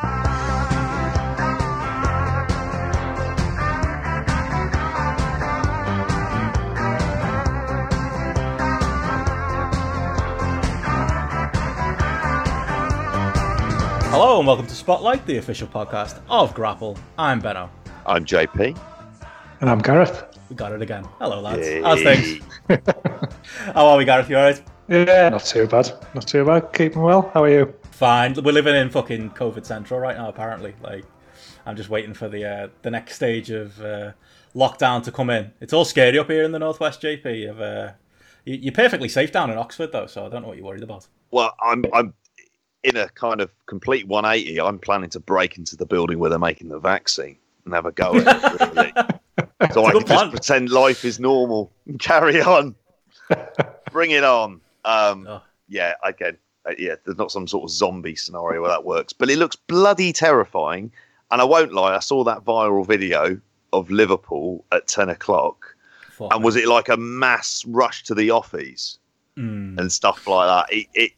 Hello 0.00 0.38
and 14.38 14.46
welcome 14.46 14.66
to 14.66 14.74
Spotlight, 14.74 15.26
the 15.26 15.38
official 15.38 15.66
podcast 15.66 16.20
of 16.28 16.54
Grapple. 16.54 16.96
I'm 17.18 17.40
Benno. 17.40 17.68
I'm 18.06 18.24
JP. 18.24 18.78
And 19.60 19.68
I'm 19.68 19.80
Gareth. 19.80 20.24
We 20.48 20.54
got 20.54 20.70
it 20.70 20.80
again. 20.80 21.04
Hello, 21.18 21.40
lads. 21.40 21.66
How's 21.84 22.02
things? 22.02 22.44
How 23.74 23.86
are 23.86 23.96
we, 23.96 24.04
Gareth? 24.04 24.30
You 24.30 24.36
alright? 24.36 24.62
Yeah, 24.86 25.30
not 25.30 25.44
too 25.44 25.66
bad. 25.66 25.92
Not 26.14 26.28
too 26.28 26.44
bad. 26.44 26.72
Keeping 26.72 27.02
well. 27.02 27.30
How 27.34 27.42
are 27.42 27.50
you? 27.50 27.74
Fine. 27.98 28.34
We're 28.44 28.52
living 28.52 28.76
in 28.76 28.90
fucking 28.90 29.30
COVID 29.30 29.66
central 29.66 29.98
right 29.98 30.16
now. 30.16 30.28
Apparently, 30.28 30.72
like 30.80 31.04
I'm 31.66 31.74
just 31.74 31.88
waiting 31.88 32.14
for 32.14 32.28
the 32.28 32.44
uh, 32.44 32.68
the 32.82 32.90
next 32.92 33.16
stage 33.16 33.50
of 33.50 33.80
uh, 33.80 34.12
lockdown 34.54 35.02
to 35.02 35.10
come 35.10 35.30
in. 35.30 35.50
It's 35.60 35.72
all 35.72 35.84
scary 35.84 36.16
up 36.16 36.30
here 36.30 36.44
in 36.44 36.52
the 36.52 36.60
northwest, 36.60 37.02
JP. 37.02 37.60
Uh, 37.60 37.92
you- 38.44 38.58
you're 38.62 38.72
perfectly 38.72 39.08
safe 39.08 39.32
down 39.32 39.50
in 39.50 39.58
Oxford, 39.58 39.90
though, 39.90 40.06
so 40.06 40.24
I 40.24 40.28
don't 40.28 40.42
know 40.42 40.48
what 40.48 40.56
you're 40.56 40.66
worried 40.66 40.84
about. 40.84 41.08
Well, 41.32 41.54
I'm 41.60 41.84
I'm 41.92 42.14
in 42.84 42.96
a 42.96 43.08
kind 43.08 43.40
of 43.40 43.50
complete 43.66 44.06
180. 44.06 44.60
I'm 44.60 44.78
planning 44.78 45.10
to 45.10 45.18
break 45.20 45.58
into 45.58 45.74
the 45.76 45.84
building 45.84 46.20
where 46.20 46.30
they're 46.30 46.38
making 46.38 46.68
the 46.68 46.78
vaccine 46.78 47.36
and 47.64 47.74
have 47.74 47.84
a 47.84 47.90
go 47.90 48.14
at 48.14 48.26
it. 48.60 48.60
Really. 48.76 49.72
so 49.72 49.84
I 49.86 49.90
can 49.92 50.06
just 50.06 50.30
pretend 50.30 50.70
life 50.70 51.04
is 51.04 51.18
normal 51.18 51.72
and 51.88 51.98
carry 52.10 52.40
on. 52.40 52.76
Bring 53.90 54.12
it 54.12 54.22
on. 54.22 54.60
Um, 54.84 55.26
Oh. 55.28 55.42
Yeah, 55.70 55.94
again, 56.04 56.38
uh, 56.68 56.74
yeah. 56.78 56.94
There's 57.04 57.18
not 57.18 57.32
some 57.32 57.46
sort 57.46 57.64
of 57.64 57.70
zombie 57.70 58.16
scenario 58.16 58.60
where 58.60 58.70
that 58.70 58.84
works, 58.84 59.12
but 59.12 59.30
it 59.30 59.38
looks 59.38 59.56
bloody 59.56 60.12
terrifying. 60.12 60.92
And 61.30 61.40
I 61.40 61.44
won't 61.44 61.72
lie, 61.72 61.94
I 61.94 62.00
saw 62.00 62.24
that 62.24 62.44
viral 62.44 62.86
video 62.86 63.40
of 63.72 63.90
Liverpool 63.90 64.64
at 64.72 64.86
10 64.88 65.10
o'clock. 65.10 65.74
Fuck 66.10 66.34
And 66.34 66.42
was 66.42 66.56
it 66.56 66.66
like 66.66 66.88
a 66.88 66.96
mass 66.96 67.64
rush 67.66 68.04
to 68.04 68.14
the 68.14 68.30
office? 68.30 68.98
Mm. 69.38 69.78
and 69.78 69.92
stuff 69.92 70.26
like 70.26 70.48
that. 70.48 70.76
It, 70.76 70.86
it 70.94 71.12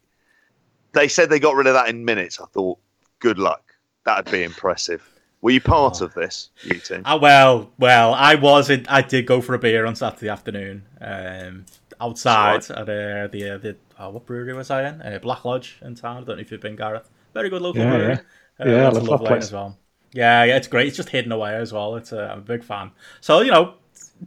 they 0.92 1.08
said 1.08 1.30
they 1.30 1.40
got 1.40 1.54
rid 1.54 1.66
of 1.66 1.72
that 1.72 1.88
in 1.88 2.04
minutes. 2.04 2.38
I 2.38 2.44
thought, 2.46 2.78
good 3.18 3.38
luck. 3.38 3.62
That'd 4.04 4.30
be 4.30 4.42
impressive. 4.42 5.02
Were 5.40 5.52
you 5.52 5.60
part 5.60 6.02
of 6.02 6.12
this, 6.12 6.50
you 6.62 6.74
two? 6.80 7.00
Ah, 7.06 7.16
well, 7.16 7.70
well, 7.78 8.12
I 8.12 8.34
was. 8.34 8.68
In, 8.68 8.84
I 8.88 9.00
did 9.00 9.26
go 9.26 9.40
for 9.40 9.54
a 9.54 9.58
beer 9.58 9.86
on 9.86 9.96
Saturday 9.96 10.28
afternoon, 10.28 10.82
um, 11.00 11.64
outside 11.98 12.56
at 12.56 12.70
uh, 12.70 12.84
the 12.84 13.54
uh, 13.54 13.58
the 13.58 13.76
oh, 14.00 14.10
what 14.10 14.26
brewery 14.26 14.54
was 14.54 14.70
I 14.70 14.88
in? 14.88 15.02
Uh, 15.02 15.18
Black 15.20 15.44
Lodge 15.44 15.78
in 15.82 15.94
town. 15.94 16.18
I 16.22 16.26
don't 16.26 16.36
know 16.36 16.42
if 16.42 16.50
you've 16.50 16.60
been, 16.60 16.76
Gareth. 16.76 17.10
Very 17.34 17.48
good 17.50 17.62
local 17.62 17.84
Yeah, 17.84 17.88
brewery. 17.88 18.18
yeah. 18.60 18.66
Uh, 18.66 18.68
Yeah, 18.68 18.88
I 18.88 18.90
lots 18.90 19.08
love 19.08 19.22
that 19.24 19.24
place. 19.24 19.44
as 19.44 19.52
well. 19.52 19.78
Yeah, 20.12 20.44
yeah, 20.44 20.56
it's 20.56 20.66
great. 20.68 20.88
It's 20.88 20.96
just 20.96 21.10
hidden 21.10 21.32
away 21.32 21.54
as 21.54 21.72
well. 21.72 21.96
It's 21.96 22.12
uh, 22.12 22.28
I'm 22.32 22.38
a 22.38 22.42
big 22.42 22.64
fan. 22.64 22.90
So 23.20 23.40
you 23.42 23.50
know, 23.50 23.74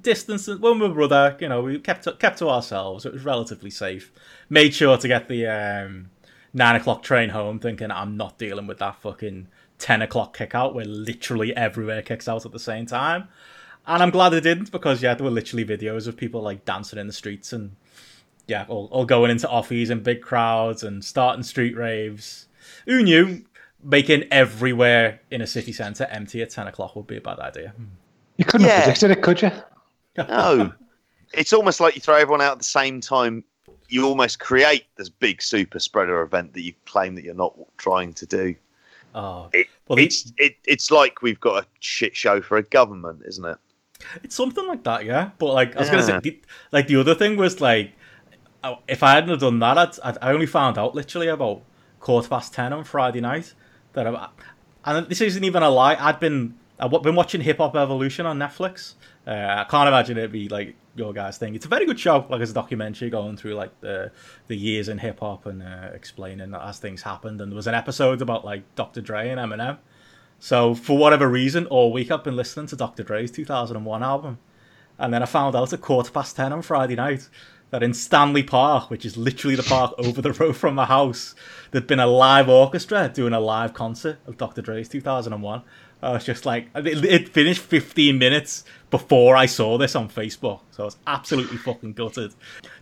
distance. 0.02 0.48
When 0.48 0.80
we 0.80 0.88
were 0.88 0.94
brother, 0.94 1.38
you 1.40 1.50
know, 1.50 1.62
we 1.62 1.80
kept 1.80 2.04
to, 2.06 2.14
kept 2.14 2.40
to 2.40 2.50
ourselves. 2.50 3.06
It 3.06 3.14
was 3.14 3.24
relatively 3.26 3.70
safe. 3.70 4.12
Made 4.50 4.74
sure 4.74 4.98
to 4.98 5.08
get 5.08 5.28
the 5.28 5.48
um, 5.48 6.10
nine 6.54 6.76
o'clock 6.76 7.04
train 7.04 7.30
home, 7.30 7.60
thinking 7.60 7.92
I'm 7.92 8.16
not 8.18 8.38
dealing 8.38 8.68
with 8.68 8.78
that 8.80 8.96
fucking 9.02 9.48
ten 9.78 10.02
o'clock 10.02 10.38
kick 10.38 10.56
out 10.56 10.74
where 10.74 10.86
literally 10.86 11.56
everywhere 11.56 12.02
kicks 12.02 12.28
out 12.30 12.46
at 12.46 12.52
the 12.54 12.60
same 12.60 12.86
time. 12.86 13.28
And 13.86 14.02
I'm 14.02 14.12
glad 14.12 14.34
I 14.34 14.40
didn't 14.40 14.72
because 14.72 15.02
yeah, 15.02 15.14
there 15.16 15.26
were 15.26 15.32
literally 15.32 15.66
videos 15.66 16.08
of 16.08 16.16
people 16.16 16.42
like 16.42 16.64
dancing 16.64 17.00
in 17.00 17.08
the 17.08 17.14
streets 17.14 17.52
and 17.52 17.76
yeah, 18.48 18.66
all, 18.68 18.88
all 18.92 19.06
going 19.06 19.32
into 19.32 19.48
offies 19.48 19.90
and 19.90 20.04
big 20.04 20.22
crowds 20.22 20.84
and 20.84 21.04
starting 21.04 21.44
street 21.44 21.76
raves. 21.76 22.48
Who 22.86 23.04
knew 23.04 23.44
making 23.84 24.26
everywhere 24.32 25.20
in 25.32 25.42
a 25.42 25.48
city 25.48 25.72
centre 25.74 26.08
empty 26.10 26.42
at 26.42 26.50
ten 26.50 26.68
o'clock 26.68 26.96
would 26.96 27.08
be 27.08 27.18
a 27.18 27.22
bad 27.22 27.40
idea. 27.40 27.70
Hmm. 27.76 27.84
You 28.38 28.46
couldn't 28.46 28.68
Yeah. 28.68 28.74
have 28.74 28.84
predicted 28.86 29.12
it, 29.12 29.22
could 29.22 29.42
you? 29.42 29.52
No. 30.18 30.72
it's 31.34 31.54
almost 31.54 31.80
like 31.80 31.96
you 31.96 32.02
throw 32.02 32.16
everyone 32.16 32.42
out 32.42 32.52
at 32.54 32.58
the 32.60 32.64
same 32.64 33.02
time. 33.02 33.44
You 33.90 34.06
almost 34.06 34.40
create 34.40 34.86
this 34.96 35.10
big 35.10 35.42
super 35.42 35.80
spreader 35.80 36.22
event 36.22 36.54
that 36.54 36.62
you 36.62 36.74
claim 36.86 37.16
that 37.16 37.24
you're 37.24 37.34
not 37.34 37.56
trying 37.78 38.14
to 38.14 38.26
do. 38.26 38.56
Oh, 39.16 39.50
It, 39.54 39.68
Well, 39.88 39.98
the- 39.98 40.04
it's 40.06 40.32
it, 40.38 40.56
it's 40.66 40.90
like 40.92 41.22
we've 41.22 41.40
got 41.40 41.64
a 41.64 41.68
shit 41.80 42.16
show 42.16 42.42
for 42.42 42.58
a 42.58 42.64
government, 42.64 43.22
isn't 43.26 43.46
it? 43.46 43.58
It's 44.24 44.36
something 44.36 44.66
like 44.68 44.84
that, 44.84 45.06
yeah. 45.06 45.32
But 45.38 45.54
like 45.54 45.76
I 45.76 45.80
was 45.80 45.90
gonna 45.90 46.04
say, 46.04 46.20
the, 46.22 46.42
like 46.72 46.88
the 46.88 46.98
other 47.00 47.16
thing 47.16 47.38
was 47.38 47.60
like, 47.62 47.92
if 48.88 49.04
I 49.04 49.14
hadn't 49.14 49.30
have 49.30 49.40
done 49.40 49.60
that, 49.60 49.78
I'd, 49.78 50.00
I'd, 50.04 50.18
I 50.22 50.32
only 50.32 50.46
found 50.46 50.78
out 50.78 50.96
literally 50.96 51.28
about 51.28 51.62
quarter 52.00 52.28
past 52.28 52.54
ten 52.54 52.74
on 52.74 52.84
Friday 52.84 53.22
night 53.22 53.54
that 53.94 54.08
I, 54.08 54.30
and 54.86 55.08
this 55.08 55.22
isn't 55.22 55.44
even 55.44 55.64
a 55.64 55.70
lie. 55.70 55.96
I'd 55.96 56.20
been 56.20 56.56
I've 56.80 56.92
been 57.04 57.16
watching 57.16 57.42
Hip 57.42 57.60
Hop 57.60 57.76
Evolution 57.76 58.26
on 58.26 58.40
Netflix. 58.40 58.96
Uh, 59.26 59.32
I 59.32 59.66
can't 59.70 59.88
imagine 59.88 60.18
it'd 60.18 60.32
be 60.32 60.50
like 60.50 60.76
your 60.96 61.14
guys' 61.14 61.38
thing. 61.38 61.56
It's 61.56 61.66
a 61.66 61.70
very 61.70 61.86
good 61.86 62.00
show, 62.00 62.26
like 62.30 62.42
it's 62.42 62.52
a 62.52 62.54
documentary 62.54 63.10
going 63.10 63.38
through 63.38 63.56
like 63.56 63.80
the 63.82 64.12
the 64.48 64.56
years 64.56 64.90
in 64.90 64.98
hip 64.98 65.20
hop 65.20 65.46
and 65.46 65.64
uh, 65.64 65.90
explaining 65.94 66.54
as 66.54 66.80
things 66.80 67.04
happened. 67.04 67.42
And 67.42 67.52
there 67.52 67.56
was 67.56 67.68
an 67.68 67.76
episode 67.76 68.22
about 68.22 68.44
like 68.44 68.64
Dr. 68.76 69.02
Dre 69.02 69.30
and 69.30 69.40
Eminem. 69.40 69.78
So 70.40 70.76
for 70.76 70.98
whatever 70.98 71.30
reason, 71.30 71.68
all 71.68 71.94
week 71.94 72.12
I've 72.12 72.24
been 72.24 72.36
listening 72.36 72.68
to 72.68 72.76
Dr. 72.76 73.04
Dre's 73.04 73.32
2001 73.32 74.04
album, 74.04 74.40
and 74.98 75.14
then 75.14 75.24
I 75.24 75.26
found 75.26 75.56
out 75.56 75.72
at 75.72 75.82
quarter 75.82 76.12
past 76.12 76.36
ten 76.36 76.52
on 76.52 76.62
Friday 76.62 76.96
night 76.96 77.30
that 77.74 77.82
in 77.82 77.92
Stanley 77.92 78.44
Park, 78.44 78.92
which 78.92 79.04
is 79.04 79.18
literally 79.18 79.56
the 79.56 79.64
park 79.64 79.96
over 79.98 80.22
the 80.22 80.32
road 80.34 80.56
from 80.56 80.76
my 80.76 80.86
house, 80.86 81.34
there'd 81.72 81.88
been 81.88 82.00
a 82.00 82.06
live 82.06 82.48
orchestra 82.48 83.10
doing 83.12 83.34
a 83.34 83.40
live 83.40 83.74
concert 83.74 84.20
of 84.28 84.38
Dr. 84.38 84.62
Dre's 84.62 84.88
2001. 84.88 85.64
I 86.04 86.12
was 86.12 86.24
just 86.24 86.46
like, 86.46 86.68
it, 86.76 87.04
it 87.04 87.30
finished 87.30 87.64
15 87.64 88.16
minutes 88.20 88.64
before 88.92 89.36
I 89.36 89.48
saw 89.48 89.80
this 89.80 89.96
on 89.96 90.08
Facebook, 90.08 90.60
so 90.70 90.84
I 90.84 90.86
was 90.86 90.98
absolutely 91.08 91.58
fucking 91.58 91.94
gutted. 91.94 92.36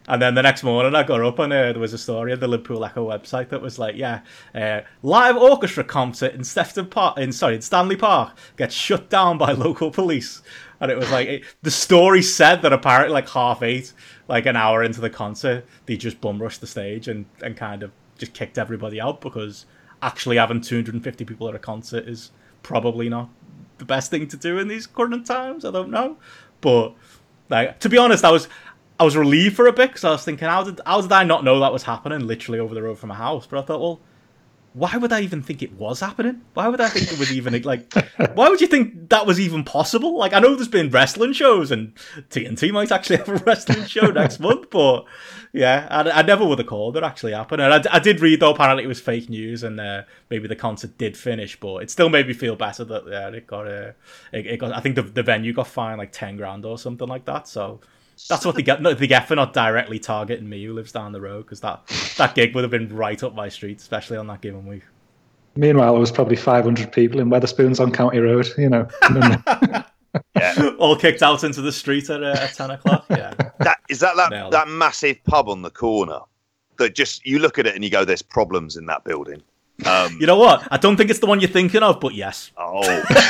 And 0.09 0.22
then 0.22 0.35
the 0.35 0.41
next 0.41 0.62
morning, 0.62 0.94
I 0.94 1.03
got 1.03 1.22
up 1.22 1.40
and 1.40 1.53
uh, 1.53 1.72
there 1.72 1.80
was 1.80 1.94
a 1.94 1.97
story 1.97 2.34
on 2.34 2.41
the 2.41 2.50
Liverpool 2.50 2.84
Echo 2.84 3.09
website 3.09 3.47
that 3.50 3.62
was 3.62 3.80
like, 3.80 3.96
yeah, 3.96 4.22
uh, 4.53 4.81
live 5.03 5.38
orchestra 5.38 5.85
concert 5.85 6.34
in 6.34 6.44
Sefton 6.44 6.88
Park, 6.88 7.18
in 7.18 7.31
sorry, 7.31 7.56
in 7.56 7.62
Stanley 7.62 7.96
Park 7.96 8.38
gets 8.57 8.75
shut 8.75 9.09
down 9.09 9.38
by 9.38 9.51
local 9.53 9.90
police. 9.90 10.41
And 10.81 10.91
it 10.91 10.97
was 10.97 11.12
like 11.12 11.28
it, 11.28 11.44
the 11.62 11.72
story 11.72 12.24
said 12.24 12.63
that 12.63 12.74
apparently, 12.74 13.13
like 13.13 13.30
half 13.30 13.62
eight, 13.62 13.94
like 14.31 14.46
an 14.46 14.56
hour 14.56 14.81
into 14.81 15.02
the 15.02 15.09
concert, 15.09 15.66
they 15.86 15.97
just 15.97 16.22
bum 16.22 16.42
rushed 16.42 16.62
the 16.62 16.68
stage 16.68 17.09
and 17.09 17.25
and 17.44 17.58
kind 17.58 17.84
of 17.84 17.92
just 18.18 18.34
kicked 18.34 18.58
everybody 18.58 19.00
out 19.00 19.19
because 19.19 19.66
actually 20.02 20.38
having 20.38 20.62
250 20.62 21.25
people 21.25 21.50
at 21.50 21.53
a 21.53 21.59
concert 21.59 22.08
is 22.08 22.31
probably 22.64 23.09
not 23.09 23.30
the 23.78 23.84
best 23.86 24.09
thing 24.09 24.28
to 24.30 24.38
do 24.38 24.58
in 24.58 24.69
these 24.69 24.88
current 24.88 25.28
times. 25.28 25.66
I 25.66 25.72
don't 25.72 25.92
know, 25.92 26.18
but 26.62 26.94
like 27.50 27.80
to 27.81 27.90
be 27.90 27.97
honest, 27.97 28.24
I 28.24 28.31
was 28.31 28.47
I 28.97 29.03
was 29.03 29.18
relieved 29.18 29.58
for 29.58 29.68
a 29.68 29.74
bit 29.74 29.90
because 29.90 30.06
I 30.06 30.12
was 30.12 30.24
thinking, 30.24 30.48
how 30.48 30.63
did 30.63 30.80
how 30.86 31.02
did 31.02 31.12
I 31.12 31.25
not 31.25 31.44
know 31.44 31.59
that 31.59 31.74
was 31.74 31.84
happening 31.84 32.25
literally 32.25 32.59
over 32.59 32.74
the 32.74 32.84
road 32.84 33.00
from 33.00 33.09
my 33.09 33.16
house? 33.16 33.46
But 33.46 33.59
I 33.59 33.63
thought, 33.63 33.81
well, 33.81 34.00
why 34.73 34.95
would 34.95 35.11
I 35.11 35.19
even 35.21 35.41
think 35.41 35.61
it 35.61 35.73
was 35.73 35.99
happening? 35.99 36.41
Why 36.53 36.69
would 36.69 36.79
I 36.79 36.87
think 36.87 37.11
it 37.11 37.19
was 37.19 37.31
even 37.33 37.61
like? 37.63 37.93
Why 38.35 38.47
would 38.47 38.61
you 38.61 38.67
think 38.67 39.09
that 39.09 39.25
was 39.25 39.37
even 39.37 39.65
possible? 39.65 40.17
Like, 40.17 40.31
I 40.31 40.39
know 40.39 40.55
there's 40.55 40.69
been 40.69 40.89
wrestling 40.89 41.33
shows, 41.33 41.71
and 41.71 41.93
TNT 42.29 42.71
might 42.71 42.91
actually 42.91 43.17
have 43.17 43.27
a 43.27 43.35
wrestling 43.35 43.85
show 43.85 44.07
next 44.07 44.39
month, 44.39 44.69
but 44.69 45.03
yeah, 45.51 45.87
I, 45.91 46.09
I 46.09 46.21
never 46.21 46.45
would 46.45 46.59
have 46.59 46.67
called 46.67 46.95
it 46.95 47.03
actually 47.03 47.33
happened. 47.33 47.61
And 47.61 47.85
I, 47.85 47.95
I 47.95 47.99
did 47.99 48.21
read 48.21 48.39
though, 48.39 48.51
apparently 48.51 48.85
it 48.85 48.87
was 48.87 49.01
fake 49.01 49.29
news, 49.29 49.63
and 49.63 49.77
uh, 49.77 50.03
maybe 50.29 50.47
the 50.47 50.55
concert 50.55 50.97
did 50.97 51.17
finish, 51.17 51.59
but 51.59 51.83
it 51.83 51.91
still 51.91 52.07
made 52.09 52.27
me 52.27 52.33
feel 52.33 52.55
better 52.55 52.85
that 52.85 53.03
yeah, 53.09 53.27
it 53.27 53.47
got 53.47 53.67
uh, 53.67 53.91
it, 54.31 54.45
it 54.45 54.57
got. 54.57 54.71
I 54.71 54.79
think 54.79 54.95
the 54.95 55.01
the 55.01 55.23
venue 55.23 55.51
got 55.51 55.67
fined 55.67 55.97
like 55.97 56.13
ten 56.13 56.38
grand 56.38 56.63
or 56.65 56.77
something 56.77 57.07
like 57.07 57.25
that. 57.25 57.47
So. 57.47 57.81
That's 58.29 58.45
what 58.45 58.55
they 58.55 58.61
get. 58.61 58.81
No, 58.81 58.93
they 58.93 59.07
get 59.07 59.27
for 59.27 59.35
not 59.35 59.53
directly 59.53 59.99
targeting 59.99 60.47
me, 60.47 60.63
who 60.63 60.73
lives 60.73 60.91
down 60.91 61.11
the 61.11 61.21
road, 61.21 61.43
because 61.43 61.59
that 61.61 61.85
that 62.17 62.35
gig 62.35 62.55
would 62.55 62.63
have 62.63 62.71
been 62.71 62.95
right 62.95 63.21
up 63.23 63.35
my 63.35 63.49
street, 63.49 63.79
especially 63.79 64.17
on 64.17 64.27
that 64.27 64.41
given 64.41 64.65
week. 64.65 64.83
Meanwhile, 65.55 65.91
there 65.93 65.99
was 65.99 66.11
probably 66.11 66.37
500 66.37 66.91
people 66.93 67.19
in 67.19 67.29
Wetherspoons 67.29 67.81
on 67.81 67.91
County 67.91 68.19
Road, 68.19 68.47
you 68.57 68.69
know. 68.69 68.88
Yeah. 70.35 70.71
All 70.77 70.97
kicked 70.97 71.23
out 71.23 71.44
into 71.45 71.62
the 71.62 71.71
street 71.71 72.09
at, 72.09 72.21
uh, 72.21 72.35
at 72.38 72.53
ten 72.53 72.71
o'clock. 72.71 73.06
Yeah, 73.09 73.33
that 73.59 73.77
is 73.89 74.00
that 74.01 74.18
that, 74.18 74.29
Nailed 74.31 74.50
it. 74.50 74.51
that 74.51 74.67
massive 74.67 75.24
pub 75.24 75.47
on 75.47 75.62
the 75.62 75.69
corner 75.69 76.19
that 76.77 76.95
just 76.95 77.25
you 77.25 77.39
look 77.39 77.57
at 77.59 77.65
it 77.65 77.75
and 77.75 77.83
you 77.83 77.89
go, 77.89 78.03
"There's 78.03 78.21
problems 78.21 78.75
in 78.75 78.85
that 78.88 79.06
building." 79.06 79.41
Um, 79.85 80.17
you 80.19 80.27
know 80.27 80.38
what? 80.38 80.67
I 80.69 80.77
don't 80.77 80.97
think 80.97 81.09
it's 81.09 81.19
the 81.19 81.27
one 81.27 81.39
you're 81.39 81.50
thinking 81.50 81.81
of, 81.81 82.00
but 82.01 82.13
yes, 82.13 82.51
oh, 82.57 82.81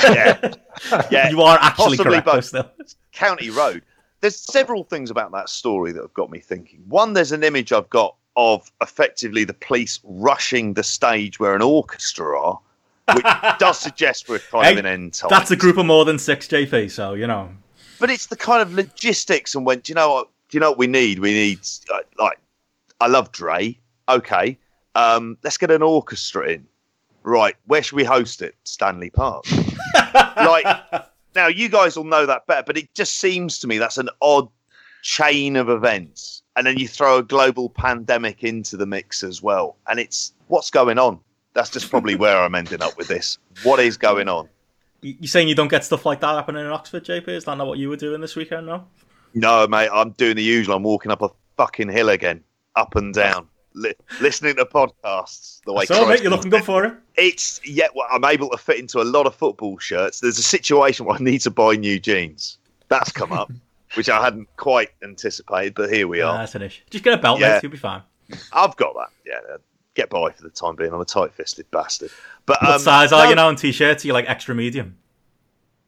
yeah, 0.06 0.54
yeah. 1.12 1.30
you 1.30 1.42
are 1.42 1.58
actually 1.62 1.98
possibly 1.98 2.20
correct. 2.22 2.26
both. 2.26 2.46
Still, 2.46 2.72
County 3.12 3.52
Road. 3.52 3.84
There's 4.22 4.36
several 4.40 4.84
things 4.84 5.10
about 5.10 5.32
that 5.32 5.50
story 5.50 5.92
that 5.92 6.02
have 6.02 6.14
got 6.14 6.30
me 6.30 6.40
thinking. 6.40 6.84
One, 6.88 7.14
there's 7.14 7.32
an 7.32 7.44
image 7.44 7.72
I've 7.74 7.90
got 7.90 8.16
of 8.38 8.72
effectively 8.82 9.44
the 9.44 9.54
police 9.56 10.00
rushing 10.04 10.74
the 10.74 10.84
stage 10.84 11.40
where 11.40 11.54
an 11.56 11.62
orchestra 11.62 12.40
are, 12.40 12.60
which 13.16 13.26
does 13.60 13.80
suggest 13.80 14.30
we're 14.30 14.40
kind 14.40 14.66
Hey, 14.66 14.72
of 14.74 14.78
an 14.80 14.86
end 14.86 15.14
time. 15.14 15.30
that's 15.30 15.52
a 15.52 15.56
group 15.56 15.78
of 15.78 15.86
more 15.86 16.06
than 16.06 16.18
six 16.18 16.48
JP. 16.48 16.92
So 16.92 17.14
you 17.14 17.28
know, 17.28 17.50
but 18.00 18.10
it's 18.10 18.28
the 18.28 18.38
kind 18.38 18.62
of 18.62 18.74
logistics 18.74 19.54
and 19.56 19.66
when 19.66 19.80
do 19.80 19.92
you 19.92 19.96
know 19.96 20.14
what 20.14 20.30
do 20.50 20.56
you 20.56 20.60
know 20.62 20.70
what 20.70 20.78
we 20.78 20.88
need 20.88 21.20
we 21.20 21.34
need 21.34 21.60
uh, 21.94 22.00
like 22.18 22.38
i 23.00 23.08
love 23.08 23.32
dre 23.32 23.78
okay 24.10 24.58
um 24.96 25.38
let's 25.44 25.58
get 25.58 25.72
an 25.72 25.82
orchestra 25.82 26.48
in 26.50 26.66
right, 27.24 27.56
where 27.68 27.84
should 27.84 27.96
we 27.96 28.04
host 28.04 28.42
it? 28.42 28.56
Stanley 28.64 29.10
Park. 29.12 29.46
like 30.38 30.66
now, 31.36 31.48
you 31.48 31.70
guys 31.70 31.96
will 31.96 32.04
know 32.04 32.26
that 32.26 32.48
better, 32.48 32.64
but 32.66 32.78
it 32.78 32.94
just 32.94 33.18
seems 33.18 33.60
to 33.60 33.68
me 33.68 33.78
that's 33.78 33.98
an 33.98 34.10
odd 34.22 34.48
chain 35.02 35.56
of 35.56 35.70
events, 35.70 36.44
and 36.56 36.66
then 36.68 36.78
you 36.78 36.88
throw 36.88 37.18
a 37.18 37.24
global 37.24 37.70
pandemic 37.70 38.44
into 38.44 38.78
the 38.78 38.86
mix 38.86 39.24
as 39.24 39.42
well, 39.42 39.78
and 39.88 40.00
it's 40.00 40.34
what's 40.48 40.70
going 40.70 41.00
on. 41.00 41.20
That's 41.54 41.70
just 41.70 41.90
probably 41.90 42.16
where 42.16 42.38
I'm 42.38 42.56
ending 42.56 42.82
up 42.82 42.98
with 42.98 43.08
this. 43.08 43.38
What 43.64 43.80
is 43.80 43.98
going 43.98 44.30
on? 44.30 44.48
You 45.02 45.28
saying 45.28 45.48
you 45.48 45.56
don't 45.56 45.68
get 45.68 45.84
stuff 45.84 46.06
like 46.06 46.22
that 46.22 46.36
happening 46.36 46.64
in 46.64 46.72
Oxford, 46.72 47.04
JP? 47.04 47.28
Is 47.30 47.46
that 47.46 47.58
not 47.58 47.68
what 47.68 47.80
you 47.80 47.90
were 47.90 47.98
doing 47.98 48.22
this 48.22 48.36
weekend? 48.36 48.68
No. 48.68 48.86
No, 49.34 49.68
mate. 49.68 49.90
I'm 49.92 50.12
doing 50.12 50.36
the 50.36 50.44
usual. 50.44 50.76
I'm 50.76 50.84
walking 50.84 51.12
up 51.12 51.22
a 51.24 51.30
fucking 51.58 51.90
hill 51.90 52.10
again, 52.10 52.44
up 52.76 52.96
and 52.96 53.14
down, 53.14 53.48
li- 53.74 53.94
listening 54.20 54.56
to 54.58 54.66
podcasts. 54.66 55.62
The 55.66 55.74
way 55.74 55.86
So, 55.86 56.06
mate, 56.08 56.22
you're 56.22 56.32
looking 56.32 56.52
good 56.52 56.64
for 56.64 56.86
it. 56.86 56.94
It's 57.16 57.60
yeah. 57.66 57.88
Well, 57.96 58.08
I'm 58.12 58.26
able 58.26 58.50
to 58.50 58.58
fit 58.58 58.80
into 58.80 59.02
a 59.02 59.04
lot 59.04 59.26
of 59.28 59.36
football 59.36 59.78
shirts. 59.78 60.20
There's 60.20 60.38
a 60.40 60.44
situation 60.44 61.06
where 61.06 61.16
I 61.16 61.20
need 61.20 61.42
to 61.42 61.52
buy 61.52 61.76
new 61.76 62.00
jeans. 62.00 62.58
That's 62.90 63.12
come 63.12 63.32
up, 63.32 63.52
which 63.96 64.10
I 64.10 64.22
hadn't 64.24 64.48
quite 64.58 64.90
anticipated, 65.04 65.76
but 65.76 65.90
here 65.92 66.08
we 66.08 66.20
Yeah, 66.20 66.28
are. 66.30 66.38
that's 66.40 66.56
an 66.56 66.62
issue. 66.62 66.84
Just 66.90 67.04
get 67.04 67.14
a 67.14 67.18
belt, 67.22 67.40
Yeah. 67.40 67.54
mate. 67.54 67.64
You'll 67.64 67.72
be 67.72 67.78
fine. 67.78 68.02
I've 68.54 68.76
got 68.78 68.94
that. 68.96 69.10
Yeah, 69.26 69.58
get 69.94 70.10
by 70.10 70.32
for 70.32 70.44
the 70.44 70.50
time 70.50 70.76
being. 70.76 70.94
I'm 70.94 71.02
a 71.02 71.06
tight-fisted 71.06 71.70
bastard. 71.72 72.12
But 72.46 72.62
What 72.62 72.72
um, 72.72 72.80
size 72.80 73.12
are 73.12 73.24
no, 73.24 73.30
you 73.30 73.36
now 73.36 73.50
in 73.50 73.56
t-shirts? 73.58 74.04
Are 74.04 74.08
you 74.08 74.14
like 74.14 74.30
extra 74.30 74.56
medium? 74.56 74.98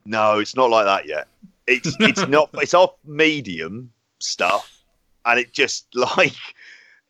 No, 0.05 0.39
it's 0.39 0.55
not 0.55 0.69
like 0.69 0.85
that 0.85 1.07
yet. 1.07 1.27
It's 1.67 1.95
it's 2.01 2.27
not. 2.27 2.49
It's 2.55 2.73
off 2.73 2.95
medium 3.05 3.91
stuff, 4.19 4.83
and 5.25 5.39
it 5.39 5.53
just 5.53 5.87
like 5.95 6.35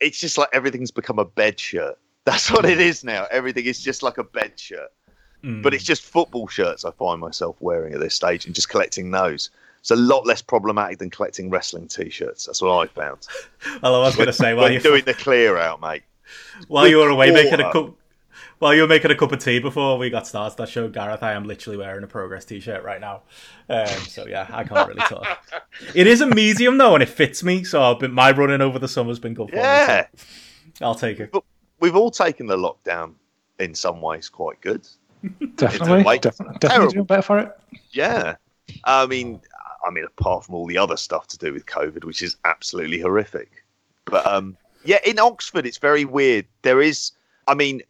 it's 0.03 0.19
just 0.19 0.37
like 0.37 0.49
everything's 0.53 0.91
become 0.91 1.19
a 1.19 1.25
bed 1.25 1.59
shirt. 1.59 1.97
That's 2.25 2.51
what 2.51 2.65
it 2.65 2.79
is 2.79 3.03
now. 3.03 3.27
Everything 3.31 3.65
is 3.65 3.81
just 3.81 4.01
like 4.01 4.17
a 4.17 4.23
bed 4.23 4.57
shirt. 4.57 4.89
Mm. 5.43 5.61
But 5.61 5.73
it's 5.73 5.83
just 5.83 6.03
football 6.03 6.47
shirts 6.47 6.85
I 6.85 6.91
find 6.91 7.19
myself 7.19 7.57
wearing 7.59 7.93
at 7.93 7.99
this 7.99 8.15
stage 8.15 8.45
and 8.45 8.55
just 8.55 8.69
collecting 8.69 9.11
those. 9.11 9.49
It's 9.81 9.91
a 9.91 9.97
lot 9.97 10.25
less 10.25 10.41
problematic 10.41 10.99
than 10.99 11.09
collecting 11.09 11.49
wrestling 11.49 11.89
t-shirts. 11.89 12.45
That's 12.45 12.61
what 12.61 12.77
I 12.77 12.87
found. 12.87 13.27
Well, 13.81 13.95
I 13.95 13.99
was 13.99 14.15
going 14.15 14.27
to 14.27 14.33
say 14.33 14.53
while 14.53 14.71
you're 14.71 14.79
doing 14.79 15.03
the 15.03 15.13
clear 15.13 15.57
out, 15.57 15.81
mate. 15.81 16.03
while 16.67 16.87
you 16.87 16.97
were 16.97 17.09
away 17.09 17.31
making 17.31 17.59
a 17.59 17.71
cup 17.71 17.93
while 18.63 18.73
you 18.73 18.81
were 18.81 18.87
making 18.87 19.11
a 19.11 19.15
cup 19.15 19.31
of 19.31 19.39
tea 19.43 19.59
before 19.59 19.97
we 19.97 20.09
got 20.09 20.25
started. 20.25 20.57
That 20.57 20.69
showed 20.69 20.93
Gareth 20.93 21.21
I 21.21 21.33
am 21.33 21.43
literally 21.43 21.77
wearing 21.77 22.03
a 22.03 22.07
progress 22.07 22.45
t-shirt 22.45 22.83
right 22.83 23.01
now. 23.01 23.23
Um, 23.69 23.87
so 23.87 24.25
yeah, 24.25 24.47
I 24.49 24.63
can't 24.63 24.87
really 24.87 25.01
talk. 25.01 25.27
It 25.95 26.07
is 26.07 26.21
a 26.21 26.27
medium 26.27 26.77
though, 26.77 26.93
and 26.93 27.01
it 27.03 27.09
fits 27.09 27.43
me. 27.43 27.63
So 27.63 27.81
I've 27.81 27.99
been, 27.99 28.11
my 28.13 28.31
running 28.31 28.61
over 28.61 28.79
the 28.79 28.87
summer's 28.87 29.19
been 29.19 29.33
good 29.33 29.49
for 29.49 29.55
Yeah, 29.55 30.05
me. 30.13 30.19
So 30.75 30.85
I'll 30.85 30.95
take 30.95 31.19
it. 31.19 31.33
we've 31.79 31.95
all 31.95 32.11
taken 32.11 32.45
the 32.45 32.55
lockdown 32.55 33.15
in 33.59 33.73
some 33.75 34.01
ways 34.01 34.29
quite 34.29 34.61
good. 34.61 34.87
Definitely, 35.55 36.03
like 36.03 36.21
definitely, 36.21 36.57
definitely 36.59 36.93
doing 36.93 37.05
better 37.05 37.21
for 37.21 37.39
it. 37.39 37.51
Yeah, 37.91 38.35
I 38.85 39.05
mean, 39.07 39.41
I 39.85 39.89
mean, 39.89 40.05
apart 40.05 40.45
from 40.45 40.55
all 40.55 40.67
the 40.67 40.77
other 40.77 40.97
stuff 40.97 41.27
to 41.27 41.37
do 41.37 41.53
with 41.53 41.65
COVID, 41.65 42.03
which 42.05 42.21
is 42.21 42.37
absolutely 42.45 42.99
horrific. 42.99 43.63
But 44.05 44.25
um, 44.27 44.57
yeah, 44.85 44.99
in 45.05 45.19
Oxford, 45.19 45.65
it's 45.65 45.77
very 45.79 46.05
weird. 46.05 46.45
There 46.61 46.81
is, 46.81 47.11
I 47.47 47.55
mean, 47.55 47.81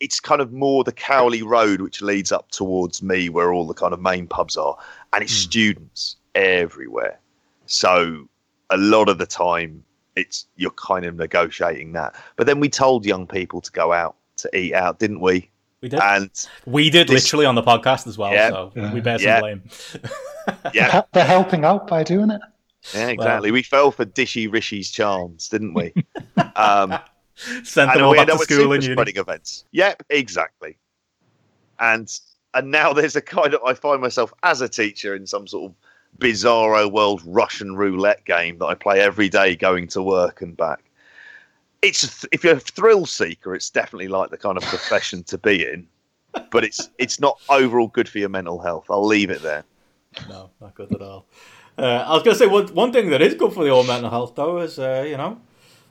it's 0.00 0.20
kind 0.20 0.40
of 0.40 0.52
more 0.52 0.84
the 0.84 0.92
Cowley 0.92 1.42
Road, 1.42 1.80
which 1.80 2.02
leads 2.02 2.32
up 2.32 2.50
towards 2.50 3.02
me, 3.02 3.28
where 3.28 3.52
all 3.52 3.66
the 3.66 3.74
kind 3.74 3.92
of 3.94 4.00
main 4.00 4.26
pubs 4.26 4.56
are, 4.56 4.76
and 5.12 5.22
it's 5.22 5.32
students 5.32 6.16
everywhere. 6.34 7.18
So 7.66 8.28
a 8.70 8.76
lot 8.76 9.08
of 9.08 9.18
the 9.18 9.26
time, 9.26 9.82
it's 10.14 10.46
you're 10.56 10.70
kind 10.72 11.04
of 11.04 11.14
negotiating 11.16 11.92
that. 11.92 12.14
But 12.36 12.46
then 12.46 12.60
we 12.60 12.68
told 12.68 13.04
young 13.06 13.26
people 13.26 13.60
to 13.60 13.70
go 13.72 13.92
out 13.92 14.16
to 14.38 14.56
eat 14.56 14.74
out, 14.74 14.98
didn't 14.98 15.20
we? 15.20 15.50
We 15.82 15.88
did. 15.90 16.00
And 16.00 16.30
we 16.66 16.90
did 16.90 17.08
this- 17.08 17.24
literally 17.24 17.46
on 17.46 17.54
the 17.54 17.62
podcast 17.62 18.06
as 18.06 18.16
well. 18.18 18.32
Yeah. 18.32 18.50
So 18.50 18.72
Yeah. 18.74 18.92
we 18.94 19.00
bear 19.00 19.18
some 19.18 19.26
Yeah. 19.26 19.40
blame. 19.40 19.62
yeah, 20.74 21.02
They're 21.12 21.24
helping 21.24 21.64
out 21.64 21.86
by 21.86 22.02
doing 22.02 22.30
it. 22.30 22.40
Yeah, 22.94 23.08
exactly. 23.08 23.50
we 23.50 23.62
fell 23.62 23.90
for 23.90 24.04
Dishy 24.06 24.48
Rishi's 24.48 24.90
charms, 24.90 25.48
didn't 25.48 25.74
we? 25.74 25.92
um, 26.56 26.96
Sent 27.36 27.90
and 27.90 28.00
them 28.00 28.06
all 28.06 28.14
back 28.14 28.28
to 28.28 28.38
school 28.38 28.72
and 28.72 28.82
uni. 28.82 29.12
events. 29.12 29.64
Yep, 29.72 30.04
exactly. 30.08 30.76
And 31.78 32.10
and 32.54 32.70
now 32.70 32.92
there's 32.92 33.14
a 33.16 33.20
kind 33.20 33.52
of 33.52 33.62
I 33.62 33.74
find 33.74 34.00
myself 34.00 34.32
as 34.42 34.60
a 34.62 34.68
teacher 34.68 35.14
in 35.14 35.26
some 35.26 35.46
sort 35.46 35.70
of 35.70 35.76
bizarro 36.18 36.90
world 36.90 37.20
Russian 37.26 37.76
roulette 37.76 38.24
game 38.24 38.58
that 38.58 38.66
I 38.66 38.74
play 38.74 39.00
every 39.00 39.28
day 39.28 39.54
going 39.54 39.86
to 39.88 40.02
work 40.02 40.40
and 40.40 40.56
back. 40.56 40.82
It's 41.82 42.24
if 42.32 42.42
you're 42.42 42.56
a 42.56 42.60
thrill 42.60 43.04
seeker, 43.04 43.54
it's 43.54 43.68
definitely 43.68 44.08
like 44.08 44.30
the 44.30 44.38
kind 44.38 44.56
of 44.56 44.64
profession 44.64 45.22
to 45.24 45.36
be 45.36 45.62
in, 45.62 45.86
but 46.50 46.64
it's 46.64 46.88
it's 46.96 47.20
not 47.20 47.38
overall 47.50 47.88
good 47.88 48.08
for 48.08 48.18
your 48.18 48.30
mental 48.30 48.58
health. 48.58 48.86
I'll 48.88 49.06
leave 49.06 49.30
it 49.30 49.42
there. 49.42 49.64
No, 50.28 50.48
not 50.60 50.74
good 50.74 50.94
at 50.94 51.02
all. 51.02 51.26
Uh, 51.76 51.82
I 52.06 52.14
was 52.14 52.22
going 52.22 52.34
to 52.34 52.38
say 52.38 52.46
one 52.46 52.68
one 52.68 52.92
thing 52.92 53.10
that 53.10 53.20
is 53.20 53.34
good 53.34 53.52
for 53.52 53.62
the 53.62 53.70
old 53.70 53.86
mental 53.86 54.08
health 54.08 54.34
though 54.34 54.58
is 54.58 54.78
uh, 54.78 55.04
you 55.06 55.18
know 55.18 55.38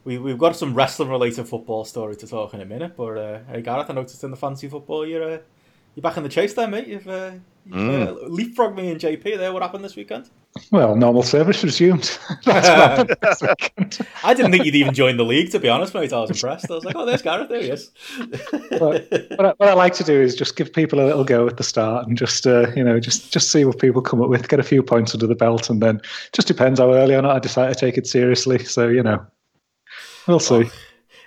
we 0.06 0.18
we've 0.18 0.38
got 0.38 0.56
some 0.56 0.74
wrestling 0.74 1.10
related 1.10 1.48
football 1.48 1.84
story 1.84 2.16
to 2.16 2.28
talk 2.28 2.54
in 2.54 2.62
a 2.62 2.66
minute. 2.66 2.96
But 2.96 3.18
uh, 3.18 3.40
hey 3.50 3.62
Gareth, 3.62 3.90
I 3.90 3.94
noticed 3.94 4.24
in 4.24 4.32
the 4.32 4.38
fancy 4.38 4.70
football 4.70 5.06
you're 5.06 5.34
uh, 5.34 5.38
you're 5.96 6.02
back 6.02 6.18
in 6.18 6.24
the 6.24 6.30
chase 6.30 6.54
there, 6.54 6.68
mate. 6.68 6.88
You've, 6.88 7.08
uh, 7.08 7.32
you've 7.66 7.78
uh, 7.78 8.14
leapfrogged 8.28 8.76
me 8.76 8.92
and 8.92 9.00
JP 9.00 9.38
there. 9.38 9.54
What 9.54 9.62
happened 9.62 9.86
this 9.86 9.96
weekend? 9.96 10.30
Well, 10.70 10.94
normal 10.94 11.24
service 11.24 11.64
resumed. 11.64 12.18
That's 12.46 12.68
what 12.68 12.78
happened 12.78 13.16
this 13.22 13.42
weekend. 13.78 14.00
I 14.22 14.34
didn't 14.34 14.52
think 14.52 14.66
you'd 14.66 14.76
even 14.76 14.94
join 14.94 15.16
the 15.16 15.24
league 15.24 15.52
to 15.52 15.60
be 15.60 15.70
honest, 15.70 15.94
mate. 15.94 16.12
I 16.12 16.20
was 16.20 16.32
impressed. 16.32 16.70
I 16.70 16.76
was 16.76 16.84
like, 16.84 16.98
oh, 16.98 17.06
there's 17.06 17.22
Gareth. 17.22 17.48
There 17.48 17.62
he 17.62 17.70
is. 17.70 17.92
But 18.72 19.10
what 19.38 19.46
I, 19.46 19.54
what 19.58 19.70
I 19.70 19.74
like 19.74 19.94
to 19.96 20.04
do 20.04 20.22
is 20.22 20.36
just 20.36 20.58
give 20.58 20.72
people 20.72 21.00
a 21.00 21.06
little 21.06 21.24
go 21.24 21.48
at 21.48 21.56
the 21.56 21.64
start 21.64 22.08
and 22.08 22.18
just 22.18 22.46
uh, 22.46 22.72
you 22.76 22.84
know 22.84 23.00
just 23.00 23.32
just 23.32 23.52
see 23.52 23.64
what 23.64 23.80
people 23.80 24.02
come 24.02 24.22
up 24.22 24.30
with, 24.30 24.50
get 24.50 24.60
a 24.60 24.64
few 24.64 24.84
points 24.84 25.14
under 25.14 25.28
the 25.28 25.36
belt, 25.36 25.70
and 25.70 25.82
then 25.82 26.02
just 26.34 26.48
depends 26.48 26.80
how 26.80 26.94
early 26.94 27.16
or 27.16 27.22
not 27.22 27.38
I 27.38 27.40
decide 27.40 27.70
to 27.70 27.80
take 27.80 27.98
it 27.98 28.06
seriously. 28.06 28.64
So 28.66 28.90
you 28.90 29.02
know, 29.02 29.26
we'll 30.28 30.40
see. 30.40 30.70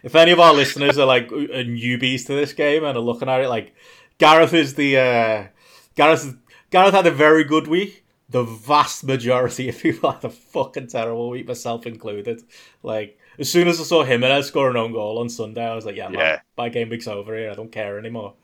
if 0.02 0.14
any 0.14 0.30
of 0.32 0.40
our 0.40 0.54
listeners 0.54 0.98
are 0.98 1.06
like 1.06 1.28
newbies 1.28 2.26
to 2.26 2.34
this 2.34 2.52
game 2.52 2.84
and 2.84 2.96
are 2.96 3.00
looking 3.00 3.28
at 3.28 3.40
it, 3.40 3.48
like 3.48 3.74
Gareth 4.18 4.54
is 4.54 4.74
the 4.74 4.96
uh, 4.98 5.46
Gareth. 5.94 6.36
Gareth 6.70 6.94
had 6.94 7.06
a 7.06 7.10
very 7.10 7.44
good 7.44 7.66
week. 7.68 8.04
The 8.30 8.44
vast 8.44 9.04
majority 9.04 9.68
of 9.70 9.78
people 9.80 10.10
had 10.12 10.24
a 10.24 10.28
fucking 10.30 10.88
terrible 10.88 11.30
week, 11.30 11.48
myself 11.48 11.86
included. 11.86 12.42
Like 12.82 13.18
as 13.38 13.50
soon 13.50 13.68
as 13.68 13.80
I 13.80 13.84
saw 13.84 14.04
Jimenez 14.04 14.46
score 14.46 14.68
an 14.70 14.76
own 14.76 14.92
goal 14.92 15.18
on 15.18 15.28
Sunday, 15.28 15.64
I 15.66 15.74
was 15.74 15.86
like, 15.86 15.96
"Yeah, 15.96 16.08
man, 16.08 16.18
Yeah. 16.20 16.40
my 16.56 16.68
game 16.68 16.88
week's 16.90 17.08
over 17.08 17.36
here. 17.36 17.50
I 17.50 17.54
don't 17.54 17.72
care 17.72 17.98
anymore." 17.98 18.34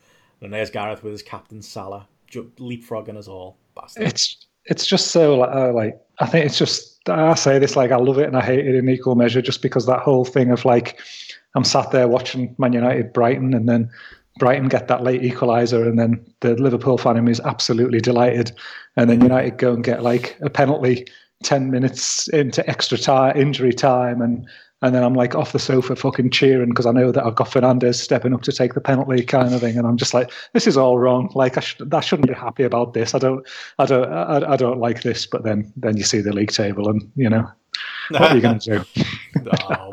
And 0.41 0.53
there's 0.53 0.71
Gareth 0.71 1.03
with 1.03 1.12
his 1.12 1.23
captain 1.23 1.61
Salah 1.62 2.07
ju- 2.29 2.50
leapfrogging 2.59 3.17
us 3.17 3.28
all. 3.28 3.59
Bastard. 3.75 4.05
It's 4.09 4.47
it's 4.67 4.87
just 4.87 5.09
so 5.09 5.43
uh, 5.43 5.73
like 5.75 6.00
I 6.19 6.26
think 6.26 6.47
it's 6.47 6.59
just 6.59 6.94
I 7.08 7.34
say 7.34 7.58
this 7.58 7.76
like 7.76 7.90
I 7.90 7.96
love 7.96 8.18
it 8.18 8.26
and 8.26 8.37
I 8.37 8.42
hate 8.42 8.66
it 8.66 8.75
in 8.75 8.88
equal 8.88 9.14
measure 9.14 9.42
just 9.42 9.62
because 9.62 9.87
that 9.87 10.00
whole 10.00 10.25
thing 10.25 10.50
of 10.50 10.64
like 10.64 11.00
I'm 11.54 11.64
sat 11.64 11.90
there 11.90 12.08
watching 12.08 12.54
Man 12.58 12.73
United 12.73 13.12
Brighton 13.12 13.54
and 13.54 13.68
then 13.68 13.90
Brighton 14.38 14.68
get 14.68 14.88
that 14.88 15.02
late 15.02 15.23
equaliser 15.23 15.87
and 15.87 15.99
then 15.99 16.25
the 16.40 16.54
Liverpool 16.54 16.99
fan 16.99 17.16
in 17.16 17.25
me 17.25 17.32
is 17.32 17.40
absolutely 17.40 18.00
delighted 18.00 18.52
and 18.96 19.08
then 19.08 19.20
United 19.20 19.58
go 19.58 19.73
and 19.73 19.84
get 19.84 20.02
like 20.02 20.37
a 20.40 20.50
penalty 20.50 21.06
10 21.42 21.70
minutes 21.70 22.28
into 22.28 22.68
extra 22.68 22.99
time 22.99 23.37
injury 23.37 23.73
time 23.73 24.20
and 24.23 24.49
and 24.83 24.95
then 24.95 25.02
I'm 25.02 25.14
like 25.14 25.35
off 25.35 25.52
the 25.52 25.59
sofa 25.59 25.97
fucking 25.97 26.31
cheering 26.31 26.69
because 26.69 26.87
I 26.87 26.93
know 26.93 27.11
that 27.11 27.25
I've 27.25 27.35
got 27.35 27.49
Fernandes 27.49 27.95
stepping 27.95 28.35
up 28.35 28.43
to 28.43 28.52
take 28.52 28.75
the 28.75 28.81
penalty 28.81 29.25
kind 29.25 29.54
of 29.54 29.61
thing. 29.61 29.78
And 29.78 29.87
I'm 29.87 29.97
just 29.97 30.12
like 30.12 30.31
this 30.52 30.66
is 30.66 30.76
all 30.76 30.99
wrong. 30.99 31.31
Like 31.35 31.57
I, 31.57 31.61
sh- 31.61 31.81
I 31.90 32.00
shouldn't 32.00 32.28
be 32.28 32.35
happy 32.35 32.64
about 32.64 32.93
this. 32.93 33.14
I 33.14 33.19
don't 33.19 33.47
I 33.78 33.87
don't 33.87 34.12
I, 34.12 34.52
I 34.52 34.57
don't 34.57 34.78
like 34.78 35.02
this. 35.02 35.26
But 35.26 35.45
then 35.45 35.73
then 35.76 35.97
you 35.97 36.04
see 36.04 36.21
the 36.21 36.33
league 36.33 36.52
table 36.52 36.88
and 36.88 37.11
you 37.16 37.31
know 37.31 37.50
what 38.11 38.23
are 38.23 38.35
you 38.35 38.43
going 38.43 38.59
to 38.59 38.78
do 38.78 39.02
Oh, 39.71 39.90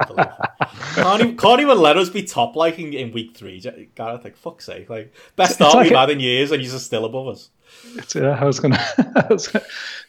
can't, 0.95 1.21
even, 1.21 1.37
can't 1.37 1.61
even 1.61 1.77
let 1.77 1.97
us 1.97 2.09
be 2.09 2.23
top 2.23 2.55
like 2.55 2.79
in, 2.79 2.93
in 2.93 3.11
week 3.11 3.35
three. 3.35 3.59
Gareth, 3.95 4.23
like 4.23 4.35
fuck's 4.35 4.65
sake, 4.65 4.89
like 4.89 5.13
best 5.35 5.55
start 5.55 5.75
like 5.75 5.89
we've 5.89 5.97
had 5.97 6.09
in 6.09 6.19
years, 6.19 6.51
and 6.51 6.61
you're 6.61 6.79
still 6.79 7.05
above 7.05 7.27
us. 7.27 7.49
It's, 7.95 8.15
uh, 8.15 8.37
I 8.39 8.43
was 8.43 8.59
gonna, 8.59 8.79
I 9.15 9.27
was 9.29 9.55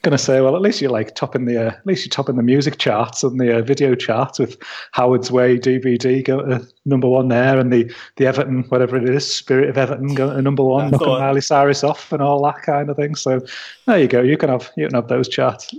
gonna 0.03 0.19
say, 0.19 0.41
well, 0.41 0.57
at 0.57 0.63
least 0.63 0.81
you're 0.81 0.91
like 0.91 1.15
topping 1.15 1.45
the, 1.45 1.67
uh, 1.67 1.71
at 1.71 1.87
least 1.87 2.05
you're 2.05 2.11
topping 2.11 2.37
the 2.37 2.43
music 2.43 2.79
charts 2.79 3.23
and 3.23 3.39
the 3.41 3.59
uh, 3.59 3.63
video 3.63 3.95
charts 3.95 4.39
with 4.39 4.59
Howard's 4.93 5.31
Way 5.31 5.59
DVD 5.59 6.25
go 6.25 6.45
to 6.45 6.67
number 6.85 7.09
one 7.09 7.29
there, 7.29 7.59
and 7.59 7.73
the 7.73 7.93
the 8.17 8.27
Everton, 8.27 8.65
whatever 8.65 8.97
it 8.97 9.09
is, 9.09 9.33
Spirit 9.33 9.71
of 9.71 9.79
Everton 9.79 10.15
go 10.15 10.35
to 10.35 10.43
number 10.43 10.65
one, 10.65 10.91
knocking 10.91 11.09
Miley 11.09 11.41
Cyrus 11.41 11.85
off 11.85 12.13
and 12.13 12.23
all 12.23 12.43
that 12.45 12.63
kind 12.63 12.91
of 12.91 12.97
thing. 12.97 13.15
So 13.15 13.41
there 13.87 13.99
you 13.99 14.09
go, 14.09 14.23
you 14.23 14.37
can 14.37 14.49
have 14.49 14.71
you 14.77 14.87
can 14.87 14.95
have 14.95 15.09
those 15.09 15.29
charts. 15.29 15.73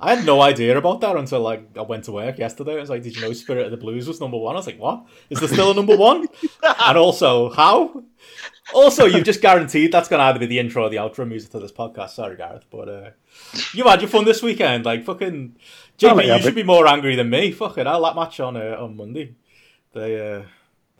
I 0.00 0.14
had 0.14 0.24
no 0.24 0.40
idea 0.40 0.78
about 0.78 1.00
that 1.00 1.16
until 1.16 1.40
like 1.40 1.76
I 1.76 1.82
went 1.82 2.04
to 2.04 2.12
work 2.12 2.38
yesterday. 2.38 2.76
I 2.76 2.80
was 2.80 2.90
like, 2.90 3.02
"Did 3.02 3.16
you 3.16 3.22
know 3.22 3.32
Spirit 3.32 3.64
of 3.64 3.70
the 3.72 3.76
Blues 3.76 4.06
was 4.06 4.20
number 4.20 4.36
one?" 4.36 4.54
I 4.54 4.58
was 4.58 4.66
like, 4.66 4.78
"What? 4.78 5.06
Is 5.28 5.40
there 5.40 5.48
still 5.48 5.72
a 5.72 5.74
number 5.74 5.96
one?" 5.96 6.28
and 6.62 6.96
also, 6.98 7.50
how? 7.50 8.04
Also, 8.74 9.06
you've 9.06 9.24
just 9.24 9.40
guaranteed 9.40 9.90
that's 9.90 10.08
going 10.08 10.20
to 10.20 10.24
either 10.24 10.38
be 10.38 10.46
the 10.46 10.58
intro 10.58 10.84
or 10.84 10.90
the 10.90 10.96
outro 10.96 11.26
music 11.26 11.50
to 11.50 11.58
this 11.58 11.72
podcast. 11.72 12.10
Sorry, 12.10 12.36
Gareth, 12.36 12.66
but 12.70 12.88
uh, 12.88 13.10
you've 13.72 13.86
had 13.86 14.00
your 14.02 14.10
fun 14.10 14.24
this 14.24 14.42
weekend. 14.42 14.84
Like 14.84 15.04
fucking 15.04 15.56
JP, 15.98 16.12
Oh, 16.12 16.20
yeah, 16.20 16.36
you 16.36 16.42
should 16.42 16.54
be 16.54 16.62
more 16.62 16.86
angry 16.86 17.16
than 17.16 17.30
me. 17.30 17.50
Fucking 17.50 17.86
hell, 17.86 18.02
that 18.02 18.14
match 18.14 18.38
on 18.40 18.56
uh, 18.56 18.76
on 18.78 18.96
Monday. 18.96 19.34
They 19.94 20.36
uh, 20.36 20.42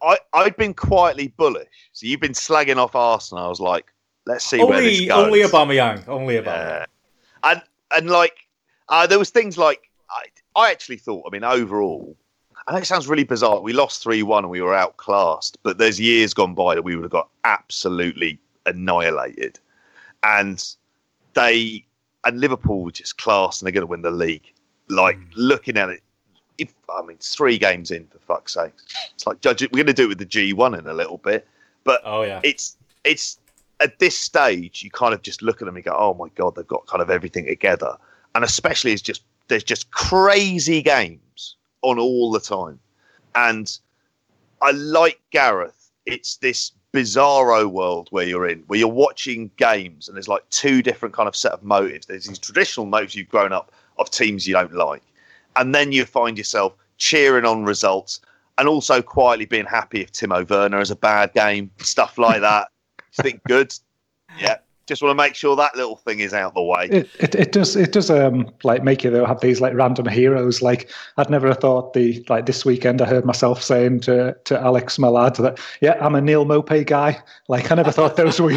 I 0.02 0.18
I'd 0.32 0.56
been 0.56 0.74
quietly 0.74 1.28
bullish. 1.36 1.68
So 1.92 2.06
you've 2.06 2.20
been 2.20 2.32
slagging 2.32 2.78
off 2.78 2.96
Arsenal. 2.96 3.44
I 3.44 3.48
was 3.48 3.60
like, 3.60 3.92
let's 4.26 4.44
see 4.44 4.58
where 4.64 4.80
this 4.80 4.98
Only, 5.00 5.06
goes. 5.06 5.24
only 5.26 5.40
Aubameyang. 5.42 6.08
Only 6.08 6.34
Aubameyang. 6.36 6.46
Yeah. 6.46 6.84
And 7.44 7.62
and 7.94 8.10
like 8.10 8.47
uh, 8.88 9.06
there 9.06 9.18
was 9.18 9.30
things 9.30 9.58
like 9.58 9.90
I 10.10 10.24
I 10.56 10.70
actually 10.70 10.96
thought. 10.98 11.24
I 11.26 11.30
mean, 11.30 11.44
overall, 11.44 12.16
I 12.66 12.72
know 12.72 12.78
it 12.78 12.86
sounds 12.86 13.08
really 13.08 13.24
bizarre. 13.24 13.60
We 13.60 13.72
lost 13.72 14.02
three 14.02 14.22
one 14.22 14.44
and 14.44 14.50
we 14.50 14.60
were 14.60 14.74
outclassed. 14.74 15.58
But 15.62 15.78
there's 15.78 16.00
years 16.00 16.34
gone 16.34 16.54
by 16.54 16.74
that 16.74 16.82
we 16.82 16.96
would 16.96 17.04
have 17.04 17.12
got 17.12 17.28
absolutely 17.44 18.38
annihilated, 18.66 19.58
and 20.22 20.64
they 21.34 21.84
and 22.24 22.40
Liverpool 22.40 22.84
were 22.84 22.90
just 22.90 23.18
class 23.18 23.60
and 23.60 23.66
they're 23.66 23.72
going 23.72 23.82
to 23.82 23.86
win 23.86 24.02
the 24.02 24.10
league. 24.10 24.52
Like 24.88 25.18
looking 25.36 25.76
at 25.76 25.90
it. 25.90 26.02
If, 26.56 26.74
I 26.90 27.02
mean, 27.02 27.18
three 27.20 27.56
games 27.56 27.92
in 27.92 28.06
for 28.08 28.18
fuck's 28.18 28.54
sake. 28.54 28.72
It's 29.14 29.26
like 29.26 29.40
judge. 29.40 29.62
We're 29.62 29.68
going 29.68 29.86
to 29.86 29.92
do 29.92 30.04
it 30.04 30.08
with 30.08 30.18
the 30.18 30.26
G1 30.26 30.76
in 30.76 30.88
a 30.88 30.92
little 30.92 31.18
bit, 31.18 31.46
but 31.84 32.00
Oh 32.04 32.22
yeah. 32.22 32.40
it's 32.42 32.76
it's 33.04 33.38
at 33.80 33.98
this 34.00 34.18
stage 34.18 34.82
you 34.82 34.90
kind 34.90 35.14
of 35.14 35.22
just 35.22 35.40
look 35.40 35.62
at 35.62 35.66
them 35.66 35.76
and 35.76 35.84
go, 35.84 35.94
oh 35.96 36.14
my 36.14 36.28
god, 36.34 36.56
they've 36.56 36.66
got 36.66 36.84
kind 36.86 37.00
of 37.00 37.10
everything 37.10 37.46
together, 37.46 37.96
and 38.34 38.44
especially 38.44 38.92
it's 38.92 39.02
just 39.02 39.22
there's 39.48 39.64
just 39.64 39.90
crazy 39.90 40.82
games 40.82 41.56
on 41.82 41.98
all 41.98 42.30
the 42.30 42.40
time, 42.40 42.78
and 43.34 43.78
I 44.60 44.72
like 44.72 45.20
Gareth. 45.30 45.90
It's 46.06 46.36
this 46.36 46.72
bizarro 46.92 47.66
world 47.66 48.08
where 48.10 48.26
you're 48.26 48.48
in, 48.48 48.60
where 48.66 48.78
you're 48.78 48.88
watching 48.88 49.50
games 49.56 50.08
and 50.08 50.16
there's 50.16 50.28
like 50.28 50.48
two 50.50 50.82
different 50.82 51.14
kind 51.14 51.28
of 51.28 51.36
set 51.36 51.52
of 51.52 51.62
motives. 51.62 52.06
There's 52.06 52.26
these 52.26 52.38
traditional 52.38 52.86
motives 52.86 53.14
you've 53.14 53.28
grown 53.28 53.52
up 53.52 53.72
of 53.98 54.10
teams 54.10 54.46
you 54.46 54.54
don't 54.54 54.72
like, 54.72 55.02
and 55.56 55.74
then 55.74 55.92
you 55.92 56.04
find 56.04 56.38
yourself 56.38 56.74
cheering 56.96 57.44
on 57.44 57.64
results 57.64 58.20
and 58.58 58.68
also 58.68 59.00
quietly 59.00 59.46
being 59.46 59.64
happy 59.64 60.00
if 60.00 60.12
Timo 60.12 60.48
Werner 60.48 60.78
has 60.78 60.90
a 60.90 60.96
bad 60.96 61.32
game, 61.32 61.70
stuff 61.78 62.18
like 62.18 62.40
that. 62.40 62.68
Just 63.10 63.22
think 63.22 63.42
good. 63.44 63.72
Yeah. 64.38 64.58
Just 64.88 65.02
want 65.02 65.10
to 65.10 65.22
make 65.22 65.34
sure 65.34 65.54
that 65.54 65.76
little 65.76 65.96
thing 65.96 66.20
is 66.20 66.32
out 66.32 66.48
of 66.48 66.54
the 66.54 66.62
way. 66.62 66.88
It, 66.90 67.08
it 67.20 67.34
it 67.34 67.52
does 67.52 67.76
it 67.76 67.92
does 67.92 68.10
um 68.10 68.50
like 68.64 68.82
make 68.82 69.04
you 69.04 69.10
though 69.10 69.26
have 69.26 69.42
these 69.42 69.60
like 69.60 69.74
random 69.74 70.06
heroes. 70.06 70.62
Like 70.62 70.90
I'd 71.18 71.28
never 71.28 71.46
have 71.48 71.58
thought 71.58 71.92
the 71.92 72.24
like 72.30 72.46
this 72.46 72.64
weekend 72.64 73.02
I 73.02 73.04
heard 73.04 73.26
myself 73.26 73.62
saying 73.62 74.00
to 74.00 74.34
to 74.44 74.58
Alex 74.58 74.98
my 74.98 75.08
lad 75.08 75.36
that 75.36 75.60
yeah 75.82 75.98
I'm 76.00 76.14
a 76.14 76.22
Neal 76.22 76.46
Maupay 76.46 76.86
guy. 76.86 77.22
Like 77.48 77.70
I 77.70 77.74
never 77.74 77.92
thought 77.92 78.16
those 78.16 78.40
were 78.40 78.52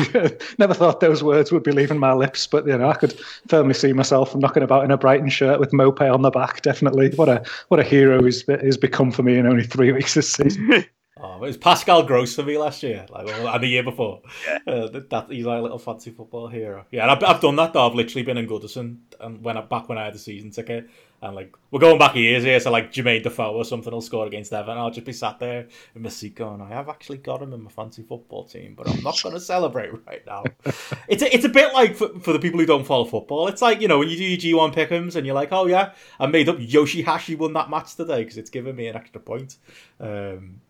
never 0.57 0.73
thought 0.73 1.01
those 1.01 1.21
words 1.21 1.51
would 1.51 1.63
be 1.63 1.73
leaving 1.73 2.00
my 2.00 2.13
lips. 2.13 2.47
But 2.47 2.65
you 2.65 2.77
know 2.77 2.89
I 2.89 2.95
could 2.95 3.19
firmly 3.50 3.73
see 3.73 3.91
myself 3.91 4.33
knocking 4.33 4.63
about 4.63 4.85
in 4.85 4.91
a 4.91 4.97
Brighton 4.97 5.29
shirt 5.29 5.59
with 5.59 5.71
Maupay 5.71 6.11
on 6.11 6.21
the 6.21 6.31
back. 6.31 6.61
Definitely 6.61 7.09
what 7.15 7.27
a 7.27 7.43
what 7.67 7.81
a 7.81 7.83
hero 7.83 8.23
he's 8.23 8.45
he's 8.61 8.77
become 8.77 9.11
for 9.11 9.23
me 9.23 9.38
in 9.38 9.45
only 9.45 9.65
three 9.65 9.91
weeks 9.91 10.13
this 10.13 10.31
season. 10.31 10.85
Oh, 11.23 11.35
it 11.35 11.41
was 11.41 11.57
Pascal 11.57 12.01
Gross 12.03 12.35
for 12.35 12.43
me 12.43 12.57
last 12.57 12.81
year, 12.81 13.05
like 13.09 13.27
and 13.27 13.63
the 13.63 13.67
year 13.67 13.83
before. 13.83 14.21
Yeah. 14.47 14.59
Uh, 14.65 14.87
that, 14.89 15.09
that 15.11 15.31
he's 15.31 15.45
like 15.45 15.59
a 15.59 15.61
little 15.61 15.77
fancy 15.77 16.09
football 16.09 16.47
hero. 16.47 16.85
Yeah, 16.89 17.03
and 17.03 17.11
I've, 17.11 17.23
I've 17.23 17.41
done 17.41 17.55
that 17.57 17.73
though. 17.73 17.87
I've 17.87 17.93
literally 17.93 18.23
been 18.23 18.37
in 18.37 18.47
Goodison 18.47 18.97
and 19.19 19.43
when 19.43 19.55
I, 19.55 19.61
back 19.61 19.87
when 19.87 19.97
I 19.97 20.05
had 20.05 20.15
the 20.15 20.19
season 20.19 20.49
ticket, 20.49 20.89
and 21.21 21.35
like 21.35 21.55
we're 21.69 21.79
going 21.79 21.99
back 21.99 22.15
years 22.15 22.43
here, 22.43 22.59
so 22.59 22.71
like 22.71 22.91
Jermaine 22.91 23.23
Defoe 23.23 23.53
or 23.53 23.63
something 23.63 23.93
will 23.93 24.01
score 24.01 24.25
against 24.25 24.51
Everton. 24.51 24.77
I'll 24.77 24.89
just 24.89 25.05
be 25.05 25.13
sat 25.13 25.39
there 25.39 25.67
in 25.95 26.01
my 26.01 26.09
seat 26.09 26.35
going, 26.35 26.61
I 26.61 26.69
have 26.69 26.89
actually 26.89 27.19
got 27.19 27.41
him 27.41 27.53
in 27.53 27.61
my 27.61 27.69
fancy 27.69 28.01
football 28.01 28.45
team, 28.45 28.73
but 28.75 28.89
I'm 28.89 29.03
not 29.03 29.21
going 29.21 29.35
to 29.35 29.41
celebrate 29.41 29.91
right 30.07 30.25
now. 30.25 30.43
it's 31.07 31.21
a, 31.21 31.33
it's 31.33 31.45
a 31.45 31.49
bit 31.49 31.73
like 31.73 31.95
for, 31.95 32.09
for 32.19 32.33
the 32.33 32.39
people 32.39 32.59
who 32.59 32.65
don't 32.65 32.85
follow 32.85 33.05
football. 33.05 33.47
It's 33.47 33.61
like 33.61 33.81
you 33.81 33.87
know 33.87 33.99
when 33.99 34.09
you 34.09 34.17
do 34.17 34.23
your 34.23 34.67
G1 34.69 34.73
pick'ems 34.73 35.15
and 35.15 35.25
you're 35.25 35.35
like, 35.35 35.51
oh 35.51 35.67
yeah, 35.67 35.93
I 36.19 36.25
made 36.27 36.49
up 36.49 36.57
Yoshihashi 36.57 37.37
won 37.37 37.53
that 37.53 37.69
match 37.69 37.95
today 37.95 38.23
because 38.23 38.37
it's 38.37 38.49
given 38.49 38.75
me 38.75 38.87
an 38.87 38.95
extra 38.95 39.21
point. 39.21 39.57
Um, 39.99 40.61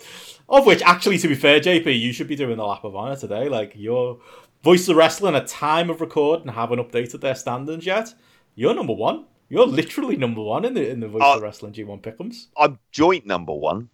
of 0.49 0.65
which, 0.65 0.81
actually, 0.81 1.17
to 1.19 1.27
be 1.29 1.35
fair, 1.35 1.61
JP, 1.61 1.97
you 1.97 2.11
should 2.11 2.27
be 2.27 2.35
doing 2.35 2.57
the 2.57 2.65
lap 2.65 2.83
of 2.83 2.95
honor 2.95 3.15
today. 3.15 3.47
Like 3.47 3.73
your 3.75 4.19
Voice 4.63 4.87
of 4.89 4.95
Wrestling 4.95 5.35
at 5.35 5.47
time 5.47 5.89
of 5.89 6.01
record 6.01 6.41
and 6.41 6.51
haven't 6.51 6.79
updated 6.79 7.21
their 7.21 7.35
standings 7.35 7.85
yet. 7.85 8.13
You're 8.53 8.75
number 8.75 8.93
one. 8.93 9.25
You're 9.51 9.67
literally 9.67 10.15
number 10.15 10.41
one 10.41 10.63
in 10.63 10.73
the 10.73 10.89
in 10.89 11.01
the 11.01 11.09
Voice 11.09 11.21
Oh. 11.25 11.35
of 11.35 11.41
Wrestling 11.41 11.73
G1 11.73 12.01
Pickums. 12.01 12.47
I'm 12.55 12.79
joint 12.93 13.25
number 13.25 13.53
one. 13.53 13.89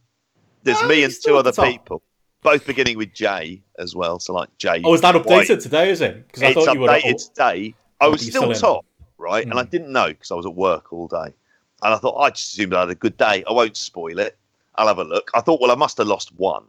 There's 0.61 0.77
Ah, 0.77 0.87
me 0.87 1.03
and 1.03 1.11
two 1.19 1.35
other 1.35 1.51
people, 1.51 2.03
both 2.43 2.63
beginning 2.67 2.95
with 2.97 3.11
J 3.11 3.63
as 3.79 3.95
well. 3.95 4.19
So 4.19 4.33
like 4.33 4.55
J. 4.59 4.83
Oh, 4.85 4.93
is 4.93 5.01
that 5.01 5.15
White. 5.15 5.25
updated 5.25 5.63
today? 5.63 5.89
Is 5.89 6.01
it? 6.01 6.27
Because 6.27 6.43
I 6.43 6.47
it's 6.47 6.53
thought 6.53 6.73
you 6.75 6.81
were. 6.81 6.89
updated 6.89 7.27
today. 7.33 7.73
I 7.99 8.07
was 8.07 8.21
still, 8.21 8.53
still 8.53 8.75
top, 8.75 8.85
right? 9.17 9.43
And 9.45 9.55
I 9.59 9.63
Hmm. 9.63 9.69
didn't 9.69 9.91
know 9.91 10.09
because 10.09 10.29
I 10.29 10.35
was 10.35 10.45
at 10.45 10.53
work 10.53 10.93
all 10.93 11.07
day. 11.07 11.33
And 11.81 11.93
I 11.93 11.97
thought 11.97 12.17
I 12.19 12.29
just 12.29 12.53
assumed 12.53 12.75
I 12.75 12.81
had 12.81 12.89
a 12.91 12.95
good 12.95 13.17
day. 13.17 13.43
I 13.49 13.51
won't 13.51 13.75
spoil 13.75 14.19
it. 14.19 14.37
I'll 14.75 14.87
have 14.87 14.99
a 14.99 15.03
look. 15.03 15.31
I 15.33 15.41
thought, 15.41 15.59
well, 15.59 15.71
I 15.71 15.75
must 15.75 15.97
have 15.97 16.05
lost 16.07 16.31
one 16.37 16.65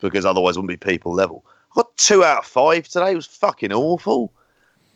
because 0.00 0.24
otherwise 0.26 0.56
it 0.56 0.60
wouldn't 0.60 0.80
be 0.80 0.84
people 0.92 1.12
level. 1.14 1.44
I 1.46 1.74
got 1.76 1.96
two 1.96 2.24
out 2.24 2.38
of 2.38 2.46
five 2.46 2.88
today. 2.88 3.12
It 3.12 3.16
was 3.16 3.26
fucking 3.26 3.72
awful. 3.72 4.32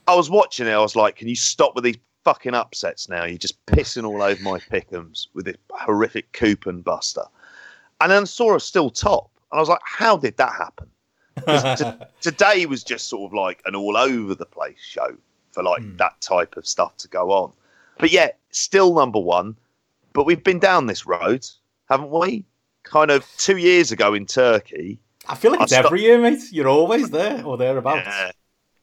I 0.08 0.16
was 0.16 0.28
watching 0.30 0.66
it. 0.66 0.72
I 0.72 0.78
was 0.80 0.96
like, 0.96 1.14
can 1.14 1.28
you 1.28 1.36
stop 1.36 1.76
with 1.76 1.84
these 1.84 1.98
fucking 2.26 2.54
upsets 2.54 3.08
now? 3.08 3.24
You're 3.24 3.38
just 3.38 3.64
pissing 3.66 4.04
all 4.04 4.20
over 4.20 4.42
my 4.42 4.58
pickums 4.58 5.28
with 5.32 5.44
this 5.44 5.56
horrific 5.70 6.32
coupon 6.32 6.80
buster. 6.80 7.22
And 8.00 8.10
then 8.10 8.26
saw 8.26 8.56
us 8.56 8.64
still 8.64 8.90
top. 8.90 9.30
And 9.52 9.58
I 9.58 9.60
was 9.60 9.68
like, 9.68 9.78
how 9.84 10.16
did 10.16 10.36
that 10.38 10.52
happen? 10.52 10.88
to- 11.46 12.08
today 12.20 12.66
was 12.66 12.82
just 12.82 13.06
sort 13.08 13.30
of 13.30 13.32
like 13.32 13.62
an 13.64 13.76
all 13.76 13.96
over 13.96 14.34
the 14.34 14.44
place 14.44 14.80
show 14.80 15.16
for 15.52 15.62
like 15.62 15.82
Hmm. 15.82 15.96
that 15.98 16.20
type 16.20 16.56
of 16.56 16.66
stuff 16.66 16.96
to 16.98 17.08
go 17.08 17.30
on. 17.30 17.52
But 17.98 18.10
yeah, 18.10 18.30
still 18.50 18.92
number 18.94 19.20
one. 19.20 19.56
But 20.12 20.24
we've 20.26 20.42
been 20.42 20.58
down 20.58 20.86
this 20.86 21.06
road, 21.06 21.46
haven't 21.88 22.10
we? 22.10 22.44
Kind 22.82 23.10
of 23.12 23.24
two 23.38 23.56
years 23.56 23.92
ago 23.92 24.14
in 24.14 24.26
Turkey. 24.26 24.98
I 25.28 25.36
feel 25.36 25.52
like 25.52 25.60
I 25.60 25.64
it's 25.64 25.72
sto- 25.74 25.86
every 25.86 26.02
year, 26.02 26.18
mate. 26.20 26.40
You're 26.50 26.68
always 26.68 27.10
there 27.10 27.44
or 27.44 27.56
thereabouts. 27.56 28.06
Yeah. 28.06 28.32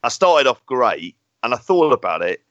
I 0.04 0.08
started 0.10 0.48
off 0.48 0.66
great 0.66 1.16
and 1.44 1.54
I 1.54 1.58
thought 1.58 1.92
about 1.92 2.22
it 2.22 2.42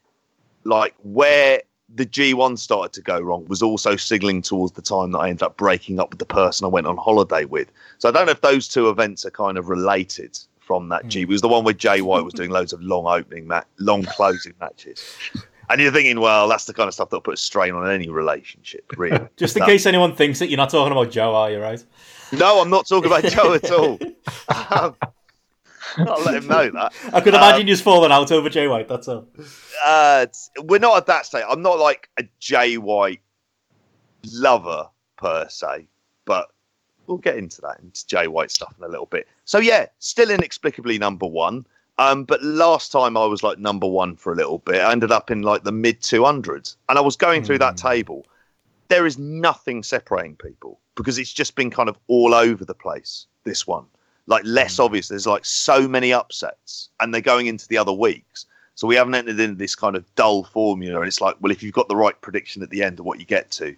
like 0.64 0.94
where 1.02 1.62
the 1.94 2.06
G1 2.06 2.58
started 2.58 2.92
to 2.94 3.02
go 3.02 3.20
wrong 3.20 3.44
was 3.46 3.62
also 3.62 3.96
signaling 3.96 4.42
towards 4.42 4.72
the 4.72 4.82
time 4.82 5.12
that 5.12 5.18
I 5.18 5.28
ended 5.28 5.42
up 5.42 5.56
breaking 5.56 6.00
up 6.00 6.10
with 6.10 6.18
the 6.18 6.26
person 6.26 6.64
I 6.64 6.68
went 6.68 6.86
on 6.86 6.96
holiday 6.96 7.44
with. 7.44 7.70
So 7.98 8.08
I 8.08 8.12
don't 8.12 8.26
know 8.26 8.32
if 8.32 8.40
those 8.40 8.68
two 8.68 8.88
events 8.88 9.26
are 9.26 9.30
kind 9.30 9.58
of 9.58 9.68
related 9.68 10.38
from 10.60 10.88
that 10.88 11.06
G. 11.08 11.22
It 11.22 11.28
was 11.28 11.42
the 11.42 11.48
one 11.48 11.64
where 11.64 11.74
Jay 11.74 12.00
White 12.00 12.24
was 12.24 12.32
doing 12.32 12.50
loads 12.50 12.72
of 12.72 12.82
long 12.82 13.06
opening, 13.06 13.46
ma- 13.46 13.64
long 13.78 14.04
closing 14.04 14.54
matches. 14.60 15.04
And 15.68 15.80
you're 15.80 15.92
thinking, 15.92 16.20
well, 16.20 16.48
that's 16.48 16.64
the 16.64 16.74
kind 16.74 16.88
of 16.88 16.94
stuff 16.94 17.10
that'll 17.10 17.22
put 17.22 17.34
a 17.34 17.36
strain 17.38 17.74
on 17.74 17.88
any 17.90 18.08
relationship, 18.08 18.84
really. 18.96 19.26
Just 19.36 19.56
in 19.56 19.64
case 19.64 19.86
anyone 19.86 20.14
thinks 20.14 20.38
that 20.38 20.48
you're 20.48 20.56
not 20.56 20.70
talking 20.70 20.92
about 20.92 21.10
Joe, 21.10 21.34
are 21.34 21.50
you 21.50 21.60
right? 21.60 21.84
No, 22.32 22.60
I'm 22.60 22.70
not 22.70 22.86
talking 22.86 23.10
about 23.10 23.24
Joe 23.24 23.54
at 23.54 23.70
all. 23.70 23.98
Um, 24.70 24.96
I'll 26.06 26.22
let 26.22 26.34
him 26.34 26.46
know 26.46 26.70
that. 26.70 26.92
I 27.12 27.20
could 27.20 27.34
Um, 27.34 27.42
imagine 27.42 27.66
you 27.66 27.72
just 27.74 27.84
falling 27.84 28.12
out 28.12 28.30
over 28.32 28.48
Jay 28.48 28.68
White. 28.68 28.88
That's 28.88 29.08
all. 29.08 29.28
uh, 29.84 30.26
we're 30.62 30.78
not 30.78 30.96
at 30.96 31.06
that 31.06 31.26
stage. 31.26 31.44
I'm 31.48 31.62
not 31.62 31.78
like 31.78 32.08
a 32.18 32.24
Jay 32.40 32.78
White 32.78 33.20
lover 34.32 34.88
per 35.16 35.48
se, 35.48 35.86
but 36.24 36.48
we'll 37.06 37.18
get 37.18 37.36
into 37.36 37.60
that 37.62 37.80
into 37.80 38.06
Jay 38.06 38.26
White 38.26 38.50
stuff 38.50 38.74
in 38.78 38.84
a 38.84 38.88
little 38.88 39.06
bit. 39.06 39.26
So 39.44 39.58
yeah, 39.58 39.86
still 39.98 40.30
inexplicably 40.30 40.98
number 40.98 41.26
one. 41.26 41.66
Um, 41.98 42.24
but 42.24 42.42
last 42.42 42.90
time 42.90 43.16
I 43.16 43.26
was 43.26 43.42
like 43.42 43.58
number 43.58 43.86
one 43.86 44.16
for 44.16 44.32
a 44.32 44.36
little 44.36 44.58
bit. 44.58 44.80
I 44.80 44.92
ended 44.92 45.12
up 45.12 45.30
in 45.30 45.42
like 45.42 45.62
the 45.64 45.72
mid 45.72 46.00
200s, 46.00 46.76
and 46.88 46.98
I 46.98 47.02
was 47.02 47.16
going 47.16 47.44
through 47.44 47.58
that 47.58 47.78
Hmm. 47.80 47.88
table. 47.88 48.26
There 48.88 49.06
is 49.06 49.18
nothing 49.18 49.82
separating 49.82 50.36
people 50.36 50.78
because 50.96 51.18
it's 51.18 51.32
just 51.32 51.54
been 51.54 51.70
kind 51.70 51.88
of 51.88 51.98
all 52.08 52.34
over 52.34 52.64
the 52.64 52.74
place. 52.74 53.26
This 53.44 53.66
one, 53.66 53.86
like 54.26 54.42
less 54.44 54.76
Hmm. 54.76 54.84
obvious. 54.84 55.08
There's 55.08 55.26
like 55.26 55.44
so 55.44 55.88
many 55.88 56.12
upsets, 56.12 56.88
and 57.00 57.12
they're 57.12 57.20
going 57.20 57.46
into 57.46 57.66
the 57.68 57.78
other 57.78 57.92
weeks. 57.92 58.46
So 58.74 58.86
we 58.86 58.94
haven't 58.96 59.14
entered 59.14 59.38
into 59.38 59.56
this 59.56 59.74
kind 59.74 59.96
of 59.96 60.14
dull 60.14 60.44
formula. 60.44 61.00
And 61.00 61.08
it's 61.08 61.20
like, 61.20 61.36
well, 61.40 61.52
if 61.52 61.62
you've 61.62 61.74
got 61.74 61.88
the 61.88 61.96
right 61.96 62.18
prediction 62.22 62.62
at 62.62 62.70
the 62.70 62.82
end 62.82 62.98
of 62.98 63.04
what 63.04 63.20
you 63.20 63.26
get 63.26 63.50
to, 63.52 63.76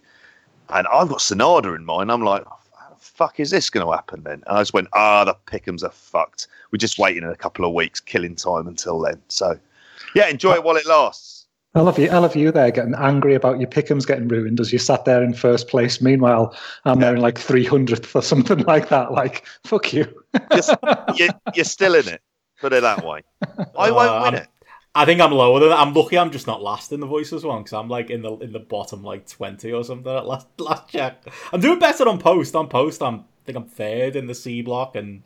and 0.71 0.87
I've 0.87 1.09
got 1.09 1.19
Sanada 1.19 1.75
in 1.75 1.85
mind, 1.85 2.13
I'm 2.13 2.23
like, 2.23 2.45
how 2.45 2.91
the 2.91 2.97
fuck 2.97 3.41
is 3.41 3.51
this 3.51 3.71
going 3.71 3.85
to 3.85 3.93
happen 3.93 4.23
then? 4.23 4.43
And 4.47 4.57
I 4.57 4.61
just 4.61 4.73
went, 4.73 4.89
ah, 4.93 5.25
the 5.25 5.35
Pickems 5.47 5.83
are 5.83 5.91
fucked. 5.91 6.47
We're 6.71 6.79
just 6.79 6.99
waiting 6.99 7.25
in 7.25 7.29
a 7.29 7.37
couple 7.37 7.65
of 7.65 7.73
weeks, 7.75 7.99
killing 8.01 8.37
time 8.37 8.69
until 8.69 9.01
then. 9.01 9.21
So, 9.29 9.59
yeah, 10.15 10.29
enjoy 10.29 10.55
it 10.55 10.63
while 10.65 10.77
it 10.77 10.87
lasts. 10.87 11.34
I 11.77 11.81
love 11.81 11.99
you. 11.99 12.09
I 12.09 12.19
love 12.19 12.37
you 12.37 12.53
there 12.53 12.71
getting 12.71 12.95
angry 12.95 13.35
about 13.35 13.59
your 13.59 13.69
pickums 13.69 14.07
getting 14.07 14.29
ruined 14.29 14.61
as 14.61 14.73
you 14.73 14.79
sat 14.79 15.05
there 15.05 15.25
in 15.25 15.35
first 15.35 15.67
place. 15.69 16.01
Meanwhile, 16.01 16.57
I'm 16.85 17.01
there 17.01 17.15
in 17.17 17.21
like 17.21 17.35
300th 17.35 18.15
or 18.15 18.23
something 18.23 18.59
like 18.67 18.89
that. 18.91 19.11
Like, 19.13 19.45
fuck 19.65 19.93
you. 19.93 20.07
Just, 20.53 20.75
you, 21.17 21.31
you're 21.55 21.65
still 21.65 21.97
in 21.97 22.07
it. 22.09 22.23
Put 22.61 22.73
it 22.73 22.83
that 22.83 23.05
way. 23.05 23.23
I 23.77 23.91
won't 23.91 24.11
Uh, 24.11 24.21
win 24.25 24.35
I'm- 24.35 24.35
it. 24.35 24.49
I 24.97 25.05
think 25.05 25.21
I'm 25.21 25.33
lower 25.33 25.59
than 25.59 25.71
that. 25.71 25.81
I'm 25.81 25.93
lucky 25.93 26.17
I'm 26.17 26.31
just 26.31 26.47
not 26.47 26.63
last 26.63 26.93
in 26.93 27.01
the 27.01 27.07
voices 27.09 27.43
one 27.45 27.65
because 27.65 27.73
I'm 27.73 27.89
like 27.89 28.11
in 28.11 28.23
the 28.23 28.37
in 28.37 28.53
the 28.53 28.61
bottom 28.61 29.03
like 29.03 29.27
twenty 29.27 29.73
or 29.73 29.83
something 29.83 30.15
at 30.17 30.25
last 30.25 30.47
last 30.59 30.89
check. 30.89 31.21
I'm 31.53 31.61
doing 31.61 31.81
better 31.81 32.09
on 32.09 32.21
post. 32.21 32.55
On 32.55 32.69
post, 32.69 33.03
I'm 33.03 33.17
I 33.17 33.23
think 33.45 33.59
I'm 33.59 33.65
third 33.65 34.15
in 34.15 34.29
the 34.29 34.37
C 34.37 34.63
block 34.63 34.95
and 34.95 35.25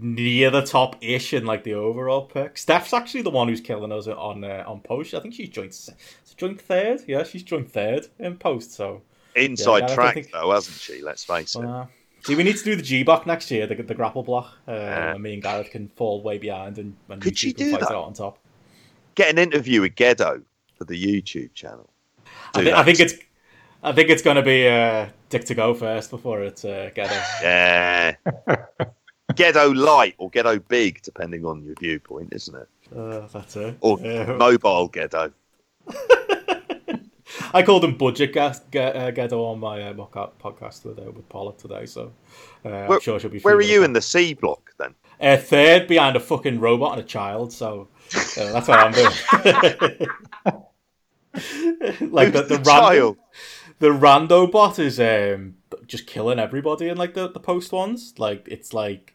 near 0.00 0.50
the 0.50 0.62
top 0.62 0.96
ish 1.02 1.32
in 1.32 1.44
like 1.46 1.64
the 1.64 1.74
overall 1.74 2.22
pick. 2.22 2.58
Steph's 2.58 2.92
actually 2.92 3.22
the 3.22 3.30
one 3.30 3.48
who's 3.48 3.60
killing 3.60 3.92
us 3.92 4.06
on 4.06 4.44
uh, 4.44 4.64
on 4.66 4.80
post. 4.80 5.14
I 5.14 5.20
think 5.20 5.34
she's 5.34 5.48
joined 5.48 5.74
se- 5.74 5.94
joined 6.36 6.60
third. 6.60 7.00
Yeah, 7.06 7.22
she's 7.24 7.42
joined 7.42 7.70
third 7.72 8.08
in 8.18 8.36
post. 8.36 8.72
So 8.72 9.02
Inside 9.34 9.88
Yeah, 9.88 9.94
track, 9.94 10.14
think- 10.14 10.30
though, 10.32 10.50
hasn't 10.52 10.76
she? 10.76 11.02
Let's 11.02 11.24
face 11.24 11.54
it. 11.56 11.64
uh, 11.64 11.86
See, 12.24 12.34
we 12.34 12.42
need 12.42 12.56
to 12.56 12.64
do 12.64 12.74
the 12.74 12.82
G 12.82 13.02
block 13.04 13.26
next 13.26 13.50
year, 13.50 13.66
the, 13.66 13.74
the 13.76 13.94
grapple 13.94 14.22
block. 14.22 14.52
Uh, 14.66 14.72
Yeah. 14.72 15.12
and 15.14 15.22
me 15.22 15.34
and 15.34 15.42
Gareth 15.42 15.70
can 15.70 15.88
fall 15.90 16.22
way 16.22 16.38
behind 16.38 16.78
and, 16.78 16.96
and 17.08 17.20
Could 17.22 17.36
she 17.38 17.52
do 17.52 17.70
that? 17.72 17.82
out 17.82 18.04
on 18.04 18.14
top. 18.14 18.38
Get 19.14 19.30
an 19.30 19.38
interview 19.38 19.80
with 19.82 19.94
Gedo 19.94 20.42
for 20.76 20.84
the 20.84 21.00
YouTube 21.00 21.54
channel. 21.54 21.88
I, 22.54 22.58
Do 22.60 22.64
thi- 22.64 22.72
I 22.72 22.82
think 22.82 23.00
it's 23.00 23.14
I 23.82 23.92
think 23.92 24.08
it's 24.10 24.22
going 24.22 24.36
to 24.36 24.42
be 24.42 24.66
uh, 24.66 25.06
Dick 25.28 25.44
to 25.44 25.54
go 25.54 25.72
first 25.74 26.10
before 26.10 26.42
it's 26.42 26.64
uh, 26.64 26.90
Gedo. 26.96 27.22
Yeah. 27.42 28.16
Gedo 29.32 29.74
light 29.76 30.14
or 30.18 30.30
Gedo 30.30 30.62
big, 30.68 31.02
depending 31.02 31.44
on 31.44 31.64
your 31.64 31.74
viewpoint, 31.80 32.32
isn't 32.32 32.54
it? 32.54 32.68
Uh, 32.96 33.26
that's 33.32 33.56
it. 33.56 33.76
Or 33.80 33.98
Uh, 33.98 34.36
mobile 34.36 34.88
Gedo. 34.88 35.32
I 37.52 37.62
called 37.62 37.82
them 37.82 37.96
Budget 37.98 38.36
uh, 38.36 38.52
Gedo 38.72 39.44
on 39.50 39.58
my 39.58 39.88
uh, 39.88 39.94
mock-up 39.94 40.40
podcast 40.40 40.84
with, 40.84 40.98
uh, 40.98 41.10
with 41.10 41.28
Pollock 41.28 41.58
today, 41.58 41.86
so 41.86 42.12
uh, 42.64 42.68
I'm 42.68 42.88
Where- 42.88 43.00
sure 43.00 43.18
she'll 43.18 43.30
be. 43.30 43.40
Where 43.40 43.56
are 43.56 43.60
you 43.62 43.82
in 43.82 43.92
the 43.92 44.00
C 44.00 44.32
block 44.34 44.72
then? 44.78 44.94
Uh, 45.20 45.36
third 45.36 45.88
behind 45.88 46.14
a 46.16 46.20
fucking 46.20 46.60
robot 46.60 46.92
and 46.92 47.00
a 47.00 47.04
child, 47.04 47.52
so 47.52 47.88
uh, 48.14 48.52
that's 48.52 48.68
what 48.68 48.78
I'm 48.78 48.92
doing. 48.92 49.10
like 52.12 52.32
the, 52.32 52.42
Who's 52.42 52.48
the, 52.48 52.58
the 52.58 52.58
random, 52.58 52.64
child? 52.64 53.16
the 53.80 53.88
rando 53.88 54.50
bot 54.50 54.78
is 54.78 55.00
um 55.00 55.56
just 55.86 56.06
killing 56.06 56.38
everybody 56.38 56.88
in 56.88 56.96
like 56.96 57.12
the, 57.14 57.28
the 57.28 57.40
post 57.40 57.72
ones. 57.72 58.14
Like 58.18 58.46
it's 58.50 58.72
like 58.74 59.14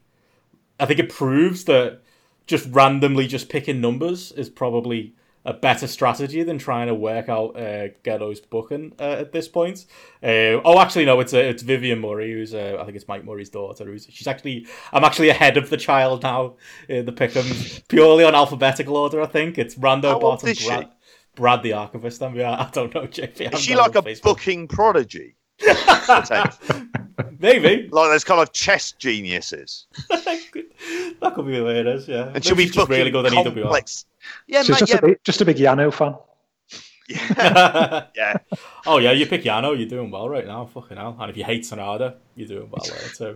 I 0.81 0.85
think 0.87 0.99
it 0.99 1.09
proves 1.09 1.63
that 1.65 2.01
just 2.47 2.67
randomly 2.71 3.27
just 3.27 3.49
picking 3.49 3.79
numbers 3.79 4.31
is 4.31 4.49
probably 4.49 5.13
a 5.45 5.53
better 5.53 5.87
strategy 5.87 6.43
than 6.43 6.57
trying 6.57 6.87
to 6.87 6.93
work 6.93 7.29
out 7.29 7.55
uh, 7.55 7.87
Gedo's 8.03 8.39
booking 8.39 8.93
uh, 8.99 9.17
at 9.19 9.31
this 9.31 9.47
point. 9.47 9.85
Uh, 10.21 10.61
oh, 10.63 10.79
actually, 10.79 11.05
no, 11.05 11.19
it's 11.19 11.33
uh, 11.33 11.37
it's 11.37 11.63
Vivian 11.63 11.99
Murray, 11.99 12.31
who's 12.31 12.53
uh, 12.53 12.77
I 12.79 12.83
think 12.83 12.95
it's 12.95 13.07
Mike 13.07 13.23
Murray's 13.23 13.49
daughter. 13.49 13.85
Who's 13.85 14.07
she's 14.09 14.27
actually 14.27 14.67
I'm 14.91 15.03
actually 15.03 15.29
ahead 15.29 15.57
of 15.57 15.69
the 15.69 15.77
child 15.77 16.23
now 16.23 16.55
in 16.89 17.05
the 17.05 17.13
pickums 17.13 17.87
purely 17.87 18.23
on 18.23 18.35
alphabetical 18.35 18.97
order. 18.97 19.21
I 19.21 19.27
think 19.27 19.57
it's 19.57 19.75
Rando 19.75 20.03
How 20.03 20.13
old 20.13 20.21
Bot 20.21 20.43
and 20.43 20.51
is 20.51 20.59
she? 20.59 20.67
Brad, 20.67 20.89
Brad 21.35 21.63
the 21.63 21.73
Archivist. 21.73 22.21
I, 22.21 22.27
I 22.43 22.69
don't 22.71 22.93
know, 22.93 23.07
JP. 23.07 23.47
I'm 23.47 23.53
Is 23.53 23.61
she 23.61 23.75
like 23.75 23.95
a 23.95 24.01
Facebook. 24.01 24.23
booking 24.23 24.67
prodigy? 24.67 25.35
Maybe 27.39 27.87
like 27.91 28.09
those 28.11 28.23
kind 28.23 28.41
of 28.41 28.51
chess 28.53 28.91
geniuses. 28.93 29.87
that 30.09 31.33
could 31.35 31.45
be 31.45 31.57
the 31.57 31.63
way 31.63 31.79
it 31.79 31.87
is. 31.87 32.07
Yeah, 32.07 32.31
And 32.33 32.43
she'll 32.43 32.55
be 32.55 32.63
Maybe 32.65 32.73
just 32.73 32.89
really 32.89 33.11
good 33.11 33.25
at 33.25 33.31
EWR. 33.33 34.05
Yeah, 34.47 34.61
She's 34.61 34.69
mate, 34.69 34.79
just, 34.79 34.91
yeah, 34.91 34.97
a 34.97 35.01
big, 35.01 35.23
just 35.23 35.41
a 35.41 35.45
big 35.45 35.57
Yano 35.57 35.93
fan. 35.93 36.15
yeah, 37.09 38.05
yeah. 38.15 38.37
oh 38.85 38.97
yeah, 38.99 39.11
you 39.11 39.25
pick 39.25 39.43
Yano, 39.43 39.77
you're 39.77 39.87
doing 39.89 40.11
well 40.11 40.29
right 40.29 40.45
now. 40.45 40.65
Fucking 40.65 40.97
hell. 40.97 41.17
And 41.19 41.29
if 41.29 41.37
you 41.37 41.43
hate 41.43 41.63
Sanada, 41.63 42.15
you're 42.35 42.47
doing 42.47 42.69
well 42.69 42.85
there 42.85 43.09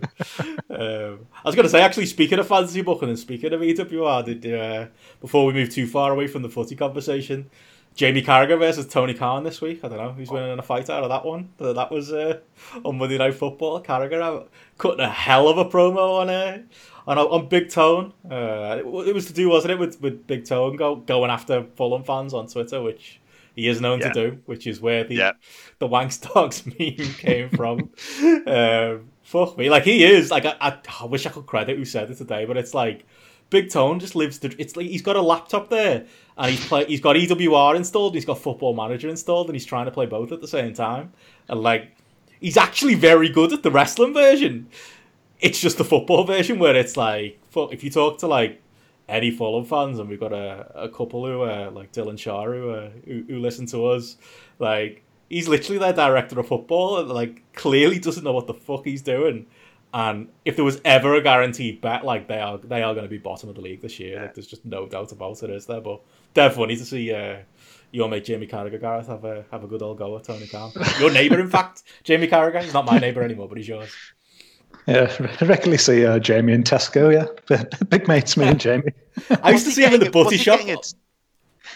um, 0.70 1.26
I 1.44 1.48
was 1.48 1.54
going 1.54 1.64
to 1.64 1.68
say, 1.68 1.82
actually, 1.82 2.06
speaking 2.06 2.38
of 2.38 2.46
fantasy 2.46 2.82
booking 2.82 3.08
and 3.08 3.18
speaking 3.18 3.52
of 3.52 3.60
EWR, 3.60 4.24
did 4.24 4.54
uh, 4.54 4.86
before 5.20 5.46
we 5.46 5.52
move 5.52 5.70
too 5.70 5.86
far 5.86 6.12
away 6.12 6.26
from 6.26 6.42
the 6.42 6.48
footy 6.48 6.76
conversation, 6.76 7.50
Jamie 7.96 8.22
Carragher 8.22 8.58
versus 8.58 8.86
Tony 8.86 9.14
Khan 9.14 9.42
this 9.42 9.60
week. 9.62 9.82
I 9.82 9.88
don't 9.88 9.96
know 9.96 10.12
who's 10.12 10.30
winning 10.30 10.52
in 10.52 10.58
a 10.58 10.62
fight 10.62 10.90
out 10.90 11.02
of 11.02 11.08
that 11.08 11.24
one. 11.24 11.48
That 11.58 11.90
was 11.90 12.12
uh, 12.12 12.40
on 12.84 12.98
Monday 12.98 13.16
Night 13.16 13.34
Football. 13.34 13.82
Carragher 13.82 14.20
out- 14.22 14.50
cutting 14.76 15.00
a 15.00 15.08
hell 15.08 15.48
of 15.48 15.56
a 15.56 15.64
promo 15.64 16.20
on 16.20 16.28
uh, 16.28 16.58
on 17.06 17.16
on 17.18 17.48
Big 17.48 17.70
Tone. 17.70 18.12
Uh, 18.30 18.80
it, 18.80 19.08
it 19.08 19.14
was 19.14 19.26
to 19.26 19.32
do, 19.32 19.48
wasn't 19.48 19.72
it, 19.72 19.78
with, 19.78 20.00
with 20.02 20.26
Big 20.26 20.44
Tone 20.44 20.76
go, 20.76 20.96
going 20.96 21.30
after 21.30 21.64
Fulham 21.74 22.04
fans 22.04 22.34
on 22.34 22.46
Twitter, 22.48 22.82
which 22.82 23.18
he 23.54 23.66
is 23.66 23.80
known 23.80 24.00
Yeah. 24.00 24.12
to 24.12 24.30
do, 24.30 24.38
which 24.44 24.66
is 24.66 24.78
where 24.80 25.02
the 25.04 25.14
Yeah. 25.14 25.32
the 25.78 25.88
Dogs 26.34 26.66
meme 26.66 27.14
came 27.18 27.48
from. 27.48 27.90
um, 28.46 29.08
fuck 29.22 29.56
me, 29.56 29.70
like 29.70 29.84
he 29.84 30.04
is. 30.04 30.30
Like 30.30 30.44
I, 30.44 30.54
I, 30.60 30.78
I 31.00 31.06
wish 31.06 31.24
I 31.24 31.30
could 31.30 31.46
credit 31.46 31.78
who 31.78 31.86
said 31.86 32.10
it 32.10 32.16
today, 32.16 32.44
but 32.44 32.58
it's 32.58 32.74
like 32.74 33.06
Big 33.50 33.70
Tone 33.70 34.00
just 34.00 34.14
lives. 34.16 34.38
The, 34.38 34.54
it's 34.58 34.76
like 34.76 34.86
he's 34.86 35.02
got 35.02 35.16
a 35.16 35.22
laptop 35.22 35.70
there, 35.70 36.06
and 36.36 36.50
he's 36.50 36.66
play. 36.66 36.84
He's 36.86 37.00
got 37.00 37.16
EWR 37.16 37.76
installed. 37.76 38.12
And 38.12 38.16
he's 38.16 38.24
got 38.24 38.38
Football 38.38 38.74
Manager 38.74 39.08
installed, 39.08 39.46
and 39.48 39.54
he's 39.54 39.64
trying 39.64 39.86
to 39.86 39.92
play 39.92 40.06
both 40.06 40.32
at 40.32 40.40
the 40.40 40.48
same 40.48 40.74
time. 40.74 41.12
And 41.48 41.60
like, 41.60 41.92
he's 42.40 42.56
actually 42.56 42.94
very 42.94 43.28
good 43.28 43.52
at 43.52 43.62
the 43.62 43.70
wrestling 43.70 44.14
version. 44.14 44.68
It's 45.40 45.60
just 45.60 45.78
the 45.78 45.84
football 45.84 46.24
version 46.24 46.58
where 46.58 46.74
it's 46.74 46.96
like, 46.96 47.38
if 47.54 47.84
you 47.84 47.90
talk 47.90 48.18
to 48.18 48.26
like 48.26 48.60
any 49.08 49.30
Fulham 49.30 49.64
fans, 49.64 49.98
and 49.98 50.08
we've 50.08 50.20
got 50.20 50.32
a, 50.32 50.70
a 50.74 50.88
couple 50.88 51.24
who 51.24 51.42
are 51.42 51.70
like 51.70 51.92
Dylan 51.92 52.18
Shaw 52.18 52.44
who, 52.44 52.70
uh, 52.70 52.90
who 53.04 53.24
who 53.28 53.38
listen 53.38 53.66
to 53.66 53.86
us, 53.86 54.16
like 54.58 55.02
he's 55.28 55.48
literally 55.48 55.78
their 55.78 55.92
director 55.92 56.38
of 56.40 56.48
football, 56.48 56.98
and 56.98 57.08
like 57.10 57.42
clearly 57.52 57.98
doesn't 57.98 58.24
know 58.24 58.32
what 58.32 58.46
the 58.46 58.54
fuck 58.54 58.84
he's 58.84 59.02
doing. 59.02 59.46
And 59.94 60.28
if 60.44 60.56
there 60.56 60.64
was 60.64 60.80
ever 60.84 61.14
a 61.14 61.22
guaranteed 61.22 61.80
bet, 61.80 62.04
like 62.04 62.28
they 62.28 62.38
are, 62.38 62.58
they 62.58 62.82
are 62.82 62.92
going 62.92 63.04
to 63.06 63.10
be 63.10 63.18
bottom 63.18 63.48
of 63.48 63.54
the 63.54 63.62
league 63.62 63.80
this 63.80 63.98
year. 63.98 64.20
Like, 64.22 64.34
there's 64.34 64.46
just 64.46 64.64
no 64.64 64.86
doubt 64.86 65.12
about 65.12 65.42
it, 65.42 65.50
is 65.50 65.66
there? 65.66 65.80
But 65.80 66.00
they're 66.34 66.50
funny 66.50 66.76
to 66.76 66.84
see 66.84 67.12
uh, 67.14 67.38
your 67.92 68.08
mate 68.08 68.24
Jamie 68.24 68.46
Carragher, 68.46 68.80
Gareth, 68.80 69.06
have 69.06 69.24
a 69.24 69.44
have 69.50 69.64
a 69.64 69.66
good 69.66 69.80
old 69.82 69.96
go 69.98 70.16
at 70.18 70.24
Tony 70.24 70.46
Khan. 70.48 70.72
Your 71.00 71.10
neighbour, 71.10 71.40
in 71.40 71.48
fact, 71.48 71.84
Jamie 72.04 72.28
Carragher. 72.28 72.62
He's 72.62 72.74
not 72.74 72.84
my 72.84 72.98
neighbour 72.98 73.22
anymore, 73.22 73.48
but 73.48 73.56
he's 73.56 73.68
yours. 73.68 73.90
Yeah, 74.86 75.10
I 75.40 75.44
regularly 75.44 75.78
see 75.78 76.04
uh, 76.04 76.18
Jamie 76.18 76.52
in 76.52 76.62
Tesco. 76.62 77.12
Yeah, 77.12 77.64
big 77.88 78.06
mates, 78.06 78.36
me 78.36 78.46
and 78.48 78.60
Jamie 78.66 78.92
I 79.42 79.52
used 79.52 79.64
to 79.66 79.72
see 79.72 79.84
him 79.84 79.94
in 79.94 80.00
the 80.00 80.06
What's 80.06 80.24
butty 80.24 80.36
shop. 80.36 80.58
getting 80.58 80.72
at- 80.72 80.92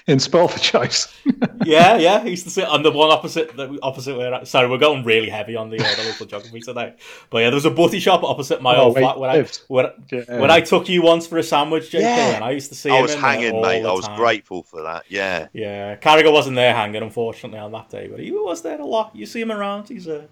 in 0.07 0.18
Sport 0.18 0.53
for 0.53 0.59
Choice. 0.59 1.09
yeah, 1.64 1.96
yeah. 1.96 2.22
He 2.22 2.31
used 2.31 2.44
to 2.44 2.50
sit 2.50 2.64
on 2.66 2.83
the 2.83 2.90
one 2.90 3.11
opposite, 3.11 3.57
the 3.57 3.79
opposite 3.83 4.16
way. 4.16 4.33
Sorry, 4.44 4.68
we're 4.68 4.79
going 4.79 5.05
really 5.05 5.29
heavy 5.29 5.57
on 5.57 5.70
the, 5.70 5.79
uh, 5.79 5.94
the 5.96 6.05
local 6.09 6.26
geography 6.26 6.61
today. 6.61 6.94
But 7.31 7.38
yeah, 7.38 7.50
there 7.50 7.55
was 7.57 7.64
a 7.64 7.70
butty 7.70 7.98
shop 8.00 8.22
opposite 8.22 8.62
my 8.62 8.76
Oh, 8.76 8.85
old 8.87 8.96
flat 8.98 9.18
when 9.18 9.31
I 9.31 9.35
lived. 9.35 9.61
when, 9.68 9.87
Yeah. 10.11 10.40
when 10.40 10.50
I 10.50 10.61
took 10.61 10.88
you 10.88 11.03
once 11.03 11.26
for 11.26 11.38
a 11.38 11.42
sandwich, 11.42 11.90
JK, 11.90 12.00
Yeah. 12.00 12.35
and 12.37 12.44
I 12.44 12.50
used 12.50 12.68
to 12.70 12.74
see 12.74 12.90
I 12.90 12.96
him 12.96 13.03
was 13.03 13.14
in 13.14 13.20
hanging, 13.20 13.53
all 13.55 13.62
mate. 13.62 13.83
the 13.83 13.88
I 13.88 13.92
was 13.92 14.07
time. 14.07 14.16
grateful 14.18 14.62
for 14.62 14.83
that. 14.83 15.05
Yeah. 15.09 15.48
Yeah, 15.53 15.96
Carragher 15.96 16.33
wasn't 16.33 16.57
there 16.57 16.74
hanging, 16.74 17.03
unfortunately, 17.03 17.59
on 17.59 17.72
that 17.72 17.90
day, 17.90 18.07
but 18.09 18.20
he 18.20 18.31
was 18.33 18.62
there 18.62 18.81
a 18.81 18.87
lot. 18.87 19.14
You 19.14 19.26
see 19.26 19.40
him 19.40 19.53
around. 19.53 19.88
He's 19.88 20.07
a 20.07 20.26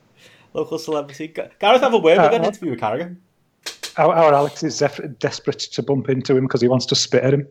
local 0.55 0.79
celebrity. 0.79 1.29
Gareth, 1.29 1.81
have 1.83 1.94
a 1.94 1.99
word. 1.99 2.18
We're 2.18 2.25
Uh, 2.25 2.29
going 2.31 2.42
to 2.42 2.49
interview 2.49 2.71
with 2.71 2.81
Carragher. 2.81 3.16
Our, 3.97 4.14
our 4.14 4.33
Alex 4.33 4.62
is 4.62 4.79
desperate 5.18 5.59
to 5.59 5.83
bump 5.83 6.09
into 6.09 6.37
him 6.37 6.44
because 6.47 6.61
he 6.61 6.68
wants 6.68 6.87
to 6.87 6.94
spit 6.94 7.25
at 7.25 7.35
him. 7.35 7.49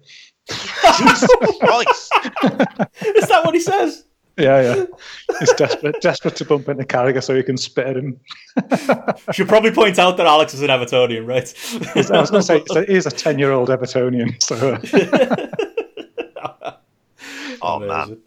Jesus 0.49 1.29
Christ. 1.59 2.13
Is 3.15 3.27
that 3.27 3.41
what 3.43 3.53
he 3.53 3.59
says? 3.59 4.03
Yeah, 4.37 4.61
yeah. 4.61 4.85
He's 5.39 5.51
desperate, 5.53 5.99
desperate 5.99 6.35
to 6.35 6.45
bump 6.45 6.69
into 6.69 6.83
Carragher 6.83 7.23
so 7.23 7.35
he 7.35 7.41
can 7.41 7.57
spit 7.57 7.87
at 7.87 7.97
him. 7.97 8.19
You 8.71 9.15
should 9.33 9.47
probably 9.47 9.71
point 9.71 9.97
out 9.97 10.15
that 10.17 10.27
Alex 10.27 10.53
is 10.53 10.61
an 10.61 10.69
Evertonian, 10.69 11.25
right? 11.27 11.51
I 12.11 12.19
was 12.21 12.29
going 12.29 12.43
to 12.43 12.43
say 12.43 12.85
he's 12.87 13.05
a- 13.07 13.09
a 13.09 13.11
ten-year-old 13.11 13.69
Evertonian. 13.69 14.41
So 14.43 14.73
uh, 14.73 15.47
Oh, 17.61 17.79
man. 17.79 18.19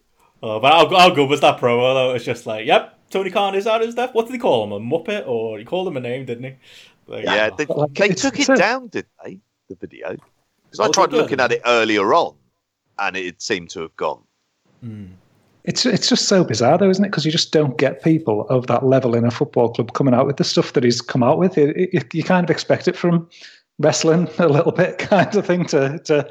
Oh, 0.43 0.59
but 0.59 0.73
how, 0.73 0.89
how 0.99 1.11
good 1.15 1.29
was 1.29 1.41
that 1.43 1.59
promo 1.61 1.95
though? 1.95 2.15
It's 2.15 2.25
just 2.25 2.47
like, 2.47 2.67
yep, 2.67 2.99
Tony 3.11 3.31
Khan 3.31 3.55
is 3.55 3.67
out 3.67 3.83
his 3.83 3.95
death. 3.95 4.13
What 4.15 4.27
did 4.27 4.33
he 4.33 4.39
call 4.39 4.65
him? 4.65 4.73
A 4.73 4.81
muppet, 4.81 5.27
or 5.29 5.59
he 5.59 5.65
called 5.65 5.87
him 5.87 5.97
a 5.97 6.01
name, 6.01 6.25
didn't 6.25 6.45
he? 6.45 6.55
Like, 7.07 7.25
Yeah, 7.25 7.51
oh. 7.53 7.57
they, 7.57 7.67
Like, 7.67 7.95
they 7.95 8.09
took 8.09 8.41
it 8.41 8.49
a- 8.49 8.57
down, 8.57 8.89
did 8.89 9.07
they? 9.25 9.39
The 9.69 9.77
video? 9.77 10.17
Because 10.71 10.81
I 10.81 10.89
Oh, 10.89 10.93
tried 10.93 11.13
looking 11.13 11.41
at 11.41 11.53
it 11.53 11.63
earlier 11.67 12.15
on, 12.15 12.35
and 12.99 13.17
it 13.17 13.43
seemed 13.43 13.71
to 13.71 13.81
have 13.81 13.97
gone. 13.97 14.23
it's 15.65 15.85
it's 15.85 16.09
just 16.09 16.27
so 16.27 16.43
bizarre, 16.45 16.79
though, 16.79 16.89
isn't 16.89 17.05
it? 17.05 17.09
Because 17.09 17.27
you 17.27 17.33
just 17.33 17.53
don't 17.53 17.77
get 17.77 18.03
people 18.03 18.47
of 18.49 18.67
that 18.69 18.85
level 18.85 19.15
in 19.15 19.25
a 19.25 19.31
football 19.31 19.69
club 19.71 19.93
coming 19.93 20.15
out 20.15 20.27
with 20.27 20.37
the 20.37 20.45
stuff 20.45 20.73
that 20.73 20.85
he's 20.85 21.01
come 21.01 21.23
out 21.23 21.39
with. 21.39 21.59
It, 21.59 21.77
it, 21.77 22.15
you 22.15 22.23
kind 22.23 22.45
of 22.45 22.51
expect 22.51 22.89
it 22.89 22.97
from 22.97 23.29
wrestling 23.79 24.29
a 24.39 24.49
little 24.49 24.73
bit, 24.73 24.99
kind 25.11 25.35
of 25.35 25.47
thing, 25.47 25.67
to 25.67 25.99
to 26.05 26.29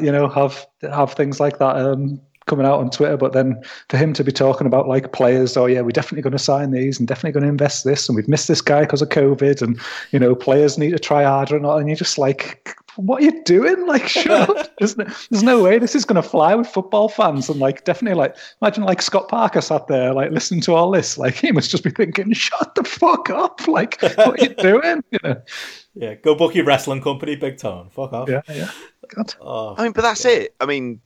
you 0.00 0.12
know 0.12 0.28
have 0.28 0.66
have 0.82 1.12
things 1.14 1.40
like 1.40 1.58
that. 1.58 1.76
Um, 1.76 2.20
coming 2.46 2.66
out 2.66 2.80
on 2.80 2.90
Twitter, 2.90 3.16
but 3.16 3.32
then 3.32 3.62
for 3.90 3.96
him 3.96 4.12
to 4.12 4.24
be 4.24 4.32
talking 4.32 4.66
about 4.66 4.88
like 4.88 5.12
players, 5.12 5.56
oh 5.56 5.66
yeah, 5.66 5.82
we're 5.82 5.90
definitely 5.90 6.22
going 6.22 6.32
to 6.32 6.38
sign 6.38 6.72
these 6.72 6.98
and 6.98 7.06
definitely 7.06 7.30
going 7.32 7.44
to 7.44 7.48
invest 7.48 7.84
this, 7.84 8.08
and 8.08 8.16
we've 8.16 8.26
missed 8.26 8.48
this 8.48 8.60
guy 8.60 8.80
because 8.80 9.02
of 9.02 9.08
COVID, 9.10 9.62
and 9.62 9.78
you 10.10 10.18
know 10.18 10.34
players 10.34 10.78
need 10.78 10.90
to 10.90 10.98
try 10.98 11.22
harder 11.22 11.54
and 11.56 11.64
all, 11.66 11.78
and 11.78 11.88
you're 11.88 11.96
just 11.96 12.18
like, 12.18 12.76
what 13.06 13.22
are 13.22 13.24
you 13.26 13.42
doing? 13.44 13.86
Like, 13.86 14.08
shut 14.08 14.28
up! 14.50 14.76
There's 14.78 14.96
no, 14.96 15.04
there's 15.30 15.42
no 15.42 15.62
way 15.62 15.78
this 15.78 15.94
is 15.94 16.04
going 16.04 16.20
to 16.22 16.28
fly 16.28 16.54
with 16.54 16.66
football 16.68 17.08
fans, 17.08 17.48
and 17.48 17.58
like 17.60 17.84
definitely 17.84 18.18
like 18.18 18.36
imagine 18.62 18.84
like 18.84 19.02
Scott 19.02 19.28
Parker 19.28 19.60
sat 19.60 19.86
there 19.86 20.12
like 20.12 20.30
listening 20.30 20.60
to 20.62 20.74
all 20.74 20.90
this, 20.90 21.18
like 21.18 21.34
he 21.34 21.52
must 21.52 21.70
just 21.70 21.84
be 21.84 21.90
thinking, 21.90 22.32
shut 22.32 22.74
the 22.74 22.84
fuck 22.84 23.30
up! 23.30 23.60
Like, 23.66 24.00
what 24.02 24.40
are 24.40 24.44
you 24.44 24.54
doing? 24.58 25.02
You 25.10 25.18
know? 25.22 25.42
yeah, 25.94 26.14
go 26.14 26.34
book 26.34 26.54
your 26.54 26.64
wrestling 26.64 27.00
company, 27.02 27.36
Big 27.36 27.56
Tone. 27.58 27.88
Fuck 27.90 28.12
off. 28.12 28.28
Yeah, 28.28 28.42
yeah. 28.48 28.70
God. 29.14 29.34
Oh, 29.40 29.74
I 29.78 29.82
mean, 29.84 29.92
but 29.92 30.02
that's 30.02 30.24
it. 30.24 30.54
I 30.60 30.66
mean, 30.66 31.00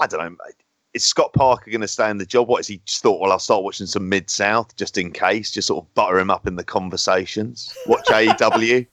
I 0.00 0.06
don't 0.06 0.20
know. 0.20 0.30
mate. 0.30 0.54
Is 0.94 1.04
Scott 1.04 1.32
Parker 1.34 1.70
going 1.70 1.82
to 1.82 1.88
stay 1.88 2.08
in 2.08 2.16
the 2.16 2.24
job? 2.24 2.48
What 2.48 2.60
is 2.60 2.66
he 2.68 2.80
just 2.86 3.02
thought? 3.02 3.20
Well, 3.20 3.30
I'll 3.32 3.38
start 3.38 3.62
watching 3.62 3.86
some 3.86 4.08
Mid 4.08 4.30
South 4.30 4.74
just 4.76 4.96
in 4.96 5.10
case, 5.12 5.50
just 5.50 5.68
sort 5.68 5.84
of 5.84 5.92
butter 5.94 6.18
him 6.18 6.30
up 6.30 6.46
in 6.46 6.56
the 6.56 6.64
conversations. 6.64 7.76
Watch 7.86 8.06
AEW, 8.06 8.86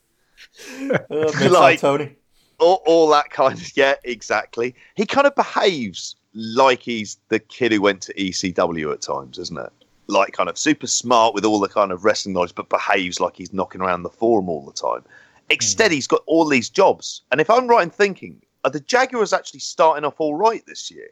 uh, 0.90 0.98
Mid-South 1.08 1.50
like- 1.50 1.80
Tony. 1.80 2.14
All, 2.58 2.82
all 2.86 3.08
that 3.08 3.30
kind 3.30 3.58
of. 3.58 3.72
Yeah, 3.76 3.94
exactly. 4.04 4.74
He 4.94 5.06
kind 5.06 5.26
of 5.26 5.34
behaves 5.34 6.16
like 6.34 6.80
he's 6.80 7.18
the 7.28 7.38
kid 7.38 7.72
who 7.72 7.80
went 7.80 8.02
to 8.02 8.14
ECW 8.14 8.92
at 8.92 9.00
times, 9.00 9.38
isn't 9.38 9.58
it? 9.58 9.72
like 10.06 10.32
kind 10.32 10.48
of 10.48 10.58
super 10.58 10.86
smart 10.86 11.34
with 11.34 11.44
all 11.44 11.60
the 11.60 11.68
kind 11.68 11.92
of 11.92 12.04
wrestling 12.04 12.34
knowledge, 12.34 12.54
but 12.54 12.68
behaves 12.68 13.20
like 13.20 13.36
he's 13.36 13.52
knocking 13.52 13.80
around 13.80 14.02
the 14.02 14.10
forum 14.10 14.48
all 14.48 14.64
the 14.64 14.72
time. 14.72 15.04
Instead, 15.50 15.90
hmm. 15.90 15.94
he's 15.94 16.06
got 16.06 16.22
all 16.26 16.48
these 16.48 16.68
jobs. 16.68 17.22
And 17.30 17.40
if 17.40 17.50
I'm 17.50 17.66
right 17.66 17.82
in 17.82 17.90
thinking, 17.90 18.40
are 18.64 18.70
the 18.70 18.80
Jaguars 18.80 19.32
actually 19.32 19.60
starting 19.60 20.04
off 20.04 20.14
all 20.18 20.34
right 20.34 20.64
this 20.66 20.90
year? 20.90 21.08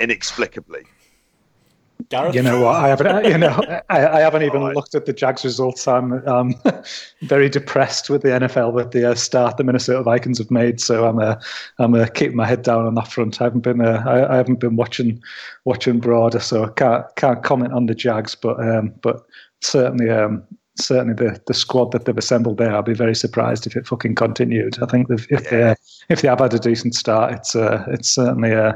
Inexplicably. 0.00 0.84
Gareth? 2.08 2.34
You 2.34 2.42
know 2.42 2.60
what? 2.60 2.76
I 2.76 2.88
haven't. 2.88 3.24
You 3.24 3.38
know, 3.38 3.60
I, 3.90 4.06
I 4.06 4.20
haven't 4.20 4.42
even 4.42 4.60
Alright. 4.60 4.76
looked 4.76 4.94
at 4.94 5.06
the 5.06 5.12
Jags 5.12 5.44
results. 5.44 5.86
I'm 5.88 6.26
um, 6.28 6.54
very 7.22 7.48
depressed 7.48 8.10
with 8.10 8.22
the 8.22 8.28
NFL 8.28 8.72
with 8.72 8.90
the 8.92 9.10
uh, 9.10 9.14
start 9.14 9.56
the 9.56 9.64
Minnesota 9.64 10.02
Vikings 10.02 10.38
have 10.38 10.50
made. 10.50 10.80
So 10.80 11.06
I'm 11.06 11.18
uh, 11.18 11.36
I'm 11.78 11.94
uh, 11.94 12.06
keeping 12.06 12.36
my 12.36 12.46
head 12.46 12.62
down 12.62 12.86
on 12.86 12.94
that 12.94 13.08
front. 13.08 13.40
I 13.40 13.44
haven't 13.44 13.60
been 13.62 13.80
uh, 13.80 14.02
I, 14.06 14.34
I 14.34 14.36
haven't 14.36 14.60
been 14.60 14.76
watching 14.76 15.22
watching 15.64 16.00
broader, 16.00 16.40
so 16.40 16.64
I 16.64 16.70
can't 16.70 17.06
can't 17.16 17.42
comment 17.42 17.72
on 17.72 17.86
the 17.86 17.94
Jags. 17.94 18.34
But 18.34 18.60
um, 18.60 18.94
but 19.02 19.24
certainly 19.60 20.10
um, 20.10 20.44
certainly 20.76 21.14
the, 21.14 21.40
the 21.46 21.54
squad 21.54 21.92
that 21.92 22.04
they've 22.04 22.18
assembled 22.18 22.58
there, 22.58 22.74
I'll 22.74 22.82
be 22.82 22.94
very 22.94 23.14
surprised 23.14 23.66
if 23.66 23.76
it 23.76 23.86
fucking 23.86 24.14
continued. 24.14 24.82
I 24.82 24.86
think 24.86 25.08
if 25.10 25.50
they 25.50 25.74
if 26.08 26.22
they 26.22 26.28
have 26.28 26.40
had 26.40 26.54
a 26.54 26.58
decent 26.58 26.94
start, 26.94 27.32
it's 27.32 27.56
uh, 27.56 27.84
it's 27.88 28.10
certainly 28.10 28.52
uh, 28.52 28.74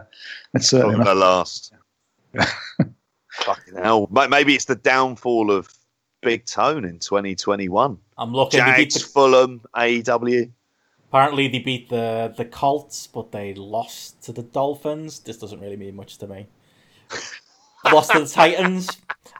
it's 0.54 0.68
certainly 0.68 0.96
gonna 0.96 1.14
last. 1.14 1.72
Fucking 3.44 3.74
hell. 3.76 4.08
Ma- 4.10 4.28
Maybe 4.28 4.54
it's 4.54 4.64
the 4.66 4.74
downfall 4.76 5.50
of 5.50 5.72
Big 6.22 6.44
Tone 6.46 6.84
in 6.84 6.98
2021. 6.98 7.98
I'm 8.16 8.32
looking. 8.32 8.60
They 8.60 8.66
beat 8.76 8.90
Jags, 8.90 8.94
the, 8.94 9.00
Fulham, 9.08 9.60
AEW. 9.76 10.50
apparently, 11.08 11.48
they 11.48 11.60
beat 11.60 11.88
the 11.88 12.34
the 12.36 12.44
Colts, 12.44 13.06
but 13.06 13.30
they 13.32 13.54
lost 13.54 14.22
to 14.24 14.32
the 14.32 14.42
Dolphins. 14.42 15.20
This 15.20 15.38
doesn't 15.38 15.60
really 15.60 15.76
mean 15.76 15.94
much 15.96 16.18
to 16.18 16.26
me. 16.26 16.46
lost 17.92 18.10
to 18.12 18.20
the 18.20 18.26
Titans. 18.26 18.88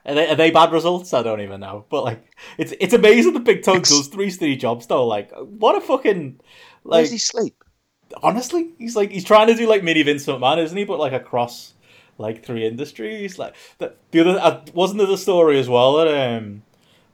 Are 0.05 0.15
they, 0.15 0.29
are 0.29 0.35
they 0.35 0.49
bad 0.51 0.71
results? 0.71 1.13
I 1.13 1.21
don't 1.23 1.41
even 1.41 1.59
know. 1.59 1.85
But 1.89 2.03
like, 2.05 2.23
it's 2.57 2.73
it's 2.79 2.93
amazing 2.93 3.33
that 3.33 3.43
Big 3.43 3.63
Tone 3.63 3.81
does 3.81 4.07
three 4.07 4.29
three 4.31 4.55
jobs 4.55 4.87
though. 4.87 5.05
Like, 5.05 5.31
what 5.35 5.75
a 5.75 5.81
fucking 5.81 6.39
Where 6.83 6.99
like. 6.99 7.03
does 7.03 7.11
he 7.11 7.17
sleep? 7.17 7.63
honestly, 8.23 8.69
he's 8.79 8.95
like 8.95 9.11
he's 9.11 9.23
trying 9.23 9.45
to 9.47 9.53
do 9.55 9.67
like 9.67 9.83
mini 9.83 10.01
Vince 10.01 10.25
McMahon, 10.25 10.57
isn't 10.63 10.75
he? 10.77 10.83
But 10.85 10.97
like 10.99 11.13
across 11.13 11.73
like 12.19 12.43
three 12.45 12.65
industries. 12.67 13.39
Like 13.39 13.55
the, 13.79 13.95
the 14.11 14.19
other 14.19 14.39
uh, 14.39 14.63
wasn't 14.73 14.99
there 14.99 15.07
the 15.07 15.17
story 15.17 15.59
as 15.59 15.67
well 15.67 15.97
that 15.97 16.07
um 16.37 16.61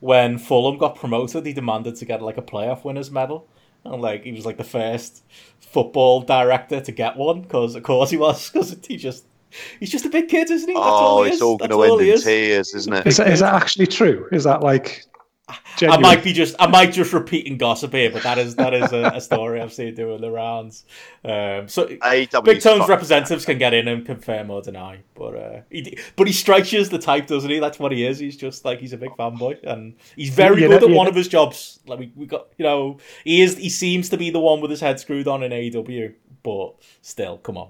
when 0.01 0.37
Fulham 0.37 0.77
got 0.77 0.95
promoted, 0.95 1.45
he 1.45 1.53
demanded 1.53 1.95
to 1.95 2.05
get 2.05 2.21
like 2.21 2.37
a 2.37 2.41
playoff 2.41 2.83
winners 2.83 3.09
medal, 3.09 3.47
and 3.85 4.01
like 4.01 4.23
he 4.25 4.33
was 4.33 4.45
like 4.45 4.57
the 4.57 4.63
first 4.63 5.23
football 5.59 6.21
director 6.21 6.79
to 6.81 6.91
get 6.91 7.15
one 7.17 7.41
because 7.41 7.75
of 7.75 7.83
course 7.83 8.09
he 8.09 8.17
was 8.17 8.49
because 8.49 8.75
he 8.87 8.97
just 8.97 9.25
he's 9.79 9.91
just 9.91 10.05
a 10.05 10.09
big 10.09 10.27
kid, 10.27 10.49
isn't 10.51 10.67
he? 10.67 10.75
That's 10.75 10.85
all 10.85 11.19
Oh, 11.19 11.23
he 11.23 11.29
it's 11.29 11.37
is. 11.37 11.41
all 11.41 11.57
going 11.57 11.71
to 11.71 11.81
end 11.83 12.01
in 12.01 12.07
is. 12.07 12.23
tears, 12.23 12.73
isn't 12.75 12.93
it? 12.93 13.07
Is 13.07 13.17
that, 13.17 13.27
is 13.29 13.39
that 13.39 13.53
actually 13.53 13.87
true? 13.87 14.27
Is 14.31 14.43
that 14.43 14.61
like? 14.61 15.05
I 15.81 15.97
might 15.97 16.23
be 16.23 16.33
just 16.33 16.55
I 16.57 16.67
might 16.67 16.91
just 16.93 17.13
repeating 17.13 17.57
gossip 17.57 17.91
here, 17.93 18.09
but 18.09 18.23
that 18.23 18.37
is 18.39 18.55
that 18.55 18.73
is 18.73 18.91
a, 18.93 19.11
a 19.15 19.21
story 19.21 19.61
I've 19.61 19.73
seen 19.73 19.93
doing 19.93 20.19
the 20.21 20.31
rounds. 20.31 20.85
Um, 21.23 21.67
so 21.67 21.85
AEW 21.85 22.43
Big 22.43 22.61
's 22.61 22.63
Tone's 22.63 22.77
fucked. 22.79 22.89
representatives 22.89 23.45
can 23.45 23.57
get 23.59 23.73
in 23.73 23.87
and 23.87 24.05
confirm 24.05 24.49
or 24.49 24.61
deny, 24.61 24.99
but 25.13 25.35
uh, 25.35 25.61
he, 25.69 25.97
but 26.15 26.25
he 26.27 26.33
strikes 26.33 26.73
you 26.73 26.79
as 26.79 26.89
the 26.89 26.97
type, 26.97 27.27
doesn't 27.27 27.49
he? 27.51 27.59
That's 27.59 27.77
what 27.77 27.91
he 27.91 28.05
is. 28.05 28.17
He's 28.17 28.37
just 28.37 28.65
like 28.65 28.79
he's 28.79 28.93
a 28.93 28.97
big 28.97 29.11
fanboy, 29.11 29.63
and 29.63 29.95
he's 30.15 30.29
very 30.29 30.61
You 30.61 30.67
good 30.69 30.81
know- 30.81 30.87
at 30.89 30.95
one 30.95 31.05
know- 31.05 31.09
of 31.11 31.15
his 31.15 31.27
jobs. 31.27 31.79
Like 31.85 31.99
we, 31.99 32.11
we 32.15 32.25
got, 32.25 32.47
you 32.57 32.63
know, 32.63 32.97
he 33.23 33.41
is. 33.41 33.57
He 33.57 33.69
seems 33.69 34.09
to 34.09 34.17
be 34.17 34.31
the 34.31 34.39
one 34.39 34.61
with 34.61 34.71
his 34.71 34.79
head 34.81 34.99
screwed 34.99 35.27
on 35.27 35.43
in 35.43 35.51
AEW, 35.51 36.13
but 36.41 36.73
still, 37.01 37.37
come 37.37 37.57
on. 37.57 37.69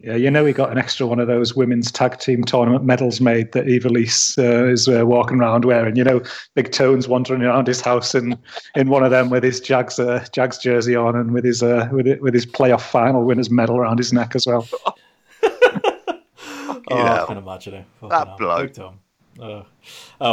Yeah, 0.00 0.14
you 0.14 0.30
know, 0.30 0.44
we 0.44 0.52
got 0.52 0.70
an 0.70 0.76
extra 0.78 1.06
one 1.06 1.18
of 1.18 1.26
those 1.26 1.56
women's 1.56 1.90
tag 1.90 2.18
team 2.18 2.44
tournament 2.44 2.84
medals 2.84 3.18
made 3.20 3.52
that 3.52 3.64
Ivelisse 3.64 4.36
uh, 4.38 4.66
is 4.70 4.88
uh, 4.88 5.06
walking 5.06 5.40
around 5.40 5.64
wearing. 5.64 5.96
You 5.96 6.04
know, 6.04 6.22
Big 6.54 6.70
Tone's 6.70 7.08
wandering 7.08 7.42
around 7.42 7.66
his 7.66 7.80
house 7.80 8.14
in, 8.14 8.38
in 8.74 8.90
one 8.90 9.04
of 9.04 9.10
them 9.10 9.30
with 9.30 9.42
his 9.42 9.58
Jags 9.58 9.98
uh, 9.98 10.24
Jags 10.32 10.58
jersey 10.58 10.94
on 10.94 11.16
and 11.16 11.32
with 11.32 11.44
his 11.44 11.62
uh, 11.62 11.88
with 11.90 12.06
it, 12.06 12.20
with 12.20 12.34
his 12.34 12.44
playoff 12.44 12.82
final 12.82 13.24
winners 13.24 13.50
medal 13.50 13.78
around 13.78 13.96
his 13.98 14.12
neck 14.12 14.34
as 14.34 14.46
well. 14.46 14.68
Oh, 16.88 16.96
I 16.96 17.16
hell. 17.16 17.26
can 17.26 17.38
imagine 17.38 17.74
it. 17.74 17.84
Fucking 17.94 18.08
That 18.10 18.28
hell. 18.28 18.36
bloke. 18.36 18.74
Big 18.74 18.84
Uh, 18.84 18.92
oh 19.40 19.64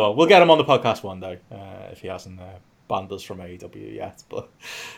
well, 0.02 0.15
we'll 0.15 0.28
get 0.28 0.41
him 0.41 0.52
on 0.52 0.60
the 0.60 0.63
podcast 0.63 1.02
one 1.02 1.19
day 1.19 1.39
uh, 1.52 1.89
if 1.91 1.99
he 2.02 2.08
hasn't 2.08 2.39
uh, 2.39 2.43
banned 2.88 3.12
us 3.12 3.23
from 3.23 3.39
AEW 3.39 3.95
yet. 3.95 4.23
But 4.30 4.49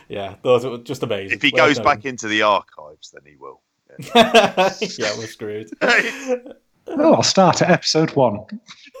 yeah, 0.08 0.34
those 0.42 0.64
are 0.66 0.76
just 0.78 1.02
amazing. 1.02 1.34
If 1.36 1.42
he 1.42 1.50
Well 1.54 1.66
goes 1.66 1.80
back 1.80 2.04
into 2.04 2.28
the 2.28 2.42
archives, 2.42 3.10
then 3.12 3.22
he 3.24 3.36
will. 3.36 3.62
yeah, 4.14 5.16
we're 5.18 5.26
screwed. 5.26 5.70
Oh, 6.88 7.14
I'll 7.14 7.22
start 7.24 7.62
at 7.62 7.70
episode 7.70 8.14
one. 8.14 8.46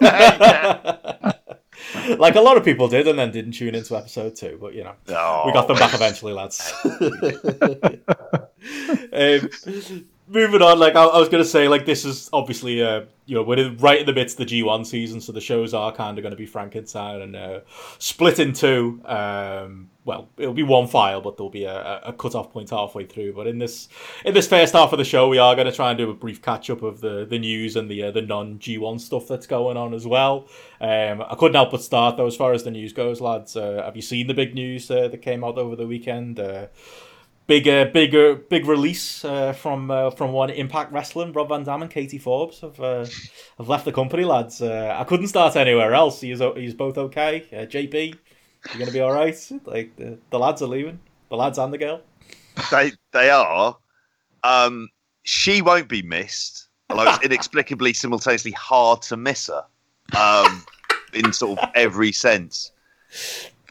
like 0.00 2.34
a 2.34 2.40
lot 2.40 2.56
of 2.56 2.64
people 2.64 2.88
did, 2.88 3.06
and 3.06 3.16
then 3.16 3.30
didn't 3.30 3.52
tune 3.52 3.76
into 3.76 3.96
episode 3.96 4.34
two. 4.34 4.58
But 4.60 4.74
you 4.74 4.82
know, 4.82 4.94
Oh, 5.10 5.44
we 5.46 5.52
got 5.52 5.68
them 5.68 5.76
back 5.78 5.94
eventually, 5.94 6.32
lads. 6.32 6.72
um, 9.12 9.48
moving 10.28 10.62
on, 10.62 10.78
like 10.78 10.94
I, 10.96 11.04
I 11.04 11.18
was 11.18 11.28
going 11.28 11.42
to 11.42 11.48
say, 11.48 11.66
like 11.68 11.84
this 11.86 12.04
is 12.04 12.28
obviously, 12.32 12.82
uh, 12.82 13.02
you 13.26 13.34
know, 13.36 13.42
we're 13.44 13.58
in- 13.58 13.76
right 13.78 14.00
in 14.00 14.06
the 14.06 14.12
midst 14.12 14.38
of 14.40 14.48
the 14.48 14.62
G1 14.62 14.84
season, 14.86 15.20
so 15.20 15.30
the 15.32 15.40
shows 15.40 15.72
are 15.74 15.92
kind 15.92 16.18
of 16.18 16.22
going 16.22 16.32
to 16.32 16.36
be 16.36 16.46
Frankenstein 16.46 17.22
and 17.22 17.36
uh, 17.36 17.60
split 17.98 18.38
in 18.40 18.52
two. 18.52 19.00
Um, 19.04 19.90
well, 20.06 20.28
it'll 20.38 20.54
be 20.54 20.62
one 20.62 20.86
file, 20.86 21.20
but 21.20 21.36
there'll 21.36 21.50
be 21.50 21.64
a, 21.64 22.00
a 22.04 22.12
cut-off 22.12 22.52
point 22.52 22.70
halfway 22.70 23.04
through. 23.04 23.34
But 23.34 23.48
in 23.48 23.58
this 23.58 23.88
in 24.24 24.34
this 24.34 24.46
first 24.46 24.72
half 24.72 24.92
of 24.92 24.98
the 24.98 25.04
show, 25.04 25.28
we 25.28 25.38
are 25.38 25.54
going 25.56 25.66
to 25.66 25.72
try 25.72 25.90
and 25.90 25.98
do 25.98 26.08
a 26.08 26.14
brief 26.14 26.40
catch-up 26.40 26.82
of 26.82 27.00
the, 27.00 27.26
the 27.28 27.38
news 27.38 27.74
and 27.74 27.90
the 27.90 28.04
uh, 28.04 28.10
the 28.12 28.22
non 28.22 28.60
G1 28.60 29.00
stuff 29.00 29.26
that's 29.26 29.48
going 29.48 29.76
on 29.76 29.92
as 29.92 30.06
well. 30.06 30.48
Um, 30.80 31.22
I 31.28 31.34
couldn't 31.36 31.56
help 31.56 31.72
but 31.72 31.82
start 31.82 32.16
though, 32.16 32.26
as 32.26 32.36
far 32.36 32.52
as 32.52 32.62
the 32.62 32.70
news 32.70 32.92
goes, 32.92 33.20
lads. 33.20 33.56
Uh, 33.56 33.82
have 33.84 33.96
you 33.96 34.02
seen 34.02 34.28
the 34.28 34.34
big 34.34 34.54
news 34.54 34.88
uh, 34.90 35.08
that 35.08 35.18
came 35.18 35.42
out 35.42 35.58
over 35.58 35.74
the 35.74 35.88
weekend? 35.88 36.38
Uh, 36.38 36.68
big, 37.46 37.68
uh, 37.68 37.86
bigger, 37.86 38.34
big 38.34 38.66
release 38.66 39.24
uh, 39.24 39.52
from 39.52 39.90
uh, 39.90 40.10
from 40.10 40.32
one 40.32 40.50
Impact 40.50 40.92
Wrestling. 40.92 41.32
Rob 41.32 41.48
Van 41.48 41.64
Dam 41.64 41.82
and 41.82 41.90
Katie 41.90 42.18
Forbes 42.18 42.60
have 42.60 42.78
uh, 42.80 43.06
have 43.58 43.68
left 43.68 43.84
the 43.84 43.92
company, 43.92 44.24
lads. 44.24 44.62
Uh, 44.62 44.94
I 44.98 45.04
couldn't 45.04 45.28
start 45.28 45.56
anywhere 45.56 45.94
else. 45.94 46.20
He's 46.20 46.40
he's 46.56 46.74
both 46.74 46.98
okay. 46.98 47.46
Uh, 47.52 47.66
JP, 47.66 48.18
you're 48.70 48.78
gonna 48.80 48.92
be 48.92 49.00
all 49.00 49.12
right. 49.12 49.36
Like 49.64 49.94
the, 49.96 50.18
the 50.30 50.38
lads 50.38 50.62
are 50.62 50.68
leaving. 50.68 50.98
The 51.28 51.36
lads 51.36 51.58
and 51.58 51.72
the 51.72 51.78
girl. 51.78 52.00
they 52.70 52.92
they 53.12 53.30
are. 53.30 53.76
Um, 54.44 54.88
she 55.22 55.62
won't 55.62 55.88
be 55.88 56.02
missed, 56.02 56.68
although 56.90 57.10
it's 57.10 57.22
inexplicably 57.24 57.92
simultaneously 57.92 58.52
hard 58.52 59.02
to 59.02 59.16
miss 59.16 59.48
her. 59.48 59.64
Um, 60.16 60.64
in 61.12 61.32
sort 61.32 61.58
of 61.58 61.70
every 61.74 62.12
sense, 62.12 62.70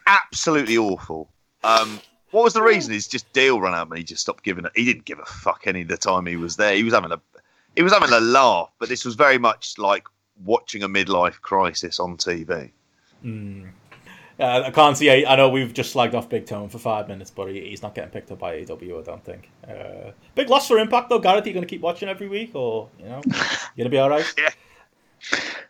absolutely 0.08 0.78
awful. 0.78 1.30
Um, 1.64 2.02
what 2.32 2.44
was 2.44 2.54
the 2.54 2.62
reason? 2.62 2.94
His 2.94 3.08
just 3.08 3.32
deal 3.32 3.62
ran 3.62 3.74
out 3.74 3.88
and 3.88 3.98
he 3.98 4.04
just 4.04 4.22
stopped 4.22 4.44
giving 4.44 4.66
it. 4.66 4.72
He 4.76 4.84
didn't 4.84 5.06
give 5.06 5.20
a 5.20 5.26
fuck 5.26 5.68
any 5.68 5.82
of 5.84 5.88
the 5.88 5.98
time 5.98 6.26
he 6.26 6.36
was 6.36 6.58
there. 6.58 6.76
He 6.76 6.84
was 6.84 6.94
having 6.94 7.12
a 7.12 7.22
he 7.76 7.82
was 7.82 7.94
having 7.94 8.12
a 8.12 8.20
laugh, 8.20 8.70
but 8.80 8.90
this 8.90 9.06
was 9.06 9.16
very 9.16 9.38
much 9.38 9.78
like 9.78 10.06
watching 10.44 10.84
a 10.84 10.90
midlife 10.90 11.40
crisis 11.42 12.00
on 12.00 12.18
TV. 12.18 12.72
Uh, 14.40 14.64
I 14.66 14.72
can't 14.72 14.98
see. 14.98 15.26
I 15.26 15.36
know 15.36 15.50
we've 15.50 15.74
just 15.74 15.96
slagged 15.96 16.14
off 16.14 16.28
Big 16.28 16.46
Tone 16.46 16.68
for 16.68 16.78
five 16.78 17.08
minutes, 17.08 17.32
but 17.32 17.48
he, 17.48 17.70
he's 17.70 17.82
not 17.82 17.96
getting 17.96 18.12
picked 18.12 18.32
up 18.32 18.40
by 18.40 18.58
AW. 18.58 19.00
I 19.00 19.02
don't 19.04 19.24
think. 19.24 19.50
Uh, 19.68 20.12
big 20.36 20.50
loss 20.50 20.68
for 20.68 20.78
Impact 20.78 21.10
though. 21.10 21.20
Gareth, 21.20 21.48
you 21.48 21.54
going 21.54 21.66
to 21.66 21.70
keep 21.70 21.82
watching 21.82 22.10
every 22.10 22.28
week, 22.28 22.52
or 22.54 22.90
you 23.00 23.06
know, 23.06 23.22
you 23.26 23.34
going 23.78 23.86
to 23.86 23.90
be 23.90 23.98
all 23.98 24.10
right? 24.10 24.26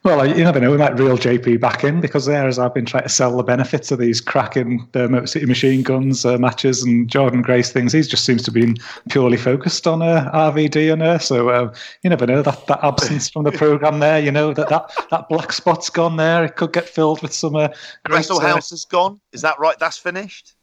Well, 0.04 0.24
you 0.28 0.44
never 0.44 0.60
know. 0.60 0.70
We 0.70 0.78
might 0.78 1.00
reel 1.00 1.18
JP 1.18 1.60
back 1.60 1.84
in 1.84 2.00
because 2.00 2.28
there, 2.28 2.48
as 2.48 2.60
I've 2.60 2.76
been 2.76 2.86
trying 2.86 3.04
to 3.04 3.10
sell 3.10 3.36
the 3.36 3.44
benefits 3.44 3.92
of 3.92 3.98
these 3.98 4.22
cracking 4.22 4.88
uh, 4.94 5.08
Motor 5.08 5.26
City 5.26 5.48
Machine 5.48 5.82
Guns 5.82 6.24
uh, 6.26 6.38
matches 6.38 6.84
and 6.84 7.10
Jordynne 7.10 7.42
Grace 7.42 7.72
things, 7.72 7.92
he 7.92 8.04
just 8.04 8.24
seems 8.24 8.44
to 8.44 8.52
be 8.52 8.76
purely 9.10 9.38
focused 9.38 9.88
on 9.88 10.04
uh, 10.04 10.30
RVD 10.32 10.94
and 10.94 11.02
her. 11.02 11.18
So 11.18 11.50
uh, 11.50 11.74
you 12.04 12.12
never 12.12 12.28
know 12.28 12.44
that 12.44 12.68
that 12.68 12.84
absence 12.84 13.30
from 13.30 13.46
the 13.46 13.52
program 13.54 14.00
there. 14.00 14.20
You 14.20 14.32
know 14.32 14.54
that 14.54 14.70
that 14.70 14.92
that 15.10 15.28
black 15.28 15.52
spot's 15.52 15.90
gone 15.90 16.18
there. 16.18 16.46
It 16.46 16.56
could 16.56 16.72
get 16.72 16.88
filled 16.88 17.24
with 17.24 17.34
some. 17.34 17.56
Uh, 17.56 17.70
great, 18.04 18.18
Wrestle 18.18 18.38
uh, 18.38 18.42
House 18.42 18.70
has 18.70 18.86
gone. 18.86 19.20
Is 19.34 19.42
that 19.42 19.58
right? 19.58 19.80
That's 19.80 19.98
finished. 19.98 20.54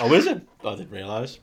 Oh, 0.00 0.12
is 0.12 0.26
it? 0.26 0.42
I 0.64 0.74
didn't 0.74 0.90
realise. 0.90 1.38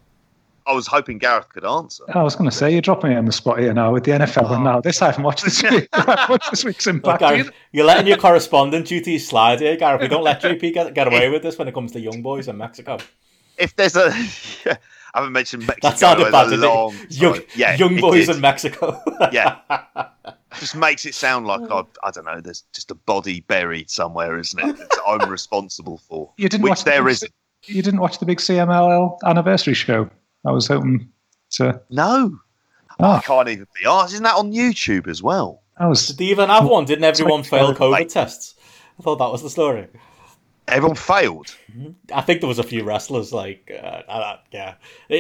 I 0.68 0.74
was 0.74 0.88
hoping 0.88 1.20
Gareth 1.20 1.50
could 1.50 1.64
answer. 1.64 2.04
I 2.14 2.24
was 2.24 2.36
going 2.36 2.50
to 2.50 2.56
say 2.56 2.72
you're 2.72 2.82
dropping 2.82 3.12
me 3.12 3.16
on 3.16 3.26
the 3.26 3.32
spot 3.32 3.60
here 3.60 3.74
now 3.74 3.94
with 3.94 4.04
the 4.04 4.12
NFL, 4.12 4.52
and 4.52 4.64
now 4.64 4.82
this 4.82 5.02
I 5.02 5.08
haven't 5.08 5.24
watched 5.24 5.44
this 5.44 5.64
oh. 5.64 5.70
week. 5.70 5.90
Watched 6.30 6.50
this 6.50 6.66
week's 6.66 6.88
Look, 6.88 6.96
Impact. 6.96 7.20
Gareth, 7.20 7.52
you're 7.72 7.86
letting 7.86 8.08
your 8.08 8.18
correspondent 8.18 8.88
duties 8.88 9.28
slide 9.28 9.60
here, 9.60 9.76
Gareth. 9.76 10.02
We 10.02 10.08
don't 10.08 10.24
let 10.24 10.42
JP 10.42 10.74
get, 10.74 10.94
get 10.94 11.08
away 11.08 11.30
with 11.30 11.44
this 11.44 11.58
when 11.58 11.68
it 11.68 11.74
comes 11.74 11.92
to 11.92 12.00
young 12.00 12.22
boys 12.24 12.48
in 12.48 12.58
Mexico. 12.58 12.98
If 13.58 13.76
there's 13.76 13.96
a, 13.96 14.08
I 14.66 14.78
haven't 15.14 15.34
mentioned 15.34 15.68
Mexico 15.68 15.90
That 15.90 16.00
sounded 16.00 16.26
in 16.26 16.32
bad, 16.32 16.48
a 16.48 16.50
didn't 16.50 16.66
long 16.66 16.96
it? 16.96 17.12
Young. 17.12 17.40
Yeah, 17.56 17.76
young 17.76 17.98
boys 17.98 18.28
in 18.28 18.42
Mexico. 18.42 19.00
yeah, 19.32 19.60
just 20.60 20.76
makes 20.76 21.06
it 21.06 21.14
sound 21.14 21.46
like 21.46 21.62
I, 21.70 21.84
I 22.04 22.12
don't 22.12 22.26
know. 22.26 22.42
There's 22.42 22.64
just 22.74 22.90
a 22.90 22.96
body 22.96 23.42
buried 23.42 23.90
somewhere, 23.90 24.40
isn't 24.40 24.60
it? 24.60 24.78
That 24.78 25.02
I'm 25.08 25.30
responsible 25.30 26.00
for. 26.00 26.34
You 26.38 26.50
didn't 26.50 26.64
which 26.64 26.72
watch 26.72 26.84
the 26.84 26.90
there 26.90 27.04
big 27.04 27.12
is 27.12 27.26
You 27.68 27.82
didn't 27.84 28.00
watch 28.00 28.18
the 28.18 28.26
big 28.26 28.40
CMLL 28.40 29.20
anniversary 29.26 29.76
show. 29.76 30.10
I 30.48 30.52
was 30.52 30.68
hoping 30.68 31.10
to. 31.52 31.82
no. 31.90 32.40
Oh, 33.00 33.12
I 33.12 33.22
can't 33.22 33.50
even 33.50 33.68
be 33.82 33.86
asked. 33.88 34.14
Isn't 34.14 34.24
that 34.24 34.36
on 34.36 34.54
YouTube 34.54 35.08
as 35.08 35.22
well? 35.22 35.62
I 35.78 35.88
was. 35.88 36.08
Did 36.08 36.18
they 36.18 36.26
even 36.26 36.48
have 36.50 36.66
one? 36.66 36.86
Didn't 36.86 37.04
everyone 37.04 37.44
fail 37.44 37.74
COVID 37.74 37.92
Like- 37.92 38.10
tests? 38.10 38.56
I 38.98 39.04
thought 39.04 39.18
that 39.18 39.30
was 39.32 39.42
the 39.44 39.50
story. 39.50 39.88
Everyone 40.70 40.96
failed. 40.96 41.54
I 42.14 42.22
think 42.22 42.40
there 42.42 42.48
was 42.48 42.58
a 42.60 42.64
few 42.64 42.84
wrestlers 42.84 43.32
like, 43.34 43.70
uh, 43.72 44.02
uh, 44.10 44.38
yeah, 44.52 44.76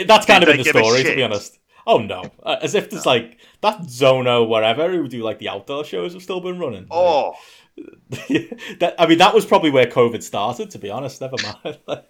that's 0.07 0.25
kind 0.25 0.39
Did 0.43 0.49
of 0.49 0.55
in 0.55 0.63
the 0.63 0.69
story 0.79 1.03
to 1.03 1.15
be 1.15 1.21
honest. 1.21 1.59
Oh 1.85 1.99
no, 1.99 2.23
uh, 2.41 2.55
as 2.63 2.73
if 2.73 2.89
there's 2.89 3.05
like 3.05 3.37
that 3.61 3.81
Zono 3.81 4.47
whatever 4.47 4.89
who 4.89 5.03
would 5.03 5.11
do 5.11 5.21
like 5.21 5.37
the 5.37 5.49
outdoor 5.49 5.83
shows 5.83 6.13
have 6.13 6.23
still 6.23 6.39
been 6.41 6.57
running. 6.57 6.87
Oh, 6.89 7.33
that 8.09 8.95
I 8.97 9.05
mean 9.05 9.19
that 9.19 9.35
was 9.35 9.45
probably 9.45 9.69
where 9.69 9.85
COVID 9.85 10.23
started. 10.23 10.71
To 10.71 10.79
be 10.79 10.89
honest, 10.89 11.21
never 11.21 11.35
mind. 11.63 11.77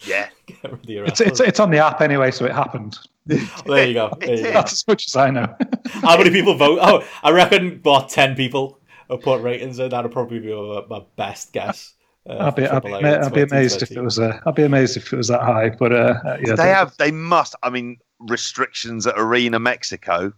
Like, 0.00 0.08
yeah. 0.08 0.28
get 0.46 0.62
rid 0.64 0.72
of 0.72 0.86
the 0.86 0.98
It's, 1.04 1.20
it's, 1.20 1.40
it's 1.40 1.60
on 1.60 1.70
the 1.70 1.78
app 1.78 2.00
anyway, 2.00 2.30
so 2.30 2.44
it 2.44 2.52
happened. 2.52 2.98
there 3.26 3.86
you 3.86 3.94
go. 3.94 4.16
There 4.20 4.36
you 4.36 4.42
go. 4.44 4.52
That's 4.52 4.72
as 4.72 4.86
much 4.86 5.06
as 5.06 5.16
I 5.16 5.30
know. 5.30 5.54
How 5.86 6.16
many 6.16 6.30
people 6.30 6.54
vote? 6.54 6.78
Oh, 6.80 7.04
I 7.22 7.30
reckon 7.30 7.72
about 7.74 8.08
ten 8.08 8.36
people 8.36 8.78
have 9.10 9.22
put 9.22 9.40
ratings 9.42 9.78
in. 9.78 9.90
That'll 9.90 10.10
probably 10.10 10.38
be 10.40 10.54
my, 10.54 10.82
my 10.88 11.04
best 11.16 11.52
guess. 11.52 11.94
Uh, 12.28 12.38
I'd 12.38 12.56
be, 12.56 12.66
I'd 12.66 12.82
be, 12.82 12.92
I'd 12.92 13.32
be 13.32 13.42
amazed 13.42 13.82
if 13.82 13.90
it 13.92 14.00
was. 14.00 14.18
Uh, 14.18 14.38
I'd 14.46 14.54
be 14.54 14.64
amazed 14.64 14.96
if 14.96 15.12
it 15.12 15.16
was 15.16 15.28
that 15.28 15.42
high. 15.42 15.70
But 15.70 15.92
uh, 15.92 16.14
uh, 16.24 16.38
yeah, 16.44 16.54
they 16.54 16.68
have. 16.68 16.96
They 16.98 17.10
must. 17.10 17.54
I 17.62 17.70
mean, 17.70 17.98
restrictions 18.20 19.06
at 19.06 19.14
Arena 19.16 19.58
Mexico. 19.58 20.32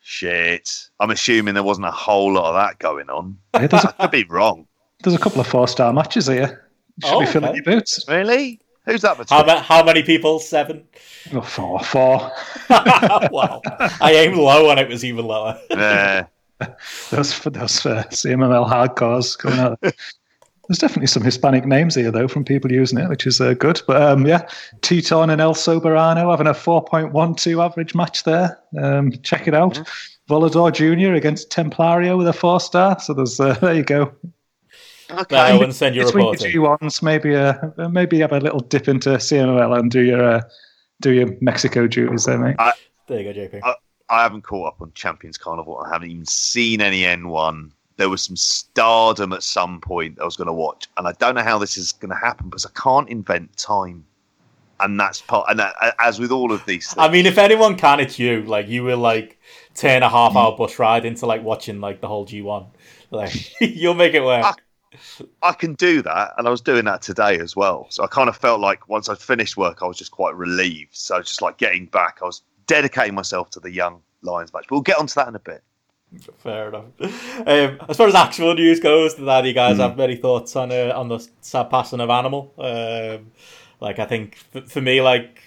Shit. 0.00 0.70
I'm 1.00 1.10
assuming 1.10 1.54
there 1.54 1.62
wasn't 1.62 1.86
a 1.86 1.90
whole 1.92 2.32
lot 2.32 2.48
of 2.48 2.54
that 2.54 2.78
going 2.78 3.10
on. 3.10 3.36
Yeah, 3.54 3.66
there's, 3.66 3.84
I 3.84 3.90
a, 3.90 3.92
could 3.92 4.10
be 4.10 4.24
wrong. 4.24 4.66
there's 5.02 5.14
a 5.14 5.18
couple 5.18 5.40
of 5.40 5.46
four 5.46 5.68
star 5.68 5.92
matches 5.92 6.26
here. 6.28 6.70
You 7.02 7.08
should 7.08 7.14
Oh, 7.14 7.20
be 7.20 7.26
filling 7.26 7.50
okay. 7.50 7.56
your 7.56 7.64
boots. 7.64 8.04
Really? 8.08 8.60
Who's 8.88 9.02
that 9.02 9.16
How, 9.28 9.42
between? 9.42 9.46
ma- 9.46 9.62
how 9.62 9.84
many 9.84 10.02
people? 10.02 10.38
Seven. 10.38 10.84
Oh, 11.34 11.42
four, 11.42 11.80
four. 11.80 12.32
wow. 12.70 13.60
I 14.00 14.12
aimed 14.12 14.36
low 14.36 14.70
and 14.70 14.80
it 14.80 14.88
was 14.88 15.04
even 15.04 15.26
lower. 15.26 15.60
Yeah. 15.70 16.24
Those 17.10 17.32
for 17.32 17.50
those 17.50 17.84
uh, 17.84 18.04
CMLL 18.04 18.66
hardcores 18.68 19.38
coming 19.38 19.58
out. 19.58 19.78
There's 19.80 20.78
definitely 20.78 21.06
some 21.06 21.22
Hispanic 21.22 21.66
names 21.66 21.94
here 21.94 22.10
though 22.10 22.28
from 22.28 22.44
people 22.44 22.72
using 22.72 22.98
it, 22.98 23.08
which 23.08 23.26
is 23.26 23.40
uh, 23.40 23.54
good. 23.54 23.80
But 23.86 24.00
um, 24.02 24.26
yeah, 24.26 24.42
Titán 24.80 25.30
and 25.30 25.40
El 25.40 25.54
Soberano 25.54 26.30
having 26.30 26.46
a 26.46 26.52
4.12 26.52 27.64
average 27.64 27.94
match 27.94 28.24
there. 28.24 28.58
Um, 28.80 29.12
check 29.22 29.46
it 29.46 29.54
out. 29.54 29.80
Volador 30.28 30.72
Jr. 30.72 31.14
against 31.14 31.50
Templario 31.50 32.16
with 32.18 32.28
a 32.28 32.32
four 32.32 32.58
star. 32.60 32.98
So 33.00 33.12
there's 33.14 33.38
uh, 33.38 33.54
there 33.60 33.74
you 33.74 33.84
go. 33.84 34.12
Okay. 35.10 35.24
But 35.28 35.38
I 35.38 35.52
wouldn't 35.54 35.74
send 35.74 35.94
your 35.94 36.06
Between 36.06 36.24
report 36.26 36.40
the 36.40 36.46
in. 36.48 36.52
G1s, 36.52 37.02
maybe 37.02 37.34
uh, 37.34 37.88
maybe 37.88 38.18
have 38.20 38.32
a 38.32 38.40
little 38.40 38.60
dip 38.60 38.88
into 38.88 39.10
CMLL 39.10 39.78
and 39.78 39.90
do 39.90 40.02
your 40.02 40.22
uh, 40.22 40.42
do 41.00 41.12
your 41.12 41.28
Mexico 41.40 41.86
duties 41.86 42.24
there, 42.24 42.38
mate. 42.38 42.56
There 43.06 43.22
you 43.22 43.32
go, 43.32 43.40
JP. 43.40 43.60
Uh, 43.62 43.74
I 44.10 44.22
haven't 44.22 44.42
caught 44.42 44.68
up 44.68 44.82
on 44.82 44.92
Champions 44.92 45.38
Carnival. 45.38 45.78
I 45.78 45.90
haven't 45.90 46.10
even 46.10 46.26
seen 46.26 46.80
any 46.80 47.02
N1. 47.02 47.70
There 47.96 48.08
was 48.08 48.22
some 48.22 48.36
stardom 48.36 49.32
at 49.32 49.42
some 49.42 49.80
point 49.80 50.20
I 50.20 50.24
was 50.24 50.36
going 50.36 50.46
to 50.46 50.52
watch, 50.52 50.86
and 50.96 51.08
I 51.08 51.12
don't 51.12 51.34
know 51.34 51.42
how 51.42 51.58
this 51.58 51.76
is 51.76 51.92
going 51.92 52.10
to 52.10 52.16
happen 52.16 52.48
because 52.48 52.66
I 52.66 52.70
can't 52.70 53.08
invent 53.08 53.56
time, 53.56 54.04
and 54.80 55.00
that's 55.00 55.22
part. 55.22 55.46
And 55.48 55.58
that, 55.58 55.74
as 55.98 56.20
with 56.20 56.30
all 56.30 56.52
of 56.52 56.64
these, 56.66 56.86
things, 56.92 56.94
I 56.98 57.10
mean, 57.10 57.26
if 57.26 57.38
anyone 57.38 57.76
can, 57.76 57.98
it's 57.98 58.18
you. 58.18 58.42
Like 58.42 58.68
you 58.68 58.84
will 58.84 58.98
like 58.98 59.40
turn 59.74 60.02
a 60.02 60.08
half 60.08 60.36
hour 60.36 60.56
bus 60.56 60.78
ride 60.78 61.04
into 61.04 61.26
like 61.26 61.42
watching 61.42 61.80
like 61.80 62.00
the 62.00 62.08
whole 62.08 62.24
G 62.24 62.42
one. 62.42 62.66
Like 63.10 63.58
you'll 63.60 63.94
make 63.94 64.14
it 64.14 64.22
work. 64.22 64.44
Ah. 64.44 64.54
I 65.42 65.52
can 65.52 65.74
do 65.74 66.02
that, 66.02 66.32
and 66.38 66.46
I 66.46 66.50
was 66.50 66.60
doing 66.60 66.84
that 66.86 67.02
today 67.02 67.38
as 67.38 67.54
well. 67.54 67.86
So 67.90 68.02
I 68.04 68.06
kind 68.06 68.28
of 68.28 68.36
felt 68.36 68.60
like 68.60 68.88
once 68.88 69.08
I'd 69.08 69.18
finished 69.18 69.56
work, 69.56 69.82
I 69.82 69.86
was 69.86 69.96
just 69.98 70.10
quite 70.10 70.34
relieved. 70.34 70.96
So 70.96 71.20
just 71.20 71.42
like 71.42 71.58
getting 71.58 71.86
back, 71.86 72.18
I 72.22 72.24
was 72.26 72.42
dedicating 72.66 73.14
myself 73.14 73.50
to 73.50 73.60
the 73.60 73.70
young 73.70 74.02
Lions 74.22 74.52
match. 74.52 74.64
But 74.68 74.72
we'll 74.72 74.80
get 74.82 74.98
onto 74.98 75.14
that 75.14 75.28
in 75.28 75.34
a 75.34 75.38
bit. 75.40 75.62
Fair 76.38 76.68
enough. 76.68 76.84
Um, 77.46 77.78
as 77.88 77.96
far 77.98 78.08
as 78.08 78.14
actual 78.14 78.54
news 78.54 78.80
goes, 78.80 79.14
that 79.16 79.44
you 79.44 79.52
guys 79.52 79.76
Hmm. 79.76 79.82
have 79.82 79.96
many 79.96 80.16
thoughts 80.16 80.56
on 80.56 80.72
uh, 80.72 80.92
on 80.96 81.08
the 81.08 81.18
sad 81.42 81.68
passing 81.68 82.00
of 82.00 82.08
Animal? 82.08 82.52
Um, 82.56 83.30
like 83.80 83.98
I 83.98 84.06
think 84.06 84.36
for, 84.36 84.62
for 84.62 84.80
me, 84.80 85.02
like 85.02 85.42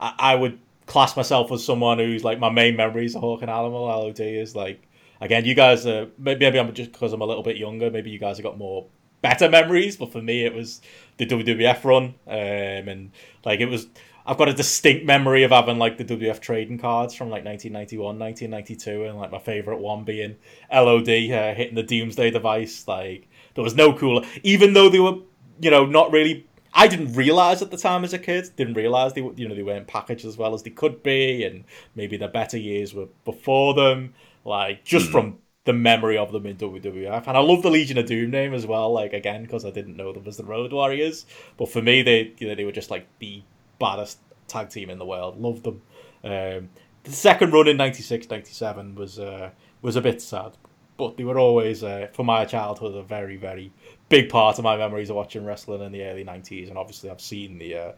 I, 0.00 0.14
I 0.18 0.34
would 0.36 0.60
class 0.86 1.16
myself 1.16 1.50
as 1.50 1.64
someone 1.64 1.98
who's 1.98 2.22
like 2.22 2.38
my 2.38 2.50
main 2.50 2.76
memories 2.76 3.16
of 3.16 3.20
Hawk 3.22 3.42
and 3.42 3.50
Animal. 3.50 3.86
LOD 3.86 4.20
is 4.20 4.54
like 4.54 4.80
again, 5.20 5.44
you 5.44 5.54
guys 5.54 5.86
are 5.86 6.08
maybe, 6.18 6.44
maybe 6.44 6.58
I'm 6.58 6.72
just 6.74 6.92
because 6.92 7.12
I'm 7.12 7.20
a 7.20 7.26
little 7.26 7.42
bit 7.42 7.56
younger. 7.56 7.90
Maybe 7.90 8.10
you 8.10 8.18
guys 8.18 8.36
have 8.36 8.44
got 8.44 8.58
more 8.58 8.86
better 9.22 9.48
memories, 9.48 9.96
but 9.96 10.12
for 10.12 10.22
me, 10.22 10.44
it 10.44 10.54
was 10.54 10.80
the 11.16 11.26
WWF 11.26 11.84
run, 11.84 12.14
um, 12.26 12.88
and 12.88 13.10
like 13.44 13.60
it 13.60 13.66
was. 13.66 13.86
I've 14.28 14.38
got 14.38 14.48
a 14.48 14.52
distinct 14.52 15.06
memory 15.06 15.44
of 15.44 15.52
having 15.52 15.78
like 15.78 15.98
the 15.98 16.04
WF 16.04 16.40
trading 16.40 16.78
cards 16.78 17.14
from 17.14 17.30
like 17.30 17.44
1991, 17.44 18.18
1992, 18.18 19.04
and 19.04 19.16
like 19.16 19.30
my 19.30 19.38
favorite 19.38 19.78
one 19.78 20.02
being 20.02 20.36
LOD 20.72 21.08
uh, 21.08 21.54
hitting 21.54 21.76
the 21.76 21.84
Doomsday 21.84 22.32
device. 22.32 22.88
Like 22.88 23.28
there 23.54 23.62
was 23.62 23.76
no 23.76 23.92
cooler, 23.92 24.26
even 24.42 24.72
though 24.72 24.88
they 24.88 24.98
were, 24.98 25.18
you 25.60 25.70
know, 25.70 25.86
not 25.86 26.10
really. 26.12 26.46
I 26.78 26.88
didn't 26.88 27.14
realize 27.14 27.62
at 27.62 27.70
the 27.70 27.78
time 27.78 28.04
as 28.04 28.12
a 28.12 28.18
kid. 28.18 28.50
Didn't 28.56 28.74
realize 28.74 29.14
they, 29.14 29.22
you 29.22 29.48
know, 29.48 29.54
they 29.54 29.62
weren't 29.62 29.86
packaged 29.86 30.26
as 30.26 30.36
well 30.36 30.52
as 30.54 30.62
they 30.62 30.70
could 30.70 31.02
be, 31.02 31.44
and 31.44 31.64
maybe 31.94 32.16
the 32.16 32.28
better 32.28 32.58
years 32.58 32.92
were 32.94 33.08
before 33.24 33.74
them. 33.74 34.12
Like 34.46 34.84
just 34.84 35.10
from 35.10 35.38
the 35.64 35.72
memory 35.72 36.16
of 36.16 36.30
them 36.30 36.46
in 36.46 36.56
WWF, 36.56 37.26
and 37.26 37.36
I 37.36 37.40
love 37.40 37.62
the 37.62 37.70
Legion 37.70 37.98
of 37.98 38.06
Doom 38.06 38.30
name 38.30 38.54
as 38.54 38.64
well. 38.64 38.92
Like 38.92 39.12
again, 39.12 39.42
because 39.42 39.64
I 39.64 39.70
didn't 39.70 39.96
know 39.96 40.12
them 40.12 40.22
as 40.26 40.36
the 40.36 40.44
Road 40.44 40.72
Warriors, 40.72 41.26
but 41.56 41.68
for 41.68 41.82
me, 41.82 42.02
they 42.02 42.32
you 42.38 42.46
know 42.48 42.54
they 42.54 42.64
were 42.64 42.72
just 42.72 42.90
like 42.90 43.06
the 43.18 43.42
baddest 43.80 44.18
tag 44.46 44.70
team 44.70 44.88
in 44.88 44.98
the 44.98 45.04
world. 45.04 45.40
Loved 45.40 45.64
them. 45.64 45.82
Um, 46.22 46.70
the 47.02 47.12
second 47.12 47.52
run 47.52 47.68
in 47.68 47.76
96, 47.76 48.30
97 48.30 48.94
was 48.94 49.18
uh, 49.18 49.50
was 49.82 49.96
a 49.96 50.00
bit 50.00 50.22
sad, 50.22 50.52
but 50.96 51.16
they 51.16 51.24
were 51.24 51.38
always, 51.38 51.82
uh, 51.82 52.08
for 52.12 52.24
my 52.24 52.44
childhood, 52.44 52.94
a 52.94 53.02
very, 53.02 53.36
very 53.36 53.72
big 54.08 54.28
part 54.28 54.56
of 54.58 54.64
my 54.64 54.76
memories 54.76 55.10
of 55.10 55.16
watching 55.16 55.44
wrestling 55.44 55.82
in 55.82 55.92
the 55.92 56.02
early 56.02 56.24
90s. 56.24 56.68
And 56.68 56.78
obviously, 56.78 57.10
I've 57.10 57.20
seen 57.20 57.58
the 57.58 57.76
uh, 57.76 57.92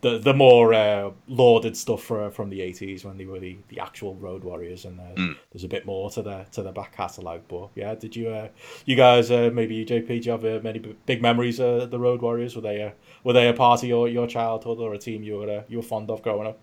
the, 0.00 0.18
the 0.18 0.34
more 0.34 0.74
uh, 0.74 1.12
lauded 1.28 1.76
stuff 1.76 2.02
for, 2.02 2.30
from 2.30 2.50
the 2.50 2.60
80s 2.60 3.04
when 3.04 3.16
they 3.16 3.24
were 3.24 3.38
the, 3.38 3.56
the 3.68 3.80
actual 3.80 4.14
Road 4.16 4.44
Warriors, 4.44 4.84
and 4.84 5.00
uh, 5.00 5.34
there's 5.52 5.64
a 5.64 5.68
bit 5.68 5.86
more 5.86 6.10
to 6.10 6.22
the 6.22 6.44
to 6.52 6.62
the 6.62 6.72
back 6.72 6.96
catalogue. 6.96 7.42
But 7.48 7.70
yeah, 7.74 7.94
did 7.94 8.14
you 8.14 8.28
uh, 8.28 8.48
you 8.84 8.96
guys 8.96 9.30
uh, 9.30 9.50
maybe 9.52 9.76
you, 9.76 9.86
JP, 9.86 10.06
do 10.06 10.14
you 10.14 10.30
have 10.32 10.44
uh, 10.44 10.60
many 10.62 10.78
big 11.06 11.22
memories 11.22 11.60
of 11.60 11.90
the 11.90 11.98
Road 11.98 12.20
Warriors? 12.20 12.54
Were 12.54 12.62
they 12.62 12.82
uh, 12.82 12.90
were 13.24 13.32
they 13.32 13.48
a 13.48 13.54
part 13.54 13.82
of 13.82 13.88
your, 13.88 14.08
your 14.08 14.26
childhood 14.26 14.78
or 14.78 14.94
a 14.94 14.98
team 14.98 15.22
you 15.22 15.38
were 15.38 15.58
uh, 15.58 15.62
you 15.68 15.78
were 15.78 15.82
fond 15.82 16.10
of 16.10 16.22
growing 16.22 16.48
up? 16.48 16.58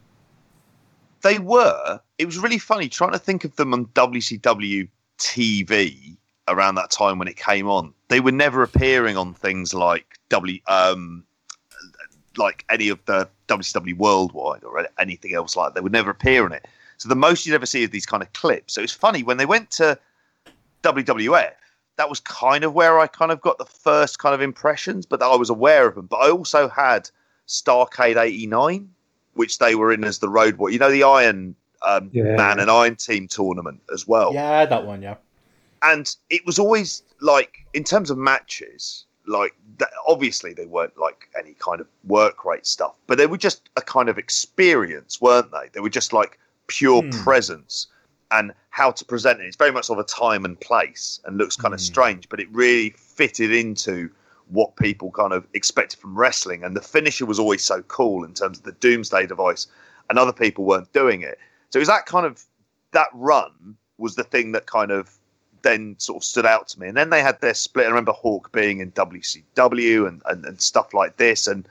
They 1.22 1.40
were. 1.40 2.00
It 2.18 2.26
was 2.26 2.38
really 2.38 2.60
funny 2.60 2.88
trying 2.88 3.12
to 3.12 3.20
think 3.20 3.44
of 3.44 3.56
them 3.56 3.74
on 3.74 3.88
WCW 3.88 4.88
TV 5.20 6.18
around 6.48 6.76
that 6.76 6.90
time 6.90 7.20
when 7.20 7.28
it 7.28 7.36
came 7.36 7.68
on. 7.68 7.94
They 8.08 8.20
were 8.20 8.32
never 8.32 8.64
appearing 8.64 9.18
on 9.18 9.34
things 9.34 9.74
like 9.74 10.18
W, 10.30 10.60
um, 10.68 11.24
like 12.38 12.66
any 12.70 12.90
of 12.90 13.04
the 13.06 13.30
WCW 13.48 13.98
Worldwide 13.98 14.64
or 14.64 14.88
anything 14.98 15.34
else 15.34 15.56
like. 15.56 15.70
That. 15.70 15.76
They 15.76 15.84
would 15.84 15.92
never 15.92 16.12
appear 16.12 16.46
in 16.46 16.54
it. 16.54 16.68
So 16.98 17.08
the 17.08 17.16
most 17.16 17.46
you'd 17.46 17.56
ever 17.56 17.66
see 17.66 17.84
is 17.84 17.92
these 17.92 18.06
kind 18.06 18.22
of 18.22 18.32
clips. 18.34 18.74
So 18.74 18.82
it's 18.82 18.94
funny 18.94 19.24
when 19.24 19.38
they 19.38 19.46
went 19.46 19.72
to 19.72 19.98
WWF. 20.84 21.54
That 21.98 22.10
was 22.10 22.20
kind 22.20 22.64
of 22.64 22.74
where 22.74 23.00
I 23.00 23.08
kind 23.08 23.32
of 23.32 23.42
got 23.42 23.58
the 23.58 23.66
first 23.66 24.20
kind 24.20 24.34
of 24.34 24.42
impressions, 24.42 25.06
but 25.06 25.22
I 25.22 25.36
was 25.36 25.50
aware 25.50 25.88
of 25.88 25.96
them. 25.96 26.08
But 26.08 26.18
I 26.18 26.30
also 26.30 26.70
had 26.70 27.10
Starrcade 27.48 28.16
'89, 28.16 28.90
which 29.34 29.60
they 29.60 29.76
were 29.76 29.92
in 29.92 30.04
as 30.04 30.20
the 30.20 30.30
Road 30.30 30.56
War. 30.56 30.70
You 30.70 30.80
know, 30.80 30.92
the 30.92 31.04
Iron 31.04 31.56
um, 31.82 32.10
Yeah. 32.14 32.36
Man 32.36 32.60
and 32.60 32.70
Iron 32.70 32.96
Team 32.96 33.28
tournament 33.28 33.82
as 33.94 34.08
well 34.08 34.34
Yeah, 34.34 34.66
that 34.66 34.86
one. 34.86 35.02
Yeah. 35.02 35.16
and 35.82 36.14
it 36.30 36.46
was 36.46 36.60
always 36.60 37.04
like 37.22 37.60
in 37.74 37.84
terms 37.84 38.10
of 38.10 38.18
matches 38.18 39.06
like 39.28 39.54
th- 39.78 39.92
obviously 40.08 40.54
they 40.54 40.66
weren't 40.66 40.98
like 40.98 41.30
any 41.38 41.54
kind 41.60 41.80
of 41.82 41.88
work 42.06 42.44
rate 42.46 42.66
stuff 42.66 42.96
but 43.08 43.18
they 43.18 43.28
were 43.28 43.38
just 43.38 43.70
a 43.78 43.82
kind 43.82 44.10
of 44.10 44.18
experience 44.18 45.22
weren't 45.22 45.52
they 45.52 45.70
they 45.74 45.80
were 45.80 45.90
just 45.90 46.14
like 46.14 46.40
pure 46.68 47.02
Hmm. 47.04 47.10
presence 47.12 47.88
and 48.32 48.52
how 48.72 48.92
to 48.92 49.06
present 49.06 49.40
it 49.40 49.46
it's 49.46 49.56
very 49.58 49.72
much 49.72 49.90
of 49.90 49.98
a 50.00 50.04
time 50.04 50.46
and 50.46 50.60
place 50.60 51.20
and 51.26 51.38
looks 51.38 51.56
kind 51.56 51.74
of 51.74 51.80
Hmm. 51.80 51.86
strange 51.86 52.30
but 52.30 52.40
it 52.40 52.48
really 52.52 52.90
fitted 52.98 53.54
into 53.54 54.10
what 54.48 54.76
people 54.78 55.12
kind 55.12 55.32
of 55.34 55.46
expected 55.54 56.00
from 56.00 56.18
wrestling 56.18 56.64
and 56.64 56.76
the 56.76 56.82
finisher 56.82 57.26
was 57.26 57.38
always 57.40 57.64
so 57.64 57.82
cool 57.84 58.24
in 58.24 58.34
terms 58.34 58.58
of 58.58 58.64
the 58.64 58.72
doomsday 58.74 59.28
device 59.28 59.68
and 60.10 60.18
other 60.18 60.34
people 60.34 60.64
weren't 60.66 60.92
doing 60.94 61.22
it 61.22 61.38
so 61.70 61.78
it 61.78 61.82
was 61.82 61.88
that 61.88 62.06
kind 62.06 62.26
of 62.26 62.44
that 62.92 63.08
run 63.14 63.76
was 63.98 64.16
the 64.16 64.24
thing 64.24 64.52
that 64.54 64.66
kind 64.66 64.92
of 64.92 65.20
then 65.62 65.96
sort 66.00 66.18
of 66.18 66.24
stood 66.24 66.46
out 66.46 66.68
to 66.70 66.80
me. 66.80 66.88
And 66.88 66.98
then 66.98 67.10
they 67.10 67.22
had 67.22 67.40
their 67.42 67.54
split. 67.54 67.86
I 67.86 67.90
remember 67.90 68.14
Hawk 68.14 68.52
being 68.52 68.80
in 68.80 68.92
WCW 68.92 70.08
and, 70.08 70.22
and, 70.26 70.46
and 70.46 70.62
stuff 70.62 70.94
like 70.94 71.18
this. 71.18 71.48
And 71.48 71.68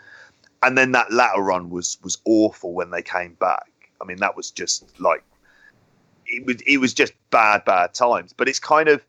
and 0.62 0.76
then 0.76 0.92
that 0.92 1.12
latter 1.12 1.40
run 1.40 1.70
was 1.70 1.98
was 2.02 2.18
awful 2.24 2.72
when 2.72 2.90
they 2.90 3.02
came 3.02 3.34
back. 3.34 3.70
I 4.00 4.04
mean, 4.04 4.18
that 4.18 4.36
was 4.36 4.50
just 4.50 5.00
like 5.00 5.22
it 6.26 6.44
was 6.46 6.60
it 6.66 6.78
was 6.78 6.94
just 6.94 7.12
bad, 7.30 7.64
bad 7.64 7.94
times. 7.94 8.32
But 8.32 8.48
it's 8.48 8.58
kind 8.58 8.88
of 8.88 9.04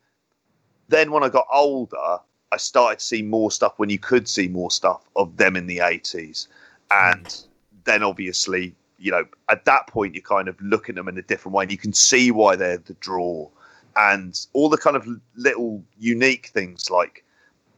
then 0.88 1.12
when 1.12 1.22
I 1.22 1.28
got 1.28 1.46
older, 1.52 2.18
I 2.52 2.56
started 2.56 2.98
to 2.98 3.04
see 3.04 3.22
more 3.22 3.50
stuff 3.50 3.74
when 3.76 3.90
you 3.90 3.98
could 3.98 4.28
see 4.28 4.48
more 4.48 4.70
stuff 4.70 5.02
of 5.16 5.36
them 5.36 5.56
in 5.56 5.66
the 5.66 5.80
eighties. 5.80 6.48
And 6.90 7.44
then 7.84 8.02
obviously, 8.02 8.74
you 9.00 9.10
know, 9.10 9.24
at 9.48 9.64
that 9.64 9.86
point 9.86 10.14
you're 10.14 10.22
kind 10.22 10.46
of 10.46 10.60
look 10.60 10.88
at 10.88 10.94
them 10.94 11.08
in 11.08 11.18
a 11.18 11.22
different 11.22 11.54
way 11.54 11.64
and 11.64 11.72
you 11.72 11.78
can 11.78 11.92
see 11.92 12.30
why 12.30 12.54
they're 12.54 12.78
the 12.78 12.94
draw 12.94 13.48
and 13.96 14.46
all 14.52 14.68
the 14.68 14.78
kind 14.78 14.96
of 14.96 15.06
little 15.36 15.82
unique 15.98 16.48
things 16.48 16.90
like, 16.90 17.24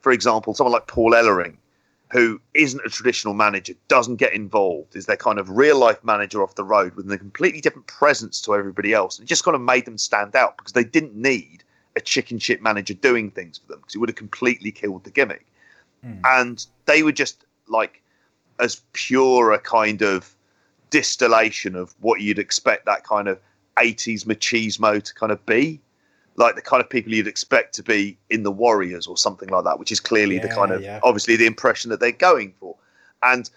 for 0.01 0.13
example, 0.13 0.55
someone 0.55 0.73
like 0.73 0.89
Paul 0.89 1.13
Ellering, 1.13 1.57
who 2.11 2.41
isn't 2.55 2.85
a 2.85 2.91
traditional 2.91 3.35
manager, 3.35 3.73
doesn't 3.89 4.17
get 4.17 4.35
involved, 4.35 4.95
is 4.97 5.07
their 5.07 5.17
kind 5.17 5.39
of 5.39 5.49
real 5.49 5.79
life 5.79 6.03
manager 6.05 6.43
off 6.43 6.57
the 6.57 6.65
road 6.65 6.95
with 6.95 7.11
a 7.11 7.17
completely 7.17 7.61
different 7.61 7.87
presence 7.87 8.43
to 8.43 8.55
everybody 8.55 8.93
else. 8.93 9.19
And 9.19 9.25
it 9.25 9.29
just 9.29 9.45
kind 9.45 9.55
of 9.55 9.63
made 9.63 9.87
them 9.87 9.97
stand 9.97 10.37
out 10.37 10.59
because 10.59 10.73
they 10.73 10.85
didn't 10.85 11.15
need 11.15 11.65
a 11.97 12.01
chicken 12.01 12.39
shit 12.39 12.63
manager 12.63 12.95
doing 12.95 13.31
things 13.31 13.59
for 13.59 13.69
them 13.69 13.81
because 13.81 13.95
it 13.95 13.99
would 13.99 14.09
have 14.09 14.17
completely 14.17 14.71
killed 14.71 15.05
the 15.05 15.11
gimmick. 15.11 15.47
Mm. 16.05 16.21
And 16.25 16.67
they 16.87 17.03
were 17.03 17.13
just 17.13 17.45
like 17.69 18.03
as 18.59 18.83
pure 18.93 19.53
a 19.53 19.59
kind 19.59 20.03
of 20.03 20.35
distillation 20.93 21.75
of 21.75 21.95
what 22.01 22.21
you'd 22.21 22.39
expect 22.39 22.87
that 22.87 23.03
kind 23.03 23.27
of 23.27 23.41
80s 23.79 24.25
machismo 24.25 25.03
to 25.03 25.15
kind 25.15 25.33
of 25.33 25.45
be 25.47 25.81
like 26.37 26.55
the 26.55 26.63
kind 26.63 26.83
of 26.83 26.89
people 26.89 27.13
you'd 27.13 27.27
expect 27.27 27.75
to 27.75 27.83
be 27.83 28.17
in 28.31 28.43
the 28.43 28.51
Warriors 28.51 29.07
or 29.07 29.17
something 29.17 29.49
like 29.49 29.65
that, 29.65 29.79
which 29.79 29.93
is 29.93 30.01
clearly 30.01 30.37
yeah, 30.37 30.43
the 30.43 30.49
kind 30.49 30.71
of 30.71 30.83
yeah. 30.83 31.01
obviously 31.03 31.37
the 31.37 31.47
impression 31.47 31.91
that 31.91 32.01
they're 32.01 32.13
going 32.13 32.55
for, 32.59 32.77
and 33.23 33.51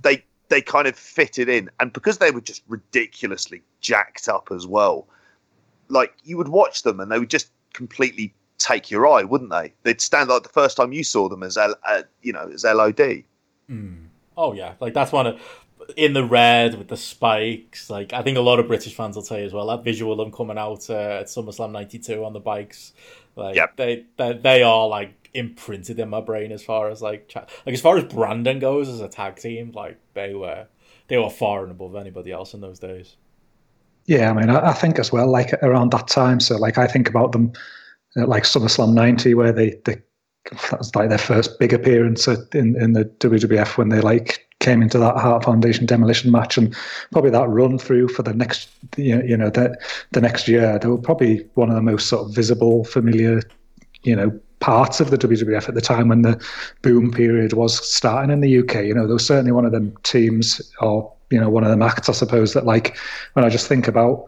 they 0.00 0.24
they 0.48 0.62
kind 0.62 0.86
of 0.86 0.96
fitted 0.96 1.48
in, 1.48 1.70
and 1.80 1.92
because 1.92 2.18
they 2.18 2.30
were 2.30 2.40
just 2.40 2.62
ridiculously 2.68 3.62
jacked 3.80 4.28
up 4.28 4.48
as 4.50 4.66
well, 4.66 5.06
like 5.88 6.14
you 6.24 6.36
would 6.36 6.48
watch 6.48 6.82
them 6.82 7.00
and 7.00 7.10
they 7.10 7.18
would 7.18 7.30
just 7.30 7.50
completely 7.74 8.32
take 8.58 8.90
your 8.90 9.06
eye, 9.06 9.24
wouldn't 9.24 9.50
they? 9.50 9.72
They'd 9.82 10.00
stand 10.00 10.30
like 10.30 10.42
the 10.42 10.48
first 10.48 10.76
time 10.76 10.92
you 10.92 11.04
saw 11.04 11.28
them 11.28 11.42
as 11.42 11.56
L, 11.56 11.74
uh, 11.86 12.02
you 12.22 12.32
know 12.32 12.50
as 12.52 12.64
LOD. 12.64 13.24
Mm. 13.68 14.06
Oh 14.36 14.54
yeah, 14.54 14.74
like 14.80 14.94
that's 14.94 15.12
one 15.12 15.26
of 15.26 15.40
in 15.96 16.12
the 16.12 16.24
red 16.24 16.78
with 16.78 16.88
the 16.88 16.96
spikes. 16.96 17.90
Like 17.90 18.12
I 18.12 18.22
think 18.22 18.38
a 18.38 18.40
lot 18.40 18.58
of 18.58 18.66
British 18.66 18.94
fans 18.94 19.16
will 19.16 19.22
tell 19.22 19.38
you 19.38 19.44
as 19.44 19.52
well 19.52 19.66
that 19.68 19.84
visual 19.84 20.12
of 20.12 20.18
them 20.18 20.32
coming 20.32 20.58
out 20.58 20.88
uh, 20.90 21.20
at 21.20 21.26
SummerSlam 21.26 21.72
'92 21.72 22.24
on 22.24 22.32
the 22.32 22.40
bikes. 22.40 22.92
Like 23.36 23.56
yep. 23.56 23.76
they, 23.76 24.04
they 24.16 24.34
they 24.34 24.62
are 24.62 24.86
like 24.88 25.30
imprinted 25.34 25.98
in 25.98 26.08
my 26.10 26.20
brain 26.20 26.52
as 26.52 26.62
far 26.62 26.90
as 26.90 27.00
like 27.00 27.32
like 27.34 27.74
as 27.74 27.80
far 27.80 27.96
as 27.96 28.04
Brandon 28.04 28.58
goes 28.58 28.88
as 28.88 29.00
a 29.00 29.08
tag 29.08 29.36
team. 29.36 29.72
Like 29.72 29.98
they 30.14 30.34
were 30.34 30.66
they 31.08 31.18
were 31.18 31.30
far 31.30 31.62
and 31.62 31.70
above 31.70 31.96
anybody 31.96 32.32
else 32.32 32.54
in 32.54 32.60
those 32.60 32.78
days. 32.78 33.16
Yeah, 34.06 34.30
I 34.30 34.32
mean, 34.32 34.50
I, 34.50 34.70
I 34.70 34.72
think 34.72 34.98
as 34.98 35.12
well, 35.12 35.30
like 35.30 35.52
around 35.62 35.92
that 35.92 36.08
time. 36.08 36.40
So, 36.40 36.56
like, 36.56 36.76
I 36.76 36.86
think 36.86 37.08
about 37.08 37.32
them, 37.32 37.52
uh, 38.16 38.26
like 38.26 38.42
SummerSlam 38.42 38.94
'90, 38.94 39.34
where 39.34 39.52
they 39.52 39.76
they 39.84 40.02
that 40.50 40.78
was 40.78 40.94
like 40.94 41.08
their 41.08 41.18
first 41.18 41.58
big 41.58 41.72
appearance 41.72 42.26
in 42.26 42.76
in 42.80 42.92
the 42.94 43.04
WWF 43.20 43.76
when 43.76 43.90
they 43.90 44.00
like 44.00 44.46
came 44.62 44.80
into 44.80 44.98
that 44.98 45.16
Hart 45.16 45.44
Foundation 45.44 45.84
demolition 45.84 46.30
match, 46.30 46.56
and 46.56 46.74
probably 47.10 47.30
that 47.30 47.48
run 47.48 47.78
through 47.78 48.08
for 48.08 48.22
the 48.22 48.32
next, 48.32 48.70
you 48.96 49.36
know, 49.36 49.50
the 49.50 49.76
the 50.12 50.20
next 50.20 50.48
year, 50.48 50.78
they 50.78 50.88
were 50.88 50.96
probably 50.96 51.44
one 51.54 51.68
of 51.68 51.74
the 51.74 51.82
most 51.82 52.08
sort 52.08 52.26
of 52.26 52.34
visible, 52.34 52.84
familiar, 52.84 53.42
you 54.04 54.16
know, 54.16 54.30
parts 54.60 55.00
of 55.00 55.10
the 55.10 55.18
WWF 55.18 55.68
at 55.68 55.74
the 55.74 55.80
time 55.80 56.08
when 56.08 56.22
the 56.22 56.42
boom 56.80 57.10
period 57.10 57.52
was 57.52 57.86
starting 57.86 58.30
in 58.30 58.40
the 58.40 58.58
UK. 58.60 58.84
You 58.84 58.94
know, 58.94 59.06
there 59.06 59.14
was 59.14 59.26
certainly 59.26 59.52
one 59.52 59.66
of 59.66 59.72
them 59.72 59.94
teams, 60.04 60.62
or 60.80 61.12
you 61.30 61.40
know, 61.40 61.50
one 61.50 61.64
of 61.64 61.70
them 61.70 61.82
acts, 61.82 62.08
I 62.08 62.12
suppose, 62.12 62.54
that 62.54 62.64
like 62.64 62.96
when 63.34 63.44
I 63.44 63.48
just 63.48 63.66
think 63.66 63.88
about 63.88 64.26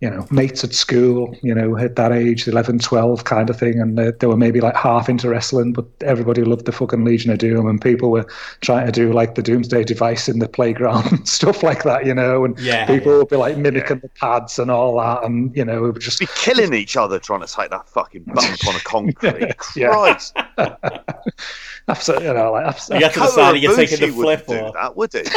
you 0.00 0.08
know, 0.08 0.24
mates 0.30 0.62
at 0.62 0.72
school, 0.72 1.34
you 1.42 1.52
know, 1.52 1.76
at 1.76 1.96
that 1.96 2.12
age, 2.12 2.46
11, 2.46 2.78
12 2.78 3.24
kind 3.24 3.50
of 3.50 3.58
thing. 3.58 3.80
And 3.80 3.98
they, 3.98 4.12
they, 4.12 4.28
were 4.28 4.36
maybe 4.36 4.60
like 4.60 4.76
half 4.76 5.08
into 5.08 5.28
wrestling, 5.28 5.72
but 5.72 5.86
everybody 6.02 6.44
loved 6.44 6.66
the 6.66 6.72
fucking 6.72 7.04
Legion 7.04 7.32
of 7.32 7.38
Doom. 7.38 7.66
And 7.66 7.80
people 7.80 8.12
were 8.12 8.26
trying 8.60 8.86
to 8.86 8.92
do 8.92 9.12
like 9.12 9.34
the 9.34 9.42
Doomsday 9.42 9.82
device 9.82 10.28
in 10.28 10.38
the 10.38 10.48
playground 10.48 11.06
and 11.10 11.28
stuff 11.28 11.64
like 11.64 11.82
that, 11.82 12.06
you 12.06 12.14
know. 12.14 12.44
And 12.44 12.56
yeah, 12.60 12.86
people 12.86 13.10
yeah. 13.10 13.18
would 13.18 13.28
be 13.28 13.36
like 13.36 13.56
mimicking 13.56 13.96
yeah. 13.96 14.02
the 14.02 14.08
pads 14.10 14.60
and 14.60 14.70
all 14.70 14.98
that. 14.98 15.24
And, 15.24 15.54
you 15.56 15.64
know, 15.64 15.86
it 15.86 15.92
would 15.94 16.02
just 16.02 16.20
be 16.20 16.28
killing 16.36 16.74
each 16.74 16.96
other 16.96 17.18
trying 17.18 17.40
to 17.40 17.52
take 17.52 17.70
that 17.70 17.88
fucking 17.88 18.22
bump 18.22 18.68
on 18.68 18.76
a 18.76 18.80
concrete. 18.80 19.58
Christ. 19.58 20.36
absolutely, 21.88 22.28
you 22.28 22.34
know, 22.34 22.52
like, 22.52 22.66
absolutely. 22.66 23.04
You 23.04 23.10
have 23.10 23.14
to 23.14 23.20
decide 23.20 23.56
you're 23.56 23.74
taking 23.74 23.98
the 23.98 24.12
flip 24.12 24.44
or. 24.48 24.72
that, 24.74 24.96
would 24.96 25.12
it? 25.16 25.28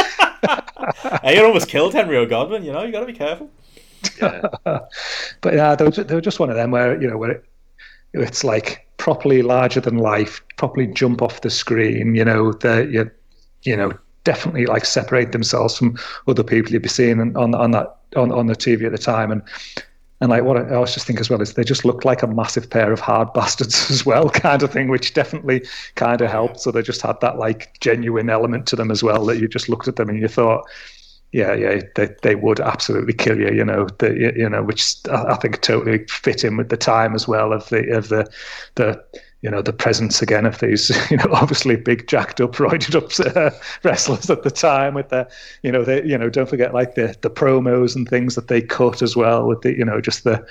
hey, 1.24 1.38
you 1.38 1.43
almost 1.43 1.67
killed 1.67 1.93
Henry 1.93 2.17
O. 2.17 2.28
Godwinn, 2.28 2.63
you 2.63 2.71
know, 2.71 2.84
you 2.84 2.91
got 2.91 3.00
to 3.00 3.08
be 3.08 3.13
careful. 3.13 3.50
but 4.20 5.54
yeah, 5.54 5.76
they 5.76 5.86
were, 5.86 5.92
they 5.92 6.16
were 6.16 6.22
just 6.22 6.40
one 6.40 6.50
of 6.50 6.56
them 6.56 6.72
where 6.72 7.02
you 7.02 7.10
know 7.10 7.18
where 7.18 7.32
it, 7.32 7.46
it's 8.14 8.44
like 8.44 8.88
properly 8.98 9.42
larger 9.42 9.80
than 9.80 9.98
life, 9.98 10.42
properly 10.58 10.88
jump 10.88 11.22
off 11.22 11.42
the 11.42 11.50
screen. 11.50 12.16
You 12.16 12.26
know, 12.26 12.54
they 12.54 12.88
you, 12.88 13.12
you 13.64 13.76
know 13.76 13.92
definitely 14.24 14.68
like 14.68 14.86
separate 14.86 15.32
themselves 15.32 15.78
from 15.78 15.98
other 16.28 16.44
people 16.44 16.72
you'd 16.72 16.84
be 16.84 16.90
seeing 16.90 17.20
on 17.20 17.56
on 17.56 17.72
that 17.72 17.98
on, 18.16 18.32
on 18.32 18.48
the 18.48 18.56
TV 18.56 18.86
at 18.86 18.92
the 18.92 18.98
time 18.98 19.32
and. 19.32 19.42
And 20.24 20.30
like 20.30 20.44
what 20.44 20.56
I 20.56 20.76
always 20.76 20.94
just 20.94 21.08
think 21.08 21.20
as 21.20 21.32
well 21.32 21.42
is 21.42 21.56
they 21.56 21.64
just 21.64 21.84
looked 21.84 22.06
like 22.06 22.22
a 22.22 22.28
massive 22.28 22.70
pair 22.70 22.94
of 22.94 23.00
hard 23.00 23.34
bastards 23.34 23.90
as 23.90 24.06
well, 24.06 24.30
kind 24.30 24.62
of 24.62 24.72
thing, 24.72 24.88
which 24.88 25.16
definitely 25.16 25.66
kind 25.96 26.22
of 26.22 26.30
helped. 26.30 26.60
So 26.60 26.70
they 26.70 26.84
just 26.84 27.02
had 27.02 27.20
that 27.22 27.40
like 27.40 27.76
genuine 27.80 28.30
element 28.30 28.68
to 28.68 28.76
them 28.76 28.92
as 28.92 29.02
well 29.02 29.26
that 29.26 29.40
you 29.40 29.48
just 29.48 29.68
looked 29.68 29.88
at 29.88 29.96
them 29.96 30.10
and 30.10 30.20
you 30.20 30.28
thought, 30.28 30.64
yeah, 31.32 31.54
yeah, 31.54 31.82
they, 31.96 32.10
they 32.24 32.36
would 32.36 32.60
absolutely 32.60 33.13
kill 33.13 33.39
you, 33.39 33.52
you 33.52 33.63
know, 33.63 33.88
the, 34.00 34.34
you 34.36 34.50
know, 34.50 34.63
which 34.63 34.96
I 35.10 35.36
think 35.36 35.62
totally 35.62 36.06
fit 36.08 36.44
in 36.44 36.58
with 36.58 36.70
the 36.70 36.78
time 36.78 37.15
as 37.15 37.28
well 37.28 37.54
of 37.54 37.70
the 37.70 37.89
of 37.96 38.10
the 38.10 38.30
the 38.76 39.02
you 39.41 39.50
know 39.50 39.62
the 39.62 39.74
presence 39.74 40.22
again 40.22 40.46
of 40.46 40.60
these 40.60 40.89
you 41.12 41.17
know 41.17 41.28
obviously 41.32 41.76
big 41.76 42.08
jacked 42.08 42.39
up 42.39 42.54
roided 42.54 42.96
up 42.96 43.36
uh, 43.36 43.50
wrestlers 43.84 44.30
at 44.30 44.44
the 44.44 44.52
time 44.52 44.94
with 44.94 45.10
the 45.10 45.28
you 45.63 45.72
know 45.72 45.84
they 45.84 46.04
you 46.04 46.17
know 46.17 46.30
don't 46.30 46.50
forget 46.50 46.74
like 46.74 46.96
the 46.96 47.15
the 47.22 47.30
promos 47.30 47.96
and 47.96 48.08
things 48.08 48.36
that 48.36 48.48
they 48.48 48.62
cut 48.62 49.02
as 49.02 49.15
well 49.15 49.48
with 49.48 49.62
the 49.62 49.76
you 49.76 49.86
know 49.86 50.00
just 50.00 50.24
the 50.24 50.46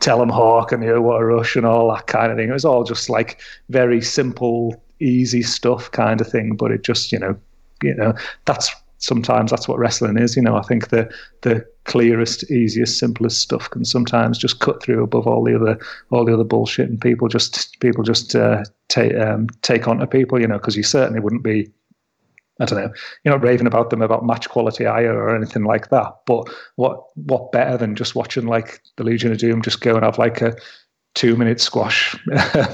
tell 0.00 0.20
'em 0.20 0.28
hawk 0.28 0.72
and 0.72 0.82
the 0.82 0.92
oh 0.92 1.00
what 1.00 1.20
a 1.20 1.24
rush 1.24 1.56
and 1.56 1.66
all 1.66 1.92
that 1.92 2.06
kind 2.06 2.30
of 2.30 2.38
thing. 2.38 2.48
It 2.48 2.52
was 2.52 2.64
all 2.64 2.84
just 2.84 3.08
like 3.08 3.40
very 3.70 4.00
simple 4.02 4.80
easy 5.00 5.42
stuff 5.42 5.90
kind 5.90 6.20
of 6.20 6.28
thing 6.28 6.54
but 6.54 6.70
it 6.70 6.82
just 6.82 7.12
you 7.12 7.18
know 7.18 7.36
you 7.82 7.94
know 7.94 8.14
that's 8.44 8.74
sometimes 9.04 9.50
that's 9.50 9.68
what 9.68 9.78
wrestling 9.78 10.16
is. 10.16 10.36
You 10.36 10.42
know, 10.42 10.56
I 10.56 10.62
think 10.62 10.88
the 10.88 11.12
the 11.42 11.64
clearest, 11.84 12.50
easiest, 12.50 12.98
simplest 12.98 13.40
stuff 13.40 13.68
can 13.70 13.84
sometimes 13.84 14.38
just 14.38 14.60
cut 14.60 14.82
through 14.82 15.04
above 15.04 15.26
all 15.26 15.44
the 15.44 15.54
other 15.54 15.78
all 16.10 16.24
the 16.24 16.34
other 16.34 16.44
bullshit, 16.44 16.88
and 16.88 17.00
people 17.00 17.28
just 17.28 17.78
people 17.80 18.02
just 18.02 18.34
uh, 18.34 18.64
take 18.88 19.14
um, 19.14 19.48
take 19.62 19.86
onto 19.86 20.06
people. 20.06 20.40
You 20.40 20.48
know, 20.48 20.58
because 20.58 20.76
you 20.76 20.82
certainly 20.82 21.20
wouldn't 21.20 21.44
be. 21.44 21.70
I 22.60 22.66
don't 22.66 22.78
know. 22.78 22.92
You're 23.24 23.34
not 23.34 23.42
raving 23.42 23.66
about 23.66 23.90
them 23.90 24.00
about 24.00 24.24
match 24.24 24.48
quality 24.48 24.86
IO 24.86 25.12
or 25.12 25.34
anything 25.34 25.64
like 25.64 25.90
that. 25.90 26.12
But 26.24 26.48
what 26.76 27.02
what 27.16 27.52
better 27.52 27.76
than 27.76 27.96
just 27.96 28.14
watching 28.14 28.46
like 28.46 28.80
the 28.96 29.04
Legion 29.04 29.32
of 29.32 29.38
Doom 29.38 29.60
just 29.60 29.80
go 29.80 29.96
and 29.96 30.04
have 30.04 30.18
like 30.18 30.40
a 30.40 30.54
two 31.14 31.36
minute 31.36 31.60
squash 31.60 32.16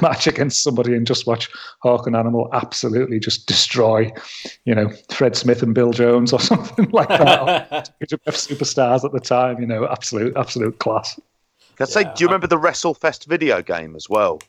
match 0.03 0.27
against 0.27 0.63
somebody 0.63 0.95
and 0.95 1.07
just 1.07 1.27
watch 1.27 1.51
Hawk 1.83 2.07
and 2.07 2.17
Animal 2.17 2.49
absolutely 2.53 3.21
just 3.21 3.47
destroy, 3.47 4.11
you 4.65 4.75
know, 4.75 4.91
Fred 5.11 5.37
Smith 5.37 5.63
and 5.63 5.75
Bill 5.75 5.93
Jones 5.93 6.33
or 6.33 6.41
something 6.53 6.91
like 6.91 7.09
that. 7.09 7.91
superstars 8.01 9.05
at 9.05 9.13
the 9.13 9.21
time, 9.21 9.61
you 9.61 9.67
know, 9.67 9.87
absolute, 9.89 10.37
absolute 10.37 10.79
class. 10.79 11.19
Can 11.77 11.87
I 11.87 11.91
say, 11.91 12.05
do 12.05 12.25
you 12.25 12.27
remember 12.27 12.47
the 12.47 12.59
WrestleFest 12.59 13.27
video 13.27 13.63
game 13.63 13.97
as 13.97 14.09
well? 14.09 14.41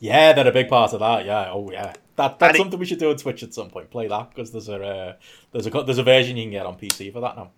Yeah, 0.00 0.32
they're 0.32 0.46
a 0.46 0.52
big 0.52 0.68
part 0.68 0.92
of 0.92 1.00
that. 1.00 1.24
Yeah, 1.24 1.50
oh 1.50 1.70
yeah, 1.72 1.94
that 2.16 2.38
that's 2.38 2.56
something 2.56 2.78
we 2.78 2.86
should 2.86 3.00
do 3.00 3.10
on 3.10 3.16
Twitch 3.16 3.42
at 3.42 3.52
some 3.52 3.68
point. 3.68 3.90
Play 3.90 4.06
that 4.06 4.30
because 4.30 4.52
there's 4.52 4.68
a 4.68 4.80
uh, 4.80 5.12
there's 5.50 5.66
a 5.66 5.70
there's 5.70 5.98
a 5.98 6.04
version 6.04 6.36
you 6.36 6.44
can 6.44 6.52
get 6.52 6.66
on 6.66 6.78
PC 6.78 7.12
for 7.12 7.20
that 7.20 7.36
now. 7.36 7.50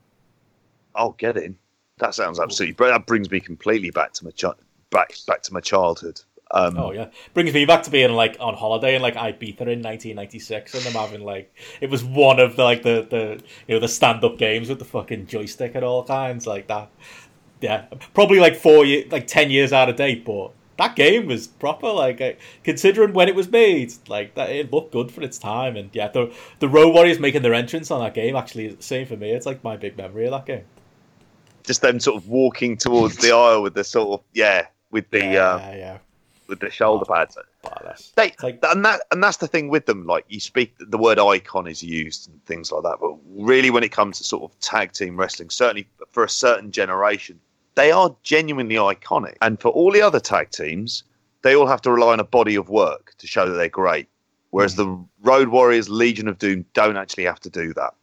I'll 0.95 1.13
get 1.13 1.37
in. 1.37 1.59
That 1.99 2.15
sounds 2.15 2.41
absolutely. 2.41 2.73
But 2.75 2.89
that 2.89 3.07
brings 3.07 3.31
me 3.31 3.41
completely 3.41 3.91
back 3.91 4.15
to 4.15 4.25
my 4.25 4.31
back 4.91 5.15
back 5.27 5.43
to 5.43 5.53
my 5.53 5.61
childhood. 5.61 6.21
Um, 6.53 6.77
oh 6.77 6.91
yeah, 6.91 7.11
brings 7.33 7.55
me 7.55 7.65
back 7.65 7.85
to 7.85 7.91
being 7.91 8.13
like 8.13 8.37
on 8.41 8.55
holiday 8.55 8.97
in 8.97 9.03
like 9.03 9.15
Ibiza 9.15 9.61
in 9.61 9.83
1996, 9.83 10.75
and 10.75 10.83
them 10.83 10.93
having 10.95 11.23
like 11.23 11.55
it 11.81 11.91
was 11.91 12.03
one 12.03 12.41
of 12.41 12.57
the 12.57 12.65
like 12.65 12.83
the 12.83 13.07
the 13.09 13.43
you 13.69 13.75
know 13.75 13.81
the 13.81 13.89
stand 13.89 14.25
up 14.25 14.37
games 14.37 14.69
with 14.69 14.81
the 14.81 14.85
fucking 14.85 15.27
joystick 15.27 15.75
and 15.77 15.85
all 15.85 16.05
kinds 16.05 16.47
like 16.47 16.67
that. 16.67 16.91
Yeah, 17.61 17.87
probably 18.15 18.41
like 18.41 18.57
four 18.57 18.85
years, 18.85 19.13
like 19.13 19.29
ten 19.29 19.51
years 19.51 19.73
out 19.73 19.89
of 19.89 19.97
date, 19.97 20.25
but 20.25 20.51
that 20.77 20.97
game 20.97 21.27
was 21.27 21.47
proper. 21.47 21.89
Like 21.89 22.21
uh, 22.21 22.33
considering 22.65 23.13
when 23.13 23.29
it 23.29 23.37
was 23.37 23.49
made, 23.49 23.93
like 24.09 24.35
that 24.35 24.51
it 24.51 24.73
looked 24.73 24.93
good 24.93 25.13
for 25.13 25.23
its 25.23 25.39
time. 25.39 25.77
And 25.77 25.91
yeah, 25.93 26.09
the 26.09 26.35
the 26.59 26.69
Road 26.69 26.93
Warriors 26.93 27.21
making 27.21 27.43
their 27.43 27.55
entrance 27.55 27.93
on 27.93 28.01
that 28.01 28.15
game 28.15 28.35
actually 28.35 28.77
same 28.81 29.07
for 29.07 29.17
me. 29.17 29.31
It's 29.31 29.47
like 29.47 29.63
my 29.63 29.77
big 29.77 29.97
memory 29.97 30.25
of 30.25 30.33
that 30.33 30.47
game. 30.47 30.65
Just 31.63 31.83
them 31.83 32.01
sort 32.01 32.17
of 32.17 32.29
walking 32.29 32.77
towards 32.77 33.19
the 33.19 33.31
aisle 33.31 33.63
with 33.63 33.75
the 33.75 33.85
sort 33.85 34.19
of 34.19 34.27
yeah 34.33 34.67
with 34.91 35.09
the 35.11 35.21
yeah, 35.21 35.51
um, 35.53 35.61
yeah. 35.77 35.99
with 36.47 36.61
the 36.61 36.71
shoulder 36.71 37.05
oh, 37.09 37.15
pads. 37.15 37.37
They, 38.17 38.33
like, 38.43 38.59
and 38.63 38.85
that 38.85 39.03
and 39.11 39.23
that's 39.23 39.39
the 39.39 39.49
thing 39.49 39.69
with 39.69 39.87
them. 39.87 40.07
Like 40.07 40.25
you 40.29 40.41
speak, 40.41 40.75
the 40.79 40.99
word 40.99 41.19
icon 41.19 41.67
is 41.67 41.83
used 41.83 42.29
and 42.29 42.45
things 42.47 42.73
like 42.73 42.83
that. 42.83 42.99
But 43.01 43.15
really, 43.29 43.71
when 43.71 43.83
it 43.83 43.93
comes 43.93 44.19
to 44.19 44.25
sort 44.25 44.51
of 44.51 44.59
tag 44.61 44.93
team 44.93 45.17
wrestling, 45.17 45.51
certainly 45.51 45.87
for 46.11 46.25
a 46.25 46.29
certain 46.29 46.71
generation, 46.73 47.39
they 47.75 47.93
are 47.93 48.15
genuinely 48.23 48.77
iconic. 48.77 49.37
And 49.43 49.61
for 49.61 49.69
all 49.69 49.93
the 49.93 50.03
other 50.03 50.21
tag 50.21 50.51
teams, 50.51 51.05
they 51.43 51.55
all 51.55 51.67
have 51.67 51.83
to 51.83 51.93
rely 51.93 52.13
on 52.13 52.21
a 52.21 52.25
body 52.25 52.55
of 52.55 52.69
work 52.69 53.15
to 53.19 53.27
show 53.27 53.49
that 53.49 53.55
they're 53.55 53.69
great. 53.69 54.09
Whereas 54.51 54.75
mm. 54.75 54.79
the 54.79 55.05
Road 55.23 55.49
Warriors, 55.49 55.89
Legion 55.89 56.29
of 56.29 56.39
Doom, 56.39 56.65
don't 56.75 56.97
actually 56.97 57.25
have 57.25 57.41
to 57.41 57.51
do 57.51 57.73
that. 57.75 57.95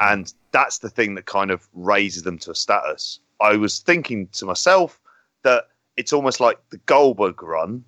And 0.00 0.32
that's 0.50 0.78
the 0.78 0.90
thing 0.90 1.14
that 1.14 1.26
kind 1.26 1.50
of 1.50 1.68
raises 1.72 2.24
them 2.24 2.38
to 2.38 2.50
a 2.50 2.54
status. 2.54 3.20
I 3.40 3.56
was 3.56 3.78
thinking 3.78 4.28
to 4.32 4.46
myself 4.46 5.00
that 5.42 5.68
it's 5.96 6.12
almost 6.12 6.40
like 6.40 6.58
the 6.70 6.78
Goldberg 6.78 7.42
run 7.42 7.84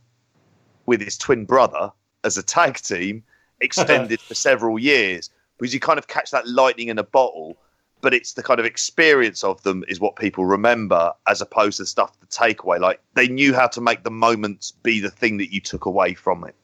with 0.87 1.01
his 1.01 1.19
twin 1.19 1.45
brother 1.45 1.93
as 2.25 2.39
a 2.39 2.43
tag 2.43 2.77
team 2.77 3.23
extended 3.61 4.21
for 4.29 4.35
several 4.35 4.79
years 4.79 5.31
because 5.59 5.73
you 5.73 5.81
kind 5.81 5.99
of 5.99 6.07
catch 6.07 6.31
that 6.31 6.47
lightning 6.47 6.89
in 6.89 6.99
a 6.99 7.03
bottle 7.03 7.57
but 8.01 8.15
it's 8.15 8.35
the 8.35 8.43
kind 8.43 8.61
of 8.61 8.67
experience 8.67 9.43
of 9.43 9.63
them 9.63 9.85
is 9.89 10.01
what 10.01 10.17
people 10.17 10.45
remember 10.45 11.13
as 11.27 11.41
opposed 11.41 11.79
to 11.79 11.87
stuff 11.87 12.19
the 12.21 12.27
takeaway. 12.27 12.79
Like 12.79 13.01
they 13.15 13.27
knew 13.27 13.55
how 13.55 13.67
to 13.69 13.81
make 13.81 14.05
the 14.05 14.11
moments 14.11 14.71
be 14.71 15.01
the 15.01 15.11
thing 15.11 15.39
that 15.39 15.53
you 15.53 15.61
took 15.61 15.87
away 15.87 16.15
from 16.15 16.45
it. 16.45 16.55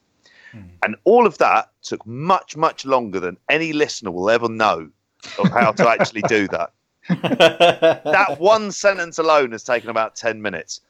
Mm. 0.54 0.68
and 0.82 0.96
all 1.04 1.26
of 1.26 1.38
that 1.38 1.70
took 1.82 2.06
much 2.06 2.58
much 2.58 2.84
longer 2.84 3.18
than 3.18 3.38
any 3.48 3.72
listener 3.72 4.10
will 4.10 4.28
ever 4.28 4.50
know 4.50 4.90
of 5.38 5.50
how 5.50 5.72
to 5.72 5.88
actually 5.88 6.22
do 6.22 6.46
that. 6.48 6.72
That 7.08 8.36
one 8.38 8.70
sentence 8.70 9.18
alone 9.18 9.52
has 9.52 9.64
taken 9.64 9.88
about 9.88 10.14
10 10.14 10.42
minutes 10.42 10.82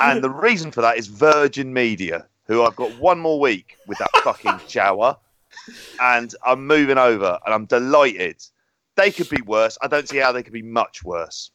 and 0.00 0.22
the 0.22 0.30
reason 0.30 0.70
for 0.70 0.80
that 0.80 0.96
is 0.96 1.06
virgin 1.06 1.72
media 1.72 2.26
who 2.44 2.62
i've 2.62 2.76
got 2.76 2.90
one 2.98 3.18
more 3.18 3.38
week 3.40 3.76
with 3.86 3.98
that 3.98 4.10
fucking 4.22 4.58
shower 4.68 5.16
and 6.00 6.34
i'm 6.46 6.66
moving 6.66 6.98
over 6.98 7.38
and 7.44 7.54
i'm 7.54 7.66
delighted 7.66 8.42
they 9.00 9.10
could 9.10 9.28
be 9.30 9.40
worse. 9.42 9.78
I 9.80 9.88
don't 9.88 10.08
see 10.08 10.18
how 10.18 10.32
they 10.32 10.42
could 10.42 10.52
be 10.52 10.62
much 10.62 11.02
worse. 11.02 11.50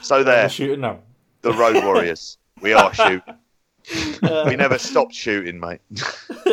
So 0.00 0.22
there, 0.22 0.48
shooting 0.48 0.80
now. 0.80 1.00
The 1.42 1.52
Road 1.52 1.84
Warriors. 1.84 2.38
we 2.60 2.72
are 2.72 2.92
shooting. 2.94 3.34
we 4.46 4.56
never 4.56 4.78
stopped 4.78 5.14
shooting, 5.14 5.60
mate. 5.60 5.80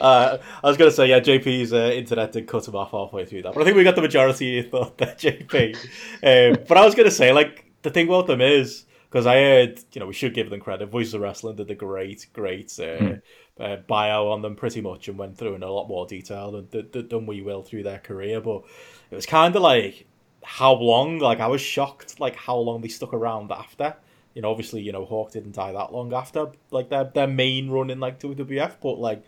uh, 0.00 0.38
I 0.62 0.66
was 0.68 0.76
going 0.76 0.90
to 0.90 0.96
say, 0.96 1.08
yeah, 1.08 1.20
JP's 1.20 1.72
uh, 1.72 1.92
internet 1.94 2.32
did 2.32 2.46
cut 2.46 2.66
him 2.66 2.74
off 2.74 2.90
halfway 2.90 3.24
through 3.24 3.42
that, 3.42 3.54
but 3.54 3.62
I 3.62 3.64
think 3.64 3.76
we 3.76 3.84
got 3.84 3.94
the 3.94 4.02
majority 4.02 4.58
of 4.58 4.64
your 4.64 4.70
thought 4.70 4.98
there, 4.98 5.14
JP. 5.14 5.76
Um, 6.22 6.64
but 6.66 6.76
I 6.76 6.84
was 6.84 6.94
going 6.94 7.08
to 7.08 7.14
say, 7.14 7.32
like, 7.32 7.72
the 7.82 7.90
thing 7.90 8.08
about 8.08 8.26
them 8.26 8.40
is 8.40 8.84
because 9.14 9.26
I 9.26 9.36
heard, 9.36 9.80
you 9.92 10.00
know, 10.00 10.08
we 10.08 10.12
should 10.12 10.34
give 10.34 10.50
them 10.50 10.58
credit. 10.58 10.86
Voices 10.86 11.14
of 11.14 11.20
Wrestling 11.20 11.54
did 11.54 11.70
a 11.70 11.74
great, 11.76 12.26
great 12.32 12.72
uh, 12.80 12.82
mm. 12.82 13.22
uh, 13.60 13.76
bio 13.86 14.26
on 14.26 14.42
them, 14.42 14.56
pretty 14.56 14.80
much, 14.80 15.06
and 15.06 15.16
went 15.16 15.38
through 15.38 15.54
in 15.54 15.62
a 15.62 15.70
lot 15.70 15.86
more 15.86 16.04
detail 16.04 16.50
than, 16.50 16.90
than, 16.90 17.06
than 17.06 17.24
we 17.24 17.40
will 17.40 17.62
through 17.62 17.84
their 17.84 18.00
career. 18.00 18.40
But 18.40 18.64
it 19.12 19.14
was 19.14 19.24
kind 19.24 19.54
of 19.54 19.62
like 19.62 20.08
how 20.42 20.72
long. 20.74 21.20
Like 21.20 21.38
I 21.38 21.46
was 21.46 21.60
shocked, 21.60 22.18
like 22.18 22.34
how 22.34 22.56
long 22.56 22.80
they 22.80 22.88
stuck 22.88 23.14
around 23.14 23.52
after. 23.52 23.94
You 24.34 24.42
know, 24.42 24.50
obviously, 24.50 24.82
you 24.82 24.90
know, 24.90 25.04
Hawk 25.04 25.30
didn't 25.30 25.52
die 25.52 25.70
that 25.70 25.92
long 25.92 26.12
after 26.12 26.48
like 26.72 26.88
their 26.88 27.04
their 27.04 27.28
main 27.28 27.70
run 27.70 27.90
in 27.90 28.00
like 28.00 28.18
WWF, 28.18 28.78
but 28.82 28.98
like 28.98 29.22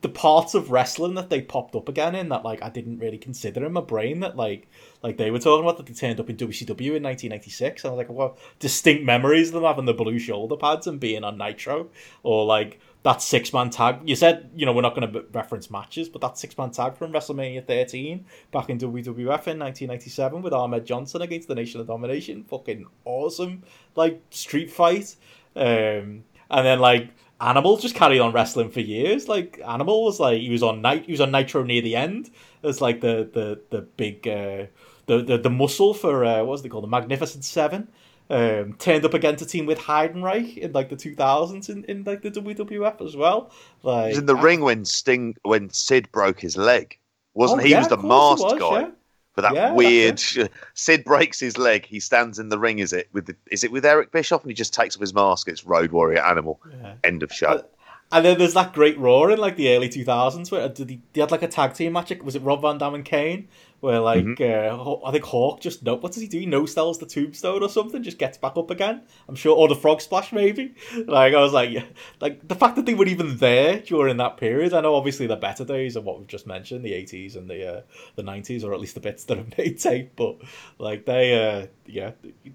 the 0.00 0.08
parts 0.08 0.54
of 0.54 0.70
wrestling 0.70 1.14
that 1.14 1.28
they 1.28 1.42
popped 1.42 1.74
up 1.74 1.88
again 1.88 2.14
in 2.14 2.28
that 2.28 2.44
like 2.44 2.62
I 2.62 2.68
didn't 2.68 2.98
really 2.98 3.18
consider 3.18 3.64
in 3.64 3.72
my 3.72 3.80
brain 3.80 4.20
that 4.20 4.36
like 4.36 4.68
like 5.02 5.16
they 5.16 5.30
were 5.30 5.40
talking 5.40 5.64
about 5.64 5.76
that 5.76 5.86
they 5.86 5.92
turned 5.92 6.20
up 6.20 6.30
in 6.30 6.36
WCW 6.36 6.96
in 6.96 7.02
1996 7.02 7.82
and 7.82 7.90
I 7.90 7.94
was 7.94 7.98
like 7.98 8.08
well 8.08 8.38
distinct 8.60 9.04
memories 9.04 9.48
of 9.48 9.54
them 9.54 9.64
having 9.64 9.86
the 9.86 9.94
blue 9.94 10.18
shoulder 10.18 10.56
pads 10.56 10.86
and 10.86 11.00
being 11.00 11.24
on 11.24 11.36
Nitro 11.36 11.88
or 12.22 12.44
like 12.44 12.80
that 13.02 13.22
six 13.22 13.52
man 13.52 13.70
tag. 13.70 14.00
You 14.04 14.16
said, 14.16 14.50
you 14.54 14.66
know, 14.66 14.72
we're 14.72 14.82
not 14.82 14.94
going 14.94 15.12
to 15.12 15.24
reference 15.32 15.70
matches, 15.70 16.08
but 16.08 16.20
that 16.20 16.36
six 16.36 16.58
man 16.58 16.70
tag 16.70 16.96
from 16.96 17.12
WrestleMania 17.12 17.66
13 17.66 18.24
back 18.52 18.70
in 18.70 18.78
WWF 18.78 19.46
in 19.46 19.58
1997 19.58 20.42
with 20.42 20.52
Ahmed 20.52 20.84
Johnson 20.84 21.22
against 21.22 21.48
the 21.48 21.54
Nation 21.54 21.80
of 21.80 21.86
Domination. 21.86 22.44
Fucking 22.44 22.86
awesome, 23.04 23.62
like, 23.94 24.20
street 24.30 24.70
fight. 24.70 25.14
Um, 25.54 26.24
and 26.50 26.66
then, 26.66 26.80
like, 26.80 27.10
Animal 27.40 27.76
just 27.76 27.94
carried 27.94 28.20
on 28.20 28.32
wrestling 28.32 28.70
for 28.70 28.80
years. 28.80 29.28
Like, 29.28 29.60
Animal 29.66 30.04
was 30.04 30.18
like, 30.18 30.40
he 30.40 30.50
was 30.50 30.62
on 30.62 30.82
night, 30.82 31.06
he 31.06 31.12
was 31.12 31.20
on 31.20 31.30
Nitro 31.30 31.62
near 31.62 31.82
the 31.82 31.96
end 31.96 32.30
as 32.62 32.80
like 32.80 33.00
the, 33.00 33.30
the, 33.32 33.60
the 33.70 33.82
big, 33.82 34.26
uh, 34.26 34.66
the, 35.06 35.22
the, 35.22 35.38
the 35.38 35.50
muscle 35.50 35.94
for, 35.94 36.24
uh, 36.24 36.38
what 36.38 36.48
was 36.48 36.62
they 36.62 36.68
called? 36.68 36.84
The 36.84 36.88
Magnificent 36.88 37.44
Seven 37.44 37.88
um, 38.30 38.74
turned 38.74 39.04
up 39.04 39.14
against 39.14 39.42
a 39.42 39.46
team 39.46 39.66
with 39.66 39.78
Heidenreich 39.78 40.58
in 40.58 40.72
like 40.72 40.88
the 40.88 40.96
2000s 40.96 41.68
in, 41.68 41.84
in 41.84 42.04
like 42.04 42.22
the 42.22 42.30
WWF 42.30 43.04
as 43.04 43.16
well. 43.16 43.50
Like 43.82 44.04
he 44.04 44.08
was 44.10 44.18
in 44.18 44.26
the 44.26 44.36
I, 44.36 44.42
ring 44.42 44.60
when 44.60 44.84
Sting 44.84 45.34
when 45.42 45.70
Sid 45.70 46.10
broke 46.12 46.40
his 46.40 46.56
leg, 46.56 46.98
wasn't 47.34 47.62
oh, 47.62 47.64
he? 47.64 47.70
Yeah, 47.70 47.78
was 47.78 47.88
the 47.88 47.96
masked 47.96 48.42
was, 48.42 48.58
guy. 48.58 48.80
Yeah. 48.80 48.90
For 49.38 49.42
that 49.42 49.54
yeah, 49.54 49.72
weird, 49.72 50.18
Sid 50.74 51.04
breaks 51.04 51.38
his 51.38 51.56
leg. 51.56 51.86
He 51.86 52.00
stands 52.00 52.40
in 52.40 52.48
the 52.48 52.58
ring. 52.58 52.80
Is 52.80 52.92
it 52.92 53.08
with 53.12 53.26
the, 53.26 53.36
is 53.52 53.62
it 53.62 53.70
with 53.70 53.86
Eric 53.86 54.10
Bischoff? 54.10 54.42
And 54.42 54.50
he 54.50 54.54
just 54.54 54.74
takes 54.74 54.96
off 54.96 55.00
his 55.00 55.14
mask. 55.14 55.46
It's 55.46 55.62
Road 55.64 55.92
Warrior 55.92 56.18
Animal. 56.24 56.60
End 57.04 57.22
of 57.22 57.32
show. 57.32 57.46
Uh, 57.46 57.62
and 58.10 58.24
then 58.24 58.36
there's 58.36 58.54
that 58.54 58.72
great 58.72 58.98
roar 58.98 59.30
in 59.30 59.38
like 59.38 59.54
the 59.54 59.72
early 59.72 59.88
2000s 59.88 60.50
where 60.50 60.68
did 60.68 60.90
he, 60.90 61.00
they 61.12 61.20
had 61.20 61.30
like 61.30 61.44
a 61.44 61.46
tag 61.46 61.74
team 61.74 61.92
match. 61.92 62.12
Was 62.20 62.34
it 62.34 62.42
Rob 62.42 62.62
Van 62.62 62.78
Dam 62.78 62.94
and 62.94 63.04
Kane? 63.04 63.46
Where 63.80 64.00
like 64.00 64.24
mm-hmm. 64.24 64.80
uh, 64.80 65.08
I 65.08 65.12
think 65.12 65.24
Hawk 65.24 65.60
just 65.60 65.84
no, 65.84 65.94
what 65.94 66.12
does 66.12 66.20
he 66.20 66.26
do? 66.26 66.40
He 66.40 66.46
no 66.46 66.66
sells 66.66 66.98
the 66.98 67.06
tombstone 67.06 67.62
or 67.62 67.68
something, 67.68 68.02
just 68.02 68.18
gets 68.18 68.36
back 68.36 68.56
up 68.56 68.70
again. 68.70 69.02
I'm 69.28 69.36
sure, 69.36 69.56
or 69.56 69.68
the 69.68 69.76
frog 69.76 70.00
splash 70.00 70.32
maybe. 70.32 70.74
Like 71.06 71.32
I 71.32 71.40
was 71.40 71.52
like, 71.52 71.70
yeah, 71.70 71.84
like 72.20 72.46
the 72.46 72.56
fact 72.56 72.76
that 72.76 72.86
they 72.86 72.94
were 72.94 73.06
even 73.06 73.36
there 73.36 73.78
during 73.78 74.16
that 74.16 74.36
period. 74.36 74.74
I 74.74 74.80
know 74.80 74.96
obviously 74.96 75.26
the 75.26 75.36
better 75.36 75.64
days 75.64 75.94
of 75.94 76.04
what 76.04 76.18
we've 76.18 76.26
just 76.26 76.46
mentioned, 76.46 76.84
the 76.84 76.92
80s 76.92 77.36
and 77.36 77.48
the 77.48 77.78
uh, 77.78 77.80
the 78.16 78.22
90s, 78.22 78.64
or 78.64 78.74
at 78.74 78.80
least 78.80 78.94
the 78.94 79.00
bits 79.00 79.24
that 79.24 79.38
have 79.38 79.56
made 79.58 79.78
tape. 79.78 80.16
But 80.16 80.38
like 80.78 81.06
they, 81.06 81.34
uh, 81.34 81.66
yeah, 81.86 82.12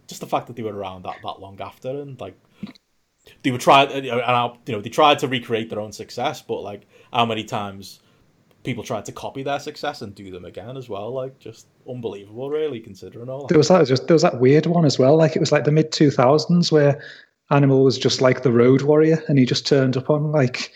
just 0.08 0.20
the 0.20 0.28
fact 0.28 0.48
that 0.48 0.58
they 0.58 0.64
were 0.64 0.76
around 0.76 1.04
that 1.04 1.18
that 1.24 1.40
long 1.40 1.60
after 1.62 1.90
and 1.90 2.20
like 2.20 2.38
they 3.44 3.52
were 3.52 3.58
trying, 3.58 3.90
and 3.92 4.06
you 4.06 4.74
know, 4.74 4.82
they 4.82 4.90
tried 4.90 5.20
to 5.20 5.28
recreate 5.28 5.70
their 5.70 5.80
own 5.80 5.94
success, 5.94 6.42
but 6.42 6.62
like 6.62 6.86
how 7.12 7.26
many 7.26 7.44
times 7.46 8.02
people 8.64 8.84
tried 8.84 9.06
to 9.06 9.12
copy 9.12 9.44
their 9.44 9.60
success 9.60 10.02
and 10.02 10.16
do 10.16 10.32
them 10.32 10.46
again 10.46 10.78
as 10.78 10.90
well, 10.90 11.12
like 11.12 11.38
just 11.40 11.68
unbelievable, 11.88 12.50
really, 12.50 12.80
considering 12.80 13.30
all. 13.30 13.48
There 13.48 13.58
was 13.58 13.68
that 13.68 13.88
just 13.88 14.08
there 14.08 14.16
was 14.16 14.22
that 14.22 14.40
weird 14.40 14.66
one 14.66 14.86
as 14.86 14.98
well, 14.98 15.18
like 15.18 15.36
it 15.36 15.40
was 15.40 15.52
like 15.52 15.66
the 15.66 15.72
mid 15.72 15.92
two 15.92 16.12
thousands 16.12 16.72
where 16.72 17.02
Animal 17.52 17.84
was 17.84 17.98
just 17.98 18.22
like 18.22 18.44
the 18.44 18.52
Road 18.52 18.82
Warrior, 18.84 19.22
and 19.28 19.38
he 19.38 19.46
just 19.46 19.68
turned 19.68 19.98
up 19.98 20.10
on 20.10 20.32
like. 20.32 20.72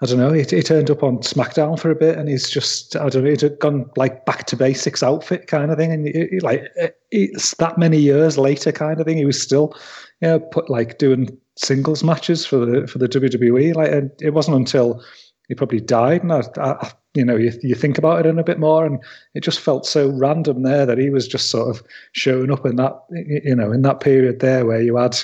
I 0.00 0.06
don't 0.06 0.18
know. 0.18 0.32
He, 0.32 0.44
he 0.44 0.62
turned 0.62 0.90
up 0.90 1.02
on 1.02 1.18
SmackDown 1.18 1.76
for 1.76 1.90
a 1.90 1.96
bit, 1.96 2.16
and 2.16 2.28
he's 2.28 2.48
just 2.48 2.94
I 2.94 3.08
don't 3.08 3.24
know. 3.24 3.30
He'd 3.30 3.58
gone 3.58 3.90
like 3.96 4.24
back 4.26 4.46
to 4.46 4.56
basics 4.56 5.02
outfit 5.02 5.48
kind 5.48 5.72
of 5.72 5.76
thing, 5.76 5.90
and 5.90 6.06
he, 6.06 6.28
he, 6.30 6.38
like 6.38 6.62
eh, 6.76 6.90
it's 7.10 7.52
that 7.56 7.78
many 7.78 7.98
years 7.98 8.38
later 8.38 8.70
kind 8.70 9.00
of 9.00 9.06
thing. 9.08 9.16
He 9.16 9.24
was 9.24 9.42
still, 9.42 9.76
you 10.20 10.28
know, 10.28 10.38
put 10.38 10.70
like 10.70 10.98
doing 10.98 11.36
singles 11.56 12.04
matches 12.04 12.46
for 12.46 12.64
the 12.64 12.86
for 12.86 12.98
the 12.98 13.08
WWE. 13.08 13.74
Like 13.74 13.90
it 14.20 14.34
wasn't 14.34 14.56
until 14.56 15.02
he 15.48 15.56
probably 15.56 15.80
died, 15.80 16.22
and 16.22 16.32
I, 16.32 16.42
I, 16.58 16.92
you 17.14 17.24
know 17.24 17.36
you, 17.36 17.52
you 17.62 17.74
think 17.74 17.98
about 17.98 18.20
it 18.20 18.28
in 18.28 18.38
a 18.38 18.44
bit 18.44 18.58
more, 18.58 18.84
and 18.84 19.02
it 19.34 19.42
just 19.42 19.60
felt 19.60 19.86
so 19.86 20.08
random 20.10 20.62
there 20.62 20.86
that 20.86 20.98
he 20.98 21.10
was 21.10 21.26
just 21.26 21.50
sort 21.50 21.68
of 21.68 21.82
showing 22.12 22.50
up 22.50 22.66
in 22.66 22.76
that 22.76 22.98
you 23.10 23.54
know 23.54 23.72
in 23.72 23.82
that 23.82 24.00
period 24.00 24.40
there 24.40 24.66
where 24.66 24.80
you 24.80 24.96
had 24.96 25.16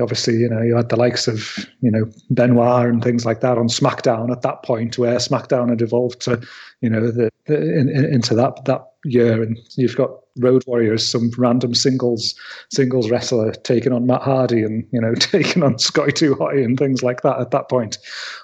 obviously, 0.00 0.36
you 0.36 0.48
know, 0.48 0.62
you 0.62 0.76
had 0.76 0.88
the 0.88 0.96
likes 0.96 1.26
of, 1.26 1.66
you 1.80 1.90
know, 1.90 2.04
Benoit 2.30 2.86
and 2.86 3.02
things 3.02 3.26
like 3.26 3.40
that 3.40 3.58
on 3.58 3.68
SmackDown 3.68 4.30
at 4.30 4.42
that 4.42 4.62
point, 4.62 4.98
where 4.98 5.16
SmackDown 5.16 5.70
had 5.70 5.82
evolved 5.82 6.20
to, 6.22 6.40
you 6.80 6.90
know, 6.90 7.10
the, 7.10 7.30
the 7.46 7.56
in, 7.56 7.88
in, 7.88 8.04
into 8.04 8.34
that 8.34 8.64
that 8.66 8.86
year, 9.04 9.42
and 9.42 9.58
you've 9.76 9.96
got 9.96 10.10
Road 10.38 10.64
Warriors, 10.66 11.06
some 11.06 11.30
random 11.36 11.74
singles 11.74 12.34
singles 12.70 13.10
wrestler 13.10 13.52
taking 13.52 13.92
on 13.92 14.06
Matt 14.06 14.22
Hardy, 14.22 14.62
and 14.62 14.86
you 14.92 15.00
know, 15.00 15.14
taking 15.18 15.62
on 15.62 15.78
Scotty 15.78 16.12
Too 16.12 16.34
Hotty 16.34 16.64
and 16.64 16.78
things 16.78 17.02
like 17.02 17.22
that. 17.22 17.40
At 17.40 17.50
that 17.50 17.68
point, 17.68 17.98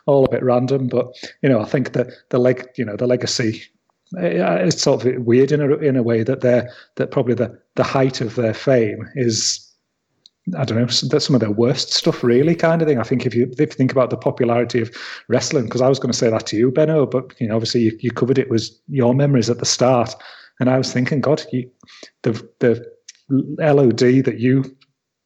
all 0.07 0.25
a 0.25 0.31
bit 0.31 0.43
random, 0.43 0.89
but 0.89 1.15
you 1.43 1.49
know, 1.49 1.61
I 1.61 1.65
think 1.65 1.93
that 1.93 2.09
the 2.31 2.39
leg, 2.39 2.67
you 2.77 2.85
know, 2.85 2.97
the 2.97 3.07
legacy 3.07 3.63
eh, 4.19 4.57
it's 4.67 4.83
sort 4.83 5.05
of 5.05 5.25
weird 5.25 5.53
in 5.53 5.61
a 5.61 5.77
in 5.77 5.97
a 5.97 6.03
way 6.03 6.23
that 6.23 6.41
they're 6.41 6.71
that 6.97 7.11
probably 7.11 7.35
the 7.35 7.59
the 7.77 7.85
height 7.85 8.21
of 8.21 8.35
their 8.35 8.55
fame 8.55 9.09
is 9.15 9.65
I 10.59 10.65
don't 10.65 10.77
know, 10.77 10.85
that's 10.85 11.25
some 11.25 11.35
of 11.35 11.41
their 11.41 11.51
worst 11.51 11.95
stuff, 11.95 12.23
really, 12.23 12.55
kind 12.55 12.83
of 12.83 12.89
thing. 12.89 12.99
I 12.99 13.03
think 13.03 13.25
if 13.25 13.35
you 13.35 13.49
if 13.53 13.59
you 13.59 13.67
think 13.67 13.93
about 13.93 14.11
the 14.11 14.19
popularity 14.19 14.83
of 14.83 14.95
wrestling, 15.29 15.65
because 15.65 15.81
I 15.81 15.89
was 15.89 15.99
going 15.99 16.13
to 16.13 16.19
say 16.19 16.29
that 16.29 16.47
to 16.47 16.57
you, 16.57 16.71
Benno, 16.71 17.07
but 17.07 17.33
you 17.41 17.49
know, 17.49 17.55
obviously 17.55 17.81
you, 17.81 17.97
you 18.01 18.11
covered 18.11 18.39
it 18.39 18.51
was 18.51 18.79
your 18.89 19.15
memories 19.15 19.49
at 19.49 19.59
the 19.59 19.65
start, 19.65 20.15
and 20.61 20.71
I 20.71 20.79
was 20.79 20.93
thinking, 20.93 21.21
God, 21.21 21.45
you, 21.53 21.71
the 22.23 22.33
the 22.61 22.87
LOD 23.59 24.25
that 24.25 24.39
you 24.39 24.65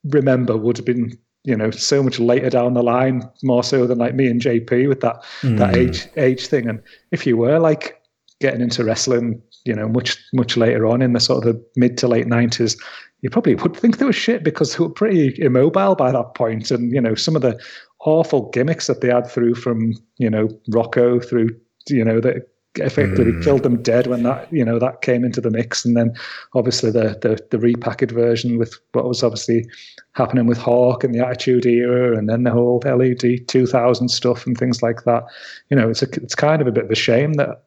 remember 0.04 0.56
would 0.56 0.76
have 0.76 0.86
been, 0.86 1.18
you 1.44 1.56
know, 1.56 1.70
so 1.70 2.02
much 2.02 2.18
later 2.18 2.50
down 2.50 2.74
the 2.74 2.82
line, 2.82 3.22
more 3.42 3.64
so 3.64 3.86
than 3.86 3.98
like 3.98 4.14
me 4.14 4.28
and 4.28 4.40
JP 4.40 4.88
with 4.88 5.00
that 5.00 5.22
mm. 5.42 5.58
that 5.58 5.76
age 5.76 6.08
age 6.16 6.46
thing. 6.46 6.68
And 6.68 6.82
if 7.12 7.26
you 7.26 7.36
were 7.36 7.58
like 7.58 8.00
getting 8.40 8.60
into 8.60 8.84
wrestling, 8.84 9.42
you 9.64 9.74
know, 9.74 9.88
much 9.88 10.16
much 10.32 10.56
later 10.56 10.86
on 10.86 11.02
in 11.02 11.12
the 11.12 11.20
sort 11.20 11.46
of 11.46 11.54
the 11.54 11.64
mid 11.76 11.98
to 11.98 12.08
late 12.08 12.26
nineties, 12.26 12.76
you 13.22 13.30
probably 13.30 13.54
would 13.54 13.76
think 13.76 13.98
they 13.98 14.04
were 14.04 14.12
shit 14.12 14.44
because 14.44 14.76
they 14.76 14.84
were 14.84 14.90
pretty 14.90 15.34
immobile 15.42 15.94
by 15.94 16.12
that 16.12 16.34
point. 16.34 16.70
And, 16.70 16.92
you 16.92 17.00
know, 17.00 17.14
some 17.14 17.34
of 17.34 17.42
the 17.42 17.58
awful 18.00 18.48
gimmicks 18.50 18.86
that 18.86 19.00
they 19.00 19.08
had 19.08 19.26
through 19.26 19.56
from, 19.56 19.92
you 20.18 20.30
know, 20.30 20.48
Rocco 20.68 21.18
through, 21.18 21.48
you 21.88 22.04
know, 22.04 22.20
that 22.20 22.48
effectively 22.78 23.32
mm. 23.32 23.42
killed 23.42 23.62
them 23.62 23.82
dead 23.82 24.06
when 24.06 24.22
that, 24.22 24.52
you 24.52 24.64
know, 24.64 24.78
that 24.78 25.02
came 25.02 25.24
into 25.24 25.40
the 25.40 25.50
mix. 25.50 25.84
And 25.84 25.96
then 25.96 26.14
obviously 26.54 26.90
the, 26.90 27.18
the, 27.20 27.38
the 27.50 27.58
repackaged 27.58 28.12
version 28.12 28.58
with 28.58 28.74
what 28.92 29.06
was 29.06 29.22
obviously 29.22 29.66
happening 30.12 30.46
with 30.46 30.58
Hawk 30.58 31.04
and 31.04 31.14
the 31.14 31.24
Attitude 31.24 31.66
Era 31.66 32.16
and 32.16 32.28
then 32.28 32.44
the 32.44 32.50
whole 32.50 32.82
LOD 32.84 33.46
2000 33.46 34.08
stuff 34.08 34.46
and 34.46 34.56
things 34.56 34.82
like 34.82 35.04
that. 35.04 35.24
You 35.70 35.76
know, 35.76 35.90
it's 35.90 36.02
a, 36.02 36.08
it's 36.22 36.34
kind 36.34 36.60
of 36.60 36.68
a 36.68 36.72
bit 36.72 36.84
of 36.84 36.90
a 36.90 36.96
shame 36.96 37.34
that 37.34 37.64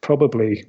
probably 0.00 0.64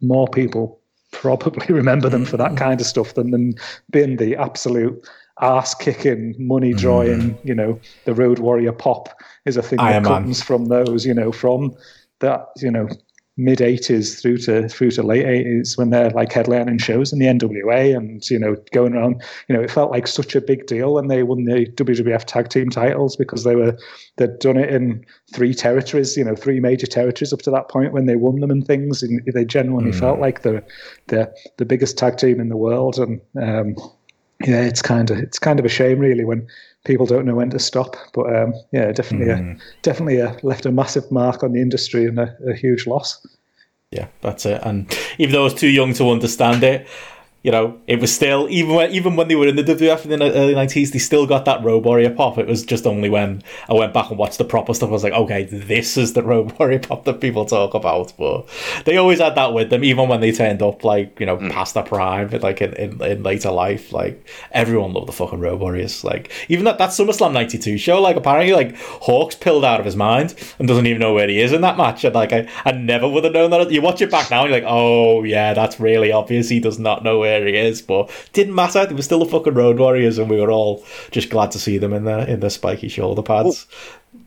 more 0.00 0.28
people 0.28 0.80
probably 1.12 1.74
remember 1.74 2.08
them 2.08 2.24
for 2.24 2.36
that 2.36 2.56
kind 2.56 2.80
of 2.80 2.86
stuff 2.86 3.14
than, 3.14 3.30
than 3.30 3.54
being 3.90 4.16
the 4.16 4.36
absolute 4.36 5.06
ass 5.40 5.74
kicking, 5.74 6.34
money 6.38 6.72
drawing, 6.72 7.20
mm. 7.20 7.44
you 7.44 7.54
know, 7.54 7.78
the 8.04 8.14
Road 8.14 8.38
Warrior 8.38 8.72
pop 8.72 9.08
is 9.44 9.56
a 9.56 9.62
thing 9.62 9.78
that 9.78 10.04
comes 10.04 10.42
from 10.42 10.66
those, 10.66 11.04
you 11.04 11.14
know, 11.14 11.32
from 11.32 11.74
that, 12.20 12.48
you 12.56 12.70
know, 12.70 12.88
mid 13.36 13.58
'80s 13.58 14.20
through 14.20 14.38
to 14.38 14.68
through 14.68 14.90
to 14.92 15.02
late 15.02 15.26
'80s 15.26 15.76
when 15.76 15.90
they're 15.90 16.10
like 16.10 16.30
headlining 16.30 16.80
shows 16.80 17.12
in 17.12 17.18
the 17.18 17.26
NWA 17.26 17.96
and 17.96 18.28
you 18.30 18.38
know 18.38 18.56
going 18.72 18.94
around. 18.94 19.22
You 19.48 19.56
know, 19.56 19.62
it 19.62 19.70
felt 19.70 19.90
like 19.90 20.06
such 20.06 20.34
a 20.34 20.40
big 20.40 20.66
deal 20.66 20.94
when 20.94 21.08
they 21.08 21.22
won 21.22 21.44
the 21.44 21.66
WWF 21.66 22.24
Tag 22.24 22.48
Team 22.48 22.70
titles 22.70 23.16
because 23.16 23.44
they 23.44 23.56
were 23.56 23.76
they'd 24.16 24.38
done 24.38 24.56
it 24.56 24.70
in 24.70 25.04
three 25.32 25.54
territories. 25.54 26.16
You 26.16 26.24
know, 26.24 26.36
three 26.36 26.60
major 26.60 26.86
territories 26.86 27.32
up 27.32 27.42
to 27.42 27.50
that 27.50 27.68
point 27.68 27.92
when 27.92 28.06
they 28.06 28.16
won 28.16 28.40
them 28.40 28.50
and 28.50 28.66
things. 28.66 29.02
And 29.02 29.20
they 29.32 29.44
genuinely 29.44 29.92
mm. 29.92 29.98
felt 29.98 30.20
like 30.20 30.42
the 30.42 30.62
the 31.08 31.32
the 31.56 31.64
biggest 31.64 31.98
tag 31.98 32.16
team 32.18 32.40
in 32.40 32.48
the 32.48 32.56
world. 32.56 32.98
And 32.98 33.20
um, 33.40 33.76
yeah, 34.40 34.62
it's 34.62 34.82
kind 34.82 35.10
of 35.10 35.18
it's 35.18 35.38
kind 35.38 35.58
of 35.58 35.66
a 35.66 35.68
shame 35.68 35.98
really 35.98 36.24
when 36.24 36.46
people 36.84 37.06
don't 37.06 37.24
know 37.24 37.34
when 37.34 37.50
to 37.50 37.58
stop. 37.58 37.96
But 38.12 38.34
um, 38.34 38.54
yeah, 38.72 38.92
definitely, 38.92 39.34
mm. 39.34 39.56
a, 39.56 39.60
definitely 39.82 40.18
a, 40.18 40.36
left 40.42 40.66
a 40.66 40.72
massive 40.72 41.10
mark 41.10 41.42
on 41.42 41.52
the 41.52 41.60
industry 41.60 42.06
and 42.06 42.18
a, 42.18 42.36
a 42.48 42.54
huge 42.54 42.86
loss. 42.86 43.26
Yeah, 43.90 44.08
that's 44.22 44.44
it. 44.44 44.60
And 44.64 44.92
even 45.18 45.32
though 45.32 45.42
I 45.42 45.44
was 45.44 45.54
too 45.54 45.68
young 45.68 45.94
to 45.94 46.10
understand 46.10 46.64
it, 46.64 46.88
you 47.44 47.50
know, 47.50 47.78
it 47.86 48.00
was 48.00 48.12
still 48.12 48.48
even 48.48 48.74
when 48.74 48.90
even 48.90 49.16
when 49.16 49.28
they 49.28 49.36
were 49.36 49.46
in 49.46 49.56
the 49.56 49.62
WWF 49.62 50.06
in 50.06 50.18
the 50.18 50.32
early 50.32 50.54
nineties, 50.54 50.92
they 50.92 50.98
still 50.98 51.26
got 51.26 51.44
that 51.44 51.62
Road 51.62 51.84
Warrior 51.84 52.08
pop. 52.08 52.38
It 52.38 52.46
was 52.46 52.64
just 52.64 52.86
only 52.86 53.10
when 53.10 53.42
I 53.68 53.74
went 53.74 53.92
back 53.92 54.08
and 54.08 54.18
watched 54.18 54.38
the 54.38 54.46
proper 54.46 54.72
stuff, 54.72 54.88
I 54.88 54.92
was 54.92 55.04
like, 55.04 55.12
okay, 55.12 55.44
this 55.44 55.98
is 55.98 56.14
the 56.14 56.22
Road 56.22 56.52
Warrior 56.58 56.78
pop 56.78 57.04
that 57.04 57.20
people 57.20 57.44
talk 57.44 57.74
about. 57.74 58.14
But 58.16 58.48
they 58.86 58.96
always 58.96 59.20
had 59.20 59.34
that 59.34 59.52
with 59.52 59.68
them, 59.68 59.84
even 59.84 60.08
when 60.08 60.22
they 60.22 60.32
turned 60.32 60.62
up, 60.62 60.84
like 60.84 61.20
you 61.20 61.26
know, 61.26 61.36
mm. 61.36 61.50
past 61.50 61.74
their 61.74 61.82
prime, 61.82 62.30
like 62.30 62.62
in, 62.62 62.72
in, 62.76 63.02
in, 63.02 63.22
later 63.22 63.50
life. 63.50 63.92
Like 63.92 64.26
everyone 64.52 64.94
loved 64.94 65.08
the 65.08 65.12
fucking 65.12 65.38
Road 65.38 65.60
Warriors. 65.60 66.02
Like 66.02 66.32
even 66.48 66.64
that 66.64 66.78
that 66.78 66.90
SummerSlam 66.90 67.34
'92 67.34 67.76
show, 67.76 68.00
like 68.00 68.16
apparently 68.16 68.54
like 68.54 68.74
Hawk's 68.76 69.34
pilled 69.34 69.66
out 69.66 69.80
of 69.80 69.84
his 69.84 69.96
mind 69.96 70.34
and 70.58 70.66
doesn't 70.66 70.86
even 70.86 71.00
know 71.00 71.12
where 71.12 71.28
he 71.28 71.42
is 71.42 71.52
in 71.52 71.60
that 71.60 71.76
match. 71.76 72.04
And 72.04 72.14
like 72.14 72.32
I, 72.32 72.48
I 72.64 72.72
never 72.72 73.06
would 73.06 73.24
have 73.24 73.34
known 73.34 73.50
that. 73.50 73.70
You 73.70 73.82
watch 73.82 74.00
it 74.00 74.10
back 74.10 74.30
now, 74.30 74.44
and 74.44 74.50
you're 74.50 74.62
like, 74.62 74.70
oh 74.70 75.24
yeah, 75.24 75.52
that's 75.52 75.78
really 75.78 76.10
obvious. 76.10 76.48
He 76.48 76.58
does 76.58 76.78
not 76.78 77.04
know 77.04 77.18
where 77.18 77.33
where 77.40 77.46
he 77.46 77.56
is, 77.56 77.82
but 77.82 78.10
didn't 78.32 78.54
matter. 78.54 78.86
They 78.86 78.94
were 78.94 79.02
still 79.02 79.20
the 79.20 79.26
fucking 79.26 79.54
Road 79.54 79.78
Warriors, 79.78 80.18
and 80.18 80.30
we 80.30 80.40
were 80.40 80.50
all 80.50 80.84
just 81.10 81.30
glad 81.30 81.50
to 81.52 81.58
see 81.58 81.78
them 81.78 81.92
in 81.92 82.04
their 82.04 82.26
in 82.26 82.40
their 82.40 82.50
spiky 82.50 82.88
shoulder 82.88 83.22
pads. 83.22 83.66
Well, 84.12 84.22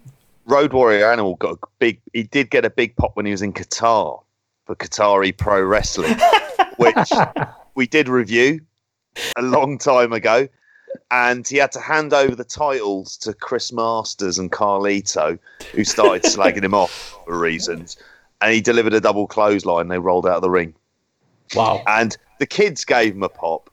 Road 0.47 0.73
Warrior 0.73 1.11
Animal 1.11 1.35
got 1.35 1.53
a 1.53 1.67
big. 1.79 1.99
He 2.13 2.23
did 2.23 2.49
get 2.49 2.65
a 2.65 2.69
big 2.69 2.95
pop 2.95 3.15
when 3.15 3.25
he 3.25 3.31
was 3.31 3.41
in 3.41 3.53
Qatar 3.53 4.21
for 4.65 4.75
Qatari 4.75 5.35
Pro 5.35 5.61
Wrestling, 5.61 6.15
which 6.77 7.11
we 7.75 7.87
did 7.87 8.07
review 8.07 8.61
a 9.37 9.41
long 9.41 9.77
time 9.77 10.13
ago. 10.13 10.47
And 11.11 11.47
he 11.47 11.57
had 11.57 11.71
to 11.73 11.79
hand 11.79 12.13
over 12.13 12.33
the 12.33 12.45
titles 12.45 13.17
to 13.17 13.33
Chris 13.33 13.73
Masters 13.73 14.39
and 14.39 14.51
Carlito, 14.51 15.37
who 15.73 15.83
started 15.83 16.23
slagging 16.31 16.63
him 16.63 16.73
off 16.73 17.17
for 17.25 17.37
reasons. 17.37 17.97
And 18.41 18.53
he 18.53 18.61
delivered 18.61 18.93
a 18.93 19.01
double 19.01 19.27
clothesline. 19.27 19.89
They 19.89 19.99
rolled 19.99 20.25
out 20.25 20.37
of 20.37 20.41
the 20.41 20.49
ring. 20.49 20.73
Wow. 21.55 21.83
And 21.87 22.17
the 22.39 22.45
kids 22.45 22.85
gave 22.85 23.13
him 23.13 23.23
a 23.23 23.29
pop, 23.29 23.69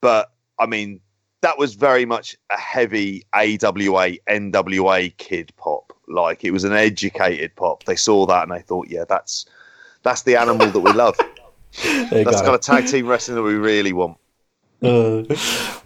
but 0.00 0.32
I 0.58 0.66
mean, 0.66 1.00
that 1.42 1.58
was 1.58 1.74
very 1.74 2.04
much 2.04 2.36
a 2.50 2.58
heavy 2.58 3.24
AWA, 3.32 4.18
NWA 4.28 5.16
kid 5.16 5.52
pop. 5.56 5.92
Like 6.06 6.44
it 6.44 6.50
was 6.50 6.64
an 6.64 6.72
educated 6.72 7.54
pop. 7.56 7.84
They 7.84 7.96
saw 7.96 8.26
that 8.26 8.42
and 8.42 8.52
they 8.52 8.62
thought, 8.62 8.88
yeah, 8.88 9.04
that's 9.08 9.46
that's 10.02 10.22
the 10.22 10.36
animal 10.36 10.68
that 10.68 10.80
we 10.80 10.92
love. 10.92 11.16
that's 11.82 12.40
kind 12.40 12.54
of 12.54 12.60
tag 12.60 12.86
team 12.86 13.06
wrestling 13.06 13.36
that 13.36 13.42
we 13.42 13.54
really 13.54 13.92
want. 13.92 14.18
Uh, 14.82 15.22
well, 15.28 15.36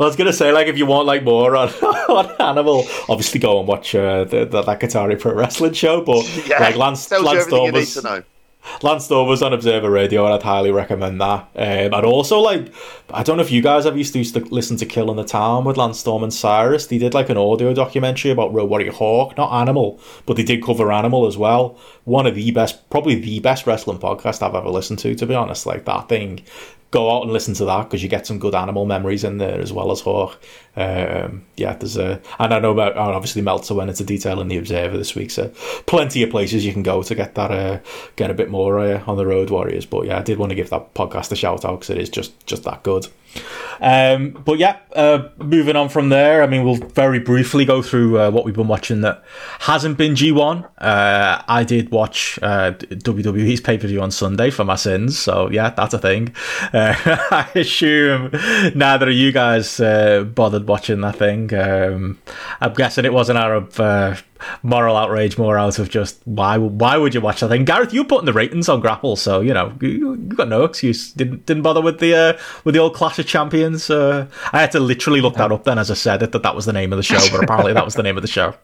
I 0.01 0.05
was 0.05 0.17
gonna 0.17 0.33
say, 0.33 0.53
like, 0.53 0.69
if 0.69 0.79
you 0.79 0.87
want 0.87 1.07
like 1.07 1.25
more 1.25 1.57
on, 1.57 1.69
on 2.09 2.41
Animal, 2.41 2.85
obviously 3.09 3.41
go 3.41 3.59
and 3.59 3.67
watch 3.67 3.95
uh, 3.95 4.25
the, 4.25 4.45
the 4.45 4.63
that 4.63 4.81
Qatari 4.81 5.21
Pro 5.21 5.35
Wrestling 5.35 5.73
show. 5.73 6.03
But 6.03 6.25
yeah, 6.47 6.61
like 6.61 6.77
Lance, 6.77 7.11
Lance 7.11 7.47
Storm 7.47 7.73
was, 7.73 7.97
Lance 8.83 9.05
was 9.27 9.43
on 9.43 9.53
Observer 9.53 9.91
Radio, 9.91 10.25
and 10.25 10.35
I'd 10.35 10.43
highly 10.43 10.73
recommend 10.73 11.21
that. 11.21 11.49
Um, 11.55 11.95
and 11.95 11.95
also, 11.95 12.39
like, 12.41 12.73
I 13.11 13.23
don't 13.23 13.37
know 13.37 13.43
if 13.43 13.51
you 13.51 13.63
guys 13.63 13.87
to, 14.15 14.19
used 14.19 14.35
to 14.35 14.41
listen 14.47 14.77
to 14.79 14.87
Killing 14.87 15.17
the 15.17 15.25
Town 15.25 15.65
with 15.65 15.77
Lance 15.77 16.01
Storm 16.01 16.23
and 16.23 16.33
Cyrus. 16.33 16.87
They 16.87 16.99
did 16.99 17.15
like 17.15 17.29
an 17.29 17.37
audio 17.37 17.73
documentary 17.75 18.31
about 18.31 18.53
Road 18.53 18.71
Warrior 18.71 18.93
Hawk, 18.93 19.37
not 19.37 19.53
Animal, 19.53 20.01
but 20.27 20.37
they 20.37 20.43
did 20.43 20.63
cover 20.63 20.93
Animal 20.93 21.27
as 21.27 21.37
well. 21.37 21.79
One 22.05 22.27
of 22.27 22.35
the 22.35 22.51
best, 22.51 22.89
probably 22.91 23.15
the 23.15 23.41
best 23.41 23.67
wrestling 23.67 23.99
podcast 23.99 24.43
I've 24.43 24.55
ever 24.55 24.69
listened 24.71 24.99
to, 25.01 25.15
to 25.15 25.27
be 25.27 25.35
honest. 25.35 25.67
Like, 25.67 25.85
that 25.85 26.09
thing 26.09 26.43
go 26.95 27.11
out 27.11 27.25
and 27.25 27.33
listen 27.33 27.55
to 27.55 27.65
that 27.65 27.83
because 27.83 28.05
you 28.05 28.09
get 28.09 28.25
some 28.25 28.39
good 28.39 28.55
animal 28.55 28.87
memories 28.87 29.25
in 29.25 29.39
there 29.39 29.61
as 29.61 29.73
well 29.73 29.91
as 29.91 30.01
Hawk. 30.01 30.41
Um, 30.77 31.45
yeah, 31.57 31.75
there's 31.75 31.97
a, 31.97 32.21
and 32.39 32.55
I 32.55 32.61
know 32.61 32.71
about, 32.71 32.97
obviously 32.97 33.43
Meltzer 33.43 33.75
went 33.75 33.91
into 33.91 34.05
detail 34.05 34.41
in 34.41 34.47
the 34.47 34.59
Observer 34.59 34.97
this 34.97 35.17
week, 35.17 35.33
so 35.33 35.49
plenty 35.87 36.23
of 36.23 36.31
places 36.31 36.65
you 36.65 36.73
can 36.73 36.85
go 36.85 37.03
to 37.03 37.15
get 37.17 37.35
that, 37.35 37.51
uh, 37.51 37.81
get 38.15 38.31
a 38.31 38.35
bit 38.35 38.49
more 38.49 38.79
uh, 38.79 39.03
on 39.09 39.17
the 39.17 39.27
Road 39.27 39.51
Warriors. 39.51 39.87
But 39.87 40.07
yeah, 40.07 40.21
I 40.21 40.23
did 40.23 40.39
want 40.39 40.51
to 40.51 40.57
give 40.57 40.71
that 40.71 40.95
podcast 40.95 41.33
a 41.33 41.37
shout 41.37 41.65
out 41.65 41.81
because 41.81 41.91
it 41.91 41.99
is 41.99 42.11
just 42.11 42.47
just 42.47 42.63
that 42.63 42.85
good. 42.85 43.09
Um, 43.81 44.31
but 44.31 44.59
yeah, 44.59 44.79
uh, 44.95 45.29
moving 45.39 45.77
on 45.77 45.89
from 45.89 46.09
there, 46.09 46.43
I 46.43 46.47
mean, 46.47 46.65
we'll 46.65 46.77
very 46.77 47.19
briefly 47.19 47.65
go 47.65 47.83
through 47.83 48.19
uh, 48.19 48.31
what 48.31 48.45
we've 48.45 48.55
been 48.55 48.69
watching 48.69 49.01
that 49.03 49.23
hasn't 49.61 49.99
been 49.99 50.15
G1. 50.15 50.65
Uh, 50.79 51.43
I 51.47 51.65
did 51.65 51.91
watch 51.91 52.39
uh, 52.43 52.73
WWE's 52.73 53.61
pay 53.61 53.79
per 53.79 53.87
view 53.87 54.01
on 54.01 54.11
Sunday 54.11 54.51
for 54.51 54.65
my 54.65 54.77
sins, 54.77 55.19
so 55.19 55.51
yeah, 55.51 55.71
that's 55.71 55.95
a 55.95 55.99
thing. 55.99 56.35
Uh, 56.73 56.95
I 57.31 57.49
assume 57.55 58.31
neither 58.75 59.09
of 59.09 59.15
you 59.15 59.33
guys 59.33 59.81
uh, 59.81 60.25
bothered 60.25 60.67
watching 60.67 61.01
that 61.03 61.17
thing. 61.17 61.53
Um, 61.55 62.19
I'm 62.61 62.75
guessing 62.75 63.05
it 63.05 63.13
wasn't 63.13 63.39
out 63.39 63.79
of 63.79 64.25
moral 64.63 64.97
outrage 64.97 65.39
more 65.39 65.59
out 65.59 65.79
of 65.79 65.89
just 65.89 66.21
why 66.25 66.59
why 66.59 66.97
would 66.97 67.15
you 67.15 67.21
watch 67.21 67.41
that 67.41 67.49
thing? 67.49 67.65
Gareth, 67.65 67.93
you 67.93 68.05
putting 68.05 68.27
the 68.27 68.33
ratings 68.33 68.69
on 68.69 68.81
Grapple, 68.81 69.17
so 69.17 69.41
you 69.41 69.55
know 69.55 69.73
you, 69.81 70.17
got 70.17 70.49
no 70.49 70.65
excuse. 70.65 71.13
Didn't 71.13 71.47
didn't 71.47 71.63
bother 71.63 71.81
with 71.81 72.01
the 72.01 72.15
uh, 72.15 72.41
with 72.65 72.75
the 72.75 72.81
old 72.81 72.95
Clash 72.95 73.19
of 73.19 73.27
Champions. 73.27 73.91
Uh, 73.91 74.27
I 74.53 74.61
had 74.61 74.73
to 74.73 74.81
literally 74.81 75.21
look 75.21 75.35
that 75.35 75.53
up 75.53 75.65
then 75.65 75.79
as 75.79 75.91
I 75.91 75.95
said 75.95 76.21
that 76.21 76.33
that 76.33 76.55
was 76.55 76.67
the 76.67 76.73
name 76.73 76.93
of 76.93 76.97
the 76.97 77.03
show, 77.03 77.21
but 77.31 77.45
apparently 77.45 77.73
that 77.73 77.85
was 77.85 77.95
the 77.95 78.03
name 78.03 78.17
of 78.17 78.23
the 78.23 78.29
show. 78.29 78.55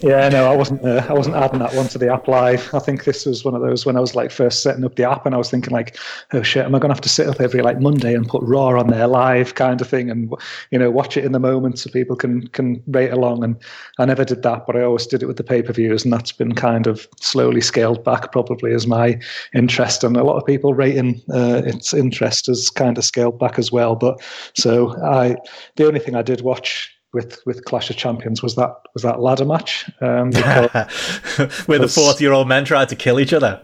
Yeah, 0.00 0.28
no, 0.28 0.50
I 0.50 0.54
wasn't. 0.54 0.84
Uh, 0.84 1.04
I 1.08 1.14
wasn't 1.14 1.36
adding 1.36 1.60
that 1.60 1.74
one 1.74 1.88
to 1.88 1.98
the 1.98 2.12
app 2.12 2.28
live. 2.28 2.68
I 2.74 2.78
think 2.78 3.04
this 3.04 3.24
was 3.24 3.42
one 3.42 3.54
of 3.54 3.62
those 3.62 3.86
when 3.86 3.96
I 3.96 4.00
was 4.00 4.14
like 4.14 4.30
first 4.30 4.62
setting 4.62 4.84
up 4.84 4.96
the 4.96 5.08
app, 5.08 5.24
and 5.24 5.34
I 5.34 5.38
was 5.38 5.50
thinking 5.50 5.72
like, 5.72 5.96
oh 6.34 6.42
shit, 6.42 6.66
am 6.66 6.74
I 6.74 6.78
going 6.78 6.90
to 6.90 6.94
have 6.94 7.00
to 7.02 7.08
sit 7.08 7.26
up 7.26 7.40
every 7.40 7.62
like 7.62 7.80
Monday 7.80 8.14
and 8.14 8.28
put 8.28 8.42
Raw 8.42 8.78
on 8.78 8.88
there 8.88 9.06
live 9.06 9.54
kind 9.54 9.80
of 9.80 9.88
thing, 9.88 10.10
and 10.10 10.34
you 10.70 10.78
know 10.78 10.90
watch 10.90 11.16
it 11.16 11.24
in 11.24 11.32
the 11.32 11.38
moment 11.38 11.78
so 11.78 11.90
people 11.90 12.16
can 12.16 12.48
can 12.48 12.82
rate 12.88 13.12
along. 13.12 13.42
And 13.42 13.56
I 13.98 14.04
never 14.04 14.26
did 14.26 14.42
that, 14.42 14.66
but 14.66 14.76
I 14.76 14.82
always 14.82 15.06
did 15.06 15.22
it 15.22 15.26
with 15.26 15.38
the 15.38 15.44
pay 15.44 15.62
per 15.62 15.72
views, 15.72 16.04
and 16.04 16.12
that's 16.12 16.32
been 16.32 16.54
kind 16.54 16.86
of 16.86 17.08
slowly 17.20 17.62
scaled 17.62 18.04
back 18.04 18.32
probably 18.32 18.74
as 18.74 18.86
my 18.86 19.18
interest, 19.54 20.04
and 20.04 20.18
a 20.18 20.24
lot 20.24 20.36
of 20.36 20.44
people 20.44 20.74
rating 20.74 21.22
uh, 21.32 21.62
its 21.64 21.94
interest 21.94 22.46
has 22.46 22.68
kind 22.68 22.98
of 22.98 23.04
scaled 23.04 23.38
back 23.38 23.58
as 23.58 23.72
well. 23.72 23.96
But 23.96 24.20
so 24.54 24.94
I, 25.02 25.36
the 25.76 25.86
only 25.86 26.00
thing 26.00 26.14
I 26.14 26.22
did 26.22 26.42
watch 26.42 26.94
with 27.12 27.44
with 27.44 27.64
Clash 27.64 27.90
of 27.90 27.96
Champions 27.96 28.42
was 28.42 28.54
that 28.54 28.74
was 28.94 29.02
that 29.02 29.20
ladder 29.20 29.44
match 29.44 29.90
um, 30.00 30.32
where 31.66 31.78
the 31.78 31.90
forty 31.92 32.24
year 32.24 32.32
old 32.32 32.48
men 32.48 32.64
tried 32.64 32.88
to 32.90 32.96
kill 32.96 33.18
each 33.18 33.32
other. 33.32 33.60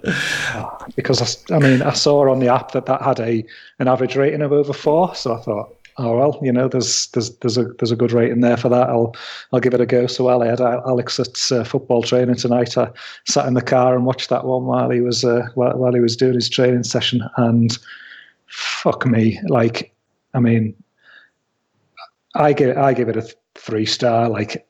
Because 0.97 1.47
I, 1.51 1.55
I, 1.55 1.59
mean, 1.59 1.83
I 1.83 1.93
saw 1.93 2.31
on 2.31 2.41
the 2.41 2.53
app 2.53 2.73
that 2.73 2.87
that 2.87 3.03
had 3.03 3.21
a 3.21 3.45
an 3.79 3.89
average 3.89 4.17
rating 4.17 4.43
of 4.43 4.53
over 4.53 4.73
four, 4.73 5.15
so 5.15 5.35
I 5.35 5.41
thought, 5.41 5.77
oh 5.99 6.17
well, 6.17 6.41
you 6.43 6.53
know, 6.53 6.67
there's 6.67 7.07
there's 7.09 7.37
there's 7.37 7.57
a 7.57 7.65
there's 7.79 7.93
a 7.93 7.97
good 7.97 8.13
rating 8.13 8.41
there 8.41 8.57
for 8.57 8.69
that. 8.69 8.89
I'll 8.89 9.15
I'll 9.53 9.61
give 9.61 9.75
it 9.75 9.81
a 9.81 9.87
go. 9.87 10.07
So 10.09 10.25
while 10.25 10.43
I 10.43 10.47
had 10.47 10.61
Alex 10.61 11.21
at 11.21 11.53
uh, 11.53 11.63
football 11.63 12.03
training 12.03 12.37
tonight, 12.37 12.77
I 12.77 12.91
sat 13.27 13.47
in 13.47 13.55
the 13.55 13.63
car 13.63 13.95
and 13.95 14.07
watched 14.07 14.29
that 14.31 14.45
one 14.45 14.65
while 14.65 14.91
he 14.91 15.01
was 15.01 15.25
uh, 15.25 15.47
while, 15.55 15.77
while 15.77 15.95
he 15.95 16.01
was 16.01 16.17
doing 16.17 16.35
his 16.35 16.49
training 16.49 16.85
session, 16.85 17.23
and 17.37 17.79
fuck 18.47 19.07
me, 19.07 19.41
like 19.49 19.95
I 20.35 20.41
mean 20.41 20.75
I 22.37 22.53
give 22.53 22.77
I 22.77 22.93
give 22.93 23.09
it 23.09 23.17
a 23.17 23.35
three 23.55 23.87
star. 23.87 24.29
Like 24.29 24.67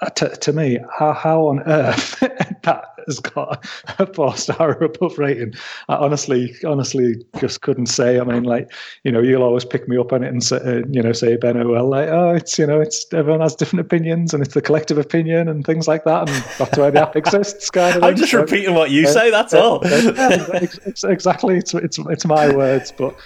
uh, 0.00 0.10
to, 0.10 0.28
to 0.28 0.52
me, 0.52 0.78
how, 0.98 1.12
how 1.12 1.46
on 1.46 1.60
earth 1.60 2.18
that 2.62 2.86
has 3.06 3.20
got 3.20 3.64
a 3.98 4.06
four 4.12 4.36
star 4.36 4.76
or 4.76 4.84
above 4.84 5.18
rating? 5.18 5.54
I 5.88 5.94
honestly, 5.94 6.54
honestly, 6.64 7.24
just 7.38 7.60
couldn't 7.62 7.86
say. 7.86 8.18
I 8.18 8.24
mean, 8.24 8.42
like 8.44 8.72
you 9.04 9.12
know, 9.12 9.20
you'll 9.20 9.42
always 9.42 9.64
pick 9.64 9.88
me 9.88 9.96
up 9.96 10.12
on 10.12 10.24
it 10.24 10.28
and 10.28 10.42
say, 10.42 10.56
uh, 10.56 10.82
you 10.88 11.02
know, 11.02 11.12
say 11.12 11.36
Ben, 11.36 11.68
well, 11.68 11.88
like 11.88 12.08
oh, 12.08 12.34
it's 12.34 12.58
you 12.58 12.66
know, 12.66 12.80
it's 12.80 13.06
everyone 13.12 13.40
has 13.40 13.54
different 13.54 13.80
opinions 13.80 14.34
and 14.34 14.42
it's 14.42 14.54
the 14.54 14.62
collective 14.62 14.98
opinion 14.98 15.48
and 15.48 15.64
things 15.64 15.86
like 15.86 16.04
that, 16.04 16.28
and 16.28 16.44
that's 16.58 16.78
why 16.78 16.90
the 16.90 17.00
app 17.00 17.16
exists. 17.16 17.70
Kind 17.70 17.96
of 17.96 18.02
I'm 18.04 18.16
just 18.16 18.32
so, 18.32 18.40
repeating 18.40 18.74
what 18.74 18.90
you 18.90 19.06
uh, 19.06 19.12
say. 19.12 19.30
That's 19.30 19.54
all. 19.54 19.82
exactly, 19.84 21.58
it's, 21.58 21.74
it's 21.74 21.98
it's 21.98 22.24
my 22.24 22.54
words, 22.54 22.92
but 22.96 23.16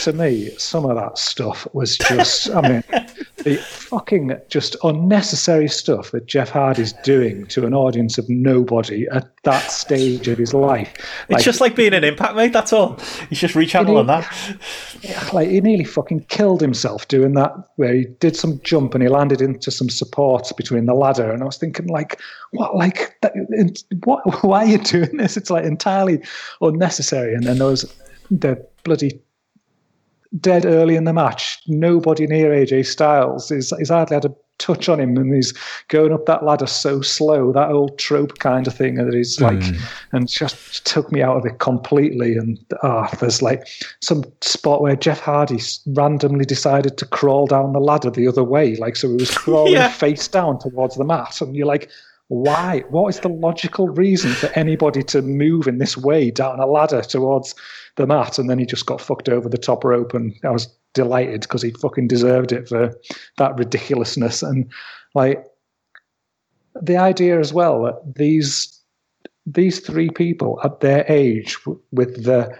to 0.00 0.12
me, 0.12 0.50
some 0.58 0.84
of 0.84 0.96
that 0.96 1.18
stuff 1.18 1.66
was 1.72 1.98
just, 1.98 2.50
I 2.50 2.60
mean, 2.60 2.84
the 3.38 3.56
fucking 3.56 4.36
just 4.48 4.76
unnecessary 4.82 5.68
stuff 5.68 6.10
that 6.12 6.26
Jeff 6.26 6.48
Hardy's 6.48 6.92
doing 7.04 7.46
to 7.46 7.66
an 7.66 7.74
audience 7.74 8.18
of 8.18 8.28
nobody 8.28 9.06
at 9.12 9.28
that 9.44 9.70
stage 9.70 10.28
of 10.28 10.38
his 10.38 10.54
life. 10.54 10.92
It's 11.28 11.44
just 11.44 11.60
like 11.60 11.76
being 11.76 11.94
an 11.94 12.04
impact, 12.04 12.34
mate. 12.36 12.52
That's 12.52 12.72
all. 12.72 12.98
He's 13.28 13.40
just 13.40 13.54
rechanneling 13.54 14.06
that. 14.06 14.24
Like 15.34 15.50
he 15.50 15.60
nearly 15.60 15.84
fucking 15.84 16.24
killed 16.24 16.62
himself 16.62 17.08
doing 17.08 17.34
that, 17.34 17.52
where 17.76 17.92
he 17.92 18.06
did 18.20 18.36
some 18.36 18.58
jump 18.62 18.94
and 18.94 19.02
he 19.02 19.08
landed 19.08 19.42
into 19.42 19.70
some 19.70 19.90
supports 19.90 20.50
between 20.52 20.86
the 20.86 20.94
ladder. 20.94 21.30
And 21.30 21.42
I 21.42 21.46
was 21.46 21.58
thinking, 21.58 21.88
like, 21.88 22.20
what? 22.52 22.74
Like, 22.74 23.14
what? 24.04 24.22
Why 24.44 24.64
are 24.64 24.66
you 24.66 24.78
doing 24.78 25.18
this? 25.18 25.36
It's 25.36 25.50
like 25.50 25.64
entirely 25.64 26.22
unnecessary. 26.62 27.34
And 27.34 27.44
then 27.44 27.58
there 27.58 27.68
was 27.68 27.92
the 28.30 28.66
bloody 28.84 29.20
dead 30.40 30.66
early 30.66 30.96
in 30.96 31.04
the 31.04 31.12
match. 31.12 31.58
Nobody 31.66 32.26
near 32.26 32.50
AJ 32.50 32.86
Styles. 32.86 33.48
He's, 33.48 33.72
he's 33.78 33.90
hardly 33.90 34.14
had 34.14 34.24
a 34.24 34.34
touch 34.58 34.88
on 34.88 35.00
him, 35.00 35.16
and 35.16 35.34
he's 35.34 35.52
going 35.88 36.12
up 36.12 36.26
that 36.26 36.44
ladder 36.44 36.66
so 36.66 37.00
slow. 37.00 37.52
That 37.52 37.70
old 37.70 37.98
trope 37.98 38.38
kind 38.38 38.66
of 38.66 38.74
thing 38.74 38.96
that 38.96 39.12
he's 39.12 39.40
like, 39.40 39.58
mm. 39.58 39.80
and 40.12 40.28
just 40.28 40.86
took 40.86 41.10
me 41.12 41.22
out 41.22 41.36
of 41.36 41.46
it 41.46 41.58
completely. 41.58 42.36
And 42.36 42.58
ah, 42.82 43.08
oh, 43.12 43.16
there's 43.20 43.42
like 43.42 43.66
some 44.00 44.24
spot 44.40 44.82
where 44.82 44.96
Jeff 44.96 45.20
Hardy 45.20 45.60
randomly 45.88 46.44
decided 46.44 46.96
to 46.98 47.06
crawl 47.06 47.46
down 47.46 47.72
the 47.72 47.80
ladder 47.80 48.10
the 48.10 48.28
other 48.28 48.44
way, 48.44 48.76
like 48.76 48.96
so 48.96 49.08
he 49.08 49.14
was 49.14 49.30
crawling 49.36 49.74
yeah. 49.74 49.88
face 49.88 50.28
down 50.28 50.58
towards 50.58 50.96
the 50.96 51.04
mat, 51.04 51.40
and 51.40 51.54
you're 51.56 51.66
like. 51.66 51.90
Why? 52.28 52.84
What 52.88 53.08
is 53.08 53.20
the 53.20 53.28
logical 53.28 53.88
reason 53.88 54.32
for 54.32 54.46
anybody 54.58 55.02
to 55.04 55.22
move 55.22 55.66
in 55.66 55.78
this 55.78 55.96
way 55.96 56.30
down 56.30 56.58
a 56.58 56.66
ladder 56.66 57.02
towards 57.02 57.54
the 57.96 58.06
mat, 58.06 58.38
and 58.38 58.48
then 58.48 58.58
he 58.58 58.66
just 58.66 58.86
got 58.86 59.00
fucked 59.00 59.28
over 59.28 59.48
the 59.48 59.58
top 59.58 59.84
rope, 59.84 60.14
and 60.14 60.34
I 60.42 60.50
was 60.50 60.68
delighted 60.94 61.42
because 61.42 61.60
he 61.62 61.70
fucking 61.72 62.08
deserved 62.08 62.52
it 62.52 62.68
for 62.68 62.94
that 63.36 63.58
ridiculousness 63.58 64.42
and 64.42 64.70
like 65.14 65.44
the 66.80 66.96
idea 66.96 67.38
as 67.38 67.52
well 67.52 67.82
that 67.82 68.14
these 68.16 68.80
these 69.46 69.80
three 69.80 70.08
people 70.08 70.58
at 70.64 70.80
their 70.80 71.04
age 71.08 71.58
with 71.92 72.24
the 72.24 72.56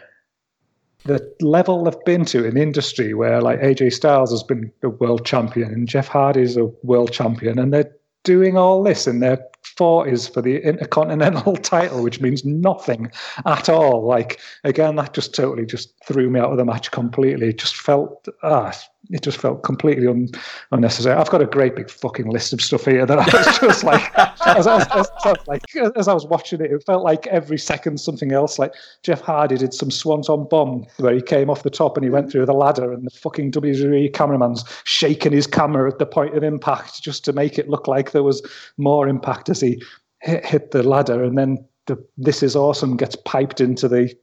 the 1.04 1.34
level 1.40 1.84
they've 1.84 2.04
been 2.04 2.24
to 2.24 2.44
in 2.44 2.56
industry 2.56 3.14
where 3.14 3.40
like 3.40 3.60
AJ 3.60 3.92
Styles 3.92 4.30
has 4.30 4.42
been 4.42 4.70
a 4.82 4.88
world 4.88 5.24
champion 5.24 5.72
and 5.72 5.88
Jeff 5.88 6.08
Hardy 6.08 6.42
is 6.42 6.56
a 6.56 6.70
world 6.82 7.12
champion 7.12 7.58
and 7.58 7.72
they're 7.72 7.92
doing 8.24 8.56
all 8.56 8.82
this 8.82 9.06
in 9.06 9.20
their 9.20 9.38
40s 9.64 10.32
for 10.32 10.42
the 10.42 10.62
Intercontinental 10.62 11.56
title, 11.74 12.02
which 12.02 12.20
means 12.20 12.44
nothing 12.44 13.10
at 13.46 13.68
all. 13.68 14.04
Like, 14.06 14.40
again, 14.64 14.96
that 14.96 15.14
just 15.14 15.34
totally 15.34 15.66
just 15.66 15.94
threw 16.06 16.30
me 16.30 16.40
out 16.40 16.50
of 16.50 16.58
the 16.58 16.64
match 16.64 16.90
completely. 16.90 17.48
It 17.48 17.58
just 17.58 17.76
felt, 17.76 18.28
ah, 18.42 18.72
it 19.10 19.22
just 19.22 19.38
felt 19.38 19.62
completely 19.62 20.06
un- 20.06 20.28
unnecessary. 20.72 21.14
I've 21.14 21.30
got 21.30 21.42
a 21.42 21.46
great 21.46 21.76
big 21.76 21.90
fucking 21.90 22.30
list 22.30 22.52
of 22.52 22.60
stuff 22.60 22.84
here 22.84 23.04
that 23.04 23.18
I 23.18 23.24
was 23.24 23.58
just 23.60 23.84
like, 23.84 24.02
as, 24.46 24.66
I 24.66 24.76
was, 24.76 24.86
as, 25.24 25.36
like, 25.46 25.62
as 25.96 26.08
I 26.08 26.14
was 26.14 26.26
watching 26.26 26.60
it, 26.60 26.70
it 26.70 26.82
felt 26.84 27.02
like 27.02 27.26
every 27.28 27.58
second 27.58 27.98
something 27.98 28.32
else. 28.32 28.58
Like 28.58 28.72
Jeff 29.02 29.20
Hardy 29.20 29.56
did 29.56 29.74
some 29.74 29.90
swanton 29.90 30.46
bomb 30.48 30.86
where 30.98 31.14
he 31.14 31.22
came 31.22 31.50
off 31.50 31.62
the 31.62 31.70
top 31.70 31.96
and 31.96 32.04
he 32.04 32.10
went 32.10 32.30
through 32.30 32.46
the 32.46 32.54
ladder, 32.54 32.92
and 32.92 33.06
the 33.06 33.10
fucking 33.10 33.52
WWE 33.52 34.12
cameraman's 34.12 34.64
shaking 34.84 35.32
his 35.32 35.46
camera 35.46 35.90
at 35.90 35.98
the 35.98 36.06
point 36.06 36.36
of 36.36 36.42
impact 36.42 37.02
just 37.02 37.24
to 37.24 37.32
make 37.32 37.58
it 37.58 37.68
look 37.68 37.86
like 37.86 38.12
there 38.12 38.22
was 38.22 38.42
more 38.76 39.08
impact 39.08 39.48
as 39.48 39.60
he 39.60 39.82
hit, 40.20 40.44
hit 40.44 40.70
the 40.70 40.82
ladder, 40.82 41.22
and 41.22 41.36
then 41.36 41.64
the, 41.86 42.02
this 42.16 42.42
is 42.42 42.56
awesome 42.56 42.96
gets 42.96 43.16
piped 43.24 43.60
into 43.60 43.88
the 43.88 44.14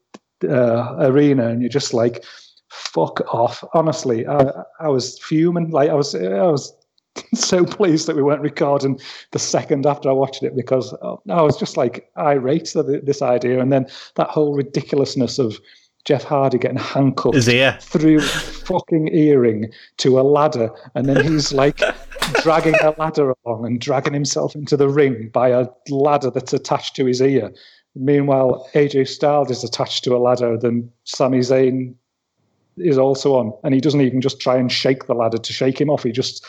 uh, 0.50 0.96
arena, 1.00 1.48
and 1.48 1.62
you're 1.62 1.70
just 1.70 1.94
like 1.94 2.24
fuck 2.72 3.22
off. 3.34 3.64
Honestly, 3.74 4.26
I, 4.26 4.64
I 4.80 4.88
was 4.88 5.20
fuming. 5.20 5.70
Like 5.72 5.90
I 5.90 5.94
was, 5.94 6.16
I 6.16 6.44
was 6.44 6.74
so 7.34 7.66
pleased 7.66 8.08
that 8.08 8.16
we 8.16 8.24
weren't 8.24 8.42
recording 8.42 9.00
the 9.32 9.40
second 9.40 9.86
after 9.86 10.10
I 10.10 10.14
watched 10.14 10.44
it 10.44 10.56
because 10.56 10.94
uh, 11.02 11.16
I 11.30 11.42
was 11.42 11.58
just 11.58 11.78
like 11.78 12.10
irate 12.18 12.76
at 12.76 13.06
this 13.06 13.22
idea, 13.22 13.60
and 13.60 13.72
then 13.72 13.88
that 14.16 14.30
whole 14.30 14.56
ridiculousness 14.56 15.38
of 15.38 15.60
Jeff 16.06 16.24
Hardy 16.24 16.58
getting 16.58 16.78
handcuffed 16.78 17.36
through 17.80 18.22
fucking 18.22 19.10
earring 19.10 19.72
to 19.98 20.20
a 20.20 20.24
ladder, 20.24 20.72
and 20.96 21.08
then 21.08 21.24
he's 21.24 21.52
like 21.52 21.80
dragging 22.42 22.76
a 22.82 22.96
ladder 22.98 23.36
along 23.46 23.66
and 23.66 23.82
dragging 23.82 24.14
himself 24.14 24.56
into 24.56 24.78
the 24.78 24.90
ring 24.90 25.30
by 25.34 25.50
a 25.50 25.68
ladder 25.90 26.32
that's 26.32 26.54
attached 26.54 26.96
to 26.96 27.06
his 27.06 27.22
ear. 27.22 27.52
Meanwhile, 27.94 28.70
AJ 28.74 29.10
Styles 29.10 29.52
is 29.52 29.66
attached 29.66 30.06
to 30.06 30.16
a 30.16 30.18
ladder, 30.18 30.58
then 30.58 30.90
Sami 31.04 31.40
Zayn 31.40 31.94
is 32.84 32.98
also 32.98 33.36
on, 33.36 33.54
and 33.64 33.74
he 33.74 33.82
doesn't 33.82 34.02
even 34.02 34.22
just 34.22 34.40
try 34.40 34.58
and 34.58 34.72
shake 34.72 35.08
the 35.08 35.14
ladder 35.14 35.38
to 35.38 35.54
shake 35.54 35.80
him 35.80 35.90
off. 35.90 36.04
He 36.04 36.12
just 36.12 36.46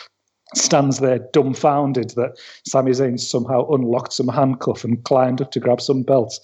stands 0.55 0.99
there 0.99 1.19
dumbfounded 1.33 2.11
that 2.11 2.37
Sami 2.67 2.91
Zayn 2.91 3.19
somehow 3.19 3.67
unlocked 3.69 4.13
some 4.13 4.27
handcuff 4.27 4.83
and 4.83 5.03
climbed 5.03 5.41
up 5.41 5.51
to 5.51 5.59
grab 5.59 5.81
some 5.81 6.03
belts 6.03 6.39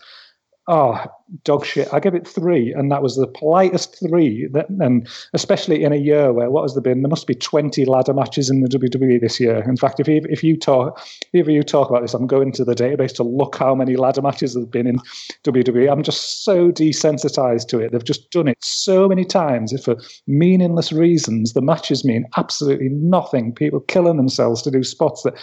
oh, 0.69 1.03
dog 1.43 1.65
shit. 1.65 1.91
I 1.91 1.99
give 1.99 2.13
it 2.13 2.27
three, 2.27 2.71
and 2.73 2.91
that 2.91 3.01
was 3.01 3.15
the 3.15 3.27
politest 3.27 3.99
three. 3.99 4.47
That, 4.53 4.69
and 4.69 5.07
especially 5.33 5.83
in 5.83 5.91
a 5.91 5.97
year 5.97 6.31
where 6.31 6.49
what 6.49 6.61
has 6.61 6.75
there 6.75 6.81
been? 6.81 7.01
There 7.01 7.09
must 7.09 7.27
be 7.27 7.35
twenty 7.35 7.85
ladder 7.85 8.13
matches 8.13 8.49
in 8.49 8.61
the 8.61 8.69
WWE 8.69 9.19
this 9.19 9.39
year. 9.39 9.63
In 9.67 9.75
fact, 9.75 9.99
if 9.99 10.07
you, 10.07 10.21
if 10.29 10.43
you 10.43 10.55
talk, 10.55 11.01
if 11.33 11.47
you 11.47 11.63
talk 11.63 11.89
about 11.89 12.03
this, 12.03 12.13
I'm 12.13 12.27
going 12.27 12.51
to 12.53 12.63
the 12.63 12.75
database 12.75 13.13
to 13.15 13.23
look 13.23 13.57
how 13.57 13.75
many 13.75 13.97
ladder 13.97 14.21
matches 14.21 14.53
there've 14.53 14.71
been 14.71 14.87
in 14.87 14.99
WWE. 15.43 15.91
I'm 15.91 16.03
just 16.03 16.43
so 16.43 16.71
desensitized 16.71 17.67
to 17.69 17.79
it. 17.79 17.91
They've 17.91 18.03
just 18.03 18.29
done 18.31 18.47
it 18.47 18.63
so 18.63 19.09
many 19.09 19.25
times 19.25 19.73
for 19.83 19.97
meaningless 20.27 20.91
reasons. 20.91 21.53
The 21.53 21.61
matches 21.61 22.05
mean 22.05 22.25
absolutely 22.37 22.89
nothing. 22.89 23.53
People 23.53 23.79
killing 23.81 24.17
themselves 24.17 24.61
to 24.61 24.71
do 24.71 24.83
spots 24.83 25.23
that 25.23 25.33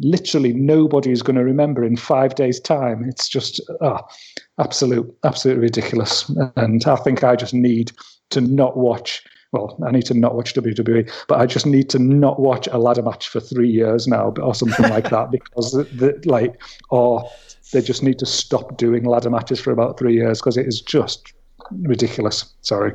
literally 0.00 0.52
nobody 0.52 1.10
is 1.10 1.22
going 1.22 1.36
to 1.36 1.44
remember 1.44 1.84
in 1.84 1.96
five 1.96 2.34
days' 2.34 2.60
time. 2.60 3.04
It's 3.08 3.28
just 3.28 3.60
oh, 3.80 4.00
absolute, 4.58 5.12
absolutely 5.24 5.62
ridiculous. 5.62 6.30
And 6.56 6.84
I 6.86 6.96
think 6.96 7.24
I 7.24 7.36
just 7.36 7.54
need 7.54 7.92
to 8.30 8.40
not 8.40 8.76
watch. 8.76 9.24
Well, 9.52 9.78
I 9.86 9.90
need 9.92 10.04
to 10.06 10.14
not 10.14 10.34
watch 10.34 10.54
WWE, 10.54 11.10
but 11.28 11.40
I 11.40 11.46
just 11.46 11.66
need 11.66 11.88
to 11.90 11.98
not 11.98 12.40
watch 12.40 12.66
a 12.66 12.78
ladder 12.78 13.02
match 13.02 13.28
for 13.28 13.40
three 13.40 13.70
years 13.70 14.06
now, 14.06 14.34
or 14.42 14.54
something 14.54 14.90
like 14.90 15.08
that, 15.10 15.30
because 15.30 15.72
the, 15.72 15.84
the, 15.84 16.20
like, 16.28 16.60
or 16.90 17.30
they 17.72 17.80
just 17.80 18.02
need 18.02 18.18
to 18.18 18.26
stop 18.26 18.76
doing 18.76 19.04
ladder 19.04 19.30
matches 19.30 19.60
for 19.60 19.70
about 19.70 19.98
three 19.98 20.14
years 20.14 20.40
because 20.40 20.56
it 20.56 20.66
is 20.66 20.80
just 20.80 21.32
ridiculous. 21.70 22.52
Sorry. 22.60 22.92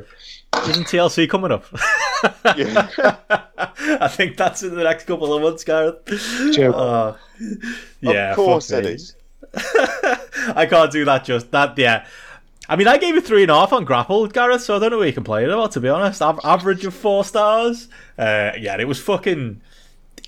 Isn't 0.68 0.86
TLC 0.86 1.28
coming 1.28 1.50
up? 1.50 1.64
I 2.44 4.08
think 4.08 4.36
that's 4.36 4.62
in 4.62 4.74
the 4.74 4.84
next 4.84 5.04
couple 5.04 5.32
of 5.32 5.42
months, 5.42 5.64
Gareth. 5.64 5.96
Uh, 6.58 7.16
yeah, 8.00 8.30
of 8.30 8.36
course 8.36 8.70
it 8.70 8.86
is. 8.86 9.16
I 9.54 10.66
can't 10.68 10.90
do 10.90 11.04
that. 11.04 11.24
Just 11.24 11.50
that. 11.50 11.76
Yeah. 11.78 12.06
I 12.68 12.76
mean, 12.76 12.88
I 12.88 12.96
gave 12.96 13.16
it 13.16 13.26
three 13.26 13.42
and 13.42 13.50
a 13.50 13.54
half 13.54 13.72
on 13.72 13.84
Grapple, 13.84 14.28
Gareth. 14.28 14.62
So 14.62 14.76
I 14.76 14.78
don't 14.78 14.92
know 14.92 14.98
what 14.98 15.06
you 15.08 15.12
complain 15.12 15.50
about. 15.50 15.72
To 15.72 15.80
be 15.80 15.88
honest, 15.88 16.22
average 16.22 16.84
of 16.84 16.94
four 16.94 17.24
stars. 17.24 17.88
Uh, 18.16 18.52
yeah, 18.58 18.76
it 18.78 18.86
was 18.86 19.00
fucking 19.00 19.60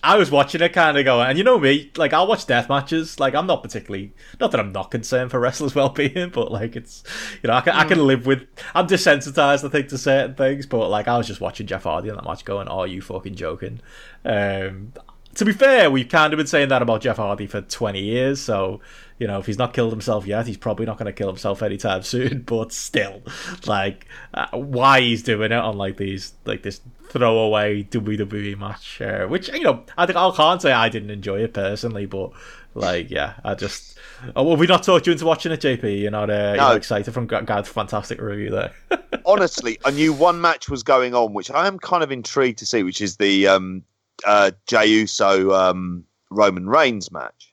I 0.05 0.17
was 0.17 0.31
watching 0.31 0.61
it 0.61 0.75
kind 0.75 0.99
of 0.99 1.05
going, 1.07 1.29
and 1.29 1.39
you 1.39 1.45
know 1.45 1.59
me, 1.59 1.91
like 1.97 2.13
I'll 2.13 2.27
watch 2.27 2.47
death 2.47 2.69
matches. 2.69 3.19
Like 3.19 3.35
I'm 3.35 3.47
not 3.47 3.63
particularly, 3.63 4.13
not 4.39 4.51
that 4.51 4.61
I'm 4.61 4.71
not 4.71 4.91
concerned 4.91 5.31
for 5.31 5.41
wrestlers' 5.45 5.75
well-being, 5.75 6.29
but 6.29 6.53
like 6.53 6.77
it's, 6.77 7.03
you 7.43 7.49
know, 7.49 7.55
I 7.55 7.63
can, 7.63 7.73
mm. 7.73 7.79
I 7.79 7.85
can 7.85 7.99
mm. 7.99 8.07
live 8.07 8.27
with. 8.27 8.47
I'm 8.75 8.87
desensitized, 8.87 9.65
I 9.65 9.71
think, 9.71 9.89
to 9.89 9.99
certain 9.99 10.35
things. 10.35 10.67
But 10.67 10.91
like 10.91 11.09
I 11.09 11.17
was 11.17 11.27
just 11.27 11.41
watching 11.41 11.67
Jeff 11.67 11.85
Hardy 11.85 12.11
in 12.11 12.17
that 12.17 12.25
match, 12.25 12.45
going, 12.45 12.69
"Oh, 12.69 12.85
you 12.85 13.01
fucking 13.01 13.35
joking?" 13.35 13.81
Um, 14.27 14.93
to 15.35 15.45
be 15.45 15.53
fair, 15.53 15.91
we've 15.91 16.09
kind 16.09 16.33
of 16.33 16.37
been 16.37 16.47
saying 16.47 16.69
that 16.69 16.83
about 16.83 17.01
Jeff 17.01 17.17
Hardy 17.17 17.47
for 17.47 17.61
20 17.61 18.01
years. 18.01 18.41
So, 18.41 18.81
you 19.19 19.27
know, 19.27 19.39
if 19.39 19.47
he's 19.47 19.59
not 19.59 19.73
killed 19.73 19.93
himself 19.93 20.27
yet, 20.27 20.47
he's 20.47 20.57
probably 20.57 20.87
not 20.87 20.97
going 20.97 21.07
to 21.07 21.13
kill 21.13 21.29
himself 21.29 21.63
anytime 21.63 22.03
soon. 22.05 22.43
But 22.43 22.73
still, 22.73 23.23
like, 23.67 24.07
uh, 24.33 24.47
why 24.53 25.01
he's 25.01 25.23
doing 25.23 25.51
it 25.51 25.59
on 25.59 25.77
like 25.77 25.97
these, 25.97 26.35
like 26.45 26.63
this 26.63 26.81
throwaway 27.15 27.85
WWE 27.85 28.59
match, 28.59 29.01
uh, 29.01 29.27
which 29.27 29.49
you 29.49 29.63
know, 29.63 29.85
I 29.97 30.05
I 30.05 30.33
can't 30.35 30.61
say 30.61 30.73
I 30.73 30.89
didn't 30.89 31.11
enjoy 31.11 31.41
it 31.45 31.55
personally, 31.55 32.07
but 32.07 32.33
like, 32.75 33.11
yeah, 33.11 33.35
I 33.45 33.55
just. 33.55 33.99
Oh, 34.35 34.43
well, 34.43 34.57
we 34.57 34.67
not 34.67 34.83
talked 34.83 35.07
you 35.07 35.13
into 35.13 35.27
watching 35.27 35.53
it, 35.53 35.61
JP? 35.61 36.01
You're 36.01 36.11
not, 36.11 36.31
uh, 36.31 36.55
no. 36.55 36.69
you're 36.69 36.77
excited 36.79 37.13
from 37.13 37.27
Gad's 37.27 37.69
fantastic 37.69 38.21
review 38.21 38.51
there. 38.51 38.73
Honestly, 39.27 39.79
I 39.85 39.91
knew 39.91 40.13
one 40.13 40.41
match 40.41 40.69
was 40.69 40.83
going 40.83 41.15
on, 41.15 41.35
which 41.35 41.51
I 41.51 41.67
am 41.67 41.79
kind 41.79 42.03
of 42.03 42.11
intrigued 42.11 42.59
to 42.59 42.67
see, 42.67 42.83
which 42.83 43.01
is 43.01 43.17
the 43.19 43.47
um, 43.49 43.83
uh, 44.27 44.53
Jey 44.67 44.87
Uso 44.87 45.53
um, 45.53 46.05
Roman 46.31 46.69
Reigns 46.69 47.13
match. 47.13 47.53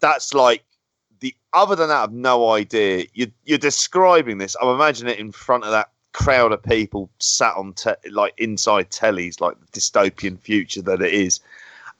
That's 0.00 0.34
like 0.34 0.64
the 1.20 1.34
other 1.54 1.76
than 1.76 1.88
that, 1.88 2.02
I've 2.02 2.12
no 2.12 2.50
idea. 2.50 3.06
You're, 3.14 3.28
you're 3.44 3.58
describing 3.58 4.38
this. 4.38 4.54
I'm 4.60 4.68
imagining 4.68 5.14
it 5.14 5.18
in 5.18 5.32
front 5.32 5.64
of 5.64 5.70
that 5.70 5.91
crowd 6.12 6.52
of 6.52 6.62
people 6.62 7.10
sat 7.18 7.54
on 7.56 7.72
te- 7.74 7.92
like 8.10 8.34
inside 8.38 8.90
tellies, 8.90 9.40
like 9.40 9.56
the 9.60 9.78
dystopian 9.80 10.38
future 10.38 10.82
that 10.82 11.02
it 11.02 11.12
is. 11.12 11.40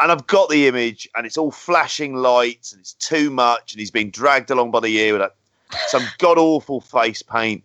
And 0.01 0.11
I've 0.11 0.27
got 0.27 0.49
the 0.49 0.67
image, 0.67 1.09
and 1.15 1.27
it's 1.27 1.39
all 1.39 1.53
flashing 1.53 2.15
lights, 2.15 2.73
and 2.73 2.81
it's 2.81 2.95
too 2.95 3.31
much, 3.31 3.73
and 3.73 3.79
he's 3.81 3.91
being 3.91 4.11
dragged 4.11 4.51
along 4.51 4.71
by 4.73 4.81
the 4.81 4.97
ear 4.99 5.17
with 5.19 5.31
some 5.89 6.03
god 6.19 6.39
awful 6.39 6.81
face 6.81 7.23
paint, 7.23 7.63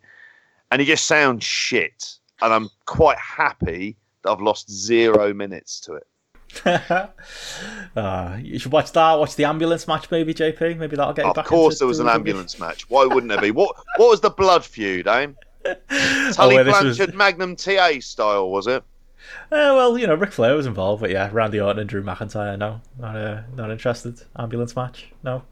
and 0.71 0.79
he 0.81 0.85
just 0.87 1.05
sounds 1.05 1.43
shit. 1.43 2.15
And 2.41 2.53
I'm 2.53 2.69
quite 2.85 3.17
happy 3.17 3.95
that 4.21 4.29
I've 4.31 4.41
lost 4.41 4.69
zero 4.69 5.33
minutes 5.33 5.79
to 5.81 5.93
it. 5.95 6.07
uh, 7.95 8.37
you 8.41 8.59
should 8.59 8.71
watch 8.71 8.91
that. 8.93 9.13
Watch 9.15 9.35
the 9.35 9.45
ambulance 9.45 9.87
match, 9.87 10.09
maybe 10.11 10.33
JP. 10.33 10.77
Maybe 10.77 10.95
that'll 10.95 11.13
get 11.13 11.25
you 11.25 11.29
Of 11.31 11.35
back. 11.35 11.45
course, 11.45 11.75
into 11.75 11.79
there 11.79 11.87
was 11.87 11.99
an 11.99 12.07
ambulance 12.07 12.59
match. 12.59 12.89
Why 12.89 13.05
wouldn't 13.05 13.29
there 13.29 13.41
be? 13.41 13.51
What 13.51 13.75
What 13.97 14.09
was 14.09 14.21
the 14.21 14.29
blood 14.29 14.63
feud, 14.63 15.07
eh? 15.07 15.27
Tully 16.33 16.55
where 16.55 16.63
this 16.63 16.81
was- 16.81 16.97
Blanchard 16.97 17.15
Magnum 17.15 17.55
TA 17.55 17.99
style, 17.99 18.49
was 18.49 18.67
it? 18.67 18.83
Uh, 19.51 19.75
well, 19.75 19.97
you 19.97 20.07
know, 20.07 20.15
Ric 20.15 20.31
Flair 20.31 20.55
was 20.55 20.65
involved, 20.65 21.01
but 21.01 21.09
yeah, 21.09 21.29
Randy 21.33 21.59
Orton 21.59 21.79
and 21.79 21.89
Drew 21.89 22.01
McIntyre. 22.01 22.57
No, 22.57 22.79
not 22.97 23.15
uh, 23.17 23.41
not 23.55 23.71
interested. 23.71 24.21
Ambulance 24.37 24.75
match. 24.75 25.07
No. 25.23 25.43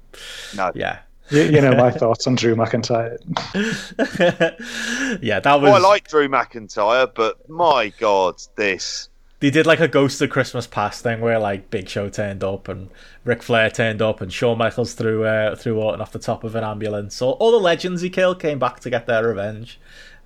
No. 0.55 0.71
Yeah. 0.75 0.99
You, 1.29 1.41
you 1.41 1.61
know 1.61 1.75
my 1.75 1.91
thoughts 1.99 2.27
on 2.27 2.35
Drew 2.35 2.55
McIntyre. 2.55 3.17
yeah, 5.21 5.39
that 5.39 5.55
was. 5.55 5.63
Well, 5.63 5.75
I 5.75 5.79
like 5.79 6.07
Drew 6.07 6.29
McIntyre, 6.29 7.11
but 7.13 7.49
my 7.49 7.91
God, 7.99 8.41
this. 8.55 9.09
They 9.41 9.49
did 9.49 9.65
like 9.65 9.79
a 9.79 9.87
Ghost 9.87 10.21
of 10.21 10.29
Christmas 10.29 10.65
Past 10.67 11.03
thing 11.03 11.21
where 11.21 11.37
like 11.39 11.69
Big 11.69 11.89
Show 11.89 12.09
turned 12.09 12.43
up 12.43 12.67
and 12.67 12.89
Ric 13.23 13.43
Flair 13.43 13.69
turned 13.69 14.01
up 14.01 14.21
and 14.21 14.31
Shawn 14.31 14.57
Michaels 14.57 14.93
threw 14.93 15.25
uh, 15.25 15.55
threw 15.55 15.79
Orton 15.79 16.01
off 16.01 16.11
the 16.11 16.19
top 16.19 16.43
of 16.43 16.55
an 16.55 16.63
ambulance. 16.63 17.15
So 17.15 17.31
all 17.31 17.51
the 17.51 17.57
legends 17.57 18.01
he 18.01 18.09
killed 18.09 18.39
came 18.39 18.59
back 18.59 18.79
to 18.81 18.89
get 18.89 19.05
their 19.07 19.27
revenge. 19.27 19.79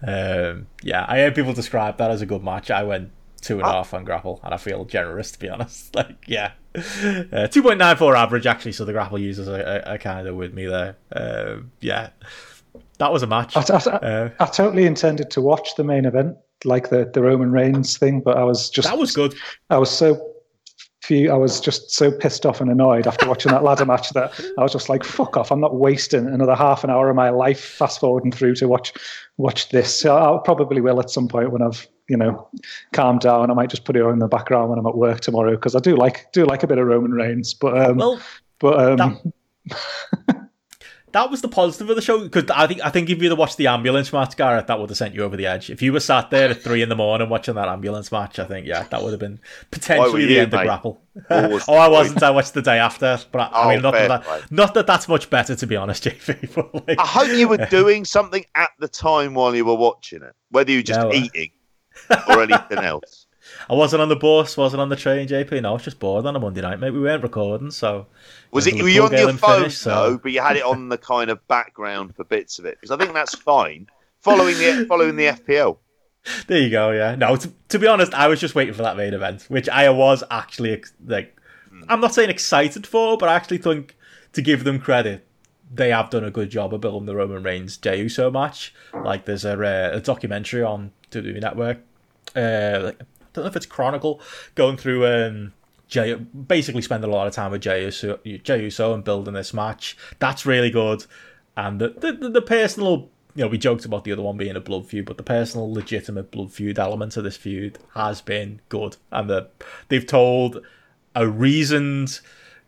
Um, 0.05 0.67
yeah, 0.83 1.05
I 1.07 1.17
heard 1.19 1.35
people 1.35 1.53
describe 1.53 1.97
that 1.97 2.11
as 2.11 2.21
a 2.21 2.25
good 2.25 2.43
match. 2.43 2.71
I 2.71 2.83
went 2.83 3.11
two 3.41 3.53
and 3.55 3.63
a 3.63 3.65
Ah. 3.67 3.71
half 3.73 3.93
on 3.93 4.03
Grapple, 4.05 4.39
and 4.43 4.53
I 4.53 4.57
feel 4.57 4.85
generous 4.85 5.31
to 5.31 5.39
be 5.39 5.49
honest. 5.49 5.95
Like, 5.95 6.25
yeah, 6.27 6.51
uh, 6.75 7.47
two 7.47 7.61
point 7.63 7.79
nine 7.79 7.97
four 7.97 8.15
average 8.15 8.45
actually. 8.45 8.73
So 8.73 8.85
the 8.85 8.93
Grapple 8.93 9.19
users 9.19 9.47
are, 9.49 9.61
are, 9.61 9.87
are 9.93 9.97
kind 9.97 10.27
of 10.27 10.35
with 10.35 10.53
me 10.53 10.65
there. 10.67 10.95
Uh, 11.11 11.57
yeah, 11.81 12.11
that 12.99 13.11
was 13.11 13.23
a 13.23 13.27
match. 13.27 13.57
I, 13.57 13.61
I, 13.61 13.75
Uh, 13.75 14.29
I 14.39 14.45
totally 14.45 14.85
intended 14.85 15.31
to 15.31 15.41
watch 15.41 15.75
the 15.75 15.83
main 15.83 16.05
event, 16.05 16.37
like 16.65 16.89
the, 16.89 17.09
the 17.13 17.21
Roman 17.21 17.51
Reigns 17.51 17.97
thing, 17.97 18.21
but 18.21 18.37
I 18.37 18.43
was 18.43 18.69
just 18.69 18.87
that 18.87 18.97
was 18.97 19.13
good. 19.13 19.33
I 19.69 19.77
was 19.77 19.89
so 19.89 20.29
few. 21.01 21.31
I 21.31 21.35
was 21.35 21.59
just 21.59 21.91
so 21.91 22.11
pissed 22.11 22.45
off 22.45 22.61
and 22.61 22.69
annoyed 22.69 23.07
after 23.07 23.27
watching 23.27 23.51
that 23.51 23.63
ladder 23.67 23.85
match 23.85 24.09
that 24.11 24.39
I 24.57 24.63
was 24.63 24.71
just 24.71 24.89
like, 24.89 25.03
"Fuck 25.03 25.37
off! 25.37 25.51
I'm 25.51 25.59
not 25.59 25.75
wasting 25.75 26.27
another 26.27 26.55
half 26.55 26.83
an 26.83 26.89
hour 26.89 27.09
of 27.09 27.15
my 27.15 27.29
life 27.29 27.59
fast 27.59 27.99
forwarding 27.99 28.31
through 28.31 28.55
to 28.55 28.67
watch 28.67 28.93
watch 29.37 29.69
this." 29.69 29.99
So 29.99 30.15
I 30.15 30.39
probably 30.43 30.81
will 30.81 30.99
at 30.99 31.09
some 31.09 31.27
point 31.27 31.51
when 31.51 31.61
I've 31.61 31.87
you 32.07 32.17
know 32.17 32.47
calmed 32.93 33.21
down. 33.21 33.51
I 33.51 33.53
might 33.53 33.69
just 33.69 33.85
put 33.85 33.95
it 33.95 34.03
on 34.03 34.13
in 34.13 34.19
the 34.19 34.27
background 34.27 34.69
when 34.69 34.79
I'm 34.79 34.87
at 34.87 34.97
work 34.97 35.21
tomorrow 35.21 35.51
because 35.51 35.75
I 35.75 35.79
do 35.79 35.95
like 35.95 36.31
do 36.31 36.45
like 36.45 36.63
a 36.63 36.67
bit 36.67 36.77
of 36.77 36.87
Roman 36.87 37.11
Reigns, 37.11 37.53
but 37.53 37.77
um, 37.77 37.97
Well, 37.97 38.21
but 38.59 38.99
um, 38.99 39.33
that 39.65 40.35
was 41.13 41.41
the 41.41 41.47
positive 41.47 41.89
of 41.89 41.95
the 41.95 42.01
show 42.01 42.19
because 42.19 42.49
I 42.51 42.67
think 42.67 42.81
I 42.83 42.89
think 42.89 43.09
if 43.09 43.21
you'd 43.21 43.31
have 43.31 43.37
watched 43.39 43.57
the 43.57 43.67
ambulance 43.67 44.11
match, 44.13 44.35
Gareth, 44.37 44.67
that 44.67 44.79
would 44.79 44.89
have 44.89 44.97
sent 44.97 45.15
you 45.15 45.23
over 45.23 45.35
the 45.37 45.45
edge. 45.45 45.69
If 45.69 45.81
you 45.81 45.91
were 45.93 45.99
sat 45.99 46.29
there 46.29 46.49
at 46.49 46.61
three 46.61 46.81
in 46.81 46.89
the 46.89 46.95
morning 46.95 47.29
watching 47.29 47.55
that 47.55 47.67
ambulance 47.67 48.11
match, 48.11 48.39
I 48.39 48.45
think 48.45 48.67
yeah, 48.67 48.83
that 48.83 49.01
would 49.03 49.11
have 49.11 49.19
been 49.19 49.39
potentially 49.71 50.25
the 50.25 50.39
end 50.39 50.53
of 50.53 50.61
grapple. 50.61 51.01
Oh, 51.29 51.73
I 51.73 51.89
wasn't. 51.89 52.23
I 52.23 52.31
watched 52.31 52.53
the 52.53 52.61
day 52.61 52.79
after, 52.79 53.19
but 53.33 53.39
I, 53.39 53.49
Oh, 53.53 53.69
mean, 53.69 53.81
not 53.81 53.93
fair 53.93 54.07
that, 54.07 54.51
not 54.51 54.73
that 54.75 54.87
that's 54.87 55.09
much 55.09 55.29
better 55.29 55.53
to 55.53 55.67
be 55.67 55.75
honest, 55.75 56.05
JP. 56.05 56.53
But 56.55 56.87
like, 56.87 56.99
I 56.99 57.05
hope 57.05 57.27
you 57.37 57.49
were 57.49 57.57
doing 57.69 58.05
something 58.05 58.45
at 58.55 58.69
the 58.79 58.87
time 58.87 59.33
while 59.33 59.53
you 59.53 59.65
were 59.65 59.75
watching 59.75 60.21
it, 60.23 60.33
whether 60.51 60.71
you 60.71 60.77
were 60.77 60.83
just 60.83 60.99
No, 61.01 61.09
uh, 61.09 61.13
eating 61.13 61.51
or 62.29 62.43
anything 62.43 62.77
else. 62.77 63.18
I 63.69 63.73
wasn't 63.73 64.01
on 64.01 64.09
the 64.09 64.15
bus, 64.15 64.57
wasn't 64.57 64.81
on 64.81 64.89
the 64.89 64.95
train, 64.95 65.27
JP. 65.27 65.61
No, 65.61 65.69
I 65.69 65.73
was 65.73 65.83
just 65.83 65.99
bored 65.99 66.25
on 66.25 66.35
a 66.35 66.39
Monday 66.39 66.61
night, 66.61 66.79
mate. 66.79 66.91
We 66.91 67.01
weren't 67.01 67.21
recording, 67.21 67.69
so 67.69 68.07
Was 68.51 68.65
it? 68.65 68.81
Were 68.81 68.89
you 68.89 69.03
on 69.03 69.11
your 69.11 69.31
phone 69.33 69.59
finished, 69.59 69.81
so- 69.81 69.89
though? 69.89 70.17
But 70.17 70.31
you 70.31 70.41
had 70.41 70.57
it 70.57 70.63
on 70.63 70.89
the 70.89 70.97
kind 70.97 71.29
of 71.29 71.47
background 71.47 72.15
for 72.15 72.23
bits 72.23 72.57
of 72.59 72.65
it 72.65 72.77
because 72.79 72.91
I 72.91 72.97
think 72.97 73.13
that's 73.13 73.35
fine. 73.35 73.87
Following 74.21 74.57
the 74.57 74.85
following 74.87 75.15
the 75.15 75.25
FPL. 75.27 75.77
There 76.47 76.59
you 76.59 76.69
go. 76.69 76.91
Yeah. 76.91 77.15
No, 77.15 77.35
to, 77.35 77.53
to 77.69 77.79
be 77.79 77.87
honest, 77.87 78.13
I 78.13 78.27
was 78.27 78.39
just 78.39 78.55
waiting 78.55 78.73
for 78.73 78.81
that 78.81 78.97
main 78.97 79.13
event, 79.13 79.45
which 79.47 79.69
I 79.69 79.89
was 79.89 80.23
actually 80.29 80.83
like. 81.05 81.35
I'm 81.87 82.01
not 82.01 82.13
saying 82.13 82.29
excited 82.29 82.85
for, 82.85 83.17
but 83.17 83.29
I 83.29 83.35
actually 83.35 83.59
think 83.59 83.95
to 84.33 84.41
give 84.41 84.63
them 84.63 84.79
credit, 84.79 85.25
they 85.73 85.89
have 85.89 86.09
done 86.09 86.23
a 86.23 86.31
good 86.31 86.49
job 86.49 86.73
of 86.73 86.81
building 86.81 87.05
the 87.05 87.15
Roman 87.15 87.43
Reigns 87.43 87.77
Jey 87.77 88.01
Uso 88.01 88.29
match. 88.29 88.73
Like, 88.93 89.25
there's 89.25 89.45
a, 89.45 89.53
uh, 89.53 89.97
a 89.97 90.01
documentary 90.01 90.61
on 90.63 90.91
WWE 91.11 91.39
Network. 91.39 91.77
Uh, 92.35 92.79
like, 92.83 93.01
don't 93.33 93.43
know 93.43 93.49
if 93.49 93.55
it's 93.55 93.65
Chronicle 93.65 94.21
going 94.55 94.77
through. 94.77 95.05
Um, 95.07 95.53
basically 96.47 96.83
spending 96.83 97.09
a 97.09 97.13
lot 97.13 97.25
of 97.25 97.33
time 97.33 97.51
with 97.51 97.61
Jey 97.61 97.83
Uso, 97.85 98.19
Uso 98.23 98.93
and 98.93 99.03
building 99.03 99.33
this 99.33 99.55
match. 99.55 99.97
That's 100.19 100.45
really 100.45 100.69
good. 100.69 101.05
And 101.57 101.81
the, 101.81 101.89
the, 101.89 102.11
the, 102.11 102.29
the 102.29 102.41
personal, 102.43 103.09
you 103.33 103.43
know, 103.43 103.47
we 103.47 103.57
joked 103.57 103.85
about 103.85 104.03
the 104.03 104.11
other 104.11 104.21
one 104.21 104.37
being 104.37 104.55
a 104.55 104.59
blood 104.59 104.85
feud, 104.85 105.05
but 105.05 105.17
the 105.17 105.23
personal, 105.23 105.73
legitimate 105.73 106.29
blood 106.29 106.51
feud 106.51 106.77
element 106.77 107.17
of 107.17 107.23
this 107.23 107.37
feud 107.37 107.79
has 107.95 108.21
been 108.21 108.61
good. 108.69 108.97
And 109.11 109.29
the, 109.29 109.49
they've 109.87 110.05
told 110.05 110.63
a 111.15 111.27
reasoned, 111.27 112.19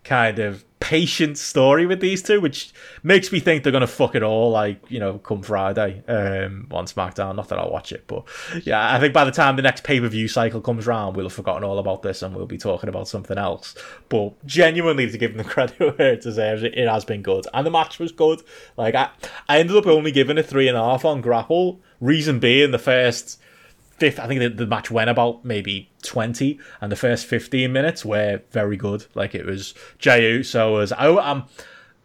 kind 0.04 0.40
of 0.40 0.66
patient 0.92 1.38
story 1.38 1.86
with 1.86 2.02
these 2.02 2.22
two, 2.22 2.42
which 2.42 2.74
makes 3.02 3.32
me 3.32 3.40
think 3.40 3.64
they're 3.64 3.72
to 3.72 3.88
fuck 3.88 4.14
it 4.14 4.22
all, 4.22 4.52
like, 4.52 4.78
you 4.92 5.00
know, 5.00 5.20
come 5.20 5.42
Friday 5.42 6.04
um, 6.06 6.68
on 6.70 6.86
SmackDown. 6.86 7.38
Not 7.38 7.48
that 7.48 7.58
I'll 7.58 7.72
watch 7.72 7.94
it, 7.94 8.04
but 8.08 8.26
yeah, 8.66 8.94
I 8.94 9.00
think 9.00 9.14
by 9.14 9.24
the 9.24 9.32
time 9.32 9.56
the 9.56 9.62
next 9.62 9.86
pay 9.86 10.02
per 10.02 10.10
view 10.10 10.28
cycle 10.28 10.60
comes 10.60 10.90
around, 10.90 11.16
we'll 11.16 11.28
have 11.28 11.34
forgotten 11.34 11.64
all 11.64 11.80
about 11.80 12.02
this 12.02 12.22
and 12.22 12.36
we'll 12.36 12.46
be 12.46 12.58
talking 12.58 12.90
about 12.90 13.08
something 13.08 13.38
else. 13.38 13.74
But 14.10 14.46
genuinely, 14.46 15.10
to 15.10 15.18
give 15.18 15.32
them 15.32 15.38
the 15.38 15.50
credit 15.50 15.80
where 15.80 16.12
it 16.12 16.24
deserves, 16.24 16.62
it, 16.62 16.78
it 16.78 16.90
has 16.90 17.06
been 17.06 17.22
good. 17.22 17.48
And 17.54 17.66
the 17.66 17.72
match 17.72 17.98
was 17.98 18.12
good. 18.12 18.42
Like, 18.76 18.94
I, 18.94 19.12
I 19.48 19.60
ended 19.60 19.78
up 19.78 19.88
only 19.88 20.12
giving 20.12 20.38
a 20.38 20.44
three 20.44 20.68
and 20.68 20.76
a 20.76 20.84
half 20.84 21.06
on 21.06 21.22
Grapple. 21.22 21.80
Reason 22.02 22.38
being, 22.38 22.72
the 22.72 22.80
first 22.80 23.40
fifth, 24.02 24.20
I 24.20 24.26
think 24.26 24.40
the, 24.40 24.50
the 24.50 24.66
match 24.66 24.90
went 24.90 25.12
about 25.12 25.46
maybe 25.46 25.92
20, 26.02 26.60
and 26.82 26.92
the 26.92 26.96
first 26.96 27.28
15 27.28 27.72
minutes 27.72 28.04
were 28.04 28.42
very 28.50 28.76
good. 28.76 29.06
Like 29.14 29.36
it 29.36 29.46
was 29.46 29.76
Jey 30.00 30.28
Uso 30.34 30.74
was. 30.74 30.92
I, 30.92 31.08
I'm, 31.08 31.44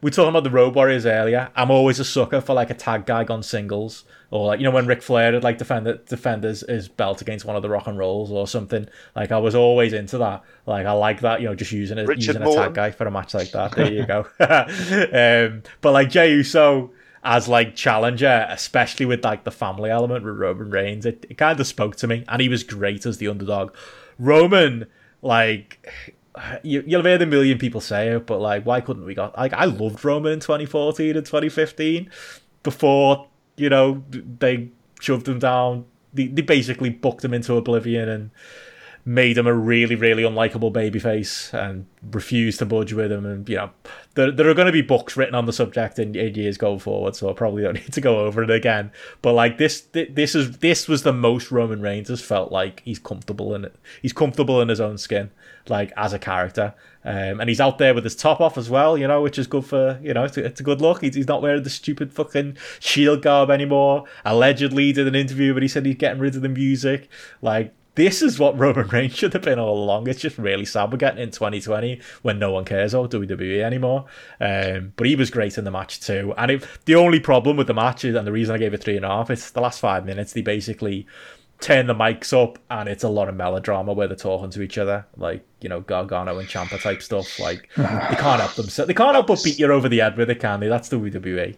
we 0.02 0.08
were 0.08 0.10
talking 0.10 0.28
about 0.28 0.44
the 0.44 0.50
Road 0.50 0.74
Warriors 0.74 1.06
earlier. 1.06 1.48
I'm 1.56 1.70
always 1.70 1.98
a 1.98 2.04
sucker 2.04 2.42
for 2.42 2.52
like 2.52 2.68
a 2.68 2.74
tag 2.74 3.06
guy 3.06 3.24
on 3.24 3.42
singles, 3.42 4.04
or 4.30 4.48
like 4.48 4.60
you 4.60 4.64
know 4.64 4.72
when 4.72 4.86
Ric 4.86 5.02
Flair 5.02 5.32
had 5.32 5.42
like 5.42 5.56
defend 5.56 5.86
defend 6.06 6.44
his, 6.44 6.88
belt 6.88 7.22
against 7.22 7.46
one 7.46 7.56
of 7.56 7.62
the 7.62 7.70
Rock 7.70 7.86
and 7.86 7.96
Rolls 7.96 8.30
or 8.30 8.46
something. 8.46 8.86
Like 9.14 9.32
I 9.32 9.38
was 9.38 9.54
always 9.54 9.94
into 9.94 10.18
that. 10.18 10.42
Like 10.66 10.84
I 10.84 10.92
like 10.92 11.22
that. 11.22 11.40
You 11.40 11.48
know, 11.48 11.54
just 11.54 11.72
using 11.72 11.98
a 11.98 12.04
Richard 12.04 12.36
using 12.36 12.42
a 12.42 12.54
tag 12.54 12.74
guy 12.74 12.90
for 12.90 13.06
a 13.06 13.10
match 13.10 13.32
like 13.32 13.52
that. 13.52 13.72
There 13.76 13.90
you 13.90 14.06
go. 14.06 14.26
um, 14.38 15.62
but 15.80 15.92
like 15.92 16.10
Jey 16.10 16.32
Uso 16.32 16.90
as 17.26 17.48
like 17.48 17.74
challenger, 17.74 18.46
especially 18.48 19.04
with 19.04 19.24
like 19.24 19.42
the 19.42 19.50
family 19.50 19.90
element 19.90 20.24
with 20.24 20.38
Roman 20.38 20.70
Reigns, 20.70 21.04
it, 21.04 21.26
it 21.28 21.36
kind 21.36 21.58
of 21.58 21.66
spoke 21.66 21.96
to 21.96 22.06
me, 22.06 22.24
and 22.28 22.40
he 22.40 22.48
was 22.48 22.62
great 22.62 23.04
as 23.04 23.18
the 23.18 23.26
underdog. 23.26 23.74
Roman, 24.16 24.86
like 25.22 25.92
you, 26.62 26.84
you'll 26.86 27.00
have 27.02 27.04
heard 27.04 27.22
a 27.22 27.26
million 27.26 27.58
people 27.58 27.80
say 27.80 28.08
it, 28.10 28.26
but 28.26 28.38
like 28.38 28.64
why 28.64 28.80
couldn't 28.80 29.04
we 29.04 29.12
got 29.12 29.36
like 29.36 29.52
I 29.52 29.64
loved 29.64 30.04
Roman 30.04 30.32
in 30.32 30.40
2014 30.40 31.16
and 31.16 31.26
2015 31.26 32.08
before 32.62 33.26
you 33.56 33.68
know 33.68 34.04
they 34.12 34.70
shoved 35.00 35.26
him 35.26 35.40
down. 35.40 35.84
They, 36.14 36.28
they 36.28 36.42
basically 36.42 36.90
booked 36.90 37.24
him 37.24 37.34
into 37.34 37.56
oblivion 37.56 38.08
and 38.08 38.30
made 39.08 39.38
him 39.38 39.46
a 39.46 39.54
really, 39.54 39.94
really 39.94 40.24
unlikable 40.24 40.72
babyface 40.72 41.54
and 41.54 41.86
refused 42.10 42.58
to 42.58 42.66
budge 42.66 42.92
with 42.92 43.12
him. 43.12 43.24
And, 43.24 43.48
you 43.48 43.54
know, 43.54 43.70
there, 44.14 44.32
there 44.32 44.48
are 44.48 44.54
going 44.54 44.66
to 44.66 44.72
be 44.72 44.82
books 44.82 45.16
written 45.16 45.36
on 45.36 45.46
the 45.46 45.52
subject 45.52 46.00
in, 46.00 46.16
in 46.16 46.34
years 46.34 46.58
going 46.58 46.80
forward, 46.80 47.14
so 47.14 47.30
I 47.30 47.32
probably 47.32 47.62
don't 47.62 47.74
need 47.80 47.92
to 47.92 48.00
go 48.00 48.26
over 48.26 48.42
it 48.42 48.50
again. 48.50 48.90
But, 49.22 49.34
like, 49.34 49.58
this 49.58 49.82
this 49.92 50.34
is 50.34 50.58
this 50.58 50.88
was 50.88 51.04
the 51.04 51.12
most 51.12 51.52
Roman 51.52 51.80
Reigns 51.80 52.08
has 52.08 52.20
felt 52.20 52.50
like 52.50 52.82
he's 52.84 52.98
comfortable 52.98 53.54
in 53.54 53.64
it. 53.64 53.76
He's 54.02 54.12
comfortable 54.12 54.60
in 54.60 54.68
his 54.68 54.80
own 54.80 54.98
skin, 54.98 55.30
like, 55.68 55.92
as 55.96 56.12
a 56.12 56.18
character. 56.18 56.74
Um, 57.04 57.40
and 57.40 57.48
he's 57.48 57.60
out 57.60 57.78
there 57.78 57.94
with 57.94 58.02
his 58.02 58.16
top 58.16 58.40
off 58.40 58.58
as 58.58 58.68
well, 58.68 58.98
you 58.98 59.06
know, 59.06 59.22
which 59.22 59.38
is 59.38 59.46
good 59.46 59.64
for, 59.64 60.00
you 60.02 60.14
know, 60.14 60.24
it's 60.24 60.36
a, 60.36 60.44
it's 60.44 60.58
a 60.58 60.64
good 60.64 60.80
look. 60.80 61.02
He's, 61.02 61.14
he's 61.14 61.28
not 61.28 61.42
wearing 61.42 61.62
the 61.62 61.70
stupid 61.70 62.12
fucking 62.12 62.56
shield 62.80 63.22
garb 63.22 63.50
anymore. 63.50 64.06
Allegedly 64.24 64.92
did 64.92 65.06
an 65.06 65.14
interview, 65.14 65.54
but 65.54 65.62
he 65.62 65.68
said 65.68 65.86
he's 65.86 65.94
getting 65.94 66.18
rid 66.18 66.34
of 66.34 66.42
the 66.42 66.48
music. 66.48 67.08
Like, 67.40 67.72
this 67.96 68.22
is 68.22 68.38
what 68.38 68.58
Roman 68.58 68.86
Reigns 68.88 69.14
should 69.14 69.32
have 69.32 69.42
been 69.42 69.58
all 69.58 69.82
along. 69.82 70.06
It's 70.06 70.20
just 70.20 70.38
really 70.38 70.64
sad 70.64 70.92
we're 70.92 70.98
getting 70.98 71.22
in 71.22 71.30
2020 71.30 72.00
when 72.22 72.38
no 72.38 72.52
one 72.52 72.64
cares 72.64 72.94
about 72.94 73.10
WWE 73.10 73.60
anymore. 73.62 74.04
Um, 74.40 74.92
but 74.96 75.06
he 75.06 75.16
was 75.16 75.30
great 75.30 75.58
in 75.58 75.64
the 75.64 75.70
match 75.70 76.00
too. 76.00 76.32
And 76.36 76.52
it, 76.52 76.68
the 76.84 76.94
only 76.94 77.18
problem 77.18 77.56
with 77.56 77.66
the 77.66 77.74
match 77.74 78.04
is, 78.04 78.14
and 78.14 78.26
the 78.26 78.32
reason 78.32 78.54
I 78.54 78.58
gave 78.58 78.74
it 78.74 78.82
three 78.82 78.96
and 78.96 79.04
a 79.04 79.08
half, 79.08 79.30
it's 79.30 79.50
the 79.50 79.60
last 79.60 79.80
five 79.80 80.06
minutes. 80.06 80.32
They 80.32 80.42
basically 80.42 81.06
turn 81.60 81.86
the 81.86 81.94
mics 81.94 82.32
up, 82.32 82.58
and 82.70 82.88
it's 82.88 83.02
a 83.02 83.08
lot 83.08 83.28
of 83.28 83.34
melodrama 83.34 83.92
where 83.92 84.06
they're 84.06 84.16
talking 84.16 84.50
to 84.50 84.62
each 84.62 84.78
other, 84.78 85.06
like 85.16 85.44
you 85.60 85.68
know 85.68 85.80
Gargano 85.80 86.38
and 86.38 86.48
Ciampa 86.48 86.80
type 86.80 87.02
stuff. 87.02 87.38
Like 87.40 87.68
they 87.76 87.82
can't 87.82 88.40
help 88.40 88.54
themselves. 88.54 88.86
They 88.86 88.94
can't 88.94 89.14
help 89.14 89.26
but 89.26 89.42
beat 89.42 89.58
you 89.58 89.72
over 89.72 89.88
the 89.88 89.98
head 89.98 90.16
with 90.16 90.30
it, 90.30 90.40
can 90.40 90.60
they? 90.60 90.68
That's 90.68 90.88
the 90.88 90.98
WWE. 90.98 91.56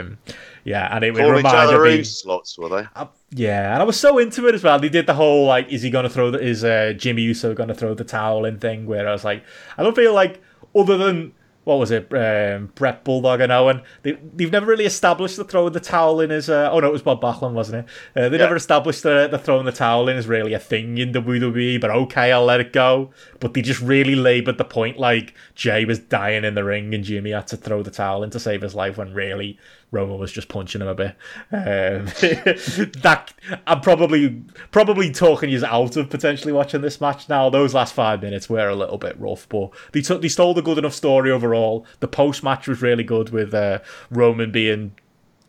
Um, 0.00 0.18
yeah, 0.64 0.94
and 0.94 1.04
it, 1.04 1.16
it 1.16 1.16
Calling 1.18 1.44
other 1.46 1.78
me. 1.80 2.02
slots, 2.04 2.58
were 2.58 2.68
they? 2.68 2.88
Uh, 2.96 3.06
yeah, 3.30 3.72
and 3.74 3.82
I 3.82 3.84
was 3.84 3.98
so 3.98 4.18
into 4.18 4.46
it 4.48 4.54
as 4.54 4.62
well. 4.62 4.78
They 4.78 4.88
did 4.88 5.06
the 5.06 5.14
whole 5.14 5.46
like, 5.46 5.68
is 5.68 5.82
he 5.82 5.90
going 5.90 6.04
to 6.04 6.10
throw 6.10 6.30
the, 6.30 6.38
is 6.40 6.64
uh, 6.64 6.94
Jimmy 6.96 7.22
Uso 7.22 7.54
going 7.54 7.68
to 7.68 7.74
throw 7.74 7.94
the 7.94 8.04
towel 8.04 8.44
in 8.44 8.58
thing? 8.58 8.86
Where 8.86 9.08
I 9.08 9.12
was 9.12 9.24
like, 9.24 9.44
I 9.76 9.82
don't 9.82 9.96
feel 9.96 10.14
like 10.14 10.42
other 10.74 10.96
than 10.96 11.32
what 11.64 11.78
was 11.78 11.90
it, 11.90 12.12
um, 12.12 12.70
Bret 12.74 13.04
Bulldog 13.04 13.40
and 13.40 13.50
Owen. 13.50 13.80
They, 14.02 14.12
they've 14.12 14.52
never 14.52 14.66
really 14.66 14.84
established 14.84 15.36
the 15.38 15.44
throwing 15.44 15.72
the 15.72 15.80
towel 15.80 16.20
in 16.20 16.30
as. 16.30 16.50
Uh, 16.50 16.68
oh 16.70 16.78
no, 16.80 16.88
it 16.88 16.92
was 16.92 17.00
Bob 17.02 17.22
Backlund, 17.22 17.52
wasn't 17.54 17.86
it? 17.88 18.20
Uh, 18.20 18.28
they 18.28 18.36
Yeah. 18.36 18.44
never 18.44 18.54
established 18.54 19.02
the, 19.02 19.28
the 19.30 19.38
throwing 19.38 19.64
the 19.64 19.72
towel 19.72 20.06
in 20.10 20.16
as 20.18 20.26
really 20.26 20.52
a 20.52 20.58
thing 20.58 20.98
in 20.98 21.12
WWE. 21.12 21.80
But 21.80 21.90
okay, 21.90 22.32
I'll 22.32 22.44
let 22.44 22.60
it 22.60 22.72
go. 22.74 23.12
But 23.40 23.54
they 23.54 23.62
just 23.62 23.80
really 23.80 24.14
laboured 24.14 24.58
the 24.58 24.64
point, 24.64 24.98
like 24.98 25.32
Jey 25.54 25.86
was 25.86 25.98
dying 25.98 26.44
in 26.44 26.54
the 26.54 26.64
ring 26.64 26.94
and 26.94 27.02
Jimmy 27.02 27.30
had 27.30 27.46
to 27.48 27.56
throw 27.56 27.82
the 27.82 27.90
towel 27.90 28.22
in 28.22 28.28
to 28.30 28.40
save 28.40 28.60
his 28.60 28.74
life 28.74 28.98
when 28.98 29.14
really 29.14 29.58
Roman 29.94 30.18
was 30.18 30.32
just 30.32 30.48
punching 30.48 30.82
him 30.82 30.88
a 30.88 30.94
bit. 30.94 31.16
Um, 31.52 32.06
that 33.02 33.32
I'm 33.66 33.80
probably 33.80 34.42
probably 34.72 35.10
talking 35.10 35.48
you 35.48 35.64
out 35.64 35.96
of 35.96 36.10
potentially 36.10 36.52
watching 36.52 36.80
this 36.82 37.00
match 37.00 37.28
now. 37.28 37.48
Those 37.48 37.72
last 37.72 37.94
five 37.94 38.20
minutes 38.20 38.50
were 38.50 38.68
a 38.68 38.74
little 38.74 38.98
bit 38.98 39.18
rough, 39.18 39.48
but 39.48 39.70
they 39.92 40.02
took 40.02 40.20
they 40.20 40.28
stole 40.28 40.52
the 40.52 40.62
good 40.62 40.78
enough 40.78 40.94
story 40.94 41.30
overall. 41.30 41.86
The 42.00 42.08
post 42.08 42.42
match 42.42 42.66
was 42.66 42.82
really 42.82 43.04
good 43.04 43.30
with 43.30 43.54
uh, 43.54 43.78
Roman 44.10 44.50
being 44.50 44.92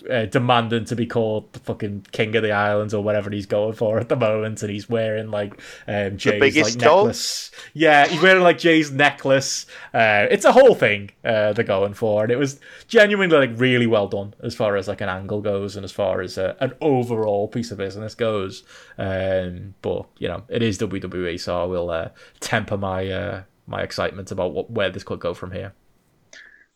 uh, 0.09 0.25
demanding 0.25 0.85
to 0.85 0.95
be 0.95 1.05
called 1.05 1.51
the 1.53 1.59
fucking 1.59 2.07
king 2.11 2.35
of 2.35 2.43
the 2.43 2.51
islands 2.51 2.93
or 2.93 3.03
whatever 3.03 3.29
he's 3.29 3.45
going 3.45 3.73
for 3.73 3.99
at 3.99 4.09
the 4.09 4.15
moment, 4.15 4.61
and 4.61 4.71
he's 4.71 4.89
wearing 4.89 5.31
like 5.31 5.59
um, 5.87 6.17
Jey's 6.17 6.39
biggest 6.39 6.75
like 6.75 6.83
dog? 6.83 7.05
necklace. 7.05 7.51
Yeah, 7.73 8.07
he's 8.07 8.21
wearing 8.21 8.43
like 8.43 8.57
Jey's 8.57 8.91
necklace. 8.91 9.65
Uh, 9.93 10.27
it's 10.29 10.45
a 10.45 10.51
whole 10.51 10.75
thing 10.75 11.11
uh, 11.23 11.53
they're 11.53 11.65
going 11.65 11.93
for, 11.93 12.23
and 12.23 12.31
it 12.31 12.37
was 12.37 12.59
genuinely 12.87 13.37
like 13.37 13.51
really 13.55 13.87
well 13.87 14.07
done 14.07 14.33
as 14.43 14.55
far 14.55 14.75
as 14.75 14.87
like 14.87 15.01
an 15.01 15.09
angle 15.09 15.41
goes, 15.41 15.75
and 15.75 15.83
as 15.83 15.91
far 15.91 16.21
as 16.21 16.37
uh, 16.37 16.55
an 16.59 16.73
overall 16.81 17.47
piece 17.47 17.71
of 17.71 17.77
business 17.77 18.15
goes. 18.15 18.63
Um, 18.97 19.75
but 19.81 20.07
you 20.17 20.27
know, 20.27 20.43
it 20.49 20.61
is 20.61 20.77
WWE, 20.77 21.39
so 21.39 21.61
I 21.61 21.65
will 21.65 21.89
uh, 21.89 22.09
temper 22.39 22.77
my 22.77 23.09
uh, 23.09 23.43
my 23.67 23.81
excitement 23.81 24.31
about 24.31 24.53
what, 24.53 24.69
where 24.71 24.89
this 24.89 25.03
could 25.03 25.19
go 25.19 25.33
from 25.33 25.51
here. 25.51 25.73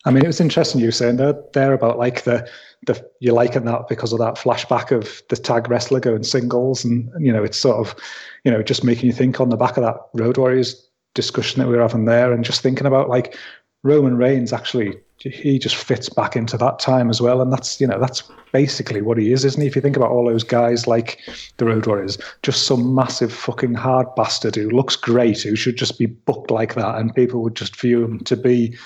I 0.06 0.12
mean, 0.12 0.24
it 0.24 0.28
was 0.28 0.40
interesting 0.40 0.80
you 0.80 0.88
were 0.88 0.92
saying 0.92 1.18
there, 1.18 1.36
there 1.54 1.74
about 1.74 1.98
like 1.98 2.24
the 2.24 2.50
the 2.86 3.10
you're 3.20 3.34
liking 3.34 3.66
that 3.66 3.88
because 3.88 4.14
of 4.14 4.20
that 4.20 4.36
flashback 4.36 4.92
of 4.92 5.22
the 5.30 5.36
tag 5.36 5.70
wrestler 5.70 6.00
going 6.00 6.24
singles, 6.24 6.84
and 6.86 7.12
you 7.20 7.32
know, 7.32 7.44
it's 7.44 7.58
sort 7.58 7.78
of 7.78 7.96
you 8.44 8.52
know 8.52 8.64
just 8.64 8.84
making 8.84 9.08
you 9.08 9.14
think 9.14 9.40
on 9.40 9.50
the 9.50 9.58
back 9.58 9.78
of 9.78 9.84
that 9.84 9.98
Road 10.14 10.38
Warriors 10.38 10.88
discussion 11.14 11.60
that 11.60 11.68
we 11.68 11.76
were 11.76 11.82
having 11.82 12.06
there, 12.06 12.32
and 12.32 12.44
just 12.44 12.62
thinking 12.62 12.88
about 12.88 13.10
like 13.10 13.36
Roman 13.84 14.18
Reigns 14.18 14.54
actually 14.54 14.98
he 15.22 15.60
just 15.60 15.76
fits 15.76 16.08
back 16.08 16.38
into 16.38 16.58
that 16.58 16.80
time 16.80 17.10
as 17.10 17.22
well, 17.22 17.42
and 17.42 17.52
that's 17.52 17.82
you 17.82 17.88
know 17.88 18.00
that's 18.00 18.24
basically 18.54 19.02
what 19.02 19.18
he 19.18 19.34
is, 19.34 19.44
isn't 19.44 19.62
he? 19.62 19.68
If 19.68 19.76
you 19.76 19.82
think 19.82 19.98
about 19.98 20.12
all 20.12 20.26
those 20.26 20.44
guys 20.44 20.88
like 20.88 21.20
the 21.58 21.66
Road 21.66 21.86
Warriors, 21.86 22.18
just 22.42 22.66
some 22.66 22.96
massive 22.96 23.34
fucking 23.34 23.74
hard 23.74 24.08
bastard 24.16 24.56
who 24.56 24.70
looks 24.70 24.96
great, 24.96 25.42
who 25.42 25.56
should 25.56 25.76
just 25.76 26.00
be 26.00 26.06
booked 26.06 26.52
like 26.52 26.76
that, 26.76 26.96
and 26.96 27.14
people 27.14 27.44
would 27.44 27.56
just 27.56 27.76
view 27.76 28.04
him 28.04 28.20
to 28.22 28.38
be 28.38 28.78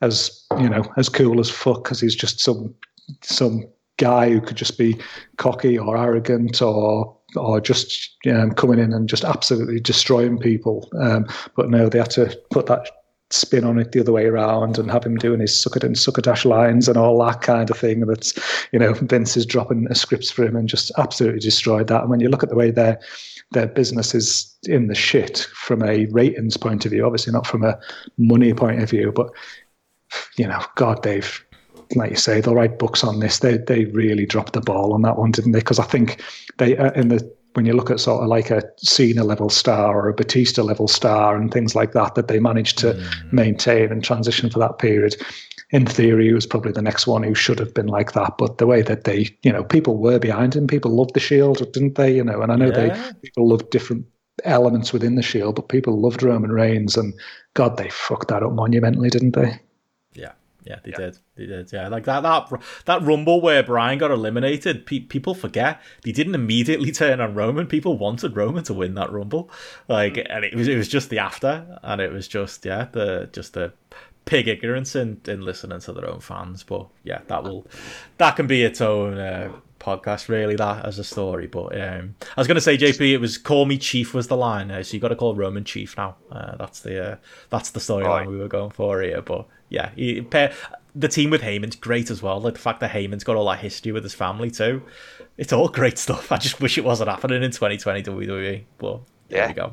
as 0.00 0.46
you 0.58 0.68
know 0.68 0.84
as 0.96 1.08
cool 1.08 1.40
as 1.40 1.50
fuck 1.50 1.84
because 1.84 2.00
he's 2.00 2.16
just 2.16 2.40
some 2.40 2.74
some 3.22 3.66
guy 3.98 4.30
who 4.30 4.40
could 4.40 4.56
just 4.56 4.78
be 4.78 4.98
cocky 5.36 5.78
or 5.78 5.96
arrogant 5.96 6.60
or 6.60 7.16
or 7.34 7.60
just 7.60 8.16
um, 8.30 8.52
coming 8.52 8.78
in 8.78 8.92
and 8.92 9.08
just 9.08 9.24
absolutely 9.24 9.80
destroying 9.80 10.38
people. 10.38 10.88
Um, 10.98 11.26
but 11.54 11.68
no, 11.68 11.88
they 11.88 11.98
had 11.98 12.10
to 12.10 12.38
put 12.50 12.66
that 12.66 12.88
spin 13.30 13.64
on 13.64 13.78
it 13.78 13.90
the 13.90 14.00
other 14.00 14.12
way 14.12 14.26
around 14.26 14.78
and 14.78 14.90
have 14.90 15.04
him 15.04 15.16
doing 15.16 15.40
his 15.40 15.60
sucker 15.60 15.84
and 15.84 15.98
succotash 15.98 16.44
lines 16.44 16.86
and 16.86 16.96
all 16.96 17.18
that 17.24 17.40
kind 17.40 17.68
of 17.68 17.76
thing. 17.76 18.00
That's 18.00 18.34
you 18.72 18.78
know 18.78 18.92
Vince 18.94 19.36
is 19.36 19.46
dropping 19.46 19.92
scripts 19.94 20.30
for 20.30 20.44
him 20.44 20.56
and 20.56 20.68
just 20.68 20.92
absolutely 20.98 21.40
destroyed 21.40 21.88
that. 21.88 22.02
And 22.02 22.10
when 22.10 22.20
you 22.20 22.28
look 22.28 22.42
at 22.42 22.48
the 22.48 22.56
way 22.56 22.70
their 22.70 23.00
their 23.52 23.66
business 23.66 24.14
is 24.14 24.56
in 24.64 24.88
the 24.88 24.94
shit 24.94 25.48
from 25.54 25.82
a 25.82 26.06
ratings 26.06 26.56
point 26.56 26.84
of 26.84 26.92
view, 26.92 27.04
obviously 27.04 27.32
not 27.32 27.46
from 27.46 27.64
a 27.64 27.78
money 28.18 28.52
point 28.52 28.82
of 28.82 28.90
view, 28.90 29.12
but 29.12 29.30
you 30.36 30.46
know, 30.46 30.62
God, 30.76 31.02
they've, 31.02 31.44
like 31.94 32.10
you 32.10 32.16
say, 32.16 32.40
they'll 32.40 32.54
write 32.54 32.78
books 32.78 33.04
on 33.04 33.20
this. 33.20 33.38
They 33.38 33.58
they 33.58 33.84
really 33.86 34.26
dropped 34.26 34.52
the 34.54 34.60
ball 34.60 34.92
on 34.92 35.02
that 35.02 35.18
one, 35.18 35.30
didn't 35.30 35.52
they? 35.52 35.60
Because 35.60 35.78
I 35.78 35.84
think 35.84 36.22
they 36.58 36.76
uh, 36.76 36.92
in 36.92 37.08
the 37.08 37.36
when 37.54 37.64
you 37.64 37.72
look 37.72 37.90
at 37.90 38.00
sort 38.00 38.22
of 38.22 38.28
like 38.28 38.50
a 38.50 38.62
Cena 38.76 39.24
level 39.24 39.48
star 39.48 39.98
or 39.98 40.08
a 40.08 40.14
Batista 40.14 40.62
level 40.62 40.88
star 40.88 41.36
and 41.36 41.50
things 41.50 41.74
like 41.74 41.92
that, 41.92 42.14
that 42.14 42.28
they 42.28 42.38
managed 42.38 42.76
to 42.78 43.02
maintain 43.32 43.90
and 43.90 44.04
transition 44.04 44.50
for 44.50 44.58
that 44.58 44.78
period. 44.78 45.16
In 45.70 45.86
theory, 45.86 46.26
he 46.26 46.32
was 46.34 46.46
probably 46.46 46.72
the 46.72 46.82
next 46.82 47.06
one 47.06 47.22
who 47.22 47.34
should 47.34 47.58
have 47.58 47.72
been 47.72 47.86
like 47.86 48.12
that. 48.12 48.34
But 48.38 48.58
the 48.58 48.66
way 48.66 48.82
that 48.82 49.04
they, 49.04 49.34
you 49.42 49.50
know, 49.50 49.64
people 49.64 49.96
were 49.96 50.18
behind 50.18 50.54
him, 50.54 50.66
people 50.66 50.94
loved 50.94 51.14
the 51.14 51.20
Shield, 51.20 51.58
didn't 51.72 51.94
they? 51.94 52.14
You 52.14 52.22
know, 52.22 52.42
and 52.42 52.52
I 52.52 52.56
know 52.56 52.66
Yeah. 52.66 52.88
they 52.88 53.00
people 53.22 53.48
loved 53.48 53.70
different 53.70 54.04
elements 54.44 54.92
within 54.92 55.14
the 55.14 55.22
Shield, 55.22 55.56
but 55.56 55.68
people 55.68 55.98
loved 55.98 56.22
Roman 56.22 56.52
Reigns, 56.52 56.96
and 56.96 57.14
God, 57.54 57.78
they 57.78 57.88
fucked 57.88 58.28
that 58.28 58.42
up 58.42 58.52
monumentally, 58.52 59.08
didn't 59.08 59.34
they? 59.34 59.58
Yeah, 60.66 60.74
yeah, 60.74 60.78
they 60.82 60.90
did. 60.90 61.18
They 61.36 61.46
did. 61.46 61.72
Yeah, 61.72 61.88
like 61.88 62.04
that 62.04 62.22
that 62.22 62.60
that 62.86 63.02
rumble 63.02 63.40
where 63.40 63.62
Bryan 63.62 63.98
got 63.98 64.10
eliminated. 64.10 64.84
Pe- 64.86 65.00
people 65.00 65.34
forget 65.34 65.80
they 66.02 66.12
didn't 66.12 66.34
immediately 66.34 66.92
turn 66.92 67.20
on 67.20 67.34
Roman. 67.34 67.66
People 67.66 67.96
wanted 67.96 68.36
Roman 68.36 68.64
to 68.64 68.74
win 68.74 68.94
that 68.94 69.12
rumble, 69.12 69.50
like, 69.88 70.18
and 70.28 70.44
it 70.44 70.54
was 70.54 70.68
it 70.68 70.76
was 70.76 70.88
just 70.88 71.10
the 71.10 71.18
after, 71.18 71.78
and 71.82 72.00
it 72.00 72.12
was 72.12 72.26
just 72.28 72.64
yeah, 72.64 72.88
the 72.90 73.28
just 73.32 73.54
the 73.54 73.72
pig 74.24 74.48
ignorance 74.48 74.96
in, 74.96 75.20
in 75.26 75.40
listening 75.40 75.80
to 75.80 75.92
their 75.92 76.10
own 76.10 76.20
fans. 76.20 76.62
But 76.62 76.88
yeah, 77.04 77.20
that 77.28 77.44
will 77.44 77.66
that 78.18 78.36
can 78.36 78.46
be 78.46 78.62
its 78.62 78.80
own. 78.80 79.18
Uh, 79.18 79.52
podcast 79.78 80.28
really 80.28 80.56
that 80.56 80.84
as 80.84 80.98
a 80.98 81.04
story 81.04 81.46
but 81.46 81.78
um 81.80 82.14
i 82.36 82.40
was 82.40 82.46
going 82.46 82.54
to 82.56 82.60
say 82.60 82.76
jp 82.78 83.12
it 83.12 83.18
was 83.18 83.36
call 83.38 83.66
me 83.66 83.76
chief 83.78 84.14
was 84.14 84.26
the 84.28 84.36
line 84.36 84.70
uh, 84.70 84.82
so 84.82 84.94
you 84.94 85.00
got 85.00 85.08
to 85.08 85.16
call 85.16 85.34
roman 85.34 85.64
chief 85.64 85.96
now 85.96 86.16
uh, 86.32 86.56
that's 86.56 86.80
the 86.80 87.12
uh, 87.12 87.16
that's 87.50 87.70
the 87.70 87.80
storyline 87.80 88.04
Right. 88.20 88.28
we 88.28 88.36
were 88.38 88.48
going 88.48 88.70
for 88.70 89.00
here 89.02 89.20
but 89.22 89.46
yeah 89.68 89.90
he, 89.94 90.22
pair, 90.22 90.52
the 90.94 91.08
team 91.08 91.28
with 91.30 91.42
Heyman's 91.42 91.76
great 91.76 92.10
as 92.10 92.22
well 92.22 92.40
like 92.40 92.54
the 92.54 92.60
fact 92.60 92.80
that 92.80 92.90
Heyman's 92.92 93.22
got 93.24 93.36
all 93.36 93.46
that 93.50 93.58
history 93.58 93.92
with 93.92 94.02
his 94.02 94.14
family 94.14 94.50
too 94.50 94.82
it's 95.36 95.52
all 95.52 95.68
great 95.68 95.98
stuff 95.98 96.32
i 96.36 96.36
just 96.38 96.60
wish 96.60 96.78
it 96.78 96.84
wasn't 96.84 97.08
happening 97.10 97.42
in 97.42 97.50
2020 97.50 98.02
WWE 98.02 98.64
but 98.78 99.00
there 99.28 99.40
Yeah. 99.40 99.48
we 99.48 99.52
go 99.54 99.72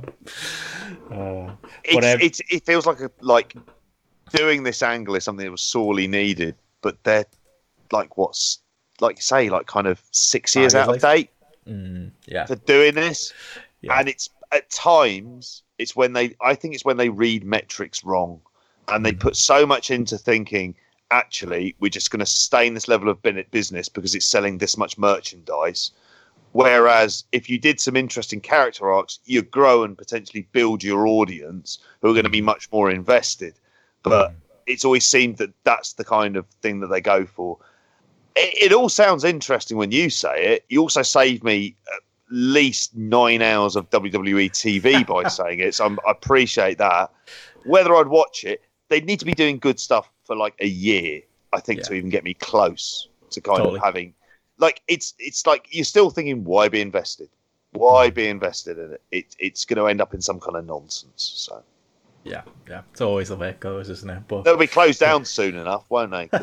uh, 1.12 1.56
It's, 1.84 1.96
Whatever. 1.96 2.22
it's, 2.22 2.42
it 2.50 2.66
feels 2.66 2.86
like 2.86 3.00
a, 3.00 3.10
like 3.22 3.56
doing 4.36 4.64
this 4.64 4.82
angle 4.84 5.16
is 5.16 5.24
something 5.24 5.46
that 5.46 5.52
was 5.52 5.62
sorely 5.62 6.08
needed, 6.08 6.56
but 6.82 7.02
they're 7.04 7.26
like 7.92 8.18
what's 8.18 8.60
like 9.04 9.18
you 9.18 9.22
say, 9.22 9.50
like 9.50 9.68
kind 9.68 9.86
of 9.86 10.02
six 10.12 10.56
years 10.56 10.74
out 10.74 10.90
of 10.90 11.02
date 11.02 11.30
mm, 11.68 12.10
yeah. 12.26 12.46
for 12.46 12.56
doing 12.56 12.96
this. 12.96 13.34
Yeah. 13.82 14.00
And 14.00 14.10
it's 14.10 14.30
at 14.52 14.70
times 14.72 15.62
it's 15.78 15.96
when 15.96 16.14
they 16.14 16.36
I 16.42 16.56
think 16.56 16.74
it's 16.74 16.86
when 16.86 16.98
they 16.98 17.10
read 17.10 17.44
metrics 17.44 18.04
wrong 18.04 18.42
and 18.88 19.06
they 19.06 19.12
Mm. 19.14 19.20
put 19.20 19.36
so 19.36 19.66
much 19.66 19.92
into 19.92 20.18
thinking 20.18 20.76
actually 21.12 21.76
we're 21.80 21.90
just 21.90 22.10
going 22.10 22.20
to 22.20 22.26
sustain 22.26 22.74
this 22.74 22.88
level 22.88 23.10
of 23.10 23.22
business 23.52 23.90
because 23.90 24.16
it's 24.16 24.26
selling 24.26 24.58
this 24.58 24.78
much 24.78 24.98
merchandise. 24.98 25.92
Whereas 26.54 27.24
if 27.32 27.50
you 27.50 27.58
did 27.60 27.80
some 27.80 27.96
interesting 27.96 28.42
character 28.42 28.92
arcs 28.92 29.20
you 29.26 29.42
grow 29.42 29.84
and 29.84 29.98
potentially 29.98 30.48
build 30.52 30.84
your 30.84 31.08
audience 31.08 31.80
who 32.02 32.10
are 32.10 32.14
going 32.14 32.24
to 32.24 32.30
be 32.30 32.42
much 32.42 32.72
more 32.72 32.90
invested. 32.90 33.56
But 34.04 34.34
it's 34.66 34.86
always 34.86 35.06
seemed 35.06 35.38
that 35.38 35.52
that's 35.64 35.94
the 35.94 36.04
kind 36.04 36.36
of 36.36 36.46
thing 36.62 36.80
that 36.82 36.88
they 36.88 37.02
go 37.02 37.26
for 37.26 37.58
it, 38.36 38.72
it 38.72 38.74
all 38.74 38.90
sounds 38.90 39.24
interesting 39.24 39.78
when 39.78 39.92
you 39.92 40.10
say 40.10 40.54
it. 40.56 40.66
You 40.70 40.82
also 40.82 41.02
saved 41.02 41.44
me 41.44 41.76
at 41.94 42.02
least 42.30 42.96
nine 42.96 43.42
hours 43.42 43.76
of 43.76 43.90
WWE 43.90 44.50
TV 44.52 45.06
by 45.08 45.28
saying 45.30 45.60
it, 45.60 45.76
so 45.76 45.86
I'm, 45.86 46.00
I 46.08 46.12
appreciate 46.12 46.78
that. 46.78 47.12
Whether 47.66 47.96
I'd 47.96 48.08
watch 48.08 48.44
it, 48.44 48.62
they'd 48.90 49.06
need 49.06 49.20
to 49.20 49.26
be 49.26 49.34
doing 49.34 49.58
good 49.60 49.80
stuff 49.80 50.10
for 50.26 50.36
like 50.36 50.56
a 50.60 50.68
year, 50.68 51.22
I 51.54 51.60
think, 51.60 51.80
Yeah. 51.80 51.86
to 51.86 51.94
even 51.94 52.10
get 52.10 52.24
me 52.24 52.34
close 52.34 53.08
to 53.32 53.42
kind 53.42 53.58
Totally. 53.58 53.78
of 53.78 53.84
having 53.84 54.14
like 54.60 54.82
it's 54.88 55.14
it's 55.18 55.48
like 55.48 55.68
you're 55.72 55.84
still 55.84 56.10
thinking 56.10 56.44
why 56.44 56.70
be 56.70 56.82
invested, 56.82 57.30
why 57.72 58.10
mm. 58.10 58.14
be 58.14 58.28
invested 58.28 58.78
in 58.78 58.94
it? 58.94 59.02
it 59.12 59.36
it's 59.40 59.66
going 59.66 59.78
to 59.78 59.88
end 59.88 60.02
up 60.02 60.14
in 60.14 60.22
some 60.22 60.40
kind 60.40 60.56
of 60.56 60.66
nonsense. 60.66 61.34
So 61.36 61.64
yeah 62.24 62.42
yeah 62.70 62.82
it's 62.92 63.02
always 63.02 63.30
the 63.30 63.36
way 63.36 63.50
it 63.50 63.60
goes 63.60 63.90
isn't 63.90 64.10
it 64.10 64.24
but 64.28 64.44
they'll 64.44 64.58
be 64.58 64.68
closed 64.68 65.00
down 65.00 65.26
soon 65.26 65.56
enough, 65.56 65.84
won't 65.90 66.12
they? 66.12 66.30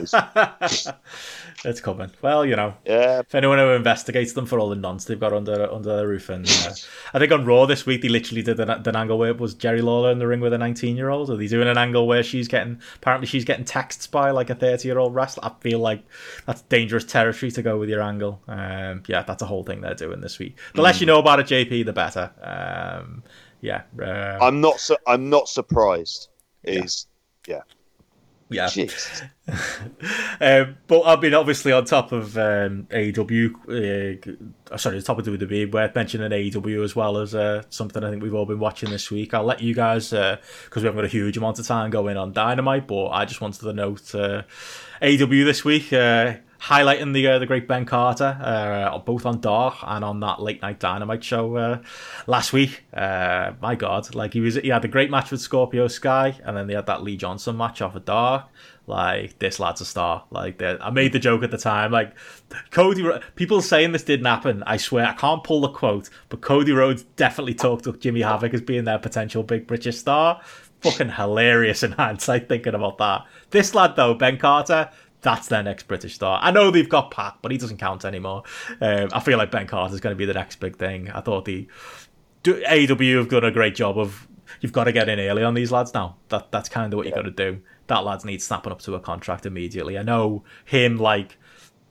it's 1.65 1.81
coming 1.81 2.11
well 2.23 2.45
you 2.47 2.55
know 2.55 2.75
yeah, 2.85 3.21
if 3.21 3.35
anyone 3.35 3.59
who 3.59 3.71
investigates 3.71 4.33
them 4.33 4.47
for 4.47 4.59
all 4.59 4.69
the 4.69 4.77
nonsense 4.77 5.07
they've 5.07 5.21
got 5.21 5.33
under 5.33 5.71
under 5.73 5.97
their 5.97 6.09
roof, 6.09 6.29
and 6.29 6.47
uh, 6.49 6.73
I 7.15 7.19
think 7.19 7.33
on 7.33 7.45
Raw 7.45 7.67
this 7.67 7.87
week 7.87 8.03
they 8.03 8.09
literally 8.09 8.43
did 8.43 8.61
an, 8.61 8.71
an 8.71 8.97
angle 8.97 9.19
where 9.19 9.31
it 9.31 9.39
was 9.39 9.55
Jerry 9.55 9.81
Lawler 9.81 10.11
in 10.11 10.19
the 10.19 10.27
ring 10.27 10.41
with 10.41 10.53
a 10.53 10.59
19 10.59 10.97
year 10.97 11.09
old. 11.09 11.31
Are 11.31 11.37
they 11.37 11.47
doing 11.47 11.69
an 11.69 11.79
angle 11.79 12.07
where 12.07 12.23
she's 12.23 12.49
getting 12.49 12.81
apparently 12.97 13.27
she's 13.27 13.45
getting 13.45 13.65
texts 13.65 14.07
by 14.07 14.31
like 14.31 14.51
a 14.51 14.55
30 14.55 14.87
year 14.87 14.99
old 14.99 15.15
wrestler? 15.15 15.45
I 15.45 15.53
feel 15.61 15.79
like 15.79 16.05
that's 16.47 16.63
dangerous 16.63 17.05
territory 17.05 17.51
to 17.53 17.63
go 17.63 17.79
with 17.79 17.89
your 17.89 18.03
angle. 18.03 18.41
Um, 18.49 19.03
yeah, 19.07 19.23
that's 19.23 19.43
a 19.43 19.47
whole 19.47 19.65
thing 19.65 19.81
they're 19.81 19.95
doing 19.95 20.21
this 20.21 20.39
week. 20.39 20.57
The 20.75 20.83
less 20.83 21.01
you 21.01 21.07
know 21.07 21.19
about 21.19 21.41
it, 21.41 21.47
JP, 21.47 21.85
the 21.85 21.93
better. 21.93 22.31
Um, 22.43 23.23
yeah, 23.61 23.83
uh, 24.01 24.39
I'm 24.41 24.61
not 24.61 24.81
su- 24.81 24.97
I'm 25.07 25.31
not 25.31 25.49
surprised. 25.49 26.29
Is 26.65 27.07
Yeah. 27.47 27.63
um, 30.41 30.77
but 30.89 31.03
I 31.05 31.21
mean, 31.21 31.35
obviously, 31.35 31.71
on 31.71 31.85
top 31.85 32.11
of 32.11 32.37
um, 32.37 32.89
AEW, 32.91 34.35
uh, 34.73 34.77
sorry, 34.77 34.99
the 34.99 35.05
top 35.05 35.21
of 35.21 35.25
the 35.25 35.31
WWE, 35.31 35.71
worth 35.73 35.95
mentioning 35.95 36.31
AEW 36.33 36.83
as 36.83 36.97
well 36.97 37.19
as 37.19 37.33
uh, 37.33 37.63
something 37.71 38.03
I 38.03 38.11
think 38.11 38.25
we've 38.25 38.35
all 38.35 38.47
been 38.47 38.59
watching 38.59 38.91
this 38.91 39.09
week. 39.09 39.35
I'll 39.35 39.45
let 39.45 39.63
you 39.63 39.73
guys, 39.73 40.11
because 40.11 40.37
uh, 40.37 40.41
we 40.75 40.83
haven't 40.83 40.97
got 40.97 41.05
a 41.05 41.09
huge 41.09 41.37
amount 41.37 41.61
of 41.61 41.67
time 41.67 41.91
going 41.91 42.17
on 42.17 42.33
Dynamite, 42.33 42.89
but 42.89 43.11
I 43.11 43.25
just 43.25 43.41
wanted 43.41 43.61
to 43.61 43.73
note 43.73 44.13
uh, 44.17 44.43
AEW 45.01 45.45
this 45.45 45.65
week. 45.65 45.93
Highlighting 46.61 47.15
the 47.15 47.27
uh, 47.27 47.39
the 47.39 47.47
great 47.47 47.67
Ben 47.67 47.87
Carter, 47.87 48.39
uh, 48.43 48.99
both 48.99 49.25
on 49.25 49.41
Dark 49.41 49.77
and 49.83 50.05
on 50.05 50.21
that 50.21 50.43
late 50.43 50.61
night 50.61 50.79
Dynamite 50.79 51.25
show 51.25 51.57
uh, 51.57 51.83
last 52.27 52.53
week. 52.53 52.85
Uh, 52.93 53.53
my 53.63 53.75
God, 53.75 54.15
like 54.15 54.35
he 54.35 54.41
was, 54.41 54.57
he 54.57 54.69
had 54.69 54.85
a 54.85 54.89
great 54.89 55.11
match 55.11 55.31
with 55.31 55.41
Scorpio 55.41 55.89
Sky, 55.89 56.39
and 56.45 56.55
then 56.57 56.67
they 56.67 56.75
had 56.75 56.85
that 56.85 57.03
Lee 57.03 57.17
Johnson 57.17 57.57
match 57.57 57.81
off 57.81 57.95
of 57.95 58.05
Dark. 58.05 58.45
Like 58.87 59.39
this 59.39 59.59
lad's 59.59 59.81
a 59.81 59.85
star. 59.87 60.25
Like 60.31 60.61
I 60.61 60.91
made 60.91 61.13
the 61.13 61.19
joke 61.19 61.43
at 61.45 61.51
the 61.51 61.59
time. 61.59 61.93
Like 61.93 62.13
Cody, 62.71 63.09
people 63.37 63.63
saying 63.63 63.93
this 63.93 64.03
didn't 64.03 64.27
happen. 64.27 64.63
I 64.67 64.77
swear 64.77 65.07
I 65.07 65.13
can't 65.15 65.45
pull 65.45 65.63
the 65.63 65.69
quote, 65.69 66.11
but 66.29 66.41
Cody 66.41 66.73
Rhodes 66.73 67.05
definitely 67.17 67.55
talked 67.55 67.87
up 67.87 68.01
Jimmy 68.01 68.21
Havoc 68.21 68.53
as 68.53 68.61
being 68.61 68.85
their 68.85 68.99
potential 68.99 69.43
big 69.43 69.67
British 69.67 69.97
star. 69.97 70.43
Fucking 70.81 71.11
hilarious 71.11 71.83
in 71.83 71.93
hindsight 71.93 72.49
thinking 72.49 72.75
about 72.75 72.99
that. 72.99 73.27
This 73.51 73.75
lad 73.75 73.97
though, 73.97 74.15
Ben 74.15 74.39
Carter, 74.39 74.91
that's 75.23 75.49
their 75.49 75.63
next 75.63 75.89
British 75.89 76.15
star. 76.15 76.39
I 76.43 76.51
know 76.51 76.71
they've 76.71 76.89
got 76.89 77.11
PAC, 77.11 77.39
but 77.43 77.53
he 77.53 77.59
doesn't 77.59 77.79
count 77.79 78.05
anymore. 78.05 78.43
Um, 78.81 79.09
I 79.13 79.21
feel 79.21 79.39
like 79.39 79.51
Ben 79.51 79.67
Carter 79.67 79.95
is 79.95 80.01
going 80.01 80.15
to 80.15 80.19
be 80.19 80.27
the 80.27 80.35
next 80.35 80.57
big 80.57 80.77
thing. 80.77 81.11
I 81.11 81.21
thought 81.21 81.45
the 81.45 81.69
AEW 82.45 83.19
have 83.19 83.29
done 83.29 83.45
a 83.45 83.51
great 83.51 83.75
job 83.75 83.99
of. 83.99 84.27
You've 84.61 84.73
got 84.73 84.85
to 84.85 84.93
get 84.93 85.09
in 85.09 85.21
early 85.21 85.45
on 85.45 85.55
these 85.55 85.71
lads 85.71 85.95
now. 85.95 86.17
That 86.29 86.51
that's 86.51 86.69
kind 86.69 86.93
of 86.93 86.97
what 86.97 87.07
you 87.07 87.15
got 87.15 87.23
to 87.23 87.31
do. 87.31 87.61
That 87.87 88.05
lads 88.05 88.25
needs 88.25 88.45
snapping 88.45 88.73
up 88.73 88.81
to 88.83 88.95
a 88.95 89.01
contract 89.01 89.47
immediately. 89.47 89.97
I 89.97 90.03
know 90.03 90.43
him 90.65 90.97
like 90.97 91.39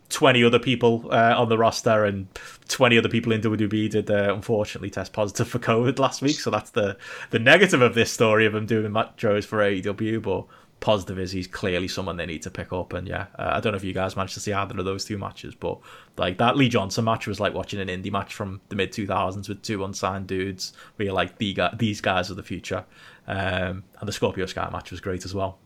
20 0.10 0.44
other 0.44 0.60
people 0.60 1.08
uh, 1.12 1.36
on 1.38 1.50
the 1.50 1.58
roster 1.58 2.04
and 2.04 2.28
20 2.68 2.98
other 2.98 3.10
people 3.10 3.32
in 3.32 3.42
WWE 3.42 3.90
did 3.90 4.12
uh, 4.12 4.34
unfortunately 4.34 4.90
test 4.90 5.14
positive 5.14 5.48
for 5.48 5.60
COVID 5.60 6.00
last 6.00 6.22
week. 6.22 6.40
So 6.40 6.50
that's 6.50 6.72
the 6.72 6.98
the 7.30 7.40
negative 7.40 7.82
of 7.82 7.96
this 7.96 8.12
story 8.12 8.46
of 8.46 8.56
him 8.56 8.66
doing 8.66 8.92
matches 8.92 9.46
for 9.46 9.60
AEW. 9.60 10.22
But 10.22 10.46
positive 10.80 11.20
is 11.20 11.32
he's 11.32 11.48
clearly 11.48 11.88
someone 11.88 12.18
they 12.18 12.26
need 12.26 12.42
to 12.44 12.50
pick 12.50 12.72
up. 12.72 12.94
And 12.94 13.08
yeah, 13.08 13.28
uh, 13.38 13.52
I 13.54 13.60
don't 13.60 13.74
know 13.74 13.78
if 13.78 13.84
you 13.84 13.94
guys 13.94 14.16
managed 14.16 14.34
to 14.36 14.40
see 14.40 14.54
either 14.54 14.78
of 14.78 14.86
those 14.86 15.06
two 15.06 15.18
matches, 15.18 15.56
but 15.56 15.80
like 16.18 16.38
that 16.38 16.58
Lee 16.58 16.70
Johnson 16.70 17.06
match 17.06 17.28
was 17.28 17.40
like 17.40 17.54
watching 17.54 17.80
an 17.80 17.88
indie 17.88 18.12
match 18.12 18.34
from 18.34 18.62
the 18.70 18.76
mid 18.76 18.92
2000s 18.92 19.50
with 19.50 19.62
two 19.62 19.84
unsigned 19.84 20.28
dudes 20.28 20.74
where 20.96 21.06
you're 21.06 21.16
like, 21.16 21.38
the 21.38 21.54
guy, 21.54 21.74
these 21.78 22.02
guys 22.02 22.32
are 22.32 22.36
the 22.36 22.44
future. 22.44 22.86
Um, 23.28 23.84
and 24.00 24.08
the 24.08 24.12
Scorpio 24.12 24.46
Sky 24.46 24.70
match 24.72 24.92
was 24.92 25.02
great 25.02 25.26
as 25.26 25.34
well. 25.34 25.60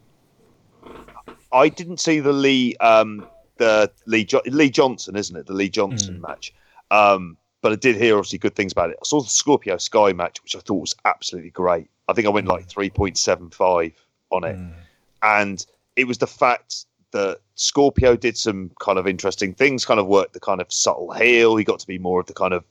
I 1.51 1.69
didn't 1.69 1.99
see 1.99 2.19
the 2.19 2.33
Lee, 2.33 2.75
um, 2.77 3.27
the 3.57 3.91
Lee, 4.05 4.25
jo- 4.25 4.41
Lee 4.45 4.69
Johnson, 4.69 5.15
isn't 5.15 5.35
it? 5.35 5.45
The 5.45 5.53
Lee 5.53 5.69
Johnson 5.69 6.15
mm. 6.15 6.27
match. 6.27 6.53
Um, 6.91 7.37
but 7.61 7.71
I 7.71 7.75
did 7.75 7.95
hear 7.95 8.17
obviously 8.17 8.39
good 8.39 8.55
things 8.55 8.73
about 8.73 8.89
it. 8.89 8.97
I 9.01 9.05
saw 9.05 9.21
the 9.21 9.29
Scorpio 9.29 9.77
Sky 9.77 10.11
match, 10.11 10.41
which 10.43 10.55
I 10.55 10.59
thought 10.59 10.81
was 10.81 10.95
absolutely 11.05 11.51
great. 11.51 11.89
I 12.09 12.13
think 12.13 12.27
I 12.27 12.31
went 12.31 12.47
like 12.47 12.67
3.75 12.67 13.93
on 14.31 14.43
it. 14.43 14.57
Mm 14.57 14.73
and 15.23 15.65
it 15.95 16.05
was 16.05 16.19
the 16.19 16.27
fact 16.27 16.85
that 17.11 17.39
Scorpio 17.55 18.15
did 18.15 18.37
some 18.37 18.71
kind 18.79 18.99
of 18.99 19.07
interesting 19.07 19.53
things, 19.53 19.85
kind 19.85 19.99
of 19.99 20.07
worked 20.07 20.33
the 20.33 20.39
kind 20.39 20.61
of 20.61 20.71
subtle 20.71 21.11
heel. 21.13 21.55
He 21.55 21.63
got 21.63 21.79
to 21.79 21.87
be 21.87 21.97
more 21.97 22.19
of 22.19 22.27
the 22.27 22.33
kind 22.33 22.53
of. 22.53 22.63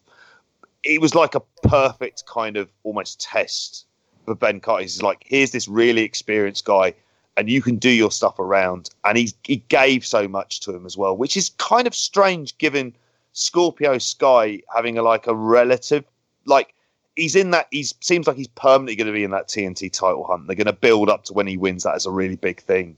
It 0.85 1.01
was 1.01 1.15
like 1.15 1.35
a 1.35 1.41
perfect 1.63 2.27
kind 2.27 2.57
of 2.57 2.69
almost 2.83 3.21
test 3.21 3.87
for 4.25 4.35
Ben 4.35 4.61
Carter. 4.61 4.83
He's 4.83 5.01
like, 5.01 5.23
here's 5.25 5.53
this 5.53 5.69
really 5.69 6.03
experienced 6.03 6.65
guy, 6.65 6.93
and 7.37 7.49
you 7.49 7.63
can 7.63 7.77
do 7.77 7.89
your 7.89 8.11
stuff 8.11 8.39
around. 8.39 8.91
And 9.05 9.17
he 9.17 9.33
he 9.45 9.57
gave 9.69 10.05
so 10.05 10.29
much 10.29 10.61
to 10.61 10.75
him 10.75 10.85
as 10.85 10.97
well, 10.97 11.17
which 11.17 11.37
is 11.37 11.51
kind 11.59 11.87
of 11.87 11.95
strange 11.95 12.59
given 12.59 12.95
Scorpio 13.33 13.99
Sky 13.99 14.61
having 14.75 14.99
a 14.99 15.03
like 15.03 15.27
a 15.27 15.35
relative 15.35 16.05
like 16.45 16.75
he's 17.17 17.37
in 17.37 17.51
that. 17.51 17.69
He 17.71 17.85
seems 17.85 18.27
like 18.27 18.37
he's 18.37 18.49
permanently 18.49 18.97
going 18.97 19.07
to 19.07 19.13
be 19.13 19.25
in 19.25 19.31
that 19.33 19.49
TNT 19.49 19.93
title 19.93 20.25
hunt. 20.25 20.47
They're 20.47 20.57
going 20.57 20.67
to 20.67 20.73
build 20.73 21.09
up 21.09 21.25
to 21.25 21.33
when 21.33 21.47
he 21.47 21.57
wins 21.57 21.83
that 21.85 21.95
as 21.95 22.07
a 22.07 22.11
really 22.11 22.37
big 22.37 22.61
thing. 22.61 22.97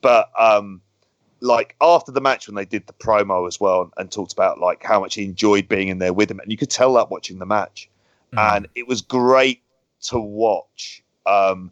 But 0.00 0.30
um, 0.38 0.80
like 1.40 1.74
after 1.80 2.12
the 2.12 2.20
match 2.20 2.46
when 2.46 2.54
they 2.54 2.64
did 2.64 2.86
the 2.86 2.92
promo 2.92 3.46
as 3.46 3.60
well 3.60 3.82
and, 3.82 3.92
and, 3.96 4.12
talked 4.12 4.32
about 4.32 4.60
like 4.60 4.82
how 4.82 5.00
much 5.00 5.14
he 5.14 5.24
enjoyed 5.24 5.68
being 5.68 5.88
in 5.88 5.98
there 5.98 6.12
with 6.12 6.30
him, 6.30 6.40
and 6.40 6.50
you 6.50 6.56
could 6.56 6.70
tell 6.70 6.94
that 6.94 7.10
watching 7.10 7.38
the 7.38 7.46
match, 7.46 7.88
mm. 8.32 8.56
and 8.56 8.68
it 8.74 8.86
was 8.86 9.00
great 9.00 9.62
to 10.02 10.18
watch. 10.18 11.02
Um, 11.26 11.70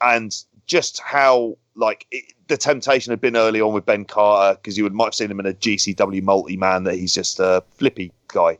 and 0.00 0.36
just 0.66 1.00
how 1.00 1.56
like 1.74 2.06
it, 2.10 2.32
the 2.48 2.56
temptation 2.56 3.10
had 3.10 3.20
been 3.20 3.36
early 3.36 3.60
on 3.60 3.72
with 3.72 3.86
Ben 3.86 4.04
Carter 4.04 4.58
because 4.60 4.76
you 4.76 4.84
would 4.84 4.94
might 4.94 5.06
have 5.06 5.14
seen 5.14 5.30
him 5.30 5.40
in 5.40 5.46
a 5.46 5.52
GCW 5.52 6.22
multi 6.22 6.56
man 6.56 6.84
that 6.84 6.94
he's 6.94 7.14
just 7.14 7.38
a 7.38 7.62
flippy 7.76 8.12
guy 8.28 8.58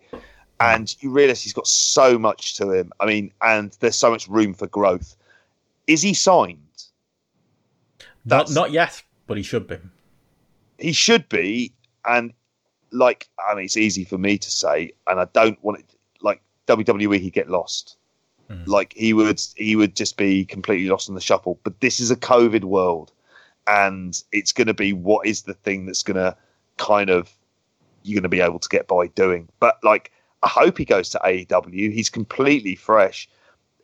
and 0.61 0.95
you 1.01 1.11
realise 1.11 1.43
he's 1.43 1.53
got 1.53 1.67
so 1.67 2.19
much 2.19 2.55
to 2.57 2.71
him. 2.71 2.93
I 3.01 3.07
mean, 3.07 3.33
and 3.43 3.77
there's 3.81 3.97
so 3.97 4.11
much 4.11 4.29
room 4.29 4.55
for 4.55 4.67
growth. 4.67 5.17
Is 5.87 6.03
he 6.03 6.15
signed? 6.15 6.63
That's, 8.25 8.51
not 8.51 8.63
not 8.63 8.71
yet, 8.73 9.03
but 9.27 9.37
he 9.37 9.43
should 9.43 9.67
be. 9.67 9.79
He 10.79 10.93
should 10.93 11.29
be, 11.29 11.73
and 12.07 12.33
like 12.91 13.29
I 13.39 13.55
mean, 13.55 13.65
it's 13.65 13.77
easy 13.77 14.05
for 14.05 14.19
me 14.19 14.39
to 14.39 14.51
say, 14.51 14.93
and 15.07 15.21
I 15.21 15.27
don't 15.33 15.63
want 15.65 15.81
it. 15.81 15.95
Like 16.21 16.43
WWE, 16.67 17.21
he'd 17.21 17.33
get 17.33 17.49
lost. 17.49 17.97
Mm. 18.51 18.67
Like 18.67 18.93
he 18.95 19.13
would, 19.13 19.41
he 19.57 19.77
would 19.77 19.95
just 19.95 20.17
be 20.17 20.45
completely 20.45 20.89
lost 20.89 21.09
in 21.09 21.15
the 21.15 21.21
shuffle. 21.21 21.59
But 21.65 21.81
this 21.81 22.01
is 22.01 22.11
a 22.11 22.17
COVID 22.17 22.65
world, 22.65 23.13
and 23.67 24.23
it's 24.33 24.53
going 24.53 24.67
to 24.67 24.75
be 24.75 24.93
what 24.93 25.27
is 25.27 25.43
the 25.43 25.55
thing 25.55 25.87
that's 25.87 26.03
going 26.03 26.17
to 26.17 26.37
kind 26.77 27.11
of 27.11 27.33
you're 28.03 28.15
going 28.15 28.23
to 28.23 28.29
be 28.29 28.41
able 28.41 28.59
to 28.59 28.69
get 28.69 28.87
by 28.87 29.07
doing. 29.09 29.49
But 29.61 29.79
like 29.83 30.13
I 30.43 30.49
hope 30.49 30.79
he 30.79 30.85
goes 30.85 31.09
to 31.11 31.21
AEW. 31.25 31.93
He's 31.93 32.11
completely 32.11 32.75
fresh. 32.75 33.29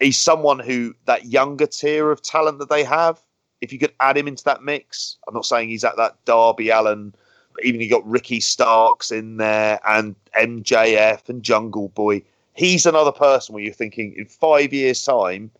He's 0.00 0.18
someone 0.18 0.58
who 0.58 0.94
that 1.06 1.26
younger 1.26 1.66
tier 1.66 2.10
of 2.10 2.22
talent 2.22 2.58
that 2.58 2.68
they 2.68 2.84
have. 2.84 3.20
If 3.60 3.72
you 3.72 3.78
could 3.78 3.92
add 4.00 4.16
him 4.16 4.28
into 4.28 4.44
that 4.44 4.62
mix, 4.62 5.16
I'm 5.26 5.34
not 5.34 5.46
saying 5.46 5.68
he's 5.68 5.84
at 5.84 5.96
that 5.96 6.16
Darby 6.24 6.70
Allin, 6.70 7.14
but 7.54 7.64
even 7.64 7.80
you 7.80 7.88
got 7.88 8.06
Ricky 8.06 8.40
Starks 8.40 9.10
in 9.10 9.38
there 9.38 9.80
and 9.86 10.14
MJF 10.36 11.28
and 11.28 11.42
Jungle 11.42 11.88
Boy. 11.88 12.22
He's 12.54 12.86
another 12.86 13.12
person 13.12 13.54
where 13.54 13.64
you're 13.64 13.72
thinking 13.72 14.14
in 14.16 14.26
five 14.26 14.72
years' 14.72 15.02
time, 15.02 15.50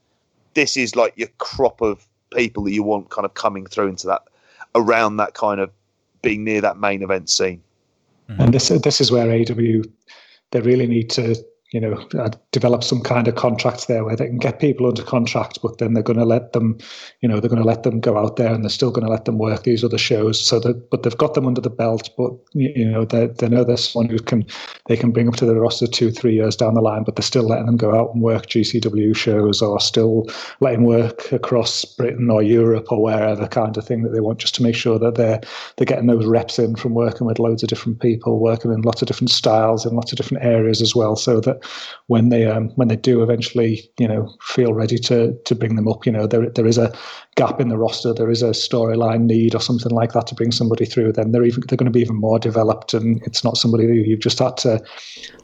this 0.54 0.76
is 0.76 0.94
like 0.94 1.14
your 1.16 1.28
crop 1.38 1.80
of 1.80 2.06
people 2.32 2.64
that 2.64 2.72
you 2.72 2.82
want 2.82 3.10
kind 3.10 3.24
of 3.24 3.34
coming 3.34 3.66
through 3.66 3.88
into 3.88 4.06
that 4.08 4.22
around 4.74 5.16
that 5.16 5.34
kind 5.34 5.60
of 5.60 5.70
being 6.22 6.44
near 6.44 6.60
that 6.60 6.76
main 6.76 7.02
event 7.02 7.30
scene. 7.30 7.62
And 8.28 8.54
this 8.54 8.68
this 8.68 9.00
is 9.00 9.12
where 9.12 9.30
AW 9.30 9.82
they 10.54 10.60
really 10.60 10.86
need 10.86 11.10
to 11.10 11.36
you 11.74 11.80
know, 11.80 11.94
uh, 12.20 12.30
develop 12.52 12.84
some 12.84 13.00
kind 13.00 13.26
of 13.26 13.34
contract 13.34 13.88
there 13.88 14.04
where 14.04 14.14
they 14.14 14.26
can 14.26 14.38
get 14.38 14.60
people 14.60 14.86
under 14.86 15.02
contract, 15.02 15.58
but 15.60 15.78
then 15.78 15.92
they're 15.92 16.04
going 16.04 16.20
to 16.20 16.24
let 16.24 16.52
them, 16.52 16.78
you 17.20 17.28
know, 17.28 17.40
they're 17.40 17.50
going 17.50 17.60
to 17.60 17.66
let 17.66 17.82
them 17.82 17.98
go 17.98 18.16
out 18.16 18.36
there 18.36 18.54
and 18.54 18.62
they're 18.62 18.70
still 18.70 18.92
going 18.92 19.04
to 19.04 19.10
let 19.10 19.24
them 19.24 19.38
work 19.38 19.64
these 19.64 19.82
other 19.82 19.98
shows. 19.98 20.40
So 20.40 20.60
that, 20.60 20.88
but 20.92 21.02
they've 21.02 21.18
got 21.18 21.34
them 21.34 21.48
under 21.48 21.60
the 21.60 21.70
belt, 21.70 22.10
but 22.16 22.30
you 22.52 22.88
know, 22.88 23.04
they 23.04 23.26
they 23.26 23.48
know 23.48 23.64
there's 23.64 23.90
someone 23.90 24.08
who 24.08 24.20
can 24.20 24.46
they 24.86 24.96
can 24.96 25.10
bring 25.10 25.26
up 25.26 25.34
to 25.34 25.46
the 25.46 25.56
roster 25.56 25.88
two, 25.88 26.12
three 26.12 26.34
years 26.34 26.54
down 26.54 26.74
the 26.74 26.80
line, 26.80 27.02
but 27.02 27.16
they're 27.16 27.24
still 27.24 27.48
letting 27.48 27.66
them 27.66 27.76
go 27.76 27.92
out 27.92 28.14
and 28.14 28.22
work 28.22 28.46
GCW 28.46 29.16
shows 29.16 29.60
or 29.60 29.80
still 29.80 30.28
letting 30.60 30.84
work 30.84 31.32
across 31.32 31.84
Britain 31.84 32.30
or 32.30 32.40
Europe 32.40 32.92
or 32.92 33.02
wherever 33.02 33.48
kind 33.48 33.76
of 33.76 33.84
thing 33.84 34.04
that 34.04 34.10
they 34.10 34.20
want, 34.20 34.38
just 34.38 34.54
to 34.54 34.62
make 34.62 34.76
sure 34.76 35.00
that 35.00 35.16
they're 35.16 35.40
they're 35.76 35.86
getting 35.86 36.06
those 36.06 36.24
reps 36.24 36.56
in 36.56 36.76
from 36.76 36.94
working 36.94 37.26
with 37.26 37.40
loads 37.40 37.64
of 37.64 37.68
different 37.68 37.98
people, 37.98 38.38
working 38.38 38.72
in 38.72 38.82
lots 38.82 39.02
of 39.02 39.08
different 39.08 39.30
styles 39.30 39.84
in 39.84 39.96
lots 39.96 40.12
of 40.12 40.18
different 40.18 40.44
areas 40.44 40.80
as 40.80 40.94
well, 40.94 41.16
so 41.16 41.40
that 41.40 41.63
when 42.06 42.28
they 42.28 42.46
um, 42.46 42.68
when 42.76 42.88
they 42.88 42.96
do 42.96 43.22
eventually 43.22 43.88
you 43.98 44.06
know 44.06 44.32
feel 44.42 44.74
ready 44.74 44.98
to 44.98 45.34
to 45.44 45.54
bring 45.54 45.76
them 45.76 45.88
up 45.88 46.04
you 46.04 46.12
know 46.12 46.26
there 46.26 46.50
there 46.50 46.66
is 46.66 46.78
a 46.78 46.92
gap 47.36 47.60
in 47.60 47.68
the 47.68 47.78
roster 47.78 48.12
there 48.12 48.30
is 48.30 48.42
a 48.42 48.50
storyline 48.50 49.22
need 49.22 49.54
or 49.54 49.60
something 49.60 49.90
like 49.90 50.12
that 50.12 50.26
to 50.26 50.34
bring 50.34 50.52
somebody 50.52 50.84
through 50.84 51.12
then 51.12 51.32
they're 51.32 51.44
even 51.44 51.62
they're 51.68 51.76
going 51.76 51.90
to 51.90 51.90
be 51.90 52.00
even 52.00 52.16
more 52.16 52.38
developed 52.38 52.94
and 52.94 53.22
it's 53.24 53.42
not 53.42 53.56
somebody 53.56 53.86
who 53.86 53.94
you've 53.94 54.20
just 54.20 54.38
had 54.38 54.56
to 54.56 54.80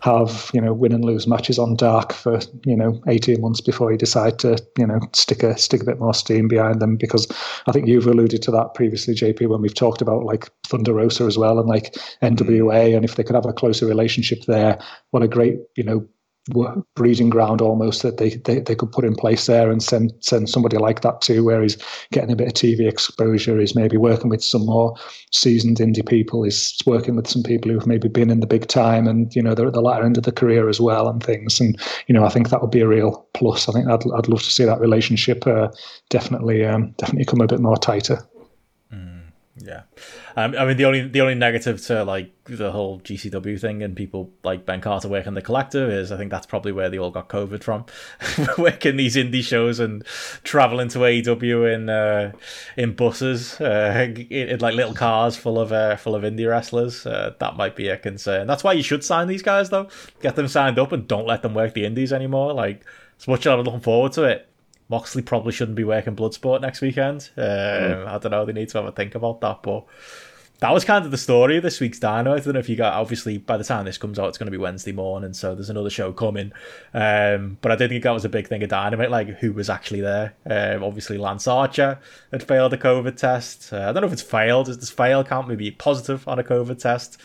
have 0.02 0.50
you 0.52 0.60
know 0.60 0.72
win 0.72 0.92
and 0.92 1.04
lose 1.04 1.26
matches 1.26 1.58
on 1.58 1.74
dark 1.76 2.12
for 2.12 2.38
you 2.64 2.76
know 2.76 3.00
18 3.08 3.40
months 3.40 3.60
before 3.60 3.90
you 3.90 3.98
decide 3.98 4.38
to 4.38 4.56
you 4.78 4.86
know 4.86 5.00
stick 5.14 5.42
a 5.42 5.56
stick 5.58 5.82
a 5.82 5.86
bit 5.86 5.98
more 5.98 6.14
steam 6.14 6.46
behind 6.46 6.80
them 6.80 6.96
because 6.96 7.26
I 7.66 7.72
think 7.72 7.88
you've 7.88 8.06
alluded 8.06 8.42
to 8.42 8.50
that 8.52 8.74
previously 8.74 9.14
JP 9.14 9.48
when 9.48 9.62
we've 9.62 9.74
talked 9.74 10.02
about 10.02 10.24
like 10.24 10.50
Thunder 10.66 10.94
Rosa 10.94 11.24
as 11.24 11.38
well 11.38 11.58
and 11.58 11.68
like 11.68 11.94
NWA 12.22 12.94
and 12.94 13.04
if 13.04 13.16
they 13.16 13.24
could 13.24 13.34
have 13.34 13.46
a 13.46 13.52
closer 13.52 13.86
relationship 13.86 14.44
there 14.46 14.78
what 15.10 15.22
a 15.22 15.28
great 15.28 15.58
you 15.76 15.84
know 15.84 16.06
breeding 16.94 17.30
ground 17.30 17.60
almost 17.60 18.02
that 18.02 18.16
they, 18.16 18.30
they, 18.44 18.60
they 18.60 18.74
could 18.74 18.90
put 18.92 19.04
in 19.04 19.14
place 19.14 19.46
there 19.46 19.70
and 19.70 19.82
send 19.82 20.12
send 20.20 20.48
somebody 20.48 20.78
like 20.78 21.02
that 21.02 21.20
to 21.20 21.44
where 21.44 21.62
he's 21.62 21.76
getting 22.12 22.32
a 22.32 22.36
bit 22.36 22.48
of 22.48 22.54
TV 22.54 22.88
exposure. 22.88 23.58
He's 23.58 23.74
maybe 23.74 23.96
working 23.96 24.30
with 24.30 24.42
some 24.42 24.66
more 24.66 24.94
seasoned 25.32 25.78
indie 25.78 26.06
people. 26.06 26.42
He's 26.42 26.76
working 26.86 27.14
with 27.16 27.28
some 27.28 27.42
people 27.42 27.70
who've 27.70 27.86
maybe 27.86 28.08
been 28.08 28.30
in 28.30 28.40
the 28.40 28.46
big 28.46 28.66
time 28.68 29.06
and 29.06 29.34
you 29.34 29.42
know 29.42 29.54
they're 29.54 29.68
at 29.68 29.74
the 29.74 29.82
latter 29.82 30.04
end 30.04 30.16
of 30.16 30.24
the 30.24 30.32
career 30.32 30.68
as 30.68 30.80
well 30.80 31.08
and 31.08 31.22
things. 31.22 31.60
And 31.60 31.78
you 32.06 32.14
know 32.14 32.24
I 32.24 32.30
think 32.30 32.48
that 32.48 32.62
would 32.62 32.70
be 32.70 32.80
a 32.80 32.88
real 32.88 33.26
plus. 33.34 33.68
I 33.68 33.72
think 33.72 33.88
I'd 33.88 34.02
I'd 34.16 34.28
love 34.28 34.42
to 34.42 34.50
see 34.50 34.64
that 34.64 34.80
relationship 34.80 35.46
uh, 35.46 35.68
definitely 36.08 36.64
um, 36.64 36.92
definitely 36.98 37.26
come 37.26 37.40
a 37.40 37.46
bit 37.46 37.60
more 37.60 37.76
tighter. 37.76 38.26
I 40.44 40.64
mean 40.64 40.76
the 40.76 40.84
only 40.84 41.08
the 41.08 41.20
only 41.20 41.34
negative 41.34 41.80
to 41.86 42.04
like 42.04 42.32
the 42.44 42.72
whole 42.72 43.00
GCW 43.00 43.60
thing 43.60 43.82
and 43.82 43.94
people 43.96 44.30
like 44.42 44.66
Ben 44.66 44.80
Carter 44.80 45.08
working 45.08 45.34
the 45.34 45.42
collective 45.42 45.88
is 45.88 46.10
I 46.10 46.16
think 46.16 46.30
that's 46.30 46.46
probably 46.46 46.72
where 46.72 46.90
they 46.90 46.98
all 46.98 47.10
got 47.10 47.28
COVID 47.28 47.62
from, 47.62 47.84
working 48.58 48.96
these 48.96 49.16
indie 49.16 49.42
shows 49.42 49.80
and 49.80 50.04
traveling 50.42 50.88
to 50.88 50.98
AEW 50.98 51.74
in 51.74 51.88
uh, 51.88 52.32
in 52.76 52.94
buses, 52.94 53.60
uh, 53.60 54.08
in, 54.16 54.26
in, 54.30 54.60
like 54.60 54.74
little 54.74 54.94
cars 54.94 55.36
full 55.36 55.58
of 55.58 55.72
uh, 55.72 55.96
full 55.96 56.14
of 56.14 56.22
indie 56.22 56.48
wrestlers. 56.48 57.06
Uh, 57.06 57.34
that 57.38 57.56
might 57.56 57.76
be 57.76 57.88
a 57.88 57.96
concern. 57.96 58.46
That's 58.46 58.64
why 58.64 58.72
you 58.72 58.82
should 58.82 59.04
sign 59.04 59.28
these 59.28 59.42
guys 59.42 59.70
though, 59.70 59.88
get 60.20 60.36
them 60.36 60.48
signed 60.48 60.78
up 60.78 60.92
and 60.92 61.06
don't 61.06 61.26
let 61.26 61.42
them 61.42 61.54
work 61.54 61.74
the 61.74 61.84
indies 61.84 62.12
anymore. 62.12 62.52
Like 62.52 62.84
as 63.18 63.28
much 63.28 63.40
as 63.40 63.52
I'm 63.52 63.60
looking 63.60 63.80
forward 63.80 64.12
to 64.12 64.24
it, 64.24 64.48
Moxley 64.90 65.22
probably 65.22 65.52
shouldn't 65.52 65.76
be 65.76 65.84
working 65.84 66.16
Bloodsport 66.16 66.60
next 66.60 66.80
weekend. 66.80 67.30
Um, 67.36 67.44
mm. 67.44 68.06
I 68.08 68.18
don't 68.18 68.32
know. 68.32 68.44
They 68.44 68.52
need 68.52 68.70
to 68.70 68.78
have 68.78 68.86
a 68.88 68.92
think 68.92 69.14
about 69.14 69.40
that. 69.40 69.62
But 69.62 69.84
that 70.60 70.72
was 70.72 70.84
kind 70.84 71.04
of 71.04 71.10
the 71.10 71.18
story 71.18 71.56
of 71.56 71.62
this 71.62 71.80
week's 71.80 71.98
Dino. 71.98 72.34
I 72.34 72.38
don't 72.38 72.52
know 72.52 72.58
if 72.58 72.68
you 72.68 72.76
got. 72.76 72.92
Obviously, 72.92 73.38
by 73.38 73.56
the 73.56 73.64
time 73.64 73.86
this 73.86 73.96
comes 73.96 74.18
out, 74.18 74.28
it's 74.28 74.36
going 74.36 74.46
to 74.46 74.50
be 74.50 74.58
Wednesday 74.58 74.92
morning, 74.92 75.32
so 75.32 75.54
there's 75.54 75.70
another 75.70 75.88
show 75.88 76.12
coming. 76.12 76.52
Um, 76.92 77.56
but 77.62 77.72
I 77.72 77.76
did 77.76 77.88
think 77.88 78.04
that 78.04 78.10
was 78.10 78.26
a 78.26 78.28
big 78.28 78.46
thing 78.46 78.62
of 78.62 78.68
Dynamite, 78.68 79.10
like 79.10 79.28
who 79.38 79.52
was 79.54 79.70
actually 79.70 80.02
there. 80.02 80.34
Um, 80.44 80.84
obviously, 80.84 81.16
Lance 81.16 81.46
Archer 81.46 81.98
had 82.30 82.42
failed 82.42 82.74
a 82.74 82.76
COVID 82.76 83.16
test. 83.16 83.72
Uh, 83.72 83.88
I 83.88 83.92
don't 83.92 84.02
know 84.02 84.06
if 84.06 84.12
it's 84.12 84.22
failed. 84.22 84.66
Does 84.66 84.78
this 84.78 84.90
fail 84.90 85.24
count? 85.24 85.48
Maybe 85.48 85.70
positive 85.70 86.28
on 86.28 86.38
a 86.38 86.44
COVID 86.44 86.78
test 86.78 87.20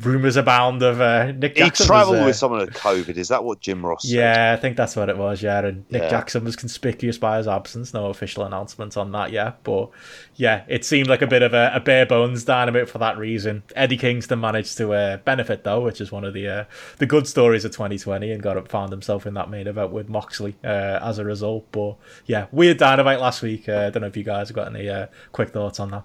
rumors 0.00 0.36
abound 0.36 0.82
of 0.82 1.00
uh, 1.00 1.32
Nick 1.32 1.56
Jackson. 1.56 1.84
He 1.84 1.88
travelled 1.88 2.18
uh, 2.18 2.24
with 2.24 2.36
someone 2.36 2.60
with 2.60 2.74
COVID. 2.74 3.16
Is 3.16 3.28
that 3.28 3.44
what 3.44 3.60
Jim 3.60 3.84
Ross? 3.84 4.02
Said? 4.02 4.16
Yeah, 4.16 4.54
I 4.56 4.60
think 4.60 4.76
that's 4.76 4.96
what 4.96 5.08
it 5.08 5.18
was. 5.18 5.42
Yeah, 5.42 5.64
and 5.64 5.84
Nick 5.90 6.02
yeah. 6.02 6.08
Jackson 6.08 6.44
was 6.44 6.56
conspicuous 6.56 7.18
by 7.18 7.38
his 7.38 7.46
absence. 7.46 7.92
No 7.92 8.06
official 8.06 8.44
announcement 8.44 8.96
on 8.96 9.12
that 9.12 9.32
yet, 9.32 9.62
but 9.64 9.90
yeah, 10.36 10.64
it 10.68 10.84
seemed 10.84 11.08
like 11.08 11.22
a 11.22 11.26
bit 11.26 11.42
of 11.42 11.52
a, 11.52 11.72
a 11.74 11.80
bare 11.80 12.06
bones 12.06 12.44
dynamite 12.44 12.88
for 12.88 12.98
that 12.98 13.18
reason. 13.18 13.62
Eddie 13.76 13.98
Kingston 13.98 14.40
managed 14.40 14.76
to 14.78 14.92
uh, 14.92 15.16
benefit 15.18 15.64
though, 15.64 15.80
which 15.80 16.00
is 16.00 16.10
one 16.10 16.24
of 16.24 16.32
the 16.32 16.48
uh, 16.48 16.64
the 16.98 17.06
good 17.06 17.26
stories 17.26 17.64
of 17.64 17.72
2020, 17.72 18.30
and 18.32 18.42
got 18.42 18.68
found 18.68 18.90
himself 18.90 19.26
in 19.26 19.34
that 19.34 19.50
main 19.50 19.66
event 19.66 19.92
with 19.92 20.08
Moxley 20.08 20.56
uh, 20.64 21.00
as 21.02 21.18
a 21.18 21.24
result. 21.24 21.66
But 21.72 21.96
yeah, 22.26 22.46
weird 22.50 22.78
dynamite 22.78 23.20
last 23.20 23.42
week. 23.42 23.68
Uh, 23.68 23.86
I 23.86 23.90
don't 23.90 24.00
know 24.00 24.06
if 24.06 24.16
you 24.16 24.24
guys 24.24 24.48
have 24.48 24.56
got 24.56 24.74
any 24.74 25.06
quick 25.32 25.50
thoughts 25.50 25.80
on 25.80 25.90
that. 25.90 26.04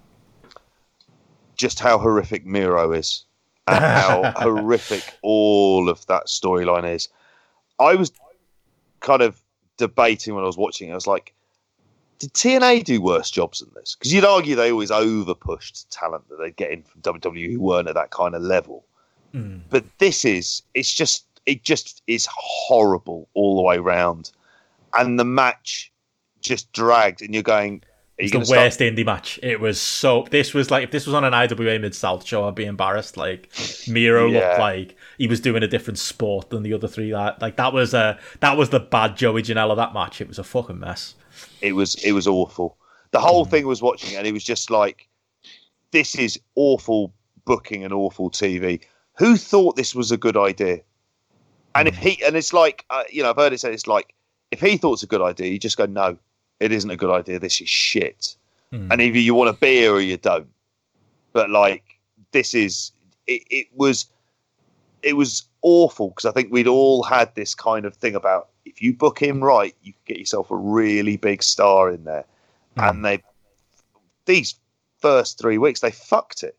Just 1.56 1.80
how 1.80 1.98
horrific 1.98 2.46
Miro 2.46 2.92
is 2.92 3.24
and 3.68 3.84
how 3.84 4.32
horrific 4.36 5.16
all 5.22 5.88
of 5.88 6.06
that 6.06 6.26
storyline 6.26 6.92
is. 6.92 7.08
I 7.78 7.94
was 7.94 8.12
kind 9.00 9.22
of 9.22 9.40
debating 9.76 10.34
when 10.34 10.44
I 10.44 10.46
was 10.46 10.56
watching. 10.56 10.90
I 10.90 10.94
was 10.94 11.06
like, 11.06 11.34
did 12.18 12.32
TNA 12.34 12.84
do 12.84 13.00
worse 13.00 13.30
jobs 13.30 13.60
than 13.60 13.70
this? 13.74 13.94
Because 13.94 14.12
you'd 14.12 14.24
argue 14.24 14.56
they 14.56 14.72
always 14.72 14.90
overpushed 14.90 15.86
talent 15.90 16.28
that 16.28 16.36
they'd 16.36 16.56
get 16.56 16.72
in 16.72 16.82
from 16.82 17.00
WWE 17.02 17.52
who 17.52 17.60
weren't 17.60 17.88
at 17.88 17.94
that 17.94 18.10
kind 18.10 18.34
of 18.34 18.42
level. 18.42 18.84
Mm. 19.34 19.60
But 19.70 19.84
this 19.98 20.24
is, 20.24 20.62
it's 20.74 20.92
just, 20.92 21.26
it 21.46 21.62
just 21.62 22.02
is 22.06 22.26
horrible 22.30 23.28
all 23.34 23.56
the 23.56 23.62
way 23.62 23.76
around. 23.76 24.32
And 24.94 25.18
the 25.18 25.24
match 25.24 25.92
just 26.40 26.72
dragged, 26.72 27.22
and 27.22 27.34
you're 27.34 27.42
going, 27.42 27.82
the 28.18 28.38
worst 28.38 28.48
start? 28.48 28.78
indie 28.80 29.06
match. 29.06 29.38
It 29.42 29.60
was 29.60 29.80
so. 29.80 30.26
This 30.30 30.52
was 30.52 30.70
like 30.70 30.84
if 30.84 30.90
this 30.90 31.06
was 31.06 31.14
on 31.14 31.24
an 31.24 31.34
IWA 31.34 31.78
Mid 31.78 31.94
South 31.94 32.26
show, 32.26 32.46
I'd 32.48 32.54
be 32.54 32.64
embarrassed. 32.64 33.16
Like 33.16 33.52
Miro 33.86 34.26
yeah. 34.26 34.40
looked 34.40 34.58
like 34.58 34.96
he 35.18 35.28
was 35.28 35.40
doing 35.40 35.62
a 35.62 35.68
different 35.68 35.98
sport 35.98 36.50
than 36.50 36.62
the 36.62 36.72
other 36.72 36.88
three. 36.88 37.12
That 37.12 37.40
like 37.40 37.56
that 37.56 37.72
was 37.72 37.94
a 37.94 38.18
that 38.40 38.56
was 38.56 38.70
the 38.70 38.80
bad 38.80 39.16
Joey 39.16 39.42
Janela 39.42 39.76
that 39.76 39.94
match. 39.94 40.20
It 40.20 40.28
was 40.28 40.38
a 40.38 40.44
fucking 40.44 40.80
mess. 40.80 41.14
It 41.60 41.72
was 41.72 41.94
it 41.96 42.12
was 42.12 42.26
awful. 42.26 42.76
The 43.12 43.20
whole 43.20 43.46
mm. 43.46 43.50
thing 43.50 43.66
was 43.66 43.80
watching, 43.80 44.16
and 44.16 44.26
it 44.26 44.32
was 44.32 44.44
just 44.44 44.70
like, 44.70 45.08
this 45.92 46.16
is 46.16 46.38
awful 46.56 47.14
booking 47.44 47.84
and 47.84 47.92
awful 47.92 48.30
TV. 48.30 48.80
Who 49.16 49.36
thought 49.36 49.76
this 49.76 49.94
was 49.94 50.10
a 50.10 50.16
good 50.16 50.36
idea? 50.36 50.80
And 51.74 51.88
mm. 51.88 51.92
if 51.92 51.96
he 51.96 52.24
and 52.24 52.36
it's 52.36 52.52
like 52.52 52.84
uh, 52.90 53.04
you 53.10 53.22
know 53.22 53.30
I've 53.30 53.36
heard 53.36 53.52
it 53.52 53.60
said 53.60 53.72
it's 53.72 53.86
like 53.86 54.12
if 54.50 54.60
he 54.60 54.76
thought 54.76 54.94
it's 54.94 55.02
a 55.04 55.06
good 55.06 55.22
idea, 55.22 55.52
you 55.52 55.58
just 55.58 55.76
go 55.76 55.86
no 55.86 56.18
it 56.60 56.72
isn't 56.72 56.90
a 56.90 56.96
good 56.96 57.10
idea. 57.10 57.38
This 57.38 57.60
is 57.60 57.68
shit. 57.68 58.36
Mm. 58.72 58.88
And 58.90 59.00
either 59.00 59.18
you 59.18 59.34
want 59.34 59.50
a 59.50 59.54
beer 59.54 59.92
or 59.92 60.00
you 60.00 60.16
don't. 60.16 60.48
But 61.32 61.50
like 61.50 61.98
this 62.32 62.54
is 62.54 62.92
it, 63.26 63.42
it 63.50 63.66
was 63.74 64.06
it 65.02 65.14
was 65.14 65.44
awful 65.62 66.08
because 66.08 66.24
I 66.24 66.32
think 66.32 66.52
we'd 66.52 66.66
all 66.66 67.02
had 67.02 67.34
this 67.34 67.54
kind 67.54 67.84
of 67.84 67.94
thing 67.94 68.14
about 68.14 68.48
if 68.64 68.82
you 68.82 68.92
book 68.92 69.20
him 69.20 69.42
right, 69.42 69.74
you 69.82 69.92
can 69.92 70.02
get 70.06 70.18
yourself 70.18 70.50
a 70.50 70.56
really 70.56 71.16
big 71.16 71.42
star 71.42 71.90
in 71.90 72.04
there. 72.04 72.24
Mm. 72.76 72.90
And 72.90 73.04
they 73.04 73.22
these 74.26 74.56
first 74.98 75.38
three 75.38 75.58
weeks 75.58 75.80
they 75.80 75.90
fucked 75.90 76.42
it. 76.42 76.56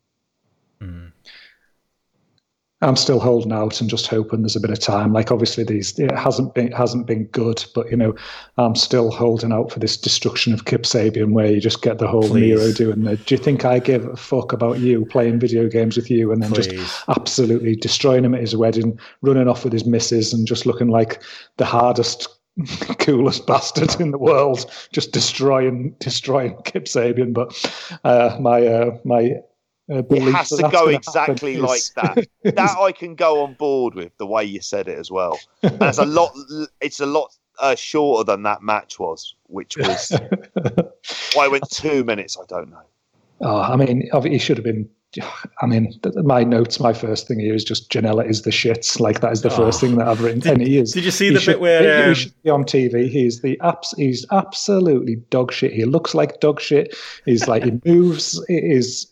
I'm 2.81 2.95
still 2.95 3.19
holding 3.19 3.51
out 3.51 3.81
and 3.81 3.89
just 3.89 4.07
hoping 4.07 4.41
there's 4.41 4.55
a 4.55 4.61
bit 4.61 4.69
of 4.69 4.79
time. 4.79 5.11
Like 5.11 5.31
obviously 5.31 5.65
these 5.65 5.99
it 5.99 6.11
hasn't 6.17 6.53
been 6.53 6.71
hasn't 6.71 7.07
been 7.07 7.25
good, 7.25 7.63
but 7.75 7.91
you 7.91 7.97
know 7.97 8.15
I'm 8.57 8.75
still 8.75 9.11
holding 9.11 9.51
out 9.51 9.71
for 9.71 9.79
this 9.79 9.97
destruction 9.97 10.53
of 10.53 10.65
Kip 10.65 10.83
Sabian 10.83 11.33
where 11.33 11.51
you 11.51 11.59
just 11.59 11.81
get 11.81 11.97
the 11.97 12.07
whole 12.07 12.29
Please. 12.29 12.55
Miro 12.55 12.71
doing 12.71 13.03
the. 13.03 13.17
Do 13.17 13.35
you 13.35 13.41
think 13.41 13.65
I 13.65 13.79
give 13.79 14.05
a 14.05 14.15
fuck 14.15 14.53
about 14.53 14.79
you 14.79 15.05
playing 15.05 15.39
video 15.39 15.67
games 15.67 15.97
with 15.97 16.09
you 16.09 16.31
and 16.31 16.41
then 16.41 16.51
Please. 16.51 16.67
just 16.67 17.03
absolutely 17.09 17.75
destroying 17.75 18.23
him 18.23 18.33
at 18.33 18.41
his 18.41 18.55
wedding, 18.55 18.97
running 19.21 19.49
off 19.49 19.65
with 19.65 19.73
his 19.73 19.85
missus 19.85 20.31
and 20.31 20.47
just 20.47 20.65
looking 20.65 20.89
like 20.89 21.21
the 21.57 21.65
hardest 21.65 22.29
coolest 22.99 23.45
bastard 23.45 23.99
in 23.99 24.11
the 24.11 24.17
world, 24.17 24.65
just 24.93 25.11
destroying 25.11 25.93
destroying 25.99 26.55
Kip 26.63 26.85
Sabian. 26.85 27.33
But 27.33 27.99
uh, 28.05 28.37
my 28.39 28.65
uh, 28.65 28.97
my 29.03 29.41
uh, 29.91 30.03
it 30.09 30.33
has 30.33 30.49
to 30.49 30.69
go 30.71 30.87
exactly 30.87 31.57
like 31.57 31.81
that. 31.95 32.27
that 32.43 32.77
I 32.77 32.91
can 32.91 33.15
go 33.15 33.43
on 33.43 33.55
board 33.55 33.95
with 33.95 34.15
the 34.17 34.25
way 34.25 34.43
you 34.43 34.61
said 34.61 34.87
it 34.87 34.99
as 34.99 35.09
well. 35.09 35.39
And 35.63 35.81
it's 35.81 35.97
a 35.97 36.05
lot. 36.05 36.31
It's 36.81 36.99
a 36.99 37.05
lot 37.05 37.31
uh, 37.59 37.75
shorter 37.75 38.23
than 38.23 38.43
that 38.43 38.61
match 38.61 38.99
was, 38.99 39.35
which 39.47 39.77
was 39.77 40.11
why 41.33 41.45
it 41.45 41.51
went 41.51 41.69
two 41.69 42.03
minutes. 42.03 42.37
I 42.39 42.45
don't 42.47 42.69
know. 42.69 42.81
Oh, 43.41 43.61
I 43.61 43.75
mean, 43.75 44.09
it 44.11 44.39
should 44.39 44.57
have 44.57 44.63
been. 44.63 44.89
I 45.61 45.65
mean, 45.65 45.91
my 46.17 46.43
notes. 46.43 46.79
My 46.79 46.93
first 46.93 47.27
thing 47.27 47.39
here 47.39 47.55
is 47.55 47.63
just 47.63 47.89
Janela 47.89 48.29
is 48.29 48.43
the 48.43 48.51
shits. 48.51 48.99
Like 48.99 49.21
that 49.21 49.31
is 49.31 49.41
the 49.41 49.51
oh. 49.51 49.55
first 49.55 49.81
thing 49.81 49.97
that 49.97 50.07
I've 50.07 50.21
written. 50.21 50.39
Did, 50.39 50.53
and 50.53 50.61
he 50.61 50.77
is. 50.77 50.93
Did 50.93 51.03
you 51.03 51.11
see 51.11 51.31
the 51.31 51.39
should, 51.39 51.53
bit 51.53 51.61
where 51.61 52.03
um... 52.03 52.09
he 52.09 52.15
should 52.15 52.43
be 52.43 52.49
on 52.49 52.63
TV? 52.63 53.09
He's 53.09 53.41
the 53.41 53.59
abs. 53.61 53.93
He's 53.97 54.25
absolutely 54.31 55.15
dog 55.31 55.51
shit. 55.51 55.73
He 55.73 55.85
looks 55.85 56.13
like 56.13 56.39
dog 56.39 56.61
shit. 56.61 56.95
He's 57.25 57.47
like 57.47 57.63
he 57.63 57.79
moves. 57.85 58.43
It 58.49 58.63
is 58.63 59.11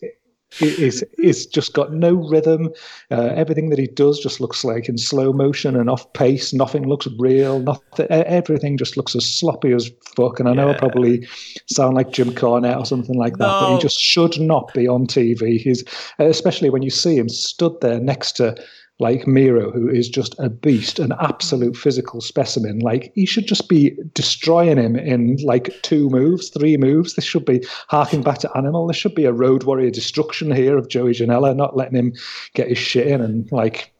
it's, 0.60 1.02
it's 1.18 1.46
just 1.46 1.74
got 1.74 1.92
no 1.92 2.14
rhythm. 2.14 2.70
Uh, 3.10 3.32
everything 3.34 3.68
that 3.70 3.78
he 3.78 3.86
does 3.86 4.18
just 4.18 4.40
looks 4.40 4.64
like 4.64 4.88
in 4.88 4.98
slow 4.98 5.32
motion 5.32 5.76
and 5.76 5.90
off 5.90 6.10
pace. 6.14 6.52
Nothing 6.52 6.88
looks 6.88 7.06
real. 7.18 7.60
Nothing. 7.60 8.06
Everything 8.10 8.76
just 8.76 8.96
looks 8.96 9.14
as 9.14 9.26
sloppy 9.26 9.72
as 9.72 9.90
fuck. 10.16 10.40
And 10.40 10.48
I 10.48 10.54
know 10.54 10.68
yeah. 10.68 10.74
I 10.74 10.78
probably 10.78 11.26
sound 11.66 11.94
like 11.94 12.12
Jim 12.12 12.30
Cornette 12.30 12.78
or 12.78 12.86
something 12.86 13.18
like 13.18 13.36
that, 13.38 13.46
no. 13.46 13.60
but 13.60 13.74
he 13.74 13.80
just 13.80 14.00
should 14.00 14.40
not 14.40 14.72
be 14.74 14.88
on 14.88 15.06
TV. 15.06 15.58
He's 15.60 15.84
especially 16.18 16.70
when 16.70 16.82
you 16.82 16.90
see 16.90 17.16
him 17.16 17.28
stood 17.28 17.80
there 17.80 18.00
next 18.00 18.32
to 18.32 18.56
like 19.00 19.26
Miro, 19.26 19.70
who 19.70 19.88
is 19.88 20.08
just 20.08 20.34
a 20.38 20.48
beast, 20.48 20.98
an 20.98 21.12
absolute 21.20 21.74
mm. 21.74 21.76
physical 21.76 22.20
specimen. 22.20 22.80
Like 22.80 23.12
he 23.14 23.26
should 23.26 23.46
just 23.46 23.68
be 23.68 23.96
destroying 24.14 24.76
him 24.76 24.96
in 24.96 25.36
like 25.44 25.70
two 25.82 26.08
moves, 26.08 26.48
three 26.50 26.76
moves. 26.76 27.14
This 27.14 27.24
should 27.24 27.44
be 27.44 27.64
harking 27.88 28.22
back 28.22 28.38
to 28.38 28.56
Animal. 28.56 28.86
This 28.86 28.96
should 28.96 29.14
be 29.14 29.24
a 29.24 29.32
Road 29.32 29.64
Warrior 29.64 29.90
destruction 29.90 30.50
here 30.50 30.76
of 30.76 30.88
Joey 30.88 31.12
Janela, 31.12 31.54
not 31.54 31.76
letting 31.76 31.96
him 31.96 32.12
get 32.54 32.68
his 32.68 32.78
shit 32.78 33.06
in 33.06 33.20
and 33.20 33.50
like 33.52 33.92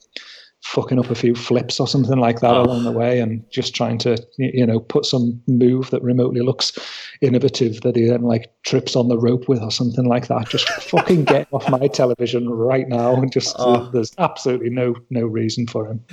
fucking 0.68 0.98
up 0.98 1.08
a 1.08 1.14
few 1.14 1.34
flips 1.34 1.80
or 1.80 1.88
something 1.88 2.18
like 2.18 2.40
that 2.40 2.54
oh. 2.54 2.62
along 2.62 2.84
the 2.84 2.92
way 2.92 3.20
and 3.20 3.42
just 3.50 3.74
trying 3.74 3.96
to 3.96 4.22
you 4.36 4.66
know 4.66 4.78
put 4.78 5.06
some 5.06 5.40
move 5.46 5.88
that 5.88 6.02
remotely 6.02 6.42
looks 6.42 6.78
innovative 7.22 7.80
that 7.80 7.96
he 7.96 8.04
then 8.04 8.20
like 8.20 8.52
trips 8.64 8.94
on 8.94 9.08
the 9.08 9.16
rope 9.16 9.48
with 9.48 9.62
or 9.62 9.70
something 9.70 10.04
like 10.04 10.28
that 10.28 10.46
just 10.50 10.68
fucking 10.82 11.24
get 11.24 11.48
off 11.52 11.66
my 11.70 11.88
television 11.88 12.50
right 12.50 12.86
now 12.86 13.14
and 13.14 13.32
just 13.32 13.56
oh. 13.58 13.90
there's 13.92 14.12
absolutely 14.18 14.68
no 14.68 14.94
no 15.08 15.22
reason 15.22 15.66
for 15.66 15.86
him 15.86 16.04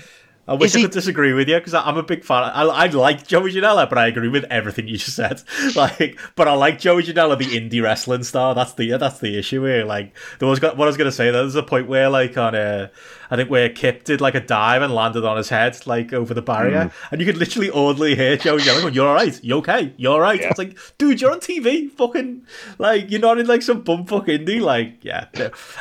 I 0.48 0.54
wish 0.54 0.72
Is 0.72 0.76
I 0.76 0.82
could 0.82 0.94
he... 0.94 1.00
disagree 1.00 1.34
with 1.34 1.50
you 1.50 1.58
because 1.58 1.74
I'm 1.74 1.98
a 1.98 2.04
big 2.04 2.24
fan. 2.24 2.44
I, 2.44 2.64
I 2.64 2.88
like 2.88 3.26
Joey 3.26 3.52
Janela, 3.52 3.90
but 3.90 3.98
I 3.98 4.08
agree 4.08 4.28
with 4.28 4.44
everything 4.46 4.88
you 4.88 4.98
just 4.98 5.16
said. 5.16 5.42
Like, 5.76 6.20
but 6.36 6.48
I 6.48 6.54
like 6.54 6.80
Joey 6.80 7.04
Janela, 7.04 7.38
the 7.38 7.46
indie 7.46 7.82
wrestling 7.82 8.24
star. 8.24 8.56
That's 8.56 8.74
the 8.74 8.98
that's 8.98 9.20
the 9.20 9.38
issue 9.38 9.64
here. 9.64 9.84
Like, 9.84 10.16
there 10.40 10.48
was 10.48 10.62
what 10.62 10.80
I 10.80 10.86
was 10.86 10.96
gonna 10.96 11.12
say. 11.12 11.32
There's 11.32 11.56
a 11.56 11.64
point 11.64 11.88
where 11.88 12.10
like 12.10 12.38
on 12.38 12.56
a 12.56 12.92
I 13.30 13.36
think 13.36 13.50
where 13.50 13.70
Kip 13.70 14.04
did 14.04 14.22
like 14.22 14.36
a 14.36 14.40
dive 14.40 14.82
and 14.82 14.94
landed 14.94 15.26
on 15.26 15.38
his 15.38 15.50
head, 15.50 15.86
like 15.86 16.14
over 16.14 16.34
the 16.34 16.42
barrier, 16.42 16.86
mm. 16.86 16.92
and 17.12 17.20
you 17.20 17.26
could 17.26 17.38
literally 17.38 17.70
audibly 17.72 18.16
hear 18.16 18.38
Joey 18.38 18.64
yelling, 18.64 18.82
going, 18.82 18.94
"You're 18.94 19.08
all 19.08 19.16
right, 19.16 19.44
you 19.44 19.58
okay, 19.58 19.94
you're 19.98 20.14
all 20.14 20.20
right." 20.20 20.40
Yeah. 20.40 20.50
It's 20.50 20.60
like, 20.60 20.78
dude, 20.98 21.22
you're 21.22 21.32
on 21.32 21.40
TV, 21.40 21.90
fucking 21.92 22.46
like 22.78 23.10
you're 23.10 23.22
not 23.22 23.40
in 23.40 23.48
like 23.48 23.62
some 23.62 23.84
bumfuck 23.84 24.28
indie, 24.28 24.62
like 24.62 25.04
yeah. 25.04 25.28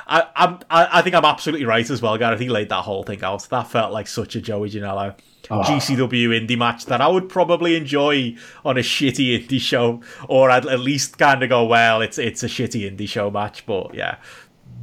I, 0.07 0.27
I'm, 0.35 0.59
I, 0.70 0.99
I 0.99 1.03
think 1.03 1.15
I'm 1.15 1.24
absolutely 1.24 1.66
right 1.66 1.89
as 1.89 2.01
well, 2.01 2.16
Gareth. 2.16 2.41
He 2.41 2.49
laid 2.49 2.70
that 2.70 2.82
whole 2.82 3.03
thing 3.03 3.23
out. 3.23 3.47
That 3.51 3.69
felt 3.69 3.93
like 3.93 4.07
such 4.07 4.36
a 4.36 4.41
Joey 4.55 4.70
Janela. 4.70 5.16
Oh. 5.51 5.60
GCW 5.60 6.28
indie 6.28 6.56
match 6.56 6.86
that 6.86 7.02
I 7.02 7.09
would 7.09 7.28
probably 7.28 7.76
enjoy 7.76 8.35
on 8.64 8.78
a 8.78 8.81
shitty 8.81 9.39
indie 9.39 9.60
show, 9.60 10.01
or 10.26 10.51
I'd 10.51 10.64
at 10.64 10.81
least 10.81 11.18
kind 11.18 11.43
of 11.43 11.51
go, 11.51 11.66
well, 11.66 12.01
it's 12.01 12.16
it's 12.16 12.43
a 12.43 12.47
shitty 12.47 12.90
indie 12.90 13.06
show 13.06 13.31
match. 13.31 13.66
But 13.66 13.93
yeah, 13.93 14.16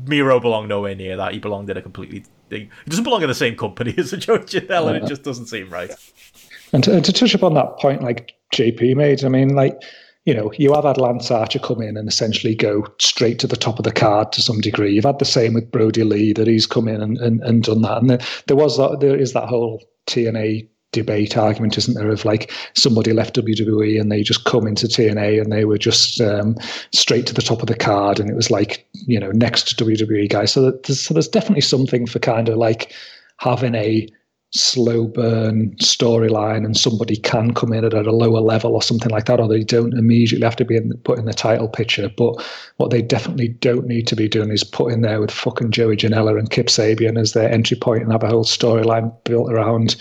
Miro 0.05 0.39
belonged 0.39 0.69
nowhere 0.69 0.93
near 0.93 1.17
that. 1.17 1.33
He 1.33 1.39
belonged 1.39 1.71
in 1.71 1.77
a 1.77 1.81
completely 1.81 2.25
thing. 2.49 2.69
He 2.83 2.89
doesn't 2.91 3.03
belong 3.03 3.23
in 3.23 3.27
the 3.27 3.33
same 3.33 3.55
company 3.55 3.95
as 3.97 4.13
a 4.13 4.17
Joey 4.17 4.39
Janela, 4.39 4.93
and 4.93 5.03
it 5.03 5.07
just 5.07 5.23
doesn't 5.23 5.47
seem 5.47 5.69
right. 5.69 5.91
And 6.73 6.83
to, 6.83 7.01
to 7.01 7.13
touch 7.13 7.33
upon 7.33 7.55
that 7.55 7.77
point, 7.79 8.03
like 8.03 8.35
JP 8.53 8.95
made, 8.97 9.23
I 9.23 9.29
mean, 9.29 9.55
like 9.55 9.75
you 10.25 10.33
know, 10.33 10.51
you 10.57 10.73
have 10.73 10.83
had 10.83 10.97
Lance 10.97 11.31
Archer 11.31 11.59
come 11.59 11.81
in 11.81 11.97
and 11.97 12.07
essentially 12.07 12.53
go 12.53 12.85
straight 12.99 13.39
to 13.39 13.47
the 13.47 13.55
top 13.55 13.79
of 13.79 13.85
the 13.85 13.91
card 13.91 14.31
to 14.33 14.41
some 14.41 14.61
degree. 14.61 14.93
You've 14.93 15.05
had 15.05 15.19
the 15.19 15.25
same 15.25 15.53
with 15.53 15.71
Brodie 15.71 16.03
Lee 16.03 16.33
that 16.33 16.47
he's 16.47 16.67
come 16.67 16.87
in 16.87 17.01
and, 17.01 17.17
and, 17.17 17.41
and 17.41 17.63
done 17.63 17.81
that. 17.81 17.97
And 17.97 18.09
there, 18.09 18.19
there 18.47 18.57
was 18.57 18.77
that, 18.77 18.99
there 18.99 19.15
is 19.15 19.33
that 19.33 19.49
whole 19.49 19.83
TNA 20.07 20.67
debate 20.91 21.37
argument, 21.37 21.77
isn't 21.77 21.95
there, 21.95 22.09
of 22.09 22.23
like 22.23 22.51
somebody 22.75 23.13
left 23.13 23.35
WWE 23.35 23.99
and 23.99 24.11
they 24.11 24.21
just 24.21 24.45
come 24.45 24.67
into 24.67 24.85
TNA 24.87 25.41
and 25.41 25.51
they 25.51 25.65
were 25.65 25.77
just 25.77 26.21
um, 26.21 26.55
straight 26.93 27.25
to 27.27 27.33
the 27.33 27.41
top 27.41 27.61
of 27.61 27.67
the 27.67 27.75
card 27.75 28.19
and 28.19 28.29
it 28.29 28.35
was 28.35 28.51
like, 28.51 28.87
you 29.07 29.19
know, 29.19 29.31
next 29.31 29.69
to 29.69 29.85
WWE 29.85 30.29
guys. 30.29 30.51
So, 30.51 30.71
there's, 30.71 30.99
so 30.99 31.15
there's 31.15 31.27
definitely 31.27 31.61
something 31.61 32.05
for 32.05 32.19
kind 32.19 32.47
of 32.47 32.57
like 32.57 32.93
having 33.37 33.73
a 33.73 34.07
slow 34.53 35.07
burn 35.07 35.71
storyline 35.77 36.65
and 36.65 36.75
somebody 36.75 37.15
can 37.15 37.53
come 37.53 37.71
in 37.71 37.85
at 37.85 37.93
a 37.93 38.11
lower 38.11 38.41
level 38.41 38.73
or 38.73 38.81
something 38.81 39.09
like 39.09 39.25
that, 39.25 39.39
or 39.39 39.47
they 39.47 39.63
don't 39.63 39.93
immediately 39.93 40.45
have 40.45 40.57
to 40.57 40.65
be 40.65 40.75
in, 40.75 40.91
put 41.03 41.17
in 41.17 41.25
the 41.25 41.33
title 41.33 41.69
picture. 41.69 42.09
But 42.17 42.43
what 42.77 42.91
they 42.91 43.01
definitely 43.01 43.49
don't 43.49 43.87
need 43.87 44.07
to 44.07 44.15
be 44.15 44.27
doing 44.27 44.51
is 44.51 44.63
put 44.63 44.91
in 44.91 45.01
there 45.01 45.21
with 45.21 45.31
fucking 45.31 45.71
Joey 45.71 45.95
Janela 45.95 46.37
and 46.37 46.49
Kip 46.49 46.67
Sabian 46.67 47.17
as 47.17 47.31
their 47.31 47.49
entry 47.49 47.77
point 47.77 48.03
and 48.03 48.11
have 48.11 48.23
a 48.23 48.27
whole 48.27 48.43
storyline 48.43 49.13
built 49.23 49.51
around 49.51 49.95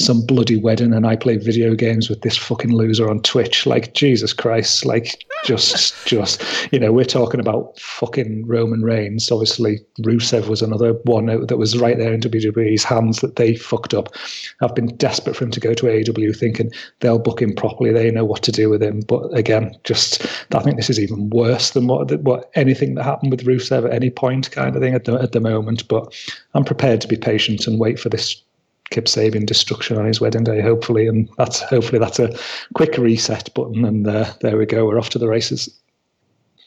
some 0.00 0.26
bloody 0.26 0.56
wedding 0.56 0.92
and 0.92 1.06
I 1.06 1.14
play 1.14 1.36
video 1.36 1.74
games 1.74 2.08
with 2.08 2.22
this 2.22 2.36
fucking 2.36 2.72
loser 2.72 3.08
on 3.08 3.22
Twitch. 3.22 3.66
Like 3.66 3.94
Jesus 3.94 4.32
Christ, 4.32 4.84
like 4.84 5.24
just 5.44 6.06
just 6.06 6.42
you 6.72 6.80
know, 6.80 6.92
we're 6.92 7.04
talking 7.04 7.40
about 7.40 7.78
fucking 7.78 8.46
Roman 8.46 8.82
Reigns. 8.82 9.30
Obviously 9.30 9.78
Rusev 10.00 10.48
was 10.48 10.60
another 10.60 10.94
one 11.04 11.26
that 11.26 11.56
was 11.56 11.78
right 11.78 11.98
there 11.98 12.12
in 12.12 12.20
WWE's 12.20 12.82
hands 12.82 13.20
that 13.20 13.36
they 13.36 13.54
fucked 13.54 13.91
up. 13.94 14.14
I've 14.60 14.74
been 14.74 14.96
desperate 14.96 15.36
for 15.36 15.44
him 15.44 15.50
to 15.52 15.60
go 15.60 15.74
to 15.74 15.86
AEW, 15.86 16.36
thinking 16.36 16.70
they'll 17.00 17.18
book 17.18 17.42
him 17.42 17.54
properly. 17.54 17.92
They 17.92 18.10
know 18.10 18.24
what 18.24 18.42
to 18.44 18.52
do 18.52 18.68
with 18.70 18.82
him. 18.82 19.00
But 19.00 19.36
again, 19.36 19.74
just 19.84 20.24
I 20.54 20.60
think 20.60 20.76
this 20.76 20.90
is 20.90 21.00
even 21.00 21.30
worse 21.30 21.70
than 21.70 21.86
what 21.86 22.12
what 22.22 22.50
anything 22.54 22.94
that 22.94 23.04
happened 23.04 23.30
with 23.30 23.46
Rusev 23.46 23.84
at 23.84 23.94
any 23.94 24.10
point, 24.10 24.50
kind 24.50 24.74
of 24.74 24.82
thing 24.82 24.94
at 24.94 25.04
the 25.04 25.14
at 25.14 25.32
the 25.32 25.40
moment. 25.40 25.86
But 25.88 26.14
I'm 26.54 26.64
prepared 26.64 27.00
to 27.02 27.08
be 27.08 27.16
patient 27.16 27.66
and 27.66 27.78
wait 27.80 27.98
for 27.98 28.08
this 28.08 28.42
Kip 28.90 29.06
Sabian 29.06 29.46
destruction 29.46 29.96
on 29.96 30.04
his 30.04 30.20
wedding 30.20 30.44
day, 30.44 30.60
hopefully, 30.60 31.06
and 31.06 31.28
that's 31.38 31.60
hopefully 31.60 31.98
that's 31.98 32.18
a 32.18 32.36
quick 32.74 32.96
reset 32.98 33.52
button, 33.54 33.84
and 33.84 34.06
uh, 34.06 34.32
there 34.40 34.56
we 34.56 34.66
go. 34.66 34.86
We're 34.86 34.98
off 34.98 35.10
to 35.10 35.18
the 35.18 35.28
races. 35.28 35.68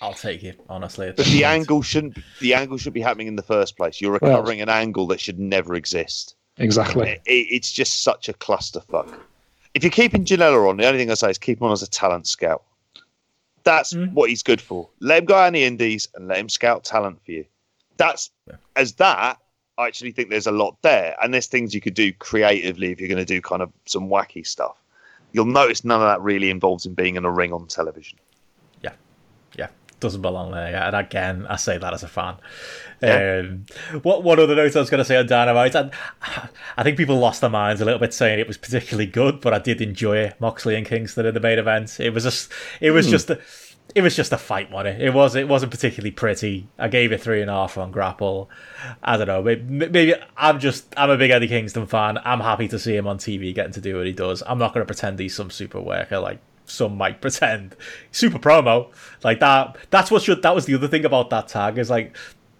I'll 0.02 0.14
take 0.14 0.44
it 0.44 0.60
honestly. 0.70 1.14
But 1.16 1.26
the 1.28 1.46
angle 1.46 1.82
shouldn't 1.82 2.18
the 2.42 2.54
angle 2.54 2.78
should 2.78 2.94
be 2.94 3.02
happening 3.02 3.28
in 3.28 3.36
the 3.36 3.44
first 3.44 3.78
place. 3.78 4.02
You're 4.02 4.14
recovering 4.14 4.60
well, 4.60 4.70
an 4.70 4.70
angle 4.70 5.08
that 5.08 5.20
should 5.20 5.40
never 5.40 5.76
exist. 5.76 6.35
Exactly. 6.58 7.20
It, 7.26 7.48
it's 7.50 7.72
just 7.72 8.04
such 8.04 8.30
a 8.30 8.34
clusterfuck. 8.34 9.14
If 9.74 9.84
you're 9.84 9.92
keeping 9.92 10.24
Janela 10.24 10.70
on, 10.70 10.78
the 10.78 10.86
only 10.86 11.00
thing 11.00 11.12
I 11.12 11.16
say 11.16 11.30
is 11.30 11.38
keep 11.38 11.60
him 11.60 11.68
on 11.68 11.74
as 11.74 11.84
a 11.84 11.90
talent 11.90 12.28
scout. 12.28 12.64
That's 13.64 13.94
mm. 13.94 14.12
what 14.14 14.30
he's 14.30 14.44
good 14.44 14.62
for. 14.62 14.88
Let 15.00 15.20
him 15.20 15.26
go 15.26 15.36
out 15.36 15.48
in 15.48 15.54
the 15.54 15.64
indies 15.64 16.08
and 16.16 16.28
let 16.28 16.38
him 16.38 16.50
scout 16.50 16.84
talent 16.84 17.24
for 17.26 17.32
you. 17.32 17.46
That's 17.98 18.32
yeah. 18.48 18.56
as 18.76 18.94
that. 18.94 19.40
I 19.78 19.88
actually 19.88 20.14
think 20.14 20.30
there's 20.30 20.48
a 20.48 20.54
lot 20.54 20.78
there, 20.84 21.18
and 21.22 21.34
there's 21.34 21.48
things 21.48 21.76
you 21.76 21.82
could 21.82 21.96
do 21.96 22.14
creatively 22.14 22.92
if 22.92 23.02
you're 23.02 23.10
going 23.10 23.18
to 23.18 23.26
do 23.26 23.42
kind 23.42 23.62
of 23.62 23.74
some 23.86 24.08
wacky 24.08 24.48
stuff. 24.48 24.82
You'll 25.34 25.46
notice 25.46 25.84
none 25.84 26.00
of 26.00 26.08
that 26.08 26.22
really 26.22 26.50
involves 26.50 26.86
in 26.86 26.94
being 26.94 27.18
in 27.18 27.26
a 27.26 27.32
ring 27.32 27.52
on 27.52 27.68
television 27.68 28.18
doesn't 30.00 30.22
belong 30.22 30.52
there. 30.52 30.72
Yeah. 30.72 30.88
And 30.88 30.96
again, 30.96 31.46
I 31.50 31.56
say 31.56 31.78
that 31.78 31.94
as 31.94 32.04
a 32.04 32.08
fan. 32.08 32.36
Yeah. 33.02 33.44
Um, 33.44 33.66
what 34.02 34.24
one 34.24 34.40
other 34.40 34.56
note 34.56 34.76
I 34.76 34.80
was 34.80 34.90
going 34.90 35.00
to 35.00 35.06
say 35.06 35.18
on 35.18 35.28
Dynamite? 35.28 35.76
I, 35.76 35.90
I 36.78 36.84
think 36.84 36.98
people 36.98 37.18
lost 37.18 37.42
their 37.42 37.50
minds 37.50 37.82
a 37.82 37.86
little 37.86 38.00
bit 38.00 38.14
saying 38.14 38.40
it 38.40 38.48
was 38.48 38.58
particularly 38.58 39.08
good, 39.08 39.42
but 39.42 39.54
I 39.54 39.60
did 39.60 39.82
enjoy 39.82 40.32
Moxley 40.40 40.76
and 40.76 40.86
Kingston 40.86 41.26
in 41.26 41.34
the 41.34 41.40
main 41.40 41.60
event. 41.60 42.00
It 42.00 42.12
was 42.12 42.24
just, 42.24 42.52
it 42.82 42.92
was 42.92 43.08
mm. 43.08 43.12
just. 43.12 43.30
A, 43.30 43.40
it 43.94 44.02
was 44.02 44.16
just 44.16 44.34
a 44.34 44.38
fight, 44.38 44.72
wasn't 44.72 45.00
it? 45.00 45.08
It 45.08 45.14
was. 45.14 45.36
It 45.36 45.48
wasn't 45.48 45.72
particularly 45.72 46.12
pretty. 46.12 46.68
I 46.78 46.90
gave 46.90 47.14
it 47.14 47.22
three 47.22 47.42
and 47.42 47.50
a 47.50 47.54
half 47.54 47.78
on 47.78 47.92
Grapple. 47.92 48.50
I 49.02 49.16
don't 49.16 49.28
know. 49.28 49.42
Maybe, 49.42 49.64
maybe 49.64 50.16
I'm 50.36 50.60
just. 50.60 50.94
I'm 50.98 51.10
a 51.10 51.18
big 51.18 51.32
Eddie 51.32 51.48
Kingston 51.48 51.86
fan. 51.86 52.18
I'm 52.26 52.42
happy 52.42 52.68
to 52.70 52.80
see 52.80 52.96
him 52.96 53.08
on 53.08 53.20
TV 53.20 53.56
getting 53.56 53.72
to 53.72 53.80
do 53.80 53.96
what 53.96 54.06
he 54.06 54.12
does. 54.12 54.44
I'm 54.46 54.58
not 54.58 54.74
going 54.74 54.82
to 54.82 54.86
pretend 54.86 55.20
he's 55.20 55.36
some 55.36 55.50
super 55.50 55.80
worker 55.80 56.20
like 56.20 56.40
some 56.66 56.98
might 56.98 57.22
pretend. 57.22 57.76
Super 58.12 58.40
promo 58.40 58.92
like 59.24 59.40
that. 59.40 59.78
That's 59.90 60.12
what 60.12 60.24
should. 60.24 60.42
That 60.42 60.56
was 60.56 60.66
the 60.66 60.76
other 60.76 60.88
thing 60.88 61.06
about 61.06 61.30
that 61.30 61.48
tag 61.48 61.78
is 61.78 61.90
like, 61.90 62.16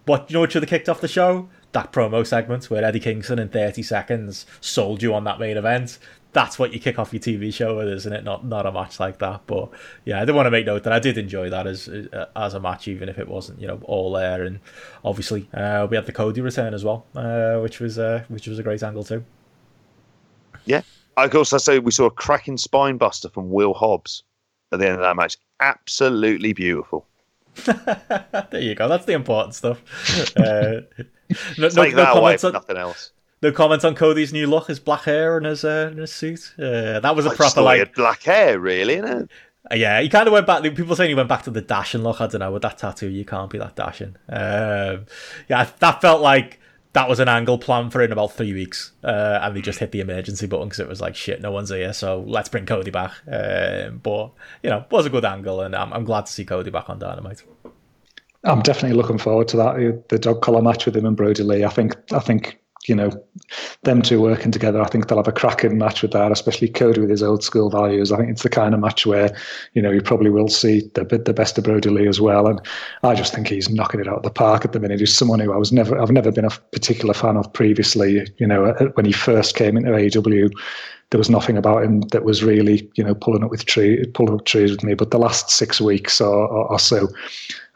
what 0.06 0.30
you 0.30 0.36
know 0.36 0.42
what 0.42 0.52
should 0.52 0.64
have 0.64 0.70
kicked 0.70 0.90
off 0.90 1.02
the 1.02 1.08
show? 1.08 1.50
That 1.72 1.92
promo 1.92 2.26
segment 2.26 2.70
where 2.70 2.84
Eddie 2.84 3.00
Kingston 3.00 3.40
in 3.40 3.50
thirty 3.50 3.84
seconds 3.84 4.46
sold 4.62 5.04
you 5.04 5.14
on 5.14 5.24
that 5.26 5.40
main 5.40 5.58
event. 5.58 6.00
That's 6.32 6.60
what 6.60 6.74
you 6.74 6.82
kick 6.82 7.00
off 7.00 7.14
your 7.14 7.22
TV 7.22 7.54
show 7.54 7.78
with, 7.78 7.88
isn't 7.88 8.12
it? 8.12 8.24
Not 8.24 8.46
not 8.46 8.66
a 8.66 8.72
match 8.72 9.00
like 9.00 9.20
that. 9.20 9.42
But 9.48 9.70
yeah, 10.04 10.22
I 10.22 10.26
did 10.26 10.36
want 10.36 10.48
to 10.48 10.52
make 10.52 10.66
note 10.66 10.84
that 10.84 10.94
I 10.94 11.00
did 11.00 11.18
enjoy 11.18 11.50
that 11.50 11.66
as 11.66 11.90
as 12.36 12.54
a 12.54 12.60
match, 12.60 12.88
even 12.88 13.10
if 13.10 13.18
it 13.18 13.28
wasn't 13.28 13.60
you 13.60 13.68
know 13.68 13.80
all 13.84 14.14
there. 14.14 14.44
And 14.44 14.60
obviously, 15.04 15.50
uh, 15.54 15.88
we 15.90 15.96
had 15.96 16.06
the 16.06 16.12
Cody 16.12 16.42
return 16.42 16.74
as 16.74 16.84
well, 16.84 17.06
uh, 17.16 17.60
which 17.60 17.80
was 17.80 17.98
uh, 17.98 18.24
which 18.28 18.48
was 18.48 18.60
a 18.60 18.64
great 18.64 18.84
angle 18.84 19.04
too. 19.04 19.24
Yeah, 20.66 20.82
I 21.18 21.28
could 21.28 21.38
also 21.38 21.58
say 21.58 21.80
we 21.80 21.92
saw 21.92 22.06
a 22.06 22.12
cracking 22.12 22.58
spine 22.58 22.98
buster 22.98 23.30
from 23.30 23.50
Will 23.50 23.74
Hobbs 23.74 24.24
at 24.72 24.80
the 24.80 24.86
end 24.86 24.96
of 24.96 25.02
that 25.02 25.16
match. 25.16 25.38
Absolutely 25.60 26.54
beautiful. 26.54 27.06
there 27.66 28.62
you 28.62 28.76
go. 28.76 28.88
That's 28.88 29.06
the 29.06 29.14
important 29.14 29.56
stuff. 29.56 29.82
Uh, 30.38 30.82
no, 31.58 31.70
no, 31.70 31.84
no 31.90 32.06
comments 32.06 32.44
on 32.44 32.54
nothing 32.54 32.78
else. 32.78 33.12
No 33.42 33.52
comments 33.52 33.84
on 33.84 33.96
Cody's 33.96 34.32
new 34.32 34.46
look, 34.48 34.68
his 34.68 34.80
black 34.80 35.04
hair 35.04 35.38
and 35.38 35.46
his, 35.46 35.64
uh, 35.64 35.92
his 35.96 36.12
suit. 36.12 36.54
Uh, 36.60 37.00
that 37.00 37.16
was 37.16 37.26
a 37.26 37.30
I 37.30 37.36
proper 37.36 37.62
like 37.62 37.96
black 37.96 38.24
hair, 38.24 38.60
really, 38.60 38.96
isn't 38.96 39.24
it? 39.24 39.30
Uh, 39.72 39.76
yeah, 39.76 40.02
he 40.02 40.10
kind 40.10 40.28
of 40.28 40.34
went 40.34 40.46
back. 40.46 40.62
People 40.64 40.96
saying 40.96 41.10
he 41.10 41.16
went 41.16 41.30
back 41.30 41.44
to 41.44 41.52
the 41.52 41.62
dashing 41.62 42.04
look. 42.04 42.22
I 42.22 42.28
don't 42.28 42.40
know 42.40 42.52
with 42.52 42.62
that 42.62 42.78
tattoo, 42.78 43.10
you 43.10 43.26
can't 43.26 43.50
be 43.50 43.58
that 43.58 43.76
dashing. 43.76 44.16
Um, 44.30 45.06
yeah, 45.48 45.68
that 45.80 46.02
felt 46.02 46.22
like 46.22 46.60
that 46.96 47.10
was 47.10 47.20
an 47.20 47.28
angle 47.28 47.58
planned 47.58 47.92
for 47.92 48.02
in 48.02 48.14
about 48.14 48.32
three 48.32 48.54
weeks, 48.54 48.94
uh, 49.04 49.40
and 49.42 49.54
they 49.54 49.60
just 49.60 49.80
hit 49.80 49.92
the 49.92 50.00
emergency 50.00 50.48
button 50.48 50.70
because 50.70 50.80
it 50.80 50.88
was 50.88 51.02
like 51.02 51.14
shit, 51.14 51.42
no 51.42 51.52
one's 51.52 51.70
here, 51.70 51.92
so 51.92 52.24
let's 52.26 52.48
bring 52.48 52.66
Cody 52.66 52.90
back. 52.90 53.12
Um, 53.30 54.00
but 54.02 54.32
you 54.64 54.70
know, 54.70 54.86
was 54.90 55.06
a 55.06 55.10
good 55.10 55.26
angle, 55.26 55.60
and 55.60 55.76
I'm, 55.76 55.92
I'm 55.92 56.06
glad 56.06 56.26
to 56.26 56.32
see 56.32 56.46
Cody 56.46 56.72
back 56.72 56.90
on 56.90 56.98
Dynamite. 56.98 57.44
I'm 58.46 58.62
definitely 58.62 58.96
looking 58.96 59.18
forward 59.18 59.50
to 59.50 59.58
that. 59.58 60.04
The 60.08 60.18
dog 60.18 60.42
collar 60.42 60.62
match 60.62 60.86
with 60.86 60.96
him 60.96 61.06
and 61.06 61.18
Brodie 61.18 61.44
Lee. 61.44 61.66
I 61.66 61.70
think 61.70 61.98
I 62.14 62.20
think 62.20 62.60
you 62.88 62.96
know, 62.96 63.12
them 63.84 64.02
two 64.02 64.22
working 64.22 64.52
together, 64.52 64.82
I 64.82 64.88
think 64.88 65.08
they'll 65.08 65.18
have 65.18 65.28
a 65.28 65.32
cracking 65.32 65.78
match 65.78 66.02
with 66.02 66.12
that, 66.12 66.32
especially 66.32 66.70
Cody 66.70 67.02
with 67.02 67.10
his 67.10 67.24
old 67.24 67.44
school 67.44 67.70
values. 67.70 68.12
I 68.12 68.18
think 68.18 68.30
it's 68.30 68.44
the 68.44 68.50
kind 68.50 68.74
of 68.74 68.80
match 68.80 69.06
where, 69.06 69.36
you 69.74 69.82
know, 69.82 69.92
you 69.92 70.02
probably 70.02 70.30
will 70.30 70.50
see 70.50 70.90
the 70.94 71.04
the 71.04 71.34
best 71.34 71.58
of 71.58 71.64
Brodie 71.64 71.90
Lee 71.90 72.08
as 72.08 72.22
well. 72.22 72.48
And 72.48 72.60
I 73.04 73.16
just 73.16 73.34
think 73.34 73.48
he's 73.48 73.70
knocking 73.70 74.00
it 74.00 74.08
out 74.08 74.18
of 74.18 74.24
the 74.24 74.30
park 74.30 74.66
at 74.66 74.72
the 74.74 74.80
minute. 74.80 75.00
He's 75.00 75.16
someone 75.16 75.40
who 75.40 75.54
I 75.54 75.58
was 75.58 75.72
never, 75.72 76.00
I've 76.00 76.12
never 76.12 76.32
been 76.32 76.46
a 76.46 76.52
particular 76.72 77.14
fan 77.14 77.38
of 77.38 77.52
previously. 77.54 78.28
You 78.38 78.48
know, 78.48 78.74
when 78.94 79.06
he 79.06 79.12
first 79.12 79.56
came 79.56 79.78
into 79.78 79.92
AEW, 79.92 80.52
there 81.16 81.20
was 81.20 81.30
nothing 81.30 81.56
about 81.56 81.82
him 81.82 82.02
that 82.12 82.26
was 82.26 82.44
really, 82.44 82.92
you 82.96 83.04
know, 83.04 83.16
pulling 83.16 83.42
up 83.42 83.50
with 83.50 83.64
tree, 83.64 84.06
pulling 84.14 84.34
up 84.34 84.44
trees 84.44 84.72
with 84.72 84.84
me. 84.84 84.96
But 84.96 85.12
the 85.12 85.18
last 85.18 85.50
six 85.50 85.80
weeks 85.80 86.20
or, 86.20 86.46
or, 86.46 86.74
or 86.74 86.78
so, 86.78 87.08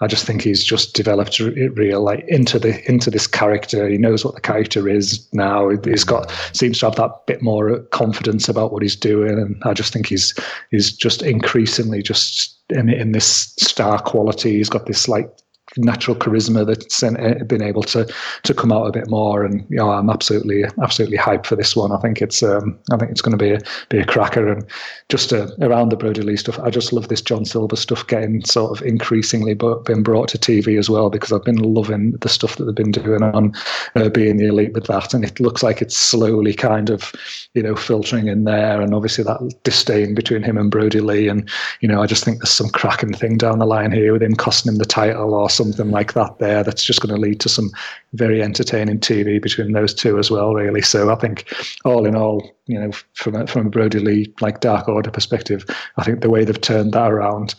I 0.02 0.08
just 0.08 0.26
think 0.26 0.42
he's 0.42 0.62
just 0.62 0.94
developed 0.94 1.40
real 1.40 2.02
like 2.04 2.26
into 2.28 2.60
the 2.60 2.86
into 2.92 3.10
this 3.10 3.28
character. 3.28 3.88
He 3.88 3.98
knows 3.98 4.26
what 4.26 4.36
the 4.36 4.42
character 4.42 4.90
is 4.90 5.26
now. 5.32 5.70
He's 5.86 6.04
got 6.04 6.30
seems 6.52 6.80
to 6.80 6.88
have 6.88 6.98
that 6.98 7.28
bit 7.28 7.42
more 7.42 7.80
confidence 7.92 8.50
about 8.50 8.74
what 8.74 8.82
he's 8.82 8.98
doing, 8.98 9.40
and 9.40 9.56
I 9.64 9.74
just 9.74 9.94
think 9.94 10.08
he's 10.08 10.36
he's 10.70 10.92
just 10.92 11.22
increasingly 11.22 12.02
just 12.02 12.60
in 12.72 12.90
in 12.90 13.14
this 13.14 13.54
star 13.58 14.02
quality. 14.02 14.58
He's 14.58 14.68
got 14.68 14.86
this 14.86 15.08
like 15.08 15.34
natural 15.78 16.16
charisma 16.16 16.66
that's 16.66 17.02
been 17.46 17.62
able 17.62 17.84
to 17.84 18.12
to 18.44 18.54
come 18.54 18.72
out 18.72 18.86
a 18.86 18.92
bit 18.92 19.10
more. 19.10 19.44
And 19.44 19.66
you 19.70 19.78
know, 19.78 19.92
I'm 19.92 20.10
absolutely 20.10 20.66
absolutely 20.82 21.18
hyped 21.18 21.46
for 21.46 21.56
this 21.56 21.76
one. 21.76 21.92
I 21.92 21.98
think 21.98 22.22
it's 22.22 22.42
um, 22.42 22.78
I 22.92 22.98
think 22.98 23.12
it's 23.12 23.22
going 23.22 23.38
to 23.38 23.44
be 23.44 23.52
a 23.52 23.60
be 23.90 24.00
a 24.00 24.06
cracker. 24.06 24.52
And 24.52 24.66
just 25.10 25.34
uh, 25.34 25.48
around 25.62 25.90
the 25.90 25.98
Brodie 25.98 26.22
Lee 26.22 26.38
stuff, 26.38 26.60
I 26.60 26.70
just 26.70 26.94
love 26.94 27.08
this 27.08 27.22
John 27.22 27.46
Silver 27.46 27.76
stuff 27.76 28.08
getting 28.08 28.44
sort 28.46 28.78
of 28.78 28.86
increasingly 28.86 29.54
but 29.54 29.86
being 29.86 30.04
brought 30.04 30.30
to 30.30 30.38
TV 30.38 30.78
as 30.78 30.90
well 30.90 31.10
because 31.10 31.32
I've 31.32 31.44
been 31.44 31.58
loving 31.58 32.12
the 32.14 32.30
stuff 32.30 32.56
that 32.56 32.66
they've 32.66 32.76
been 32.76 32.92
doing 32.92 33.24
on 33.24 33.54
uh, 33.96 34.10
being 34.10 34.38
the 34.38 34.48
elite 34.48 34.74
with 34.74 34.88
that, 34.88 35.14
and 35.14 35.24
it 35.24 35.40
looks 35.40 35.64
like 35.64 35.82
it's 35.82 35.98
slowly 35.98 36.54
kind 36.54 36.90
of 36.90 37.14
you 37.54 37.64
know 37.64 37.76
filtering 37.76 38.28
in 38.28 38.44
there. 38.44 38.82
And 38.82 38.94
obviously 38.94 39.24
that 39.24 39.40
disdain 39.64 40.16
between 40.16 40.44
him 40.44 40.58
and 40.58 40.72
Brodie 40.72 41.02
Lee, 41.02 41.28
and 41.28 41.48
you 41.82 41.88
know 41.88 42.02
I 42.02 42.08
just 42.08 42.24
think 42.24 42.40
there's 42.40 42.50
some 42.50 42.70
cracking 42.70 43.14
thing 43.14 43.38
down 43.38 43.60
the 43.60 43.66
line 43.66 43.92
here 43.92 44.14
with 44.14 44.24
him 44.24 44.36
costing 44.36 44.72
him 44.72 44.78
the 44.78 44.86
title 44.86 45.34
or 45.34 45.50
something 45.60 45.92
like 45.92 46.14
that 46.14 46.40
there 46.40 46.64
that's 46.64 46.84
just 46.84 47.02
going 47.02 47.14
to 47.14 47.22
lead 47.22 47.42
to 47.42 47.50
some 47.50 47.70
very 48.14 48.42
entertaining 48.42 49.00
TV 49.00 49.42
between 49.42 49.74
those 49.74 49.94
two 49.94 50.18
as 50.18 50.32
well, 50.32 50.54
really. 50.54 50.82
So 50.82 51.12
I 51.12 51.16
think, 51.16 51.54
all 51.84 52.06
in 52.06 52.16
all, 52.16 52.50
you 52.66 52.80
know, 52.80 52.92
from 53.14 53.36
a, 53.36 53.46
from 53.46 53.68
a 53.68 53.70
Brodie 53.70 54.00
Lee 54.00 54.34
like 54.40 54.62
Dark 54.62 54.88
Order 54.88 55.12
perspective, 55.12 55.66
I 55.98 56.04
think 56.04 56.22
the 56.22 56.30
way 56.30 56.46
they've 56.46 56.60
turned 56.60 56.94
that 56.94 57.12
around. 57.12 57.56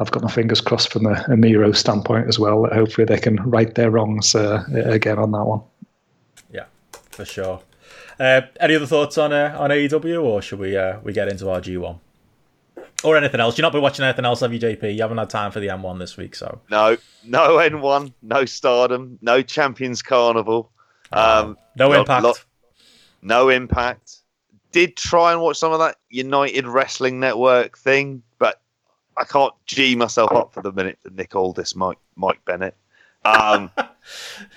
I've 0.00 0.12
got 0.12 0.22
my 0.22 0.30
fingers 0.30 0.60
crossed 0.60 0.92
from 0.92 1.06
a, 1.06 1.24
a 1.28 1.36
Miro 1.36 1.72
standpoint 1.72 2.28
as 2.28 2.38
well. 2.38 2.66
Hopefully, 2.72 3.04
they 3.04 3.18
can 3.18 3.36
right 3.50 3.74
their 3.74 3.90
wrongs 3.90 4.34
uh, 4.34 4.62
again 4.84 5.18
on 5.18 5.32
that 5.32 5.44
one. 5.44 5.62
Yeah, 6.52 6.66
for 7.10 7.24
sure. 7.24 7.62
Uh, 8.20 8.42
any 8.60 8.76
other 8.76 8.86
thoughts 8.86 9.18
on 9.18 9.32
uh, 9.32 9.56
on 9.58 9.70
AEW, 9.70 10.22
or 10.22 10.42
should 10.42 10.60
we 10.60 10.76
uh, 10.76 11.00
we 11.02 11.12
get 11.12 11.28
into 11.28 11.48
our 11.50 11.60
G 11.60 11.76
one? 11.76 11.98
Or 13.04 13.16
anything 13.16 13.40
else. 13.40 13.56
You've 13.56 13.62
not 13.62 13.72
been 13.72 13.82
watching 13.82 14.04
anything 14.04 14.24
else, 14.24 14.40
have 14.40 14.52
you, 14.52 14.60
JP? 14.60 14.94
You 14.94 15.02
haven't 15.02 15.18
had 15.18 15.30
time 15.30 15.50
for 15.50 15.60
the 15.60 15.68
M1 15.68 15.98
this 15.98 16.16
week, 16.16 16.34
so 16.34 16.60
no, 16.70 16.96
no 17.24 17.56
N1, 17.56 18.12
no 18.22 18.44
Stardom, 18.44 19.18
no 19.22 19.42
Champions 19.42 20.02
Carnival, 20.02 20.70
um, 21.12 21.56
no 21.76 21.92
impact, 21.92 22.46
no 23.22 23.48
impact. 23.48 24.22
Did 24.72 24.96
try 24.96 25.32
and 25.32 25.40
watch 25.40 25.56
some 25.56 25.72
of 25.72 25.78
that 25.78 25.96
United 26.10 26.66
Wrestling 26.66 27.20
Network 27.20 27.78
thing, 27.78 28.22
but 28.38 28.60
I 29.16 29.24
can't 29.24 29.54
g 29.66 29.94
myself 29.96 30.30
up 30.32 30.52
for 30.52 30.62
the 30.62 30.72
minute 30.72 30.98
to 31.04 31.14
nick 31.14 31.34
all 31.34 31.52
this 31.52 31.74
Mike 31.74 31.98
Mike 32.16 32.44
Bennett. 32.44 32.76
Um, 33.24 33.70
I, 33.76 33.88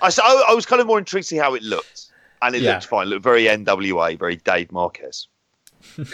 I 0.02 0.54
was 0.54 0.66
kind 0.66 0.82
of 0.82 0.88
more 0.88 1.00
intrigued 1.00 1.26
to 1.26 1.30
see 1.30 1.38
how 1.38 1.54
it 1.56 1.64
looked, 1.64 2.08
and 2.42 2.56
it 2.56 2.62
yeah. 2.62 2.74
looked 2.74 2.88
fine. 2.88 3.08
It 3.08 3.10
looked 3.12 3.24
very 3.24 3.44
NWA, 3.46 4.20
very 4.20 4.36
Dave 4.36 4.72
Marquez 4.72 5.28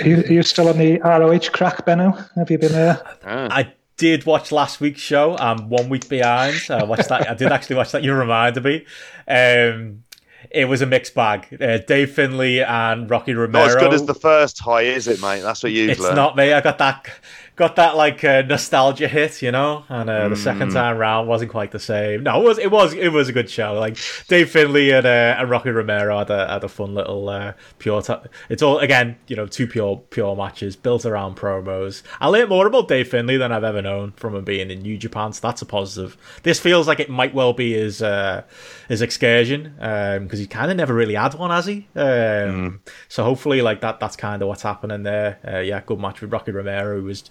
you, 0.03 0.17
are 0.17 0.33
you 0.33 0.43
still 0.43 0.69
on 0.69 0.77
the 0.77 0.99
ROH 0.99 1.51
crack, 1.51 1.85
Benno? 1.85 2.11
Have 2.35 2.49
you 2.49 2.57
been 2.57 2.71
there? 2.71 3.01
Uh, 3.23 3.47
I 3.51 3.73
did 3.97 4.25
watch 4.25 4.51
last 4.51 4.79
week's 4.79 5.01
show. 5.01 5.35
I'm 5.37 5.69
one 5.69 5.89
week 5.89 6.07
behind. 6.07 6.55
I 6.69 6.83
watched 6.83 7.09
that. 7.09 7.29
I 7.29 7.33
did 7.33 7.51
actually 7.51 7.77
watch 7.77 7.91
that. 7.91 8.03
You 8.03 8.13
reminded 8.13 8.63
me. 8.63 8.85
Um, 9.27 10.03
it 10.51 10.65
was 10.65 10.81
a 10.81 10.85
mixed 10.85 11.13
bag. 11.13 11.57
Uh, 11.61 11.79
Dave 11.79 12.11
Finlay 12.11 12.61
and 12.61 13.09
Rocky 13.09 13.33
Romero. 13.33 13.65
Not 13.65 13.69
as 13.69 13.75
good 13.75 13.93
as 13.93 14.05
the 14.05 14.13
first 14.13 14.59
high, 14.59 14.83
is 14.83 15.07
it, 15.07 15.21
mate? 15.21 15.41
That's 15.41 15.63
what 15.63 15.71
you've 15.71 15.89
it's 15.89 15.99
learned. 15.99 16.15
not 16.15 16.35
me. 16.35 16.53
I 16.53 16.61
got 16.61 16.77
that 16.77 17.09
got 17.57 17.75
that 17.75 17.95
like 17.97 18.23
uh, 18.23 18.43
nostalgia 18.43 19.07
hit, 19.07 19.41
you 19.41 19.51
know, 19.51 19.83
and 19.89 20.09
uh, 20.09 20.29
the 20.29 20.35
mm. 20.35 20.37
second 20.37 20.71
time 20.71 20.97
round 20.97 21.27
wasn't 21.27 21.51
quite 21.51 21.71
the 21.71 21.79
same. 21.79 22.23
No, 22.23 22.39
it 22.39 22.43
was 22.43 22.57
it 22.59 22.71
was 22.71 22.93
it 22.93 23.09
was 23.09 23.27
a 23.27 23.33
good 23.33 23.49
show. 23.49 23.73
Like 23.73 23.97
Dave 24.27 24.49
Finlay 24.49 24.91
and, 24.91 25.05
uh, 25.05 25.35
and 25.39 25.49
Rocky 25.49 25.71
Romero 25.71 26.19
had 26.19 26.29
a, 26.29 26.47
had 26.47 26.63
a 26.63 26.69
fun 26.69 26.93
little 26.93 27.27
uh, 27.27 27.53
pure. 27.79 28.01
T- 28.01 28.13
it's 28.49 28.61
all 28.61 28.77
again, 28.77 29.17
you 29.27 29.35
know, 29.35 29.47
two 29.47 29.67
pure 29.67 29.97
pure 30.11 30.35
matches 30.35 30.75
built 30.75 31.03
around 31.03 31.35
promos. 31.35 32.03
I 32.21 32.27
learned 32.27 32.49
more 32.49 32.67
about 32.67 32.87
Dave 32.87 33.07
Finlay 33.09 33.37
than 33.37 33.51
I've 33.51 33.63
ever 33.63 33.81
known 33.81 34.11
from 34.11 34.35
him 34.35 34.45
being 34.45 34.69
in 34.69 34.83
New 34.83 34.97
Japan, 34.97 35.33
so 35.33 35.41
that's 35.41 35.61
a 35.63 35.65
positive. 35.65 36.15
This 36.43 36.59
feels 36.59 36.87
like 36.87 36.99
it 36.99 37.09
might 37.09 37.33
well 37.33 37.53
be 37.53 37.73
his 37.73 38.03
uh, 38.03 38.43
his 38.87 39.01
excursion 39.01 39.73
because 39.77 40.17
um, 40.17 40.39
he 40.39 40.45
kind 40.45 40.69
of 40.69 40.77
never 40.77 40.93
really 40.93 41.15
had 41.15 41.33
one, 41.33 41.49
has 41.49 41.65
he? 41.65 41.87
Um, 41.95 42.03
mm. 42.05 42.79
So 43.09 43.23
hopefully, 43.23 43.63
like 43.63 43.81
that, 43.81 43.99
that's 43.99 44.15
kind 44.15 44.43
of 44.43 44.47
what's 44.47 44.61
happening 44.61 45.01
there. 45.01 45.39
Uh, 45.45 45.59
yeah, 45.59 45.81
good 45.83 45.99
match 45.99 46.21
with 46.21 46.31
Rocky 46.31 46.51
Romero, 46.51 46.99
who 46.99 47.05
was 47.05 47.23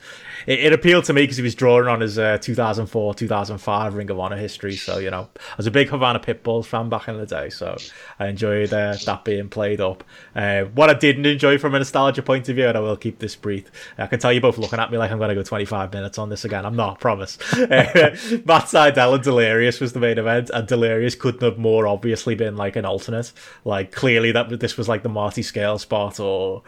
it, 0.47 0.60
it 0.60 0.72
appealed 0.72 1.05
to 1.05 1.12
me 1.12 1.22
because 1.22 1.36
he 1.36 1.43
was 1.43 1.55
drawing 1.55 1.88
on 1.88 2.01
his 2.01 2.18
uh, 2.18 2.38
2004 2.40 3.14
2005 3.14 3.94
Ring 3.94 4.10
of 4.10 4.18
Honor 4.18 4.36
history. 4.36 4.76
So 4.76 4.98
you 4.98 5.10
know, 5.10 5.28
I 5.36 5.55
was 5.56 5.66
a 5.66 5.70
big 5.70 5.88
Havana 5.88 6.20
Pitbull 6.20 6.64
fan 6.64 6.88
back 6.88 7.09
in 7.09 7.18
the 7.18 7.26
day, 7.26 7.51
so 7.51 7.76
I 8.18 8.28
enjoyed 8.28 8.72
uh, 8.72 8.97
that 9.05 9.24
being 9.24 9.48
played 9.48 9.80
up. 9.80 10.05
Uh, 10.34 10.64
what 10.64 10.90
I 10.90 10.94
didn't 10.94 11.26
enjoy 11.26 11.59
from 11.59 11.74
a 11.74 11.78
nostalgia 11.78 12.22
point 12.22 12.48
of 12.48 12.56
view, 12.56 12.66
and 12.66 12.76
I 12.76 12.80
will 12.80 12.97
keep 12.97 13.18
this 13.18 13.36
brief. 13.36 13.70
I 13.98 14.06
can 14.06 14.18
tell 14.18 14.32
you 14.32 14.40
both 14.40 14.59
looking 14.59 14.78
at 14.78 14.90
me 14.90 14.98
like 14.98 15.10
I'm 15.10 15.18
going 15.18 15.30
to 15.30 15.34
go 15.34 15.43
25 15.43 15.93
minutes 15.93 16.18
on 16.18 16.28
this 16.28 16.44
again. 16.44 16.64
I'm 16.64 16.76
not, 16.76 16.97
I 16.97 17.01
promise. 17.01 17.38
Matt 17.56 18.66
Sydal 18.66 19.14
and 19.14 19.24
Delirious 19.24 19.80
was 19.80 19.93
the 19.93 20.01
main 20.01 20.18
event, 20.18 20.51
and 20.51 20.66
Delirious 20.66 21.14
couldn't 21.14 21.43
have 21.43 21.59
more 21.59 21.86
obviously 21.86 22.34
been 22.34 22.56
like 22.56 22.76
an 22.76 22.84
alternate. 22.84 23.32
Like 23.64 23.93
clearly 23.93 24.32
that 24.32 24.60
this 24.60 24.76
was 24.76 24.88
like 24.88 25.02
the 25.02 25.09
Marty 25.09 25.43
Scurll 25.43 25.80
spot, 25.80 26.20
or 26.20 26.62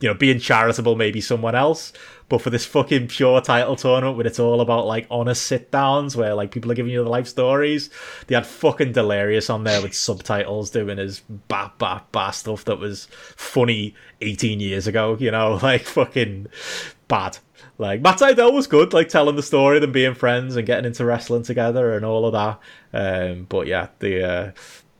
you 0.00 0.08
know, 0.08 0.14
being 0.14 0.38
charitable 0.38 0.96
maybe 0.96 1.20
someone 1.20 1.54
else. 1.54 1.92
But 2.28 2.40
for 2.40 2.50
this 2.50 2.64
fucking 2.64 3.08
pure 3.08 3.40
title 3.40 3.76
tournament 3.76 4.16
where 4.16 4.26
it's 4.26 4.38
all 4.38 4.60
about 4.60 4.86
like 4.86 5.06
honest 5.10 5.46
sit 5.46 5.70
downs 5.70 6.16
where 6.16 6.34
like 6.34 6.50
people 6.50 6.70
are 6.70 6.74
giving 6.74 6.92
you 6.92 7.04
the 7.04 7.10
life 7.10 7.28
stories, 7.28 7.90
they 8.26 8.34
had 8.34 8.46
fucking 8.46 8.92
Delirious 8.92 9.50
on 9.50 9.64
there 9.64 9.82
with 9.82 9.94
subtitles 9.94 10.70
doing 10.70 10.98
his 10.98 11.20
ba 11.20 11.72
ba 11.78 12.02
ba 12.12 12.32
stuff 12.32 12.64
that 12.64 12.78
was 12.78 13.08
funny 13.36 13.94
18 14.20 14.60
years 14.60 14.86
ago, 14.86 15.16
you 15.20 15.30
know, 15.30 15.54
like 15.62 15.82
fucking 15.82 16.46
bad. 17.08 17.38
Like 17.76 18.02
Matt 18.02 18.18
Sydal 18.18 18.52
was 18.52 18.66
good, 18.66 18.92
like 18.92 19.08
telling 19.08 19.36
the 19.36 19.42
story, 19.42 19.80
them 19.80 19.92
being 19.92 20.14
friends 20.14 20.56
and 20.56 20.66
getting 20.66 20.84
into 20.84 21.04
wrestling 21.04 21.42
together 21.42 21.94
and 21.94 22.04
all 22.04 22.26
of 22.26 22.32
that. 22.32 22.60
Um, 22.92 23.46
but 23.48 23.66
yeah, 23.66 23.88
the 23.98 24.24
uh, 24.24 24.52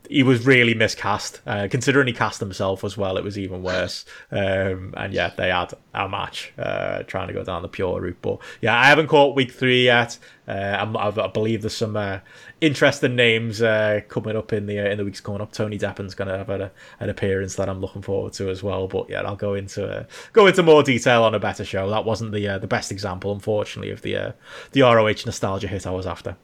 he 0.09 0.23
was 0.23 0.45
really 0.45 0.73
miscast. 0.73 1.41
Uh, 1.45 1.67
considering 1.69 2.07
he 2.07 2.13
cast 2.13 2.39
himself 2.39 2.83
as 2.83 2.97
well, 2.97 3.17
it 3.17 3.23
was 3.23 3.37
even 3.37 3.63
worse. 3.63 4.05
Um, 4.31 4.93
and 4.97 5.13
yeah, 5.13 5.31
they 5.35 5.49
had 5.49 5.73
a 5.93 6.09
match 6.09 6.53
uh, 6.57 7.03
trying 7.03 7.27
to 7.27 7.33
go 7.33 7.43
down 7.43 7.61
the 7.61 7.67
pure 7.67 8.01
route. 8.01 8.17
But 8.21 8.39
yeah, 8.61 8.79
I 8.79 8.85
haven't 8.85 9.07
caught 9.07 9.35
week 9.35 9.51
three 9.51 9.85
yet. 9.85 10.17
Uh, 10.47 10.85
i 10.99 11.27
believe 11.27 11.63
there's 11.63 11.75
some 11.75 11.97
uh, 11.97 12.19
interesting 12.61 13.15
names 13.15 13.63
uh, 13.63 14.01
coming 14.09 14.35
up 14.35 14.53
in 14.53 14.67
the 14.67 14.79
uh, 14.79 14.89
in 14.89 14.97
the 14.97 15.05
weeks 15.05 15.19
coming 15.19 15.41
up. 15.41 15.51
Tony 15.51 15.77
Deppen's 15.77 16.13
going 16.13 16.27
to 16.27 16.37
have 16.37 16.49
a, 16.49 16.71
an 16.99 17.09
appearance 17.09 17.55
that 17.55 17.67
I'm 17.67 17.81
looking 17.81 18.03
forward 18.03 18.33
to 18.33 18.49
as 18.49 18.61
well. 18.61 18.87
But 18.87 19.09
yeah, 19.09 19.21
I'll 19.21 19.35
go 19.35 19.55
into 19.55 20.07
go 20.33 20.45
into 20.47 20.61
more 20.61 20.83
detail 20.83 21.23
on 21.23 21.33
a 21.33 21.39
better 21.39 21.65
show. 21.65 21.89
That 21.89 22.05
wasn't 22.05 22.31
the 22.31 22.59
the 22.59 22.67
best 22.67 22.91
example, 22.91 23.31
unfortunately, 23.31 23.91
of 23.91 24.01
the 24.01 24.35
the 24.71 24.81
ROH 24.81 25.25
nostalgia 25.25 25.67
hit 25.67 25.87
I 25.87 25.91
was 25.91 26.05
after 26.05 26.37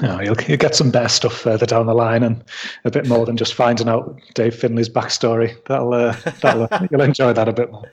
you 0.00 0.08
know, 0.08 0.20
you'll, 0.20 0.40
you'll 0.42 0.56
get 0.58 0.74
some 0.74 0.90
better 0.90 1.08
stuff 1.08 1.34
further 1.34 1.66
down 1.66 1.86
the 1.86 1.94
line 1.94 2.22
and 2.22 2.44
a 2.84 2.90
bit 2.90 3.06
more 3.06 3.26
than 3.26 3.36
just 3.36 3.54
finding 3.54 3.88
out 3.88 4.18
Dave 4.34 4.54
Finlay's 4.54 4.88
backstory. 4.88 5.56
That'll, 5.66 5.94
uh, 5.94 6.16
that'll 6.40 6.68
you'll 6.90 7.02
enjoy 7.02 7.32
that 7.32 7.48
a 7.48 7.52
bit 7.52 7.70
more. 7.70 7.84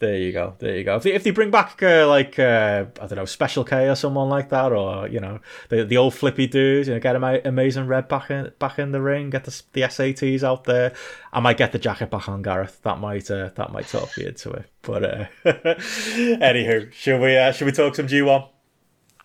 There 0.00 0.16
you 0.16 0.30
go. 0.30 0.54
There 0.60 0.76
you 0.76 0.84
go. 0.84 0.96
If 0.96 1.02
they, 1.02 1.12
if 1.12 1.24
they 1.24 1.32
bring 1.32 1.50
back 1.50 1.82
uh, 1.82 2.06
like 2.06 2.38
uh, 2.38 2.84
I 3.00 3.06
don't 3.06 3.16
know 3.16 3.24
Special 3.24 3.64
K 3.64 3.88
or 3.88 3.96
someone 3.96 4.28
like 4.28 4.50
that, 4.50 4.70
or 4.70 5.08
you 5.08 5.18
know 5.18 5.40
the 5.70 5.84
the 5.84 5.96
old 5.96 6.14
flippy 6.14 6.46
dudes, 6.46 6.86
you 6.86 6.94
know, 6.94 7.00
get 7.00 7.16
him 7.16 7.24
Amazing 7.24 7.88
Red 7.88 8.06
back 8.06 8.30
in 8.30 8.52
back 8.60 8.78
in 8.78 8.92
the 8.92 9.00
ring, 9.00 9.30
get 9.30 9.42
the 9.42 9.62
the 9.72 9.80
SATs 9.80 10.44
out 10.44 10.64
there. 10.64 10.92
I 11.32 11.40
might 11.40 11.56
get 11.56 11.72
the 11.72 11.80
jacket 11.80 12.10
back 12.10 12.28
on 12.28 12.42
Gareth. 12.42 12.80
That 12.82 13.00
might 13.00 13.28
uh, 13.28 13.50
that 13.56 13.72
might 13.72 13.88
talk 13.88 14.16
me 14.16 14.26
into 14.26 14.50
it. 14.52 14.66
But 14.82 15.04
uh, 15.04 15.26
anywho, 15.44 16.92
should 16.92 17.20
we 17.20 17.36
uh, 17.36 17.50
should 17.50 17.66
we 17.66 17.72
talk 17.72 17.96
some 17.96 18.06
G 18.06 18.22
one? 18.22 18.44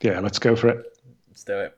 Yeah, 0.01 0.21
let's 0.21 0.39
go 0.39 0.55
for 0.55 0.69
it. 0.69 0.97
Let's 1.29 1.43
do 1.43 1.59
it. 1.59 1.77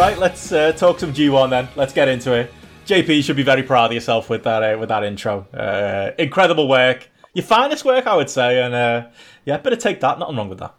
Right, 0.00 0.18
let's 0.18 0.50
uh, 0.50 0.72
talk 0.72 0.98
some 0.98 1.12
G1 1.12 1.50
then. 1.50 1.68
Let's 1.76 1.92
get 1.92 2.08
into 2.08 2.32
it. 2.32 2.50
JP, 2.86 3.16
you 3.16 3.20
should 3.20 3.36
be 3.36 3.42
very 3.42 3.62
proud 3.62 3.90
of 3.90 3.92
yourself 3.92 4.30
with 4.30 4.44
that 4.44 4.62
uh, 4.62 4.78
with 4.78 4.88
that 4.88 5.04
intro. 5.04 5.46
Uh, 5.52 6.12
incredible 6.18 6.68
work, 6.68 7.10
your 7.34 7.44
finest 7.44 7.84
work, 7.84 8.06
I 8.06 8.16
would 8.16 8.30
say, 8.30 8.62
and 8.62 8.72
uh, 8.72 9.08
yeah, 9.44 9.58
better 9.58 9.76
take 9.76 10.00
that. 10.00 10.18
Nothing 10.18 10.36
wrong 10.36 10.48
with 10.48 10.60
that. 10.60 10.74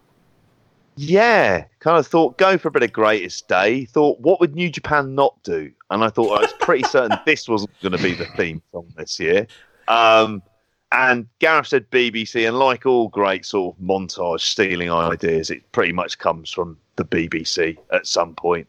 Yeah, 0.96 1.66
kind 1.78 1.98
of 2.00 2.06
thought 2.08 2.36
go 2.36 2.58
for 2.58 2.66
a 2.66 2.70
bit 2.72 2.82
of 2.82 2.92
greatest 2.92 3.46
day. 3.46 3.84
Thought 3.84 4.18
what 4.18 4.40
would 4.40 4.56
New 4.56 4.68
Japan 4.68 5.14
not 5.14 5.40
do? 5.44 5.70
And 5.90 6.02
I 6.02 6.08
thought 6.08 6.36
I 6.36 6.42
was 6.42 6.52
pretty 6.54 6.82
certain 6.88 7.16
this 7.24 7.48
wasn't 7.48 7.80
going 7.80 7.96
to 7.96 8.02
be 8.02 8.14
the 8.14 8.26
theme 8.36 8.60
song 8.72 8.92
this 8.96 9.20
year. 9.20 9.46
Um, 9.86 10.42
and 10.90 11.28
Gareth 11.38 11.68
said 11.68 11.88
BBC, 11.92 12.48
and 12.48 12.58
like 12.58 12.86
all 12.86 13.06
great 13.06 13.46
sort 13.46 13.76
of 13.76 13.80
montage 13.80 14.40
stealing 14.40 14.90
ideas, 14.90 15.48
it 15.48 15.70
pretty 15.70 15.92
much 15.92 16.18
comes 16.18 16.50
from 16.50 16.76
the 16.96 17.04
BBC 17.04 17.78
at 17.92 18.08
some 18.08 18.34
point. 18.34 18.66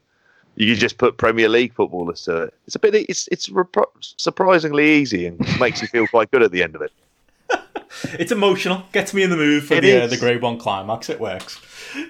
You 0.55 0.75
just 0.75 0.97
put 0.97 1.17
Premier 1.17 1.49
League 1.49 1.73
footballers 1.73 2.23
to 2.25 2.43
it. 2.43 2.53
It's 2.67 2.75
a 2.75 2.79
bit. 2.79 2.95
It's 2.95 3.27
it's 3.29 3.49
repro- 3.49 3.87
surprisingly 3.99 4.87
easy 4.93 5.25
and 5.25 5.39
makes 5.59 5.81
you 5.81 5.87
feel 5.87 6.07
quite 6.07 6.29
good 6.31 6.43
at 6.43 6.51
the 6.51 6.61
end 6.61 6.75
of 6.75 6.81
it. 6.81 6.91
it's 8.19 8.31
emotional. 8.31 8.83
Gets 8.91 9.13
me 9.13 9.23
in 9.23 9.29
the 9.29 9.35
mood 9.35 9.63
for 9.63 9.75
It 9.75 9.81
the 9.81 10.03
uh, 10.03 10.07
the 10.07 10.17
Grade 10.17 10.41
One 10.41 10.57
climax. 10.57 11.09
It 11.09 11.19
works. 11.19 11.59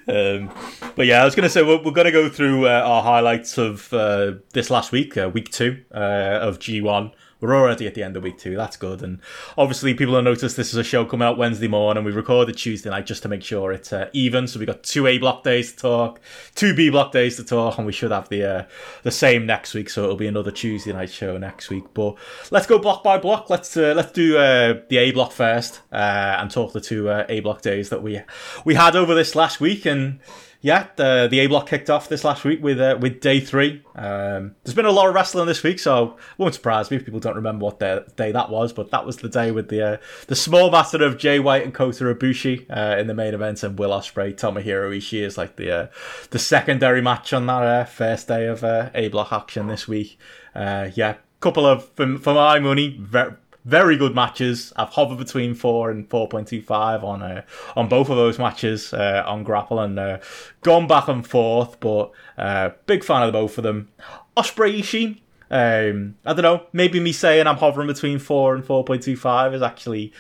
Um, 0.08 0.52
but 0.96 1.06
yeah, 1.06 1.22
I 1.22 1.26
was 1.26 1.36
going 1.36 1.44
to 1.44 1.50
say 1.50 1.64
we're, 1.64 1.82
we're 1.82 1.92
going 1.92 2.06
to 2.06 2.12
go 2.12 2.30
through 2.30 2.68
uh, 2.68 2.82
our 2.86 3.04
highlights 3.04 3.58
of 3.58 3.94
uh, 3.94 4.34
this 4.52 4.70
last 4.70 4.92
week, 4.92 5.18
uh, 5.18 5.30
week 5.34 5.50
two 5.50 5.84
uh, 5.94 6.40
of 6.42 6.60
G1. 6.60 7.12
We're 7.44 7.58
already 7.58 7.88
at 7.88 7.94
the 7.94 8.04
end 8.04 8.16
of 8.16 8.24
week 8.24 8.38
two. 8.38 8.56
That's 8.56 8.78
good. 8.78 9.04
And 9.04 9.20
obviously, 9.58 9.94
people 9.94 10.16
have 10.16 10.24
noticed 10.24 10.56
this 10.56 10.70
is 10.70 10.78
a 10.78 10.84
show 10.84 11.04
coming 11.04 11.28
out 11.28 11.38
Wednesday 11.38 11.68
morning. 11.68 12.06
We 12.06 12.14
recorded 12.14 12.56
Tuesday 12.56 12.90
night 12.90 13.06
just 13.06 13.22
to 13.24 13.28
make 13.28 13.44
sure 13.44 13.74
it's 13.74 13.92
uh, 13.92 14.10
even. 14.14 14.48
So 14.48 14.62
we 14.62 14.66
got 14.66 14.82
two 14.82 15.08
A 15.08 15.18
block 15.18 15.44
days 15.44 15.74
to 15.74 15.78
talk, 15.78 16.22
two 16.56 16.74
B 16.74 16.90
block 16.90 17.12
days 17.12 17.36
to 17.36 17.44
talk, 17.44 17.78
and 17.78 17.86
we 17.86 17.92
should 17.92 18.12
have 18.12 18.30
the 18.30 18.46
uh, 18.46 18.64
the 19.02 19.12
same 19.12 19.46
next 19.46 19.74
week. 19.74 19.90
So 19.90 20.04
it'll 20.06 20.16
be 20.16 20.28
another 20.28 20.52
Tuesday 20.52 20.94
night 20.94 21.10
show 21.10 21.38
next 21.38 21.70
week. 21.70 21.84
But 21.94 22.16
let's 22.50 22.66
go 22.66 22.80
block 22.80 23.04
by 23.04 23.18
block. 23.18 23.50
Let's 23.50 23.76
uh, 23.76 23.94
let's 23.94 24.14
do 24.14 24.38
uh, 24.38 24.80
the 24.88 24.98
A 25.00 25.12
block 25.12 25.34
first 25.34 25.82
uh, 25.92 26.38
and 26.40 26.50
talk 26.50 26.72
the 26.72 26.80
two 26.80 27.10
uh, 27.10 27.26
A 27.28 27.42
block 27.42 27.62
days 27.62 27.90
that 27.90 28.02
we 28.02 28.22
we 28.64 28.76
had 28.76 28.96
over 28.96 29.14
this 29.14 29.36
last 29.36 29.60
week 29.60 29.86
and 29.86 30.22
yeah, 30.64 30.88
the 30.96 31.28
the 31.30 31.40
A 31.40 31.48
block 31.48 31.68
kicked 31.68 31.90
off 31.90 32.08
this 32.08 32.24
last 32.24 32.46
week 32.46 32.64
with 32.64 32.80
uh, 32.80 32.98
with 32.98 33.20
day 33.20 33.42
three. 33.42 33.84
Um, 33.96 34.56
there's 34.64 34.74
been 34.74 34.86
a 34.86 34.92
lot 34.92 35.10
of 35.10 35.14
wrestling 35.14 35.46
this 35.46 35.62
week, 35.62 35.78
so 35.78 36.16
won't 36.38 36.54
surprise 36.54 36.90
me 36.90 36.96
if 36.96 37.04
people 37.04 37.20
don't 37.20 37.36
remember 37.36 37.66
what 37.66 37.80
day, 37.80 38.02
day 38.16 38.32
that 38.32 38.50
was. 38.50 38.72
But 38.72 38.90
that 38.92 39.06
was 39.06 39.18
the 39.18 39.28
day 39.28 39.52
with 39.52 39.68
the 39.68 39.86
uh, 39.86 39.98
the 40.28 40.38
small 40.38 40.72
master 40.72 41.04
of 41.04 41.18
Jay 41.18 41.38
White 41.38 41.64
and 41.64 41.74
Kota 41.74 42.06
Ibushi 42.06 42.66
uh, 42.70 42.98
in 42.98 43.08
the 43.08 43.14
main 43.14 43.34
event, 43.34 43.62
and 43.62 43.78
Will 43.78 43.90
Ospreay, 43.90 44.34
Tomohiro 44.34 44.96
Ishii 44.98 45.22
is 45.22 45.38
like 45.38 45.58
the 45.58 45.70
uh, 45.70 45.88
the 46.30 46.40
secondary 46.40 47.02
match 47.02 47.34
on 47.34 47.46
that 47.48 47.64
uh, 47.64 47.84
first 47.84 48.30
day 48.30 48.48
of 48.48 48.64
uh, 48.64 48.90
A 48.96 49.10
block 49.10 49.34
action 49.34 49.68
this 49.68 49.86
week. 49.86 50.18
Yeah, 50.56 51.16
couple 51.42 51.66
of 51.66 51.90
for, 51.90 52.18
for 52.20 52.34
my 52.34 52.58
money, 52.60 52.98
very, 53.02 53.34
very 53.66 53.98
good 53.98 54.14
matches. 54.14 54.74
I've 54.76 54.90
hovered 54.90 55.18
between 55.18 55.56
four 55.56 55.90
and 55.90 56.10
four 56.10 56.28
point 56.28 56.48
two 56.48 56.62
five 56.62 57.04
on 57.04 57.22
uh, 57.22 57.44
on 57.76 57.88
both 57.88 58.10
of 58.10 58.18
those 58.18 58.38
matches 58.40 58.94
uh, 58.94 59.24
on 59.26 59.44
Grapple 59.44 59.80
and 59.80 59.98
uh, 59.98 60.20
gone 60.62 60.88
back 60.88 61.08
and 61.08 61.26
forth, 61.26 61.80
but 61.80 62.12
uh, 62.38 62.72
big 62.86 63.04
fan 63.04 63.24
of 63.24 63.34
both 63.34 63.58
of 63.58 63.64
them. 63.64 63.90
Ospreay 64.36 64.80
Ishii. 64.80 65.20
Um, 65.52 66.16
I 66.26 66.34
don't 66.34 66.42
know. 66.42 66.66
Maybe 66.74 67.00
me 67.00 67.12
saying 67.12 67.46
I'm 67.46 67.58
hovering 67.58 67.88
between 67.88 68.20
four 68.20 68.56
and 68.56 68.66
four 68.66 68.84
point 68.84 69.04
two 69.04 69.16
five 69.16 69.54
is 69.54 69.62
actually 69.62 70.12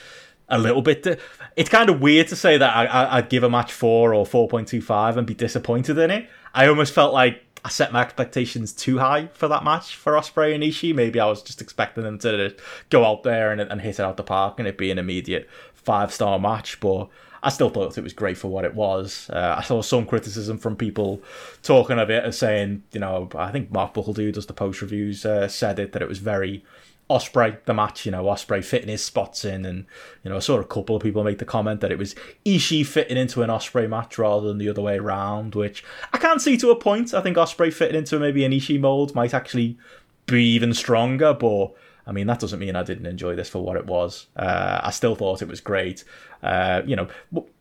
a 0.47 0.59
little 0.59 0.81
bit. 0.81 1.03
Di- 1.03 1.17
it's 1.55 1.69
kind 1.69 1.89
of 1.89 2.01
weird 2.01 2.27
to 2.27 2.35
say 2.35 2.57
that 2.57 2.75
I, 2.75 3.17
I'd 3.17 3.29
give 3.29 3.43
a 3.43 3.49
match 3.49 3.71
four 3.71 4.13
or 4.13 4.25
four 4.25 4.47
point 4.47 4.67
two 4.67 4.81
five 4.81 5.17
and 5.17 5.25
be 5.25 5.33
disappointed 5.33 5.97
in 5.97 6.11
it. 6.11 6.29
I 6.53 6.67
almost 6.67 6.93
felt 6.93 7.13
like 7.13 7.42
I 7.65 7.69
set 7.69 7.93
my 7.93 8.01
expectations 8.01 8.73
too 8.73 8.97
high 8.97 9.27
for 9.33 9.47
that 9.47 9.63
match 9.63 9.95
for 9.95 10.13
Ospreay 10.13 10.53
and 10.53 10.63
Ishii. 10.63 10.93
Maybe 10.93 11.19
I 11.19 11.25
was 11.27 11.41
just 11.41 11.61
expecting 11.61 12.03
them 12.03 12.19
to 12.19 12.55
go 12.89 13.05
out 13.05 13.23
there 13.23 13.51
and, 13.51 13.61
and 13.61 13.79
hit 13.79 13.99
it 13.99 14.03
out 14.03 14.17
the 14.17 14.23
park 14.23 14.59
and 14.59 14.67
it 14.67 14.77
be 14.77 14.91
an 14.91 14.99
immediate 14.99 15.49
five 15.73 16.13
star 16.13 16.39
match, 16.39 16.79
but. 16.79 17.09
I 17.45 17.49
still 17.49 17.69
thought 17.69 17.97
it 17.97 18.03
was 18.05 18.13
great 18.13 18.37
for 18.37 18.47
what 18.47 18.63
it 18.63 18.73
was. 18.73 19.29
Uh, 19.29 19.55
I 19.57 19.63
saw 19.63 19.81
some 19.81 20.05
criticism 20.05 20.57
from 20.57 20.77
people 20.77 21.21
talking 21.61 21.99
of 21.99 22.09
it 22.09 22.23
as 22.23 22.37
saying, 22.37 22.83
you 22.93 23.01
know, 23.01 23.27
I 23.35 23.51
think 23.51 23.69
Mark 23.69 23.93
Buckle, 23.93 24.13
who 24.13 24.31
does 24.31 24.45
the 24.45 24.53
post 24.53 24.81
reviews, 24.81 25.25
uh, 25.25 25.49
said 25.49 25.77
it 25.77 25.91
that 25.91 26.01
it 26.01 26.07
was 26.07 26.19
very 26.19 26.63
Ospreay 27.09 27.63
the 27.65 27.73
match. 27.73 28.05
You 28.05 28.11
know, 28.11 28.23
Ospreay 28.23 28.63
fitting 28.63 28.89
his 28.89 29.03
spots 29.03 29.45
in, 29.45 29.65
and 29.65 29.85
you 30.23 30.29
know, 30.29 30.37
I 30.37 30.39
saw 30.39 30.59
a 30.59 30.65
couple 30.65 30.95
of 30.95 31.03
people 31.03 31.23
make 31.23 31.39
the 31.39 31.45
comment 31.45 31.81
that 31.81 31.91
it 31.91 31.97
was 31.97 32.15
Ishii 32.45 32.85
fitting 32.85 33.17
into 33.17 33.43
an 33.43 33.49
Ospreay 33.49 33.89
match 33.89 34.17
rather 34.17 34.47
than 34.47 34.57
the 34.57 34.69
other 34.69 34.81
way 34.81 34.97
around, 34.97 35.55
which 35.55 35.83
I 36.11 36.17
can't 36.17 36.41
see 36.41 36.57
to 36.57 36.71
a 36.71 36.75
point. 36.75 37.13
I 37.13 37.21
think 37.21 37.37
Ospreay 37.37 37.73
fitting 37.73 37.97
into 37.97 38.19
maybe 38.19 38.45
an 38.45 38.51
Ishii 38.51 38.79
mold 38.79 39.15
might 39.15 39.33
actually 39.33 39.77
be 40.25 40.43
even 40.53 40.73
stronger, 40.73 41.33
but. 41.33 41.71
I 42.05 42.11
mean, 42.11 42.27
that 42.27 42.39
doesn't 42.39 42.59
mean 42.59 42.75
I 42.75 42.83
didn't 42.83 43.05
enjoy 43.05 43.35
this 43.35 43.49
for 43.49 43.63
what 43.63 43.77
it 43.77 43.85
was. 43.85 44.27
Uh, 44.35 44.81
I 44.83 44.91
still 44.91 45.15
thought 45.15 45.41
it 45.41 45.47
was 45.47 45.61
great. 45.61 46.03
Uh, 46.41 46.81
you 46.85 46.95
know, 46.97 47.07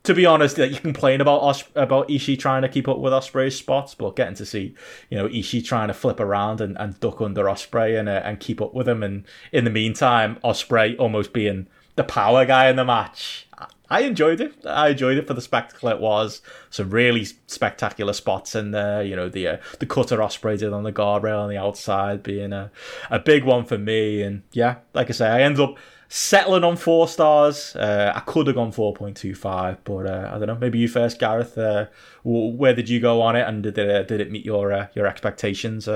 to 0.03 0.15
be 0.15 0.27
honest, 0.27 0.59
you 0.59 0.81
complain 0.81 1.21
about 1.21 1.41
Os- 1.43 1.71
about 1.77 2.09
Ishii 2.09 2.39
trying 2.39 2.63
to 2.63 2.69
keep 2.69 2.89
up 2.89 2.99
with 2.99 3.13
Ospreay's 3.13 3.57
spots, 3.57 3.95
but 3.95 4.17
getting 4.17 4.35
to 4.35 4.47
see, 4.47 4.75
you 5.09 5.17
know, 5.17 5.29
Ishii 5.29 5.65
trying 5.65 5.89
to 5.89 5.95
flip 5.95 6.19
around 6.19 6.61
and, 6.61 6.77
and 6.79 6.99
duck 6.99 7.21
under 7.21 7.45
Ospreay 7.45 7.99
and 7.99 8.09
uh, 8.09 8.23
and 8.25 8.41
keep 8.41 8.61
up 8.61 8.75
with 8.75 8.89
him, 8.89 9.03
and 9.05 9.25
in 9.53 9.65
the 9.65 9.71
meantime, 9.71 10.39
Ospreay 10.43 10.99
almost 10.99 11.33
being 11.33 11.69
the 11.95 12.05
power 12.05 12.45
guy 12.45 12.69
in 12.69 12.77
the 12.77 12.85
match. 12.85 13.47
I 13.93 14.01
enjoyed 14.01 14.41
it. 14.41 14.55
I 14.65 14.89
enjoyed 14.89 15.19
it 15.19 15.27
for 15.27 15.35
the 15.35 15.43
spectacle 15.43 15.91
it 15.91 16.01
was. 16.01 16.41
Some 16.71 16.89
really 16.89 17.27
spectacular 17.47 18.15
spots 18.15 18.55
in 18.55 18.71
there. 18.71 19.03
You 19.03 19.15
know, 19.15 19.29
the 19.29 19.47
uh, 19.47 19.57
the 19.81 19.87
cutter 19.87 20.17
Ospreay 20.17 20.59
did 20.59 20.73
on 20.73 20.83
the 20.83 20.93
guardrail 20.93 21.43
on 21.43 21.51
the 21.51 21.59
outside 21.59 22.23
being 22.23 22.55
a, 22.55 22.71
a 23.11 23.19
big 23.19 23.45
one 23.45 23.67
for 23.67 23.77
me. 23.77 24.23
And 24.23 24.45
yeah, 24.53 24.77
like 24.95 25.11
I 25.11 25.13
say, 25.13 25.29
I 25.29 25.43
ended 25.43 25.61
up 25.61 25.77
settling 26.09 26.65
on 26.65 26.79
four 26.79 27.07
stars. 27.07 27.77
Uh, 27.77 28.15
I 28.17 28.21
could 28.21 28.47
have 28.47 28.57
gone 28.57 28.73
4.25, 28.73 29.77
but 29.85 30.07
uh, 30.07 30.31
I 30.33 30.39
don't 30.39 30.47
know. 30.47 30.57
Maybe 30.57 30.79
you 30.79 30.89
first, 30.89 31.19
Gareth. 31.19 31.59
Uh, 31.59 31.89
where 32.25 32.75
did 32.75 32.89
you 32.89 32.99
go 32.99 33.21
on 33.21 33.37
it, 33.37 33.47
and 33.47 33.63
did 33.63 33.77
it, 33.77 33.91
uh, 33.91 34.03
did 34.05 34.23
it 34.23 34.31
meet 34.31 34.47
your 34.47 34.73
uh, 34.73 34.87
your 34.95 35.07
expectations 35.07 35.87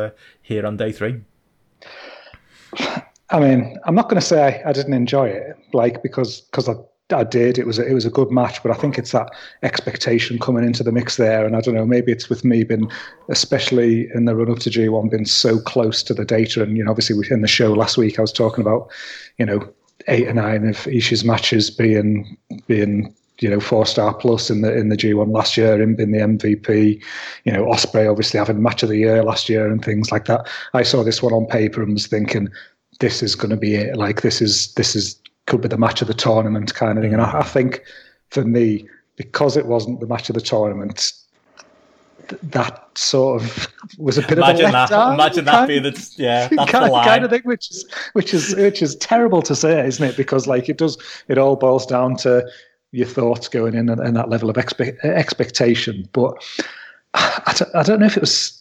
here 0.43 0.67
on 0.67 0.77
day 0.77 0.93
three? 0.93 1.23
I 3.31 3.41
mean, 3.41 3.79
I'm 3.87 3.95
not 3.95 4.11
going 4.11 4.21
to 4.21 4.27
say 4.27 4.63
I, 4.63 4.69
I 4.69 4.73
didn't 4.75 4.93
enjoy 4.93 5.29
it, 5.29 5.57
like 5.73 6.03
because 6.03 6.43
because 6.43 6.69
I 6.69 6.75
I 7.13 7.23
did. 7.23 7.57
It 7.57 7.67
was 7.67 7.79
a, 7.79 7.87
it 7.87 7.95
was 7.95 8.05
a 8.05 8.11
good 8.11 8.33
match, 8.33 8.63
but 8.63 8.73
I 8.73 8.75
think 8.75 8.99
it's 8.99 9.13
that 9.13 9.31
expectation 9.63 10.41
coming 10.41 10.65
into 10.65 10.83
the 10.83 10.91
mix 10.91 11.17
there, 11.17 11.47
and 11.47 11.55
I 11.55 11.61
don't 11.61 11.75
know. 11.75 11.87
Maybe 11.87 12.11
it's 12.11 12.29
with 12.29 12.45
me 12.45 12.65
being, 12.65 12.91
especially 13.29 14.09
in 14.13 14.25
the 14.25 14.35
run 14.35 14.51
up 14.51 14.59
to 14.61 14.71
G1, 14.71 15.11
been 15.11 15.25
so 15.25 15.61
close 15.61 16.03
to 16.05 16.15
the 16.15 16.25
data, 16.25 16.63
and 16.63 16.77
you 16.77 16.85
know, 16.85 16.91
obviously 16.91 17.17
in 17.31 17.43
the 17.43 17.49
show 17.49 17.73
last 17.73 17.97
week 17.97 18.19
I 18.19 18.23
was 18.23 18.33
talking 18.33 18.61
about, 18.61 18.91
you 19.39 19.47
know, 19.47 19.69
eight 20.09 20.27
or 20.27 20.35
nine 20.35 20.69
of 20.69 20.77
Ishii's 20.79 21.25
matches 21.25 21.71
being 21.71 22.37
being 22.67 23.15
you 23.41 23.51
know 23.51 23.61
four 23.61 23.87
star 23.87 24.15
plus 24.15 24.51
in 24.51 24.63
the 24.63 24.77
in 24.77 24.89
the 24.89 24.97
G1 24.97 25.31
last 25.33 25.57
year, 25.57 25.81
him 25.81 25.95
being 25.95 26.11
the 26.11 26.19
MVP, 26.19 27.03
you 27.45 27.53
know, 27.53 27.67
Ospreay 27.67 28.11
obviously 28.11 28.39
having 28.39 28.63
match 28.63 28.83
of 28.83 28.89
the 28.89 28.99
year 28.99 29.23
last 29.23 29.49
year 29.49 29.71
and 29.71 29.85
things 29.85 30.11
like 30.11 30.25
that. 30.25 30.49
I 30.75 30.83
saw 30.83 31.05
this 31.05 31.23
one 31.23 31.33
on 31.33 31.47
paper 31.47 31.83
and 31.83 31.93
was 31.93 32.09
thinking, 32.09 32.49
this 32.99 33.23
is 33.23 33.35
going 33.35 33.51
to 33.51 33.57
be 33.57 33.75
it. 33.75 33.97
Like 33.97 34.23
this 34.23 34.41
is 34.41 34.73
this 34.75 34.97
is 34.97 35.21
could 35.47 35.61
be 35.61 35.69
the 35.69 35.79
match 35.79 36.03
of 36.03 36.09
the 36.09 36.15
tournament 36.15 36.75
kind 36.75 36.99
of 36.99 37.03
thing. 37.05 37.13
And 37.13 37.23
I, 37.23 37.39
I 37.41 37.43
think 37.43 37.83
for 38.31 38.45
me, 38.45 38.89
because 39.17 39.57
it 39.57 39.67
wasn't 39.67 40.01
the 40.01 40.07
match 40.07 40.29
of 40.29 40.35
the 40.35 40.41
tournament, 40.41 41.13
th- 42.29 42.41
that 42.43 42.87
sort 42.99 43.43
of 43.43 43.69
was 43.99 44.19
a 44.19 44.23
bit 44.23 44.33
imagine 44.39 44.65
of 44.67 44.71
a 44.71 44.73
that. 44.73 44.91
letdown, 44.91 45.15
Imagine 45.15 45.45
that 45.47 45.53
kind- 45.53 45.69
being 45.69 45.83
the 45.85 46.15
yeah. 46.17 46.49
That's 46.53 46.71
kind, 46.71 46.85
the 46.87 46.91
line. 46.91 47.07
kind 47.07 47.25
of 47.25 47.31
thing, 47.31 47.43
which 47.45 47.71
is 47.71 47.87
which 48.13 48.35
is 48.35 48.55
which 48.57 48.83
is 48.83 48.97
terrible 48.97 49.43
to 49.43 49.55
say, 49.55 49.87
isn't 49.87 50.05
it? 50.05 50.17
Because 50.17 50.47
like 50.47 50.69
it 50.69 50.79
does, 50.79 50.99
it 51.29 51.39
all 51.39 51.57
boils 51.57 51.87
down 51.87 52.17
to 52.19 52.47
your 52.93 53.07
thoughts 53.07 53.49
going 53.49 53.75
in 53.75 53.89
and, 53.89 54.01
and 54.01 54.17
that 54.17 54.29
level 54.29 54.49
of 54.51 54.57
expe- 54.57 54.99
expectation. 55.05 56.09
But 56.13 56.35
I 57.15 57.55
don't, 57.57 57.75
I 57.75 57.83
don't 57.83 58.01
know 58.01 58.07
if 58.07 58.17
it 58.17 58.21
was. 58.21 58.56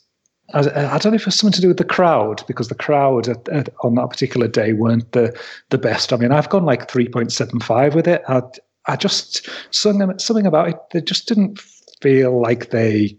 I, 0.53 0.59
I 0.59 0.97
don't 0.97 1.11
know 1.11 1.15
if 1.15 1.21
it 1.21 1.25
was 1.25 1.35
something 1.35 1.55
to 1.55 1.61
do 1.61 1.67
with 1.67 1.77
the 1.77 1.83
crowd 1.83 2.45
because 2.47 2.67
the 2.67 2.75
crowd 2.75 3.27
at, 3.27 3.47
at, 3.49 3.69
on 3.83 3.95
that 3.95 4.09
particular 4.09 4.47
day 4.47 4.73
weren't 4.73 5.11
the 5.11 5.37
the 5.69 5.77
best. 5.77 6.13
I 6.13 6.17
mean, 6.17 6.31
I've 6.31 6.49
gone 6.49 6.65
like 6.65 6.89
three 6.89 7.07
point 7.07 7.31
seven 7.31 7.59
five 7.59 7.95
with 7.95 8.07
it. 8.07 8.21
I 8.27 8.41
I 8.87 8.95
just 8.95 9.49
something 9.71 10.17
something 10.19 10.45
about 10.45 10.69
it. 10.69 10.77
They 10.91 11.01
just 11.01 11.27
didn't 11.27 11.59
feel 12.01 12.39
like 12.39 12.69
they 12.69 13.17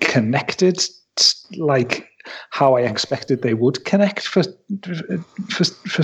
connected 0.00 0.82
like 1.56 2.08
how 2.50 2.76
I 2.76 2.82
expected 2.82 3.42
they 3.42 3.54
would 3.54 3.84
connect 3.84 4.26
for 4.26 4.42
for 5.50 5.64
for 5.64 6.02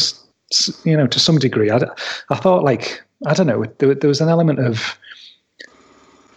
you 0.84 0.96
know 0.96 1.06
to 1.06 1.18
some 1.18 1.38
degree. 1.38 1.70
I, 1.70 1.80
I 2.30 2.36
thought 2.36 2.64
like 2.64 3.02
I 3.26 3.34
don't 3.34 3.46
know 3.46 3.64
there, 3.78 3.94
there 3.94 4.08
was 4.08 4.20
an 4.20 4.28
element 4.28 4.58
of 4.58 4.98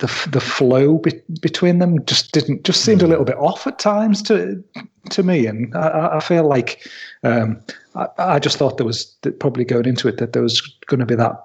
the 0.02 0.30
the 0.30 0.41
flow 0.41 0.98
be, 0.98 1.22
between 1.41 1.80
them 1.80 2.03
just 2.06 2.34
didn't 2.34 2.64
just 2.64 2.84
seemed 2.84 3.02
a 3.02 3.07
little 3.07 3.23
bit 3.23 3.38
off 3.38 3.65
at 3.65 3.80
times 3.80 4.22
to 4.23 4.61
to 5.10 5.23
me, 5.23 5.45
and 5.45 5.76
I, 5.76 6.18
I 6.18 6.19
feel 6.19 6.48
like 6.48 6.86
um, 7.23 7.61
I, 7.95 8.07
I 8.18 8.40
just 8.40 8.57
thought 8.57 8.78
there 8.78 8.86
was 8.86 9.06
probably 9.40 9.64
going 9.64 9.86
into 9.86 10.07
it 10.07 10.18
that 10.18 10.34
there 10.34 10.41
was 10.41 10.60
going 10.88 10.99
to 10.99 11.06
be 11.06 11.15
that 11.15 11.36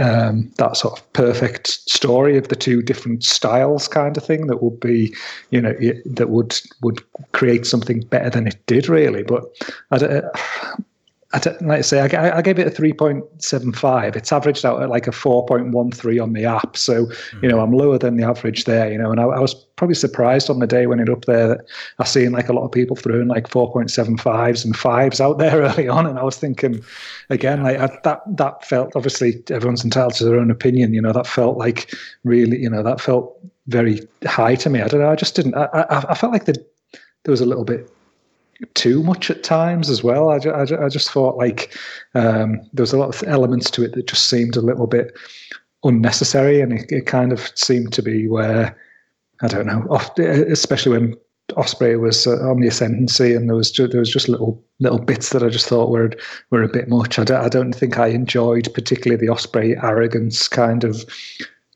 um, 0.00 0.52
that 0.56 0.76
sort 0.76 0.98
of 0.98 1.12
perfect 1.12 1.68
story 1.68 2.36
of 2.36 2.48
the 2.48 2.56
two 2.56 2.82
different 2.82 3.22
styles 3.22 3.86
kind 3.86 4.16
of 4.16 4.24
thing 4.24 4.48
that 4.48 4.62
would 4.62 4.80
be 4.80 5.14
you 5.50 5.60
know 5.60 5.74
that 6.04 6.30
would 6.30 6.60
would 6.82 7.00
create 7.32 7.64
something 7.64 8.00
better 8.00 8.28
than 8.28 8.48
it 8.48 8.66
did 8.66 8.88
really. 8.88 9.22
But 9.22 9.44
I 9.92 9.98
don't, 9.98 10.24
I 11.32 11.38
don't, 11.38 11.62
like 11.62 11.78
I 11.78 11.82
say, 11.82 12.00
I, 12.00 12.38
I 12.38 12.42
gave 12.42 12.58
it 12.58 12.66
a 12.66 12.70
3.75. 12.70 14.16
It's 14.16 14.32
averaged 14.32 14.64
out 14.64 14.82
at 14.82 14.88
like 14.88 15.06
a 15.06 15.12
4.13 15.12 16.20
on 16.20 16.32
the 16.32 16.44
app. 16.44 16.76
So, 16.76 17.06
mm-hmm. 17.06 17.44
you 17.44 17.48
know, 17.48 17.60
I'm 17.60 17.70
lower 17.70 17.98
than 17.98 18.16
the 18.16 18.24
average 18.24 18.64
there, 18.64 18.90
you 18.90 18.98
know, 18.98 19.12
and 19.12 19.20
I, 19.20 19.24
I, 19.24 19.38
was 19.38 19.54
probably 19.54 19.94
surprised 19.94 20.50
on 20.50 20.58
the 20.58 20.66
day 20.66 20.88
when 20.88 20.98
it 20.98 21.08
up 21.08 21.26
there 21.26 21.46
that 21.46 21.60
I 22.00 22.04
seen 22.04 22.32
like 22.32 22.48
a 22.48 22.52
lot 22.52 22.64
of 22.64 22.72
people 22.72 22.96
throwing 22.96 23.28
like 23.28 23.48
4.75s 23.48 24.64
and 24.64 24.76
fives 24.76 25.20
out 25.20 25.38
there 25.38 25.60
early 25.62 25.86
on. 25.86 26.04
And 26.04 26.18
I 26.18 26.24
was 26.24 26.36
thinking, 26.36 26.82
again, 27.28 27.62
like 27.62 27.78
I, 27.78 27.96
that, 28.02 28.22
that 28.26 28.64
felt 28.64 28.96
obviously 28.96 29.40
everyone's 29.50 29.84
entitled 29.84 30.14
to 30.14 30.24
their 30.24 30.38
own 30.38 30.50
opinion, 30.50 30.94
you 30.94 31.00
know, 31.00 31.12
that 31.12 31.28
felt 31.28 31.56
like 31.56 31.94
really, 32.24 32.58
you 32.58 32.68
know, 32.68 32.82
that 32.82 33.00
felt 33.00 33.38
very 33.68 34.00
high 34.26 34.56
to 34.56 34.68
me. 34.68 34.80
I 34.80 34.88
don't 34.88 35.00
know. 35.00 35.10
I 35.10 35.16
just 35.16 35.36
didn't, 35.36 35.54
I, 35.54 35.66
I, 35.74 36.04
I 36.10 36.14
felt 36.14 36.32
like 36.32 36.46
the, 36.46 36.54
there 37.22 37.30
was 37.30 37.40
a 37.40 37.46
little 37.46 37.64
bit 37.64 37.88
too 38.74 39.02
much 39.02 39.30
at 39.30 39.42
times 39.42 39.90
as 39.90 40.02
well. 40.02 40.30
I, 40.30 40.38
ju- 40.38 40.54
I, 40.54 40.64
ju- 40.64 40.78
I 40.78 40.88
just 40.88 41.10
thought 41.10 41.36
like 41.36 41.76
um, 42.14 42.60
there 42.72 42.82
was 42.82 42.92
a 42.92 42.98
lot 42.98 43.14
of 43.14 43.28
elements 43.28 43.70
to 43.72 43.84
it 43.84 43.94
that 43.94 44.06
just 44.06 44.28
seemed 44.28 44.56
a 44.56 44.60
little 44.60 44.86
bit 44.86 45.12
unnecessary, 45.84 46.60
and 46.60 46.72
it, 46.72 46.90
it 46.92 47.06
kind 47.06 47.32
of 47.32 47.50
seemed 47.54 47.92
to 47.94 48.02
be 48.02 48.28
where 48.28 48.76
I 49.42 49.48
don't 49.48 49.66
know, 49.66 49.86
off, 49.88 50.18
especially 50.18 50.92
when 50.92 51.16
Ospreay 51.52 51.98
was 51.98 52.26
uh, 52.26 52.36
on 52.48 52.60
the 52.60 52.68
ascendancy, 52.68 53.34
and 53.34 53.48
there 53.48 53.56
was 53.56 53.70
ju- 53.70 53.88
there 53.88 54.00
was 54.00 54.12
just 54.12 54.28
little 54.28 54.62
little 54.78 55.00
bits 55.00 55.30
that 55.30 55.42
I 55.42 55.48
just 55.48 55.66
thought 55.66 55.90
were 55.90 56.12
were 56.50 56.62
a 56.62 56.68
bit 56.68 56.88
much. 56.88 57.18
I 57.18 57.24
don't, 57.24 57.44
I 57.44 57.48
don't 57.48 57.72
think 57.72 57.98
I 57.98 58.08
enjoyed 58.08 58.68
particularly 58.74 59.24
the 59.24 59.32
Ospreay 59.32 59.82
arrogance 59.82 60.48
kind 60.48 60.84
of. 60.84 61.04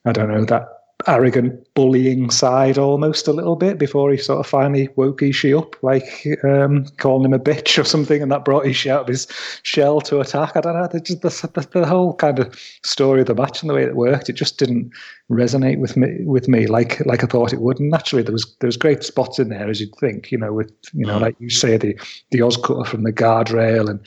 I 0.04 0.12
don't 0.12 0.28
know 0.28 0.44
that 0.44 0.68
arrogant 1.06 1.66
bullying 1.74 2.30
side 2.30 2.78
almost 2.78 3.28
a 3.28 3.32
little 3.32 3.56
bit 3.56 3.78
before 3.78 4.10
he 4.10 4.16
sort 4.16 4.40
of 4.40 4.46
finally 4.46 4.88
woke 4.96 5.20
Ishii 5.20 5.58
up, 5.58 5.76
like 5.82 6.26
um, 6.44 6.86
calling 6.98 7.24
him 7.24 7.32
a 7.32 7.38
bitch 7.38 7.78
or 7.78 7.84
something, 7.84 8.22
and 8.22 8.30
that 8.32 8.44
brought 8.44 8.64
Ishii 8.64 8.90
out 8.90 9.02
of 9.02 9.08
his 9.08 9.26
shell 9.62 10.00
to 10.02 10.20
attack. 10.20 10.56
I 10.56 10.60
don't 10.60 10.74
know, 10.74 10.86
the, 10.86 11.00
the, 11.00 11.50
the, 11.54 11.80
the 11.80 11.86
whole 11.86 12.14
kind 12.14 12.38
of 12.38 12.58
story 12.84 13.20
of 13.20 13.26
the 13.26 13.34
match 13.34 13.62
and 13.62 13.70
the 13.70 13.74
way 13.74 13.82
it 13.82 13.96
worked, 13.96 14.28
it 14.28 14.34
just 14.34 14.58
didn't 14.58 14.90
resonate 15.30 15.78
with 15.78 15.96
me 15.96 16.18
with 16.24 16.48
me 16.48 16.66
like 16.66 17.04
like 17.06 17.24
I 17.24 17.26
thought 17.26 17.52
it 17.52 17.60
would. 17.60 17.80
And 17.80 17.90
naturally, 17.90 18.22
there 18.22 18.32
was 18.32 18.56
there 18.60 18.68
was 18.68 18.76
great 18.76 19.02
spots 19.02 19.38
in 19.38 19.48
there 19.48 19.68
as 19.68 19.80
you'd 19.80 19.94
think, 19.96 20.30
you 20.30 20.38
know, 20.38 20.52
with 20.52 20.72
you 20.92 21.06
know, 21.06 21.18
like 21.18 21.36
you 21.38 21.50
say, 21.50 21.76
the 21.76 21.98
the 22.30 22.40
OsCutter 22.40 22.86
from 22.86 23.04
the 23.04 23.12
guardrail 23.12 23.88
and. 23.88 24.00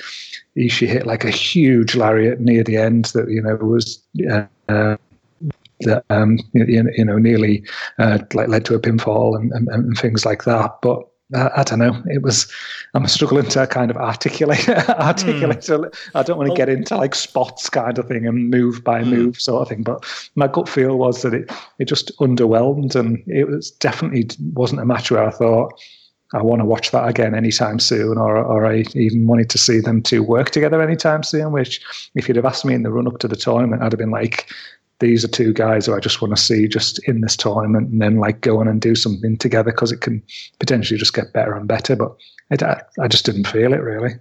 Ishii 0.58 0.88
hit 0.88 1.06
like 1.06 1.24
a 1.24 1.30
huge 1.30 1.96
lariat 1.96 2.40
near 2.40 2.64
the 2.64 2.78
end 2.78 3.06
that 3.14 3.30
you 3.30 3.44
know 3.44 3.56
was 3.58 4.02
uh, 4.68 4.98
that 5.82 6.04
um, 6.10 6.40
you, 6.54 6.90
you 6.96 7.06
know 7.06 7.18
nearly 7.18 7.64
uh, 8.00 8.20
like 8.34 8.48
led 8.48 8.66
to 8.66 8.76
a 8.76 8.80
pinfall 8.80 9.36
and, 9.36 9.52
and, 9.52 9.68
and 9.70 9.98
things 9.98 10.26
like 10.26 10.44
that. 10.46 10.80
But 10.82 11.08
uh, 11.34 11.50
I 11.56 11.64
don't 11.64 11.80
know. 11.80 12.02
It 12.06 12.22
was 12.22 12.52
I'm 12.94 13.08
struggling 13.08 13.48
to 13.48 13.68
kind 13.68 13.92
of 13.92 13.98
articulate 13.98 14.68
articulate. 14.90 15.60
Mm. 15.60 15.94
I 16.16 16.24
don't 16.24 16.38
want 16.38 16.50
to 16.50 16.56
get 16.56 16.70
into 16.70 16.96
like 16.96 17.16
spots 17.16 17.70
kind 17.70 17.98
of 17.98 18.08
thing 18.08 18.26
and 18.26 18.50
move 18.50 18.84
by 18.84 19.04
mm. 19.04 19.10
move 19.10 19.42
sort 19.42 19.62
of 19.62 19.68
thing. 19.68 19.84
But 19.84 20.06
my 20.36 20.48
gut 20.48 20.70
feel 20.70 20.98
was 20.98 21.22
that 21.24 21.34
it 21.34 21.52
it 21.80 21.86
just 21.86 22.18
underwhelmed, 22.20 22.96
and 22.96 23.22
it 23.28 23.48
was 23.48 23.72
definitely 23.72 24.30
wasn't 24.54 24.82
a 24.82 24.86
match 24.86 25.12
where 25.12 25.26
I 25.26 25.32
thought. 25.32 25.74
I 26.34 26.42
want 26.42 26.60
to 26.60 26.66
watch 26.66 26.92
that 26.92 27.08
again 27.08 27.34
anytime 27.34 27.80
soon, 27.80 28.18
or 28.18 28.38
or 28.38 28.66
I 28.66 28.84
even 28.96 29.28
wanted 29.28 29.50
to 29.52 29.58
see 29.58 29.80
them 29.80 30.02
two 30.02 30.22
work 30.22 30.50
together 30.50 30.82
anytime 30.82 31.24
soon. 31.24 31.54
Which, 31.54 31.82
if 32.16 32.28
you'd 32.28 32.36
have 32.36 32.46
asked 32.46 32.66
me 32.66 32.74
in 32.74 32.84
the 32.84 32.92
run 32.92 33.08
up 33.08 33.20
to 33.20 33.30
the 33.30 33.38
tournament, 33.38 33.82
I'd 33.82 33.94
have 33.94 34.00
been 34.00 34.12
like, 34.12 34.52
these 35.00 35.24
are 35.24 35.30
two 35.30 35.54
guys 35.54 35.86
who 35.86 35.96
I 35.96 36.00
just 36.00 36.22
want 36.22 36.36
to 36.36 36.42
see 36.42 36.68
just 36.68 37.00
in 37.08 37.22
this 37.22 37.38
tournament 37.38 37.90
and 37.90 38.02
then 38.02 38.18
like 38.18 38.42
go 38.42 38.60
on 38.60 38.68
and 38.68 38.82
do 38.82 38.96
something 38.96 39.38
together 39.38 39.72
because 39.72 39.92
it 39.92 40.02
can 40.02 40.24
potentially 40.60 40.98
just 40.98 41.14
get 41.14 41.34
better 41.34 41.56
and 41.56 41.68
better. 41.68 41.96
But 41.96 42.16
it, 42.50 42.64
I, 42.64 42.82
I 43.00 43.08
just 43.08 43.26
didn't 43.26 43.48
feel 43.48 43.74
it 43.74 43.82
really. 43.82 44.16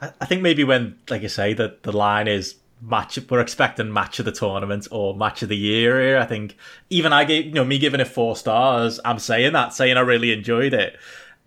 I 0.00 0.26
think 0.26 0.42
maybe 0.42 0.62
when, 0.62 0.96
like 1.10 1.22
you 1.22 1.28
say, 1.28 1.52
that 1.54 1.82
the 1.82 1.90
line 1.90 2.28
is 2.28 2.54
match, 2.80 3.18
we're 3.28 3.40
expecting 3.40 3.92
match 3.92 4.20
of 4.20 4.24
the 4.24 4.32
tournament 4.32 4.86
or 4.92 5.16
match 5.16 5.42
of 5.42 5.48
the 5.48 5.56
year 5.56 6.00
here. 6.00 6.18
I 6.18 6.26
think 6.26 6.56
even 6.90 7.12
I 7.12 7.24
gave, 7.24 7.46
you 7.46 7.52
know, 7.52 7.64
me 7.64 7.78
giving 7.78 8.00
it 8.00 8.06
four 8.06 8.36
stars, 8.36 9.00
I'm 9.04 9.18
saying 9.18 9.52
that, 9.54 9.74
saying 9.74 9.96
I 9.96 10.00
really 10.00 10.32
enjoyed 10.32 10.74
it. 10.74 10.96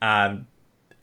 And 0.01 0.45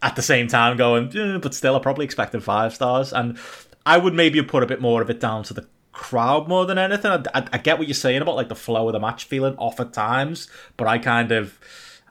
at 0.02 0.16
the 0.16 0.22
same 0.22 0.48
time 0.48 0.76
going, 0.76 1.16
eh, 1.16 1.38
but 1.38 1.54
still, 1.54 1.76
I 1.76 1.78
probably 1.78 2.04
expected 2.04 2.42
five 2.42 2.74
stars. 2.74 3.12
And 3.12 3.38
I 3.86 3.96
would 3.96 4.14
maybe 4.14 4.42
put 4.42 4.62
a 4.62 4.66
bit 4.66 4.80
more 4.80 5.00
of 5.00 5.08
it 5.08 5.20
down 5.20 5.44
to 5.44 5.54
the 5.54 5.66
crowd 5.98 6.48
more 6.48 6.64
than 6.64 6.78
anything. 6.78 7.10
I, 7.10 7.22
I, 7.34 7.48
I, 7.52 7.58
get 7.58 7.78
what 7.78 7.88
you're 7.88 7.94
saying 7.94 8.22
about 8.22 8.36
like 8.36 8.48
the 8.48 8.54
flow 8.54 8.88
of 8.88 8.92
the 8.92 9.00
match 9.00 9.24
feeling 9.24 9.56
off 9.56 9.80
at 9.80 9.92
times, 9.92 10.48
but 10.76 10.86
I 10.86 10.98
kind 10.98 11.32
of 11.32 11.58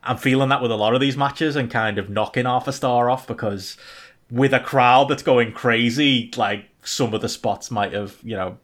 I'm 0.03 0.17
feeling 0.17 0.49
that 0.49 0.61
with 0.61 0.71
a 0.71 0.75
lot 0.75 0.93
of 0.93 1.01
these 1.01 1.17
matches 1.17 1.55
and 1.55 1.71
kind 1.71 1.97
of 1.97 2.09
knocking 2.09 2.45
half 2.45 2.67
a 2.67 2.73
star 2.73 3.09
off 3.09 3.25
because 3.25 3.77
with 4.29 4.53
a 4.53 4.59
crowd 4.59 5.07
that's 5.09 5.23
going 5.23 5.53
crazy, 5.53 6.29
like 6.35 6.65
some 6.83 7.13
of 7.13 7.21
the 7.21 7.29
spots 7.29 7.71
might 7.71 7.93
have 7.93 8.17
you 8.23 8.35
know 8.35 8.57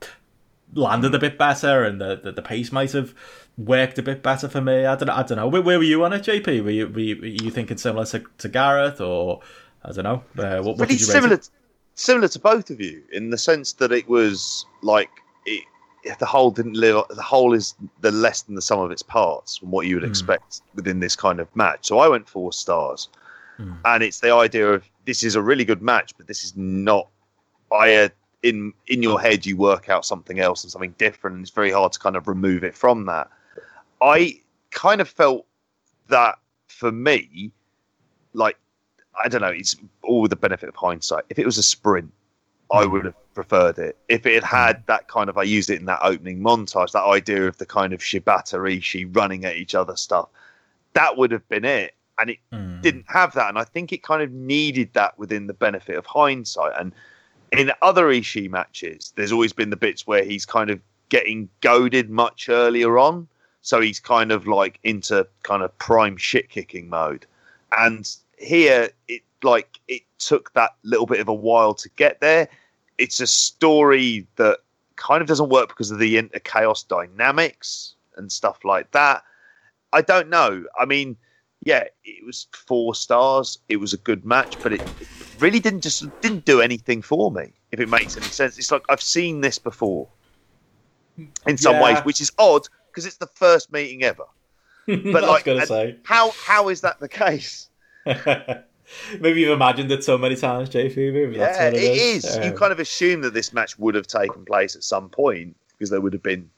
landed 0.73 1.15
a 1.15 1.19
bit 1.19 1.37
better 1.37 1.83
and 1.83 2.01
the 2.01 2.19
the, 2.21 2.33
the 2.33 2.41
pace 2.41 2.71
might 2.71 2.91
have 2.91 3.15
worked 3.57 3.97
a 3.97 4.03
bit 4.03 4.21
better 4.21 4.49
for 4.49 4.61
me. 4.61 4.85
I 4.85 4.95
don't 4.95 5.09
I 5.09 5.23
don't 5.23 5.37
know. 5.37 5.47
Where, 5.47 5.61
where 5.61 5.77
were 5.77 5.85
you 5.85 6.03
on 6.03 6.11
it, 6.11 6.23
JP? 6.23 6.63
Were 6.63 6.69
you 6.69 6.87
were 6.87 6.99
you, 6.99 7.15
were 7.15 7.27
you 7.27 7.49
thinking 7.49 7.77
similar 7.77 8.05
to, 8.07 8.23
to 8.39 8.49
Gareth 8.49 8.99
or 8.99 9.39
I 9.83 9.93
don't 9.93 10.03
know? 10.03 10.23
Uh, 10.37 10.61
what, 10.61 10.77
what 10.77 10.77
Pretty 10.79 10.97
similar. 10.97 11.35
It? 11.35 11.49
Similar 11.95 12.27
to 12.27 12.39
both 12.39 12.69
of 12.69 12.81
you 12.81 13.03
in 13.11 13.29
the 13.29 13.37
sense 13.37 13.73
that 13.73 13.91
it 13.91 14.07
was 14.07 14.65
like 14.81 15.09
it, 15.45 15.63
the 16.19 16.25
whole 16.25 16.51
didn't 16.51 16.75
live. 16.75 17.03
The 17.09 17.21
whole 17.21 17.53
is 17.53 17.75
the 18.01 18.11
less 18.11 18.41
than 18.41 18.55
the 18.55 18.61
sum 18.61 18.79
of 18.79 18.91
its 18.91 19.03
parts 19.03 19.57
from 19.57 19.71
what 19.71 19.87
you 19.87 19.95
would 19.95 20.03
mm. 20.03 20.09
expect 20.09 20.61
within 20.75 20.99
this 20.99 21.15
kind 21.15 21.39
of 21.39 21.53
match. 21.55 21.87
So 21.87 21.99
I 21.99 22.07
went 22.07 22.27
four 22.27 22.51
stars, 22.51 23.09
mm. 23.57 23.77
and 23.85 24.03
it's 24.03 24.19
the 24.19 24.33
idea 24.33 24.73
of 24.73 24.83
this 25.05 25.23
is 25.23 25.35
a 25.35 25.41
really 25.41 25.65
good 25.65 25.81
match, 25.81 26.13
but 26.17 26.27
this 26.27 26.43
is 26.43 26.55
not. 26.55 27.07
I 27.71 27.95
uh, 27.95 28.09
in 28.43 28.73
in 28.87 29.01
your 29.01 29.19
head 29.19 29.45
you 29.45 29.57
work 29.57 29.89
out 29.89 30.05
something 30.05 30.39
else 30.39 30.63
and 30.63 30.71
something 30.71 30.93
different. 30.97 31.37
And 31.37 31.43
it's 31.43 31.51
very 31.51 31.71
hard 31.71 31.93
to 31.93 31.99
kind 31.99 32.15
of 32.15 32.27
remove 32.27 32.63
it 32.63 32.75
from 32.75 33.05
that. 33.05 33.29
I 34.01 34.41
kind 34.71 35.01
of 35.01 35.09
felt 35.09 35.45
that 36.09 36.35
for 36.67 36.91
me, 36.91 37.51
like 38.33 38.57
I 39.21 39.27
don't 39.27 39.41
know. 39.41 39.47
It's 39.47 39.75
all 40.01 40.21
with 40.21 40.29
the 40.29 40.35
benefit 40.35 40.69
of 40.69 40.75
hindsight. 40.75 41.25
If 41.29 41.39
it 41.39 41.45
was 41.45 41.57
a 41.57 41.63
sprint, 41.63 42.11
I 42.71 42.83
hmm. 42.83 42.91
would 42.91 43.05
have 43.05 43.33
preferred 43.33 43.77
it. 43.77 43.97
If 44.09 44.25
it 44.25 44.33
had 44.33 44.43
had 44.43 44.75
hmm. 44.77 44.83
that 44.87 45.07
kind 45.07 45.29
of, 45.29 45.37
I 45.37 45.43
used 45.43 45.69
it 45.69 45.79
in 45.79 45.85
that 45.85 45.99
opening 46.03 46.39
montage, 46.39 46.91
that 46.91 47.03
idea 47.03 47.47
of 47.47 47.57
the 47.57 47.65
kind 47.65 47.93
of 47.93 47.99
Shibata 47.99 48.57
Ishii 48.59 49.15
running 49.15 49.45
at 49.45 49.57
each 49.57 49.75
other 49.75 49.95
stuff, 49.95 50.29
that 50.93 51.17
would 51.17 51.31
have 51.31 51.47
been 51.49 51.65
it. 51.65 51.93
And 52.19 52.29
it 52.29 52.37
mm. 52.53 52.79
didn't 52.83 53.05
have 53.07 53.33
that. 53.33 53.49
And 53.49 53.57
I 53.57 53.63
think 53.63 53.91
it 53.91 54.03
kind 54.03 54.21
of 54.21 54.31
needed 54.31 54.93
that 54.93 55.17
within 55.17 55.47
the 55.47 55.53
benefit 55.53 55.95
of 55.95 56.05
hindsight. 56.05 56.73
And 56.79 56.93
in 57.51 57.71
other 57.81 58.05
Ishii 58.05 58.51
matches, 58.51 59.13
there's 59.15 59.31
always 59.31 59.51
been 59.51 59.71
the 59.71 59.75
bits 59.75 60.05
where 60.05 60.23
he's 60.23 60.45
kind 60.45 60.69
of 60.69 60.79
getting 61.09 61.49
goaded 61.61 62.11
much 62.11 62.49
earlier 62.49 62.99
on. 62.99 63.27
So 63.61 63.81
he's 63.81 63.99
kind 63.99 64.31
of 64.31 64.45
like 64.45 64.79
into 64.83 65.27
kind 65.41 65.63
of 65.63 65.75
prime 65.79 66.17
shit 66.17 66.49
kicking 66.49 66.87
mode. 66.87 67.25
And 67.75 68.07
here 68.43 68.89
it 69.07 69.21
like 69.43 69.79
it 69.87 70.01
took 70.19 70.53
that 70.53 70.75
little 70.83 71.05
bit 71.05 71.19
of 71.19 71.27
a 71.27 71.33
while 71.33 71.73
to 71.75 71.89
get 71.95 72.21
there. 72.21 72.47
It's 72.97 73.19
a 73.19 73.27
story 73.27 74.27
that 74.35 74.59
kind 74.95 75.21
of 75.21 75.27
doesn't 75.27 75.49
work 75.49 75.69
because 75.69 75.91
of 75.91 75.99
the 75.99 76.17
inter 76.17 76.39
chaos 76.39 76.83
dynamics 76.83 77.95
and 78.15 78.31
stuff 78.31 78.63
like 78.63 78.91
that. 78.91 79.23
I 79.91 80.01
don't 80.01 80.29
know. 80.29 80.63
I 80.79 80.85
mean, 80.85 81.17
yeah, 81.63 81.85
it 82.03 82.25
was 82.25 82.47
four 82.51 82.95
stars. 82.95 83.59
It 83.69 83.77
was 83.77 83.93
a 83.93 83.97
good 83.97 84.25
match, 84.25 84.61
but 84.61 84.73
it, 84.73 84.81
it 84.99 85.07
really 85.39 85.59
didn't 85.59 85.81
just 85.81 86.05
didn't 86.21 86.45
do 86.45 86.61
anything 86.61 87.01
for 87.01 87.31
me. 87.31 87.53
If 87.71 87.79
it 87.79 87.89
makes 87.89 88.17
any 88.17 88.25
sense, 88.25 88.57
it's 88.57 88.71
like 88.71 88.83
I've 88.89 89.01
seen 89.01 89.41
this 89.41 89.59
before 89.59 90.07
in 91.47 91.57
some 91.57 91.75
yeah. 91.75 91.83
ways, 91.83 91.99
which 91.99 92.21
is 92.21 92.31
odd 92.37 92.67
because 92.87 93.05
it's 93.05 93.17
the 93.17 93.27
first 93.27 93.71
meeting 93.71 94.03
ever. 94.03 94.25
But 94.85 95.23
like, 95.23 95.47
how 96.03 96.31
how 96.31 96.67
is 96.67 96.81
that 96.81 96.99
the 96.99 97.07
case? 97.07 97.69
Maybe 99.19 99.41
you've 99.41 99.51
imagined 99.51 99.91
it 99.91 100.03
so 100.03 100.17
many 100.17 100.35
times, 100.35 100.69
JP. 100.69 101.13
Maybe 101.13 101.37
yeah, 101.37 101.67
it, 101.67 101.73
it 101.73 101.97
is. 101.97 102.25
is. 102.25 102.37
Um, 102.37 102.43
you 102.43 102.51
kind 102.51 102.71
of 102.71 102.79
assume 102.79 103.21
that 103.21 103.33
this 103.33 103.53
match 103.53 103.79
would 103.79 103.95
have 103.95 104.07
taken 104.07 104.45
place 104.45 104.75
at 104.75 104.83
some 104.83 105.09
point 105.09 105.55
because 105.69 105.89
they 105.89 105.99
would 105.99 106.13
have 106.13 106.23
been, 106.23 106.49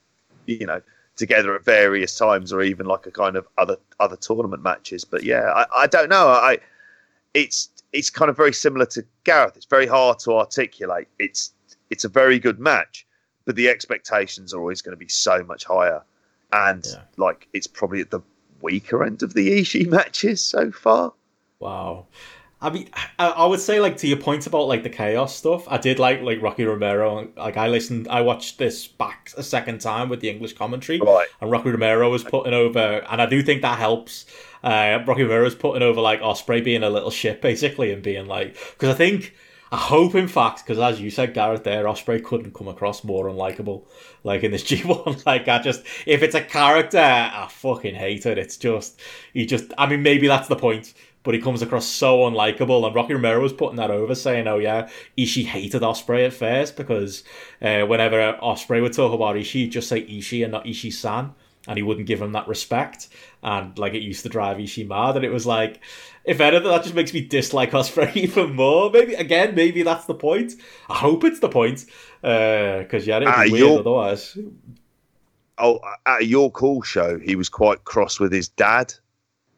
you 0.45 0.65
know, 0.65 0.81
together 1.15 1.55
at 1.55 1.63
various 1.63 2.17
times 2.17 2.51
or 2.51 2.61
even 2.61 2.85
like 2.85 3.05
a 3.05 3.11
kind 3.11 3.35
of 3.35 3.47
other 3.57 3.77
other 3.99 4.17
tournament 4.17 4.63
matches. 4.63 5.05
But 5.05 5.23
yeah, 5.23 5.51
I, 5.55 5.65
I 5.83 5.87
don't 5.87 6.09
know. 6.09 6.27
I 6.27 6.57
it's 7.33 7.69
it's 7.93 8.09
kind 8.09 8.29
of 8.29 8.35
very 8.37 8.53
similar 8.53 8.85
to 8.87 9.05
Gareth. 9.23 9.55
It's 9.55 9.65
very 9.65 9.87
hard 9.87 10.19
to 10.19 10.33
articulate. 10.33 11.07
It's 11.19 11.53
it's 11.89 12.03
a 12.03 12.09
very 12.09 12.39
good 12.39 12.59
match, 12.59 13.05
but 13.45 13.55
the 13.55 13.69
expectations 13.69 14.53
are 14.53 14.59
always 14.59 14.81
going 14.81 14.93
to 14.93 14.99
be 14.99 15.09
so 15.09 15.43
much 15.43 15.63
higher. 15.63 16.01
And 16.51 16.85
yeah. 16.85 17.01
like 17.17 17.47
it's 17.53 17.67
probably 17.67 18.01
at 18.01 18.11
the 18.11 18.21
weaker 18.61 19.03
end 19.03 19.23
of 19.23 19.33
the 19.33 19.59
Ishii 19.61 19.87
matches 19.87 20.43
so 20.43 20.71
far. 20.71 21.13
Wow. 21.59 22.07
I 22.61 22.69
mean, 22.69 22.89
I, 23.19 23.45
would 23.45 23.59
say 23.59 23.79
like 23.79 23.97
to 23.97 24.07
your 24.07 24.17
point 24.17 24.47
about 24.47 24.67
like 24.67 24.81
the 24.81 24.89
chaos 24.89 25.35
stuff. 25.35 25.67
I 25.67 25.77
did 25.77 25.99
like 25.99 26.21
like 26.21 26.41
Rocky 26.41 26.63
Romero. 26.65 27.27
Like 27.37 27.57
I 27.57 27.67
listened, 27.67 28.07
I 28.07 28.21
watched 28.21 28.57
this 28.57 28.87
back 28.87 29.31
a 29.37 29.43
second 29.43 29.81
time 29.81 30.09
with 30.09 30.21
the 30.21 30.29
English 30.29 30.53
commentary, 30.53 30.99
right. 30.99 31.27
and 31.41 31.51
Rocky 31.51 31.69
Romero 31.69 32.09
was 32.09 32.23
putting 32.23 32.53
over, 32.53 33.05
and 33.09 33.21
I 33.21 33.25
do 33.27 33.43
think 33.43 33.61
that 33.61 33.77
helps. 33.77 34.25
Uh, 34.63 34.99
Rocky 35.05 35.23
Romero 35.23 35.43
was 35.43 35.53
putting 35.53 35.83
over 35.83 36.01
like 36.01 36.21
Ospreay 36.21 36.63
being 36.63 36.81
a 36.81 36.89
little 36.89 37.11
shit 37.11 37.41
basically, 37.41 37.91
and 37.91 38.01
being 38.01 38.25
like, 38.25 38.57
because 38.71 38.89
I 38.89 38.97
think 38.97 39.35
I 39.71 39.77
hope, 39.77 40.15
in 40.15 40.27
fact, 40.29 40.63
because 40.63 40.79
as 40.79 41.01
you 41.01 41.11
said, 41.11 41.33
Gareth, 41.33 41.65
there, 41.65 41.83
Ospreay 41.83 42.23
couldn't 42.23 42.53
come 42.53 42.69
across 42.69 43.03
more 43.03 43.25
unlikable, 43.25 43.83
like 44.23 44.43
in 44.43 44.51
this 44.51 44.63
G1. 44.71 45.25
like, 45.25 45.47
I 45.47 45.61
just, 45.61 45.83
if 46.05 46.23
it's 46.23 46.35
a 46.35 46.41
character, 46.41 46.97
I 46.97 47.47
fucking 47.49 47.95
hate 47.95 48.25
it. 48.25 48.37
It's 48.37 48.57
just, 48.57 49.01
he 49.33 49.45
just, 49.45 49.73
I 49.77 49.87
mean, 49.87 50.01
maybe 50.01 50.27
that's 50.27 50.47
the 50.47 50.55
point 50.55 50.93
but 51.25 51.33
he 51.33 51.41
comes 51.41 51.61
across 51.61 51.85
so 51.85 52.19
unlikable. 52.19 52.85
And 52.85 52.95
Rocky 52.95 53.13
Romero 53.15 53.41
was 53.41 53.51
putting 53.51 53.75
that 53.75 53.91
over, 53.91 54.15
saying, 54.15 54.47
"Oh 54.47 54.59
yeah, 54.59 54.87
Ishii 55.17 55.45
hated 55.45 55.81
Ospreay 55.81 56.27
at 56.27 56.33
first 56.33 56.77
because 56.77 57.23
uh, 57.61 57.81
whenever 57.81 58.37
Ospreay 58.41 58.81
would 58.81 58.93
talk 58.93 59.11
about 59.13 59.35
Ishii, 59.35 59.51
he'd 59.51 59.71
just 59.73 59.89
say 59.89 60.01
Ishii 60.05 60.43
and 60.43 60.53
not 60.53 60.63
Ishii-san." 60.65 61.33
and 61.67 61.77
he 61.77 61.81
wouldn't 61.81 62.05
give 62.05 62.21
him 62.21 62.33
that 62.33 62.47
respect. 62.47 63.09
And 63.41 63.75
like 63.79 63.95
it 63.95 64.03
used 64.03 64.21
to 64.21 64.29
drive 64.29 64.57
Ishii 64.57 64.87
mad. 64.87 65.15
And 65.15 65.25
it 65.25 65.31
was 65.31 65.47
like, 65.47 65.81
if 66.23 66.39
anything, 66.39 66.69
that 66.69 66.83
just 66.83 66.93
makes 66.93 67.11
me 67.11 67.21
dislike 67.21 67.71
Ospreay 67.71 68.15
even 68.17 68.55
more. 68.55 68.91
Maybe 68.91 69.15
again, 69.15 69.55
maybe 69.55 69.81
that's 69.81 70.05
the 70.05 70.13
point. 70.13 70.53
I 70.87 70.93
hope 70.93 71.23
it's 71.23 71.39
the 71.39 71.49
point. 71.49 71.85
Because 72.21 73.07
yeah, 73.07 73.17
it'd 73.17 73.27
be 73.27 73.33
Ah, 73.33 73.39
weird 73.49 73.53
you're- 73.57 73.79
otherwise. 73.79 74.37
Oh, 75.57 75.79
at 76.05 76.21
a 76.21 76.25
York 76.25 76.55
Hall 76.57 76.83
show, 76.83 77.17
he 77.17 77.35
was 77.35 77.49
quite 77.49 77.83
cross 77.85 78.19
with 78.19 78.31
his 78.31 78.47
dad 78.49 78.93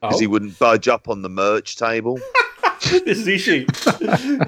because 0.01 0.15
Oh, 0.15 0.19
he 0.19 0.27
wouldn't 0.27 0.57
budge 0.59 0.87
up 0.87 1.09
on 1.09 1.21
the 1.21 1.29
merch 1.29 1.75
table. 1.75 2.19
this 2.83 3.25
is 3.25 3.27
Ishii. 3.27 4.47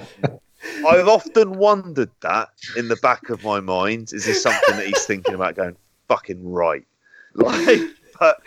I've 0.88 1.08
often 1.08 1.58
wondered 1.58 2.12
that 2.22 2.50
in 2.78 2.88
the 2.88 2.98
back 2.98 3.30
of 3.30 3.44
my 3.44 3.60
mind. 3.60 4.12
Is 4.14 4.26
this 4.26 4.42
something 4.44 4.76
that 4.76 4.86
he's 4.86 5.06
thinking 5.06 5.34
about 5.34 5.56
going 5.56 5.76
fucking 6.08 6.50
right? 6.50 6.86
Like, 7.36 7.80
but 8.20 8.42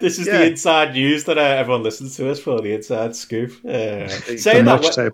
This 0.00 0.18
is 0.18 0.26
Yeah. 0.28 0.38
the 0.38 0.46
inside 0.50 0.92
news 0.94 1.24
that 1.24 1.38
uh, 1.38 1.40
everyone 1.40 1.82
listens 1.82 2.16
to 2.16 2.30
us 2.30 2.38
for 2.38 2.60
the 2.60 2.72
inside 2.72 3.16
scoop. 3.16 3.50
Uh, 3.64 4.08
saying 4.08 4.64
that, 4.66 5.12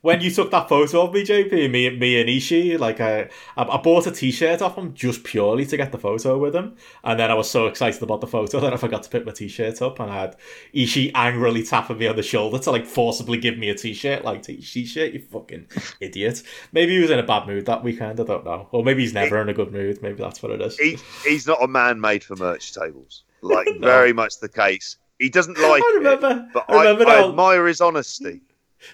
when, 0.00 0.20
you 0.20 0.30
took 0.30 0.50
that 0.50 0.68
photo 0.68 1.02
of 1.02 1.12
me, 1.12 1.24
JP, 1.24 1.70
me, 1.70 1.90
me 1.96 2.20
and 2.20 2.28
Ishii, 2.28 2.78
like 2.78 3.00
I, 3.00 3.28
I, 3.56 3.64
I 3.64 3.76
bought 3.78 4.06
a 4.06 4.10
T-shirt 4.10 4.62
off 4.62 4.76
him 4.76 4.94
just 4.94 5.24
purely 5.24 5.66
to 5.66 5.76
get 5.76 5.92
the 5.92 5.98
photo 5.98 6.38
with 6.38 6.54
him, 6.54 6.76
and 7.04 7.18
then 7.18 7.30
I 7.30 7.34
was 7.34 7.50
so 7.50 7.66
excited 7.66 8.02
about 8.02 8.20
the 8.20 8.26
photo 8.26 8.60
that 8.60 8.72
I 8.72 8.76
forgot 8.76 9.02
to 9.04 9.10
pick 9.10 9.26
my 9.26 9.32
T-shirt 9.32 9.82
up, 9.82 10.00
and 10.00 10.10
I 10.10 10.20
had 10.22 10.36
Ishii 10.74 11.12
angrily 11.14 11.62
tapping 11.62 11.98
me 11.98 12.06
on 12.06 12.16
the 12.16 12.22
shoulder 12.22 12.58
to 12.58 12.70
like 12.70 12.86
forcibly 12.86 13.38
give 13.38 13.58
me 13.58 13.70
a 13.70 13.74
T-shirt, 13.74 14.24
like 14.24 14.42
T-shirt, 14.42 15.12
you 15.12 15.20
fucking 15.20 15.66
idiot. 16.00 16.42
Maybe 16.72 16.92
he 16.94 17.00
was 17.00 17.10
in 17.10 17.18
a 17.18 17.24
bad 17.24 17.46
mood 17.46 17.66
that 17.66 17.82
weekend. 17.82 18.20
I 18.20 18.24
don't 18.24 18.44
know, 18.44 18.68
or 18.72 18.84
maybe 18.84 19.02
he's 19.02 19.14
never 19.14 19.40
in 19.40 19.48
a 19.48 19.54
good 19.54 19.72
mood. 19.72 20.02
Maybe 20.02 20.22
that's 20.22 20.42
what 20.42 20.52
it 20.52 20.60
is. 20.60 20.78
he, 20.78 20.98
he's 21.24 21.46
not 21.46 21.62
a 21.62 21.68
man 21.68 22.00
made 22.00 22.24
for 22.24 22.36
merch 22.36 22.72
tables. 22.72 23.24
Like, 23.42 23.66
very 23.80 24.12
much 24.12 24.38
the 24.38 24.48
case. 24.48 24.96
He 25.18 25.28
doesn't 25.28 25.58
like 25.58 25.82
I 25.82 25.92
it, 25.92 25.98
remember. 25.98 26.48
but 26.52 26.64
I 26.68 26.82
remember 26.82 27.08
I, 27.08 27.20
I 27.20 27.28
admire 27.28 27.66
his 27.66 27.80
honesty. 27.80 28.40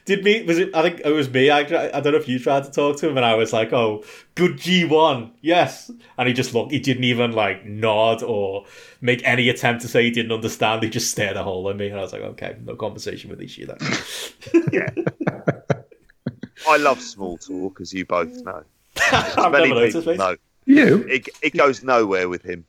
Did 0.05 0.23
me? 0.25 0.43
Was 0.43 0.59
it? 0.59 0.75
I 0.75 0.83
think 0.83 1.01
it 1.05 1.11
was 1.11 1.29
me. 1.31 1.51
I, 1.51 1.61
I 1.61 2.01
don't 2.01 2.13
know 2.13 2.19
if 2.19 2.29
you 2.29 2.39
tried 2.39 2.65
to 2.65 2.71
talk 2.71 2.99
to 2.99 3.09
him, 3.09 3.17
and 3.17 3.25
I 3.25 3.35
was 3.35 3.53
like, 3.53 3.73
"Oh, 3.73 4.05
good 4.35 4.59
G 4.59 4.85
one, 4.85 5.33
yes." 5.41 5.91
And 6.19 6.29
he 6.29 6.35
just 6.35 6.53
looked. 6.55 6.73
He 6.73 6.79
didn't 6.81 7.05
even 7.05 7.33
like 7.33 7.65
nod 7.65 8.23
or 8.23 8.65
make 9.01 9.23
any 9.25 9.49
attempt 9.49 9.83
to 9.83 9.89
say 9.89 10.03
he 10.05 10.11
didn't 10.11 10.33
understand. 10.33 10.83
He 10.83 10.91
just 10.91 11.11
stared 11.11 11.37
a 11.37 11.43
hole 11.43 11.69
at 11.71 11.77
me, 11.77 11.89
and 11.89 11.99
I 11.99 12.03
was 12.03 12.13
like, 12.13 12.23
"Okay, 12.23 12.57
no 12.65 12.75
conversation 12.77 13.31
with 13.31 13.41
Ishii 13.41 13.67
then." 13.67 14.89
I 16.69 16.77
love 16.77 17.01
small 17.01 17.39
talk, 17.39 17.81
as 17.81 17.93
you 17.93 18.05
both 18.05 18.45
know. 18.45 18.63
I've 19.13 19.53
Many 19.53 19.69
never 19.69 19.81
noticed, 19.81 19.97
people 19.99 20.13
mate. 20.13 20.19
know. 20.19 20.37
You? 20.67 21.07
It, 21.09 21.29
it 21.43 21.57
goes 21.57 21.83
nowhere 21.83 22.29
with 22.29 22.43
him. 22.43 22.65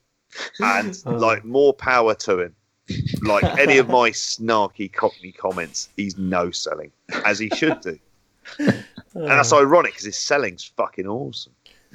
And, 0.60 0.96
Oh. 1.04 1.16
like, 1.16 1.44
more 1.44 1.74
power 1.74 2.14
to 2.14 2.38
him. 2.40 2.54
Like, 3.22 3.44
any 3.58 3.78
of 3.78 3.88
my 3.88 4.10
snarky 4.10 4.92
cockney 4.92 5.32
comments, 5.32 5.88
he's 5.96 6.16
no 6.18 6.50
selling, 6.50 6.90
as 7.24 7.38
he 7.38 7.48
should 7.50 7.80
do. 7.80 7.98
And 9.12 9.26
that's 9.26 9.52
ironic 9.52 9.90
because 9.92 10.04
his 10.04 10.16
selling's 10.18 10.62
fucking 10.76 11.06
awesome. 11.08 11.52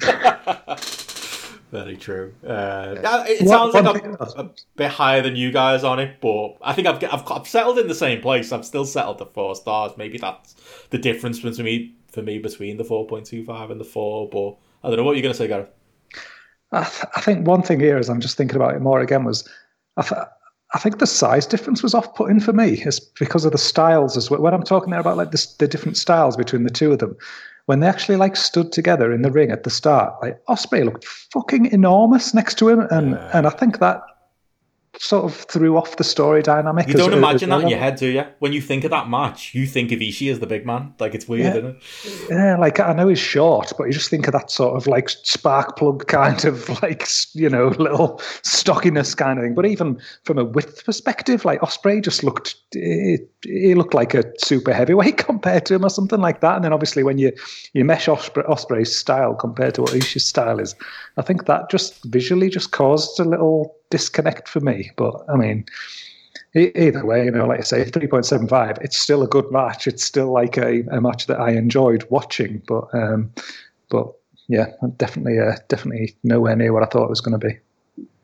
Very 1.72 1.96
true. 1.96 2.32
Uh, 2.46 2.96
yeah, 3.02 3.24
It 3.26 3.40
One- 3.42 3.48
sounds 3.48 3.74
one 3.74 3.84
like 3.84 4.04
I'm 4.04 4.46
a 4.46 4.50
bit 4.76 4.90
higher 4.90 5.22
than 5.22 5.34
you 5.34 5.50
guys 5.50 5.82
on 5.82 5.98
it, 5.98 6.20
but 6.20 6.56
I 6.62 6.72
think 6.74 6.86
I've, 6.86 7.02
I've 7.04 7.30
I've 7.30 7.48
settled 7.48 7.78
in 7.78 7.88
the 7.88 7.94
same 7.94 8.20
place. 8.20 8.52
I've 8.52 8.64
still 8.64 8.84
settled 8.84 9.20
at 9.22 9.32
four 9.34 9.54
stars. 9.56 9.92
Maybe 9.96 10.18
that's 10.18 10.54
the 10.90 10.98
difference 10.98 11.40
between 11.40 11.64
me 11.64 11.94
for 12.12 12.22
me 12.22 12.38
between 12.38 12.76
the 12.76 12.84
four 12.84 13.06
point 13.06 13.26
two 13.26 13.44
five 13.44 13.70
and 13.70 13.80
the 13.80 13.84
four. 13.84 14.28
But 14.28 14.56
I 14.84 14.88
don't 14.90 14.98
know 14.98 15.04
what 15.04 15.16
you're 15.16 15.22
gonna 15.22 15.34
say, 15.34 15.48
Gareth. 15.48 15.70
I, 16.72 16.84
th- 16.84 17.04
I 17.16 17.20
think 17.22 17.46
one 17.46 17.62
thing 17.62 17.80
here 17.80 17.98
is 17.98 18.08
I'm 18.10 18.20
just 18.20 18.36
thinking 18.36 18.56
about 18.56 18.74
it 18.74 18.80
more 18.80 19.00
again 19.00 19.24
was 19.24 19.48
I, 19.96 20.02
th- 20.02 20.20
I 20.76 20.78
think 20.78 20.98
the 20.98 21.06
size 21.06 21.46
difference 21.46 21.82
was 21.82 21.94
off 21.94 22.14
putting 22.14 22.38
for 22.38 22.52
me 22.52 22.82
is 22.82 23.00
because 23.00 23.46
of 23.46 23.52
the 23.52 23.58
styles 23.58 24.14
as 24.14 24.30
well. 24.30 24.42
When 24.42 24.52
I'm 24.52 24.62
talking 24.62 24.90
there 24.90 25.00
about 25.00 25.16
like 25.16 25.30
the, 25.30 25.46
the 25.58 25.66
different 25.66 25.96
styles 25.96 26.36
between 26.36 26.64
the 26.64 26.70
two 26.70 26.92
of 26.92 26.98
them, 26.98 27.16
when 27.64 27.80
they 27.80 27.86
actually 27.86 28.16
like 28.16 28.36
stood 28.36 28.72
together 28.72 29.10
in 29.10 29.22
the 29.22 29.30
ring 29.30 29.50
at 29.50 29.62
the 29.62 29.70
start, 29.70 30.12
like 30.20 30.38
Ospreay 30.50 30.84
looked 30.84 31.06
fucking 31.06 31.64
enormous 31.72 32.34
next 32.34 32.58
to 32.58 32.68
him, 32.68 32.80
and 32.90 33.12
Yeah. 33.12 33.30
and 33.32 33.46
I 33.46 33.50
think 33.50 33.78
that 33.78 34.02
sort 34.98 35.24
of 35.24 35.34
threw 35.34 35.76
off 35.76 35.96
the 35.96 36.04
story 36.04 36.42
dynamic. 36.42 36.88
You 36.88 36.94
don't 36.94 37.12
as 37.12 37.18
imagine 37.18 37.50
that 37.50 37.56
well. 37.56 37.64
in 37.64 37.70
your 37.70 37.78
head, 37.78 37.96
do 37.96 38.06
you? 38.06 38.24
When 38.38 38.52
you 38.52 38.60
think 38.60 38.84
of 38.84 38.90
that 38.90 39.08
match, 39.08 39.54
you 39.54 39.66
think 39.66 39.92
of 39.92 40.00
Ishii 40.00 40.30
as 40.32 40.40
the 40.40 40.46
big 40.46 40.64
man. 40.66 40.94
Like 40.98 41.14
it's 41.14 41.28
weird, 41.28 41.44
Yeah. 41.44 41.50
isn't 41.56 41.66
it? 41.66 42.30
Yeah, 42.30 42.56
like 42.56 42.80
I 42.80 42.92
know 42.92 43.08
he's 43.08 43.18
short, 43.18 43.72
but 43.76 43.84
you 43.84 43.92
just 43.92 44.08
think 44.10 44.26
of 44.26 44.32
that 44.32 44.50
sort 44.50 44.76
of 44.76 44.86
like 44.86 45.08
spark 45.10 45.76
plug 45.76 46.06
kind 46.06 46.44
of 46.44 46.68
like 46.82 47.06
you 47.34 47.48
know 47.48 47.68
little 47.78 48.20
stockiness 48.42 49.14
kind 49.14 49.38
of 49.38 49.44
thing. 49.44 49.54
But 49.54 49.66
even 49.66 50.00
from 50.24 50.38
a 50.38 50.44
width 50.44 50.84
perspective, 50.84 51.44
like 51.44 51.60
Ospreay 51.60 52.02
just 52.02 52.24
looked 52.24 52.56
he, 52.72 53.18
he 53.42 53.74
looked 53.74 53.94
like 53.94 54.14
a 54.14 54.24
super 54.38 54.72
heavyweight 54.72 55.16
compared 55.26 55.66
to 55.66 55.74
him 55.74 55.84
or 55.84 55.90
something 55.90 56.20
like 56.20 56.40
that. 56.40 56.56
And 56.56 56.64
then 56.64 56.72
obviously 56.72 57.02
when 57.02 57.18
you 57.18 57.32
you 57.74 57.84
mesh 57.84 58.06
Ospreay, 58.06 58.46
Ospreay's 58.48 58.96
style 58.96 59.34
compared 59.34 59.74
to 59.74 59.82
what 59.82 59.92
Ishii's 59.92 60.24
style 60.24 60.58
is, 60.58 60.74
I 61.16 61.22
think 61.22 61.46
that 61.46 61.70
just 61.70 62.04
visually 62.04 62.50
just 62.50 62.72
caused 62.72 63.18
a 63.20 63.24
little 63.24 63.74
disconnect 63.90 64.48
for 64.48 64.60
me. 64.60 64.90
But 64.96 65.14
I 65.28 65.36
mean. 65.36 65.64
Either 66.54 67.04
way, 67.04 67.26
you 67.26 67.30
know, 67.30 67.44
like 67.44 67.60
I 67.60 67.64
say, 67.64 67.84
three 67.84 68.06
point 68.06 68.24
seven 68.24 68.48
five. 68.48 68.78
It's 68.80 68.96
still 68.96 69.22
a 69.22 69.26
good 69.26 69.50
match. 69.52 69.86
It's 69.86 70.02
still 70.02 70.32
like 70.32 70.56
a, 70.56 70.84
a 70.90 71.02
match 71.02 71.26
that 71.26 71.38
I 71.38 71.50
enjoyed 71.50 72.06
watching. 72.08 72.62
But 72.66 72.84
um, 72.94 73.30
but 73.90 74.14
yeah, 74.48 74.72
definitely, 74.96 75.38
uh, 75.38 75.56
definitely 75.68 76.16
nowhere 76.22 76.56
near 76.56 76.72
what 76.72 76.82
I 76.82 76.86
thought 76.86 77.04
it 77.04 77.10
was 77.10 77.20
going 77.20 77.38
to 77.38 77.46
be. 77.46 77.58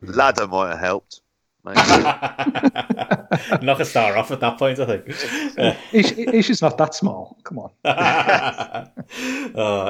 Ladder 0.00 0.46
might 0.46 0.70
have 0.70 0.78
helped. 0.78 1.20
Maybe. 1.64 1.76
Knock 3.62 3.80
a 3.80 3.84
star 3.84 4.16
off 4.16 4.32
at 4.32 4.40
that 4.40 4.58
point, 4.58 4.80
I 4.80 4.86
think. 4.86 5.56
Uh, 5.56 5.74
Ish, 5.92 6.12
Ish 6.18 6.50
is 6.50 6.60
not 6.60 6.76
that 6.78 6.92
small. 6.94 7.38
Come 7.44 7.60
on. 7.60 7.70
uh, 7.84 8.86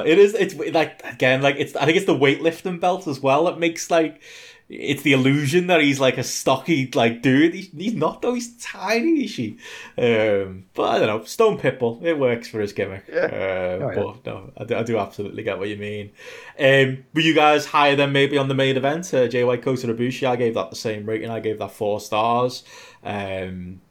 it 0.05 0.19
is. 0.19 0.35
It's 0.35 0.53
like 0.73 1.01
again, 1.03 1.41
like 1.41 1.55
it's. 1.57 1.75
I 1.75 1.85
think 1.85 1.97
it's 1.97 2.05
the 2.05 2.15
weightlifting 2.15 2.79
belt 2.79 3.07
as 3.07 3.21
well. 3.21 3.47
It 3.47 3.57
makes 3.57 3.89
like 3.89 4.21
it's 4.69 5.03
the 5.03 5.13
illusion 5.13 5.67
that 5.67 5.81
he's 5.81 5.99
like 5.99 6.17
a 6.17 6.23
stocky 6.23 6.89
like 6.95 7.21
dude. 7.21 7.53
He's, 7.53 7.69
he's 7.71 7.93
not 7.93 8.21
though. 8.21 8.33
He's 8.33 8.55
tiny. 8.57 9.25
Ishii. 9.25 9.57
Um, 9.97 10.65
but 10.73 10.83
I 10.83 10.99
don't 10.99 11.07
know. 11.07 11.23
Stone 11.25 11.59
Pitbull. 11.59 12.01
It 12.03 12.17
works 12.17 12.47
for 12.47 12.59
his 12.59 12.73
gimmick. 12.73 13.05
Yeah. 13.11 13.25
Uh, 13.25 13.79
Oh, 13.83 13.89
yeah. 13.89 13.95
But 13.95 14.25
no, 14.25 14.51
I 14.57 14.63
do, 14.63 14.75
I 14.75 14.83
do 14.83 14.97
absolutely 14.97 15.43
get 15.43 15.59
what 15.59 15.69
you 15.69 15.77
mean. 15.77 16.11
Um, 16.59 17.03
were 17.13 17.21
you 17.21 17.33
guys 17.35 17.65
higher 17.65 17.95
than 17.95 18.11
maybe 18.11 18.37
on 18.37 18.47
the 18.47 18.55
main 18.55 18.77
event? 18.77 19.13
Uh, 19.13 19.27
Jay 19.27 19.43
White 19.43 19.61
Kota 19.63 19.87
Ibushi. 19.87 20.27
I 20.27 20.35
gave 20.35 20.53
that 20.55 20.69
the 20.69 20.75
same 20.75 21.05
rating. 21.05 21.29
I 21.29 21.39
gave 21.39 21.59
that 21.59 21.71
four 21.71 21.99
stars. 21.99 22.63
Um, 23.03 23.81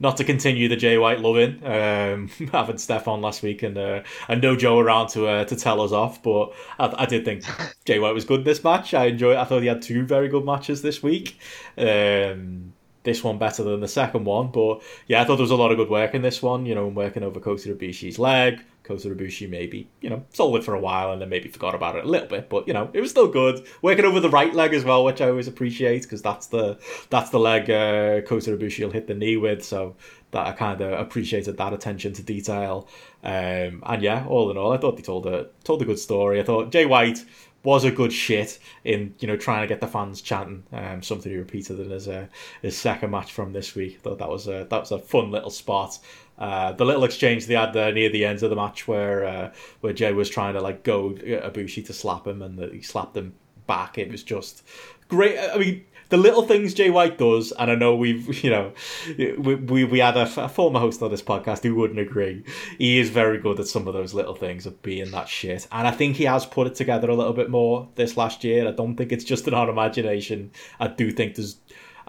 not 0.00 0.16
to 0.16 0.24
continue 0.24 0.66
the 0.66 0.76
Jay 0.76 0.96
White 0.96 1.20
loving, 1.20 1.64
um, 1.64 2.28
having 2.52 2.78
Steph 2.78 3.06
on 3.06 3.20
last 3.20 3.42
week 3.42 3.62
and 3.62 3.76
uh, 3.76 4.02
and 4.28 4.42
no 4.42 4.56
Joe 4.56 4.78
around 4.78 5.08
to 5.08 5.26
uh, 5.26 5.44
to 5.44 5.54
tell 5.54 5.80
us 5.82 5.92
off, 5.92 6.22
but 6.22 6.52
I, 6.78 6.92
I 7.02 7.06
did 7.06 7.24
think 7.24 7.44
Jay 7.84 7.98
White 7.98 8.14
was 8.14 8.24
good 8.24 8.44
this 8.44 8.64
match. 8.64 8.94
I 8.94 9.06
enjoyed. 9.06 9.36
I 9.36 9.44
thought 9.44 9.60
he 9.60 9.68
had 9.68 9.82
two 9.82 10.04
very 10.04 10.28
good 10.28 10.44
matches 10.44 10.82
this 10.82 11.02
week. 11.02 11.38
Um, 11.76 12.72
this 13.02 13.24
one 13.24 13.38
better 13.38 13.62
than 13.62 13.80
the 13.80 13.88
second 13.88 14.24
one, 14.24 14.48
but 14.48 14.82
yeah, 15.06 15.22
I 15.22 15.24
thought 15.24 15.36
there 15.36 15.44
was 15.44 15.50
a 15.50 15.56
lot 15.56 15.70
of 15.70 15.76
good 15.76 15.90
work 15.90 16.14
in 16.14 16.22
this 16.22 16.42
one. 16.42 16.66
You 16.66 16.74
know, 16.74 16.88
working 16.88 17.22
over 17.22 17.38
Kota 17.38 17.74
Ibushi's 17.74 18.18
leg. 18.18 18.64
Kota 18.82 19.08
Ibushi 19.08 19.48
maybe 19.48 19.88
you 20.00 20.10
know 20.10 20.24
sold 20.32 20.56
it 20.56 20.64
for 20.64 20.74
a 20.74 20.80
while 20.80 21.12
and 21.12 21.20
then 21.20 21.28
maybe 21.28 21.48
forgot 21.48 21.74
about 21.74 21.96
it 21.96 22.04
a 22.04 22.08
little 22.08 22.28
bit, 22.28 22.48
but 22.48 22.66
you 22.66 22.74
know 22.74 22.90
it 22.92 23.00
was 23.00 23.10
still 23.10 23.28
good. 23.28 23.66
Working 23.82 24.04
over 24.04 24.20
the 24.20 24.30
right 24.30 24.54
leg 24.54 24.74
as 24.74 24.84
well, 24.84 25.04
which 25.04 25.20
I 25.20 25.28
always 25.28 25.48
appreciate 25.48 26.02
because 26.02 26.22
that's 26.22 26.46
the 26.46 26.78
that's 27.10 27.30
the 27.30 27.38
leg 27.38 27.70
uh, 27.70 28.22
Ibushi 28.22 28.84
will 28.84 28.90
hit 28.90 29.06
the 29.06 29.14
knee 29.14 29.36
with. 29.36 29.64
So 29.64 29.96
that 30.32 30.46
I 30.46 30.52
kind 30.52 30.80
of 30.80 30.98
appreciated 30.98 31.56
that 31.56 31.72
attention 31.72 32.12
to 32.14 32.22
detail. 32.22 32.88
Um, 33.22 33.82
and 33.84 34.02
yeah, 34.02 34.24
all 34.26 34.50
in 34.50 34.56
all, 34.56 34.72
I 34.72 34.78
thought 34.78 34.96
they 34.96 35.02
told 35.02 35.26
a 35.26 35.48
told 35.64 35.82
a 35.82 35.84
good 35.84 35.98
story. 35.98 36.40
I 36.40 36.44
thought 36.44 36.72
Jay 36.72 36.86
White 36.86 37.24
was 37.62 37.84
a 37.84 37.90
good 37.90 38.12
shit 38.12 38.58
in 38.84 39.14
you 39.18 39.28
know 39.28 39.36
trying 39.36 39.62
to 39.62 39.66
get 39.66 39.80
the 39.80 39.86
fans 39.86 40.22
chanting. 40.22 40.64
Um, 40.72 41.02
something 41.02 41.30
he 41.30 41.38
repeated 41.38 41.80
in 41.80 41.90
his 41.90 42.08
uh, 42.08 42.26
his 42.62 42.76
second 42.76 43.10
match 43.10 43.32
from 43.32 43.52
this 43.52 43.74
week. 43.74 43.96
I 43.96 44.00
thought 44.00 44.18
that 44.18 44.28
was 44.28 44.46
a 44.46 44.66
that 44.70 44.80
was 44.80 44.92
a 44.92 44.98
fun 44.98 45.30
little 45.30 45.50
spot. 45.50 45.98
Uh, 46.40 46.72
the 46.72 46.84
little 46.84 47.04
exchange 47.04 47.46
they 47.46 47.54
had 47.54 47.72
there 47.72 47.92
near 47.92 48.08
the 48.08 48.24
end 48.24 48.42
of 48.42 48.50
the 48.50 48.56
match 48.56 48.88
where 48.88 49.24
uh, 49.24 49.52
where 49.80 49.92
Jay 49.92 50.12
was 50.12 50.30
trying 50.30 50.54
to 50.54 50.60
like 50.60 50.82
go 50.82 51.10
Ibushi 51.10 51.84
to 51.86 51.92
slap 51.92 52.26
him 52.26 52.40
and 52.42 52.58
he 52.72 52.80
slapped 52.82 53.16
him 53.16 53.34
back. 53.66 53.98
It 53.98 54.10
was 54.10 54.22
just 54.22 54.62
great. 55.08 55.38
I 55.38 55.58
mean, 55.58 55.84
the 56.10 56.16
little 56.16 56.42
things 56.42 56.74
Jay 56.74 56.90
White 56.90 57.18
does, 57.18 57.52
and 57.52 57.70
I 57.70 57.74
know 57.74 57.94
we've, 57.94 58.42
you 58.44 58.50
know, 58.50 58.72
we 59.16 59.54
we, 59.54 59.84
we 59.84 59.98
had 60.00 60.16
a, 60.16 60.22
a 60.42 60.48
former 60.48 60.80
host 60.80 61.02
on 61.02 61.10
this 61.10 61.22
podcast 61.22 61.62
who 61.62 61.74
wouldn't 61.74 61.98
agree. 61.98 62.44
He 62.78 62.98
is 62.98 63.10
very 63.10 63.38
good 63.38 63.58
at 63.58 63.66
some 63.66 63.88
of 63.88 63.94
those 63.94 64.12
little 64.12 64.34
things 64.34 64.66
of 64.66 64.80
being 64.82 65.10
that 65.12 65.28
shit, 65.28 65.66
and 65.72 65.86
I 65.86 65.92
think 65.92 66.16
he 66.16 66.24
has 66.24 66.44
put 66.44 66.66
it 66.66 66.74
together 66.74 67.08
a 67.08 67.14
little 67.14 67.32
bit 67.32 67.48
more 67.48 67.88
this 67.94 68.16
last 68.16 68.44
year. 68.44 68.68
I 68.68 68.72
don't 68.72 68.96
think 68.96 69.12
it's 69.12 69.24
just 69.24 69.48
in 69.48 69.54
our 69.54 69.70
imagination. 69.70 70.50
I 70.78 70.88
do 70.88 71.10
think 71.12 71.36
there's, 71.36 71.56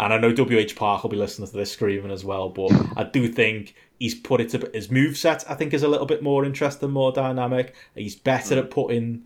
and 0.01 0.11
I 0.11 0.17
know 0.17 0.33
WH 0.33 0.75
Park 0.75 1.03
will 1.03 1.11
be 1.11 1.15
listening 1.15 1.47
to 1.47 1.55
this 1.55 1.71
screaming 1.71 2.11
as 2.11 2.25
well, 2.25 2.49
but 2.49 2.71
I 2.97 3.03
do 3.03 3.27
think 3.27 3.75
he's 3.99 4.15
put 4.15 4.41
it 4.41 4.49
to 4.49 4.69
his 4.73 4.89
move 4.89 5.15
set. 5.15 5.49
I 5.49 5.53
think 5.53 5.75
is 5.75 5.83
a 5.83 5.87
little 5.87 6.07
bit 6.07 6.23
more 6.23 6.43
interesting, 6.43 6.89
more 6.89 7.11
dynamic. 7.11 7.75
He's 7.93 8.15
better 8.15 8.57
at 8.57 8.71
putting 8.71 9.25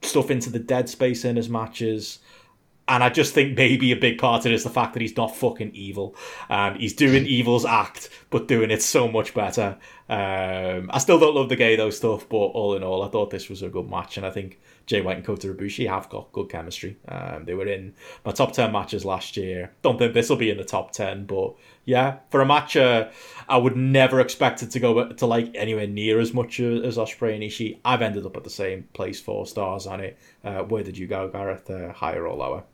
stuff 0.00 0.30
into 0.30 0.48
the 0.48 0.60
dead 0.60 0.88
space 0.88 1.24
in 1.24 1.34
his 1.34 1.48
matches. 1.48 2.20
and 2.86 3.02
I 3.02 3.08
just 3.08 3.34
think 3.34 3.56
maybe 3.56 3.90
a 3.90 3.96
big 3.96 4.18
part 4.18 4.46
of 4.46 4.52
it 4.52 4.54
is 4.54 4.62
the 4.62 4.70
fact 4.70 4.92
that 4.92 5.02
he's 5.02 5.16
not 5.16 5.34
fucking 5.34 5.72
evil, 5.74 6.14
and 6.48 6.76
he's 6.76 6.94
doing 6.94 7.26
evil's 7.38 7.64
act, 7.64 8.08
but 8.30 8.46
doing 8.46 8.70
it 8.70 8.82
so 8.82 9.08
much 9.08 9.34
better. 9.34 9.76
Um, 10.08 10.88
I 10.92 10.98
still 10.98 11.18
don't 11.18 11.34
love 11.34 11.48
the 11.48 11.56
Gedo 11.56 11.92
stuff, 11.92 12.28
but 12.28 12.36
all 12.36 12.76
in 12.76 12.84
all, 12.84 13.02
I 13.02 13.08
thought 13.08 13.30
this 13.30 13.48
was 13.48 13.62
a 13.62 13.68
good 13.68 13.90
match, 13.90 14.18
and 14.18 14.26
I 14.26 14.30
think 14.30 14.60
Jay 14.86 15.00
White 15.00 15.16
and 15.16 15.26
Kota 15.26 15.48
Ibushi 15.48 15.88
have 15.88 16.08
got 16.08 16.32
good 16.32 16.48
chemistry. 16.48 16.96
Um, 17.08 17.44
they 17.44 17.54
were 17.54 17.66
in 17.66 17.94
my 18.24 18.32
top 18.32 18.52
ten 18.52 18.72
matches 18.72 19.04
last 19.04 19.36
year. 19.36 19.72
Don't 19.82 19.98
think 19.98 20.14
this 20.14 20.28
will 20.28 20.36
be 20.36 20.50
in 20.50 20.58
the 20.58 20.64
top 20.64 20.92
ten, 20.92 21.24
but 21.26 21.54
yeah, 21.84 22.18
for 22.30 22.40
a 22.40 22.46
match, 22.46 22.76
uh, 22.76 23.08
I 23.48 23.56
would 23.56 23.76
never 23.76 24.20
expect 24.20 24.62
it 24.62 24.70
to 24.70 24.80
go 24.80 25.12
to 25.12 25.26
like 25.26 25.50
anywhere 25.54 25.86
near 25.86 26.20
as 26.20 26.32
much 26.32 26.60
as 26.60 26.96
Ospreay 26.96 27.34
and 27.34 27.42
Ishii. 27.42 27.78
I've 27.84 28.02
ended 28.02 28.26
up 28.26 28.36
at 28.36 28.44
the 28.44 28.50
same 28.50 28.88
place, 28.92 29.20
four 29.20 29.46
stars 29.46 29.86
on 29.86 30.00
it. 30.00 30.18
Uh, 30.44 30.62
where 30.62 30.82
did 30.82 30.96
you 30.96 31.06
go, 31.06 31.28
Gareth? 31.28 31.68
Uh, 31.68 31.92
higher 31.92 32.26
or 32.26 32.36
lower? 32.36 32.64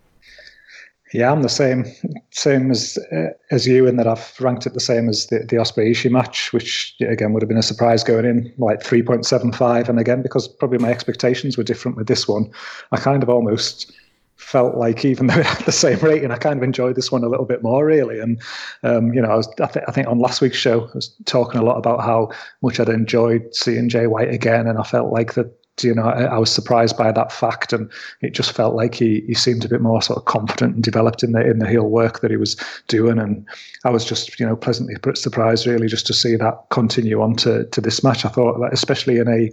Yeah, 1.13 1.33
I'm 1.33 1.43
the 1.43 1.49
same, 1.49 1.87
same 2.31 2.71
as 2.71 2.99
uh, 3.13 3.29
as 3.51 3.67
you 3.67 3.87
in 3.87 3.97
that 3.97 4.07
I've 4.07 4.39
ranked 4.41 4.67
it 4.67 4.75
the 4.75 4.81
same 4.81 5.09
as 5.09 5.27
the 5.29 5.39
the 5.39 5.57
Ospreay 5.57 5.91
Ishii 5.91 6.11
match, 6.11 6.53
which 6.53 6.95
again 7.01 7.33
would 7.33 7.43
have 7.43 7.49
been 7.49 7.57
a 7.57 7.63
surprise 7.63 8.05
going 8.05 8.27
in, 8.27 8.53
like 8.59 8.81
3.75. 8.81 9.89
And 9.89 9.99
again, 9.99 10.23
because 10.23 10.47
probably 10.47 10.79
my 10.79 10.91
expectations 10.91 11.57
were 11.57 11.65
different 11.65 11.97
with 11.97 12.09
this 12.09 12.29
one, 12.29 12.51
I 12.93 12.99
kind 12.99 13.23
of 13.23 13.31
almost 13.31 13.91
felt 14.37 14.77
like 14.77 15.05
even 15.05 15.27
though 15.29 15.39
it 15.39 15.47
had 15.47 15.65
the 15.65 15.73
same 15.73 15.99
rating, 16.01 16.31
I 16.31 16.37
kind 16.37 16.59
of 16.59 16.63
enjoyed 16.63 16.95
this 16.95 17.11
one 17.11 17.25
a 17.25 17.29
little 17.29 17.47
bit 17.47 17.63
more, 17.63 17.87
really. 17.87 18.21
And 18.21 18.41
um, 18.83 19.13
you 19.15 19.23
know, 19.23 19.31
I 19.31 19.37
was 19.37 19.49
I, 19.61 19.67
th- 19.67 19.85
I, 19.89 19.93
think 19.93 20.09
on 20.09 20.19
last 20.19 20.43
week's 20.43 20.59
show, 20.59 20.89
I 20.89 20.95
was 20.95 21.15
talking 21.25 21.59
a 21.59 21.65
lot 21.65 21.79
about 21.79 22.03
how 22.03 22.31
much 22.63 22.81
I'd 22.81 22.91
enjoyed 22.91 23.55
seeing 23.55 23.89
Jay 23.89 24.07
White 24.07 24.33
again, 24.33 24.67
and 24.67 24.79
I 24.79 24.83
felt 24.83 25.11
like 25.11 25.35
that 25.35 25.53
you 25.83 25.95
know, 25.95 26.05
I, 26.05 26.25
I, 26.25 26.39
was 26.39 26.51
surprised 26.51 26.97
by 26.97 27.13
that 27.13 27.33
fact, 27.33 27.73
and 27.73 27.91
it 28.21 28.33
just 28.33 28.53
felt 28.53 28.75
like 28.75 28.95
he 28.95 29.23
he 29.27 29.35
seemed 29.35 29.65
a 29.65 29.69
bit 29.69 29.81
more 29.81 30.03
sort 30.03 30.19
of 30.19 30.25
confident 30.25 30.75
and 30.75 30.85
developed 30.85 31.23
in 31.23 31.33
the 31.33 31.41
in 31.41 31.59
the 31.59 31.69
heel 31.69 31.89
work 31.89 32.21
that 32.21 32.31
he 32.31 32.37
was 32.37 32.57
doing, 32.89 33.19
and 33.19 33.47
I 33.85 33.91
was 33.91 34.05
just 34.05 34.39
you 34.39 34.47
know 34.47 34.57
pleasantly 34.57 34.95
surprised 35.15 35.67
really 35.67 35.89
just 35.89 36.07
to 36.09 36.15
see 36.15 36.37
that 36.37 36.67
continue 36.71 37.21
on 37.21 37.37
to 37.37 37.65
to 37.67 37.81
this 37.81 38.03
match. 38.03 38.25
I 38.25 38.29
thought, 38.29 38.59
that 38.61 38.73
especially 38.73 39.19
in 39.19 39.29
a, 39.29 39.51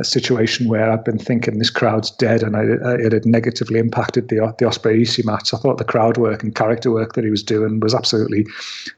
a 0.00 0.04
situation 0.04 0.68
where 0.68 0.90
I've 0.90 1.04
been 1.04 1.18
thinking 1.18 1.58
this 1.58 1.70
crowd's 1.70 2.10
dead, 2.10 2.42
and 2.42 2.56
I, 2.56 2.62
it 2.94 3.12
had 3.12 3.26
negatively 3.26 3.78
impacted 3.78 4.28
the 4.28 4.54
the 4.58 4.66
Ospreay 4.66 5.02
Ishii 5.02 5.24
match. 5.24 5.52
I 5.52 5.58
thought 5.58 5.78
the 5.78 5.84
crowd 5.84 6.16
work 6.16 6.42
and 6.42 6.54
character 6.54 6.90
work 6.90 7.14
that 7.14 7.24
he 7.24 7.30
was 7.30 7.42
doing 7.42 7.80
was 7.80 7.94
absolutely 7.94 8.46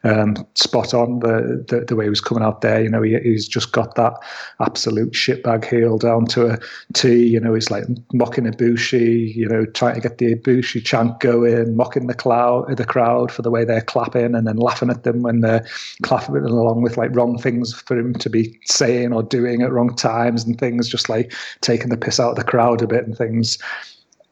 um, 0.04 0.36
spot 0.54 0.94
on. 0.94 1.20
The, 1.20 1.64
the, 1.68 1.84
the 1.86 1.96
way 1.96 2.04
he 2.04 2.10
was 2.10 2.20
coming 2.20 2.44
out 2.44 2.60
there, 2.60 2.82
you 2.82 2.88
know, 2.88 3.02
he, 3.02 3.18
he's 3.18 3.48
just 3.48 3.72
got 3.72 3.94
that 3.96 4.14
absolute 4.60 5.12
shitbag 5.12 5.64
heel 5.64 5.98
down 5.98 6.26
to 6.26 6.46
a 6.46 6.58
T. 6.94 7.26
You 7.26 7.40
know, 7.40 7.54
he's 7.54 7.70
like 7.70 7.84
mocking 8.12 8.44
Ibushi, 8.44 9.34
you 9.34 9.48
know, 9.48 9.64
trying 9.66 9.94
to 9.94 10.00
get 10.00 10.18
the 10.18 10.34
Ibushi 10.34 10.84
chant 10.84 11.20
going, 11.20 11.76
mocking 11.76 12.06
the 12.06 12.14
cloud, 12.14 12.76
the 12.76 12.84
crowd 12.84 13.30
for 13.30 13.42
the 13.42 13.50
way 13.50 13.64
they're 13.64 13.80
clapping, 13.80 14.34
and 14.34 14.46
then 14.46 14.56
laughing 14.56 14.90
at 14.90 15.04
them 15.04 15.22
when 15.22 15.40
they're 15.40 15.66
clapping 16.02 16.36
along 16.36 16.82
with 16.82 16.96
like 16.96 17.14
wrong 17.14 17.38
things 17.38 17.72
for 17.72 17.98
him 17.98 18.14
to 18.14 18.30
be 18.30 18.58
saying 18.64 19.12
or 19.12 19.22
doing 19.22 19.62
at 19.62 19.72
wrong 19.72 19.94
times 19.94 20.44
and 20.44 20.58
things, 20.58 20.88
just 20.88 21.08
like 21.08 21.32
taking 21.60 21.88
the 21.88 21.96
piss 21.96 22.20
out 22.20 22.30
of 22.30 22.36
the 22.36 22.44
crowd 22.44 22.82
a 22.82 22.86
bit 22.86 23.06
and 23.06 23.16
things. 23.16 23.58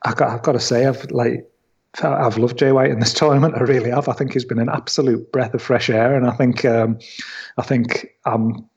I 0.04 0.14
got, 0.14 0.30
I've 0.30 0.42
got 0.42 0.52
to 0.52 0.60
say, 0.60 0.86
I've 0.86 1.10
like 1.10 1.48
I've 2.02 2.38
loved 2.38 2.58
Jay 2.58 2.72
White 2.72 2.90
in 2.90 3.00
this 3.00 3.14
tournament. 3.14 3.54
I 3.54 3.60
really 3.60 3.90
have. 3.90 4.08
I 4.08 4.12
think 4.12 4.32
he's 4.32 4.44
been 4.44 4.58
an 4.58 4.68
absolute 4.68 5.30
breath 5.32 5.54
of 5.54 5.62
fresh 5.62 5.90
air, 5.90 6.14
and 6.16 6.26
I 6.26 6.32
think 6.32 6.64
um, 6.64 6.98
I 7.56 7.62
think 7.62 8.08
um, 8.24 8.68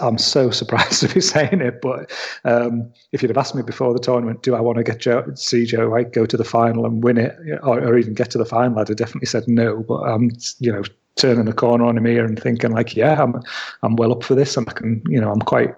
I'm 0.00 0.18
so 0.18 0.50
surprised 0.60 1.00
to 1.00 1.14
be 1.14 1.20
saying 1.20 1.60
it, 1.60 1.80
but 1.80 2.10
um, 2.44 2.92
if 3.12 3.22
you'd 3.22 3.30
have 3.30 3.38
asked 3.38 3.54
me 3.54 3.62
before 3.62 3.92
the 3.92 4.00
tournament, 4.00 4.42
do 4.42 4.54
I 4.54 4.60
want 4.60 4.78
to 4.78 4.84
get 4.84 4.98
Joe, 4.98 5.24
see 5.34 5.64
Joe 5.66 5.90
White 5.90 6.12
go 6.12 6.26
to 6.26 6.36
the 6.36 6.44
final 6.44 6.86
and 6.86 7.02
win 7.02 7.18
it, 7.18 7.36
or, 7.62 7.80
or, 7.80 7.98
even 7.98 8.14
get 8.14 8.30
to 8.32 8.38
the 8.38 8.44
final, 8.44 8.78
I'd 8.78 8.88
have 8.88 8.96
definitely 8.96 9.26
said 9.26 9.46
no. 9.46 9.82
But 9.82 10.02
I'm, 10.02 10.30
you 10.58 10.72
know, 10.72 10.82
turning 11.16 11.46
the 11.46 11.52
corner 11.52 11.84
on 11.84 11.96
him 11.96 12.04
here 12.04 12.24
and 12.24 12.40
thinking 12.40 12.72
like, 12.72 12.96
yeah, 12.96 13.22
I'm, 13.22 13.42
I'm 13.82 13.96
well 13.96 14.12
up 14.12 14.24
for 14.24 14.34
this, 14.34 14.56
and 14.56 14.68
I 14.68 14.72
can, 14.72 15.02
you 15.08 15.20
know, 15.20 15.30
I'm 15.30 15.40
quite 15.40 15.74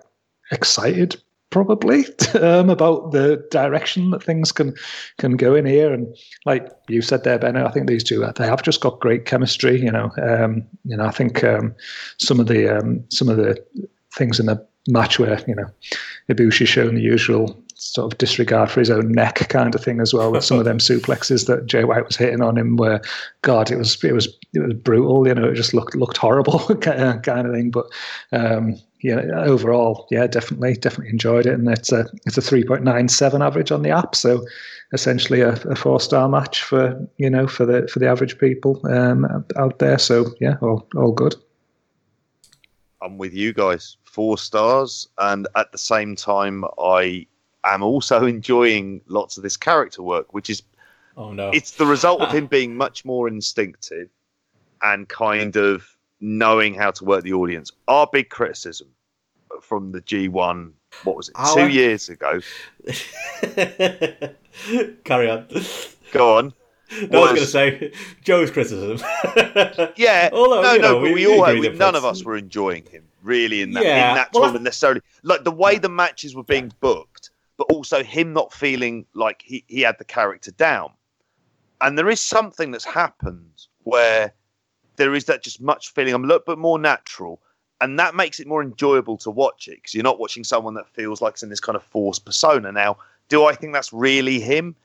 excited 0.51 1.21
probably 1.51 2.05
um, 2.41 2.71
about 2.71 3.13
the 3.13 3.45
direction 3.51 4.11
that 4.11 4.23
things 4.23 4.53
can 4.53 4.75
can 5.19 5.37
go 5.37 5.55
in 5.55 5.67
here. 5.67 5.93
And 5.93 6.15
like 6.45 6.69
you 6.89 7.03
said 7.03 7.25
there, 7.25 7.39
Bennett, 7.39 7.67
I 7.67 7.71
think 7.71 7.87
these 7.87 8.05
two 8.05 8.25
they 8.37 8.47
have 8.47 8.63
just 8.63 8.81
got 8.81 9.01
great 9.01 9.25
chemistry. 9.25 9.81
You 9.81 9.93
know, 9.93 10.11
um, 10.23 10.67
you 10.85 10.97
know, 10.97 11.05
I 11.05 11.11
think 11.11 11.45
um, 11.45 11.75
some 12.19 12.41
of 12.41 12.47
the 12.47 12.79
um, 12.79 13.05
some 13.11 13.29
of 13.29 13.37
the 13.37 13.57
things 14.15 14.41
in 14.41 14.47
the 14.47 14.67
match 14.89 15.19
where 15.19 15.41
you 15.47 15.55
know 15.55 15.67
Ibushi 16.31 16.67
shown 16.67 16.95
the 16.95 17.03
usual 17.03 17.63
sort 17.75 18.13
of 18.13 18.19
disregard 18.19 18.71
for 18.71 18.81
his 18.81 18.91
own 18.91 19.13
neck 19.13 19.49
kind 19.49 19.73
of 19.73 19.83
thing 19.83 20.01
as 20.01 20.13
well 20.13 20.33
with 20.33 20.45
some 20.45 20.59
of 20.59 20.65
them 20.65 20.79
suplexes 20.79 21.47
that 21.47 21.67
Jay 21.67 21.85
White 21.85 22.05
was 22.05 22.17
hitting 22.17 22.43
on 22.43 22.59
him 22.59 22.77
where 22.77 23.01
God 23.43 23.71
it 23.71 23.77
was 23.77 24.03
it 24.03 24.13
was 24.13 24.27
it 24.53 24.61
was 24.61 24.75
brutal 24.75 25.27
you 25.29 25.35
know 25.35 25.49
it 25.49 25.55
just 25.55 25.75
looked 25.75 25.95
looked 25.95 26.17
horrible 26.17 26.59
kind 26.81 27.47
of 27.47 27.55
thing 27.55 27.71
but 27.71 27.87
um, 28.33 28.77
yeah, 29.01 29.21
overall, 29.35 30.07
yeah, 30.11 30.27
definitely, 30.27 30.75
definitely 30.75 31.13
enjoyed 31.13 31.47
it, 31.47 31.55
and 31.55 31.69
it's 31.69 31.93
a 31.93 32.07
it's 32.27 32.37
a 32.37 32.43
three 32.43 32.65
point 32.65 32.83
nine 32.83 33.09
seven 33.09 33.43
average 33.43 33.71
on 33.71 33.83
the 33.83 33.91
app, 33.91 34.15
so 34.15 34.45
essentially 34.93 35.41
a, 35.41 35.53
a 35.53 35.77
four 35.77 36.01
star 36.01 36.29
match 36.29 36.63
for 36.63 37.07
you 37.17 37.31
know 37.31 37.47
for 37.47 37.65
the 37.65 37.87
for 37.89 37.99
the 38.01 38.09
average 38.09 38.39
people 38.39 38.81
um, 38.91 39.45
out 39.57 39.79
there. 39.79 39.99
So 39.99 40.27
yeah, 40.41 40.57
all 40.61 40.87
all 40.97 41.13
good. 41.13 41.37
I'm 43.01 43.19
with 43.19 43.33
you 43.33 43.53
guys, 43.53 43.97
four 44.05 44.37
stars, 44.37 45.09
and 45.19 45.47
at 45.55 45.71
the 45.71 45.79
same 45.79 46.17
time, 46.17 46.65
I 46.83 47.27
am 47.65 47.83
also 47.83 48.27
enjoying 48.27 49.01
lots 49.07 49.37
of 49.37 49.45
this 49.45 49.57
character 49.57 50.03
work, 50.03 50.35
which 50.35 50.51
is 50.51 50.63
oh 51.17 51.33
no, 51.33 51.51
it's 51.51 51.73
the 51.73 51.87
result 51.87 52.21
of 52.21 52.33
him 52.35 52.47
being 52.47 52.77
much 52.77 53.05
more 53.05 53.29
instinctive 53.29 54.09
and 54.83 55.09
kind 55.09 55.57
of 55.57 55.98
knowing 56.21 56.75
how 56.75 56.91
to 56.91 57.05
work 57.05 57.25
the 57.25 57.33
audience. 57.33 57.73
Our 57.87 58.09
big 58.11 58.31
criticism 58.31 58.89
from 59.61 59.93
the 59.93 60.01
G1, 60.01 60.73
what 61.05 61.17
was 61.17 61.29
it, 61.29 61.35
Our... 61.37 61.55
two 61.55 61.69
years 61.69 62.09
ago? 62.09 62.41
Carry 65.05 65.31
on. 65.31 65.47
Go 66.13 66.37
on. 66.37 66.53
No, 67.11 67.21
was... 67.21 67.31
I 67.31 67.33
was 67.33 67.33
going 67.33 67.37
to 67.37 67.47
say 67.47 67.93
Joe's 68.23 68.51
criticism. 68.51 69.07
yeah, 69.97 70.31
Although, 70.33 70.63
no, 70.63 70.77
no, 70.77 70.81
know, 70.81 71.01
we, 71.01 71.13
we 71.15 71.27
all 71.27 71.45
had, 71.45 71.59
we, 71.59 71.69
none 71.71 71.95
of 71.95 72.05
us 72.05 72.25
were 72.25 72.37
enjoying 72.37 72.85
him 72.87 73.05
really 73.23 73.63
in 73.63 73.73
that 73.73 73.85
yeah. 73.85 74.11
in 74.11 74.15
that 74.15 74.31
well, 74.33 74.45
tournament 74.45 74.65
necessarily. 74.65 75.03
Like 75.23 75.45
the 75.45 75.51
way 75.51 75.79
the 75.79 75.89
matches 75.89 76.35
were 76.35 76.45
being 76.45 76.73
booked, 76.81 77.31
but 77.57 77.65
also 77.65 78.03
him 78.03 78.33
not 78.33 78.53
feeling 78.53 79.05
like 79.15 79.43
he, 79.45 79.65
he 79.67 79.83
had 79.83 79.99
the 79.99 80.05
character 80.05 80.51
down. 80.53 80.93
And 81.81 81.99
there 81.99 82.09
is 82.09 82.21
something 82.21 82.71
that's 82.71 82.85
happened 82.85 83.67
where 83.85 84.33
there 84.99 85.15
is 85.15 85.25
that 85.25 85.43
just 85.43 85.61
much 85.61 85.93
feeling. 85.95 86.13
I'm 86.13 86.25
a 86.25 86.27
little 86.27 86.43
bit 86.47 86.59
more 86.59 86.79
natural, 86.79 87.41
and 87.81 87.99
that 87.99 88.15
makes 88.15 88.39
it 88.39 88.47
more 88.47 88.63
enjoyable 88.63 89.17
to 89.19 89.31
watch 89.31 89.69
it 89.69 89.77
because 89.77 89.95
you're 89.95 90.05
not 90.05 90.19
watching 90.19 90.45
someone 90.45 90.75
that 90.75 90.89
feels 90.89 91.23
like 91.23 91.35
it's 91.35 91.43
in 91.43 91.49
this 91.49 91.61
kind 91.61 91.77
of 91.77 91.83
forced 91.83 92.27
persona. 92.27 92.71
Now, 92.71 92.99
do 93.29 93.47
I 93.47 93.55
think 93.55 93.73
that's 93.73 93.93
really 93.93 94.41
him? 94.41 94.77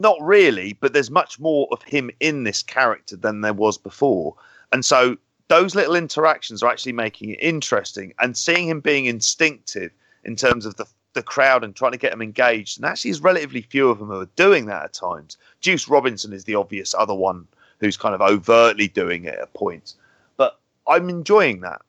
Not 0.00 0.18
really, 0.20 0.72
but 0.72 0.92
there's 0.92 1.10
much 1.10 1.38
more 1.38 1.68
of 1.70 1.82
him 1.82 2.10
in 2.20 2.44
this 2.44 2.62
character 2.62 3.16
than 3.16 3.42
there 3.42 3.54
was 3.54 3.78
before, 3.78 4.34
and 4.72 4.84
so 4.84 5.16
those 5.48 5.76
little 5.76 5.94
interactions 5.94 6.62
are 6.62 6.70
actually 6.70 6.92
making 6.92 7.30
it 7.30 7.38
interesting. 7.40 8.12
And 8.18 8.36
seeing 8.36 8.68
him 8.68 8.80
being 8.80 9.04
instinctive 9.04 9.92
in 10.24 10.34
terms 10.34 10.66
of 10.66 10.74
the 10.74 10.86
the 11.16 11.22
crowd 11.22 11.64
and 11.64 11.74
trying 11.74 11.92
to 11.92 11.98
get 11.98 12.12
them 12.12 12.22
engaged, 12.22 12.78
and 12.78 12.84
actually, 12.84 13.10
there's 13.10 13.22
relatively 13.22 13.62
few 13.62 13.88
of 13.88 13.98
them 13.98 14.08
who 14.08 14.20
are 14.20 14.28
doing 14.36 14.66
that 14.66 14.84
at 14.84 14.92
times. 14.92 15.38
Juice 15.60 15.88
Robinson 15.88 16.32
is 16.32 16.44
the 16.44 16.54
obvious 16.54 16.94
other 16.94 17.14
one 17.14 17.48
who's 17.80 17.96
kind 17.96 18.14
of 18.14 18.20
overtly 18.20 18.88
doing 18.88 19.24
it 19.24 19.38
at 19.38 19.52
points. 19.54 19.96
But 20.36 20.58
I'm 20.86 21.08
enjoying 21.08 21.60
that. 21.60 21.82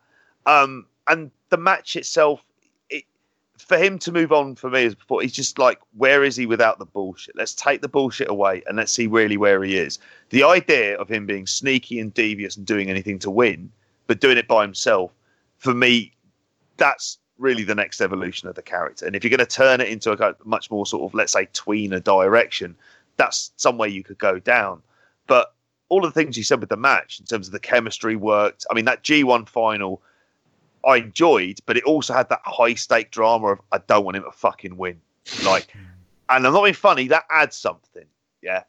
Um, 0.45 0.85
and 1.07 1.31
the 1.49 1.57
match 1.57 1.95
itself, 1.95 2.43
it, 2.89 3.03
for 3.57 3.77
him 3.77 3.99
to 3.99 4.11
move 4.11 4.31
on 4.31 4.55
for 4.55 4.69
me 4.69 4.83
is 4.83 4.95
before 4.95 5.21
he's 5.21 5.33
just 5.33 5.59
like, 5.59 5.79
where 5.95 6.23
is 6.23 6.35
he 6.35 6.45
without 6.45 6.79
the 6.79 6.85
bullshit? 6.85 7.35
Let's 7.35 7.53
take 7.53 7.81
the 7.81 7.87
bullshit 7.87 8.29
away 8.29 8.63
and 8.67 8.77
let's 8.77 8.91
see 8.91 9.07
really 9.07 9.37
where 9.37 9.63
he 9.63 9.77
is. 9.77 9.99
The 10.29 10.43
idea 10.43 10.97
of 10.97 11.09
him 11.09 11.25
being 11.25 11.47
sneaky 11.47 11.99
and 11.99 12.13
devious 12.13 12.57
and 12.57 12.65
doing 12.65 12.89
anything 12.89 13.19
to 13.19 13.31
win, 13.31 13.71
but 14.07 14.21
doing 14.21 14.37
it 14.37 14.47
by 14.47 14.63
himself, 14.63 15.11
for 15.57 15.73
me, 15.73 16.13
that's 16.77 17.17
really 17.37 17.63
the 17.63 17.75
next 17.75 18.01
evolution 18.01 18.49
of 18.49 18.55
the 18.55 18.61
character. 18.61 19.05
And 19.05 19.15
if 19.15 19.23
you're 19.23 19.29
going 19.29 19.39
to 19.39 19.45
turn 19.45 19.81
it 19.81 19.89
into 19.89 20.11
a 20.11 20.35
much 20.43 20.71
more 20.71 20.85
sort 20.85 21.03
of, 21.03 21.13
let's 21.13 21.33
say, 21.33 21.45
tweener 21.47 22.03
direction, 22.03 22.75
that's 23.17 23.51
somewhere 23.57 23.87
you 23.89 24.03
could 24.03 24.17
go 24.17 24.39
down. 24.39 24.81
But 25.27 25.53
all 25.89 26.05
of 26.05 26.13
the 26.13 26.19
things 26.19 26.37
you 26.37 26.43
said 26.43 26.59
with 26.59 26.69
the 26.69 26.77
match 26.77 27.19
in 27.19 27.25
terms 27.25 27.47
of 27.47 27.53
the 27.53 27.59
chemistry 27.59 28.15
worked. 28.15 28.65
I 28.69 28.73
mean, 28.73 28.85
that 28.85 29.03
G1 29.03 29.47
final 29.47 30.01
I 30.85 30.97
enjoyed, 30.97 31.59
but 31.65 31.77
it 31.77 31.83
also 31.83 32.13
had 32.13 32.29
that 32.29 32.41
high 32.45 32.75
stake 32.75 33.11
drama 33.11 33.47
of 33.47 33.61
I 33.71 33.79
don't 33.79 34.05
want 34.05 34.17
him 34.17 34.23
to 34.23 34.31
fucking 34.31 34.77
win. 34.77 35.01
Like, 35.43 35.67
and 36.29 36.47
I'm 36.47 36.53
not 36.53 36.63
being 36.63 36.73
funny, 36.73 37.07
that 37.07 37.25
adds 37.29 37.57
something. 37.57 38.05
Yeah. 38.41 38.63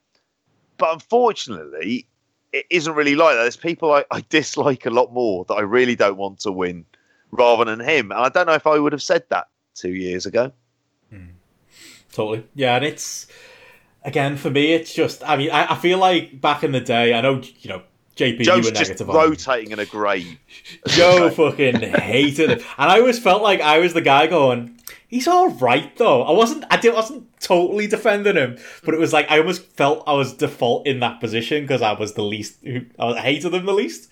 But 0.79 0.95
unfortunately, 0.95 2.09
it 2.53 2.67
isn't 2.71 2.95
really 2.95 3.15
like 3.15 3.37
that. 3.37 3.43
There's 3.43 3.57
people 3.57 3.93
I, 3.93 4.05
I 4.11 4.25
dislike 4.29 4.87
a 4.87 4.91
lot 4.91 5.13
more 5.13 5.45
that 5.47 5.55
I 5.55 5.61
really 5.61 5.97
don't 5.97 6.17
want 6.17 6.41
to 6.41 6.53
win 6.53 6.85
rather 7.31 7.65
than 7.65 7.81
him. 7.81 8.11
And 8.11 8.21
I 8.21 8.29
don't 8.29 8.47
know 8.47 8.55
if 8.55 8.67
I 8.67 8.79
would 8.79 8.93
have 8.93 9.03
said 9.03 9.25
that 9.29 9.49
two 9.75 9.95
years 9.95 10.27
ago. 10.27 10.53
Hmm. 11.11 11.27
Totally. 12.13 12.47
Yeah. 12.55 12.77
And 12.77 12.85
it's 12.85 13.27
again, 14.09 14.37
for 14.37 14.51
me, 14.51 14.73
it's 14.73 14.93
just. 14.93 15.23
I 15.29 15.37
mean, 15.37 15.51
I, 15.51 15.73
I 15.73 15.77
feel 15.77 15.99
like 15.99 16.41
back 16.41 16.65
in 16.65 16.73
the 16.73 16.81
day, 16.81 17.15
I 17.15 17.21
know 17.21 17.43
you 17.61 17.69
know 17.69 17.83
JP, 18.17 18.41
Joe's 18.43 18.47
you 18.65 18.71
were 18.73 18.77
just 18.77 18.91
negative. 18.91 19.11
on 19.11 19.17
rotating 19.17 19.71
in 19.71 19.79
a 19.79 19.87
grave. 19.87 20.39
Joe 20.89 21.31
fucking 21.31 21.81
hated 21.81 22.51
him, 22.51 22.59
and 22.79 22.91
I 22.91 22.99
always 22.99 23.19
felt 23.19 23.43
like 23.43 23.61
I 23.61 23.79
was 23.79 23.95
the 23.95 24.01
guy 24.01 24.27
going, 24.27 24.81
"He's 25.07 25.29
all 25.29 25.51
right 25.51 25.95
though." 25.97 26.23
I 26.23 26.33
wasn't. 26.33 26.65
I 26.71 26.79
did, 26.79 26.95
wasn't 26.95 27.27
totally 27.41 27.87
defending 27.87 28.37
him, 28.37 28.59
but 28.85 28.95
it 28.95 28.99
was 29.01 29.13
like 29.13 29.31
I 29.31 29.39
almost 29.39 29.63
felt 29.77 30.03
I 30.07 30.15
was 30.15 30.33
default 30.33 30.87
in 30.87 31.01
that 31.01 31.21
position 31.21 31.63
because 31.63 31.83
I 31.83 31.93
was 31.93 32.15
the 32.15 32.25
least. 32.25 32.57
who- 32.65 32.87
I 32.99 33.19
hated 33.21 33.55
him 33.55 33.67
the 33.67 33.73
least. 33.75 34.11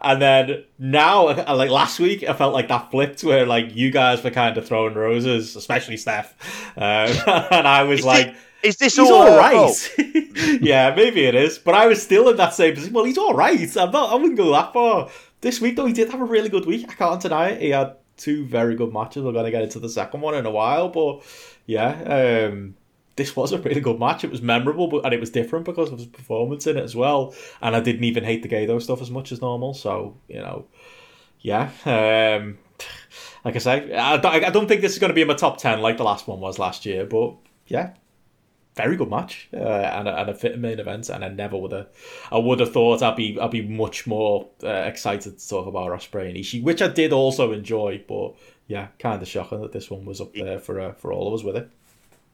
And 0.00 0.22
then 0.22 0.64
now, 0.78 1.26
like 1.52 1.70
last 1.70 1.98
week, 1.98 2.22
I 2.22 2.32
felt 2.32 2.54
like 2.54 2.68
that 2.68 2.92
flipped 2.92 3.24
where 3.24 3.44
like 3.44 3.74
you 3.74 3.90
guys 3.90 4.22
were 4.22 4.30
kind 4.30 4.56
of 4.56 4.64
throwing 4.64 4.94
roses, 4.94 5.56
especially 5.56 5.96
Steph, 5.96 6.36
uh, 6.76 7.48
and 7.50 7.66
I 7.66 7.82
was 7.82 8.04
like. 8.04 8.36
Is 8.62 8.76
this 8.76 8.96
He's 8.96 9.08
all 9.08 9.28
all 9.28 9.36
right. 9.36 9.54
fault? 9.54 9.90
yeah, 10.60 10.94
maybe 10.94 11.24
it 11.24 11.34
is, 11.34 11.58
but 11.58 11.74
I 11.74 11.86
was 11.86 12.02
still 12.02 12.28
in 12.28 12.36
that 12.36 12.54
same 12.54 12.74
position. 12.74 12.92
Well, 12.92 13.04
he's 13.04 13.18
all 13.18 13.34
right. 13.34 13.76
I'm 13.76 13.90
not. 13.90 14.10
I 14.10 14.14
wouldn't 14.16 14.36
go 14.36 14.50
that 14.52 14.72
far. 14.72 15.10
This 15.40 15.60
week, 15.60 15.76
though, 15.76 15.86
he 15.86 15.92
did 15.92 16.10
have 16.10 16.20
a 16.20 16.24
really 16.24 16.48
good 16.48 16.66
week. 16.66 16.86
I 16.88 16.94
can't 16.94 17.20
deny 17.20 17.50
it. 17.50 17.62
He 17.62 17.70
had 17.70 17.96
two 18.16 18.44
very 18.46 18.74
good 18.74 18.92
matches. 18.92 19.22
We're 19.22 19.32
going 19.32 19.44
to 19.44 19.50
get 19.50 19.62
into 19.62 19.78
the 19.78 19.88
second 19.88 20.20
one 20.20 20.34
in 20.34 20.44
a 20.44 20.50
while, 20.50 20.88
but 20.88 21.22
yeah, 21.66 22.48
um, 22.48 22.74
this 23.16 23.36
was 23.36 23.52
a 23.52 23.58
really 23.58 23.80
good 23.80 23.98
match. 23.98 24.24
It 24.24 24.30
was 24.30 24.42
memorable, 24.42 24.88
but 24.88 25.04
and 25.04 25.14
it 25.14 25.20
was 25.20 25.30
different 25.30 25.64
because 25.64 25.90
of 25.90 25.98
his 25.98 26.08
performance 26.08 26.66
in 26.66 26.76
it 26.76 26.84
as 26.84 26.96
well. 26.96 27.34
And 27.62 27.76
I 27.76 27.80
didn't 27.80 28.04
even 28.04 28.24
hate 28.24 28.42
the 28.42 28.48
Gedo 28.48 28.82
stuff 28.82 29.00
as 29.00 29.10
much 29.10 29.32
as 29.32 29.40
normal. 29.40 29.74
So 29.74 30.16
you 30.28 30.40
know, 30.40 30.66
yeah. 31.40 31.70
Um, 31.84 32.58
like 33.44 33.54
I 33.54 33.58
say, 33.58 33.94
I 33.94 34.16
don't, 34.16 34.44
I 34.44 34.50
don't 34.50 34.66
think 34.66 34.80
this 34.80 34.92
is 34.92 34.98
going 34.98 35.10
to 35.10 35.14
be 35.14 35.22
in 35.22 35.28
my 35.28 35.34
top 35.34 35.58
ten 35.58 35.80
like 35.80 35.96
the 35.96 36.04
last 36.04 36.26
one 36.26 36.40
was 36.40 36.58
last 36.58 36.84
year, 36.84 37.06
but 37.06 37.36
yeah, 37.66 37.92
very 38.78 38.96
good 38.96 39.10
match 39.10 39.48
uh, 39.52 39.58
and, 39.58 40.08
a, 40.08 40.20
and 40.20 40.30
a 40.30 40.34
fit 40.34 40.58
main 40.58 40.78
event. 40.78 41.08
And 41.08 41.24
I 41.24 41.28
never 41.28 41.56
would 41.56 41.72
have, 41.72 41.88
I 42.30 42.38
would 42.38 42.60
have 42.60 42.72
thought 42.72 43.02
I'd 43.02 43.16
be, 43.16 43.38
I'd 43.38 43.50
be 43.50 43.66
much 43.66 44.06
more 44.06 44.48
uh, 44.62 44.68
excited 44.68 45.38
to 45.38 45.48
talk 45.48 45.66
about 45.66 45.90
Ospreay 45.90 46.28
and 46.28 46.36
Ishii, 46.36 46.62
which 46.62 46.80
I 46.80 46.88
did 46.88 47.12
also 47.12 47.52
enjoy. 47.52 48.02
But 48.06 48.34
yeah, 48.68 48.88
kind 48.98 49.20
of 49.20 49.28
shocking 49.28 49.60
that 49.62 49.72
this 49.72 49.90
one 49.90 50.04
was 50.04 50.20
up 50.20 50.32
there 50.34 50.58
for 50.58 50.80
uh, 50.80 50.92
for 50.92 51.12
all 51.12 51.28
of 51.28 51.34
us 51.34 51.44
with 51.44 51.56
it. 51.56 51.68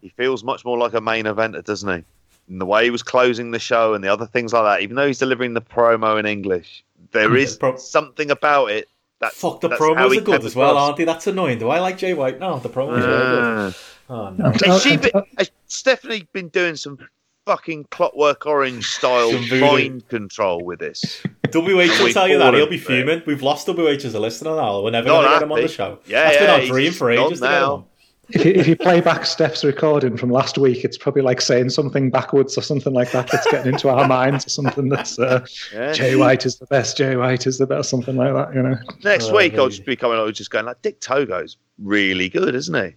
He 0.02 0.10
feels 0.10 0.44
much 0.44 0.64
more 0.64 0.76
like 0.76 0.92
a 0.92 1.00
main 1.00 1.24
eventer, 1.24 1.64
doesn't 1.64 1.88
he? 1.88 2.04
In 2.52 2.58
the 2.58 2.66
way 2.66 2.84
he 2.84 2.90
was 2.90 3.02
closing 3.02 3.52
the 3.52 3.58
show 3.58 3.94
and 3.94 4.04
the 4.04 4.12
other 4.12 4.26
things 4.26 4.52
like 4.52 4.64
that, 4.64 4.82
even 4.82 4.96
though 4.96 5.06
he's 5.06 5.18
delivering 5.18 5.54
the 5.54 5.62
promo 5.62 6.20
in 6.20 6.26
English, 6.26 6.84
there 7.12 7.34
is 7.34 7.56
Pro- 7.56 7.76
something 7.76 8.30
about 8.30 8.70
it. 8.70 8.88
That's, 9.24 9.40
Fuck, 9.40 9.60
the 9.60 9.70
promos 9.70 10.16
are 10.16 10.20
good 10.20 10.44
as 10.44 10.54
well, 10.54 10.76
aren't 10.76 10.96
they? 10.96 11.04
That's 11.04 11.26
annoying. 11.26 11.58
Do 11.58 11.68
I 11.70 11.78
like 11.80 11.98
Jay 11.98 12.14
White? 12.14 12.38
No, 12.38 12.58
the 12.58 12.68
promos 12.68 12.98
are 12.98 13.00
good. 13.00 13.68
Uh, 13.68 13.72
Oh 14.10 14.28
no. 14.36 14.52
has, 14.66 14.82
she 14.82 14.98
been, 14.98 15.12
has 15.38 15.50
Stephanie 15.66 16.28
been 16.34 16.48
doing 16.48 16.76
some 16.76 16.98
fucking 17.46 17.84
Clockwork 17.90 18.44
Orange 18.44 18.86
style 18.86 19.32
mind 19.58 20.06
control 20.08 20.62
with 20.62 20.78
this? 20.78 21.22
WH 21.52 21.64
will 21.64 22.12
tell 22.12 22.28
you 22.28 22.38
that. 22.38 22.52
He'll 22.52 22.66
be 22.66 22.76
it. 22.76 22.84
fuming. 22.84 23.22
We've 23.26 23.42
lost 23.42 23.66
WH 23.66 24.04
as 24.04 24.14
a 24.14 24.20
listener 24.20 24.56
now. 24.56 24.82
We're 24.82 24.90
never 24.90 25.08
Not 25.08 25.14
going 25.22 25.24
to 25.24 25.30
get 25.36 25.42
him 25.42 25.52
on 25.52 25.60
the 25.62 25.68
show. 25.68 25.98
Yeah, 26.06 26.24
That's 26.24 26.36
been 26.36 26.46
yeah, 26.46 26.52
our 26.52 26.60
he's 26.60 26.68
dream 26.70 26.92
for 26.92 27.14
gone 27.14 27.26
ages 27.26 27.40
to 27.40 27.46
get 27.46 27.54
him 27.54 27.60
now. 27.60 27.86
On. 28.28 28.40
if, 28.40 28.44
you, 28.44 28.52
if 28.52 28.66
you 28.68 28.76
play 28.76 29.00
back 29.00 29.26
Steph's 29.26 29.64
recording 29.64 30.16
from 30.16 30.30
last 30.30 30.58
week, 30.58 30.84
it's 30.84 30.96
probably 30.98 31.22
like 31.22 31.40
saying 31.40 31.70
something 31.70 32.10
backwards 32.10 32.56
or 32.58 32.62
something 32.62 32.92
like 32.92 33.10
that 33.12 33.28
that's 33.30 33.50
getting 33.50 33.72
into 33.74 33.88
our 33.88 34.06
minds 34.08 34.46
or 34.46 34.50
something 34.50 34.88
that's 34.88 35.18
uh, 35.18 35.44
Yeah. 35.72 35.92
Jay 35.92 36.16
White 36.16 36.46
is 36.46 36.56
the 36.58 36.66
best, 36.66 36.96
Jay 36.96 37.16
White 37.16 37.46
is 37.46 37.58
the 37.58 37.66
best, 37.66 37.90
something 37.90 38.16
like 38.16 38.32
that, 38.34 38.54
you 38.54 38.62
know. 38.62 38.76
Next 39.04 39.28
Oh, 39.30 39.36
week, 39.36 39.54
I'll 39.58 39.68
just 39.68 39.84
be 39.84 39.96
coming. 39.96 40.18
I 40.18 40.22
was 40.22 40.36
just 40.36 40.50
going 40.50 40.64
like 40.66 40.80
Dick 40.82 41.00
Togo's 41.00 41.56
really 41.78 42.28
good, 42.28 42.54
isn't 42.54 42.74
he? 42.74 42.94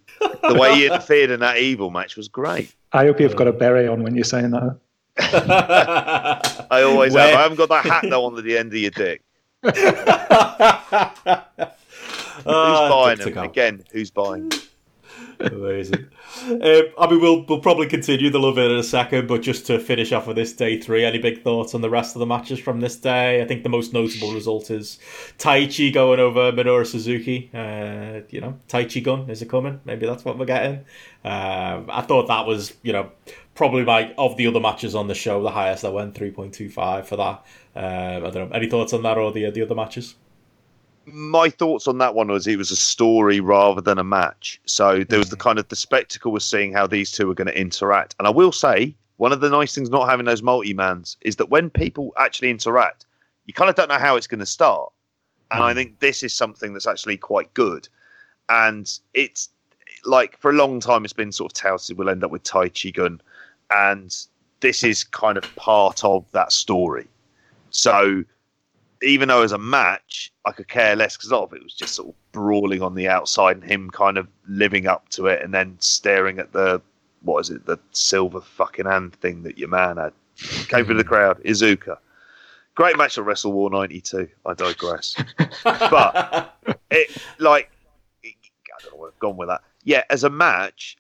The 0.48 0.56
way 0.60 0.76
he 0.76 0.86
interfered 0.88 1.30
in 1.32 1.40
that 1.42 1.58
evil 1.58 1.92
match 1.92 2.16
was 2.18 2.28
great. 2.28 2.74
I 2.94 3.06
hope 3.06 3.20
you've 3.20 3.36
got 3.36 3.48
a 3.48 3.54
beret 3.54 3.90
on 3.90 4.04
when 4.04 4.16
you're 4.16 4.24
saying 4.24 4.52
that. 4.52 4.80
I 5.20 6.84
always 6.84 7.14
Where- 7.14 7.28
have. 7.28 7.36
I 7.40 7.42
haven't 7.42 7.58
got 7.58 7.70
that 7.70 7.86
hat 7.86 8.06
though 8.10 8.26
on 8.26 8.36
the 8.44 8.58
end 8.58 8.72
of 8.72 8.78
your 8.80 8.92
dick. 8.92 9.24
Who's 9.64 9.74
buying 12.46 13.18
Dick 13.18 13.34
them 13.34 13.44
again? 13.44 13.84
Who's 13.92 14.12
buying? 14.12 14.52
Amazing. 15.40 16.08
Um, 16.48 16.82
I 17.00 17.08
mean, 17.10 17.22
we'll 17.22 17.46
we'll 17.46 17.60
probably 17.60 17.88
continue 17.88 18.30
the 18.30 18.40
love 18.40 18.58
it 18.58 18.72
in 18.72 18.78
a 18.78 18.84
second, 18.84 19.28
but 19.28 19.42
just 19.42 19.68
to 19.68 19.80
finish 19.80 20.12
off 20.12 20.28
with 20.28 20.36
this 20.36 20.54
day 20.54 20.80
three, 20.80 21.06
any 21.06 21.20
big 21.20 21.44
thoughts 21.44 21.76
on 21.76 21.82
the 21.82 21.90
rest 21.90 22.16
of 22.16 22.20
the 22.20 22.26
matches 22.26 22.60
from 22.60 22.80
this 22.80 22.96
day? 22.96 23.42
I 23.42 23.46
think 23.46 23.64
the 23.64 23.70
most 23.70 23.94
notable 23.94 24.34
result 24.34 24.72
is 24.72 25.00
Taichi 25.38 25.94
going 25.94 26.20
over 26.20 26.52
Minoru 26.52 26.86
Suzuki. 26.86 27.52
Uh, 27.54 28.22
you 28.30 28.42
know, 28.42 28.58
Taichi 28.68 29.04
gun 29.04 29.30
is 29.30 29.42
it 29.42 29.50
coming? 29.50 29.80
Maybe 29.86 30.06
that's 30.06 30.26
what 30.26 30.38
we're 30.38 30.46
getting. 30.46 30.86
Um, 31.24 31.90
I 31.90 32.02
thought 32.02 32.28
that 32.28 32.48
was 32.48 32.74
you 32.82 32.94
know 32.94 33.12
probably 33.54 33.84
my 33.84 34.14
of 34.18 34.38
the 34.38 34.48
other 34.48 34.60
matches 34.60 34.96
on 34.96 35.08
the 35.08 35.16
show 35.16 35.42
the 35.44 35.52
highest 35.52 35.86
I 35.86 35.90
went 35.90 36.16
three 36.16 36.32
point 36.32 36.54
two 36.54 36.70
five 36.70 37.08
for 37.08 37.16
that. 37.18 37.46
Um, 37.76 38.26
I 38.26 38.30
don't 38.32 38.50
know. 38.50 38.56
Any 38.56 38.70
thoughts 38.70 38.94
on 38.94 39.04
that 39.04 39.18
or 39.18 39.32
the 39.32 39.50
the 39.52 39.62
other 39.62 39.76
matches? 39.76 40.16
My 41.10 41.50
thoughts 41.50 41.88
on 41.88 42.00
that 42.00 42.16
one 42.16 42.28
was 42.28 42.48
it 42.48 42.58
was 42.58 42.70
a 42.70 42.76
story 42.76 43.40
rather 43.40 43.80
than 43.80 43.98
a 43.98 44.04
match. 44.04 44.60
So 44.66 45.06
there 45.06 45.20
was 45.20 45.30
the 45.30 45.38
mm. 45.38 45.42
kind 45.42 45.58
of 45.58 45.68
the 45.70 45.76
spectacle 45.76 46.32
was 46.34 46.44
seeing 46.44 46.74
how 46.74 46.86
these 46.86 47.12
two 47.12 47.28
were 47.28 47.34
going 47.34 47.48
to 47.48 47.60
interact. 47.60 48.16
And 48.20 48.28
I 48.28 48.32
will 48.32 48.52
say, 48.52 48.94
one 49.16 49.32
of 49.32 49.40
the 49.40 49.50
nice 49.50 49.74
things 49.74 49.90
not 49.90 50.10
having 50.10 50.26
those 50.26 50.44
multi 50.44 50.74
mans 50.74 51.18
is 51.22 51.38
that 51.38 51.50
when 51.50 51.70
people 51.70 52.14
actually 52.18 52.50
interact, 52.50 53.06
you 53.46 53.54
kind 53.54 53.70
of 53.70 53.76
don't 53.76 53.90
know 53.90 53.98
how 53.98 54.18
it's 54.18 54.28
going 54.28 54.40
to 54.40 54.46
start. 54.46 54.92
And 55.52 55.64
I 55.64 55.72
mm. 55.72 55.76
think 55.76 56.00
this 56.00 56.24
is 56.24 56.34
something 56.34 56.74
that's 56.74 56.88
actually 56.88 57.18
quite 57.18 57.54
good. 57.54 57.88
And 58.50 59.00
it's 59.14 59.50
like 60.06 60.38
for 60.38 60.52
a 60.52 60.56
long 60.56 60.80
time, 60.80 61.06
it's 61.06 61.14
been 61.14 61.32
sort 61.32 61.52
of 61.52 61.54
touted 61.56 61.98
we'll 61.98 62.10
end 62.10 62.24
up 62.24 62.32
with 62.32 62.44
Taichi 62.44 62.94
Gun. 62.94 63.22
And 63.72 64.16
this 64.60 64.84
is 64.84 65.04
kind 65.04 65.38
of 65.38 65.56
part 65.56 66.04
of 66.04 66.30
that 66.34 66.52
story. 66.52 67.08
So 67.70 68.24
even 69.02 69.28
though 69.28 69.44
as 69.44 69.52
a 69.52 69.58
match, 69.58 70.32
I 70.46 70.52
could 70.52 70.68
care 70.68 70.96
less 70.96 71.18
because 71.18 71.32
a 71.32 71.36
lot 71.36 71.44
of 71.44 71.54
it 71.54 71.64
was 71.64 71.74
just 71.74 71.96
sort 71.96 72.10
of 72.10 72.16
brawling 72.32 72.82
on 72.82 72.96
the 72.96 73.08
outside 73.08 73.58
and 73.58 73.66
him 73.66 73.90
kind 73.90 74.18
of 74.18 74.28
living 74.48 74.88
up 74.88 75.10
to 75.10 75.28
it 75.28 75.42
and 75.44 75.54
then 75.54 75.76
staring 75.80 76.40
at 76.40 76.54
the 76.54 76.82
what 77.22 77.40
is 77.40 77.50
it, 77.50 77.66
the 77.66 77.80
silver 77.92 78.42
fucking 78.42 78.86
hand 78.86 79.14
thing 79.16 79.44
that 79.44 79.58
your 79.58 79.70
man 79.70 79.98
had. 79.98 80.14
Came 80.68 80.86
through 80.86 80.98
the 80.98 81.04
crowd, 81.04 81.42
Iizuka. 81.44 81.98
Great 82.76 82.98
match 82.98 83.18
at 83.18 83.26
WrestleWar 83.26 83.72
'92. 83.72 84.28
I 84.46 84.54
digress. 84.54 85.16
but 85.64 86.56
it 86.92 87.18
like 87.40 87.72
I 88.24 88.84
don't 88.84 88.94
know 88.94 89.00
where 89.00 89.10
I've 89.10 89.20
gone 89.20 89.38
with 89.38 89.50
that. 89.50 89.62
Yeah, 89.84 90.04
as 90.10 90.24
a 90.24 90.30
match, 90.30 90.98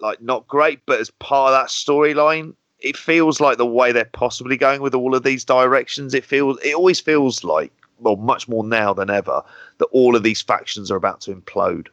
like 0.00 0.20
not 0.20 0.48
great, 0.48 0.80
but 0.86 0.98
as 1.00 1.10
part 1.10 1.52
of 1.52 1.60
that 1.60 1.68
storyline, 1.68 2.54
it 2.84 2.96
feels 2.96 3.40
like 3.40 3.56
the 3.56 3.66
way 3.66 3.90
they're 3.90 4.04
possibly 4.04 4.56
going 4.56 4.82
with 4.82 4.94
all 4.94 5.14
of 5.14 5.22
these 5.22 5.44
directions. 5.44 6.14
It 6.14 6.24
feels 6.24 6.58
it 6.62 6.74
always 6.74 7.00
feels 7.00 7.42
like 7.42 7.72
well, 7.98 8.16
much 8.16 8.48
more 8.48 8.64
now 8.64 8.92
than 8.92 9.08
ever, 9.08 9.42
that 9.78 9.86
all 9.86 10.14
of 10.14 10.22
these 10.22 10.42
factions 10.42 10.90
are 10.90 10.96
about 10.96 11.20
to 11.22 11.34
implode. 11.34 11.88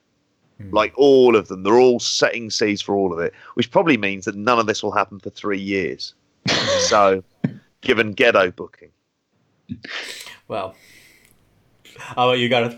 Like 0.72 0.94
all 0.96 1.36
of 1.36 1.48
them, 1.48 1.64
they're 1.64 1.80
all 1.80 2.00
setting 2.00 2.52
seeds 2.52 2.84
for 2.84 2.96
all 2.96 3.12
of 3.12 3.20
it, 3.20 3.34
which 3.56 3.72
probably 3.72 3.98
means 3.98 4.26
that 4.26 4.36
none 4.36 4.60
of 4.60 4.68
this 4.68 4.84
will 4.84 4.92
happen 4.92 5.20
for 5.20 5.32
three 5.32 5.60
years. 5.60 6.14
so, 6.82 7.24
given 7.82 8.14
Gedo 8.14 8.56
booking, 8.56 8.92
Well, 10.48 10.76
how 11.98 12.30
about 12.30 12.40
you, 12.40 12.48
Gareth? 12.48 12.78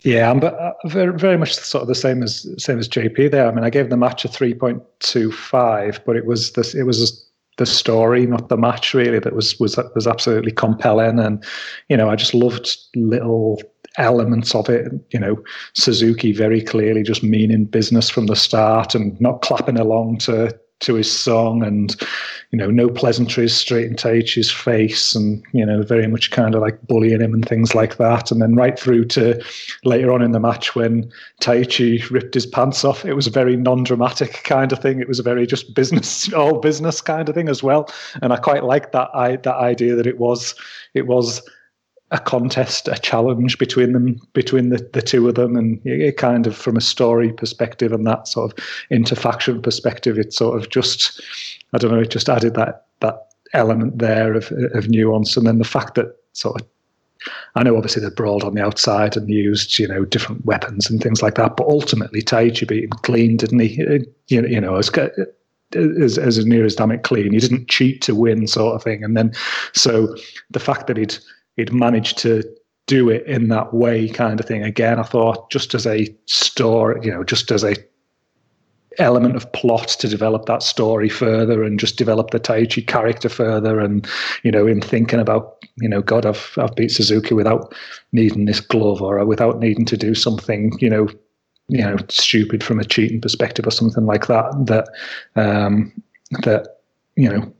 Yeah, 0.00 0.30
I'm 0.30 0.40
but, 0.40 0.54
uh, 0.54 0.72
very, 0.86 1.18
very 1.18 1.36
much 1.36 1.54
sort 1.54 1.82
of 1.82 1.88
the 1.88 1.94
same 1.94 2.22
as 2.22 2.48
same 2.56 2.78
as 2.78 2.88
JP 2.88 3.30
there. 3.30 3.46
I 3.46 3.52
mean, 3.52 3.64
I 3.64 3.70
gave 3.70 3.90
the 3.90 3.96
match 3.96 4.24
a 4.24 4.28
three 4.28 4.54
point 4.54 4.82
two 5.00 5.30
five, 5.32 6.00
but 6.06 6.16
it 6.16 6.24
was 6.24 6.52
this 6.52 6.74
it 6.74 6.84
was 6.84 7.27
the 7.58 7.66
story, 7.66 8.26
not 8.26 8.48
the 8.48 8.56
match, 8.56 8.94
really. 8.94 9.18
That 9.18 9.34
was 9.34 9.58
was 9.60 9.78
was 9.94 10.06
absolutely 10.06 10.52
compelling, 10.52 11.18
and 11.18 11.44
you 11.88 11.96
know, 11.96 12.08
I 12.08 12.16
just 12.16 12.34
loved 12.34 12.76
little 12.96 13.60
elements 13.98 14.54
of 14.54 14.68
it. 14.68 14.90
You 15.10 15.20
know, 15.20 15.42
Suzuki 15.74 16.32
very 16.32 16.62
clearly 16.62 17.02
just 17.02 17.22
meaning 17.22 17.66
business 17.66 18.08
from 18.08 18.26
the 18.26 18.36
start 18.36 18.94
and 18.94 19.20
not 19.20 19.42
clapping 19.42 19.78
along 19.78 20.18
to 20.18 20.58
to 20.80 20.94
his 20.94 21.10
song 21.10 21.64
and 21.64 21.96
you 22.50 22.58
know 22.58 22.70
no 22.70 22.88
pleasantries 22.88 23.54
straight 23.54 23.86
into 23.86 24.08
Taichi's 24.08 24.50
face 24.50 25.14
and 25.14 25.42
you 25.52 25.66
know 25.66 25.82
very 25.82 26.06
much 26.06 26.30
kind 26.30 26.54
of 26.54 26.60
like 26.60 26.80
bullying 26.86 27.20
him 27.20 27.34
and 27.34 27.46
things 27.46 27.74
like 27.74 27.96
that. 27.96 28.30
And 28.30 28.40
then 28.40 28.54
right 28.54 28.78
through 28.78 29.06
to 29.06 29.42
later 29.84 30.12
on 30.12 30.22
in 30.22 30.32
the 30.32 30.40
match 30.40 30.74
when 30.74 31.10
Taichi 31.40 32.08
ripped 32.10 32.34
his 32.34 32.46
pants 32.46 32.84
off 32.84 33.04
it 33.04 33.14
was 33.14 33.26
a 33.26 33.30
very 33.30 33.56
non-dramatic 33.56 34.44
kind 34.44 34.72
of 34.72 34.78
thing. 34.80 35.00
It 35.00 35.08
was 35.08 35.18
a 35.18 35.24
very 35.24 35.46
just 35.46 35.74
business 35.74 36.32
all 36.34 36.58
business 36.60 37.00
kind 37.00 37.28
of 37.28 37.34
thing 37.34 37.48
as 37.48 37.62
well. 37.62 37.88
And 38.22 38.32
I 38.32 38.36
quite 38.36 38.64
like 38.64 38.92
that 38.92 39.10
I 39.14 39.36
that 39.36 39.56
idea 39.56 39.94
that 39.96 40.06
it 40.06 40.18
was 40.18 40.54
it 40.94 41.06
was 41.06 41.42
a 42.10 42.18
contest, 42.18 42.88
a 42.88 42.98
challenge 42.98 43.58
between 43.58 43.92
them, 43.92 44.20
between 44.32 44.70
the, 44.70 44.88
the 44.92 45.02
two 45.02 45.28
of 45.28 45.34
them, 45.34 45.56
and 45.56 45.80
it, 45.84 46.16
kind 46.16 46.46
of 46.46 46.56
from 46.56 46.76
a 46.76 46.80
story 46.80 47.32
perspective 47.32 47.92
and 47.92 48.06
that 48.06 48.26
sort 48.26 48.52
of 48.52 48.64
interfaction 48.90 49.60
perspective, 49.60 50.18
it 50.18 50.32
sort 50.32 50.58
of 50.58 50.70
just, 50.70 51.20
I 51.72 51.78
don't 51.78 51.90
know, 51.90 52.00
it 52.00 52.10
just 52.10 52.28
added 52.28 52.54
that 52.54 52.86
that 53.00 53.28
element 53.52 53.98
there 53.98 54.34
of 54.34 54.50
of 54.74 54.88
nuance, 54.88 55.36
and 55.36 55.46
then 55.46 55.58
the 55.58 55.64
fact 55.64 55.94
that 55.94 56.16
sort 56.32 56.60
of. 56.60 56.66
I 57.56 57.64
know 57.64 57.76
obviously 57.76 58.00
they 58.00 58.10
brawled 58.10 58.44
on 58.44 58.54
the 58.54 58.64
outside 58.64 59.16
and 59.16 59.28
used, 59.28 59.76
you 59.76 59.88
know, 59.88 60.04
different 60.04 60.44
weapons 60.46 60.88
and 60.88 61.02
things 61.02 61.20
like 61.20 61.34
that, 61.34 61.56
but 61.56 61.66
ultimately 61.66 62.22
Taichi 62.22 62.66
beat 62.66 62.84
him 62.84 62.90
clean, 63.02 63.36
didn't 63.36 63.58
he? 63.58 63.84
Uh, 63.84 63.98
You 64.28 64.42
know, 64.42 64.48
you 64.48 64.60
know, 64.60 64.76
as, 64.76 64.88
as, 65.74 66.16
as 66.16 66.46
near 66.46 66.64
as 66.64 66.76
damn 66.76 66.92
it 66.92 67.02
clean. 67.02 67.32
He 67.32 67.40
didn't 67.40 67.68
cheat 67.68 68.02
to 68.02 68.14
win, 68.14 68.46
sort 68.46 68.76
of 68.76 68.84
thing. 68.84 69.02
And 69.02 69.16
then, 69.16 69.32
so 69.74 70.14
the 70.50 70.60
fact 70.60 70.86
that 70.86 70.96
he'd 70.96 71.18
he'd 71.58 71.72
managed 71.72 72.16
to 72.18 72.42
do 72.86 73.10
it 73.10 73.26
in 73.26 73.48
that 73.48 73.74
way, 73.74 74.08
kind 74.08 74.40
of 74.40 74.46
thing. 74.46 74.62
Again, 74.62 74.98
I 74.98 75.02
thought 75.02 75.50
just 75.50 75.74
as 75.74 75.86
a 75.86 76.08
story, 76.24 77.00
you 77.04 77.10
know, 77.10 77.22
just 77.22 77.50
as 77.50 77.62
a 77.62 77.76
element 78.98 79.36
of 79.36 79.52
plot 79.52 79.88
to 79.88 80.08
develop 80.08 80.46
that 80.46 80.62
story 80.62 81.08
further 81.08 81.62
and 81.62 81.78
just 81.78 81.98
develop 81.98 82.30
the 82.30 82.40
Taichi 82.40 82.84
character 82.84 83.28
further 83.28 83.78
and 83.78 84.08
you 84.42 84.50
know 84.50 84.66
in 84.66 84.80
thinking 84.80 85.20
about 85.20 85.64
you 85.76 85.88
know 85.88 86.02
God 86.02 86.26
I've 86.26 86.52
I've 86.56 86.74
beat 86.74 86.90
Suzuki 86.90 87.32
without 87.32 87.72
needing 88.10 88.46
this 88.46 88.58
glove 88.58 89.00
or 89.00 89.24
without 89.24 89.60
needing 89.60 89.84
to 89.84 89.96
do 89.96 90.16
something 90.16 90.76
you 90.80 90.90
know 90.90 91.06
you 91.68 91.84
know 91.84 91.96
stupid 92.08 92.64
from 92.64 92.80
a 92.80 92.84
cheating 92.84 93.20
perspective 93.20 93.68
or 93.68 93.70
something 93.70 94.04
like 94.04 94.26
that 94.26 94.52
that 94.66 94.88
um, 95.40 95.92
that 96.42 96.80
you 97.14 97.28
know 97.28 97.54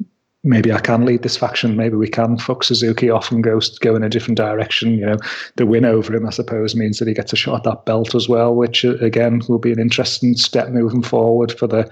maybe 0.44 0.73
I 0.73 0.81
can 0.81 1.05
lead 1.05 1.23
this 1.23 1.36
faction. 1.36 1.77
Maybe 1.77 1.97
we 1.97 2.09
can 2.09 2.39
fuck 2.39 2.65
Suzuki 2.65 3.10
off 3.10 3.31
and 3.31 3.43
go 3.43 3.60
go 3.81 3.97
in 3.97 4.05
a 4.05 4.09
different 4.09 4.36
direction. 4.36 4.98
You 4.98 5.06
know, 5.06 5.16
the 5.56 5.66
win 5.66 5.85
over 5.85 6.15
him, 6.15 6.27
I 6.27 6.31
suppose, 6.31 6.74
means 6.74 6.98
that 6.98 7.09
he 7.09 7.15
gets 7.15 7.32
a 7.32 7.36
shot 7.36 7.56
at 7.56 7.65
that 7.65 7.85
belt 7.85 8.15
as 8.15 8.28
well, 8.28 8.55
which 8.55 8.85
uh, 8.85 8.97
again 8.98 9.43
will 9.48 9.59
be 9.59 9.73
an 9.73 9.81
interesting 9.81 10.36
step 10.36 10.70
moving 10.70 11.02
forward 11.02 11.52
for 11.52 11.66
the 11.66 11.90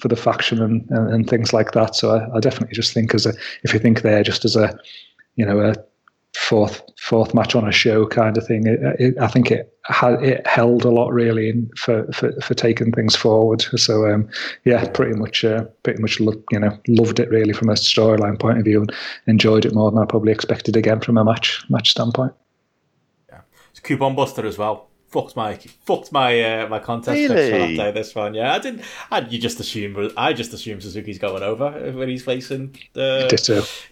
for 0.00 0.08
the 0.08 0.16
faction 0.16 0.62
and 0.62 0.88
and, 0.90 1.12
and 1.12 1.30
things 1.30 1.52
like 1.52 1.72
that. 1.72 1.94
So 1.94 2.10
I, 2.10 2.36
I, 2.36 2.40
definitely 2.40 2.74
just 2.74 2.92
think 2.92 3.14
as 3.14 3.26
a 3.26 3.32
if 3.62 3.72
you 3.72 3.78
think 3.78 4.02
there 4.02 4.22
just 4.22 4.44
as 4.44 4.56
a 4.56 4.78
you 5.36 5.44
know 5.44 5.60
a 5.60 5.74
fourth 6.36 6.82
fourth 6.98 7.34
match 7.34 7.54
on 7.54 7.66
a 7.66 7.72
show 7.72 8.06
kind 8.06 8.36
of 8.36 8.46
thing. 8.46 8.66
It, 8.66 8.80
it, 9.00 9.18
I 9.18 9.28
think 9.28 9.50
it 9.50 9.72
had 9.84 10.22
it 10.22 10.46
held 10.46 10.84
a 10.84 10.90
lot 10.90 11.12
really 11.12 11.50
in, 11.50 11.70
for, 11.76 12.06
for 12.12 12.32
for 12.40 12.54
taking 12.54 12.92
things 12.92 13.16
forward. 13.16 13.62
So 13.62 14.10
um, 14.12 14.28
yeah, 14.64 14.88
pretty 14.90 15.18
much 15.18 15.44
uh, 15.44 15.64
pretty 15.82 16.00
much 16.00 16.20
lo- 16.20 16.42
you 16.50 16.60
know 16.60 16.78
loved 16.88 17.20
it 17.20 17.30
really 17.30 17.52
from 17.52 17.70
a 17.70 17.74
storyline 17.74 18.38
point 18.38 18.58
of 18.58 18.64
view 18.64 18.80
and 18.80 18.92
enjoyed 19.26 19.64
it 19.64 19.74
more 19.74 19.90
than 19.90 20.00
I 20.00 20.04
probably 20.04 20.32
expected 20.32 20.76
again 20.76 21.00
from 21.00 21.16
a 21.16 21.24
match 21.24 21.64
match 21.68 21.90
standpoint. 21.90 22.32
Yeah, 23.28 23.40
it's 23.70 23.78
a 23.78 23.82
coupon 23.82 24.14
buster 24.14 24.46
as 24.46 24.58
well 24.58 24.88
fucked 25.08 25.36
my 25.36 25.56
fucked 25.56 26.12
my 26.12 26.40
uh, 26.40 26.68
my 26.68 26.78
contest 26.78 27.16
really? 27.16 27.76
day. 27.76 27.90
This 27.90 28.14
one, 28.14 28.34
yeah, 28.34 28.54
I 28.54 28.58
didn't. 28.58 28.82
I, 29.10 29.20
you 29.20 29.38
just 29.38 29.60
assume 29.60 30.10
I 30.16 30.32
just 30.32 30.52
assume 30.52 30.80
Suzuki's 30.80 31.18
going 31.18 31.42
over 31.42 31.92
when 31.92 32.08
he's 32.08 32.24
facing 32.24 32.76
the 32.92 33.28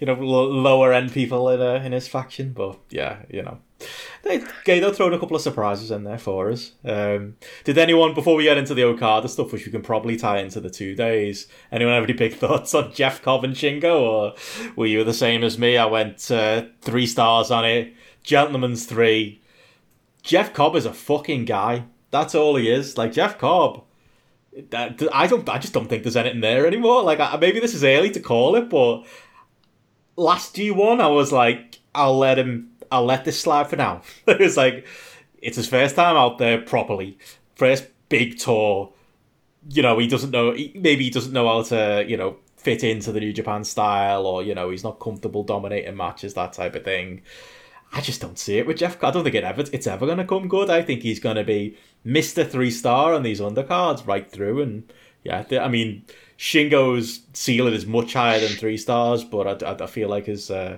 you 0.00 0.06
know 0.06 0.14
lower 0.14 0.92
end 0.92 1.12
people 1.12 1.48
in 1.50 1.60
uh, 1.60 1.82
in 1.84 1.92
his 1.92 2.08
faction. 2.08 2.52
But 2.52 2.78
yeah, 2.90 3.22
you 3.30 3.42
know. 3.42 3.58
They, 4.22 4.38
Gedo 4.38 4.94
throwing 4.94 5.12
a 5.12 5.18
couple 5.18 5.36
of 5.36 5.42
surprises 5.42 5.90
in 5.90 6.04
there 6.04 6.16
for 6.16 6.50
us. 6.50 6.72
Um, 6.82 7.36
did 7.64 7.76
anyone, 7.76 8.14
before 8.14 8.34
we 8.34 8.44
get 8.44 8.56
into 8.56 8.72
the 8.72 8.84
Okada 8.84 9.28
stuff, 9.28 9.52
which 9.52 9.66
we 9.66 9.70
can 9.70 9.82
probably 9.82 10.16
tie 10.16 10.38
into 10.38 10.60
the 10.60 10.70
two 10.70 10.94
days, 10.94 11.46
anyone 11.70 11.92
have 11.92 12.04
any 12.04 12.14
big 12.14 12.34
thoughts 12.38 12.74
on 12.74 12.94
Jeff 12.94 13.20
Cobb 13.20 13.44
and 13.44 13.54
Shingo, 13.54 14.00
or 14.00 14.34
were 14.76 14.86
you 14.86 15.04
the 15.04 15.12
same 15.12 15.44
as 15.44 15.58
me? 15.58 15.76
I 15.76 15.84
went 15.84 16.30
uh, 16.30 16.64
three 16.80 17.06
stars 17.06 17.50
on 17.50 17.66
it, 17.66 17.92
gentleman's 18.22 18.86
three, 18.86 19.42
Jeff 20.26 20.52
Cobb 20.52 20.74
is 20.74 20.84
a 20.84 20.92
fucking 20.92 21.44
guy. 21.44 21.84
That's 22.10 22.34
all 22.34 22.56
he 22.56 22.68
is. 22.68 22.98
Like 22.98 23.12
Jeff 23.12 23.38
Cobb. 23.38 23.84
That, 24.70 25.00
I 25.12 25.28
don't. 25.28 25.48
I 25.48 25.58
just 25.58 25.72
don't 25.72 25.86
think 25.86 26.02
there's 26.02 26.16
anything 26.16 26.40
there 26.40 26.66
anymore. 26.66 27.02
Like 27.02 27.18
maybe 27.40 27.60
this 27.60 27.74
is 27.74 27.84
early 27.84 28.10
to 28.10 28.20
call 28.20 28.56
it, 28.56 28.68
but 28.68 29.04
last 30.16 30.56
G 30.56 30.72
one, 30.72 31.00
I 31.00 31.06
was 31.06 31.30
like, 31.30 31.78
I'll 31.94 32.18
let 32.18 32.40
him. 32.40 32.72
I'll 32.90 33.04
let 33.04 33.24
this 33.24 33.38
slide 33.38 33.68
for 33.68 33.76
now. 33.76 34.02
it 34.26 34.40
was 34.40 34.56
like, 34.56 34.84
it's 35.38 35.56
his 35.56 35.68
first 35.68 35.94
time 35.94 36.16
out 36.16 36.38
there 36.38 36.60
properly, 36.60 37.18
first 37.54 37.86
big 38.08 38.36
tour. 38.36 38.92
You 39.68 39.82
know, 39.82 39.96
he 39.98 40.08
doesn't 40.08 40.32
know. 40.32 40.52
Maybe 40.52 41.04
he 41.04 41.10
doesn't 41.10 41.32
know 41.32 41.46
how 41.46 41.62
to, 41.64 42.04
you 42.08 42.16
know, 42.16 42.38
fit 42.56 42.82
into 42.82 43.12
the 43.12 43.20
New 43.20 43.32
Japan 43.32 43.62
style, 43.62 44.26
or 44.26 44.42
you 44.42 44.56
know, 44.56 44.70
he's 44.70 44.82
not 44.82 44.98
comfortable 44.98 45.44
dominating 45.44 45.96
matches, 45.96 46.34
that 46.34 46.52
type 46.52 46.74
of 46.74 46.82
thing. 46.82 47.22
I 47.96 48.02
just 48.02 48.20
don't 48.20 48.38
see 48.38 48.58
it 48.58 48.66
with 48.66 48.76
Jeff. 48.76 49.02
I 49.02 49.10
don't 49.10 49.24
think 49.24 49.34
it 49.34 49.42
ever 49.42 49.64
it's 49.72 49.86
ever 49.86 50.04
going 50.04 50.18
to 50.18 50.26
come 50.26 50.48
good. 50.48 50.68
I 50.68 50.82
think 50.82 51.00
he's 51.00 51.18
going 51.18 51.36
to 51.36 51.44
be 51.44 51.78
Mister 52.04 52.44
Three 52.44 52.70
Star 52.70 53.14
on 53.14 53.22
these 53.22 53.40
undercards 53.40 54.06
right 54.06 54.30
through. 54.30 54.60
And 54.60 54.92
yeah, 55.24 55.44
I 55.62 55.68
mean 55.68 56.04
Shingo's 56.36 57.22
ceiling 57.32 57.72
is 57.72 57.86
much 57.86 58.12
higher 58.12 58.38
than 58.38 58.50
three 58.50 58.76
stars, 58.76 59.24
but 59.24 59.62
I, 59.62 59.84
I 59.84 59.86
feel 59.86 60.10
like 60.10 60.26
his 60.26 60.50
uh, 60.50 60.76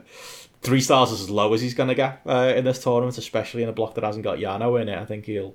three 0.62 0.80
stars 0.80 1.10
is 1.12 1.20
as 1.22 1.30
low 1.30 1.52
as 1.54 1.60
he's 1.60 1.74
going 1.74 1.88
to 1.88 1.94
get 1.94 2.20
uh, 2.26 2.52
in 2.56 2.64
this 2.64 2.82
tournament, 2.82 3.16
especially 3.18 3.62
in 3.62 3.68
a 3.68 3.72
block 3.72 3.94
that 3.94 4.04
hasn't 4.04 4.24
got 4.24 4.38
Yano 4.38 4.80
in 4.80 4.88
it. 4.88 4.98
I 4.98 5.04
think 5.04 5.26
he'll 5.26 5.54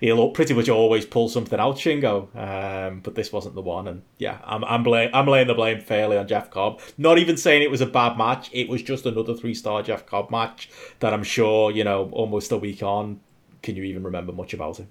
he'll 0.00 0.30
pretty 0.30 0.54
much 0.54 0.68
always 0.68 1.06
pull 1.06 1.28
something 1.28 1.58
out, 1.58 1.76
Shingo. 1.76 2.34
Um, 2.36 3.00
but 3.00 3.14
this 3.14 3.32
wasn't 3.32 3.54
the 3.54 3.62
one, 3.62 3.88
and 3.88 4.02
yeah, 4.18 4.38
I'm 4.44 4.64
I'm 4.64 4.86
I'm 4.86 5.26
laying 5.26 5.48
the 5.48 5.54
blame 5.54 5.80
fairly 5.80 6.16
on 6.16 6.28
Jeff 6.28 6.50
Cobb. 6.50 6.80
Not 6.98 7.18
even 7.18 7.36
saying 7.36 7.62
it 7.62 7.70
was 7.70 7.80
a 7.80 7.86
bad 7.86 8.16
match. 8.18 8.50
It 8.52 8.68
was 8.68 8.82
just 8.82 9.06
another 9.06 9.34
three 9.34 9.54
star 9.54 9.82
Jeff 9.82 10.06
Cobb 10.06 10.30
match 10.30 10.70
that 11.00 11.12
I'm 11.12 11.24
sure 11.24 11.70
you 11.70 11.84
know 11.84 12.10
almost 12.12 12.52
a 12.52 12.58
week 12.58 12.82
on. 12.82 13.20
Can 13.62 13.76
you 13.76 13.84
even 13.84 14.02
remember 14.02 14.32
much 14.32 14.54
about 14.54 14.80
it? 14.80 14.86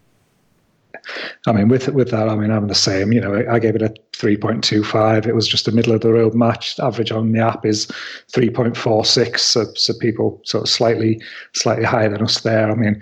I 1.48 1.52
mean, 1.52 1.68
with 1.68 1.88
with 1.90 2.12
that, 2.12 2.30
I 2.30 2.36
mean, 2.36 2.52
I'm 2.52 2.68
the 2.68 2.76
same. 2.76 3.12
You 3.12 3.22
know, 3.22 3.44
I 3.50 3.60
gave 3.60 3.76
it 3.76 3.82
a 3.82 3.94
3.25. 4.14 5.26
It 5.26 5.36
was 5.36 5.48
just 5.48 5.68
a 5.68 5.72
middle 5.72 5.94
of 5.94 6.02
the 6.02 6.12
road 6.12 6.36
match. 6.36 6.80
Average 6.80 7.12
on 7.12 7.32
the 7.32 7.40
app 7.40 7.66
is 7.66 7.88
3.46. 8.34 9.40
So, 9.40 9.66
so 9.74 9.94
people 10.00 10.42
sort 10.44 10.64
of 10.64 10.70
slightly 10.70 11.22
slightly 11.54 11.86
higher 11.86 12.10
than 12.10 12.22
us 12.22 12.42
there. 12.42 12.70
I 12.70 12.76
mean, 12.76 13.02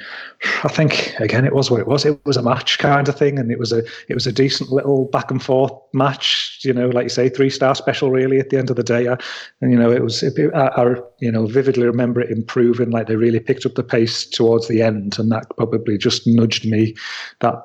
I 0.63 0.69
think 0.69 1.13
again, 1.19 1.45
it 1.45 1.53
was 1.53 1.69
what 1.69 1.81
it 1.81 1.87
was. 1.87 2.05
It 2.05 2.23
was 2.25 2.37
a 2.37 2.43
match 2.43 2.77
kind 2.77 3.09
of 3.09 3.17
thing, 3.17 3.39
and 3.39 3.51
it 3.51 3.59
was 3.59 3.71
a 3.71 3.83
it 4.07 4.13
was 4.13 4.27
a 4.27 4.31
decent 4.31 4.71
little 4.71 5.05
back 5.05 5.31
and 5.31 5.43
forth 5.43 5.73
match. 5.93 6.59
You 6.63 6.73
know, 6.73 6.89
like 6.89 7.03
you 7.03 7.09
say, 7.09 7.27
three 7.27 7.49
star 7.49 7.75
special. 7.75 8.11
Really, 8.11 8.39
at 8.39 8.49
the 8.49 8.57
end 8.57 8.69
of 8.69 8.75
the 8.75 8.83
day, 8.83 9.07
I, 9.07 9.17
and 9.61 9.71
you 9.71 9.77
know, 9.77 9.91
it 9.91 10.03
was. 10.03 10.23
It, 10.23 10.39
I, 10.53 10.67
I 10.67 10.95
you 11.19 11.31
know 11.31 11.47
vividly 11.47 11.85
remember 11.85 12.21
it 12.21 12.29
improving. 12.29 12.91
Like 12.91 13.07
they 13.07 13.15
really 13.15 13.39
picked 13.39 13.65
up 13.65 13.75
the 13.75 13.83
pace 13.83 14.25
towards 14.25 14.67
the 14.67 14.81
end, 14.81 15.17
and 15.19 15.31
that 15.31 15.45
probably 15.57 15.97
just 15.97 16.25
nudged 16.27 16.65
me 16.65 16.95
that 17.41 17.55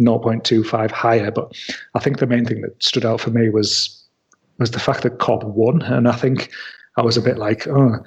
0.25 0.00 0.90
higher. 0.90 1.30
But 1.30 1.52
I 1.94 1.98
think 1.98 2.18
the 2.18 2.26
main 2.26 2.44
thing 2.44 2.60
that 2.62 2.82
stood 2.82 3.04
out 3.04 3.20
for 3.20 3.30
me 3.30 3.48
was 3.50 3.92
was 4.58 4.70
the 4.70 4.80
fact 4.80 5.02
that 5.02 5.18
Cobb 5.18 5.44
won, 5.44 5.82
and 5.82 6.08
I 6.08 6.12
think 6.12 6.50
I 6.96 7.02
was 7.02 7.18
a 7.18 7.22
bit 7.22 7.36
like, 7.36 7.66
oh, 7.68 7.98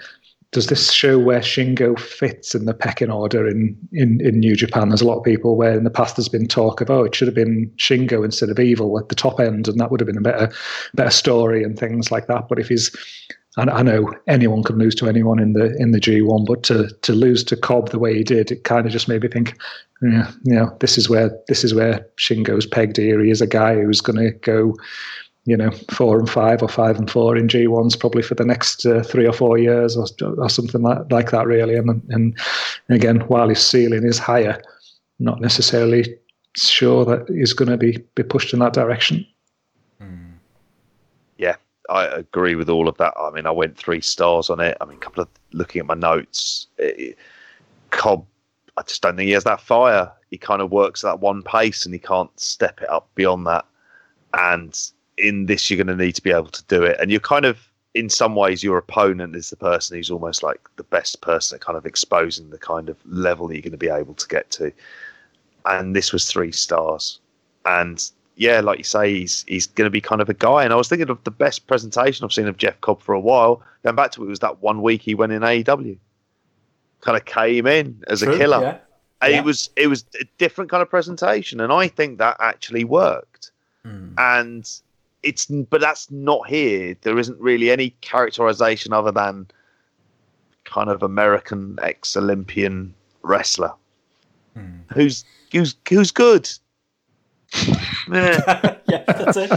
does 0.52 0.65
this 0.65 0.91
show 0.91 1.19
where 1.19 1.41
Shingo 1.41 1.99
fits 1.99 2.56
in 2.56 2.65
the 2.65 2.73
pecking 2.73 3.11
order 3.11 3.48
in, 3.48 3.77
in, 3.91 4.19
in 4.19 4.40
New 4.40 4.56
Japan? 4.56 4.90
There's 4.90 5.02
a 5.02 5.07
lot 5.07 5.19
of 5.19 5.23
people 5.23 5.56
where 5.56 5.77
in 5.77 5.84
the 5.84 5.91
past 5.91 6.15
there's 6.15 6.27
been 6.27 6.48
talk 6.48 6.81
of, 6.81 6.90
oh, 6.90 7.03
it 7.03 7.14
should 7.14 7.27
have 7.27 7.36
been 7.36 7.72
Shingo 7.77 8.26
instead 8.26 8.49
of 8.49 8.60
Evil 8.60 8.98
at 8.98 9.10
the 9.10 9.15
top 9.15 9.40
end, 9.40 9.68
and 9.68 9.80
that 9.80 9.91
would 9.91 9.99
have 9.99 10.07
been 10.07 10.18
a 10.18 10.22
better 10.22 10.52
better 10.95 11.11
story 11.11 11.64
and 11.64 11.77
things 11.77 12.11
like 12.11 12.26
that. 12.27 12.49
But 12.49 12.57
if 12.57 12.68
he's 12.68 12.90
I, 13.57 13.64
I 13.64 13.81
know 13.84 14.11
anyone 14.27 14.64
can 14.64 14.77
lose 14.77 14.95
to 14.95 15.07
anyone 15.07 15.40
in 15.40 15.53
the 15.53 15.76
in 15.77 15.91
the 15.91 15.99
G1, 15.99 16.45
but 16.45 16.64
to 16.64 16.90
to 16.90 17.14
lose 17.14 17.44
to 17.45 17.56
Cobb 17.56 17.90
the 17.90 17.99
way 17.99 18.15
he 18.15 18.23
did, 18.23 18.52
it 18.52 18.64
kind 18.64 18.86
of 18.86 18.91
just 18.91 19.07
made 19.07 19.22
me 19.22 19.27
think, 19.27 19.56
yeah, 20.02 20.32
you 20.44 20.56
know, 20.56 20.76
this 20.80 20.98
is 20.98 21.10
where 21.10 21.32
this 21.48 21.64
is 21.64 21.74
where 21.74 22.06
Shingo's 22.18 22.66
pegged 22.66 22.98
here. 22.98 23.22
He 23.22 23.32
is 23.32 23.42
a 23.42 23.48
guy 23.48 23.76
who's 23.76 24.02
going 24.02 24.18
to 24.18 24.32
go, 24.32 24.74
you 25.46 25.58
know, 25.58 25.72
four 25.92 26.20
and 26.20 26.30
five 26.30 26.62
or 26.62 26.70
five 26.70 26.98
and 26.98 27.10
four 27.10 27.36
in 27.36 27.48
G1s 27.48 28.00
probably 28.00 28.22
for 28.22 28.36
the 28.36 28.46
next 28.46 28.86
uh, 28.86 29.04
three 29.04 29.28
or 29.28 29.34
four 29.34 29.58
years 29.58 29.98
or, 29.98 30.06
or 30.38 30.50
something 30.50 30.82
like, 30.82 31.12
like 31.12 31.32
that, 31.32 31.48
really. 31.48 31.76
And, 31.76 32.02
and 32.10 32.40
again, 32.90 33.20
while 33.22 33.50
his 33.50 33.60
ceiling 33.60 34.06
is 34.06 34.20
higher, 34.20 34.62
not 35.20 35.42
necessarily 35.42 36.18
sure 36.56 37.06
that 37.06 37.28
he's 37.30 37.54
going 37.54 37.70
to 37.70 37.78
be 37.78 37.98
be 38.16 38.24
pushed 38.24 38.54
in 38.54 38.60
that 38.60 38.74
direction. 38.74 39.26
Yeah, 41.38 41.56
I 41.90 42.06
agree 42.06 42.56
with 42.56 42.70
all 42.70 42.88
of 42.88 42.98
that. 42.98 43.14
I 43.20 43.30
mean, 43.32 43.46
I 43.46 43.52
went 43.52 43.78
three 43.78 44.02
stars 44.02 44.50
on 44.50 44.60
it. 44.60 44.78
I 44.82 44.86
mean, 44.86 44.98
a 44.98 45.00
couple 45.00 45.24
of 45.24 45.30
looking 45.52 45.80
at 45.80 45.86
my 45.86 45.94
notes, 45.94 46.68
it, 46.78 47.18
Cobb, 47.92 48.26
I 48.80 48.84
just 48.84 49.01
don't 49.01 49.18
think 49.18 49.27
he 49.27 49.34
has 49.34 49.43
that 49.43 49.60
fire. 49.60 50.10
He 50.31 50.38
kind 50.38 50.61
of 50.61 50.72
works 50.72 51.03
at 51.03 51.10
that 51.10 51.19
one 51.19 51.43
pace 51.43 51.84
and 51.85 51.93
he 51.93 51.99
can't 51.99 52.31
step 52.39 52.81
it 52.81 52.89
up 52.89 53.10
beyond 53.14 53.45
that. 53.45 53.65
And 54.34 54.80
in 55.18 55.47
this, 55.47 55.69
you're 55.69 55.84
going 55.84 55.97
to 55.97 56.01
need 56.01 56.15
to 56.15 56.23
be 56.23 56.31
able 56.31 56.47
to 56.47 56.64
do 56.64 56.84
it. 56.84 56.97
And 57.01 57.11
you're 57.11 57.19
kind 57.19 57.45
of, 57.45 57.60
in 57.93 58.10
some 58.10 58.35
ways, 58.35 58.64
your 58.64 58.77
opponent 58.77 59.35
is 59.35 59.49
the 59.49 59.57
person 59.57 59.97
who's 59.97 60.10
almost 60.10 60.43
like 60.43 60.61
the 60.77 60.84
best 60.84 61.19
person 61.19 61.56
at 61.56 61.61
kind 61.61 61.77
of 61.77 61.85
exposing 61.85 62.51
the 62.51 62.57
kind 62.57 62.88
of 62.88 62.95
level 63.06 63.47
that 63.47 63.56
you're 63.56 63.61
going 63.61 63.72
to 63.73 63.77
be 63.77 63.89
able 63.89 64.14
to 64.14 64.27
get 64.30 64.49
to. 64.51 64.72
And 65.65 65.93
this 65.93 66.14
was 66.14 66.26
three 66.26 66.53
stars. 66.53 67.19
And 67.65 68.10
yeah, 68.38 68.61
like 68.61 68.77
you 68.77 68.85
say, 68.85 69.14
he's 69.14 69.43
he's 69.45 69.68
going 69.68 69.88
to 69.88 69.91
be 69.91 69.99
kind 69.99 70.22
of 70.22 70.30
a 70.30 70.34
guy. 70.34 70.64
And 70.64 70.72
I 70.72 70.77
was 70.77 70.88
thinking 70.88 71.10
of 71.10 71.22
the 71.26 71.31
best 71.31 71.68
presentation 71.68 72.23
I've 72.23 72.31
seen 72.31 72.47
of 72.47 72.56
Jeff 72.56 72.80
Cobb 72.80 73.01
for 73.01 73.14
a 73.14 73.19
while. 73.19 73.61
Going 73.84 73.97
back 73.97 74.11
to 74.11 74.23
it, 74.23 74.27
it 74.27 74.30
was 74.30 74.39
that 74.39 74.61
one 74.61 74.81
week 74.81 75.01
he 75.01 75.15
went 75.15 75.34
in 75.34 75.41
AEW, 75.41 75.97
kind 77.02 77.18
of 77.18 77.26
came 77.26 77.68
in 77.68 78.04
as 78.08 78.22
True, 78.22 78.34
a 78.34 78.38
killer. 78.38 78.62
Yeah. 78.62 78.78
Yeah. 79.22 79.40
It 79.40 79.44
was 79.44 79.70
it 79.76 79.88
was 79.88 80.06
a 80.20 80.26
different 80.38 80.72
kind 80.72 80.82
of 80.82 80.90
presentation, 80.90 81.60
and 81.60 81.74
I 81.74 81.88
think 81.88 82.20
that 82.20 82.38
actually 82.40 82.86
worked. 82.86 83.52
Mm. 83.86 84.14
And 84.18 84.70
it's 85.24 85.46
but 85.46 85.82
that's 85.82 86.10
not 86.10 86.48
here. 86.48 86.96
There 87.02 87.20
isn't 87.20 87.40
really 87.40 87.70
any 87.70 87.90
characterization 88.02 88.94
other 88.94 89.12
than 89.12 89.48
kind 90.64 90.90
of 90.90 91.04
American 91.04 91.78
ex 91.82 92.16
Olympian 92.16 92.94
wrestler 93.22 93.74
mm. 94.60 94.82
who's 94.94 95.26
who's 95.52 95.76
who's 95.88 96.12
good. 96.12 96.50
yeah, 98.12 99.04
that's 99.08 99.38
it. 99.38 99.50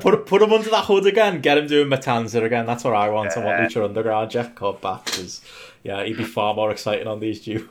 Put 0.00 0.26
put 0.26 0.42
him 0.42 0.52
under 0.52 0.70
that 0.70 0.84
hood 0.84 1.06
again. 1.06 1.40
Get 1.40 1.58
him 1.58 1.66
doing 1.66 1.88
Matanza 1.88 2.44
again. 2.44 2.66
That's 2.66 2.84
what 2.84 2.94
I 2.94 3.08
want. 3.08 3.36
I 3.36 3.44
want 3.44 3.60
Lucha 3.60 3.84
Underground. 3.84 4.30
Jeff 4.30 4.54
Cobb 4.54 4.80
back 4.80 5.04
because 5.06 5.40
yeah, 5.82 6.04
he'd 6.04 6.16
be 6.16 6.24
far 6.24 6.54
more 6.54 6.70
exciting 6.70 7.06
on 7.06 7.20
these 7.20 7.40
due 7.44 7.66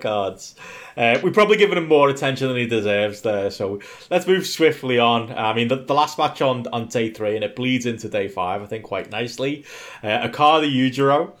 cards. 0.00 0.54
Uh, 0.96 1.18
we've 1.22 1.34
probably 1.34 1.56
given 1.56 1.78
him 1.78 1.88
more 1.88 2.08
attention 2.08 2.48
than 2.48 2.56
he 2.56 2.66
deserves 2.66 3.22
there. 3.22 3.50
So 3.50 3.80
let's 4.10 4.26
move 4.26 4.46
swiftly 4.46 4.98
on. 4.98 5.32
I 5.32 5.52
mean, 5.52 5.68
the, 5.68 5.76
the 5.76 5.94
last 5.94 6.18
match 6.18 6.40
on 6.42 6.66
on 6.68 6.86
day 6.86 7.10
three, 7.10 7.34
and 7.34 7.44
it 7.44 7.56
bleeds 7.56 7.86
into 7.86 8.08
day 8.08 8.28
five. 8.28 8.62
I 8.62 8.66
think 8.66 8.84
quite 8.84 9.10
nicely. 9.10 9.64
Uh, 10.02 10.28
Okada 10.28 10.66
Yujiro. 10.66 11.32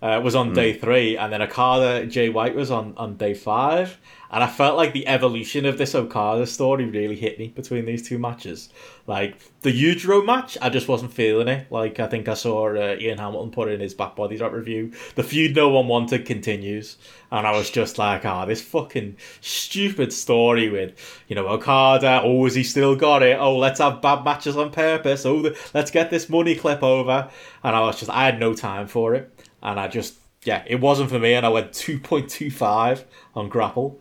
Uh, 0.00 0.20
was 0.22 0.36
on 0.36 0.52
mm. 0.52 0.54
day 0.54 0.72
three, 0.72 1.16
and 1.16 1.32
then 1.32 1.42
Okada 1.42 2.06
Jay 2.06 2.28
White 2.28 2.54
was 2.54 2.70
on, 2.70 2.94
on 2.96 3.16
day 3.16 3.34
five. 3.34 3.98
And 4.30 4.44
I 4.44 4.46
felt 4.46 4.76
like 4.76 4.92
the 4.92 5.06
evolution 5.06 5.64
of 5.64 5.78
this 5.78 5.94
Okada 5.94 6.46
story 6.46 6.84
really 6.84 7.16
hit 7.16 7.38
me 7.38 7.48
between 7.48 7.86
these 7.86 8.06
two 8.06 8.18
matches. 8.18 8.68
Like 9.06 9.38
the 9.62 9.72
Yujiro 9.72 10.24
match, 10.24 10.58
I 10.60 10.68
just 10.68 10.86
wasn't 10.86 11.14
feeling 11.14 11.48
it. 11.48 11.72
Like 11.72 11.98
I 11.98 12.06
think 12.06 12.28
I 12.28 12.34
saw 12.34 12.68
uh, 12.68 12.96
Ian 12.98 13.18
Hamilton 13.18 13.50
put 13.50 13.70
in 13.70 13.80
his 13.80 13.94
back 13.94 14.16
body 14.16 14.36
drop 14.36 14.52
review. 14.52 14.92
The 15.14 15.22
feud 15.22 15.56
no 15.56 15.70
one 15.70 15.88
wanted 15.88 16.26
continues, 16.26 16.98
and 17.32 17.46
I 17.46 17.52
was 17.52 17.70
just 17.70 17.96
like, 17.96 18.26
ah, 18.26 18.42
oh, 18.42 18.46
this 18.46 18.60
fucking 18.60 19.16
stupid 19.40 20.12
story 20.12 20.68
with 20.68 20.92
you 21.28 21.34
know 21.34 21.48
Okada. 21.48 22.20
Oh, 22.22 22.44
has 22.44 22.54
he 22.54 22.64
still 22.64 22.96
got 22.96 23.22
it? 23.22 23.38
Oh, 23.38 23.56
let's 23.56 23.80
have 23.80 24.02
bad 24.02 24.24
matches 24.24 24.58
on 24.58 24.70
purpose. 24.70 25.24
Oh, 25.24 25.40
the, 25.40 25.58
let's 25.72 25.90
get 25.90 26.10
this 26.10 26.28
money 26.28 26.54
clip 26.54 26.82
over. 26.82 27.30
And 27.64 27.74
I 27.74 27.80
was 27.80 27.98
just, 27.98 28.10
I 28.10 28.26
had 28.26 28.38
no 28.38 28.52
time 28.52 28.88
for 28.88 29.14
it, 29.14 29.32
and 29.62 29.80
I 29.80 29.88
just 29.88 30.16
yeah, 30.44 30.62
it 30.66 30.80
wasn't 30.80 31.10
for 31.10 31.18
me, 31.18 31.34
and 31.34 31.44
I 31.44 31.48
went 31.48 31.72
two 31.72 31.98
point 31.98 32.28
two 32.28 32.50
five 32.50 33.04
on 33.34 33.48
Grapple 33.48 34.00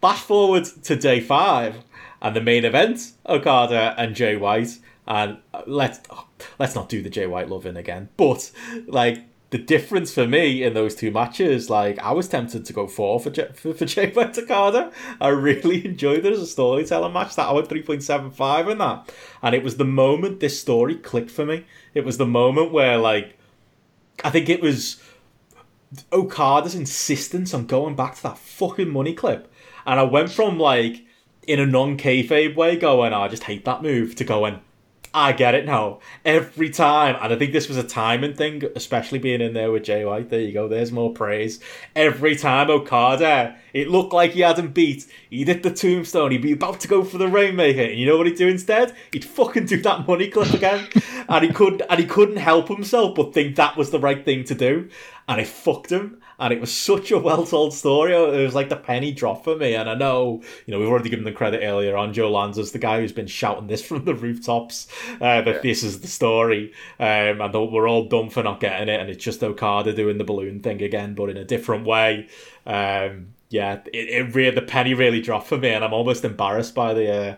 Fast 0.00 0.26
forward 0.26 0.64
to 0.84 0.96
day 0.96 1.20
five 1.20 1.76
and 2.22 2.34
the 2.34 2.40
main 2.40 2.64
event, 2.64 3.12
Okada 3.26 3.94
and 3.98 4.14
Jay 4.14 4.36
White. 4.36 4.78
And 5.06 5.38
uh, 5.52 5.62
let's 5.66 6.00
let's 6.58 6.74
not 6.74 6.88
do 6.88 7.02
the 7.02 7.10
Jay 7.10 7.26
White 7.26 7.48
loving 7.48 7.76
again. 7.76 8.08
But 8.16 8.50
like 8.86 9.24
the 9.50 9.58
difference 9.58 10.14
for 10.14 10.26
me 10.26 10.62
in 10.62 10.72
those 10.74 10.94
two 10.94 11.10
matches, 11.10 11.68
like 11.68 11.98
I 11.98 12.12
was 12.12 12.28
tempted 12.28 12.64
to 12.64 12.72
go 12.72 12.86
four 12.86 13.20
for 13.20 13.30
J- 13.30 13.50
for, 13.52 13.74
for 13.74 13.84
Jay 13.86 14.10
White 14.10 14.38
Okada. 14.38 14.92
I 15.20 15.28
really 15.28 15.84
enjoyed 15.86 16.24
it 16.24 16.32
as 16.32 16.40
a 16.40 16.46
storytelling 16.46 17.12
match. 17.12 17.34
That 17.36 17.48
I 17.48 17.52
went 17.52 17.68
three 17.68 17.82
point 17.82 18.02
seven 18.02 18.30
five 18.30 18.68
in 18.68 18.78
that, 18.78 19.12
and 19.42 19.54
it 19.54 19.62
was 19.62 19.76
the 19.76 19.84
moment 19.84 20.40
this 20.40 20.60
story 20.60 20.94
clicked 20.94 21.30
for 21.30 21.44
me. 21.44 21.66
It 21.92 22.04
was 22.04 22.16
the 22.16 22.26
moment 22.26 22.72
where 22.72 22.96
like 22.96 23.36
I 24.24 24.30
think 24.30 24.48
it 24.48 24.62
was 24.62 25.02
Okada's 26.12 26.74
insistence 26.74 27.52
on 27.52 27.66
going 27.66 27.96
back 27.96 28.14
to 28.14 28.22
that 28.22 28.38
fucking 28.38 28.88
money 28.88 29.14
clip 29.14 29.49
and 29.86 30.00
I 30.00 30.04
went 30.04 30.30
from 30.30 30.58
like 30.58 31.04
in 31.46 31.60
a 31.60 31.66
non 31.66 31.96
kayfabe 31.96 32.54
way 32.54 32.76
going, 32.76 33.12
oh, 33.12 33.22
I 33.22 33.28
just 33.28 33.44
hate 33.44 33.64
that 33.64 33.82
move 33.82 34.14
to 34.16 34.24
going, 34.24 34.60
I 35.12 35.32
get 35.32 35.54
it 35.54 35.66
now. 35.66 35.98
Every 36.24 36.70
time. 36.70 37.16
And 37.20 37.32
I 37.32 37.36
think 37.36 37.52
this 37.52 37.68
was 37.68 37.76
a 37.76 37.82
timing 37.82 38.34
thing, 38.34 38.62
especially 38.76 39.18
being 39.18 39.40
in 39.40 39.54
there 39.54 39.72
with 39.72 39.82
Jay 39.82 40.04
White. 40.04 40.30
There 40.30 40.40
you 40.40 40.52
go. 40.52 40.68
There's 40.68 40.92
more 40.92 41.12
praise. 41.12 41.58
Every 41.96 42.36
time 42.36 42.70
Okada, 42.70 43.56
it 43.72 43.88
looked 43.88 44.12
like 44.12 44.32
he 44.32 44.40
hadn't 44.40 44.72
beat. 44.72 45.06
He 45.28 45.44
did 45.44 45.62
the 45.62 45.72
tombstone. 45.72 46.30
He'd 46.30 46.42
be 46.42 46.52
about 46.52 46.80
to 46.80 46.88
go 46.88 47.02
for 47.02 47.18
the 47.18 47.28
Rainmaker. 47.28 47.82
And 47.82 47.98
you 47.98 48.06
know 48.06 48.18
what 48.18 48.26
he'd 48.26 48.36
do 48.36 48.48
instead? 48.48 48.94
He'd 49.12 49.24
fucking 49.24 49.66
do 49.66 49.82
that 49.82 50.06
money 50.06 50.28
clip 50.28 50.54
again. 50.54 50.88
and 51.28 51.44
he 51.44 51.52
couldn't 51.52 51.82
and 51.88 51.98
he 51.98 52.06
couldn't 52.06 52.36
help 52.36 52.68
himself 52.68 53.14
but 53.16 53.34
think 53.34 53.56
that 53.56 53.76
was 53.76 53.90
the 53.90 54.00
right 54.00 54.24
thing 54.24 54.44
to 54.44 54.54
do. 54.54 54.88
And 55.28 55.40
it 55.40 55.48
fucked 55.48 55.90
him 55.90 56.19
and 56.40 56.54
it 56.54 56.60
was 56.60 56.74
such 56.74 57.10
a 57.10 57.18
well 57.18 57.46
told 57.46 57.74
story. 57.74 58.14
It 58.14 58.44
was 58.44 58.54
like 58.54 58.70
the 58.70 58.76
penny 58.76 59.12
drop 59.12 59.44
for 59.44 59.56
me. 59.56 59.74
And 59.74 59.88
I 59.88 59.94
know, 59.94 60.42
you 60.66 60.72
know, 60.72 60.80
we've 60.80 60.88
already 60.88 61.10
given 61.10 61.26
the 61.26 61.32
credit 61.32 61.62
earlier 61.62 61.96
on. 61.96 62.14
Joe 62.14 62.32
Lanza's 62.32 62.72
the 62.72 62.78
guy 62.78 63.00
who's 63.00 63.12
been 63.12 63.26
shouting 63.26 63.66
this 63.66 63.82
from 63.86 64.06
the 64.06 64.14
rooftops 64.14 64.88
uh, 65.20 65.42
that 65.42 65.46
yeah. 65.46 65.60
this 65.60 65.82
is 65.82 66.00
the 66.00 66.08
story, 66.08 66.72
um, 66.98 67.40
and 67.40 67.52
we're 67.52 67.88
all 67.88 68.06
dumb 68.06 68.30
for 68.30 68.42
not 68.42 68.58
getting 68.60 68.88
it. 68.88 69.00
And 69.00 69.10
it's 69.10 69.22
just 69.22 69.44
Okada 69.44 69.92
doing 69.92 70.18
the 70.18 70.24
balloon 70.24 70.60
thing 70.60 70.82
again, 70.82 71.14
but 71.14 71.28
in 71.28 71.36
a 71.36 71.44
different 71.44 71.86
way. 71.86 72.28
Um, 72.66 73.34
yeah, 73.50 73.80
it, 73.92 74.08
it 74.08 74.34
really 74.34 74.54
the 74.54 74.62
penny 74.62 74.94
really 74.94 75.20
dropped 75.20 75.48
for 75.48 75.58
me, 75.58 75.70
and 75.70 75.84
I'm 75.84 75.92
almost 75.92 76.24
embarrassed 76.24 76.74
by 76.74 76.94
the. 76.94 77.12
Uh, 77.12 77.36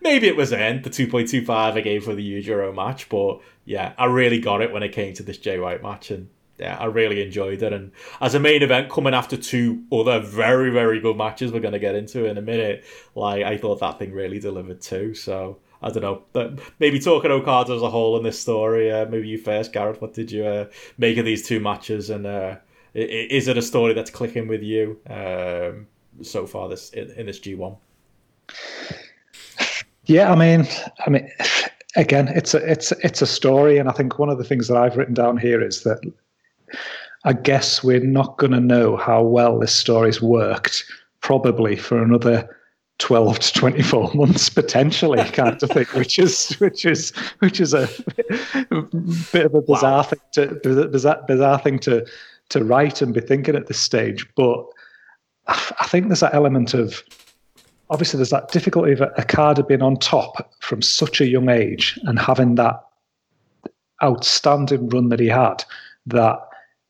maybe 0.00 0.26
it 0.26 0.36
was 0.36 0.52
earned 0.52 0.84
the 0.84 0.90
2.25 0.90 1.50
I 1.50 1.80
gave 1.82 2.04
for 2.04 2.14
the 2.14 2.42
Yujiro 2.42 2.74
match, 2.74 3.08
but 3.10 3.40
yeah, 3.64 3.92
I 3.98 4.06
really 4.06 4.40
got 4.40 4.62
it 4.62 4.72
when 4.72 4.82
it 4.82 4.92
came 4.92 5.14
to 5.14 5.22
this 5.22 5.38
Jay 5.38 5.58
White 5.58 5.82
match, 5.82 6.10
and 6.10 6.30
yeah, 6.58 6.76
I 6.78 6.86
really 6.86 7.22
enjoyed 7.22 7.62
it. 7.62 7.72
And 7.72 7.92
as 8.20 8.34
a 8.34 8.40
main 8.40 8.62
event 8.62 8.90
coming 8.90 9.14
after 9.14 9.36
two 9.36 9.84
other 9.92 10.20
very, 10.20 10.70
very 10.70 11.00
good 11.00 11.16
matches 11.16 11.52
we're 11.52 11.60
going 11.60 11.72
to 11.72 11.78
get 11.78 11.94
into 11.94 12.24
in 12.24 12.36
a 12.36 12.42
minute, 12.42 12.84
like 13.14 13.44
I 13.44 13.56
thought 13.56 13.80
that 13.80 13.98
thing 13.98 14.12
really 14.12 14.40
delivered 14.40 14.80
too. 14.80 15.14
So 15.14 15.58
I 15.82 15.90
don't 15.90 16.02
know. 16.02 16.22
But 16.32 16.58
maybe 16.80 16.98
talking 16.98 17.30
Okada 17.30 17.74
as 17.74 17.82
a 17.82 17.90
whole 17.90 18.16
in 18.16 18.24
this 18.24 18.38
story, 18.38 18.90
uh, 18.90 19.06
maybe 19.06 19.28
you 19.28 19.38
first, 19.38 19.72
Gareth. 19.72 20.00
What 20.00 20.14
did 20.14 20.32
you 20.32 20.44
uh, 20.44 20.66
make 20.98 21.16
of 21.18 21.24
these 21.24 21.46
two 21.46 21.60
matches? 21.60 22.10
And 22.10 22.26
uh, 22.26 22.56
is 22.94 23.46
it 23.46 23.56
a 23.56 23.62
story 23.62 23.94
that's 23.94 24.10
clicking 24.10 24.48
with 24.48 24.62
you 24.62 24.98
um, 25.08 25.86
so 26.22 26.46
far 26.46 26.68
this 26.68 26.90
in, 26.90 27.10
in 27.12 27.26
this 27.26 27.38
G1? 27.38 27.76
Yeah, 30.06 30.32
I 30.32 30.36
mean, 30.36 30.66
I 31.06 31.10
mean, 31.10 31.30
again, 31.96 32.28
it's 32.28 32.54
a 32.54 32.58
it's 32.58 32.92
it's 32.92 33.20
a 33.20 33.26
story, 33.26 33.76
and 33.76 33.90
I 33.90 33.92
think 33.92 34.18
one 34.18 34.30
of 34.30 34.38
the 34.38 34.44
things 34.44 34.66
that 34.68 34.78
I've 34.78 34.96
written 34.96 35.12
down 35.12 35.36
here 35.36 35.62
is 35.62 35.82
that 35.82 36.00
I 37.24 37.32
guess 37.32 37.82
we're 37.82 38.00
not 38.00 38.38
going 38.38 38.52
to 38.52 38.60
know 38.60 38.96
how 38.96 39.22
well 39.22 39.58
this 39.58 39.74
story's 39.74 40.22
worked 40.22 40.84
probably 41.20 41.76
for 41.76 42.02
another 42.02 42.48
12 42.98 43.38
to 43.38 43.52
24 43.52 44.10
months 44.14 44.48
potentially 44.48 45.22
kind 45.30 45.62
of 45.62 45.70
thing 45.70 45.86
which 45.94 46.18
is 46.18 46.52
which 46.54 46.84
is 46.84 47.10
which 47.38 47.60
is 47.60 47.74
a 47.74 47.88
bit 49.32 49.46
of 49.46 49.54
a 49.54 49.62
bizarre 49.62 49.98
wow. 49.98 50.02
thing 50.02 50.20
to 50.32 50.60
bizarre, 50.90 51.22
bizarre 51.26 51.58
thing 51.58 51.78
to 51.78 52.04
to 52.48 52.64
write 52.64 53.02
and 53.02 53.14
be 53.14 53.20
thinking 53.20 53.54
at 53.54 53.66
this 53.66 53.78
stage 53.78 54.26
but 54.34 54.64
I 55.46 55.86
think 55.86 56.08
there's 56.08 56.20
that 56.20 56.34
element 56.34 56.74
of 56.74 57.02
obviously 57.90 58.18
there's 58.18 58.30
that 58.30 58.50
difficulty 58.50 58.92
of 58.92 59.00
Okada 59.00 59.62
being 59.62 59.82
on 59.82 59.96
top 59.96 60.52
from 60.60 60.82
such 60.82 61.20
a 61.20 61.26
young 61.26 61.48
age 61.48 61.98
and 62.04 62.18
having 62.18 62.56
that 62.56 62.84
outstanding 64.02 64.88
run 64.88 65.08
that 65.08 65.20
he 65.20 65.28
had 65.28 65.64
that 66.06 66.47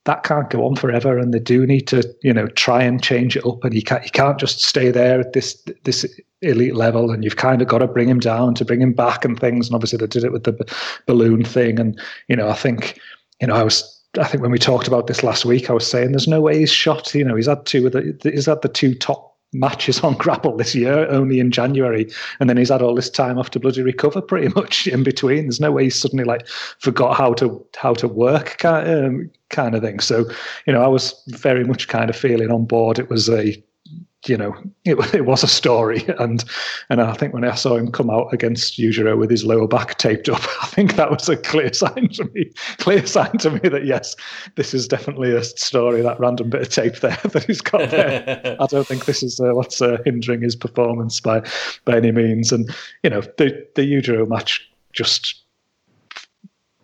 that 0.08 0.22
can't 0.22 0.48
go 0.48 0.64
on 0.64 0.74
forever, 0.74 1.18
and 1.18 1.34
they 1.34 1.38
do 1.38 1.66
need 1.66 1.86
to, 1.88 2.02
you 2.22 2.32
know, 2.32 2.46
try 2.46 2.82
and 2.82 3.02
change 3.02 3.36
it 3.36 3.44
up. 3.44 3.62
And 3.62 3.74
you 3.74 3.82
can't, 3.82 4.02
you 4.02 4.10
can't 4.10 4.40
just 4.40 4.62
stay 4.62 4.90
there 4.90 5.20
at 5.20 5.34
this 5.34 5.62
this 5.84 6.06
elite 6.40 6.74
level, 6.74 7.10
and 7.10 7.22
you've 7.22 7.36
kind 7.36 7.60
of 7.60 7.68
got 7.68 7.80
to 7.80 7.86
bring 7.86 8.08
him 8.08 8.18
down 8.18 8.54
to 8.54 8.64
bring 8.64 8.80
him 8.80 8.94
back 8.94 9.26
and 9.26 9.38
things. 9.38 9.68
And 9.68 9.74
obviously, 9.74 9.98
they 9.98 10.06
did 10.06 10.24
it 10.24 10.32
with 10.32 10.44
the 10.44 10.52
b- 10.52 10.64
balloon 11.04 11.44
thing. 11.44 11.78
And 11.78 12.00
you 12.28 12.36
know, 12.36 12.48
I 12.48 12.54
think, 12.54 12.98
you 13.38 13.48
know, 13.48 13.54
I 13.54 13.62
was. 13.62 13.94
I 14.18 14.24
think 14.24 14.42
when 14.42 14.50
we 14.50 14.58
talked 14.58 14.88
about 14.88 15.08
this 15.08 15.22
last 15.22 15.44
week, 15.44 15.68
I 15.68 15.74
was 15.74 15.86
saying 15.86 16.12
there's 16.12 16.26
no 16.26 16.40
way 16.40 16.58
he's 16.58 16.72
shot. 16.72 17.14
You 17.14 17.24
know, 17.24 17.36
he's 17.36 17.46
had 17.46 17.66
two 17.66 17.86
of 17.86 17.92
the 17.92 18.18
he's 18.22 18.46
had 18.46 18.62
the 18.62 18.68
two 18.68 18.94
top 18.94 19.36
matches 19.52 20.00
on 20.00 20.14
grapple 20.14 20.56
this 20.56 20.74
year, 20.74 21.08
only 21.08 21.40
in 21.40 21.50
January, 21.50 22.10
and 22.40 22.48
then 22.48 22.56
he's 22.56 22.68
had 22.68 22.82
all 22.82 22.94
this 22.94 23.10
time 23.10 23.38
off 23.38 23.50
to 23.50 23.60
bloody 23.60 23.82
recover 23.82 24.20
pretty 24.20 24.48
much 24.54 24.86
in 24.86 25.02
between. 25.02 25.44
There's 25.44 25.60
no 25.60 25.72
way 25.72 25.84
he's 25.84 26.00
suddenly 26.00 26.24
like 26.24 26.46
forgot 26.78 27.16
how 27.16 27.32
to 27.34 27.64
how 27.76 27.94
to 27.94 28.08
work 28.08 28.58
kind, 28.58 28.88
um, 28.88 29.30
kind 29.50 29.74
of 29.74 29.82
thing. 29.82 30.00
So, 30.00 30.24
you 30.66 30.72
know, 30.72 30.82
I 30.82 30.88
was 30.88 31.22
very 31.28 31.64
much 31.64 31.88
kind 31.88 32.10
of 32.10 32.16
feeling 32.16 32.50
on 32.50 32.64
board. 32.64 32.98
It 32.98 33.10
was 33.10 33.28
a 33.28 33.62
you 34.26 34.36
know, 34.36 34.54
it, 34.84 34.96
it 35.14 35.26
was 35.26 35.42
a 35.42 35.48
story, 35.48 36.04
and 36.18 36.44
and 36.88 37.00
I 37.00 37.12
think 37.12 37.34
when 37.34 37.44
I 37.44 37.54
saw 37.54 37.76
him 37.76 37.92
come 37.92 38.10
out 38.10 38.32
against 38.32 38.78
Yujiro 38.78 39.16
with 39.16 39.30
his 39.30 39.44
lower 39.44 39.68
back 39.68 39.98
taped 39.98 40.28
up, 40.28 40.40
I 40.62 40.66
think 40.66 40.96
that 40.96 41.10
was 41.10 41.28
a 41.28 41.36
clear 41.36 41.72
sign 41.72 42.08
to 42.14 42.24
me, 42.34 42.50
clear 42.78 43.06
sign 43.06 43.38
to 43.38 43.50
me 43.50 43.68
that 43.68 43.84
yes, 43.84 44.16
this 44.56 44.74
is 44.74 44.88
definitely 44.88 45.32
a 45.32 45.44
story. 45.44 46.02
That 46.02 46.20
random 46.20 46.50
bit 46.50 46.62
of 46.62 46.68
tape 46.70 46.96
there 46.96 47.18
that 47.24 47.44
he's 47.44 47.60
got 47.60 47.90
there. 47.90 48.56
I 48.58 48.66
don't 48.66 48.86
think 48.86 49.04
this 49.04 49.22
is 49.22 49.40
uh, 49.40 49.54
what's 49.54 49.80
uh, 49.80 49.98
hindering 50.04 50.42
his 50.42 50.56
performance 50.56 51.20
by 51.20 51.42
by 51.84 51.96
any 51.96 52.10
means. 52.10 52.52
And 52.52 52.74
you 53.02 53.10
know, 53.10 53.20
the 53.20 53.66
the 53.74 53.82
Yujiro 53.82 54.28
match 54.28 54.68
just 54.92 55.42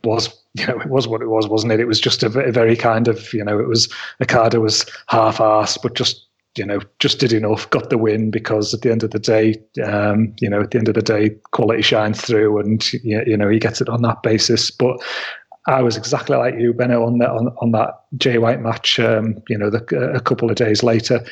was 0.05 0.29
you 0.57 0.67
know, 0.69 0.79
it 0.79 0.89
was 0.89 1.09
what 1.09 1.21
it 1.21 1.27
was, 1.27 1.49
wasn't 1.49 1.73
it? 1.73 1.81
It 1.81 1.89
was 1.89 2.01
just 2.01 2.23
a 2.23 2.29
very 2.29 2.77
kind 2.77 3.09
of, 3.09 3.33
you 3.33 3.43
know, 3.43 3.59
it 3.59 3.67
was 3.67 3.93
Okada 4.23 4.61
was 4.61 4.87
half-assed, 5.09 5.83
but 5.83 5.95
just 5.95 6.29
you 6.57 6.65
know, 6.65 6.81
just 6.99 7.19
did 7.19 7.33
enough, 7.33 7.69
got 7.71 7.91
the 7.91 7.99
win 7.99 8.31
because 8.31 8.73
at 8.75 8.83
the 8.83 8.91
end 8.91 9.03
of 9.03 9.11
the 9.11 9.19
day, 9.19 9.61
um, 9.85 10.35
you 10.41 10.49
know, 10.49 10.61
at 10.61 10.71
the 10.71 10.79
end 10.79 10.89
of 10.89 10.95
the 10.95 11.03
day, 11.03 11.31
quality 11.51 11.83
shines 11.83 12.21
through, 12.21 12.59
and 12.61 12.93
you 12.93 13.37
know, 13.37 13.49
he 13.49 13.59
gets 13.59 13.81
it 13.81 13.89
on 13.89 14.03
that 14.03 14.23
basis. 14.23 14.71
But 14.71 15.03
I 15.67 15.83
was 15.83 15.97
exactly 15.97 16.37
like 16.37 16.55
you, 16.59 16.73
Benno, 16.75 17.05
on 17.05 17.19
that 17.19 17.31
on, 17.31 17.49
on 17.61 17.73
that 17.73 18.01
Jay 18.17 18.39
White 18.39 18.61
match. 18.61 19.01
Um, 19.01 19.37
you 19.49 19.57
know, 19.57 19.71
the, 19.71 19.85
a 20.15 20.21
couple 20.21 20.51
of 20.51 20.57
days 20.57 20.83
later, 20.83 21.25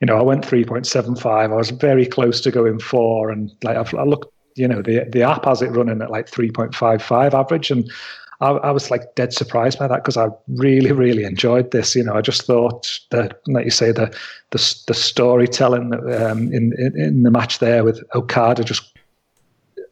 you 0.00 0.06
know, 0.06 0.16
I 0.16 0.22
went 0.22 0.44
three 0.44 0.64
point 0.64 0.86
seven 0.86 1.16
five. 1.16 1.52
I 1.52 1.56
was 1.56 1.70
very 1.70 2.06
close 2.06 2.40
to 2.42 2.50
going 2.50 2.78
four, 2.78 3.30
and 3.30 3.50
like 3.62 3.76
I've, 3.76 3.94
I 3.94 4.04
looked, 4.04 4.32
you 4.56 4.68
know, 4.68 4.82
the 4.82 5.04
the 5.10 5.22
app 5.22 5.44
has 5.44 5.62
it 5.62 5.70
running 5.70 6.00
at 6.00 6.10
like 6.10 6.28
three 6.28 6.50
point 6.50 6.74
five 6.74 7.02
five 7.02 7.34
average, 7.34 7.70
and 7.70 7.90
I, 8.42 8.50
I 8.50 8.70
was 8.72 8.90
like 8.90 9.14
dead 9.14 9.32
surprised 9.32 9.78
by 9.78 9.86
that 9.86 10.02
because 10.02 10.16
I 10.16 10.28
really, 10.48 10.90
really 10.90 11.24
enjoyed 11.24 11.70
this. 11.70 11.94
You 11.94 12.02
know, 12.02 12.14
I 12.14 12.20
just 12.20 12.42
thought 12.42 12.88
that, 13.10 13.40
like 13.46 13.64
you 13.64 13.70
say, 13.70 13.92
the 13.92 14.06
the, 14.50 14.82
the 14.88 14.94
storytelling 14.94 15.94
um, 16.12 16.52
in, 16.52 16.72
in, 16.76 17.00
in 17.00 17.22
the 17.22 17.30
match 17.30 17.60
there 17.60 17.84
with 17.84 18.02
Okada 18.14 18.64
just 18.64 18.91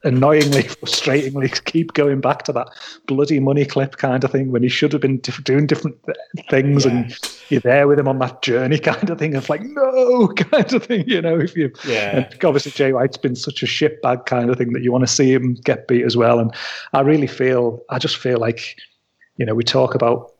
annoyingly, 0.04 0.62
frustratingly 0.80 1.64
keep 1.64 1.92
going 1.92 2.20
back 2.20 2.42
to 2.44 2.52
that 2.52 2.68
bloody 3.06 3.40
money 3.40 3.64
clip 3.64 3.96
kind 3.96 4.24
of 4.24 4.30
thing 4.30 4.50
when 4.50 4.62
he 4.62 4.68
should 4.68 4.92
have 4.92 5.02
been 5.02 5.18
diff- 5.18 5.44
doing 5.44 5.66
different 5.66 5.96
things 6.48 6.84
yeah. 6.84 6.90
and 6.90 7.18
you're 7.48 7.60
there 7.60 7.86
with 7.88 7.98
him 7.98 8.08
on 8.08 8.18
that 8.18 8.42
journey 8.42 8.78
kind 8.90 9.10
of 9.10 9.18
thing 9.18 9.34
of 9.34 9.48
like, 9.48 9.62
no, 9.62 10.28
kind 10.36 10.72
of 10.72 10.84
thing, 10.84 11.04
you 11.06 11.20
know, 11.20 11.38
if 11.38 11.56
you, 11.56 11.72
yeah. 11.86 12.26
And 12.32 12.44
obviously 12.44 12.72
Jay 12.72 12.92
White's 12.92 13.16
been 13.16 13.36
such 13.36 13.62
a 13.62 13.66
shitbag 13.66 14.26
kind 14.26 14.50
of 14.50 14.56
thing 14.56 14.72
that 14.72 14.82
you 14.82 14.92
want 14.92 15.02
to 15.02 15.12
see 15.12 15.32
him 15.32 15.54
get 15.54 15.88
beat 15.88 16.04
as 16.04 16.16
well. 16.16 16.38
And 16.38 16.54
I 16.92 17.00
really 17.00 17.26
feel, 17.26 17.82
I 17.90 17.98
just 17.98 18.16
feel 18.16 18.38
like, 18.38 18.76
you 19.36 19.46
know, 19.46 19.54
we 19.54 19.64
talk 19.64 19.94
about 19.94 20.32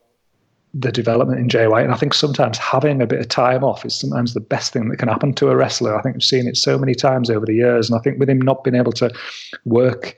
the 0.73 0.93
development 0.93 1.41
in 1.41 1.49
Jay 1.49 1.67
White. 1.67 1.85
And 1.85 1.93
I 1.93 1.97
think 1.97 2.15
sometimes 2.15 2.59
having 2.59 3.03
a 3.03 3.07
bit 3.07 3.21
of 3.21 3.29
time 3.29 3.65
off 3.65 3.85
is 3.85 3.95
sometimes 3.95 4.35
the 4.35 4.41
best 4.41 4.73
thing 4.73 4.89
that 4.89 4.99
can 4.99 5.09
happen 5.09 5.35
to 5.35 5.49
a 5.49 5.57
wrestler. 5.57 5.99
I 5.99 6.03
think 6.03 6.17
we've 6.17 6.23
seen 6.23 6.47
it 6.47 6.57
so 6.57 6.79
many 6.79 6.95
times 6.95 7.31
over 7.31 7.45
the 7.45 7.55
years. 7.55 7.91
And 7.91 7.99
I 7.99 8.03
think 8.03 8.19
with 8.19 8.31
him 8.31 8.41
not 8.41 8.63
being 8.63 8.77
able 8.77 8.93
to 8.93 9.13
work 9.65 10.17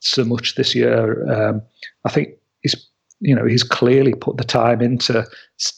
so 0.00 0.24
much 0.24 0.54
this 0.54 0.74
year, 0.74 1.28
um, 1.32 1.62
I 2.04 2.10
think 2.10 2.30
he's 2.62 2.88
you 3.20 3.34
know 3.34 3.46
he's 3.46 3.62
clearly 3.62 4.12
put 4.12 4.36
the 4.36 4.44
time 4.44 4.80
into 4.80 5.26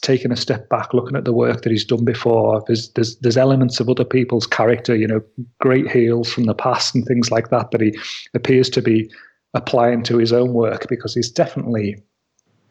taking 0.01 0.31
a 0.31 0.35
step 0.35 0.69
back, 0.69 0.93
looking 0.93 1.15
at 1.15 1.25
the 1.25 1.33
work 1.33 1.61
that 1.61 1.71
he's 1.71 1.85
done 1.85 2.05
before. 2.05 2.63
There's 2.67 2.91
there's 2.93 3.17
there's 3.19 3.37
elements 3.37 3.79
of 3.79 3.89
other 3.89 4.05
people's 4.05 4.45
character, 4.45 4.95
you 4.95 5.07
know, 5.07 5.21
great 5.59 5.89
heels 5.89 6.31
from 6.31 6.43
the 6.43 6.53
past 6.53 6.93
and 6.93 7.05
things 7.05 7.31
like 7.31 7.49
that 7.49 7.71
that 7.71 7.81
he 7.81 7.97
appears 8.33 8.69
to 8.71 8.81
be 8.81 9.09
applying 9.53 10.03
to 10.03 10.17
his 10.17 10.33
own 10.33 10.53
work 10.53 10.87
because 10.89 11.15
he's 11.15 11.31
definitely 11.31 11.95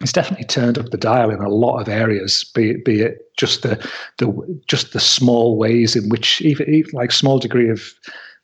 it's 0.01 0.13
definitely 0.13 0.47
turned 0.47 0.79
up 0.79 0.91
the 0.91 0.99
dial 0.99 1.31
in 1.31 1.41
a 1.41 1.49
lot 1.49 1.81
of 1.81 1.89
areas. 1.89 2.45
Be 2.55 2.71
it, 2.71 2.85
be 2.85 3.01
it 3.01 3.33
just 3.37 3.63
the 3.63 3.77
the 4.19 4.61
just 4.67 4.93
the 4.93 5.01
small 5.01 5.57
ways 5.57 5.97
in 5.97 6.09
which 6.09 6.41
even, 6.43 6.69
even 6.73 6.91
like 6.93 7.13
small 7.13 7.39
degree 7.39 7.71
of 7.71 7.93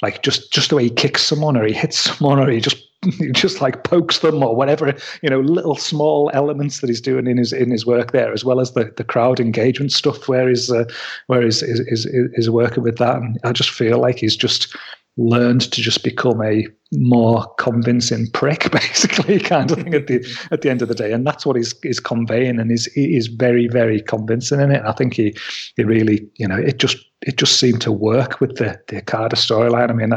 like 0.00 0.22
just 0.22 0.52
just 0.52 0.70
the 0.70 0.76
way 0.76 0.84
he 0.84 0.90
kicks 0.90 1.22
someone 1.22 1.56
or 1.56 1.64
he 1.64 1.72
hits 1.72 1.98
someone 2.16 2.38
or 2.38 2.50
he 2.50 2.60
just 2.60 2.88
he 3.18 3.32
just 3.32 3.60
like 3.60 3.82
pokes 3.82 4.20
them 4.20 4.42
or 4.42 4.54
whatever 4.54 4.94
you 5.22 5.28
know 5.28 5.40
little 5.40 5.74
small 5.74 6.30
elements 6.34 6.80
that 6.80 6.88
he's 6.88 7.00
doing 7.00 7.26
in 7.26 7.36
his 7.36 7.52
in 7.52 7.70
his 7.70 7.84
work 7.84 8.12
there 8.12 8.32
as 8.32 8.44
well 8.44 8.60
as 8.60 8.72
the, 8.72 8.92
the 8.96 9.04
crowd 9.04 9.40
engagement 9.40 9.90
stuff 9.90 10.28
where 10.28 10.48
he's 10.48 10.70
uh, 10.70 10.84
where 11.26 11.42
he's, 11.42 11.62
is 11.62 11.80
is 11.80 12.06
is 12.06 12.48
working 12.48 12.82
with 12.82 12.98
that 12.98 13.16
and 13.16 13.38
I 13.42 13.52
just 13.52 13.70
feel 13.70 13.98
like 13.98 14.18
he's 14.18 14.36
just 14.36 14.76
learned 15.16 15.60
to 15.72 15.82
just 15.82 16.02
become 16.02 16.43
a 16.43 16.66
more 16.93 17.47
convincing 17.55 18.28
prick, 18.32 18.70
basically, 18.72 19.39
kind 19.40 19.70
of 19.70 19.78
thing 19.78 19.94
at 19.94 20.06
the 20.06 20.24
at 20.51 20.62
the 20.62 20.70
end 20.70 20.82
of 20.82 20.89
the 20.89 20.94
day. 20.94 21.12
And 21.12 21.26
that's 21.26 21.44
what 21.44 21.56
he's 21.56 21.74
is 21.82 22.01
conveying, 22.01 22.59
and 22.59 22.70
he's 22.70 22.86
he 22.93 23.16
is 23.16 23.26
very 23.26 23.68
very 23.68 24.01
convincing 24.02 24.60
in 24.60 24.70
it. 24.70 24.78
And 24.78 24.89
I 24.89 24.93
think 24.93 25.14
he 25.14 25.34
he 25.76 25.84
really 25.84 26.28
you 26.36 26.48
know 26.48 26.59
it 26.59 26.78
just 26.78 26.98
it 27.22 27.36
just 27.36 27.59
seemed 27.59 27.80
to 27.82 27.93
work 27.93 28.40
with 28.40 28.56
the 28.56 28.78
the 28.89 28.98
Okada 28.98 29.36
storyline. 29.36 29.90
I 29.90 29.94
mean, 29.94 30.10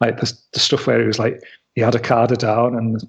like 0.00 0.20
the 0.20 0.32
the 0.52 0.60
stuff 0.60 0.86
where 0.86 1.00
he 1.00 1.06
was 1.06 1.18
like 1.18 1.40
he 1.74 1.80
had 1.80 1.96
Okada 1.96 2.36
down 2.36 2.76
and 2.76 3.02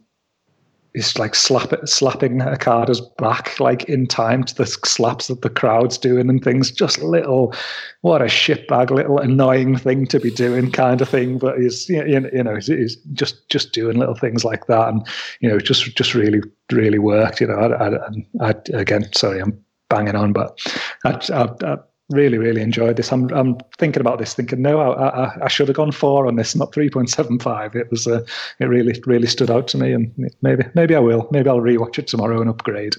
is 0.95 1.19
like 1.19 1.35
slap 1.35 1.73
it, 1.73 1.87
slapping 1.87 2.41
Okada's 2.41 3.01
back 3.17 3.59
like 3.59 3.83
in 3.83 4.07
time 4.07 4.43
to 4.43 4.55
the 4.55 4.65
slaps 4.65 5.27
that 5.27 5.41
the 5.41 5.49
crowd's 5.49 5.97
doing 5.97 6.29
and 6.29 6.43
things. 6.43 6.71
Just 6.71 7.01
little, 7.01 7.53
what 8.01 8.21
a 8.21 8.25
shitbag, 8.25 8.89
little 8.89 9.19
annoying 9.19 9.77
thing 9.77 10.07
to 10.07 10.19
be 10.19 10.31
doing, 10.31 10.71
kind 10.71 11.01
of 11.01 11.09
thing. 11.09 11.37
But 11.37 11.59
he's 11.59 11.87
you 11.89 12.19
know 12.19 12.55
he's, 12.55 12.95
just 13.13 13.47
just 13.49 13.73
doing 13.73 13.97
little 13.97 14.15
things 14.15 14.43
like 14.43 14.67
that, 14.67 14.89
and 14.89 15.05
you 15.41 15.49
know 15.49 15.59
just 15.59 15.95
just 15.95 16.13
really 16.13 16.41
really 16.71 16.99
worked. 16.99 17.41
You 17.41 17.47
know, 17.47 17.55
I, 17.55 18.45
I, 18.45 18.49
I 18.49 18.55
again, 18.73 19.11
sorry, 19.13 19.41
I'm 19.41 19.63
banging 19.89 20.15
on, 20.15 20.33
but 20.33 20.59
I, 21.03 21.19
I, 21.31 21.77
really, 22.09 22.37
really 22.37 22.61
enjoyed 22.61 22.97
this. 22.97 23.11
I'm, 23.11 23.29
I'm 23.31 23.57
thinking 23.77 24.01
about 24.01 24.19
this, 24.19 24.33
thinking, 24.33 24.61
no, 24.61 24.79
I, 24.79 25.07
I, 25.07 25.45
I 25.45 25.47
should 25.47 25.67
have 25.67 25.77
gone 25.77 25.91
four 25.91 26.27
on 26.27 26.35
this, 26.35 26.55
not 26.55 26.73
three 26.73 26.89
point 26.89 27.09
seven 27.09 27.39
five. 27.39 27.75
It 27.75 27.89
was, 27.89 28.07
uh, 28.07 28.25
it 28.59 28.65
really, 28.65 29.01
really 29.05 29.27
stood 29.27 29.51
out 29.51 29.67
to 29.69 29.77
me, 29.77 29.93
and 29.93 30.11
maybe, 30.41 30.63
maybe 30.75 30.95
I 30.95 30.99
will. 30.99 31.27
Maybe 31.31 31.49
I'll 31.49 31.61
rewatch 31.61 31.99
it 31.99 32.07
tomorrow 32.07 32.41
and 32.41 32.49
upgrade. 32.49 32.95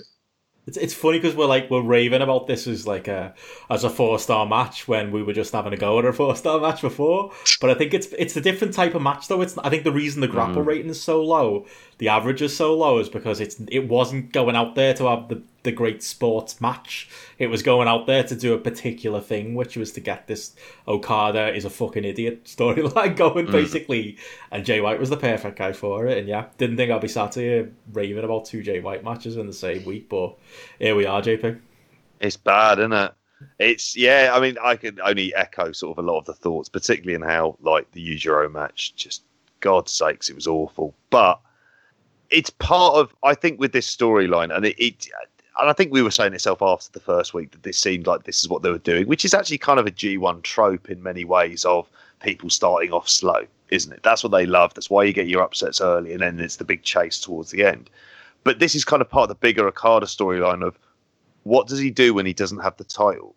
It's 0.66 0.76
it's 0.76 0.94
funny 0.94 1.20
because 1.20 1.36
we're 1.36 1.46
like 1.46 1.70
we're 1.70 1.80
raving 1.80 2.22
about 2.22 2.48
this 2.48 2.66
as 2.66 2.88
like 2.88 3.06
a 3.06 3.34
as 3.70 3.84
a 3.84 3.90
four 3.90 4.18
star 4.18 4.46
match 4.46 4.88
when 4.88 5.12
we 5.12 5.22
were 5.22 5.32
just 5.32 5.52
having 5.52 5.72
a 5.72 5.76
go 5.76 6.00
at 6.00 6.04
a 6.04 6.12
four 6.12 6.34
star 6.34 6.58
match 6.58 6.82
before. 6.82 7.30
But 7.60 7.70
I 7.70 7.74
think 7.74 7.94
it's 7.94 8.08
it's 8.18 8.36
a 8.36 8.40
different 8.40 8.74
type 8.74 8.96
of 8.96 9.02
match 9.02 9.28
though. 9.28 9.42
It's 9.42 9.56
I 9.58 9.70
think 9.70 9.84
the 9.84 9.92
reason 9.92 10.22
the 10.22 10.28
grapple 10.28 10.64
mm. 10.64 10.66
rating 10.66 10.90
is 10.90 11.00
so 11.00 11.22
low, 11.22 11.66
the 11.98 12.08
average 12.08 12.42
is 12.42 12.54
so 12.54 12.76
low, 12.76 12.98
is 12.98 13.08
because 13.08 13.40
it's 13.40 13.56
it 13.68 13.88
wasn't 13.88 14.32
going 14.32 14.56
out 14.56 14.74
there 14.74 14.94
to 14.94 15.06
have 15.08 15.28
the 15.28 15.42
the 15.66 15.72
great 15.72 16.02
sports 16.02 16.60
match. 16.60 17.08
It 17.38 17.48
was 17.48 17.62
going 17.62 17.88
out 17.88 18.06
there 18.06 18.22
to 18.22 18.36
do 18.36 18.54
a 18.54 18.58
particular 18.58 19.20
thing, 19.20 19.54
which 19.54 19.76
was 19.76 19.92
to 19.92 20.00
get 20.00 20.26
this 20.26 20.54
Okada 20.86 21.54
is 21.54 21.64
a 21.64 21.70
fucking 21.70 22.04
idiot 22.04 22.44
storyline 22.46 23.16
going, 23.16 23.46
mm. 23.46 23.52
basically. 23.52 24.16
And 24.50 24.64
Jay 24.64 24.80
White 24.80 25.00
was 25.00 25.10
the 25.10 25.16
perfect 25.16 25.58
guy 25.58 25.72
for 25.72 26.06
it. 26.06 26.18
And 26.18 26.28
yeah, 26.28 26.46
didn't 26.56 26.76
think 26.76 26.90
I'd 26.92 27.00
be 27.00 27.08
sat 27.08 27.34
here 27.34 27.72
raving 27.92 28.24
about 28.24 28.46
two 28.46 28.62
Jay 28.62 28.80
White 28.80 29.04
matches 29.04 29.36
in 29.36 29.46
the 29.46 29.52
same 29.52 29.84
week, 29.84 30.08
but 30.08 30.36
here 30.78 30.94
we 30.94 31.04
are, 31.04 31.20
JP. 31.20 31.60
It's 32.20 32.36
bad, 32.36 32.78
isn't 32.78 32.92
it? 32.92 33.12
It's 33.58 33.96
yeah. 33.96 34.30
I 34.32 34.40
mean, 34.40 34.56
I 34.62 34.76
can 34.76 34.98
only 35.00 35.34
echo 35.34 35.72
sort 35.72 35.98
of 35.98 36.04
a 36.04 36.06
lot 36.06 36.18
of 36.18 36.26
the 36.26 36.34
thoughts, 36.34 36.68
particularly 36.68 37.14
in 37.14 37.22
how 37.22 37.56
like 37.60 37.90
the 37.92 38.06
Yujiro 38.06 38.50
match. 38.50 38.94
Just 38.94 39.24
God's 39.60 39.92
sakes, 39.92 40.30
it 40.30 40.36
was 40.36 40.46
awful. 40.46 40.94
But 41.10 41.40
it's 42.30 42.50
part 42.50 42.94
of 42.96 43.14
I 43.22 43.34
think 43.34 43.60
with 43.60 43.72
this 43.72 43.94
storyline, 43.94 44.54
and 44.54 44.66
it, 44.66 44.76
it 44.78 45.08
and 45.58 45.70
I 45.70 45.72
think 45.72 45.92
we 45.92 46.02
were 46.02 46.10
saying 46.10 46.34
itself 46.34 46.60
after 46.60 46.90
the 46.92 47.00
first 47.00 47.32
week 47.32 47.52
that 47.52 47.62
this 47.62 47.80
seemed 47.80 48.06
like 48.06 48.24
this 48.24 48.42
is 48.42 48.48
what 48.48 48.62
they 48.62 48.70
were 48.70 48.78
doing, 48.78 49.06
which 49.06 49.24
is 49.24 49.32
actually 49.34 49.58
kind 49.58 49.80
of 49.80 49.86
a 49.86 49.90
G1 49.90 50.42
trope 50.42 50.90
in 50.90 51.02
many 51.02 51.24
ways 51.24 51.64
of 51.64 51.88
people 52.22 52.50
starting 52.50 52.92
off 52.92 53.08
slow, 53.08 53.46
isn't 53.70 53.92
it? 53.92 54.02
That's 54.02 54.22
what 54.22 54.32
they 54.32 54.46
love. 54.46 54.74
That's 54.74 54.90
why 54.90 55.04
you 55.04 55.12
get 55.12 55.28
your 55.28 55.42
upsets 55.42 55.80
early 55.80 56.12
and 56.12 56.20
then 56.20 56.40
it's 56.40 56.56
the 56.56 56.64
big 56.64 56.82
chase 56.82 57.20
towards 57.20 57.50
the 57.50 57.64
end. 57.64 57.88
But 58.44 58.58
this 58.58 58.74
is 58.74 58.84
kind 58.84 59.00
of 59.00 59.08
part 59.08 59.24
of 59.24 59.28
the 59.30 59.34
bigger 59.36 59.66
Okada 59.66 60.06
storyline 60.06 60.62
of 60.62 60.78
what 61.44 61.68
does 61.68 61.78
he 61.78 61.90
do 61.90 62.12
when 62.12 62.26
he 62.26 62.34
doesn't 62.34 62.60
have 62.60 62.76
the 62.76 62.84
title? 62.84 63.34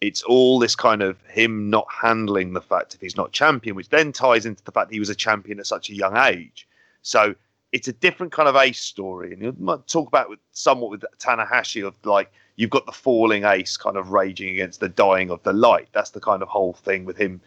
It's 0.00 0.22
all 0.22 0.58
this 0.58 0.76
kind 0.76 1.02
of 1.02 1.20
him 1.26 1.70
not 1.70 1.86
handling 1.90 2.52
the 2.52 2.60
fact 2.60 2.94
if 2.94 3.00
he's 3.00 3.16
not 3.16 3.32
champion, 3.32 3.76
which 3.76 3.88
then 3.88 4.12
ties 4.12 4.46
into 4.46 4.62
the 4.64 4.72
fact 4.72 4.92
he 4.92 5.00
was 5.00 5.10
a 5.10 5.14
champion 5.14 5.58
at 5.58 5.66
such 5.66 5.90
a 5.90 5.94
young 5.94 6.16
age. 6.16 6.66
So 7.02 7.34
it's 7.72 7.88
a 7.88 7.92
different 7.92 8.32
kind 8.32 8.48
of 8.48 8.56
ace 8.56 8.80
story, 8.80 9.32
and 9.32 9.42
you 9.42 9.82
talk 9.86 10.08
about 10.08 10.30
with 10.30 10.38
somewhat 10.52 10.90
with 10.90 11.04
Tanahashi 11.18 11.86
of 11.86 11.94
like 12.04 12.32
you've 12.56 12.70
got 12.70 12.86
the 12.86 12.92
falling 12.92 13.44
ace 13.44 13.76
kind 13.76 13.96
of 13.96 14.10
raging 14.10 14.48
against 14.50 14.80
the 14.80 14.88
dying 14.88 15.30
of 15.30 15.42
the 15.42 15.52
light. 15.52 15.88
That's 15.92 16.10
the 16.10 16.20
kind 16.20 16.42
of 16.42 16.48
whole 16.48 16.72
thing 16.72 17.04
with 17.04 17.16
him, 17.16 17.40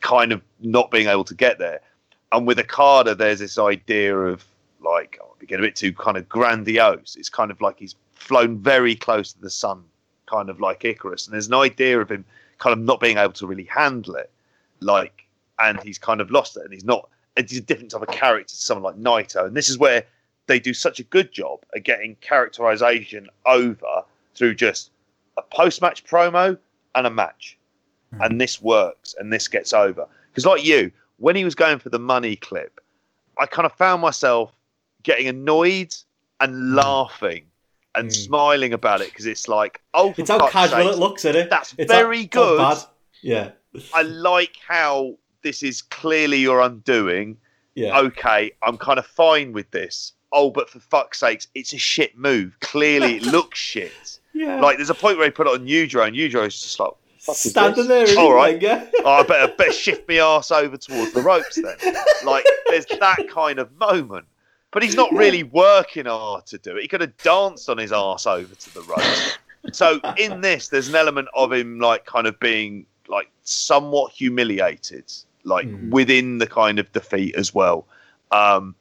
kind 0.00 0.32
of 0.32 0.40
not 0.60 0.90
being 0.90 1.08
able 1.08 1.24
to 1.24 1.34
get 1.34 1.58
there. 1.58 1.80
And 2.32 2.46
with 2.46 2.58
Okada, 2.58 3.14
there's 3.14 3.40
this 3.40 3.58
idea 3.58 4.16
of 4.16 4.44
like 4.80 5.18
oh, 5.22 5.34
get 5.46 5.58
a 5.58 5.62
bit 5.62 5.76
too 5.76 5.92
kind 5.92 6.16
of 6.16 6.28
grandiose. 6.28 7.16
It's 7.16 7.28
kind 7.28 7.50
of 7.50 7.60
like 7.60 7.78
he's 7.78 7.96
flown 8.12 8.58
very 8.58 8.94
close 8.94 9.32
to 9.32 9.40
the 9.40 9.50
sun, 9.50 9.82
kind 10.26 10.48
of 10.48 10.60
like 10.60 10.84
Icarus, 10.84 11.26
and 11.26 11.34
there's 11.34 11.48
an 11.48 11.54
idea 11.54 12.00
of 12.00 12.10
him 12.10 12.24
kind 12.58 12.72
of 12.72 12.78
not 12.78 13.00
being 13.00 13.18
able 13.18 13.34
to 13.34 13.46
really 13.46 13.64
handle 13.64 14.14
it, 14.14 14.30
like, 14.80 15.26
and 15.58 15.78
he's 15.82 15.98
kind 15.98 16.20
of 16.20 16.30
lost 16.30 16.56
it, 16.56 16.64
and 16.64 16.72
he's 16.72 16.84
not 16.84 17.08
a 17.36 17.42
different 17.42 17.90
type 17.90 18.02
of 18.02 18.08
character 18.08 18.50
to 18.50 18.56
someone 18.56 19.04
like 19.04 19.26
Naito, 19.28 19.46
and 19.46 19.56
this 19.56 19.68
is 19.68 19.78
where 19.78 20.04
they 20.46 20.60
do 20.60 20.72
such 20.72 21.00
a 21.00 21.02
good 21.04 21.32
job 21.32 21.60
at 21.74 21.82
getting 21.82 22.16
characterization 22.20 23.28
over 23.44 24.02
through 24.34 24.54
just 24.54 24.90
a 25.36 25.42
post-match 25.42 26.04
promo 26.04 26.56
and 26.94 27.06
a 27.06 27.10
match, 27.10 27.58
mm. 28.14 28.24
and 28.24 28.40
this 28.40 28.62
works, 28.62 29.14
and 29.18 29.32
this 29.32 29.48
gets 29.48 29.72
over. 29.72 30.06
Because 30.30 30.46
like 30.46 30.64
you, 30.64 30.90
when 31.18 31.36
he 31.36 31.44
was 31.44 31.54
going 31.54 31.78
for 31.78 31.90
the 31.90 31.98
money 31.98 32.36
clip, 32.36 32.80
I 33.38 33.46
kind 33.46 33.66
of 33.66 33.72
found 33.72 34.02
myself 34.02 34.52
getting 35.02 35.28
annoyed 35.28 35.94
and 36.40 36.54
mm. 36.54 36.74
laughing 36.74 37.44
and 37.94 38.08
mm. 38.08 38.12
smiling 38.14 38.72
about 38.72 39.00
it 39.00 39.08
because 39.08 39.26
it's 39.26 39.48
like, 39.48 39.80
oh, 39.94 40.14
it's 40.16 40.30
how 40.30 40.48
casual 40.48 40.84
sakes, 40.84 40.96
it 40.96 40.98
looks, 40.98 41.24
isn't 41.24 41.42
it? 41.42 41.50
That's 41.50 41.74
it's 41.76 41.90
very 41.90 42.26
good. 42.26 42.78
Yeah, 43.22 43.50
I 43.94 44.02
like 44.02 44.56
how 44.66 45.16
this 45.46 45.62
is 45.62 45.80
clearly 45.80 46.38
your 46.38 46.60
undoing. 46.60 47.36
Yeah. 47.76 47.96
Okay, 48.00 48.50
I'm 48.64 48.76
kind 48.76 48.98
of 48.98 49.06
fine 49.06 49.52
with 49.52 49.70
this. 49.70 50.12
Oh, 50.32 50.50
but 50.50 50.68
for 50.68 50.80
fuck's 50.80 51.20
sakes, 51.20 51.46
it's 51.54 51.72
a 51.72 51.78
shit 51.78 52.18
move. 52.18 52.58
Clearly, 52.58 53.18
it 53.18 53.22
looks 53.36 53.60
shit. 53.60 54.18
Yeah. 54.34 54.60
Like, 54.60 54.76
there's 54.76 54.90
a 54.90 54.94
point 54.94 55.18
where 55.18 55.26
he 55.26 55.30
put 55.30 55.46
it 55.46 55.52
on 55.52 55.66
Yujiro, 55.66 56.04
and 56.04 56.16
Yujiro's 56.16 56.60
just 56.60 56.80
like, 56.80 56.90
standing 57.20 57.86
there. 57.86 58.08
All 58.18 58.34
right, 58.34 58.60
yeah. 58.60 58.86
oh, 59.04 59.20
I 59.20 59.22
better 59.22 59.52
better 59.56 59.72
shift 59.72 60.08
my 60.08 60.16
ass 60.16 60.50
over 60.50 60.76
towards 60.76 61.12
the 61.12 61.22
ropes 61.22 61.54
then. 61.54 61.94
Like, 62.24 62.44
there's 62.68 62.86
that 62.86 63.28
kind 63.30 63.60
of 63.60 63.70
moment. 63.78 64.26
But 64.72 64.82
he's 64.82 64.96
not 64.96 65.12
really 65.12 65.44
working 65.44 66.06
hard 66.06 66.44
to 66.46 66.58
do 66.58 66.76
it. 66.76 66.82
He 66.82 66.88
could 66.88 67.00
have 67.02 67.16
danced 67.18 67.70
on 67.70 67.78
his 67.78 67.92
ass 67.92 68.26
over 68.26 68.52
to 68.52 68.74
the 68.74 68.82
ropes. 68.82 69.38
So 69.72 70.00
in 70.16 70.42
this, 70.42 70.68
there's 70.68 70.86
an 70.86 70.94
element 70.94 71.26
of 71.34 71.52
him 71.52 71.80
like 71.80 72.06
kind 72.06 72.28
of 72.28 72.38
being 72.38 72.86
like 73.08 73.28
somewhat 73.42 74.12
humiliated 74.12 75.12
like 75.46 75.66
mm. 75.66 75.90
within 75.90 76.38
the 76.38 76.46
kind 76.46 76.78
of 76.78 76.92
defeat 76.92 77.34
as 77.36 77.54
well. 77.54 77.86
Um, 78.32 78.74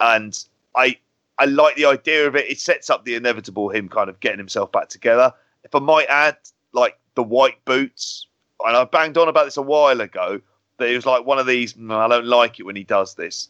and 0.00 0.42
I 0.74 0.98
I 1.38 1.46
like 1.46 1.76
the 1.76 1.84
idea 1.86 2.26
of 2.26 2.36
it. 2.36 2.48
It 2.48 2.60
sets 2.60 2.88
up 2.88 3.04
the 3.04 3.16
inevitable 3.16 3.68
him 3.68 3.88
kind 3.88 4.08
of 4.08 4.20
getting 4.20 4.38
himself 4.38 4.72
back 4.72 4.88
together. 4.88 5.32
If 5.64 5.74
I 5.74 5.80
might 5.80 6.06
add, 6.08 6.36
like 6.72 6.98
the 7.14 7.22
white 7.22 7.62
boots, 7.64 8.26
and 8.64 8.76
I 8.76 8.84
banged 8.84 9.18
on 9.18 9.28
about 9.28 9.44
this 9.44 9.56
a 9.56 9.62
while 9.62 10.00
ago. 10.00 10.40
That 10.78 10.88
it 10.88 10.96
was 10.96 11.06
like 11.06 11.24
one 11.24 11.38
of 11.38 11.46
these. 11.46 11.74
I 11.78 12.08
don't 12.08 12.26
like 12.26 12.58
it 12.58 12.64
when 12.64 12.76
he 12.76 12.84
does 12.84 13.14
this. 13.14 13.48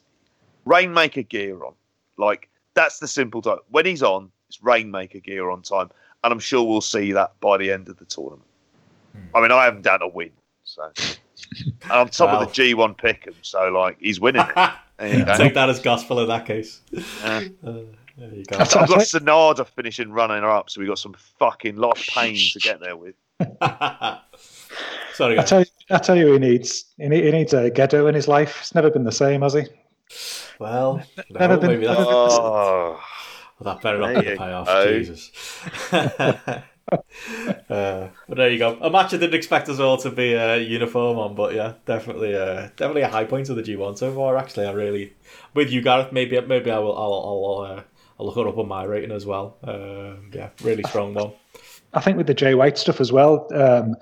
Rainmaker 0.67 1.23
gear 1.23 1.65
on. 1.65 1.75
Like 2.17 2.49
that's 2.75 2.99
the 2.99 3.09
simple 3.09 3.41
time. 3.43 3.59
When 3.71 3.87
he's 3.87 4.03
on, 4.03 4.31
it's 4.49 4.63
Rainmaker 4.63 5.21
gear 5.21 5.51
on 5.51 5.63
time, 5.63 5.91
and 6.23 6.33
I'm 6.33 6.39
sure 6.39 6.65
we'll 6.65 6.81
see 6.81 7.13
that 7.13 7.39
by 7.41 7.57
the 7.57 7.71
end 7.71 7.89
of 7.89 7.99
the 7.99 8.05
tournament. 8.05 8.49
I 9.35 9.41
mean, 9.41 9.53
I 9.53 9.65
haven't 9.65 9.83
done 9.83 10.03
a 10.03 10.09
win, 10.09 10.33
so 10.65 10.91
and 11.83 11.93
I'm 11.93 12.09
top 12.09 12.29
Wow. 12.31 12.41
of 12.43 12.55
the 12.55 12.63
G1 12.75 12.97
pick'em, 12.97 13.35
so 13.43 13.69
like 13.71 13.97
he's 14.01 14.21
winning. 14.21 14.47
it. 14.57 14.71
There 14.97 15.13
you 15.19 15.25
go. 15.25 15.37
Take 15.37 15.55
that 15.55 15.69
as 15.69 15.81
gospel 15.81 16.21
in 16.21 16.29
that 16.29 16.47
case. 16.47 16.81
Yeah. 16.93 17.03
Uh, 17.67 17.73
there 18.17 18.33
you 18.33 18.45
go. 18.45 18.59
I 18.61 18.65
t- 18.65 18.79
I 18.79 18.83
I've 18.83 18.89
got 18.89 18.99
Sanada 19.01 19.67
finishing 19.67 20.13
running 20.13 20.45
up, 20.45 20.71
so 20.71 20.81
we 20.81 20.87
got 20.87 21.01
some 21.01 21.15
fucking 21.41 21.75
lot 21.75 21.99
of 21.99 22.07
pain 22.15 22.37
to 22.53 22.59
get 22.61 22.79
there 22.79 22.97
with. 22.97 23.17
Sorry, 25.15 25.37
I 25.39 25.43
tell 25.43 25.61
you, 25.61 25.67
I 25.91 25.99
tell 25.99 26.17
you, 26.17 26.33
he 26.35 26.39
needs 26.39 26.85
he, 26.97 27.09
need, 27.09 27.25
he 27.25 27.31
needs 27.33 27.53
a 27.53 27.73
Gedo 27.73 28.09
in 28.09 28.15
his 28.15 28.29
life. 28.29 28.59
It's 28.61 28.75
never 28.77 28.89
been 28.89 29.03
the 29.03 29.11
same, 29.11 29.43
has 29.43 29.55
he? 29.55 29.63
Well, 30.61 31.03
no, 31.31 31.41
Never 31.41 31.57
been- 31.57 31.71
maybe 31.71 31.87
that's, 31.87 31.99
never 31.99 32.11
Oh, 32.13 33.01
that 33.63 33.81
better 33.83 33.99
not 33.99 34.15
be 34.23 34.31
the 34.31 34.37
payoff. 34.37 34.67
go. 34.67 34.93
Jesus. 34.93 35.33
uh, 37.69 38.09
but 38.29 38.37
there 38.37 38.51
you 38.51 38.59
go. 38.59 38.79
A 38.81 38.91
match 38.91 39.15
I 39.15 39.19
didn't 39.19 39.35
expect 39.35 39.69
us 39.69 39.81
all 39.81 39.97
to 39.99 40.11
be 40.11 40.37
uh, 40.37 40.55
uniform 40.55 41.19
on, 41.19 41.35
but 41.35 41.55
yeah, 41.55 41.75
definitely, 41.87 42.35
uh, 42.35 42.69
definitely 42.77 43.03
a 43.03 43.09
high 43.09 43.25
point 43.25 43.49
of 43.49 43.57
the 43.57 43.63
G1 43.63 43.99
so 43.99 44.15
far. 44.15 44.37
Actually, 44.37 44.67
I 44.67 44.73
really, 44.73 45.15
with 45.55 45.71
you, 45.71 45.83
Gareth. 45.83 46.13
Maybe, 46.13 46.41
maybe 46.41 46.71
I 46.71 46.79
will. 46.79 46.97
I'll, 46.97 47.13
I'll, 47.13 47.73
uh, 47.73 47.83
I'll 48.19 48.27
look 48.27 48.37
it 48.37 48.47
up 48.47 48.59
on 48.59 48.69
my 48.69 48.85
rating 48.85 49.11
as 49.11 49.27
well. 49.27 49.57
Um 49.65 50.31
yeah, 50.33 50.51
really 50.63 50.85
strong 50.85 51.15
one. 51.15 51.33
I 51.95 52.01
think 52.01 52.17
with 52.17 52.27
the 52.27 52.35
Jay 52.35 52.55
White 52.55 52.79
stuff 52.79 53.01
as 53.01 53.13
well. 53.13 53.49
Um, 53.55 53.97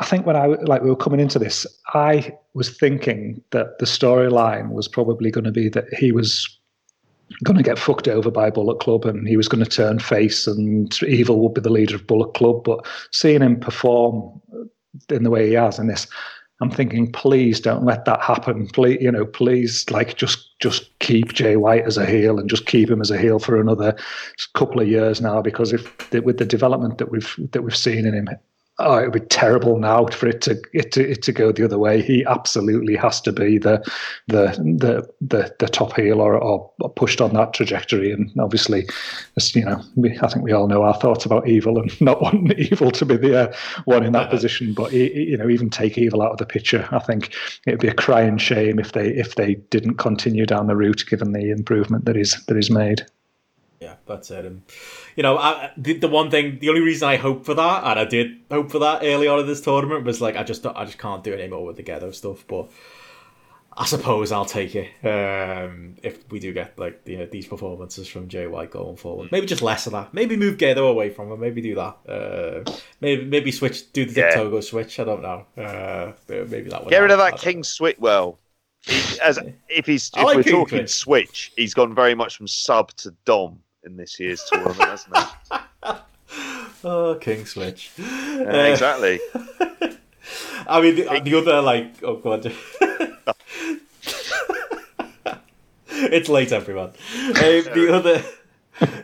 I 0.00 0.04
think 0.04 0.26
when 0.26 0.36
I 0.36 0.46
like 0.46 0.82
we 0.82 0.90
were 0.90 0.96
coming 0.96 1.20
into 1.20 1.38
this, 1.38 1.66
I 1.92 2.32
was 2.54 2.76
thinking 2.76 3.42
that 3.50 3.78
the 3.78 3.86
storyline 3.86 4.70
was 4.70 4.88
probably 4.88 5.30
going 5.30 5.44
to 5.44 5.52
be 5.52 5.68
that 5.70 5.92
he 5.92 6.12
was 6.12 6.57
going 7.44 7.56
to 7.56 7.62
get 7.62 7.78
fucked 7.78 8.08
over 8.08 8.30
by 8.30 8.50
Bullet 8.50 8.80
Club 8.80 9.04
and 9.04 9.26
he 9.26 9.36
was 9.36 9.48
going 9.48 9.64
to 9.64 9.70
turn 9.70 9.98
face 9.98 10.46
and 10.46 11.02
Evil 11.02 11.40
would 11.40 11.54
be 11.54 11.60
the 11.60 11.70
leader 11.70 11.96
of 11.96 12.06
Bullet 12.06 12.34
Club. 12.34 12.64
But 12.64 12.86
seeing 13.12 13.42
him 13.42 13.60
perform 13.60 14.40
in 15.08 15.22
the 15.22 15.30
way 15.30 15.48
he 15.48 15.54
has 15.54 15.78
in 15.78 15.86
this, 15.88 16.06
I'm 16.60 16.70
thinking, 16.70 17.12
please 17.12 17.60
don't 17.60 17.84
let 17.84 18.04
that 18.06 18.20
happen. 18.20 18.66
Please, 18.68 18.98
you 19.00 19.12
know, 19.12 19.24
please, 19.24 19.88
like 19.90 20.16
just 20.16 20.58
just 20.58 20.98
keep 20.98 21.32
Jay 21.32 21.56
White 21.56 21.84
as 21.84 21.96
a 21.96 22.04
heel 22.04 22.38
and 22.38 22.50
just 22.50 22.66
keep 22.66 22.90
him 22.90 23.00
as 23.00 23.12
a 23.12 23.18
heel 23.18 23.38
for 23.38 23.60
another 23.60 23.96
couple 24.54 24.80
of 24.80 24.88
years 24.88 25.20
now. 25.20 25.40
Because 25.40 25.72
if 25.72 26.10
with 26.24 26.38
the 26.38 26.44
development 26.44 26.98
that 26.98 27.12
we've 27.12 27.32
that 27.52 27.62
we've 27.62 27.76
seen 27.76 28.06
in 28.06 28.14
him, 28.14 28.28
oh, 28.80 28.98
it 28.98 29.04
would 29.04 29.20
be 29.20 29.26
terrible 29.26 29.78
now 29.78 30.06
for 30.06 30.28
it 30.28 30.40
to 30.42 30.60
it 30.72 30.92
to 30.92 31.10
it 31.10 31.22
to 31.22 31.32
go 31.32 31.50
the 31.52 31.64
other 31.64 31.78
way. 31.78 32.00
He 32.00 32.24
absolutely 32.24 32.96
has 32.96 33.20
to 33.22 33.32
be 33.32 33.58
the 33.58 33.78
the 34.28 34.46
the 34.78 35.08
the, 35.20 35.54
the 35.58 35.68
top 35.68 35.96
heel 35.96 36.20
or, 36.20 36.36
or 36.36 36.70
pushed 36.96 37.20
on 37.20 37.34
that 37.34 37.54
trajectory. 37.54 38.12
And 38.12 38.30
obviously, 38.38 38.88
as 39.36 39.54
you 39.54 39.64
know, 39.64 39.82
we, 39.96 40.18
I 40.20 40.28
think 40.28 40.44
we 40.44 40.52
all 40.52 40.68
know 40.68 40.82
our 40.82 40.94
thoughts 40.94 41.24
about 41.24 41.48
evil 41.48 41.78
and 41.78 42.00
not 42.00 42.22
wanting 42.22 42.52
evil 42.58 42.90
to 42.92 43.04
be 43.04 43.16
the 43.16 43.48
uh, 43.48 43.54
one 43.84 44.04
in 44.04 44.12
that 44.12 44.30
position. 44.30 44.74
But 44.74 44.92
you 44.92 45.36
know, 45.36 45.48
even 45.48 45.70
take 45.70 45.98
evil 45.98 46.22
out 46.22 46.32
of 46.32 46.38
the 46.38 46.46
picture, 46.46 46.88
I 46.92 47.00
think 47.00 47.34
it'd 47.66 47.80
be 47.80 47.88
a 47.88 47.94
crying 47.94 48.38
shame 48.38 48.78
if 48.78 48.92
they 48.92 49.08
if 49.08 49.34
they 49.34 49.56
didn't 49.70 49.96
continue 49.96 50.46
down 50.46 50.66
the 50.66 50.76
route, 50.76 51.04
given 51.08 51.32
the 51.32 51.50
improvement 51.50 52.04
that 52.04 52.16
is 52.16 52.44
that 52.46 52.56
is 52.56 52.70
made. 52.70 53.04
Yeah, 53.80 53.94
that's 54.06 54.30
it. 54.32 54.44
And 54.44 54.62
you 55.18 55.24
know, 55.24 55.36
I, 55.36 55.72
the, 55.76 55.94
the 55.94 56.06
one 56.06 56.30
thing, 56.30 56.60
the 56.60 56.68
only 56.68 56.80
reason 56.80 57.08
I 57.08 57.16
hope 57.16 57.44
for 57.44 57.52
that, 57.52 57.82
and 57.82 57.98
I 57.98 58.04
did 58.04 58.38
hope 58.52 58.70
for 58.70 58.78
that 58.78 59.02
early 59.02 59.26
on 59.26 59.40
in 59.40 59.48
this 59.48 59.60
tournament, 59.60 60.04
was 60.04 60.20
like 60.20 60.36
I 60.36 60.44
just, 60.44 60.64
I 60.64 60.84
just 60.84 60.98
can't 60.98 61.24
do 61.24 61.32
it 61.32 61.40
anymore 61.40 61.66
with 61.66 61.76
the 61.76 61.82
Gedo 61.82 62.14
stuff. 62.14 62.44
But 62.46 62.70
I 63.76 63.84
suppose 63.84 64.30
I'll 64.30 64.44
take 64.44 64.76
it 64.76 64.86
um, 65.04 65.96
if 66.04 66.30
we 66.30 66.38
do 66.38 66.52
get 66.52 66.78
like 66.78 67.02
you 67.04 67.18
know, 67.18 67.26
these 67.26 67.48
performances 67.48 68.06
from 68.06 68.28
Jay 68.28 68.46
White 68.46 68.70
going 68.70 68.96
forward. 68.96 69.32
Maybe 69.32 69.48
just 69.48 69.60
less 69.60 69.86
of 69.86 69.92
that. 69.92 70.14
Maybe 70.14 70.36
move 70.36 70.56
Gedo 70.56 70.88
away 70.88 71.10
from 71.10 71.32
him. 71.32 71.40
Maybe 71.40 71.62
do 71.62 71.74
that. 71.74 71.96
Uh, 72.08 72.72
maybe 73.00 73.24
maybe 73.24 73.50
switch, 73.50 73.92
do 73.92 74.04
the 74.04 74.20
Yeah. 74.20 74.30
Togo 74.30 74.60
switch. 74.60 75.00
I 75.00 75.04
don't 75.04 75.22
know. 75.22 75.44
Uh, 75.56 76.12
maybe 76.28 76.70
that. 76.70 76.84
would 76.84 76.90
get 76.90 77.00
rid 77.00 77.10
of 77.10 77.18
that 77.18 77.38
King 77.38 77.64
Switch. 77.64 77.98
Well, 77.98 78.38
he, 78.82 79.18
as 79.18 79.40
if 79.68 79.84
he's 79.84 80.12
if 80.16 80.22
like 80.22 80.36
we're 80.36 80.42
King 80.44 80.52
talking. 80.52 80.86
Switch, 80.86 81.50
he's 81.56 81.74
gone 81.74 81.92
very 81.92 82.14
much 82.14 82.36
from 82.36 82.46
sub 82.46 82.92
to 82.98 83.12
dom 83.24 83.58
in 83.88 83.96
this 83.96 84.20
year's 84.20 84.44
tournament, 84.44 84.80
hasn't 84.80 85.16
it? 85.16 85.96
Oh, 86.84 87.18
King 87.20 87.44
Switch. 87.44 87.90
Yeah, 87.98 88.44
Uh, 88.46 88.70
exactly. 88.70 89.18
I 90.68 90.80
mean, 90.80 90.94
the, 90.94 91.20
the 91.24 91.34
other 91.38 91.60
like, 91.60 92.00
oh 92.04 92.16
god, 92.16 92.46
it's 95.88 96.28
late, 96.28 96.52
everyone. 96.52 96.90
Uh, 96.90 97.32
the 97.74 97.88
other, 97.92 98.22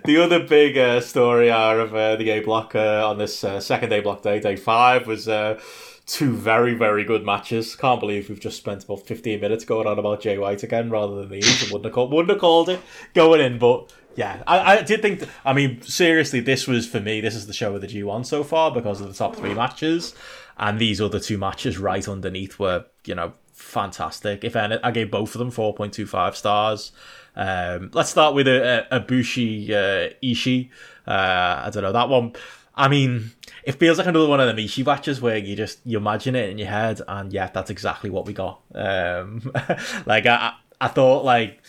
the 0.04 0.22
other 0.22 0.38
big 0.46 0.78
uh, 0.78 1.00
story 1.00 1.50
out 1.50 1.80
of 1.80 1.92
uh, 1.96 2.14
the 2.14 2.30
A 2.30 2.40
block 2.40 2.76
uh, 2.76 3.08
on 3.08 3.18
this 3.18 3.42
uh, 3.42 3.58
second 3.58 3.92
A 3.92 4.00
block 4.00 4.22
day, 4.22 4.38
day 4.38 4.54
five, 4.54 5.08
was 5.08 5.26
uh, 5.26 5.58
two 6.06 6.32
very, 6.36 6.74
very 6.74 7.02
good 7.02 7.24
matches. 7.24 7.74
Can't 7.74 7.98
believe 7.98 8.28
we've 8.28 8.38
just 8.38 8.58
spent 8.58 8.84
about 8.84 9.04
fifteen 9.04 9.40
minutes 9.40 9.64
going 9.64 9.88
on 9.88 9.98
about 9.98 10.20
Jay 10.20 10.38
White 10.38 10.62
again, 10.62 10.90
rather 10.90 11.16
than 11.16 11.30
these. 11.30 11.62
I 11.62 11.66
wouldn't 11.72 11.86
have 11.86 11.94
called, 11.94 12.12
wouldn't 12.12 12.30
have 12.30 12.40
called 12.40 12.68
it 12.68 12.80
going 13.14 13.40
in, 13.40 13.58
but. 13.58 13.92
Yeah, 14.16 14.42
I, 14.46 14.78
I 14.78 14.82
did 14.82 15.02
think. 15.02 15.20
th- 15.20 15.30
I 15.44 15.52
mean, 15.52 15.82
seriously, 15.82 16.40
this 16.40 16.66
was 16.66 16.86
for 16.86 17.00
me. 17.00 17.20
This 17.20 17.34
is 17.34 17.46
the 17.46 17.52
show 17.52 17.74
of 17.74 17.80
the 17.80 17.86
G1 17.86 18.26
so 18.26 18.44
far 18.44 18.70
because 18.70 19.00
of 19.00 19.08
the 19.08 19.14
top 19.14 19.36
three 19.36 19.54
matches, 19.54 20.14
and 20.56 20.78
these 20.78 21.00
other 21.00 21.18
two 21.18 21.38
matches 21.38 21.78
right 21.78 22.06
underneath 22.06 22.58
were, 22.58 22.84
you 23.04 23.14
know, 23.14 23.32
fantastic. 23.52 24.44
If 24.44 24.56
any, 24.56 24.78
I 24.82 24.90
gave 24.90 25.10
both 25.10 25.34
of 25.34 25.38
them 25.38 25.50
four 25.50 25.74
point 25.74 25.92
two 25.92 26.06
five 26.06 26.36
stars. 26.36 26.92
Um, 27.36 27.90
let's 27.92 28.10
start 28.10 28.34
with 28.34 28.46
a, 28.46 28.86
a, 28.90 29.00
Ibushi 29.00 29.70
uh, 29.70 30.14
Ishii. 30.22 30.70
Uh, 31.06 31.62
I 31.66 31.70
don't 31.72 31.82
know 31.82 31.92
that 31.92 32.08
one. 32.08 32.34
I 32.76 32.88
mean, 32.88 33.32
it 33.62 33.72
feels 33.72 33.98
like 33.98 34.06
another 34.06 34.28
one 34.28 34.40
of 34.40 34.54
the 34.54 34.64
Ishii 34.64 34.84
matches 34.86 35.20
where 35.20 35.36
you 35.36 35.56
just 35.56 35.80
you 35.84 35.98
imagine 35.98 36.36
it 36.36 36.50
in 36.50 36.58
your 36.58 36.68
head, 36.68 37.00
and 37.06 37.32
yeah, 37.32 37.48
that's 37.48 37.70
exactly 37.70 38.10
what 38.10 38.26
we 38.26 38.32
got. 38.32 38.60
Um, 38.74 39.52
like 40.06 40.26
I, 40.26 40.36
I 40.36 40.54
I 40.80 40.88
thought 40.88 41.24
like 41.24 41.60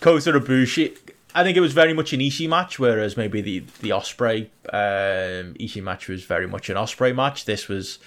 Kota 0.00 0.32
Ibushi. 0.32 0.96
I 1.34 1.44
think 1.44 1.56
it 1.56 1.60
was 1.60 1.72
very 1.72 1.92
much 1.92 2.12
an 2.12 2.20
Ishii 2.20 2.48
match, 2.48 2.78
whereas 2.78 3.16
maybe 3.16 3.40
the 3.40 3.60
the 3.80 3.90
Ospreay 3.90 4.46
um, 4.72 5.54
Ishii 5.54 5.82
match 5.82 6.08
was 6.08 6.24
very 6.24 6.46
much 6.46 6.68
an 6.68 6.76
Ospreay 6.76 7.14
match. 7.14 7.44
This 7.44 7.68
was, 7.68 7.98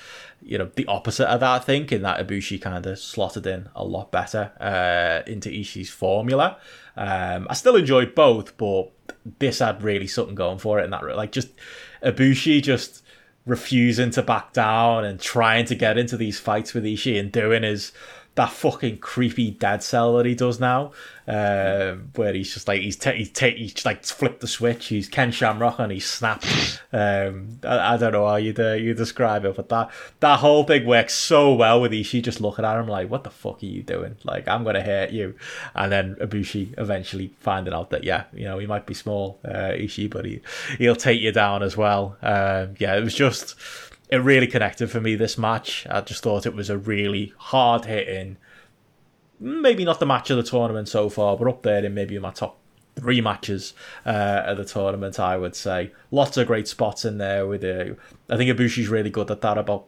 you 0.41 0.57
know, 0.57 0.69
the 0.75 0.85
opposite 0.87 1.27
of 1.27 1.39
that. 1.39 1.49
I 1.49 1.59
think 1.59 1.91
in 1.91 2.01
that 2.01 2.25
Ibushi 2.25 2.61
kind 2.61 2.85
of 2.85 2.99
slotted 2.99 3.47
in 3.47 3.69
a 3.75 3.83
lot 3.83 4.11
better 4.11 4.51
uh, 4.59 5.29
into 5.29 5.49
Ishii's 5.49 5.89
formula. 5.89 6.57
Um, 6.97 7.47
I 7.49 7.53
still 7.53 7.75
enjoyed 7.75 8.13
both, 8.13 8.57
but 8.57 8.91
this 9.39 9.59
had 9.59 9.83
really 9.83 10.07
something 10.07 10.35
going 10.35 10.59
for 10.59 10.79
it. 10.79 10.85
In 10.85 10.91
that, 10.91 11.03
like 11.15 11.31
just 11.31 11.49
Ibushi 12.03 12.61
just 12.61 13.03
refusing 13.45 14.09
to 14.11 14.21
back 14.21 14.53
down 14.53 15.03
and 15.03 15.19
trying 15.19 15.65
to 15.65 15.75
get 15.75 15.97
into 15.97 16.15
these 16.15 16.39
fights 16.39 16.73
with 16.73 16.83
Ishii 16.83 17.19
and 17.19 17.31
doing 17.31 17.63
his 17.63 17.91
that 18.35 18.51
fucking 18.51 18.97
creepy 18.97 19.51
dead 19.51 19.83
cell 19.83 20.17
that 20.17 20.25
he 20.25 20.33
does 20.33 20.59
now, 20.59 20.91
um, 21.27 22.09
where 22.15 22.33
he's 22.33 22.51
just 22.51 22.67
like 22.67 22.81
he's 22.81 23.01
he's, 23.03 23.31
ta- 23.31 23.51
he's 23.55 23.85
like 23.85 24.03
flipped 24.03 24.41
the 24.41 24.47
switch. 24.47 24.87
He's 24.87 25.07
Ken 25.07 25.31
Shamrock 25.31 25.77
and 25.77 25.91
he's 25.91 26.05
snapped. 26.05 26.81
Um, 26.91 27.59
I, 27.63 27.93
I 27.93 27.97
don't 27.97 28.11
know 28.11 28.27
how 28.27 28.37
you 28.37 28.53
uh, 28.57 28.73
you 28.73 28.95
describe 28.95 29.45
it, 29.45 29.55
but 29.55 29.69
that 29.69 29.91
that 30.19 30.39
whole 30.39 30.63
thing 30.63 30.85
works 30.85 31.13
so 31.13 31.53
well 31.53 31.79
with 31.79 31.91
Ishii 31.91 32.23
just 32.23 32.41
looking 32.41 32.65
at 32.65 32.79
him 32.79 32.87
like, 32.87 33.09
"What 33.09 33.23
the 33.23 33.29
fuck 33.29 33.61
are 33.61 33.67
you 33.67 33.83
doing? 33.83 34.15
Like, 34.23 34.47
I'm 34.47 34.63
gonna 34.63 34.83
hurt 34.83 35.11
you." 35.11 35.35
And 35.75 35.91
then 35.91 36.15
Ibushi 36.15 36.73
eventually 36.79 37.33
finding 37.39 37.73
out 37.73 37.91
that 37.91 38.03
yeah, 38.03 38.23
you 38.33 38.45
know, 38.45 38.57
he 38.57 38.65
might 38.65 38.87
be 38.87 38.95
small, 38.95 39.39
uh, 39.45 39.73
Ishii, 39.73 40.09
but 40.09 40.25
he 40.25 40.41
he'll 40.79 40.95
take 40.95 41.21
you 41.21 41.31
down 41.31 41.61
as 41.61 41.77
well. 41.77 42.17
Um, 42.23 42.73
yeah, 42.79 42.95
it 42.97 43.03
was 43.03 43.13
just 43.13 43.55
it 44.13 44.17
really 44.17 44.45
connected 44.45 44.91
for 44.91 45.01
me 45.01 45.15
this 45.15 45.39
match. 45.39 45.87
I 45.89 46.01
just 46.01 46.21
thought 46.21 46.45
it 46.45 46.53
was 46.53 46.69
a 46.69 46.77
really 46.77 47.33
hard 47.35 47.85
hitting, 47.85 48.37
maybe 49.39 49.83
not 49.83 49.99
the 49.99 50.05
match 50.05 50.29
of 50.29 50.37
the 50.37 50.43
tournament 50.43 50.87
so 50.87 51.09
far, 51.09 51.35
but 51.35 51.47
up 51.47 51.63
there 51.63 51.83
in 51.83 51.95
maybe 51.95 52.19
my 52.19 52.29
top 52.29 52.59
three 52.95 53.21
matches 53.21 53.73
uh, 54.05 54.43
of 54.45 54.57
the 54.57 54.65
tournament. 54.65 55.19
I 55.19 55.35
would 55.35 55.55
say 55.55 55.93
lots 56.11 56.37
of 56.37 56.45
great 56.45 56.67
spots 56.67 57.05
in 57.05 57.17
there. 57.17 57.47
With 57.47 57.63
uh, 57.63 57.95
I 58.29 58.37
think 58.37 58.55
Ibushi's 58.55 58.87
really 58.87 59.09
good 59.09 59.31
at 59.31 59.41
that 59.41 59.57
about 59.57 59.85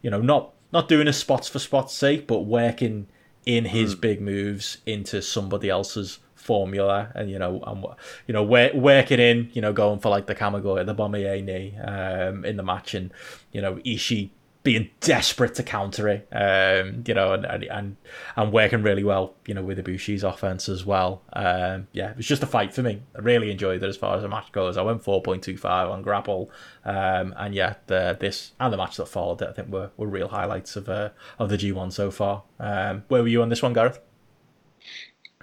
you 0.00 0.08
know 0.08 0.22
not 0.22 0.54
not 0.72 0.88
doing 0.88 1.06
his 1.06 1.18
spots 1.18 1.46
for 1.46 1.58
spots' 1.58 1.92
sake, 1.92 2.26
but 2.26 2.46
working 2.46 3.08
in 3.44 3.66
his 3.66 3.94
big 3.94 4.22
moves 4.22 4.78
into 4.86 5.20
somebody 5.20 5.68
else's 5.68 6.18
formula 6.46 7.10
and 7.14 7.30
you 7.30 7.38
know 7.38 7.60
and 7.66 7.84
you 8.26 8.32
know 8.32 8.44
work, 8.44 8.72
working 8.74 9.18
in 9.18 9.50
you 9.52 9.60
know 9.60 9.72
going 9.72 9.98
for 9.98 10.08
like 10.08 10.26
the 10.26 10.34
Kamigoye 10.34 10.86
the 10.86 10.94
Bomaye 10.94 11.44
knee 11.44 11.76
um 11.78 12.44
in 12.44 12.56
the 12.56 12.62
match 12.62 12.94
and 12.94 13.12
you 13.52 13.60
know 13.60 13.74
Ishii 13.76 14.30
being 14.62 14.90
desperate 15.00 15.54
to 15.54 15.62
counter 15.62 16.08
it 16.08 16.26
um 16.32 17.04
you 17.06 17.14
know 17.14 17.32
and 17.34 17.44
and 17.44 17.62
and, 17.64 17.96
and 18.34 18.52
working 18.52 18.82
really 18.82 19.04
well 19.04 19.34
you 19.46 19.54
know 19.54 19.62
with 19.62 19.78
Ibushi's 19.78 20.24
offense 20.24 20.68
as 20.68 20.84
well. 20.84 21.22
Um 21.32 21.88
yeah 21.92 22.10
it 22.10 22.16
was 22.16 22.26
just 22.26 22.42
a 22.42 22.46
fight 22.46 22.72
for 22.72 22.82
me. 22.82 23.02
I 23.16 23.20
really 23.20 23.50
enjoyed 23.50 23.82
it 23.82 23.86
as 23.86 23.96
far 23.96 24.16
as 24.16 24.22
the 24.22 24.28
match 24.28 24.50
goes. 24.52 24.76
I 24.76 24.82
went 24.82 25.04
4.25 25.04 25.64
on 25.90 26.02
grapple. 26.02 26.50
Um 26.84 27.34
and 27.36 27.54
yeah 27.54 27.74
the 27.86 28.16
this 28.18 28.52
and 28.60 28.72
the 28.72 28.76
match 28.76 28.96
that 28.96 29.06
followed 29.06 29.42
it 29.42 29.48
I 29.48 29.52
think 29.52 29.68
were, 29.68 29.90
were 29.96 30.08
real 30.08 30.28
highlights 30.28 30.76
of 30.76 30.88
uh, 30.88 31.10
of 31.38 31.48
the 31.48 31.56
G1 31.56 31.92
so 31.92 32.10
far. 32.10 32.44
Um 32.58 33.04
where 33.08 33.22
were 33.22 33.28
you 33.28 33.42
on 33.42 33.48
this 33.48 33.62
one 33.62 33.72
Gareth 33.72 34.00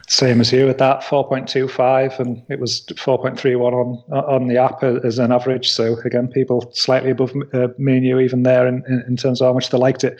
Same 0.07 0.41
as 0.41 0.51
you 0.51 0.65
with 0.65 0.79
that 0.79 1.01
4.25, 1.01 2.19
and 2.19 2.43
it 2.49 2.59
was 2.59 2.85
4.31 2.87 3.73
on 3.73 4.03
on 4.11 4.47
the 4.47 4.57
app 4.57 4.83
as 4.83 5.17
an 5.17 5.31
average. 5.31 5.69
So 5.69 5.97
again, 6.01 6.27
people 6.27 6.69
slightly 6.73 7.11
above 7.11 7.33
uh, 7.53 7.69
me 7.77 7.97
and 7.97 8.05
you 8.05 8.19
even 8.19 8.43
there 8.43 8.67
in, 8.67 8.83
in, 9.07 9.15
terms 9.15 9.41
of 9.41 9.47
how 9.47 9.53
much 9.53 9.69
they 9.69 9.77
liked 9.77 10.03
it. 10.03 10.19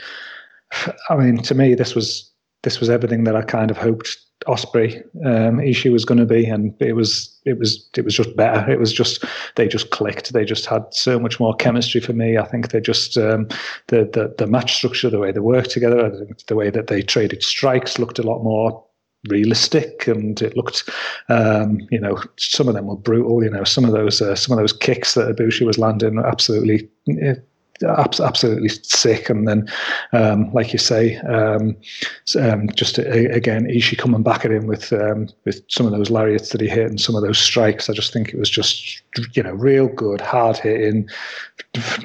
I 1.10 1.18
mean, 1.18 1.38
to 1.44 1.54
me, 1.54 1.76
this 1.76 1.96
was 1.96 2.32
this 2.64 2.80
was 2.80 2.90
everything 2.90 3.26
that 3.26 3.36
I 3.36 3.42
kind 3.42 3.70
of 3.70 3.78
hoped 3.78 4.18
Ospreay 4.48 5.04
um, 5.26 5.58
Ishii 5.58 5.92
was 5.92 6.06
going 6.06 6.18
to 6.18 6.26
be, 6.26 6.46
and 6.46 6.74
it 6.80 6.94
was 6.94 7.30
it 7.46 7.60
was 7.60 7.90
it 7.98 8.06
was 8.06 8.16
just 8.16 8.36
better. 8.38 8.70
It 8.72 8.80
was 8.80 8.94
just 8.94 9.26
they 9.56 9.68
just 9.68 9.90
clicked. 9.90 10.32
They 10.32 10.46
just 10.46 10.66
had 10.66 10.84
so 10.92 11.20
much 11.20 11.40
more 11.40 11.56
chemistry 11.56 12.00
for 12.00 12.14
me. 12.14 12.38
I 12.38 12.46
think 12.46 12.70
they 12.70 12.80
just 12.80 13.18
um, 13.18 13.48
the, 13.88 14.10
the 14.14 14.34
the 14.38 14.48
match 14.48 14.76
structure, 14.76 15.10
the 15.10 15.20
way 15.20 15.32
they 15.32 15.40
worked 15.40 15.72
together, 15.72 16.26
the 16.48 16.56
way 16.56 16.70
that 16.70 16.88
they 16.88 17.02
traded 17.02 17.44
strikes 17.44 18.00
looked 18.00 18.20
a 18.20 18.24
lot 18.24 18.44
more 18.44 18.84
realistic 19.30 20.08
and 20.08 20.42
it 20.42 20.56
looked 20.58 20.90
um, 21.30 21.80
you 21.92 22.00
know 22.00 22.18
some 22.38 22.68
of 22.68 22.74
them 22.74 22.88
were 22.88 22.96
brutal 22.96 23.44
you 23.44 23.50
know 23.50 23.64
some 23.64 23.86
of 23.86 23.92
those 23.92 24.22
uh, 24.22 24.36
some 24.36 24.58
of 24.58 24.62
those 24.62 24.74
kicks 24.74 25.14
that 25.14 25.36
Ibushi 25.36 25.66
was 25.66 25.78
landing 25.78 26.20
absolutely 26.20 26.90
absolutely 27.82 28.70
sick. 28.70 29.30
And 29.30 29.48
then, 29.48 29.68
um, 30.12 30.52
like 30.54 30.74
you 30.74 30.80
say, 30.80 31.18
um, 31.18 31.76
um, 32.40 32.70
just 32.76 32.98
a, 32.98 33.32
again, 33.34 33.66
Ishii 33.66 33.98
coming 33.98 34.24
back 34.24 34.46
at 34.46 34.52
him 34.52 34.68
with 34.68 34.94
um, 34.94 35.30
with 35.46 35.64
some 35.70 35.86
of 35.86 35.92
those 35.92 36.10
lariats 36.10 36.50
that 36.50 36.62
he 36.62 36.68
hit 36.68 36.90
and 36.90 37.02
some 37.02 37.16
of 37.16 37.24
those 37.24 37.40
strikes. 37.40 37.90
I 37.90 37.94
just 37.94 38.14
think 38.14 38.30
it 38.30 38.40
was 38.40 38.50
just 38.50 39.02
you 39.34 39.44
know 39.44 39.54
real 39.54 39.88
good, 39.88 40.22
hard 40.22 40.58
hitting, 40.58 41.10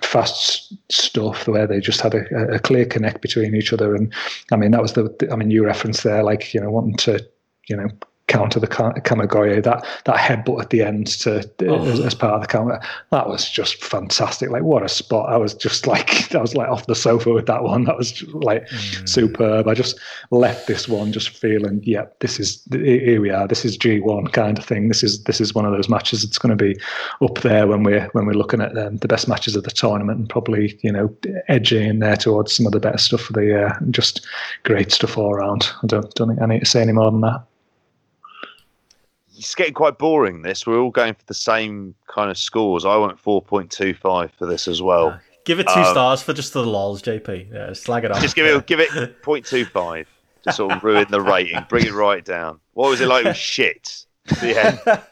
fast 0.02 0.72
stuff. 0.90 1.46
Where 1.46 1.66
they 1.66 1.80
just 1.80 2.00
had 2.00 2.14
a, 2.14 2.54
a 2.54 2.58
clear 2.58 2.84
connect 2.84 3.22
between 3.22 3.54
each 3.54 3.72
other. 3.72 3.94
And 3.94 4.12
I 4.52 4.56
mean, 4.56 4.70
that 4.70 4.82
was 4.82 4.94
the 4.94 5.28
I 5.30 5.36
mean, 5.36 5.50
you 5.50 5.64
reference 5.64 6.02
there, 6.02 6.22
like 6.22 6.54
you 6.54 6.60
know, 6.60 6.70
wanting 6.70 6.96
to 6.96 7.24
you 7.68 7.76
know 7.76 7.88
counter 8.28 8.60
the 8.60 8.68
Kamigoye, 8.68 9.62
that 9.64 9.84
that 10.04 10.16
headbutt 10.16 10.60
at 10.60 10.70
the 10.70 10.82
end 10.82 11.08
to 11.08 11.50
oh. 11.66 11.84
as, 11.86 12.00
as, 12.00 12.14
part 12.14 12.34
of 12.34 12.42
the 12.42 12.46
counter, 12.46 12.80
that 13.10 13.28
was 13.28 13.48
just 13.50 13.82
fantastic. 13.82 14.50
Like 14.50 14.62
what 14.62 14.82
a 14.82 14.88
spot! 14.88 15.30
I 15.30 15.36
was 15.36 15.54
just 15.54 15.86
like 15.86 16.34
I 16.34 16.40
was 16.40 16.54
like 16.54 16.68
off 16.68 16.86
the 16.86 16.94
sofa 16.94 17.32
with 17.32 17.46
that 17.46 17.64
one. 17.64 17.84
That 17.84 17.96
was 17.96 18.22
like 18.34 18.68
mm. 18.68 19.08
superb. 19.08 19.66
I 19.66 19.74
just 19.74 19.98
left 20.30 20.66
this 20.66 20.88
one 20.88 21.12
just 21.12 21.30
feeling, 21.30 21.80
yeah, 21.82 22.04
this 22.20 22.38
is 22.38 22.62
here 22.70 23.20
we 23.20 23.30
are. 23.30 23.48
This 23.48 23.64
is 23.64 23.76
G 23.76 24.00
one 24.00 24.28
kind 24.28 24.58
of 24.58 24.64
thing. 24.64 24.88
This 24.88 25.02
is 25.02 25.24
this 25.24 25.40
is 25.40 25.54
one 25.54 25.64
of 25.64 25.72
those 25.72 25.88
matches. 25.88 26.22
that's 26.22 26.38
going 26.38 26.56
to 26.56 26.64
be 26.64 26.78
up 27.22 27.40
there 27.40 27.66
when 27.66 27.82
we're 27.82 28.08
when 28.12 28.26
we're 28.26 28.32
looking 28.32 28.60
at 28.60 28.76
um, 28.78 28.98
the 28.98 29.08
best 29.08 29.26
matches 29.26 29.56
of 29.56 29.64
the 29.64 29.70
tournament 29.70 30.18
and 30.18 30.28
probably 30.28 30.78
you 30.82 30.92
know 30.92 31.14
edging 31.48 31.88
in 31.88 31.98
there 31.98 32.16
towards 32.16 32.52
some 32.52 32.66
of 32.66 32.72
the 32.72 32.80
better 32.80 32.98
stuff 32.98 33.22
for 33.22 33.32
the 33.32 33.44
year. 33.44 33.78
Just 33.90 34.26
great 34.64 34.92
stuff 34.92 35.16
all 35.16 35.34
around. 35.34 35.68
I 35.82 35.86
don't 35.86 36.14
don't 36.14 36.28
think 36.28 36.42
I 36.42 36.46
need 36.46 36.60
to 36.60 36.66
say 36.66 36.82
any 36.82 36.92
more 36.92 37.10
than 37.10 37.22
that 37.22 37.42
it's 39.38 39.54
getting 39.54 39.74
quite 39.74 39.98
boring. 39.98 40.42
This 40.42 40.66
we're 40.66 40.80
all 40.80 40.90
going 40.90 41.14
for 41.14 41.24
the 41.26 41.34
same 41.34 41.94
kind 42.08 42.30
of 42.30 42.36
scores. 42.36 42.84
I 42.84 42.96
went 42.96 43.18
four 43.18 43.40
point 43.40 43.70
two 43.70 43.94
five 43.94 44.32
for 44.32 44.46
this 44.46 44.68
as 44.68 44.82
well. 44.82 45.08
Uh, 45.08 45.18
give 45.44 45.60
it 45.60 45.68
two 45.68 45.80
um, 45.80 45.86
stars 45.86 46.22
for 46.22 46.32
just 46.32 46.52
the 46.52 46.64
lols, 46.64 47.00
JP. 47.02 47.52
Yeah, 47.52 47.72
slag 47.72 48.04
it 48.04 48.10
off. 48.10 48.20
Just 48.20 48.36
give 48.36 48.46
it 48.46 48.66
give 48.66 48.80
it 48.80 48.90
0.25 49.22 50.06
to 50.42 50.52
sort 50.52 50.72
of 50.72 50.84
ruin 50.84 51.06
the 51.10 51.20
rating. 51.20 51.64
Bring 51.68 51.86
it 51.86 51.92
right 51.92 52.24
down. 52.24 52.60
What 52.74 52.90
was 52.90 53.00
it 53.00 53.08
like 53.08 53.24
with 53.24 53.36
shit? 53.36 54.04
Yeah. 54.42 54.78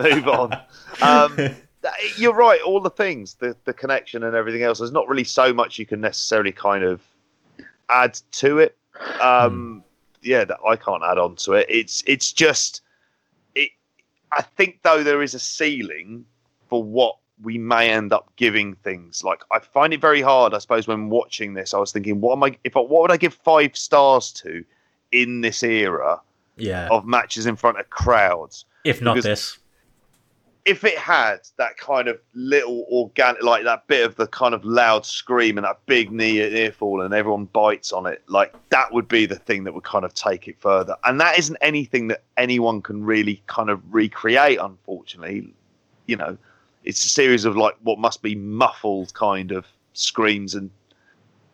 Move 0.00 0.28
on. 0.28 0.60
Um, 1.02 1.36
you're 2.16 2.34
right. 2.34 2.60
All 2.62 2.80
the 2.80 2.90
things, 2.90 3.34
the 3.34 3.56
the 3.64 3.72
connection 3.72 4.22
and 4.22 4.34
everything 4.34 4.62
else. 4.62 4.78
There's 4.78 4.92
not 4.92 5.08
really 5.08 5.24
so 5.24 5.52
much 5.52 5.78
you 5.78 5.86
can 5.86 6.00
necessarily 6.00 6.52
kind 6.52 6.84
of 6.84 7.00
add 7.88 8.14
to 8.32 8.58
it. 8.58 8.76
Um, 9.20 9.82
mm. 9.82 9.82
Yeah, 10.22 10.44
that 10.44 10.58
I 10.66 10.76
can't 10.76 11.02
add 11.04 11.18
on 11.18 11.36
to 11.36 11.52
it. 11.52 11.66
It's 11.68 12.02
it's 12.06 12.32
just 12.32 12.82
I 14.32 14.42
think 14.42 14.80
though 14.82 15.02
there 15.02 15.22
is 15.22 15.34
a 15.34 15.38
ceiling 15.38 16.24
for 16.68 16.82
what 16.82 17.16
we 17.42 17.58
may 17.58 17.90
end 17.90 18.12
up 18.12 18.30
giving 18.36 18.74
things. 18.76 19.22
Like 19.22 19.42
I 19.52 19.58
find 19.58 19.92
it 19.92 20.00
very 20.00 20.20
hard, 20.20 20.54
I 20.54 20.58
suppose, 20.58 20.86
when 20.86 21.08
watching 21.08 21.54
this. 21.54 21.74
I 21.74 21.78
was 21.78 21.92
thinking, 21.92 22.20
what 22.20 22.36
am 22.36 22.44
I? 22.44 22.56
If 22.64 22.76
I, 22.76 22.80
what 22.80 23.02
would 23.02 23.12
I 23.12 23.16
give 23.16 23.34
five 23.34 23.76
stars 23.76 24.32
to 24.34 24.64
in 25.12 25.40
this 25.40 25.62
era? 25.62 26.20
Yeah. 26.56 26.88
Of 26.90 27.06
matches 27.06 27.46
in 27.46 27.54
front 27.54 27.78
of 27.78 27.88
crowds. 27.90 28.64
If 28.84 29.00
not 29.00 29.14
because 29.14 29.24
this 29.24 29.58
if 30.68 30.84
it 30.84 30.98
had 30.98 31.38
that 31.56 31.78
kind 31.78 32.08
of 32.08 32.20
little 32.34 32.86
organic, 32.90 33.42
like 33.42 33.64
that 33.64 33.86
bit 33.86 34.04
of 34.04 34.14
the 34.16 34.26
kind 34.26 34.54
of 34.54 34.62
loud 34.66 35.06
scream 35.06 35.56
and 35.56 35.64
that 35.64 35.80
big 35.86 36.12
knee 36.12 36.40
earfall, 36.40 37.00
and 37.00 37.14
everyone 37.14 37.46
bites 37.46 37.90
on 37.90 38.04
it, 38.04 38.22
like 38.28 38.54
that 38.68 38.92
would 38.92 39.08
be 39.08 39.24
the 39.24 39.36
thing 39.36 39.64
that 39.64 39.72
would 39.72 39.84
kind 39.84 40.04
of 40.04 40.12
take 40.12 40.46
it 40.46 40.60
further. 40.60 40.94
And 41.04 41.18
that 41.22 41.38
isn't 41.38 41.56
anything 41.62 42.08
that 42.08 42.22
anyone 42.36 42.82
can 42.82 43.02
really 43.02 43.42
kind 43.46 43.70
of 43.70 43.80
recreate, 43.92 44.58
unfortunately. 44.60 45.54
You 46.04 46.16
know, 46.16 46.36
it's 46.84 47.02
a 47.04 47.08
series 47.08 47.46
of 47.46 47.56
like 47.56 47.76
what 47.82 47.98
must 47.98 48.20
be 48.20 48.34
muffled 48.34 49.14
kind 49.14 49.52
of 49.52 49.66
screams 49.94 50.54
and 50.54 50.70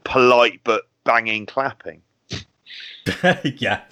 polite 0.02 0.60
but 0.64 0.88
banging 1.04 1.46
clapping. 1.46 2.02
yeah, 3.58 3.82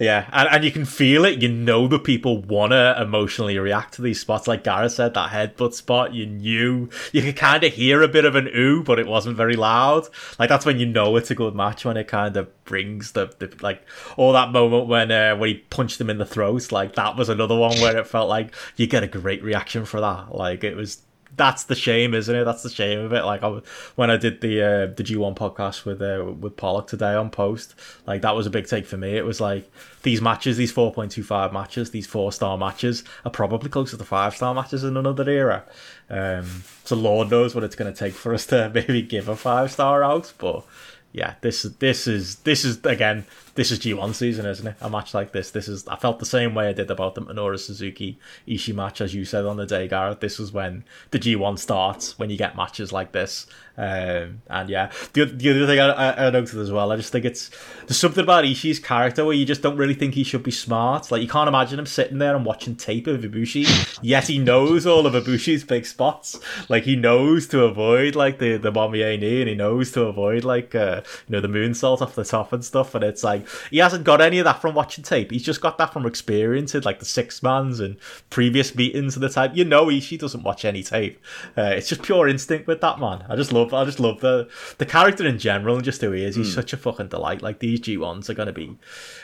yeah, 0.00 0.26
and 0.32 0.48
and 0.48 0.64
you 0.64 0.72
can 0.72 0.86
feel 0.86 1.26
it. 1.26 1.42
You 1.42 1.48
know 1.48 1.86
the 1.86 1.98
people 1.98 2.40
want 2.40 2.72
to 2.72 2.96
emotionally 2.98 3.58
react 3.58 3.94
to 3.94 4.02
these 4.02 4.20
spots. 4.20 4.48
Like 4.48 4.64
Gareth 4.64 4.92
said, 4.92 5.12
that 5.12 5.30
headbutt 5.30 5.74
spot. 5.74 6.14
You 6.14 6.24
knew 6.24 6.88
you 7.12 7.20
could 7.20 7.36
kind 7.36 7.62
of 7.62 7.74
hear 7.74 8.00
a 8.02 8.08
bit 8.08 8.24
of 8.24 8.34
an 8.36 8.48
ooh, 8.56 8.82
but 8.82 8.98
it 8.98 9.06
wasn't 9.06 9.36
very 9.36 9.54
loud. 9.54 10.08
Like 10.38 10.48
that's 10.48 10.64
when 10.64 10.78
you 10.78 10.86
know 10.86 11.16
it's 11.16 11.30
a 11.30 11.34
good 11.34 11.54
match 11.54 11.84
when 11.84 11.98
it 11.98 12.08
kind 12.08 12.38
of 12.38 12.64
brings 12.64 13.12
the, 13.12 13.26
the 13.38 13.54
like 13.60 13.86
all 14.16 14.32
that 14.32 14.50
moment 14.50 14.86
when 14.86 15.10
uh, 15.10 15.36
when 15.36 15.50
he 15.50 15.54
punched 15.56 16.00
him 16.00 16.08
in 16.08 16.16
the 16.16 16.24
throat. 16.24 16.72
Like 16.72 16.94
that 16.94 17.16
was 17.16 17.28
another 17.28 17.56
one 17.56 17.78
where 17.80 17.98
it 17.98 18.06
felt 18.06 18.30
like 18.30 18.54
you 18.76 18.86
get 18.86 19.02
a 19.02 19.08
great 19.08 19.42
reaction 19.42 19.84
for 19.84 20.00
that. 20.00 20.34
Like 20.34 20.64
it 20.64 20.74
was 20.74 21.02
that's 21.36 21.64
the 21.64 21.74
shame, 21.74 22.14
isn't 22.14 22.34
it? 22.34 22.44
That's 22.44 22.62
the 22.62 22.70
shame 22.70 23.00
of 23.00 23.12
it. 23.12 23.24
Like 23.24 23.42
I, 23.42 23.60
when 23.96 24.10
I 24.10 24.16
did 24.16 24.40
the 24.40 24.62
uh, 24.62 24.86
the 24.94 25.02
G 25.02 25.16
one 25.16 25.34
podcast 25.34 25.84
with 25.84 26.00
uh, 26.00 26.32
with 26.32 26.56
Pollock 26.56 26.86
today 26.86 27.14
on 27.14 27.30
post, 27.30 27.74
like 28.06 28.22
that 28.22 28.34
was 28.34 28.46
a 28.46 28.50
big 28.50 28.66
take 28.66 28.86
for 28.86 28.96
me. 28.96 29.16
It 29.16 29.24
was 29.24 29.40
like 29.40 29.70
these 30.02 30.20
matches, 30.20 30.56
these 30.56 30.72
four 30.72 30.92
point 30.92 31.12
two 31.12 31.22
five 31.22 31.52
matches, 31.52 31.90
these 31.90 32.06
four 32.06 32.32
star 32.32 32.56
matches 32.58 33.04
are 33.24 33.30
probably 33.30 33.70
closer 33.70 33.96
to 33.96 34.04
five 34.04 34.34
star 34.34 34.54
matches 34.54 34.84
in 34.84 34.96
another 34.96 35.28
era. 35.28 35.64
Um, 36.10 36.64
so 36.84 36.96
Lord 36.96 37.30
knows 37.30 37.54
what 37.54 37.64
it's 37.64 37.76
going 37.76 37.92
to 37.92 37.98
take 37.98 38.14
for 38.14 38.34
us 38.34 38.46
to 38.46 38.70
maybe 38.74 39.02
give 39.02 39.28
a 39.28 39.36
five 39.36 39.70
star 39.70 40.02
out, 40.02 40.32
but 40.38 40.64
yeah, 41.12 41.34
this 41.40 41.62
this 41.62 42.06
is 42.06 42.36
this 42.36 42.64
is 42.64 42.84
again 42.84 43.24
this 43.54 43.70
is 43.70 43.78
G1 43.78 44.14
season, 44.14 44.46
isn't 44.46 44.66
it? 44.66 44.76
A 44.80 44.90
match 44.90 45.14
like 45.14 45.32
this. 45.32 45.50
This 45.50 45.68
is 45.68 45.86
I 45.86 45.96
felt 45.96 46.18
the 46.18 46.26
same 46.26 46.54
way 46.54 46.68
I 46.68 46.72
did 46.72 46.90
about 46.90 47.14
the 47.14 47.22
Minoru 47.22 47.58
Suzuki 47.58 48.18
Ishii 48.48 48.74
match, 48.74 49.00
as 49.00 49.14
you 49.14 49.24
said 49.24 49.44
on 49.44 49.56
the 49.56 49.66
day, 49.66 49.86
Gareth. 49.88 50.20
This 50.20 50.38
was 50.38 50.52
when 50.52 50.84
the 51.10 51.18
G1 51.18 51.58
starts, 51.58 52.18
when 52.18 52.30
you 52.30 52.36
get 52.36 52.56
matches 52.56 52.92
like 52.92 53.12
this. 53.12 53.46
Um, 53.76 54.42
and 54.48 54.68
yeah, 54.68 54.92
the, 55.14 55.24
the 55.24 55.50
other 55.50 55.66
thing 55.66 55.80
I, 55.80 56.26
I, 56.26 56.30
noted 56.30 56.60
as 56.60 56.70
well, 56.70 56.92
I 56.92 56.96
just 56.96 57.10
think 57.10 57.24
it's 57.24 57.50
there's 57.80 57.98
something 57.98 58.22
about 58.22 58.44
Ishii's 58.44 58.78
character 58.78 59.24
where 59.24 59.34
you 59.34 59.44
just 59.44 59.62
don't 59.62 59.76
really 59.76 59.94
think 59.94 60.14
he 60.14 60.22
should 60.22 60.44
be 60.44 60.52
smart. 60.52 61.10
Like 61.10 61.22
you 61.22 61.28
can't 61.28 61.48
imagine 61.48 61.80
him 61.80 61.86
sitting 61.86 62.18
there 62.18 62.36
and 62.36 62.44
watching 62.44 62.76
tape 62.76 63.08
of 63.08 63.22
Ibushi, 63.22 63.98
yet 64.00 64.28
he 64.28 64.38
knows 64.38 64.86
all 64.86 65.08
of 65.08 65.14
Ibushi's 65.14 65.64
big 65.64 65.86
spots. 65.86 66.38
Like 66.68 66.84
he 66.84 66.94
knows 66.94 67.48
to 67.48 67.64
avoid 67.64 68.14
like 68.14 68.38
the 68.38 68.58
the 68.58 68.70
Bomaye 68.70 69.18
knee, 69.18 69.40
and 69.40 69.48
he 69.48 69.56
knows 69.56 69.90
to 69.92 70.02
avoid 70.02 70.44
like 70.44 70.72
uh, 70.76 71.02
you 71.26 71.32
know 71.32 71.40
the 71.40 71.48
moonsault 71.48 72.00
off 72.00 72.14
the 72.14 72.24
top 72.24 72.52
and 72.52 72.64
stuff. 72.64 72.94
And 72.94 73.02
it's 73.02 73.24
like 73.24 73.43
he 73.70 73.78
hasn't 73.78 74.04
got 74.04 74.20
any 74.20 74.38
of 74.38 74.44
that 74.44 74.60
from 74.60 74.74
watching 74.74 75.04
tape. 75.04 75.30
He's 75.30 75.42
just 75.42 75.60
got 75.60 75.78
that 75.78 75.92
from 75.92 76.06
experience 76.06 76.74
in 76.74 76.82
like 76.82 76.98
the 76.98 77.04
six 77.04 77.42
mans 77.42 77.80
and 77.80 77.96
previous 78.30 78.74
meetings 78.74 79.16
of 79.16 79.22
the 79.22 79.28
type. 79.28 79.52
You 79.54 79.64
know, 79.64 79.86
Ishii 79.86 80.18
doesn't 80.18 80.42
watch 80.42 80.64
any 80.64 80.82
tape. 80.82 81.20
Uh, 81.56 81.62
it's 81.62 81.88
just 81.88 82.02
pure 82.02 82.28
instinct 82.28 82.66
with 82.66 82.80
that 82.80 82.98
man. 82.98 83.24
I 83.28 83.36
just 83.36 83.52
love, 83.52 83.72
I 83.74 83.84
just 83.84 84.00
love 84.00 84.20
the 84.20 84.48
the 84.78 84.86
character 84.86 85.26
in 85.26 85.38
general 85.38 85.76
and 85.76 85.84
just 85.84 86.00
who 86.00 86.12
he 86.12 86.24
is. 86.24 86.36
He's 86.36 86.50
mm. 86.50 86.54
such 86.54 86.72
a 86.72 86.76
fucking 86.76 87.08
delight. 87.08 87.42
Like 87.42 87.58
these 87.58 87.80
G 87.80 87.96
ones 87.96 88.28
are 88.30 88.34
going 88.34 88.46
to 88.46 88.52
be 88.52 88.76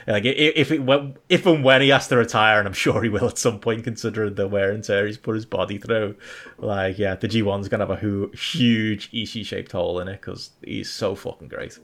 like 0.06 0.24
if 0.24 0.70
it 0.70 0.80
if 1.28 1.46
and 1.46 1.64
when 1.64 1.82
he 1.82 1.88
has 1.88 2.08
to 2.08 2.16
retire, 2.16 2.58
and 2.58 2.68
I'm 2.68 2.74
sure 2.74 3.02
he 3.02 3.08
will 3.08 3.28
at 3.28 3.38
some 3.38 3.60
point, 3.60 3.84
considering 3.84 4.34
the 4.34 4.48
wear 4.48 4.70
and 4.72 4.82
tear 4.82 5.06
he's 5.06 5.18
put 5.18 5.34
his 5.34 5.46
body 5.46 5.78
through. 5.78 6.16
Like 6.58 6.98
yeah, 6.98 7.14
the 7.14 7.28
G 7.28 7.42
one's 7.42 7.68
gonna 7.68 7.86
have 7.86 8.02
a 8.02 8.36
huge 8.36 9.10
Ishii 9.12 9.44
shaped 9.44 9.72
hole 9.72 10.00
in 10.00 10.08
it 10.08 10.20
because 10.20 10.50
he's 10.62 10.90
so 10.90 11.14
fucking 11.14 11.48
great 11.48 11.78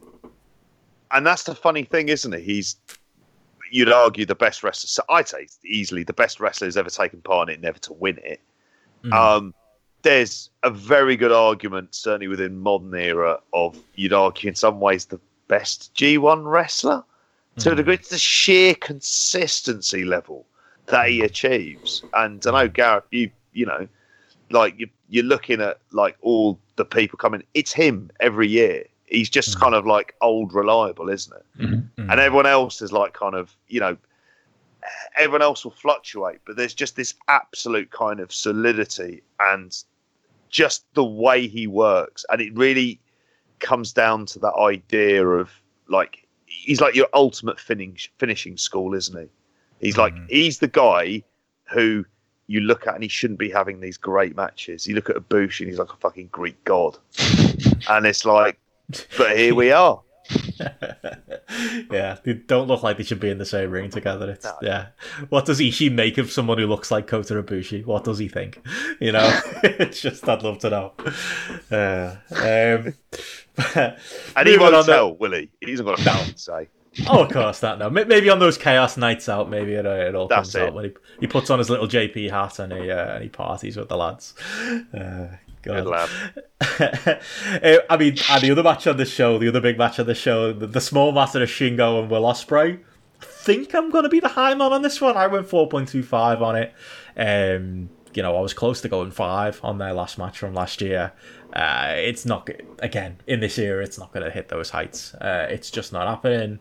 and 1.11 1.27
that's 1.27 1.45
the 1.45 1.55
funny 1.55 1.85
thing, 1.85 2.09
isn't 2.09 2.33
it? 2.33 2.43
He's 2.43 2.77
you'd 3.71 3.91
argue 3.91 4.25
the 4.25 4.35
best 4.35 4.63
wrestler. 4.63 4.89
So 4.89 5.03
I'd 5.09 5.29
say 5.29 5.49
easily 5.65 6.05
the 6.05 6.13
best 6.13 6.41
wrestler 6.41 6.67
who's 6.67 6.77
ever 6.77 6.91
taken 6.91 7.21
part 7.21 7.49
in 7.49 7.55
it, 7.55 7.61
never 7.61 7.79
to 7.81 7.93
win 7.93 8.19
it. 8.23 8.41
Mm. 9.05 9.13
Um, 9.13 9.55
there's 10.03 10.51
a 10.63 10.71
very 10.71 11.17
good 11.17 11.33
argument, 11.33 11.95
certainly 11.95 12.29
within 12.29 12.59
modern 12.59 12.95
era, 12.95 13.41
of 13.53 13.77
you'd 13.95 14.13
argue 14.13 14.49
in 14.49 14.55
some 14.55 14.81
ways 14.81 15.07
the 15.07 15.21
best 15.49 15.93
G1 15.95 16.51
wrestler. 16.51 17.05
To 17.59 17.71
mm. 17.71 17.73
a 17.73 17.75
degree, 17.77 17.95
it's 17.95 18.11
the 18.11 18.19
sheer 18.19 18.75
consistency 18.75 20.05
level 20.05 20.47
that 20.87 21.09
he 21.09 21.23
achieves. 21.23 22.05
And 22.15 22.45
I 22.47 22.51
know 22.51 22.69
Gareth, 22.69 23.05
you 23.11 23.31
you 23.53 23.67
know, 23.67 23.89
like 24.51 24.79
you 24.79 24.89
you're 25.09 25.25
looking 25.25 25.61
at 25.61 25.79
like 25.93 26.17
all 26.21 26.59
the 26.77 26.85
people 26.85 27.17
coming. 27.17 27.43
It's 27.55 27.73
him 27.73 28.11
every 28.21 28.49
year 28.49 28.85
he's 29.07 29.31
just 29.31 29.51
mm-hmm. 29.51 29.61
kind 29.61 29.75
of 29.75 29.87
like 29.87 30.15
old 30.21 30.53
reliable, 30.53 31.09
isn't 31.09 31.37
it? 31.37 31.63
Mm-hmm. 31.63 32.11
And 32.11 32.21
everyone 32.21 32.47
else 32.47 32.83
is 32.83 32.93
like 32.93 33.13
kind 33.13 33.35
of 33.35 33.57
you 33.69 33.81
know 33.81 33.97
everyone 35.17 35.43
else 35.43 35.65
will 35.65 35.73
fluctuate, 35.73 36.41
but 36.45 36.57
there's 36.57 36.75
just 36.75 36.97
this 36.97 37.15
absolute 37.29 37.91
kind 37.91 38.21
of 38.21 38.33
solidity 38.33 39.23
and 39.41 39.77
just 40.49 40.85
the 40.95 41.05
way 41.05 41.47
he 41.47 41.67
works, 41.67 42.25
and 42.31 42.41
it 42.41 42.55
really 42.57 43.01
comes 43.59 43.93
down 43.93 44.27
to 44.27 44.39
that 44.39 44.55
idea 44.55 45.27
of 45.27 45.51
like 45.89 46.27
he's 46.47 46.81
like 46.81 46.95
your 46.95 47.09
ultimate 47.15 47.59
finish, 47.59 48.13
finishing 48.19 48.57
school, 48.57 48.95
isn't 48.95 49.19
he? 49.19 49.29
He's 49.81 49.97
like 49.97 50.15
Mhm. 50.15 50.31
he's 50.31 50.59
the 50.59 50.69
guy 50.69 51.23
who 51.65 52.05
you 52.47 52.61
look 52.61 52.87
at 52.87 52.95
and 52.95 53.03
he 53.03 53.09
shouldn't 53.09 53.39
be 53.39 53.51
having 53.51 53.81
these 53.81 53.97
great 53.97 54.37
matches. 54.37 54.87
You 54.87 54.95
look 54.95 55.11
at 55.11 55.17
Ibushi 55.17 55.61
and 55.61 55.69
he's 55.71 55.79
like 55.79 55.93
a 55.93 55.97
fucking 55.97 56.29
Greek 56.29 56.63
god, 56.65 56.97
and 57.89 58.07
it's 58.07 58.25
like, 58.25 58.59
but 59.17 59.37
here 59.37 59.55
we 59.55 59.73
are. 59.73 60.03
yeah, 61.91 62.17
they 62.25 62.33
don't 62.35 62.67
look 62.67 62.83
like 62.83 62.97
they 62.97 63.05
should 63.05 63.21
be 63.21 63.31
in 63.31 63.39
the 63.39 63.47
same 63.47 63.71
ring 63.71 63.91
together. 63.91 64.31
It's, 64.31 64.45
No. 64.45 64.57
Yeah. 64.63 64.87
What 65.29 65.47
does 65.47 65.61
Ishii 65.61 65.93
make 65.93 66.19
of 66.19 66.31
someone 66.31 66.59
who 66.59 66.67
looks 66.67 66.91
like 66.91 67.07
Kota 67.07 67.35
Ibushi? 67.43 67.85
What 67.85 68.05
does 68.05 68.19
he 68.19 68.29
think? 68.29 68.61
You 69.01 69.13
know, 69.13 69.41
it's 69.63 70.01
just 70.01 70.29
I'd 70.29 70.43
love 70.43 70.59
to 70.61 70.71
know. 70.71 70.93
Uh, 71.71 72.17
um, 72.31 72.95
And 74.37 74.49
he 74.49 74.59
won't 74.59 74.87
tell, 74.87 75.17
will 75.17 75.33
he? 75.33 75.51
He 75.61 75.71
hasn't 75.71 75.89
got 75.89 76.01
a 76.01 76.05
nothing 76.05 76.35
to 76.35 76.39
say. 76.39 76.69
Oh, 77.09 77.25
of 77.25 77.31
course 77.33 77.63
not. 77.63 77.79
No, 77.79 77.91
maybe 77.91 78.31
on 78.31 78.39
those 78.39 78.57
chaos 78.57 78.97
nights 78.97 79.29
out, 79.29 79.51
maybe 79.51 79.75
it, 79.75 79.85
it 79.85 80.15
all 80.15 80.29
That's 80.29 80.53
comes 80.53 80.57
out 80.57 80.69
it. 80.69 80.75
when 80.75 80.85
he, 80.87 80.95
he 81.21 81.27
puts 81.27 81.51
on 81.51 81.59
his 81.59 81.69
little 81.69 81.87
JP 81.87 82.31
hat 82.31 82.59
and 82.59 82.73
he 82.73 82.91
uh, 82.91 83.15
and 83.15 83.23
he 83.23 83.29
parties 83.29 83.77
with 83.77 83.89
the 83.89 83.97
lads. 83.99 84.35
Uh, 84.99 85.29
God. 85.67 86.09
Uh, 86.61 87.79
I 87.91 87.97
mean, 87.99 88.17
and 88.31 88.43
the 88.43 88.51
other 88.51 88.63
match 88.63 88.87
on 88.87 88.97
the 88.97 89.05
show, 89.05 89.39
the 89.39 89.49
other 89.49 89.61
big 89.61 89.79
match 89.79 89.99
on 89.99 90.07
the 90.07 90.15
show, 90.15 90.53
the, 90.53 90.67
the 90.67 90.81
small 90.81 91.13
matter 91.13 91.43
of 91.43 91.49
Shingo 91.49 92.01
and 92.01 92.11
Will 92.11 92.23
Ospreay. 92.23 92.81
I 93.21 93.25
think 93.25 93.75
I'm 93.75 93.91
going 93.91 94.05
to 94.05 94.09
be 94.09 94.21
the 94.21 94.29
high 94.29 94.55
man 94.55 94.73
on 94.73 94.83
this 94.83 95.01
one. 95.01 95.17
I 95.17 95.27
went 95.27 95.49
4.25 95.49 96.41
on 96.41 96.57
it. 96.57 96.75
Um, 97.17 97.91
you 98.15 98.23
know, 98.23 98.37
I 98.37 98.41
was 98.41 98.55
close 98.55 98.81
to 98.81 98.89
going 98.89 99.11
five 99.11 99.61
on 99.63 99.79
their 99.79 99.93
last 99.93 100.19
match 100.19 100.39
from 100.39 100.55
last 100.55 100.81
year. 100.81 101.13
Uh, 101.53 101.95
it's 101.97 102.25
not 102.25 102.49
again 102.79 103.19
in 103.27 103.41
this 103.41 103.59
year. 103.59 103.81
It's 103.81 103.99
not 103.99 104.13
going 104.13 104.25
to 104.25 104.31
hit 104.31 104.49
those 104.49 104.71
heights. 104.71 105.15
Uh, 105.15 105.47
it's 105.51 105.71
just 105.71 105.93
not 105.93 106.09
happening. 106.09 106.61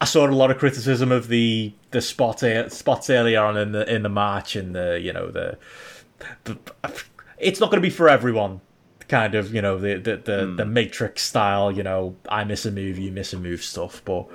I 0.00 0.04
saw 0.04 0.26
a 0.26 0.28
lot 0.28 0.50
of 0.50 0.58
criticism 0.58 1.10
of 1.10 1.28
the 1.28 1.72
the 1.92 2.02
spot 2.02 2.42
spots 2.70 3.10
earlier 3.10 3.42
on 3.42 3.56
in 3.56 3.72
the 3.72 3.92
in 3.92 4.02
the 4.02 4.08
match 4.08 4.54
and 4.54 4.74
the 4.74 5.00
you 5.00 5.12
know 5.12 5.30
the, 5.30 5.56
the 6.44 6.58
it's 7.38 7.60
not 7.60 7.70
going 7.70 7.82
to 7.82 7.86
be 7.86 7.90
for 7.90 8.08
everyone. 8.08 8.60
Kind 9.08 9.36
of 9.36 9.54
you 9.54 9.62
know 9.62 9.78
the 9.78 9.98
the 9.98 10.16
the, 10.16 10.54
the 10.56 10.64
Matrix 10.64 11.22
style. 11.22 11.70
You 11.70 11.84
know 11.84 12.16
I 12.28 12.42
miss 12.42 12.66
a 12.66 12.72
move, 12.72 12.98
you 12.98 13.12
miss 13.12 13.32
a 13.32 13.38
move 13.38 13.62
stuff, 13.62 14.02
but 14.04 14.26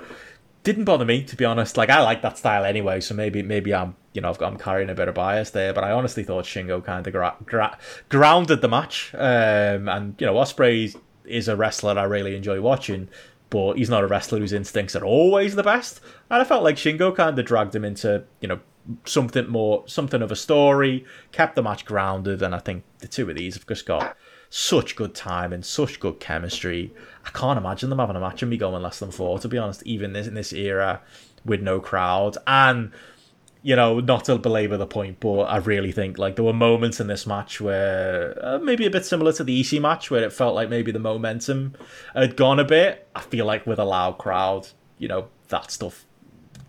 didn't 0.62 0.84
bother 0.84 1.04
me 1.04 1.22
to 1.24 1.36
be 1.36 1.44
honest. 1.44 1.76
Like 1.76 1.90
I 1.90 2.00
like 2.00 2.22
that 2.22 2.38
style 2.38 2.64
anyway, 2.64 3.00
so 3.00 3.14
maybe 3.14 3.42
maybe 3.42 3.74
I'm 3.74 3.96
you 4.12 4.20
know 4.20 4.30
I've 4.30 4.38
got, 4.38 4.52
I'm 4.52 4.58
carrying 4.58 4.90
a 4.90 4.94
bit 4.94 5.08
of 5.08 5.14
bias 5.14 5.50
there, 5.50 5.72
but 5.72 5.84
I 5.84 5.92
honestly 5.92 6.24
thought 6.24 6.44
Shingo 6.44 6.82
kind 6.84 7.06
of 7.06 7.12
gra- 7.12 7.36
gra- 7.44 7.78
grounded 8.08 8.60
the 8.60 8.68
match. 8.68 9.12
Um, 9.14 9.88
and 9.88 10.14
you 10.18 10.26
know 10.26 10.34
Ospreay 10.34 10.96
is 11.24 11.48
a 11.48 11.56
wrestler 11.56 11.98
I 11.98 12.04
really 12.04 12.36
enjoy 12.36 12.60
watching, 12.60 13.08
but 13.50 13.74
he's 13.74 13.90
not 13.90 14.04
a 14.04 14.06
wrestler 14.06 14.38
whose 14.38 14.52
instincts 14.52 14.96
are 14.96 15.04
always 15.04 15.54
the 15.54 15.62
best. 15.62 16.00
And 16.30 16.40
I 16.40 16.44
felt 16.44 16.64
like 16.64 16.76
Shingo 16.76 17.14
kind 17.14 17.38
of 17.38 17.44
dragged 17.44 17.74
him 17.74 17.84
into 17.84 18.24
you 18.40 18.48
know 18.48 18.60
something 19.04 19.48
more 19.48 19.84
something 19.86 20.22
of 20.22 20.32
a 20.32 20.36
story, 20.36 21.04
kept 21.30 21.54
the 21.54 21.62
match 21.62 21.84
grounded, 21.84 22.42
and 22.42 22.54
I 22.54 22.58
think 22.58 22.84
the 22.98 23.08
two 23.08 23.28
of 23.28 23.36
these 23.36 23.54
have 23.54 23.66
just 23.66 23.86
got 23.86 24.16
such 24.54 24.96
good 24.96 25.14
time 25.14 25.50
and 25.50 25.64
such 25.64 25.98
good 25.98 26.20
chemistry. 26.20 26.92
I 27.24 27.30
can't 27.30 27.56
imagine 27.56 27.88
them 27.88 27.98
having 27.98 28.16
a 28.16 28.20
match 28.20 28.42
and 28.42 28.50
me 28.50 28.58
going 28.58 28.82
less 28.82 28.98
than 28.98 29.10
four, 29.10 29.38
to 29.38 29.48
be 29.48 29.56
honest, 29.56 29.82
even 29.84 30.12
this, 30.12 30.26
in 30.26 30.34
this 30.34 30.52
era 30.52 31.00
with 31.42 31.62
no 31.62 31.80
crowd. 31.80 32.36
And, 32.46 32.92
you 33.62 33.74
know, 33.76 34.00
not 34.00 34.26
to 34.26 34.36
belabor 34.36 34.76
the 34.76 34.86
point, 34.86 35.20
but 35.20 35.44
I 35.44 35.56
really 35.56 35.90
think 35.90 36.18
like 36.18 36.36
there 36.36 36.44
were 36.44 36.52
moments 36.52 37.00
in 37.00 37.06
this 37.06 37.26
match 37.26 37.62
where 37.62 38.38
uh, 38.44 38.58
maybe 38.58 38.84
a 38.84 38.90
bit 38.90 39.06
similar 39.06 39.32
to 39.32 39.44
the 39.44 39.58
EC 39.58 39.80
match 39.80 40.10
where 40.10 40.22
it 40.22 40.34
felt 40.34 40.54
like 40.54 40.68
maybe 40.68 40.92
the 40.92 40.98
momentum 40.98 41.74
had 42.14 42.36
gone 42.36 42.60
a 42.60 42.64
bit. 42.64 43.08
I 43.16 43.22
feel 43.22 43.46
like 43.46 43.66
with 43.66 43.78
a 43.78 43.84
loud 43.86 44.18
crowd, 44.18 44.68
you 44.98 45.08
know, 45.08 45.28
that 45.48 45.70
stuff 45.70 46.04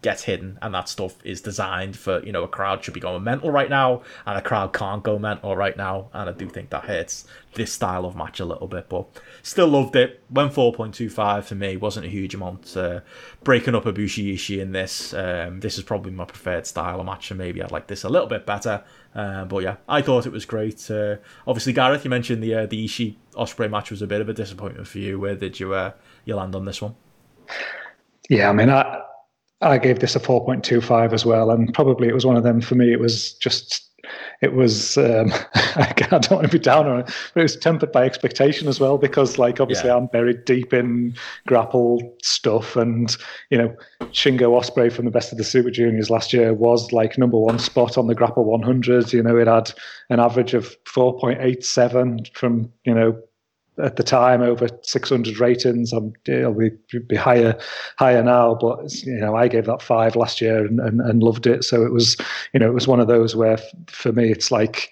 gets 0.03 0.23
hidden 0.23 0.59
and 0.61 0.75
that 0.75 0.87
stuff 0.87 1.15
is 1.23 1.41
designed 1.41 1.97
for 1.97 2.23
you 2.23 2.31
know 2.31 2.43
a 2.43 2.47
crowd 2.47 2.83
should 2.83 2.93
be 2.93 2.99
going 2.99 3.23
mental 3.23 3.49
right 3.49 3.69
now 3.69 4.03
and 4.25 4.37
a 4.37 4.41
crowd 4.41 4.73
can't 4.73 5.01
go 5.01 5.17
mental 5.17 5.55
right 5.55 5.75
now. 5.75 6.09
And 6.13 6.29
i 6.29 6.33
do 6.33 6.47
think 6.47 6.69
that 6.69 6.85
hits 6.85 7.25
this 7.55 7.71
style 7.71 8.05
of 8.05 8.15
match 8.15 8.39
a 8.39 8.45
little 8.45 8.67
bit 8.67 8.89
but 8.89 9.07
still 9.41 9.67
loved 9.67 9.95
it. 9.95 10.21
Went 10.29 10.53
4.25 10.53 11.43
for 11.45 11.55
me. 11.55 11.77
Wasn't 11.77 12.05
a 12.05 12.09
huge 12.09 12.35
amount 12.35 12.75
uh, 12.75 12.99
breaking 13.43 13.75
up 13.75 13.85
Ibushi 13.85 14.33
Ishii 14.33 14.59
in 14.59 14.71
this. 14.73 15.13
Um, 15.13 15.61
this 15.61 15.77
is 15.77 15.83
probably 15.83 16.11
my 16.11 16.25
preferred 16.25 16.67
style 16.67 16.99
of 16.99 17.05
match 17.05 17.31
and 17.31 17.37
maybe 17.37 17.61
i'd 17.61 17.71
like 17.71 17.87
this 17.87 18.03
a 18.03 18.09
little 18.09 18.27
bit 18.27 18.45
better. 18.45 18.83
Uh, 19.15 19.45
but 19.45 19.61
yeah 19.61 19.75
i 19.87 20.01
thought 20.01 20.25
it 20.25 20.31
was 20.31 20.45
great. 20.45 20.91
Uh, 20.91 21.15
obviously 21.47 21.73
gareth 21.73 22.03
you 22.03 22.09
mentioned 22.09 22.43
the 22.43 22.53
uh, 22.53 22.65
the 22.65 22.85
Ishii 22.85 23.15
Ospreay 23.35 23.69
match 23.69 23.89
was 23.89 24.01
a 24.01 24.07
bit 24.07 24.21
of 24.21 24.29
a 24.29 24.33
disappointment 24.33 24.87
for 24.87 24.99
you. 24.99 25.19
Where 25.19 25.35
did 25.35 25.59
you 25.59 25.73
uh, 25.73 25.93
you 26.25 26.35
land 26.35 26.55
on 26.55 26.65
this 26.65 26.81
one? 26.81 26.95
Yeah, 28.29 28.49
I 28.49 28.53
mean, 28.53 28.69
I 28.69 29.01
I 29.63 29.77
gave 29.77 29.99
this 29.99 30.15
a 30.15 30.19
four 30.19 30.43
point 30.43 30.63
two 30.63 30.81
five 30.81 31.13
as 31.13 31.25
well, 31.25 31.51
and 31.51 31.73
probably 31.73 32.07
it 32.07 32.13
was 32.13 32.25
one 32.25 32.37
of 32.37 32.43
them 32.43 32.61
for 32.61 32.75
me. 32.75 32.91
It 32.91 32.99
was 32.99 33.33
just, 33.33 33.89
it 34.41 34.53
was. 34.53 34.97
Um, 34.97 35.31
I 35.75 35.93
don't 36.09 36.31
want 36.31 36.43
to 36.43 36.49
be 36.49 36.59
down 36.59 36.87
on 36.87 36.99
it, 36.99 37.05
but 37.33 37.39
it 37.39 37.43
was 37.43 37.55
tempered 37.55 37.91
by 37.91 38.05
expectation 38.05 38.67
as 38.67 38.79
well 38.79 38.97
because, 38.97 39.37
like, 39.37 39.59
obviously, 39.59 39.89
Yeah. 39.89 39.95
I'm 39.95 40.07
buried 40.07 40.45
deep 40.45 40.73
in 40.73 41.15
grapple 41.47 42.15
stuff, 42.21 42.75
and 42.75 43.15
you 43.49 43.57
know, 43.57 43.75
Shingo 44.11 44.59
Ospreay 44.59 44.91
from 44.91 45.05
the 45.05 45.11
Best 45.11 45.31
of 45.31 45.37
the 45.37 45.43
Super 45.43 45.71
Juniors 45.71 46.09
last 46.09 46.33
year 46.33 46.53
was 46.53 46.91
like 46.91 47.17
number 47.17 47.37
one 47.37 47.59
spot 47.59 47.97
on 47.97 48.07
the 48.07 48.15
Grapple 48.15 48.43
100. 48.45 49.13
You 49.13 49.23
know, 49.23 49.37
it 49.37 49.47
had 49.47 49.71
an 50.09 50.19
average 50.19 50.53
of 50.53 50.75
four 50.85 51.17
point 51.17 51.39
eight 51.41 51.65
seven 51.65 52.19
from 52.33 52.71
you 52.83 52.93
know 52.93 53.17
at 53.77 53.95
the 53.95 54.03
time 54.03 54.41
over 54.41 54.67
600 54.81 55.39
ratings. 55.39 55.93
I'm, 55.93 56.13
it'll 56.25 56.53
be, 56.53 56.71
be 57.07 57.15
higher 57.15 57.57
higher 57.97 58.23
now, 58.23 58.55
but 58.55 58.93
you 59.03 59.17
know 59.17 59.35
I 59.35 59.47
gave 59.47 59.65
that 59.65 59.81
five 59.81 60.15
last 60.15 60.41
year 60.41 60.65
and, 60.65 60.79
and, 60.79 61.01
and 61.01 61.23
loved 61.23 61.47
it. 61.47 61.63
So 61.63 61.83
it 61.83 61.91
was 61.91 62.17
you 62.53 62.59
know 62.59 62.67
it 62.67 62.73
was 62.73 62.87
one 62.87 62.99
of 62.99 63.07
those 63.07 63.35
where 63.35 63.53
f- 63.53 63.71
for 63.87 64.11
me 64.11 64.31
it's 64.31 64.51
like 64.51 64.89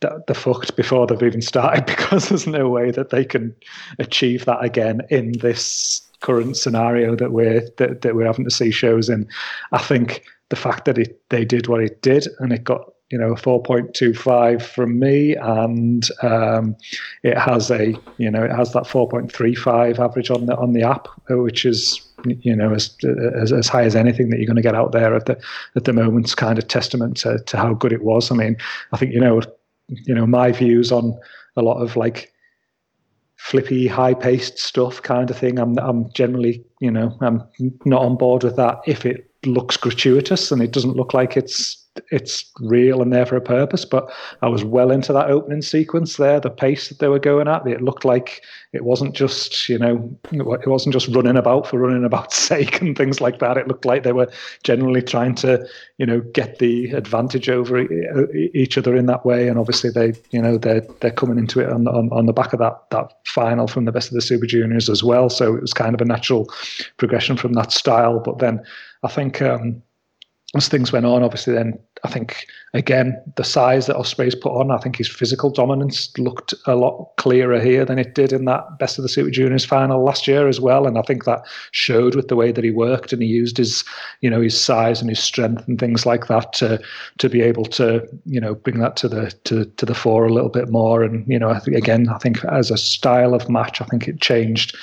they're 0.00 0.34
fucked 0.34 0.76
before 0.76 1.06
they've 1.06 1.22
even 1.22 1.42
started 1.42 1.86
because 1.86 2.28
there's 2.28 2.46
no 2.46 2.68
way 2.68 2.90
that 2.90 3.10
they 3.10 3.24
can 3.24 3.54
achieve 3.98 4.44
that 4.44 4.62
again 4.62 5.00
in 5.10 5.32
this 5.38 6.02
current 6.20 6.56
scenario 6.56 7.14
that 7.16 7.32
we're 7.32 7.68
that, 7.76 8.02
that 8.02 8.14
we're 8.14 8.26
having 8.26 8.44
to 8.44 8.50
see 8.50 8.70
shows 8.70 9.08
in. 9.08 9.28
I 9.72 9.78
think 9.78 10.24
the 10.50 10.56
fact 10.56 10.84
that 10.86 10.98
it 10.98 11.20
they 11.30 11.44
did 11.44 11.68
what 11.68 11.82
it 11.82 12.02
did 12.02 12.28
and 12.38 12.52
it 12.52 12.64
got 12.64 12.93
you 13.10 13.18
know 13.18 13.34
4.25 13.34 14.62
from 14.62 14.98
me 14.98 15.36
and 15.36 16.08
um, 16.22 16.76
it 17.22 17.36
has 17.36 17.70
a 17.70 17.94
you 18.16 18.30
know 18.30 18.42
it 18.42 18.50
has 18.50 18.72
that 18.72 18.84
4.35 18.84 19.98
average 19.98 20.30
on 20.30 20.46
the 20.46 20.56
on 20.56 20.72
the 20.72 20.82
app 20.82 21.08
which 21.28 21.64
is 21.64 22.00
you 22.24 22.56
know 22.56 22.72
as 22.72 22.96
as, 23.36 23.52
as 23.52 23.68
high 23.68 23.82
as 23.84 23.94
anything 23.94 24.30
that 24.30 24.38
you're 24.38 24.46
going 24.46 24.56
to 24.56 24.62
get 24.62 24.74
out 24.74 24.92
there 24.92 25.14
at 25.14 25.26
the 25.26 25.38
at 25.76 25.84
the 25.84 25.92
moment 25.92 26.34
kind 26.36 26.58
of 26.58 26.66
testament 26.66 27.16
to, 27.18 27.38
to 27.40 27.56
how 27.56 27.74
good 27.74 27.92
it 27.92 28.02
was. 28.02 28.30
I 28.30 28.34
mean 28.34 28.56
i 28.92 28.96
think 28.96 29.12
you 29.12 29.20
know 29.20 29.42
you 29.88 30.14
know 30.14 30.26
my 30.26 30.50
views 30.52 30.90
on 30.90 31.18
a 31.56 31.62
lot 31.62 31.82
of 31.82 31.96
like 31.96 32.32
flippy 33.36 33.86
high 33.86 34.14
paced 34.14 34.58
stuff 34.58 35.02
kind 35.02 35.28
of 35.28 35.36
thing 35.36 35.58
i'm 35.58 35.76
i'm 35.78 36.10
generally 36.14 36.64
you 36.80 36.90
know 36.90 37.14
i'm 37.20 37.42
not 37.84 38.00
on 38.00 38.16
board 38.16 38.42
with 38.42 38.56
that 38.56 38.80
if 38.86 39.04
it 39.04 39.30
looks 39.44 39.76
gratuitous 39.76 40.50
and 40.50 40.62
it 40.62 40.70
doesn't 40.70 40.96
look 40.96 41.12
like 41.12 41.36
it's 41.36 41.83
it's 42.10 42.50
real 42.60 43.02
and 43.02 43.12
there 43.12 43.26
for 43.26 43.36
a 43.36 43.40
purpose. 43.40 43.84
But 43.84 44.10
I 44.42 44.48
was 44.48 44.64
well 44.64 44.90
into 44.90 45.12
that 45.12 45.30
opening 45.30 45.62
sequence 45.62 46.16
there, 46.16 46.40
the 46.40 46.50
pace 46.50 46.88
that 46.88 46.98
they 46.98 47.08
were 47.08 47.18
going 47.18 47.48
at. 47.48 47.66
It 47.66 47.82
looked 47.82 48.04
like 48.04 48.42
it 48.72 48.84
wasn't 48.84 49.14
just, 49.14 49.68
you 49.68 49.78
know, 49.78 50.18
it 50.32 50.66
wasn't 50.68 50.92
just 50.92 51.08
running 51.08 51.36
about 51.36 51.68
for 51.68 51.78
running 51.78 52.04
about's 52.04 52.36
sake 52.48 52.80
and 52.80 52.96
things 52.96 53.20
like 53.20 53.38
that. 53.38 53.56
It 53.56 53.68
looked 53.68 53.84
like 53.84 54.02
they 54.02 54.12
were 54.12 54.30
generally 54.64 55.02
trying 55.02 55.34
to, 55.36 55.66
you 55.98 56.06
know, 56.06 56.20
get 56.20 56.58
the 56.58 56.90
advantage 56.90 57.48
over 57.48 57.80
each 58.34 58.76
other 58.76 58.96
in 58.96 59.06
that 59.06 59.24
way. 59.24 59.48
And 59.48 59.58
obviously 59.58 59.90
they, 59.90 60.14
you 60.30 60.42
know, 60.42 60.58
they're 60.58 60.82
they're 61.00 61.12
coming 61.12 61.38
into 61.38 61.60
it 61.60 61.70
on 61.70 61.86
on, 61.86 62.10
on 62.12 62.26
the 62.26 62.32
back 62.32 62.52
of 62.52 62.58
that 62.58 62.90
that 62.90 63.12
final 63.26 63.68
from 63.68 63.84
the 63.84 63.92
best 63.92 64.08
of 64.08 64.14
the 64.14 64.22
Super 64.22 64.46
Juniors 64.46 64.88
as 64.88 65.04
well. 65.04 65.30
So 65.30 65.54
it 65.54 65.60
was 65.60 65.72
kind 65.72 65.94
of 65.94 66.00
a 66.00 66.04
natural 66.04 66.52
progression 66.96 67.36
from 67.36 67.52
that 67.54 67.72
style. 67.72 68.20
But 68.20 68.38
then 68.38 68.60
I 69.02 69.08
think. 69.08 69.40
Um, 69.40 69.82
as 70.54 70.68
things 70.68 70.92
went 70.92 71.06
on, 71.06 71.22
obviously, 71.22 71.52
then 71.52 71.78
I 72.04 72.08
think 72.08 72.46
again 72.74 73.20
the 73.36 73.44
size 73.44 73.86
that 73.86 73.96
Ospreay's 73.96 74.34
put 74.34 74.52
on, 74.52 74.70
I 74.70 74.78
think 74.78 74.96
his 74.96 75.08
physical 75.08 75.50
dominance 75.50 76.16
looked 76.18 76.54
a 76.66 76.76
lot 76.76 77.10
clearer 77.16 77.60
here 77.60 77.84
than 77.84 77.98
it 77.98 78.14
did 78.14 78.32
in 78.32 78.44
that 78.44 78.78
Best 78.78 78.98
of 78.98 79.02
the 79.02 79.08
Super 79.08 79.30
Juniors 79.30 79.64
final 79.64 80.04
last 80.04 80.28
year 80.28 80.46
as 80.46 80.60
well, 80.60 80.86
and 80.86 80.98
I 80.98 81.02
think 81.02 81.24
that 81.24 81.42
showed 81.72 82.14
with 82.14 82.28
the 82.28 82.36
way 82.36 82.52
that 82.52 82.64
he 82.64 82.70
worked 82.70 83.12
and 83.12 83.22
he 83.22 83.28
used 83.28 83.56
his, 83.56 83.84
you 84.20 84.30
know, 84.30 84.40
his 84.40 84.58
size 84.60 85.00
and 85.00 85.10
his 85.10 85.20
strength 85.20 85.66
and 85.66 85.78
things 85.78 86.06
like 86.06 86.28
that 86.28 86.52
to 86.54 86.80
to 87.18 87.28
be 87.28 87.40
able 87.42 87.64
to, 87.66 88.06
you 88.24 88.40
know, 88.40 88.54
bring 88.54 88.78
that 88.78 88.96
to 88.96 89.08
the 89.08 89.32
to 89.44 89.64
to 89.64 89.86
the 89.86 89.94
fore 89.94 90.26
a 90.26 90.32
little 90.32 90.50
bit 90.50 90.68
more. 90.68 91.02
And 91.02 91.26
you 91.26 91.38
know, 91.38 91.50
I 91.50 91.60
again, 91.74 92.08
I 92.08 92.18
think 92.18 92.44
as 92.44 92.70
a 92.70 92.76
style 92.76 93.34
of 93.34 93.48
match, 93.48 93.80
I 93.80 93.86
think 93.86 94.08
it 94.08 94.20
changed 94.20 94.76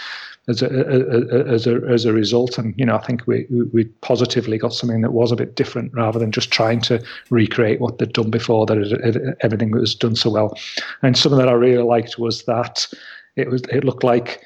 as 0.52 0.62
a, 0.62 1.46
as 1.48 1.66
a 1.68 1.82
as 1.90 2.06
a 2.06 2.14
result. 2.14 2.58
And 2.58 2.74
you 2.78 2.86
know, 2.86 2.96
I 2.96 3.06
think 3.06 3.26
we 3.26 3.48
we 3.74 3.86
positively 4.02 4.58
got 4.58 4.74
something 4.74 5.02
that 5.02 5.14
was 5.14 5.32
a 5.32 5.36
bit 5.36 5.56
different 5.56 5.94
rather 5.94 6.20
than 6.20 6.32
just 6.32 6.52
trying 6.52 6.82
to 6.82 7.04
recreate 7.30 7.82
what 7.82 7.98
they'd 7.98 8.14
done 8.14 8.30
before. 8.30 8.66
That 8.66 9.36
everything 9.42 9.72
was 9.72 9.96
done 9.96 10.16
so 10.16 10.30
well. 10.30 10.58
And 11.02 11.18
something 11.18 11.40
that 11.40 11.50
I 11.50 11.54
really 11.54 11.84
liked 11.84 12.20
was 12.20 12.44
that 12.44 12.88
it 13.36 13.50
was 13.50 13.62
it 13.64 13.84
looked 13.84 14.04
like 14.04 14.46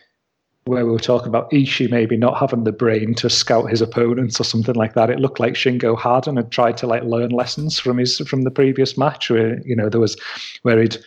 where 0.65 0.85
we 0.85 0.91
were 0.91 0.99
talking 0.99 1.27
about 1.27 1.51
Ishii 1.51 1.91
maybe 1.91 2.17
not 2.17 2.39
having 2.39 2.63
the 2.63 2.71
brain 2.71 3.13
to 3.15 3.29
scout 3.29 3.69
his 3.69 3.81
opponents 3.81 4.39
or 4.39 4.43
something 4.43 4.73
like 4.73 4.95
that. 4.95 5.11
It 5.11 5.19
looked 5.19 5.39
like 5.39 5.53
Shingo 5.53 5.99
had 5.99 6.27
and 6.27 6.37
had 6.37 6.51
tried 6.51 6.77
to 6.77 6.87
like 6.87 7.03
learn 7.03 7.29
lessons 7.29 7.77
from 7.77 7.97
his 7.97 8.17
from 8.19 8.41
the 8.41 8.51
previous 8.51 8.97
match 8.97 9.29
where 9.29 9.59
you 9.63 9.75
know 9.75 9.89
there 9.89 10.01
was 10.01 10.17
where 10.63 10.81
he'd 10.81 10.97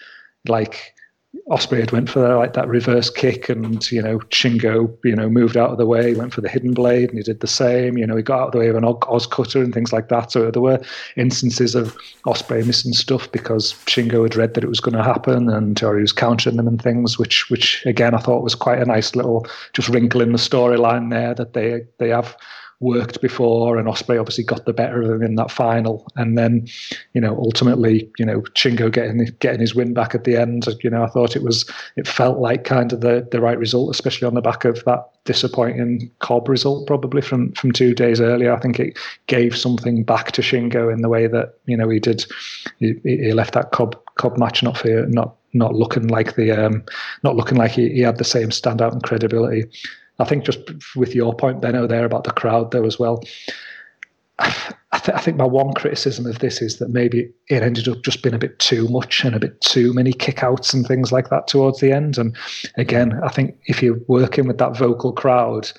like 0.46 0.94
Ospreay 1.50 1.80
had 1.80 1.92
went 1.92 2.10
for 2.10 2.36
like 2.36 2.52
that 2.52 2.68
reverse 2.68 3.08
kick, 3.08 3.48
and 3.48 3.90
you 3.90 4.02
know 4.02 4.18
Shingo, 4.30 4.94
you 5.02 5.16
know, 5.16 5.30
moved 5.30 5.56
out 5.56 5.70
of 5.70 5.78
the 5.78 5.86
way, 5.86 6.14
went 6.14 6.34
for 6.34 6.42
the 6.42 6.48
hidden 6.48 6.74
blade, 6.74 7.08
and 7.08 7.18
he 7.18 7.22
did 7.22 7.40
the 7.40 7.46
same. 7.46 7.96
You 7.96 8.06
know, 8.06 8.16
he 8.16 8.22
got 8.22 8.40
out 8.40 8.46
of 8.48 8.52
the 8.52 8.58
way 8.58 8.68
of 8.68 8.76
an 8.76 8.84
OsCutter 8.84 9.62
and 9.64 9.72
things 9.72 9.92
like 9.92 10.08
that. 10.08 10.30
So 10.32 10.50
there 10.50 10.62
were 10.62 10.80
instances 11.16 11.74
of 11.74 11.96
Ospreay 12.26 12.66
missing 12.66 12.92
stuff 12.92 13.32
because 13.32 13.72
Shingo 13.86 14.24
had 14.24 14.36
read 14.36 14.54
that 14.54 14.64
it 14.64 14.68
was 14.68 14.80
going 14.80 14.96
to 14.96 15.02
happen, 15.02 15.48
and 15.48 15.82
or 15.82 15.96
he 15.96 16.02
was 16.02 16.12
countering 16.12 16.56
them 16.56 16.68
and 16.68 16.82
things, 16.82 17.18
which 17.18 17.48
which 17.48 17.84
again 17.86 18.14
I 18.14 18.18
thought 18.18 18.44
was 18.44 18.54
quite 18.54 18.82
a 18.82 18.86
nice 18.86 19.16
little 19.16 19.46
just 19.72 19.88
wrinkle 19.88 20.20
in 20.20 20.32
the 20.32 20.38
storyline 20.38 21.10
there 21.10 21.34
that 21.34 21.54
they 21.54 21.86
they 21.98 22.10
have 22.10 22.36
worked 22.80 23.20
before, 23.20 23.76
and 23.76 23.88
Ospreay 23.88 24.20
obviously 24.20 24.44
got 24.44 24.64
the 24.64 24.72
better 24.72 25.02
of 25.02 25.10
him 25.10 25.22
in 25.22 25.34
that 25.34 25.50
final. 25.50 26.06
And 26.16 26.38
then, 26.38 26.68
you 27.12 27.20
know, 27.20 27.36
ultimately, 27.36 28.10
you 28.18 28.24
know, 28.24 28.42
Shingo 28.54 28.92
getting 28.92 29.24
getting 29.40 29.60
his 29.60 29.74
win 29.74 29.94
back 29.94 30.14
at 30.14 30.24
the 30.24 30.36
end. 30.36 30.66
You 30.82 30.90
know, 30.90 31.02
I 31.02 31.08
thought 31.08 31.36
it 31.36 31.42
was 31.42 31.68
it 31.96 32.06
felt 32.06 32.38
like 32.38 32.64
kind 32.64 32.92
of 32.92 33.00
the 33.00 33.26
the 33.30 33.40
right 33.40 33.58
result, 33.58 33.90
especially 33.90 34.26
on 34.26 34.34
the 34.34 34.40
back 34.40 34.64
of 34.64 34.84
that 34.84 35.08
disappointing 35.24 36.10
Cobb 36.20 36.48
result, 36.48 36.86
probably 36.86 37.20
from 37.20 37.52
from 37.52 37.72
two 37.72 37.94
days 37.94 38.20
earlier. 38.20 38.52
I 38.52 38.60
think 38.60 38.78
it 38.78 38.98
gave 39.26 39.56
something 39.56 40.04
back 40.04 40.32
to 40.32 40.42
Shingo 40.42 40.92
in 40.92 41.02
the 41.02 41.08
way 41.08 41.26
that 41.26 41.54
you 41.66 41.76
know 41.76 41.88
he 41.88 41.98
did. 41.98 42.24
He, 42.78 42.94
he 43.02 43.32
left 43.32 43.54
that 43.54 43.72
Cobb 43.72 43.96
Cobb 44.16 44.38
match 44.38 44.62
not 44.62 44.78
for 44.78 45.06
not 45.06 45.34
not 45.52 45.74
looking 45.74 46.08
like 46.08 46.36
the 46.36 46.52
um, 46.52 46.84
not 47.24 47.36
looking 47.36 47.58
like 47.58 47.72
he, 47.72 47.88
he 47.88 48.00
had 48.00 48.18
the 48.18 48.24
same 48.24 48.50
standout 48.50 48.92
and 48.92 49.02
credibility. 49.02 49.64
I 50.18 50.24
think 50.24 50.44
just 50.44 50.60
with 50.96 51.14
your 51.14 51.34
point, 51.34 51.60
Benno, 51.60 51.86
there 51.86 52.04
about 52.04 52.24
the 52.24 52.32
crowd 52.32 52.70
though 52.70 52.84
as 52.84 52.98
well. 52.98 53.22
I, 54.40 54.98
th- 54.98 55.16
I, 55.16 55.20
think 55.20 55.36
my 55.36 55.44
one 55.44 55.74
criticism 55.74 56.26
of 56.26 56.38
this 56.38 56.62
is 56.62 56.78
that 56.78 56.90
maybe 56.90 57.30
it 57.48 57.62
ended 57.62 57.88
up 57.88 58.02
just 58.02 58.22
being 58.22 58.34
a 58.34 58.38
bit 58.38 58.58
too 58.60 58.86
much 58.88 59.24
and 59.24 59.34
a 59.34 59.40
bit 59.40 59.60
too 59.60 59.92
many 59.92 60.12
kickouts 60.12 60.72
and 60.72 60.86
things 60.86 61.10
like 61.10 61.28
that 61.30 61.48
towards 61.48 61.80
the 61.80 61.92
end. 61.92 62.18
And 62.18 62.36
again, 62.76 63.18
I 63.24 63.28
think 63.28 63.58
if 63.66 63.82
you're 63.82 63.98
working 64.06 64.46
with 64.46 64.58
that 64.58 64.76
vocal 64.76 65.12
crowd, 65.12 65.70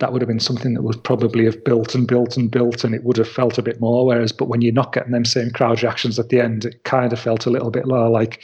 that 0.00 0.12
would 0.12 0.20
have 0.20 0.28
been 0.28 0.40
something 0.40 0.74
that 0.74 0.82
would 0.82 1.02
probably 1.04 1.44
have 1.44 1.62
built 1.64 1.94
and 1.94 2.06
built 2.06 2.36
and 2.36 2.50
built 2.50 2.82
and 2.82 2.94
it 2.94 3.04
would 3.04 3.16
have 3.16 3.28
felt 3.28 3.58
a 3.58 3.62
bit 3.62 3.80
more. 3.80 4.04
Whereas, 4.04 4.32
but 4.32 4.48
when 4.48 4.60
you're 4.60 4.72
not 4.72 4.92
getting 4.92 5.12
them 5.12 5.24
same 5.24 5.50
crowd 5.50 5.82
reactions 5.82 6.18
at 6.18 6.30
the 6.30 6.40
end, 6.40 6.64
it 6.64 6.82
kind 6.82 7.12
of 7.12 7.20
felt 7.20 7.46
a 7.46 7.50
little 7.50 7.70
bit 7.70 7.86
like, 7.86 8.42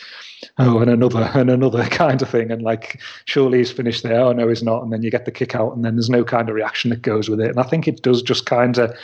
oh, 0.58 0.78
and 0.78 0.90
another 0.90 1.28
and 1.34 1.50
another 1.50 1.84
kind 1.86 2.22
of 2.22 2.30
thing. 2.30 2.52
And 2.52 2.62
like, 2.62 3.00
surely 3.24 3.58
he's 3.58 3.72
finished 3.72 4.04
there. 4.04 4.20
Oh 4.20 4.32
no, 4.32 4.48
he's 4.48 4.62
not. 4.62 4.82
And 4.82 4.92
then 4.92 5.02
you 5.02 5.10
get 5.10 5.24
the 5.24 5.32
kick 5.32 5.54
out, 5.54 5.74
and 5.74 5.84
then 5.84 5.96
there's 5.96 6.10
no 6.10 6.24
kind 6.24 6.48
of 6.48 6.54
reaction 6.54 6.90
that 6.90 7.02
goes 7.02 7.28
with 7.28 7.40
it. 7.40 7.50
And 7.50 7.58
I 7.58 7.64
think 7.64 7.88
it 7.88 8.02
does 8.02 8.22
just 8.22 8.46
kind 8.46 8.78
of, 8.78 8.96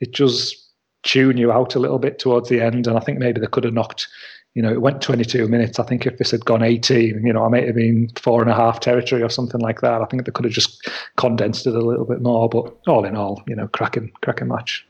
it 0.00 0.12
does 0.12 0.60
tune 1.04 1.36
you 1.36 1.52
out 1.52 1.74
a 1.74 1.78
little 1.78 1.98
bit 1.98 2.18
towards 2.18 2.48
the 2.48 2.60
end. 2.60 2.86
And 2.86 2.96
I 2.96 3.00
think 3.00 3.18
maybe 3.18 3.40
they 3.40 3.46
could 3.46 3.64
have 3.64 3.74
knocked. 3.74 4.08
You 4.54 4.62
know, 4.62 4.72
it 4.72 4.80
went 4.80 5.02
22 5.02 5.48
minutes. 5.48 5.78
I 5.78 5.84
think 5.84 6.06
if 6.06 6.18
this 6.18 6.30
had 6.30 6.44
gone 6.44 6.62
18, 6.62 7.26
you 7.26 7.32
know, 7.32 7.44
I 7.44 7.48
might 7.48 7.66
have 7.66 7.74
been 7.74 8.08
four 8.16 8.40
and 8.40 8.50
a 8.50 8.54
half 8.54 8.80
territory 8.80 9.22
or 9.22 9.28
something 9.28 9.60
like 9.60 9.80
that. 9.80 10.00
I 10.00 10.04
think 10.06 10.24
they 10.24 10.32
could 10.32 10.44
have 10.44 10.54
just 10.54 10.88
condensed 11.16 11.66
it 11.66 11.74
a 11.74 11.80
little 11.80 12.04
bit 12.04 12.22
more. 12.22 12.48
But 12.48 12.72
all 12.86 13.04
in 13.04 13.16
all, 13.16 13.42
you 13.48 13.56
know, 13.56 13.66
cracking, 13.68 14.12
cracking 14.22 14.48
match. 14.48 14.86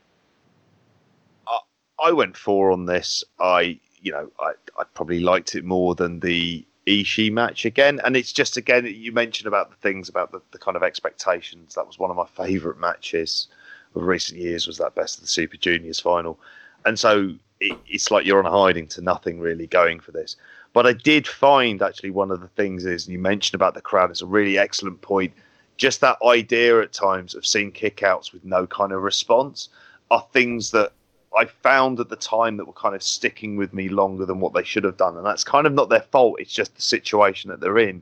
I 1.97 2.11
went 2.11 2.37
four 2.37 2.71
on 2.71 2.85
this. 2.85 3.23
I 3.39 3.79
you 4.05 4.11
know, 4.11 4.31
I, 4.39 4.51
I 4.77 4.83
probably 4.93 5.19
liked 5.19 5.55
it 5.55 5.65
more 5.65 5.95
than 5.95 6.19
the 6.19 6.65
Ishii 6.85 7.31
match 7.31 7.65
again. 7.65 7.99
And 8.05 8.15
it's 8.15 8.31
just, 8.31 8.55
again, 8.55 8.85
you 8.85 9.11
mentioned 9.11 9.47
about 9.47 9.71
the 9.71 9.77
things 9.77 10.07
about 10.09 10.31
the, 10.31 10.41
the 10.51 10.59
kind 10.59 10.77
of 10.77 10.83
expectations. 10.83 11.73
That 11.73 11.87
was 11.87 11.97
one 11.97 12.11
of 12.11 12.15
my 12.15 12.27
favourite 12.27 12.79
matches 12.79 13.47
of 13.95 14.03
recent 14.03 14.39
years 14.39 14.67
was 14.67 14.77
that 14.77 14.93
best 14.93 15.17
of 15.17 15.21
the 15.23 15.27
Super 15.27 15.57
Juniors 15.57 15.99
final. 15.99 16.39
And 16.85 16.99
so 16.99 17.33
it, 17.59 17.77
it's 17.87 18.11
like 18.11 18.25
you're 18.25 18.39
on 18.39 18.45
a 18.45 18.51
hiding 18.51 18.87
to 18.87 19.01
nothing 19.01 19.39
really 19.39 19.67
going 19.67 19.99
for 19.99 20.11
this. 20.11 20.35
But 20.73 20.85
I 20.85 20.93
did 20.93 21.27
find 21.27 21.81
actually 21.81 22.09
one 22.09 22.31
of 22.31 22.41
the 22.41 22.49
things 22.49 22.85
is, 22.85 23.07
you 23.07 23.17
mentioned 23.19 23.55
about 23.55 23.73
the 23.73 23.81
crowd, 23.81 24.11
it's 24.11 24.21
a 24.21 24.25
really 24.25 24.57
excellent 24.57 25.01
point. 25.01 25.33
Just 25.77 26.01
that 26.01 26.17
idea 26.25 26.81
at 26.81 26.93
times 26.93 27.33
of 27.35 27.45
seeing 27.45 27.71
kickouts 27.71 28.33
with 28.33 28.43
no 28.43 28.67
kind 28.67 28.91
of 28.91 29.01
response 29.01 29.69
are 30.11 30.25
things 30.33 30.71
that 30.71 30.91
I 31.37 31.45
found 31.45 31.99
at 31.99 32.09
the 32.09 32.15
time 32.15 32.57
that 32.57 32.65
were 32.65 32.73
kind 32.73 32.95
of 32.95 33.03
sticking 33.03 33.57
with 33.57 33.73
me 33.73 33.89
longer 33.89 34.25
than 34.25 34.39
what 34.39 34.53
they 34.53 34.63
should 34.63 34.83
have 34.83 34.97
done. 34.97 35.17
And 35.17 35.25
that's 35.25 35.43
kind 35.43 35.67
of 35.67 35.73
not 35.73 35.89
their 35.89 36.01
fault. 36.01 36.39
It's 36.39 36.53
just 36.53 36.75
the 36.75 36.81
situation 36.81 37.49
that 37.49 37.59
they're 37.59 37.77
in. 37.77 38.01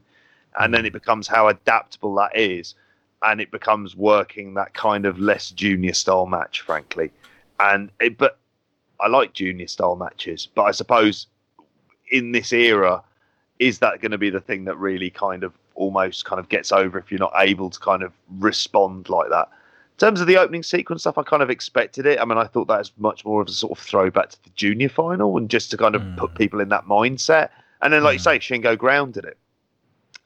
And 0.59 0.73
then 0.73 0.85
it 0.85 0.93
becomes 0.93 1.27
how 1.27 1.47
adaptable 1.47 2.13
that 2.15 2.35
is. 2.35 2.75
And 3.23 3.39
it 3.41 3.51
becomes 3.51 3.95
working 3.95 4.53
that 4.55 4.73
kind 4.73 5.05
of 5.05 5.17
less 5.17 5.49
junior 5.51 5.93
style 5.93 6.25
match, 6.25 6.61
frankly. 6.61 7.11
And 7.59 7.89
it, 7.99 8.17
but 8.17 8.37
I 9.03 9.07
like 9.07 9.33
junior 9.33 9.67
style 9.67 9.95
matches. 9.95 10.47
But 10.55 10.63
I 10.63 10.71
suppose 10.71 11.27
in 12.11 12.31
this 12.31 12.53
era, 12.53 13.03
is 13.59 13.79
that 13.79 14.01
going 14.01 14.11
to 14.11 14.17
be 14.17 14.29
the 14.29 14.39
thing 14.39 14.65
that 14.65 14.77
really 14.77 15.09
kind 15.09 15.43
of 15.43 15.53
almost 15.75 16.25
kind 16.25 16.39
of 16.39 16.49
gets 16.49 16.71
over 16.71 16.97
if 16.97 17.11
you're 17.11 17.19
not 17.19 17.33
able 17.35 17.69
to 17.69 17.79
kind 17.79 18.03
of 18.03 18.13
respond 18.39 19.09
like 19.09 19.29
that? 19.29 19.49
In 19.93 19.97
terms 19.97 20.21
of 20.21 20.27
the 20.27 20.37
opening 20.37 20.63
sequence 20.63 21.01
stuff, 21.01 21.17
I 21.17 21.23
kind 21.23 21.43
of 21.43 21.49
expected 21.49 22.05
it. 22.05 22.19
I 22.19 22.25
mean, 22.25 22.37
I 22.37 22.45
thought 22.45 22.67
that 22.67 22.79
was 22.79 22.91
much 22.97 23.25
more 23.25 23.41
of 23.41 23.47
a 23.47 23.51
sort 23.51 23.77
of 23.77 23.83
throwback 23.83 24.29
to 24.29 24.43
the 24.43 24.49
junior 24.55 24.89
final 24.89 25.37
and 25.37 25.49
just 25.49 25.69
to 25.71 25.77
kind 25.77 25.95
of 25.95 26.01
mm. 26.01 26.17
put 26.17 26.33
people 26.35 26.61
in 26.61 26.69
that 26.69 26.85
mindset. 26.85 27.49
And 27.81 27.93
then, 27.93 28.03
like 28.03 28.11
mm. 28.11 28.19
you 28.19 28.39
say, 28.39 28.39
Shingo 28.39 28.77
grounded 28.77 29.25
it. 29.25 29.37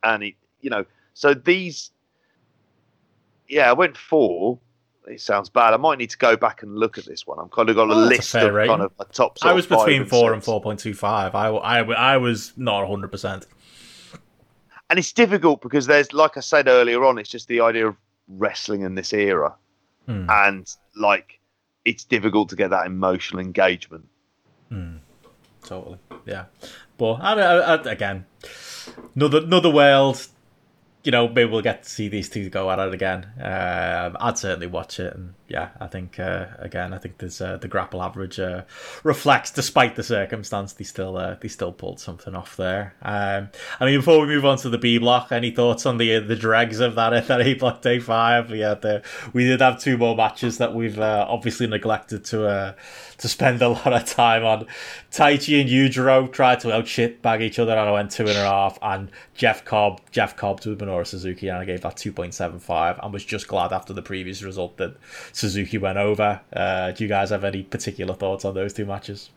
And 0.03 0.23
he, 0.23 0.35
you 0.61 0.69
know, 0.69 0.85
so 1.15 1.33
these, 1.33 1.91
yeah, 3.49 3.69
I 3.69 3.73
went 3.73 3.97
four. 3.97 4.59
It 5.07 5.21
sounds 5.21 5.49
bad. 5.49 5.73
I 5.73 5.77
might 5.77 5.97
need 5.97 6.09
to 6.09 6.17
go 6.17 6.35
back 6.35 6.63
and 6.63 6.75
look 6.75 6.97
at 6.97 7.05
this 7.05 7.25
one. 7.25 7.39
I'm 7.39 7.49
kind 7.49 7.69
of 7.69 7.75
got 7.75 7.89
a 7.89 7.93
oh, 7.93 7.97
list 7.97 8.35
a 8.35 8.47
of 8.47 8.53
rating. 8.53 8.71
kind 8.71 8.81
of 8.81 8.91
a 8.99 9.05
top. 9.05 9.37
I 9.41 9.53
was 9.53 9.65
between 9.65 10.05
four 10.05 10.33
and 10.33 10.43
four 10.43 10.61
point 10.61 10.79
two 10.79 10.93
five. 10.93 11.33
I, 11.33 11.47
I, 11.47 11.79
I 11.79 12.17
was 12.17 12.53
not 12.57 12.87
hundred 12.87 13.09
percent. 13.09 13.45
And 14.89 14.99
it's 14.99 15.11
difficult 15.11 15.61
because 15.61 15.85
there's, 15.85 16.13
like 16.13 16.37
I 16.37 16.39
said 16.39 16.67
earlier 16.67 17.03
on, 17.03 17.17
it's 17.17 17.29
just 17.29 17.47
the 17.47 17.61
idea 17.61 17.87
of 17.87 17.95
wrestling 18.27 18.81
in 18.81 18.95
this 18.95 19.13
era, 19.13 19.55
mm. 20.07 20.29
and 20.29 20.69
like 20.95 21.39
it's 21.85 22.03
difficult 22.03 22.49
to 22.49 22.55
get 22.55 22.69
that 22.69 22.85
emotional 22.85 23.39
engagement. 23.39 24.07
Mm. 24.71 24.99
Totally, 25.63 25.99
yeah. 26.25 26.45
But 26.97 27.13
I, 27.15 27.33
I, 27.33 27.75
I, 27.75 27.91
again, 27.91 28.25
another 29.15 29.39
another 29.39 29.69
world 29.69 30.25
you 31.07 31.11
know, 31.11 31.29
maybe 31.29 31.49
we'll 31.49 31.61
get 31.61 31.83
to 31.83 31.89
see 31.89 32.09
these 32.09 32.27
two 32.27 32.49
go 32.49 32.69
at 32.69 32.79
it 32.79 32.93
again. 32.93 33.25
Um, 33.39 34.17
I'd 34.19 34.37
certainly 34.37 34.67
watch 34.67 34.99
it, 34.99 35.15
and 35.15 35.35
yeah, 35.49 35.69
I 35.79 35.87
think 35.87 36.19
uh, 36.19 36.47
again, 36.59 36.93
I 36.93 36.97
think 36.97 37.19
there's 37.19 37.39
uh, 37.39 37.55
the 37.55 37.69
grapple 37.69 38.03
average 38.03 38.37
uh, 38.37 38.63
reflects, 39.03 39.49
despite 39.49 39.95
the 39.95 40.03
circumstance, 40.03 40.73
they 40.73 40.83
still 40.83 41.15
uh, 41.15 41.35
they 41.39 41.47
still 41.47 41.71
pulled 41.71 42.01
something 42.01 42.35
off 42.35 42.57
there. 42.57 42.95
Um, 43.01 43.49
I 43.79 43.85
mean, 43.85 43.99
before 43.99 44.19
we 44.19 44.27
move 44.27 44.43
on 44.43 44.57
to 44.59 44.69
the 44.69 44.77
B 44.77 44.97
block, 44.97 45.31
any 45.31 45.51
thoughts 45.51 45.85
on 45.85 45.97
the 45.97 46.19
the 46.19 46.35
dregs 46.35 46.81
of 46.81 46.95
that 46.95 47.27
that 47.27 47.41
A 47.41 47.53
block 47.53 47.81
day 47.81 47.99
five? 47.99 48.49
Yeah, 48.49 48.73
the, 48.73 49.03
we 49.31 49.45
did 49.45 49.61
have 49.61 49.79
two 49.79 49.97
more 49.97 50.17
matches 50.17 50.57
that 50.57 50.73
we've 50.75 50.99
uh, 50.99 51.25
obviously 51.29 51.67
neglected 51.67 52.25
to 52.25 52.45
uh, 52.45 52.73
to 53.19 53.27
spend 53.27 53.61
a 53.61 53.69
lot 53.69 53.93
of 53.93 54.05
time 54.05 54.45
on. 54.45 54.67
Taichi 55.11 55.59
and 55.61 55.69
Yujiro 55.69 56.31
tried 56.31 56.59
to 56.61 56.73
out 56.73 56.87
shit 56.87 57.21
bag 57.21 57.41
each 57.41 57.57
other, 57.57 57.71
and 57.71 57.79
I 57.79 57.91
went 57.91 58.11
two 58.11 58.27
and 58.27 58.37
a 58.37 58.43
half. 58.43 58.77
And 58.81 59.09
Jeff 59.33 59.65
Cobb, 59.65 60.01
Jeff 60.11 60.35
Cobb 60.35 60.59
to 60.61 60.75
Minoru 60.75 61.05
Suzuki, 61.05 61.47
and 61.47 61.57
I 61.57 61.65
gave 61.65 61.81
that 61.81 61.95
2.75 61.95 63.03
and 63.03 63.13
was 63.13 63.23
just 63.25 63.47
glad 63.47 63.71
after 63.71 63.93
the 63.93 64.01
previous 64.01 64.43
result 64.43 64.77
that 64.77 64.95
Suzuki 65.37 65.77
went 65.77 65.97
over. 65.97 66.41
Uh, 66.51 66.91
do 66.91 67.03
you 67.03 67.07
guys 67.07 67.29
have 67.29 67.43
any 67.43 67.63
particular 67.63 68.13
thoughts 68.13 68.43
on 68.43 68.55
those 68.55 68.73
two 68.73 68.85
matches? 68.85 69.29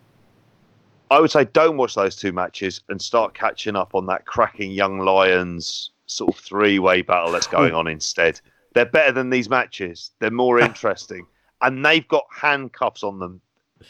I 1.11 1.21
would 1.21 1.31
say 1.31 1.45
don't 1.45 1.77
watch 1.77 1.95
those 1.95 2.17
two 2.17 2.33
matches 2.33 2.81
and 2.89 3.03
start 3.03 3.35
catching 3.35 3.77
up 3.77 3.95
on 3.95 4.07
that 4.07 4.25
cracking 4.25 4.71
Young 4.71 5.01
Lions 5.01 5.91
sort 6.07 6.35
of 6.35 6.41
three 6.43 6.79
way 6.79 7.03
battle 7.03 7.33
that's 7.33 7.47
going 7.47 7.75
on 7.75 7.87
instead. 7.87 8.41
They're 8.75 8.87
better 8.87 9.13
than 9.13 9.31
these 9.31 9.51
matches, 9.51 10.13
they're 10.21 10.31
more 10.31 10.59
interesting. 10.69 11.27
and 11.61 11.85
they've 11.85 12.07
got 12.09 12.25
handcuffs 12.35 13.03
on 13.03 13.19
them 13.19 13.41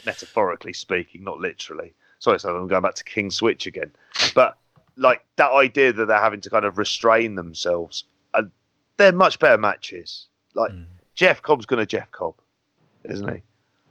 metaphorically 0.05 0.73
speaking, 0.73 1.23
not 1.23 1.39
literally. 1.39 1.95
Sorry, 2.19 2.41
so 2.41 2.55
I'm 2.57 2.67
going 2.67 2.83
back 2.83 2.95
to 2.97 3.05
King 3.05 3.31
Switch 3.31 3.67
again. 3.67 3.93
But 4.35 4.57
like 4.97 5.25
that 5.37 5.53
idea 5.53 5.93
that 5.93 6.07
they're 6.07 6.19
having 6.19 6.41
to 6.41 6.51
kind 6.51 6.65
of 6.65 6.79
restrain 6.79 7.37
themselves, 7.37 8.05
and 8.35 8.51
they're 8.97 9.13
much 9.13 9.39
better 9.39 9.59
matches. 9.59 10.27
Like 10.55 10.73
mm. 10.73 10.87
Jeff 11.21 11.43
Cobb's 11.43 11.67
going 11.67 11.81
to 11.81 11.85
Jeff 11.85 12.11
Cobb, 12.13 12.33
isn't 13.05 13.29
he? 13.29 13.43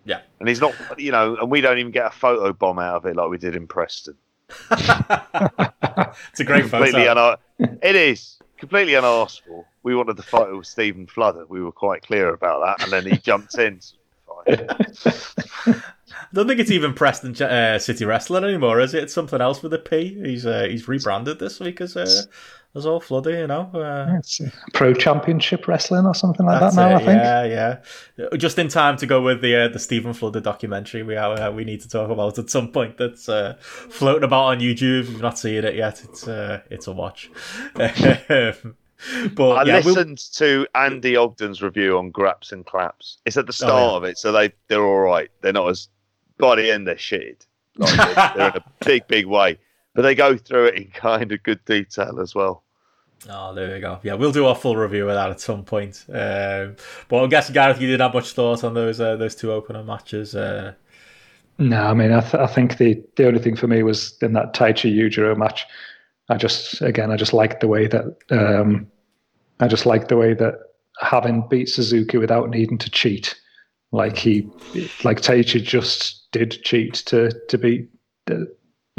Yeah, 0.04 0.22
and 0.40 0.50
he's 0.50 0.60
not, 0.60 0.74
you 0.98 1.12
know, 1.12 1.38
and 1.38 1.52
we 1.52 1.62
don't 1.62 1.78
even 1.78 1.92
get 1.92 2.08
a 2.08 2.10
photo 2.10 2.52
bomb 2.54 2.80
out 2.80 2.96
of 2.96 3.06
it 3.06 3.16
like 3.16 3.30
we 3.30 3.38
did 3.38 3.56
in 3.56 3.68
Preston. 3.68 4.16
it's 4.72 6.40
a 6.40 6.44
great 6.44 6.66
photo. 6.66 7.38
Un- 7.60 7.78
it 7.84 7.96
is. 7.96 8.40
completely 8.58 8.96
unasked 8.96 9.46
for. 9.46 9.64
We 9.84 9.96
wanted 9.96 10.18
to 10.18 10.24
fight 10.24 10.52
with 10.52 10.66
Stephen 10.66 11.06
Fludder. 11.06 11.46
We 11.48 11.62
were 11.62 11.72
quite 11.72 12.02
clear 12.02 12.34
about 12.34 12.66
that, 12.66 12.84
and 12.84 12.92
then 12.92 13.06
he 13.06 13.20
jumped 13.20 13.56
in. 13.60 13.80
I 14.48 14.56
don't 16.34 16.48
think 16.48 16.60
it's 16.60 16.72
even 16.72 16.96
Preston 16.96 17.40
uh, 17.44 17.78
City 17.78 18.06
Wrestling 18.06 18.44
anymore, 18.44 18.80
is 18.80 18.96
it? 18.96 19.04
It's 19.04 19.14
something 19.14 19.40
else 19.40 19.62
with 19.62 19.74
a 19.76 19.78
P. 19.78 20.20
He's 20.24 20.48
uh, 20.48 20.66
he's 20.68 20.88
rebranded 20.88 21.38
this 21.38 21.60
week 21.60 21.80
as 21.80 21.96
uh, 21.96 22.24
as 22.76 22.86
all 22.86 23.00
Fluddy, 23.00 23.32
you 23.32 23.48
know. 23.48 23.70
Uh, 23.74 24.16
it's 24.18 24.42
Pro 24.74 24.94
Championship 24.94 25.68
Wrestling 25.68 26.06
or 26.06 26.14
something 26.14 26.46
like 26.46 26.60
that 26.60 26.76
now. 26.76 26.90
It, 26.90 26.96
I 26.96 26.98
think. 27.00 27.22
Yeah, 27.22 27.80
yeah. 28.18 28.38
Just 28.38 28.60
in 28.60 28.68
time 28.68 28.98
to 28.98 29.08
go 29.08 29.22
with 29.22 29.42
the 29.42 29.56
uh, 29.56 29.68
the 29.70 29.80
Stephen 29.80 30.14
Fludder 30.14 30.40
documentary 30.40 31.04
we 31.04 31.16
uh, 31.16 31.52
we 31.52 31.64
need 31.64 31.82
to 31.82 31.90
talk 31.90 32.10
about 32.10 32.38
at 32.38 32.50
some 32.50 32.72
point. 32.72 32.98
That's 32.98 33.28
uh, 33.28 33.58
floating 33.60 34.24
about 34.24 34.46
on 34.46 34.60
YouTube. 34.60 35.02
If 35.02 35.10
you've 35.10 35.22
not 35.22 35.40
seen 35.40 35.64
it 35.64 35.76
yet, 35.76 36.04
it's 36.04 36.28
uh, 36.28 36.62
it's 36.70 36.88
a 36.88 36.92
watch. 36.92 37.32
but 37.74 37.88
I 37.88 39.64
yeah, 39.64 39.78
listened 39.78 40.22
we'll... 40.40 40.66
to 40.66 40.68
Andy 40.76 41.16
Ogden's 41.16 41.62
review 41.62 41.98
on 41.98 42.12
Graps 42.12 42.52
and 42.52 42.66
Claps. 42.66 43.18
It's 43.26 43.38
at 43.38 43.48
the 43.48 43.54
start 43.54 43.74
oh, 43.74 43.92
yeah. 43.92 43.98
of 43.98 44.04
it, 44.04 44.18
so 44.18 44.32
they 44.32 44.54
they're 44.68 44.86
all 44.86 45.00
right. 45.00 45.32
They're 45.42 45.54
not 45.54 45.70
as 45.70 45.90
by 46.38 46.56
the 46.56 46.72
end 46.72 46.88
they're 46.88 46.98
shit. 46.98 47.48
Like 47.78 47.96
they're, 47.96 48.32
they're 48.36 48.50
in 48.50 48.58
a 48.58 48.64
big 48.86 49.08
big 49.08 49.26
way 49.26 49.58
but 50.00 50.04
they 50.04 50.16
go 50.16 50.38
through 50.38 50.68
it 50.68 50.76
in 50.76 50.86
kind 50.92 51.30
of 51.30 51.44
good 51.44 51.60
detail 51.66 52.22
as 52.22 52.34
well. 52.34 52.64
Oh, 53.30 53.54
there 53.54 53.74
we 53.74 53.82
go. 53.82 54.00
Yeah, 54.02 54.14
we'll 54.14 54.32
do 54.32 54.46
our 54.46 54.56
full 54.56 54.78
review 54.78 55.10
of 55.10 55.14
that 55.14 55.30
at 55.30 55.42
some 55.42 55.66
point. 55.66 56.06
Um, 56.08 56.78
but 57.10 57.22
I'm 57.22 57.28
guessing 57.28 57.54
Gareth, 57.54 57.82
you 57.82 57.88
didn't 57.88 58.00
have 58.00 58.14
much 58.14 58.32
thought 58.32 58.64
on 58.64 58.76
those 58.76 59.02
uh, 59.02 59.18
those 59.18 59.36
two 59.36 59.52
opener 59.52 59.84
matches. 59.84 60.36
Uh... 60.36 60.72
No, 61.58 61.84
I 61.84 61.94
mean, 61.94 62.14
I, 62.14 62.22
th- 62.22 62.36
I 62.36 62.48
think 62.48 62.78
the 62.78 63.04
the 63.18 63.28
only 63.28 63.42
thing 63.42 63.58
for 63.58 63.68
me 63.68 63.84
was 63.84 64.18
in 64.22 64.32
that 64.32 64.54
Taichi 64.54 64.90
Yujiro 64.96 65.36
match. 65.36 65.66
I 66.30 66.38
just 66.38 66.82
again, 66.82 67.12
I 67.12 67.18
just 67.18 67.34
liked 67.34 67.60
the 67.60 67.68
way 67.68 67.88
that 67.88 68.06
um, 68.30 68.90
I 69.60 69.68
just 69.68 69.86
liked 69.86 70.08
the 70.08 70.16
way 70.16 70.34
that 70.34 70.54
having 71.02 71.46
beat 71.50 71.68
Suzuki 71.68 72.18
without 72.18 72.50
needing 72.50 72.78
to 72.78 72.90
cheat, 72.90 73.36
like 73.92 74.16
he, 74.16 74.50
like 75.04 75.20
Taichi 75.20 75.62
just 75.62 76.32
did 76.32 76.64
cheat 76.64 76.94
to 77.08 77.38
to 77.50 77.58
beat 77.58 77.90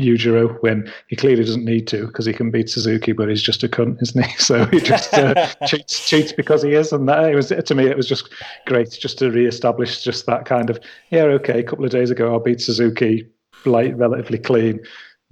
Yujiro 0.01 0.61
when 0.63 0.91
he 1.09 1.17
clearly 1.17 1.45
doesn't 1.45 1.65
need 1.65 1.87
to 1.89 2.07
because 2.07 2.27
he 2.27 2.33
can 2.33 2.51
beat 2.51 2.69
Suzuki, 2.69 3.13
but 3.13 3.29
he's 3.29 3.43
just 3.43 3.63
a 3.63 3.69
cunt, 3.69 4.01
isn't 4.03 4.25
he? 4.25 4.35
So 4.39 4.67
he 4.67 4.81
just 4.81 5.15
uh, 5.15 5.47
cheats, 5.67 6.09
cheats 6.09 6.33
because 6.33 6.63
he 6.63 6.73
is, 6.73 6.93
and 6.93 7.09
that 7.09 7.31
it 7.31 7.35
was 7.35 7.49
to 7.49 7.75
me 7.75 7.87
it 7.87 7.97
was 7.97 8.09
just 8.09 8.31
great 8.67 8.91
just 8.91 9.19
to 9.19 9.31
re-establish 9.31 10.03
just 10.03 10.27
that 10.27 10.45
kind 10.45 10.71
of 10.71 10.81
yeah 11.11 11.23
okay. 11.23 11.61
A 11.61 11.65
couple 11.65 11.85
of 11.85 11.91
days 11.91 12.11
ago 12.11 12.35
I 12.35 12.43
beat 12.43 12.61
Suzuki 12.61 13.29
like 13.65 13.93
relatively 13.97 14.39
clean 14.39 14.81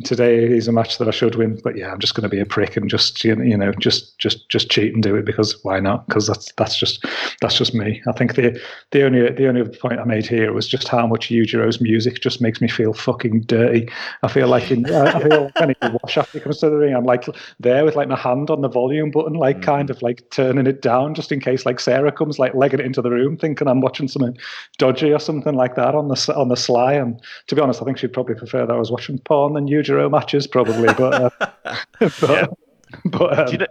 today 0.04 0.44
is 0.44 0.68
a 0.68 0.72
match 0.72 0.98
that 0.98 1.08
I 1.08 1.10
should 1.10 1.34
win, 1.34 1.60
but 1.62 1.76
yeah, 1.76 1.90
I'm 1.90 1.98
just 1.98 2.14
going 2.14 2.22
to 2.22 2.28
be 2.28 2.40
a 2.40 2.46
prick 2.46 2.76
and 2.76 2.88
just 2.88 3.24
you 3.24 3.34
know 3.34 3.72
just 3.72 4.16
just 4.18 4.48
just 4.48 4.70
cheat 4.70 4.94
and 4.94 5.02
do 5.02 5.16
it 5.16 5.24
because 5.24 5.58
why 5.64 5.80
not? 5.80 6.06
Because 6.06 6.26
that's 6.26 6.52
that's 6.56 6.78
just 6.78 7.04
that's 7.40 7.58
just 7.58 7.74
me. 7.74 8.00
I 8.06 8.12
think 8.12 8.36
the 8.36 8.60
the 8.92 9.04
only 9.04 9.30
the 9.30 9.48
only 9.48 9.64
point 9.78 9.98
I 9.98 10.04
made 10.04 10.26
here 10.26 10.52
was 10.52 10.68
just 10.68 10.86
how 10.86 11.06
much 11.06 11.28
Yujiro's 11.28 11.80
music 11.80 12.20
just 12.20 12.40
makes 12.40 12.60
me 12.60 12.68
feel 12.68 12.92
fucking 12.92 13.42
dirty. 13.42 13.88
I 14.22 14.28
feel 14.28 14.46
like 14.46 14.70
in, 14.70 14.86
I 14.86 15.20
feel 15.20 15.44
like 15.44 15.60
I 15.60 15.66
need 15.66 15.80
to 15.80 15.98
wash 16.02 16.16
after 16.16 16.38
he 16.38 16.44
comes 16.44 16.58
to 16.58 16.70
the 16.70 16.76
ring. 16.76 16.94
I'm 16.94 17.04
like 17.04 17.24
there 17.58 17.84
with 17.84 17.96
like 17.96 18.08
my 18.08 18.18
hand 18.18 18.50
on 18.50 18.60
the 18.60 18.68
volume 18.68 19.10
button, 19.10 19.34
like 19.34 19.58
mm. 19.58 19.62
kind 19.64 19.90
of 19.90 20.00
like 20.00 20.30
turning 20.30 20.66
it 20.66 20.80
down 20.80 21.14
just 21.14 21.32
in 21.32 21.40
case 21.40 21.66
like 21.66 21.80
Sarah 21.80 22.12
comes 22.12 22.38
like 22.38 22.54
legging 22.54 22.80
it 22.80 22.86
into 22.86 23.02
the 23.02 23.10
room, 23.10 23.36
thinking 23.36 23.66
I'm 23.66 23.80
watching 23.80 24.06
something 24.06 24.38
dodgy 24.78 25.12
or 25.12 25.18
something 25.18 25.54
like 25.54 25.74
that 25.74 25.96
on 25.96 26.06
the 26.06 26.34
on 26.36 26.48
the 26.48 26.56
sly. 26.56 26.92
And 26.92 27.20
to 27.48 27.56
be 27.56 27.60
honest, 27.60 27.82
I 27.82 27.84
think 27.84 27.98
she'd 27.98 28.12
probably 28.12 28.36
prefer 28.36 28.64
that 28.64 28.72
I 28.72 28.78
was 28.78 28.92
watching 28.92 29.18
porn 29.18 29.54
than 29.54 29.66
Yuji 29.66 29.88
Yujiro 29.89 30.10
matches 30.10 30.47
probably, 30.47 30.89
but 30.94 31.15
uh, 31.15 31.31
but, 31.99 32.23
yeah. 32.23 32.47
but 33.07 33.39
um, 33.39 33.52
you 33.52 33.58
know, 33.58 33.67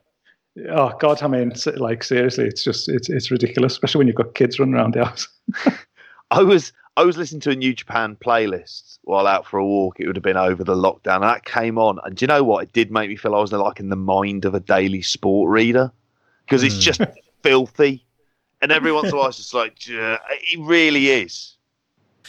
oh 0.69 0.93
god, 0.99 1.21
I 1.21 1.27
mean, 1.27 1.53
like 1.75 2.03
seriously, 2.03 2.45
it's 2.45 2.63
just 2.63 2.89
it's 2.89 3.09
it's 3.09 3.31
ridiculous, 3.31 3.73
especially 3.73 3.99
when 3.99 4.07
you've 4.07 4.15
got 4.15 4.35
kids 4.35 4.59
running 4.59 4.75
around 4.75 4.93
the 4.93 5.05
house. 5.05 5.27
I 6.31 6.43
was 6.43 6.73
I 6.97 7.03
was 7.03 7.17
listening 7.17 7.41
to 7.41 7.51
a 7.51 7.55
New 7.55 7.73
Japan 7.73 8.17
playlist 8.19 8.99
while 9.03 9.27
out 9.27 9.45
for 9.45 9.59
a 9.59 9.65
walk. 9.65 9.99
It 9.99 10.07
would 10.07 10.15
have 10.15 10.23
been 10.23 10.37
over 10.37 10.63
the 10.63 10.75
lockdown, 10.75 11.15
and 11.15 11.23
that 11.23 11.45
came 11.45 11.77
on. 11.77 11.99
And 12.03 12.15
do 12.15 12.23
you 12.23 12.27
know 12.27 12.43
what? 12.43 12.63
It 12.63 12.73
did 12.73 12.91
make 12.91 13.09
me 13.09 13.15
feel 13.15 13.35
I 13.35 13.39
was 13.39 13.51
like 13.51 13.79
in 13.79 13.89
the 13.89 13.95
mind 13.95 14.45
of 14.45 14.55
a 14.55 14.59
daily 14.59 15.01
sport 15.01 15.49
reader 15.49 15.91
because 16.45 16.63
it's 16.63 16.77
just 16.77 17.01
hmm. 17.01 17.11
filthy. 17.43 18.03
And 18.61 18.71
every 18.71 18.91
once 18.91 19.09
in 19.09 19.13
a 19.13 19.17
while, 19.17 19.27
it's 19.27 19.37
just 19.37 19.53
like, 19.53 19.75
it 19.87 20.59
really 20.59 21.09
is. 21.09 21.56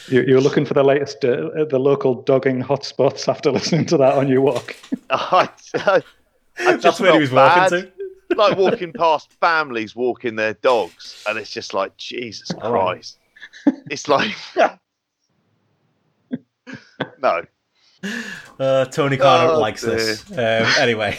You, 0.07 0.23
you 0.23 0.35
were 0.35 0.41
looking 0.41 0.65
for 0.65 0.73
the 0.73 0.83
latest, 0.83 1.23
uh, 1.23 1.65
the 1.65 1.79
local 1.79 2.15
dogging 2.23 2.63
hotspots 2.63 3.27
after 3.27 3.51
listening 3.51 3.85
to 3.87 3.97
that 3.97 4.15
on 4.15 4.27
your 4.27 4.41
walk. 4.41 4.75
I, 5.09 5.49
I, 5.75 6.01
I 6.59 6.75
That's 6.77 6.99
where 6.99 7.13
he 7.13 7.19
was 7.19 7.29
bad. 7.29 7.71
walking 7.71 7.91
to. 7.91 7.99
like 8.35 8.57
walking 8.57 8.93
past 8.93 9.33
families 9.33 9.95
walking 9.95 10.35
their 10.35 10.53
dogs, 10.55 11.23
and 11.27 11.37
it's 11.37 11.49
just 11.49 11.73
like 11.73 11.97
Jesus 11.97 12.51
Christ. 12.59 13.17
It's 13.89 14.07
like 14.07 14.35
no. 17.21 17.43
Uh, 18.59 18.85
Tony 18.85 19.17
Khan 19.17 19.49
oh, 19.49 19.59
likes 19.59 19.81
dear. 19.81 19.95
this. 19.95 20.31
Um, 20.31 20.37
anyway. 20.77 21.17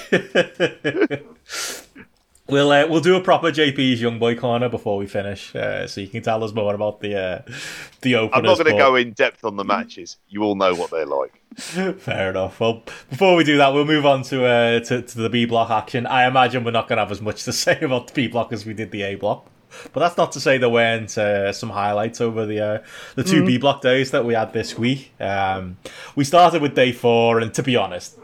We'll 2.51 2.70
uh, 2.70 2.87
we'll 2.89 3.01
do 3.01 3.17
a 3.17 3.20
proper 3.20 3.51
JP's 3.51 4.01
Young 4.01 4.19
Boy 4.19 4.35
corner 4.35 4.69
before 4.69 4.99
we 4.99 5.07
finish, 5.07 5.55
uh, 5.55 5.87
so 5.87 6.01
you 6.01 6.09
can 6.09 6.23
tell 6.23 6.43
us 6.43 6.53
more 6.53 6.75
about 6.75 7.01
the 7.01 7.17
uh, 7.17 7.43
the 8.01 8.17
openers. 8.17 8.39
I'm 8.39 8.45
not 8.45 8.59
going 8.59 8.77
to 8.77 8.83
go 8.83 8.97
in 8.97 9.12
depth 9.12 9.45
on 9.45 9.57
the 9.57 9.65
matches. 9.65 10.17
You 10.29 10.43
all 10.43 10.57
know 10.57 10.75
what 10.75 10.91
they're 10.91 11.07
like. 11.07 11.41
Fair 11.55 12.31
enough. 12.31 12.61
Well, 12.61 12.83
before 13.09 13.37
we 13.37 13.45
do 13.45 13.57
that, 13.59 13.73
we'll 13.73 13.85
move 13.85 14.07
on 14.07 14.23
to 14.25 14.45
uh, 14.45 14.81
to, 14.81 15.03
to 15.03 15.19
the 15.19 15.29
B 15.29 15.45
block 15.45 15.70
action. 15.70 16.07
I 16.07 16.27
imagine 16.27 16.65
we're 16.65 16.70
not 16.70 16.89
going 16.89 16.97
to 16.97 17.03
have 17.03 17.12
as 17.12 17.20
much 17.20 17.45
to 17.45 17.53
say 17.55 17.79
about 17.81 18.09
the 18.09 18.12
B 18.12 18.29
block 18.29 18.53
as 18.53 18.67
we 18.67 18.75
did 18.75 18.91
the 18.91 19.03
A 19.03 19.15
block. 19.15 19.47
But 19.93 20.01
that's 20.01 20.17
not 20.17 20.33
to 20.33 20.41
say 20.41 20.59
there 20.59 20.69
weren't 20.69 21.17
uh, 21.17 21.53
some 21.53 21.70
highlights 21.70 22.20
over 22.20 22.45
the 22.45 22.61
uh, 22.61 22.79
the 23.15 23.25
two 23.25 23.43
mm. 23.43 23.47
B 23.47 23.59
block 23.59 23.83
days 23.83 24.11
that 24.11 24.25
we 24.25 24.35
had 24.35 24.53
this 24.53 24.77
week. 24.77 25.12
Um, 25.20 25.79
we 26.17 26.25
started 26.25 26.61
with 26.61 26.75
day 26.75 26.93
four, 26.93 27.39
and 27.39 27.55
to 27.55 27.62
be 27.62 27.77
honest, 27.77 28.19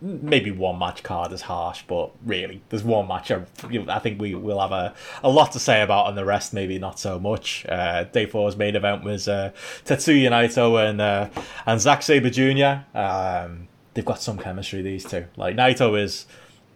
maybe 0.00 0.50
one 0.50 0.78
match 0.78 1.02
card 1.02 1.32
is 1.32 1.42
harsh, 1.42 1.82
but 1.86 2.10
really, 2.24 2.62
there's 2.68 2.84
one 2.84 3.08
match 3.08 3.30
I, 3.30 3.44
I 3.88 3.98
think 3.98 4.20
we 4.20 4.34
will 4.34 4.60
have 4.60 4.72
a, 4.72 4.94
a 5.22 5.30
lot 5.30 5.52
to 5.52 5.58
say 5.58 5.82
about, 5.82 6.08
and 6.08 6.16
the 6.18 6.24
rest 6.24 6.52
maybe 6.52 6.78
not 6.78 6.98
so 6.98 7.18
much. 7.18 7.64
Uh, 7.68 8.04
Day 8.04 8.26
four's 8.26 8.56
main 8.56 8.76
event 8.76 9.04
was 9.04 9.28
uh, 9.28 9.52
Tetsuya 9.84 10.30
Naito 10.30 10.88
and 10.88 11.00
uh, 11.00 11.28
and 11.66 11.80
Zack 11.80 12.02
Sabre 12.02 12.30
Jr. 12.30 12.84
Um, 12.96 13.68
they've 13.94 14.04
got 14.04 14.20
some 14.20 14.38
chemistry 14.38 14.82
these 14.82 15.04
two. 15.04 15.26
Like 15.36 15.56
Naito 15.56 16.00
is 16.00 16.26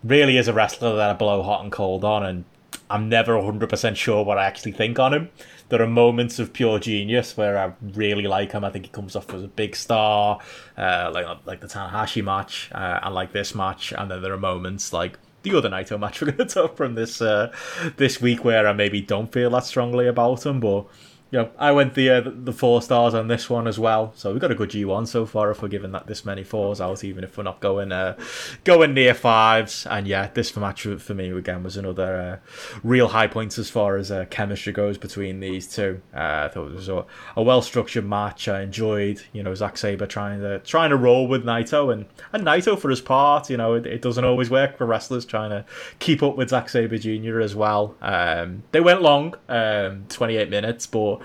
really 0.03 0.37
is 0.37 0.49
a 0.49 0.53
wrestler 0.53 0.97
that 0.97 1.11
I 1.11 1.13
blow 1.13 1.43
hot 1.43 1.63
and 1.63 1.71
cold 1.71 2.05
on, 2.05 2.25
and 2.25 2.45
I'm 2.89 3.09
never 3.09 3.37
100 3.37 3.69
percent 3.69 3.97
sure 3.97 4.25
what 4.25 4.39
I 4.39 4.47
actually 4.47 4.73
think 4.73 4.99
on 4.99 5.13
him 5.13 5.31
there 5.69 5.81
are 5.83 5.87
moments 5.87 6.39
of 6.39 6.53
pure 6.53 6.79
genius 6.79 7.37
where 7.37 7.59
I 7.59 7.73
really 7.95 8.27
like 8.27 8.53
him. 8.53 8.65
I 8.65 8.71
think 8.71 8.87
he 8.87 8.91
comes 8.91 9.17
off 9.17 9.33
as 9.33 9.43
a 9.43 9.49
big 9.49 9.75
star, 9.77 10.41
uh, 10.77 11.11
like 11.13 11.27
like 11.47 11.61
the 11.61 11.67
Tanahashi 11.67 12.23
match 12.23 12.71
uh, 12.73 13.01
and 13.03 13.15
like 13.15 13.33
this 13.33 13.55
match. 13.55 13.93
And 13.93 14.11
then 14.11 14.23
there 14.23 14.33
are 14.33 14.39
moments 14.39 14.93
like 14.93 15.19
the 15.43 15.57
other 15.57 15.69
Naito 15.69 15.99
match 15.99 16.21
we're 16.21 16.33
going 16.33 16.49
to 16.49 16.55
talk 16.55 16.77
from 16.77 16.95
this 16.95 17.23
uh, 17.23 17.53
this 17.97 18.21
week 18.21 18.45
where 18.45 18.67
I 18.67 18.73
maybe 18.73 19.01
don't 19.01 19.33
feel 19.33 19.51
that 19.51 19.65
strongly 19.65 20.07
about 20.07 20.45
him, 20.45 20.61
but 20.61 20.87
you 21.35 21.41
know, 21.41 21.51
I 21.59 21.73
went 21.73 21.95
the 21.95 22.11
uh, 22.11 22.23
the 22.25 22.53
four 22.53 22.81
stars 22.81 23.13
on 23.13 23.27
this 23.27 23.51
one 23.51 23.67
as 23.67 23.77
well. 23.77 24.13
So 24.15 24.31
we've 24.31 24.41
got 24.41 24.53
a 24.53 24.55
good 24.55 24.71
G1 24.71 25.09
so 25.09 25.27
far 25.27 25.51
if 25.51 25.63
we're 25.63 25.69
giving 25.69 25.91
that 25.91 26.07
this 26.07 26.25
many 26.25 26.45
fours 26.45 26.81
out, 26.81 27.03
even 27.03 27.25
if 27.25 27.37
we're 27.37 27.43
not 27.43 27.59
going 27.59 27.91
uh, 27.91 28.17
going 28.63 28.95
near 28.95 29.15
fives. 29.15 29.85
And 29.85 30.07
yeah, 30.07 30.29
this 30.33 30.57
match 30.57 30.83
for 30.83 31.15
me 31.15 31.31
again 31.31 31.65
was 31.65 31.77
another 31.77 32.41
uh, 32.45 32.49
real 32.85 33.09
high 33.09 33.27
point 33.27 33.59
as 33.59 33.69
far 33.69 33.97
as 33.97 34.13
uh, 34.13 34.27
chemistry 34.31 34.73
goes 34.73 34.97
between 34.97 35.41
these 35.41 35.67
two. 35.67 36.01
Uh, 36.15 36.45
I 36.45 36.49
thought 36.55 36.69
it 36.69 36.75
was 36.75 36.89
a, 36.89 37.05
a 37.35 37.43
well 37.43 37.63
structured 37.63 38.07
match. 38.07 38.47
I 38.47 38.63
enjoyed, 38.63 39.21
you 39.33 39.43
know, 39.43 39.57
Zack 39.57 39.77
Sabre 39.77 40.07
trying 40.07 40.41
to 40.41 40.61
trying 40.61 40.91
to 40.91 40.97
roll 40.97 41.27
with 41.27 41.45
Naito 41.45 41.93
and 41.93 42.07
and 42.33 42.45
Naito 42.45 42.79
for 42.79 42.91
his 42.91 43.01
part. 43.01 43.51
You 43.51 43.57
know, 43.57 43.75
it, 43.75 43.87
it 43.87 44.03
doesn't 44.03 44.25
always 44.25 44.51
work 44.51 44.79
for 44.79 44.87
wrestlers 44.87 45.25
trying 45.25 45.51
to 45.51 45.65
keep 45.99 46.23
up 46.23 46.37
with 46.37 46.51
Zack 46.51 46.69
Sabre 46.69 46.97
Jr. 46.97 47.41
as 47.41 47.57
well. 47.57 47.97
Um, 48.01 48.63
they 48.71 48.81
went 48.81 49.03
long, 49.03 49.35
um, 49.49 50.05
28 50.09 50.49
minutes, 50.49 50.87
but 50.87 51.24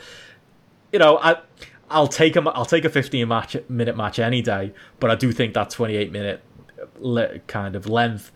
you 0.92 1.00
know, 1.00 1.18
I 1.18 1.38
I'll 1.90 2.08
take 2.08 2.36
a 2.36 2.42
I'll 2.52 2.66
take 2.66 2.86
a 2.86 2.90
15 2.90 3.28
match 3.28 3.58
minute 3.68 3.98
match 3.98 4.20
any 4.20 4.42
day, 4.42 4.74
but 5.00 5.10
I 5.10 5.16
do 5.16 5.32
think 5.32 5.54
that 5.54 5.70
28 5.70 6.12
minute 6.12 6.42
kind 7.48 7.76
of 7.76 7.88
length 7.88 8.32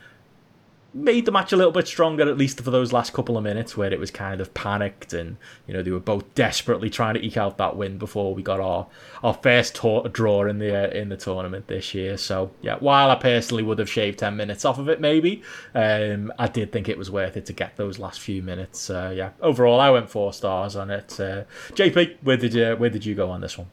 made 0.94 1.26
the 1.26 1.32
match 1.32 1.52
a 1.52 1.58
little 1.58 1.72
bit 1.72 1.88
stronger, 1.88 2.30
at 2.30 2.38
least 2.38 2.62
for 2.62 2.70
those 2.70 2.94
last 2.94 3.14
couple 3.14 3.38
of 3.38 3.44
minutes 3.44 3.76
where 3.76 3.92
it 3.92 4.00
was 4.00 4.12
kind 4.12 4.40
of 4.40 4.54
panicked 4.54 5.14
and 5.14 5.38
you 5.68 5.74
know 5.74 5.82
they 5.82 5.92
were 5.92 6.00
both 6.00 6.34
desperately 6.36 6.90
trying 6.90 7.16
to 7.16 7.26
eke 7.26 7.38
out 7.38 7.58
that 7.58 7.76
win 7.76 7.98
before 7.98 8.36
we 8.36 8.44
got 8.44 8.60
our 8.60 8.88
our 9.24 9.34
first 9.34 9.74
draw 9.74 10.46
in 10.46 10.60
the 10.60 10.76
uh, 10.76 10.90
in 10.92 11.10
the 11.10 11.18
tournament 11.18 11.68
this 11.68 11.94
year. 11.94 12.18
So 12.18 12.52
yeah, 12.62 12.76
while 12.80 13.10
I 13.10 13.16
personally 13.16 13.64
would 13.64 13.80
have 13.80 13.90
shaved 13.90 14.20
ten 14.20 14.36
minutes 14.36 14.66
off 14.66 14.78
of 14.78 14.88
it, 14.90 15.02
maybe 15.02 15.42
um, 15.74 16.32
I 16.38 16.48
did 16.48 16.72
think 16.72 16.88
it 16.90 16.98
was 16.98 17.10
worth 17.10 17.38
it 17.38 17.46
to 17.48 17.54
get 17.54 17.76
those 17.78 18.00
last 18.00 18.20
few 18.20 18.44
minutes. 18.44 18.90
Uh, 18.90 19.14
yeah, 19.16 19.32
overall 19.42 19.80
I 19.80 19.90
went 19.90 20.10
four 20.10 20.34
stars 20.34 20.76
on 20.76 20.92
it. 20.92 21.20
Uh, 21.20 21.44
JP, 21.72 22.18
where 22.22 22.38
did 22.38 22.54
you 22.54 22.76
where 22.76 22.90
did 22.90 23.06
you 23.06 23.16
go 23.16 23.30
on 23.32 23.42
this 23.42 23.58
one? 23.58 23.68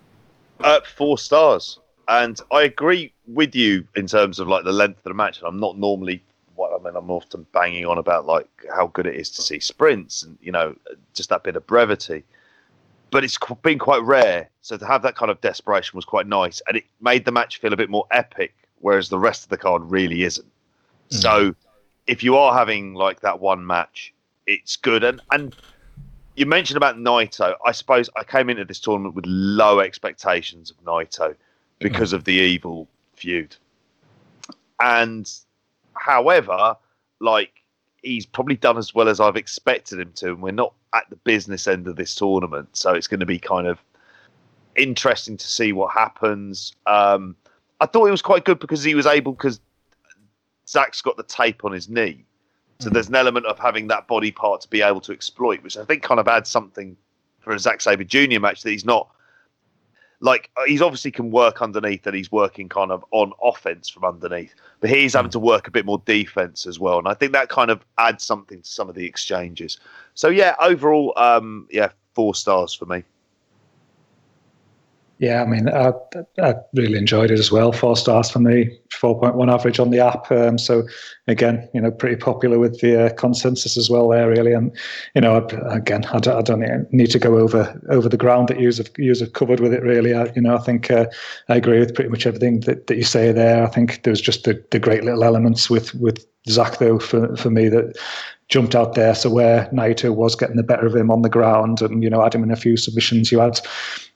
Uh, 0.61 0.81
four 0.97 1.19
stars. 1.19 1.79
And 2.09 2.41
I 2.51 2.63
agree 2.63 3.13
with 3.29 3.55
you 3.55 3.87
in 3.95 4.09
terms 4.09 4.41
of 4.41 4.49
like 4.49 4.65
the 4.65 4.73
length 4.73 4.99
of 4.99 5.05
the 5.05 5.15
match. 5.15 5.41
I'm 5.45 5.61
not 5.61 5.79
normally 5.79 6.25
what 6.61 6.79
I 6.79 6.85
mean, 6.85 6.95
I'm 6.95 7.11
often 7.11 7.47
banging 7.53 7.87
on 7.87 7.97
about 7.97 8.27
like 8.27 8.49
how 8.77 8.89
good 8.89 9.07
it 9.07 9.17
is 9.17 9.31
to 9.31 9.43
see 9.43 9.59
sprints 9.59 10.23
and 10.23 10.37
you 10.43 10.53
know 10.53 10.77
just 11.15 11.31
that 11.31 11.43
bit 11.43 11.57
of 11.57 11.67
brevity. 11.67 12.23
But 13.11 13.25
it's 13.25 13.39
been 13.63 13.79
quite 13.79 14.03
rare, 14.03 14.49
so 14.61 14.77
to 14.77 14.87
have 14.87 15.03
that 15.03 15.17
kind 15.17 15.31
of 15.31 15.41
desperation 15.41 15.97
was 15.97 16.05
quite 16.05 16.29
nice, 16.29 16.63
and 16.69 16.77
it 16.77 16.85
made 17.01 17.25
the 17.25 17.33
match 17.33 17.59
feel 17.59 17.73
a 17.73 17.77
bit 17.77 17.91
more 17.91 18.07
epic, 18.13 18.55
whereas 18.79 19.09
the 19.09 19.19
rest 19.19 19.43
of 19.43 19.49
the 19.49 19.57
card 19.57 19.83
really 19.91 20.23
isn't. 20.23 20.47
Hmm. 21.11 21.17
So, 21.17 21.55
if 22.07 22.23
you 22.23 22.37
are 22.37 22.57
having 22.57 22.95
like 22.95 23.21
that 23.21 23.41
one 23.41 23.67
match, 23.67 24.13
it's 24.47 24.77
good. 24.77 25.03
And 25.03 25.21
and 25.33 25.57
you 26.37 26.47
mentioned 26.47 26.77
about 26.77 26.99
Naito. 26.99 27.55
I 27.67 27.73
suppose 27.73 28.11
I 28.17 28.23
came 28.23 28.51
into 28.51 28.65
this 28.65 28.79
tournament 28.79 29.15
with 29.15 29.25
low 29.27 29.81
expectations 29.81 30.71
of 30.71 30.77
Naito 30.85 31.35
because 31.79 32.11
hmm. 32.11 32.17
of 32.17 32.25
the 32.25 32.35
evil 32.35 32.87
feud. 33.15 33.57
And 34.79 35.31
however, 36.01 36.77
like 37.21 37.63
he's 38.03 38.27
probably 38.27 38.57
done 38.57 38.79
as 38.79 38.95
well 38.95 39.09
as 39.09 39.21
I've 39.21 39.37
expected 39.37 40.01
him 40.01 40.13
to, 40.17 40.29
and 40.29 40.43
we're 40.43 40.53
not 40.53 40.75
at 40.95 41.09
the 41.11 41.17
business 41.17 41.69
end 41.69 41.87
of 41.87 41.97
this 41.97 42.15
tournament, 42.15 42.77
so 42.77 42.95
it's 42.95 43.07
going 43.07 43.21
to 43.21 43.27
be 43.27 43.39
kind 43.39 43.67
of 43.67 43.79
interesting 44.77 45.37
to 45.37 45.47
see 45.47 45.73
what 45.73 45.93
happens. 45.93 46.75
Um, 46.87 47.37
I 47.81 47.87
thought 47.87 48.07
it 48.07 48.11
was 48.11 48.23
quite 48.23 48.45
good 48.45 48.59
because 48.59 48.83
he 48.83 48.95
was 48.95 49.07
able 49.07 49.33
because 49.33 49.61
Zack's 50.67 51.03
got 51.03 51.17
the 51.17 51.23
tape 51.23 51.65
on 51.65 51.73
his 51.73 51.89
knee, 51.89 52.25
so 52.79 52.89
there's 52.89 53.09
an 53.09 53.15
element 53.15 53.47
of 53.47 53.59
having 53.59 53.89
that 53.89 54.07
body 54.09 54.33
part 54.33 54.63
to 54.63 54.69
be 54.69 54.83
able 54.83 55.01
to 55.03 55.13
exploit, 55.13 55.63
which 55.63 55.77
I 55.77 55.85
think 55.85 56.03
kind 56.03 56.19
of 56.19 56.27
adds 56.29 56.49
something 56.49 56.97
for 57.41 57.53
a 57.53 57.59
Zack 57.59 57.81
Sabre 57.81 58.05
Jr. 58.05 58.41
match 58.41 58.63
that 58.63 58.71
he's 58.71 58.85
not 58.85 59.11
like 60.21 60.51
uh, 60.57 60.63
he's 60.67 60.83
obviously 60.83 61.11
can 61.11 61.31
work 61.31 61.63
underneath 61.63 62.07
and 62.07 62.15
he's 62.15 62.31
working 62.31 62.69
kind 62.69 62.91
of 62.91 63.05
on 63.11 63.33
offense 63.43 63.89
from 63.89 64.05
underneath, 64.05 64.55
but 64.81 64.91
he's 64.91 65.15
having 65.15 65.31
to 65.31 65.39
work 65.39 65.67
a 65.67 65.71
bit 65.71 65.87
more 65.87 66.03
defense 66.05 66.67
as 66.67 66.79
well, 66.79 66.99
and 66.99 67.09
I 67.09 67.15
think 67.15 67.33
that 67.33 67.49
kind 67.49 67.71
of 67.71 67.85
adds 67.99 68.25
something 68.25 68.63
to 68.63 68.69
some 68.69 68.89
of 68.89 68.95
the 68.95 69.07
exchanges. 69.07 69.79
So 70.15 70.29
yeah, 70.29 70.55
overall, 70.61 71.13
um, 71.17 71.67
yeah, 71.71 71.91
four 72.15 72.35
stars 72.35 72.75
for 72.75 72.87
me. 72.87 73.03
Yeah, 75.21 75.43
I 75.43 75.47
mean, 75.47 75.69
I, 75.69 75.93
I 76.43 76.55
really 76.75 76.97
enjoyed 76.97 77.31
it 77.31 77.39
as 77.39 77.53
well. 77.53 77.73
Four 77.73 77.95
stars 77.95 78.31
for 78.31 78.39
me, 78.39 78.71
4.1 78.91 79.53
average 79.53 79.79
on 79.79 79.91
the 79.91 80.01
app. 80.01 80.33
Um, 80.33 80.57
so, 80.57 80.89
again, 81.29 81.69
you 81.75 81.81
know, 81.83 81.91
pretty 81.91 82.17
popular 82.17 82.59
with 82.59 82.81
the 82.81 83.05
uh, 83.05 83.13
consensus 83.17 83.77
as 83.77 83.91
well 83.91 84.09
there, 84.09 84.31
really. 84.31 84.55
And, 84.55 84.75
you 85.15 85.21
know, 85.21 85.37
I, 85.37 85.75
again, 85.77 86.07
I 86.07 86.21
don't, 86.21 86.39
I 86.39 86.41
don't 86.41 86.91
need 86.91 87.11
to 87.11 87.19
go 87.19 87.37
over 87.37 87.79
over 87.91 88.09
the 88.09 88.17
ground 88.17 88.49
that 88.49 88.61
you 88.61 88.69
have, 88.69 88.91
you 88.97 89.15
have 89.15 89.35
covered 89.35 89.61
with 89.61 89.75
it, 89.75 89.83
really. 89.83 90.15
I, 90.15 90.33
you 90.35 90.41
know, 90.41 90.57
I 90.57 90.61
think 90.61 90.91
uh, 90.91 91.05
I 91.51 91.57
agree 91.57 91.81
with 91.81 91.95
pretty 91.95 92.09
much 92.09 92.27
everything 92.27 92.61
that, 92.61 92.87
that 92.87 92.97
you 92.97 93.05
say 93.05 93.31
there. 93.31 93.63
I 93.63 93.69
think 93.69 94.05
there's 94.05 94.23
just 94.23 94.45
the, 94.45 94.65
the 94.71 94.79
great 94.79 95.05
little 95.05 95.23
elements 95.23 95.69
with, 95.69 95.95
with 95.97 96.25
Zack, 96.49 96.79
though, 96.79 96.99
for, 96.99 97.37
for 97.37 97.51
me 97.51 97.69
that 97.69 97.97
jumped 98.51 98.75
out 98.75 98.95
there. 98.95 99.15
So 99.15 99.31
where 99.31 99.67
Naito 99.67 100.15
was 100.15 100.35
getting 100.35 100.57
the 100.57 100.63
better 100.63 100.87
of 100.87 100.95
him 100.95 101.11
on 101.11 101.23
the 101.23 101.29
ground 101.29 101.81
and, 101.81 102.03
you 102.03 102.11
know, 102.11 102.23
had 102.23 102.35
him 102.35 102.43
in 102.43 102.51
a 102.51 102.57
few 102.57 102.77
submissions, 102.77 103.31
you 103.31 103.39
had 103.39 103.61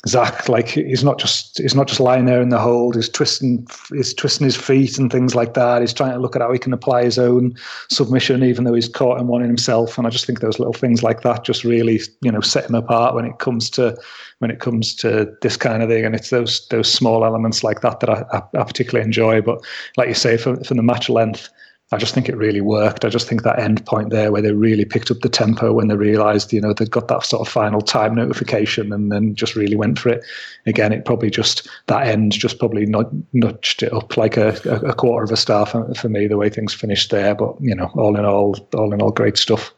Zack, 0.07 0.49
like 0.49 0.69
he's 0.69 1.05
not 1.05 1.19
just 1.19 1.59
he's 1.59 1.75
not 1.75 1.89
just 1.89 2.01
lying 2.01 2.27
there 2.27 2.43
in 2.43 2.51
the 2.51 2.59
hold, 2.59 2.95
he's 2.95 3.09
twisting 3.09 3.67
he's 3.91 4.13
twisting 4.13 4.45
his 4.45 4.57
feet 4.57 4.99
and 4.99 5.11
things 5.11 5.35
like 5.35 5.55
that. 5.55 5.81
He's 5.81 5.95
trying 5.95 6.13
to 6.13 6.19
look 6.19 6.37
at 6.37 6.43
how 6.43 6.53
he 6.53 6.59
can 6.59 6.75
apply 6.75 7.05
his 7.05 7.19
own 7.19 7.55
submission, 7.91 8.43
even 8.43 8.65
though 8.65 8.75
he's 8.75 8.89
caught 8.89 9.19
in 9.19 9.29
one 9.29 9.41
in 9.41 9.49
himself. 9.49 9.97
And 9.97 10.07
I 10.07 10.11
just 10.11 10.27
think 10.27 10.41
those 10.41 10.59
little 10.59 10.75
things 10.75 11.03
like 11.03 11.23
that 11.23 11.45
just 11.45 11.65
really, 11.65 12.01
you 12.21 12.31
know, 12.31 12.43
set 12.43 12.69
him 12.69 12.75
apart 12.75 13.15
when 13.15 13.25
it 13.25 13.39
comes 13.39 13.71
to 13.71 13.97
when 14.41 14.51
it 14.51 14.61
comes 14.61 14.95
to 14.97 15.33
this 15.41 15.57
kind 15.57 15.83
of 15.83 15.89
thing. 15.89 16.05
And 16.05 16.15
it's 16.15 16.31
those 16.31 16.67
those 16.69 16.93
small 16.93 17.25
elements 17.25 17.65
like 17.65 17.81
that 17.81 18.01
that 18.01 18.11
I, 18.11 18.25
I, 18.33 18.43
I 18.61 18.65
particularly 18.65 19.07
enjoy. 19.07 19.41
But 19.41 19.65
like 19.97 20.09
you 20.09 20.15
say, 20.15 20.37
for 20.37 20.55
the 20.57 20.83
match 20.83 21.09
length, 21.09 21.49
I 21.93 21.99
just 21.99 22.15
think 22.15 22.29
it 22.29 22.37
really 22.37 22.63
worked. 22.63 23.05
I 23.05 23.09
just 23.09 23.29
think 23.29 23.43
that 23.43 23.59
end 23.59 23.85
point 23.87 24.11
there 24.11 24.33
where 24.33 24.41
they 24.41 24.53
really 24.53 24.87
picked 24.87 25.11
up 25.11 25.19
the 25.21 25.29
tempo 25.29 25.73
when 25.73 25.89
they 25.89 25.95
realised, 25.95 26.53
you 26.53 26.61
know, 26.61 26.73
they'd 26.73 26.91
got 26.91 27.09
that 27.09 27.25
sort 27.25 27.47
of 27.47 27.53
final 27.53 27.83
time 27.83 28.15
notification 28.15 28.93
and 28.93 29.13
then 29.13 29.35
just 29.35 29.55
really 29.55 29.77
went 29.77 29.99
for 29.99 30.09
it. 30.09 30.25
Again, 30.67 30.93
it 30.93 31.05
probably 31.05 31.31
just, 31.31 31.69
that 31.87 32.07
end 32.07 32.33
just 32.33 32.59
probably 32.59 32.87
nudged 32.87 33.83
it 33.83 33.93
up 33.93 34.17
like 34.17 34.37
a, 34.39 34.55
a 34.87 34.95
quarter 34.95 35.25
of 35.25 35.31
a 35.31 35.37
star 35.37 35.67
for, 35.67 35.95
for 35.95 36.09
me, 36.09 36.27
the 36.27 36.39
way 36.39 36.49
things 36.49 36.73
finished 36.73 37.11
there. 37.11 37.35
But, 37.35 37.55
you 37.61 37.75
know, 37.75 37.91
all 37.95 38.17
in 38.19 38.25
all, 38.25 38.67
all 38.75 38.93
in 38.93 39.03
all, 39.03 39.13
great 39.13 39.37
stuff. 39.37 39.73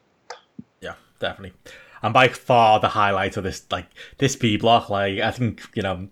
Yeah, 0.81 0.95
definitely. 1.19 1.55
And 2.03 2.15
by 2.15 2.29
far 2.29 2.79
the 2.79 2.89
highlight 2.89 3.37
of 3.37 3.43
this, 3.43 3.67
like, 3.71 3.89
this 4.19 4.37
B 4.37 4.57
block, 4.57 4.89
like, 4.89 5.19
I 5.19 5.33
think, 5.33 5.63
you 5.75 5.83
know, 5.83 6.09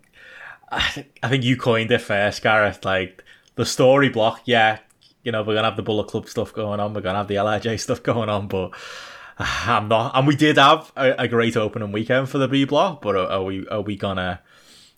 I, 0.73 1.07
I 1.23 1.29
think 1.29 1.45
you 1.45 1.57
coined 1.57 1.93
it 1.93 2.01
first, 2.01 2.43
Gareth. 2.43 2.85
Like, 2.85 3.23
the 3.55 3.65
story 3.65 4.09
block, 4.09 4.43
yeah, 4.45 4.81
you 5.25 5.33
know, 5.33 5.43
we're 5.43 5.55
gonna 5.55 5.69
have 5.69 5.77
the 5.77 5.83
Bullet 5.83 6.07
Club 6.07 6.29
stuff 6.29 6.53
going 6.53 6.79
on, 6.79 6.95
we're 6.95 7.01
gonna 7.01 7.19
have 7.19 7.29
the 7.29 7.41
LIJ 7.41 7.81
stuff 7.81 8.03
going 8.03 8.29
on, 8.29 8.47
but 8.47 8.71
I'm 9.39 9.89
not. 9.89 10.13
And 10.15 10.27
we 10.27 10.37
did 10.37 10.59
have 10.59 10.93
a, 10.97 11.23
a 11.23 11.29
great 11.29 11.57
opening 11.57 11.93
weekend 11.93 12.29
for 12.29 12.39
the 12.39 12.49
B 12.49 12.65
block, 12.65 13.03
but 13.03 13.17
are, 13.17 13.27
are, 13.27 13.43
we 13.43 13.67
are 13.69 13.81
we 13.81 13.97
gonna? 13.97 14.41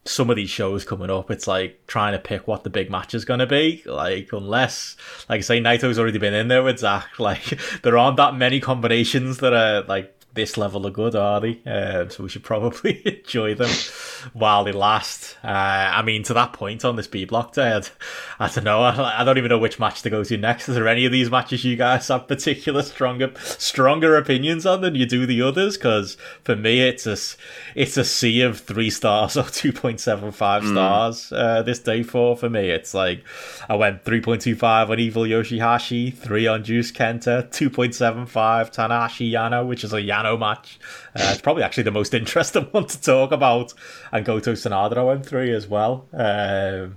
Some 0.05 0.31
of 0.31 0.37
these 0.37 0.51
shows 0.51 0.85
coming 0.85 1.11
up, 1.11 1.33
it's 1.33 1.49
like 1.49 1.85
trying 1.89 2.13
to 2.13 2.21
pick 2.21 2.47
what 2.47 2.63
the 2.63 2.71
big 2.71 2.93
match 2.93 3.13
is 3.13 3.25
going 3.25 3.41
to 3.41 3.47
be. 3.47 3.83
Like, 3.87 4.33
unless, 4.33 4.97
like 5.29 5.39
I 5.39 5.41
say, 5.41 5.61
Naito's 5.61 5.99
already 5.99 6.19
been 6.19 6.33
in 6.33 6.47
there 6.47 6.63
with 6.63 6.79
Zack. 6.79 7.09
Like, 7.19 7.59
there 7.83 7.99
aren't 7.99 8.17
that 8.19 8.37
many 8.37 8.61
combinations 8.61 9.39
that 9.39 9.53
are 9.53 9.83
like 9.83 10.16
this 10.36 10.56
level 10.56 10.86
of 10.86 10.92
good, 10.92 11.16
are 11.16 11.40
they? 11.40 11.60
Uh, 11.66 12.08
so 12.08 12.23
we 12.23 12.28
should 12.28 12.44
probably 12.44 13.02
enjoy 13.24 13.55
them 13.55 13.70
while 14.32 14.65
they 14.65 14.73
last. 14.73 15.36
Uh, 15.42 15.48
I 15.48 16.02
mean, 16.02 16.23
to 16.24 16.34
that 16.34 16.52
point 16.52 16.84
on 16.84 16.97
this 16.97 17.06
B 17.06 17.24
block 17.24 17.55
day, 17.55 17.73
I'd, 17.73 17.89
I 18.39 18.48
don't 18.48 18.65
know. 18.65 18.82
I, 18.82 19.20
I, 19.20 19.24
don't 19.24 19.39
even 19.39 19.48
know 19.48 19.58
which 19.58 19.78
match 19.78 20.02
to 20.02 20.10
go 20.10 20.23
to 20.23 20.36
next. 20.36 20.68
Is 20.68 20.74
there 20.74 20.89
any 20.89 21.05
of 21.06 21.12
these 21.12 21.31
matches 21.31 21.65
you 21.65 21.76
guys 21.76 22.08
have 22.08 22.28
particular 22.28 22.82
stronger 22.82 23.32
stronger 23.39 24.16
opinions 24.16 24.66
on 24.66 24.82
than 24.82 24.94
you 24.94 25.06
do 25.06 25.26
the 25.26 25.42
others? 25.42 25.76
Because 25.76 26.16
for 26.44 26.55
me, 26.55 26.81
it's 26.81 27.06
a 27.06 27.16
it's 27.74 27.97
a 27.97 28.05
sea 28.05 28.42
of 28.42 28.60
three 28.60 28.90
stars 28.90 29.36
or 29.36 29.44
two 29.50 29.73
point 29.73 30.00
seven 30.00 30.32
five 30.32 30.62
mm. 30.62 30.73
stars. 30.73 31.32
Uh, 31.32 31.62
this 31.62 31.78
day 31.78 32.02
four 32.02 32.36
for 32.36 32.50
me, 32.50 32.70
it's 32.70 32.94
like 32.94 33.24
I 33.68 33.76
went 33.76 34.05
three 34.05 34.20
point 34.20 34.42
two 34.42 34.56
five 34.56 34.90
on 34.90 35.00
Evil 35.00 35.23
Yoshihashi, 35.23 36.15
three 36.15 36.47
on 36.47 36.65
Juice 36.65 36.92
Kenta, 36.92 37.50
two 37.50 37.70
point 37.70 37.94
seven 37.94 38.26
five 38.26 38.70
Tanahashi 38.70 39.31
Yano, 39.31 39.66
which 39.66 39.84
is 39.84 39.92
a 39.92 40.02
Yano 40.02 40.26
match. 40.35 40.81
Uh, 41.15 41.29
it's 41.33 41.43
probably 41.43 41.63
actually 41.63 41.83
the 41.83 41.91
most 41.91 42.15
interesting 42.15 42.63
one 42.71 42.87
to 42.87 42.99
talk 42.99 43.33
about. 43.33 43.75
And 44.13 44.25
Goto 44.25 44.53
Sanada 44.53 45.07
went 45.07 45.27
three 45.27 45.53
as 45.53 45.67
well. 45.67 46.07
Uh, 46.11 46.89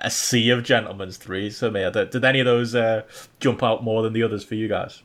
a 0.00 0.10
sea 0.10 0.48
of 0.48 0.64
gentlemen's 0.64 1.18
threes 1.18 1.58
for 1.58 1.70
me. 1.70 1.88
Did, 1.90 2.08
did 2.08 2.24
any 2.24 2.40
of 2.40 2.46
those 2.46 2.74
uh, 2.74 3.02
jump 3.40 3.62
out 3.62 3.84
more 3.84 4.02
than 4.02 4.14
the 4.14 4.22
others 4.22 4.42
for 4.42 4.54
you 4.54 4.68
guys? 4.68 5.02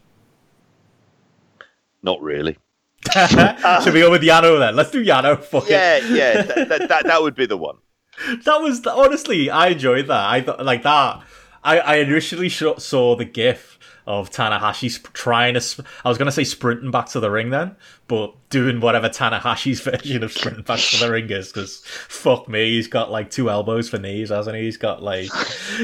Not 2.01 2.21
really. 2.21 2.57
Should 3.13 3.93
we 3.93 3.99
go 3.99 4.11
with 4.11 4.21
Yano 4.21 4.59
then? 4.59 4.77
Let's 4.77 4.91
do 4.91 5.03
Yano. 5.03 5.43
Fuck 5.43 5.69
yeah, 5.69 5.97
it. 5.97 6.03
yeah, 6.09 6.41
that, 6.41 6.69
that, 6.69 6.89
that, 6.89 7.05
that 7.05 7.21
would 7.21 7.35
be 7.35 7.45
the 7.45 7.57
one. 7.57 7.77
That 8.45 8.61
was 8.61 8.85
honestly, 8.87 9.49
I 9.49 9.67
enjoyed 9.67 10.07
that. 10.07 10.29
I 10.29 10.41
thought 10.41 10.65
like 10.65 10.83
that. 10.83 11.21
I, 11.63 11.79
I 11.79 11.95
initially 11.97 12.49
saw 12.49 13.15
the 13.15 13.25
GIF 13.25 13.76
of 14.07 14.31
Tanahashi 14.31 15.03
trying 15.13 15.53
to. 15.55 15.83
I 16.03 16.09
was 16.09 16.17
going 16.17 16.27
to 16.27 16.31
say 16.31 16.45
sprinting 16.45 16.91
back 16.91 17.07
to 17.09 17.19
the 17.19 17.29
ring 17.29 17.49
then, 17.49 17.75
but 18.07 18.33
doing 18.49 18.79
whatever 18.79 19.09
Tanahashi's 19.09 19.81
version 19.81 20.23
of 20.23 20.31
sprinting 20.31 20.63
back 20.63 20.79
to 20.79 20.97
the 20.97 21.11
ring 21.11 21.29
is, 21.29 21.51
because 21.51 21.83
fuck 21.85 22.47
me, 22.47 22.75
he's 22.75 22.87
got 22.87 23.11
like 23.11 23.29
two 23.29 23.49
elbows 23.49 23.89
for 23.89 23.97
knees, 23.97 24.29
hasn't 24.29 24.55
he? 24.55 24.63
He's 24.63 24.77
got 24.77 25.03
like. 25.03 25.29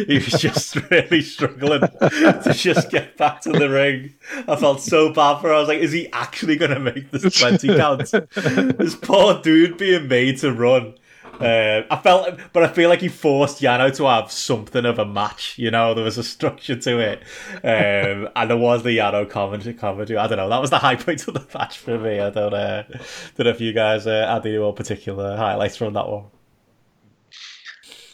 He's 0.07 0.39
just 0.39 0.75
really 0.91 1.21
struggling 1.21 1.81
to 1.81 2.53
just 2.53 2.89
get 2.89 3.15
back 3.17 3.41
to 3.41 3.51
the 3.51 3.69
ring. 3.69 4.15
I 4.47 4.55
felt 4.55 4.81
so 4.81 5.13
bad 5.13 5.39
for 5.39 5.49
him. 5.49 5.55
I 5.55 5.59
was 5.59 5.67
like, 5.67 5.79
is 5.79 5.91
he 5.91 6.11
actually 6.11 6.55
going 6.55 6.71
to 6.71 6.79
make 6.79 7.11
this 7.11 7.39
20 7.39 7.67
count? 7.75 8.11
this 8.11 8.95
poor 8.95 9.41
dude 9.41 9.77
being 9.77 10.07
made 10.07 10.39
to 10.39 10.51
run 10.51 10.95
uh, 11.39 11.83
I 11.89 11.95
felt, 11.97 12.39
but 12.53 12.63
I 12.63 12.67
feel 12.67 12.89
like 12.89 13.01
he 13.01 13.09
forced 13.09 13.61
Yano 13.61 13.95
to 13.97 14.05
have 14.05 14.31
something 14.31 14.85
of 14.85 14.99
a 14.99 15.05
match. 15.05 15.57
You 15.57 15.71
know, 15.71 15.93
there 15.93 16.03
was 16.03 16.17
a 16.17 16.23
structure 16.23 16.75
to 16.75 16.99
it, 16.99 17.23
um, 17.63 18.29
and 18.35 18.49
there 18.49 18.57
was 18.57 18.83
the 18.83 18.97
Yano 18.97 19.29
commentary. 19.29 19.73
commentary. 19.73 20.17
I 20.17 20.27
don't 20.27 20.37
know. 20.37 20.49
That 20.49 20.61
was 20.61 20.69
the 20.69 20.79
high 20.79 20.95
point 20.95 21.27
of 21.27 21.33
the 21.33 21.45
match 21.57 21.77
for 21.77 21.97
me. 21.97 22.19
I 22.19 22.29
don't, 22.29 22.53
uh, 22.53 22.83
don't 22.83 23.45
know 23.45 23.49
if 23.49 23.61
you 23.61 23.73
guys 23.73 24.07
uh, 24.07 24.27
had 24.27 24.45
any 24.45 24.57
more 24.57 24.73
particular 24.73 25.35
highlights 25.35 25.77
from 25.77 25.93
that 25.93 26.07
one. 26.07 26.25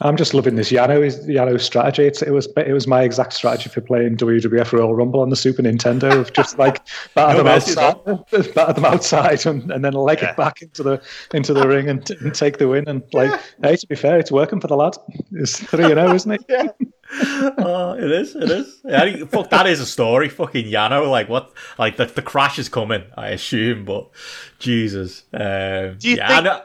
I'm 0.01 0.15
just 0.15 0.33
loving 0.33 0.55
this 0.55 0.71
Yano 0.71 0.99
Yano 1.27 1.59
strategy. 1.59 2.03
It's, 2.03 2.21
it 2.21 2.31
was 2.31 2.47
it 2.55 2.71
was 2.71 2.87
my 2.87 3.03
exact 3.03 3.33
strategy 3.33 3.69
for 3.69 3.81
playing 3.81 4.15
WWF 4.15 4.71
Royal 4.71 4.95
Rumble 4.95 5.19
on 5.19 5.29
the 5.29 5.35
Super 5.35 5.61
Nintendo 5.61 6.19
of 6.19 6.31
just 6.31 6.57
like 6.57 6.81
batter 7.15 7.37
no 7.37 7.43
them 7.43 7.47
outside, 7.47 8.53
batter 8.55 8.73
them 8.73 8.85
outside, 8.85 9.45
and, 9.45 9.69
and 9.71 9.83
then 9.83 9.93
leg 9.93 10.21
yeah. 10.21 10.31
it 10.31 10.37
back 10.37 10.61
into 10.61 10.83
the 10.83 11.01
into 11.33 11.53
the 11.53 11.67
ring 11.67 11.89
and, 11.89 12.09
and, 12.11 12.33
take 12.33 12.59
the 12.59 12.67
win. 12.69 12.87
And 12.87 13.03
like, 13.11 13.29
yeah. 13.29 13.41
hey, 13.69 13.75
to 13.75 13.87
be 13.87 13.95
fair, 13.95 14.17
it's 14.17 14.31
working 14.31 14.61
for 14.61 14.67
the 14.67 14.77
lad. 14.77 14.95
It's 15.33 15.59
three 15.59 15.85
and 15.85 15.95
zero, 15.95 16.13
isn't 16.13 16.31
it? 16.31 16.45
yeah. 16.49 17.49
oh, 17.57 17.95
it 17.97 18.11
is. 18.11 18.35
It 18.35 18.49
is. 18.49 18.79
Yeah, 18.85 19.25
fuck, 19.25 19.49
that 19.49 19.67
is 19.67 19.81
a 19.81 19.85
story. 19.85 20.29
Fucking 20.29 20.65
Yano. 20.65 21.09
Like 21.09 21.27
what? 21.27 21.51
Like 21.77 21.97
the 21.97 22.05
the 22.05 22.21
crash 22.21 22.57
is 22.57 22.69
coming. 22.69 23.03
I 23.17 23.29
assume, 23.29 23.83
but 23.83 24.09
Jesus. 24.59 25.23
Um, 25.33 25.97
Do 25.97 26.09
you 26.09 26.15
yeah, 26.15 26.41
think? 26.41 26.63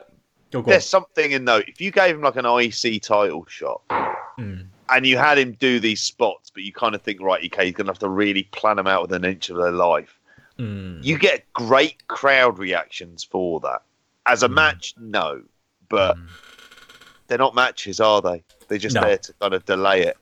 There's 0.63 0.87
something 0.87 1.33
in 1.33 1.45
though. 1.45 1.63
If 1.67 1.81
you 1.81 1.91
gave 1.91 2.15
him 2.15 2.23
like 2.23 2.37
an 2.37 2.47
IC 2.47 3.03
title 3.03 3.45
shot, 3.49 3.83
mm. 3.89 4.67
and 4.91 5.07
you 5.07 5.17
had 5.17 5.39
him 5.39 5.53
do 5.53 5.81
these 5.81 6.01
spots, 6.01 6.51
but 6.51 6.63
you 6.63 6.73
kind 6.73 6.95
of 6.95 7.03
think, 7.03 7.21
right, 7.21 7.45
okay, 7.45 7.67
he's 7.67 7.75
going 7.75 7.87
to 7.87 7.91
have 7.93 7.99
to 8.01 8.09
really 8.09 8.45
plan 8.45 8.77
them 8.77 8.87
out 8.87 9.03
within 9.03 9.25
an 9.25 9.33
inch 9.33 9.51
of 9.51 9.57
their 9.57 9.73
life. 9.73 10.19
Mm. 10.59 11.03
You 11.05 11.19
get 11.19 11.51
great 11.53 12.07
crowd 12.09 12.59
reactions 12.59 13.25
for 13.25 13.61
that. 13.61 13.83
As 14.27 14.43
a 14.43 14.49
match, 14.49 14.95
no, 14.99 15.43
but 15.89 16.17
they're 17.27 17.39
not 17.39 17.55
matches, 17.55 18.01
are 18.01 18.23
they? 18.23 18.43
They're 18.69 18.79
just 18.79 18.95
No. 18.95 19.03
there 19.03 19.19
to 19.19 19.33
kind 19.35 19.55
of 19.55 19.65
delay 19.65 20.03
it. 20.03 20.17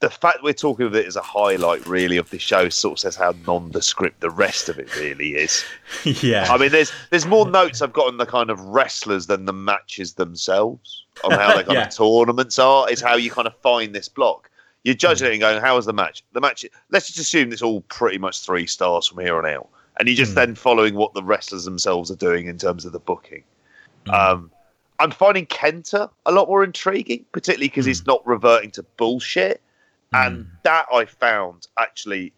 The 0.00 0.10
fact 0.10 0.42
we're 0.42 0.52
talking 0.52 0.84
of 0.86 0.94
it 0.94 1.06
as 1.06 1.16
a 1.16 1.22
highlight, 1.22 1.86
really, 1.86 2.18
of 2.18 2.28
the 2.28 2.38
show, 2.38 2.68
sort 2.68 2.92
of 2.94 2.98
says 3.00 3.16
how 3.16 3.34
nondescript 3.46 4.20
the 4.20 4.30
rest 4.30 4.68
of 4.68 4.78
it 4.78 4.94
really 4.96 5.30
is. 5.30 5.64
yeah. 6.04 6.46
I 6.50 6.58
mean, 6.58 6.70
there's 6.70 6.92
there's 7.10 7.24
more 7.24 7.48
notes 7.48 7.80
I've 7.80 7.94
got 7.94 8.08
on 8.08 8.18
the 8.18 8.26
kind 8.26 8.50
of 8.50 8.60
wrestlers 8.60 9.26
than 9.26 9.46
the 9.46 9.54
matches 9.54 10.14
themselves 10.14 11.04
on 11.24 11.32
how 11.32 11.56
the 11.56 11.64
kind 11.64 11.76
Yeah. 11.78 11.86
of 11.86 11.96
tournaments 11.96 12.58
are. 12.58 12.90
Is 12.90 13.00
how 13.00 13.16
you 13.16 13.30
kind 13.30 13.46
of 13.46 13.56
find 13.58 13.94
this 13.94 14.08
block. 14.08 14.50
You're 14.84 14.94
hmm. 14.94 14.98
judging 14.98 15.28
it 15.28 15.32
and 15.32 15.40
going, 15.40 15.62
"How 15.62 15.76
was 15.76 15.86
the 15.86 15.94
match?" 15.94 16.22
The 16.32 16.40
match. 16.40 16.66
Let's 16.90 17.06
just 17.06 17.18
assume 17.18 17.52
it's 17.52 17.62
all 17.62 17.80
pretty 17.82 18.18
much 18.18 18.40
three 18.40 18.66
stars 18.66 19.06
from 19.06 19.24
here 19.24 19.38
on 19.38 19.46
out, 19.46 19.68
and 19.98 20.08
you're 20.08 20.16
just 20.16 20.32
hmm. 20.32 20.36
then 20.36 20.54
following 20.56 20.94
what 20.94 21.14
the 21.14 21.22
wrestlers 21.22 21.64
themselves 21.64 22.10
are 22.10 22.16
doing 22.16 22.48
in 22.48 22.58
terms 22.58 22.84
of 22.84 22.92
the 22.92 23.00
booking. 23.00 23.44
Hmm. 24.06 24.14
Um, 24.14 24.50
I'm 24.98 25.10
finding 25.10 25.46
Kenta 25.46 26.10
a 26.24 26.32
lot 26.32 26.48
more 26.48 26.64
intriguing, 26.64 27.24
particularly 27.32 27.68
because 27.68 27.86
he's 27.86 28.06
not 28.06 28.26
reverting 28.26 28.70
to 28.72 28.82
bullshit, 28.96 29.60
and 30.12 30.46
that 30.62 30.86
I 30.92 31.04
found 31.04 31.66
actually 31.78 32.32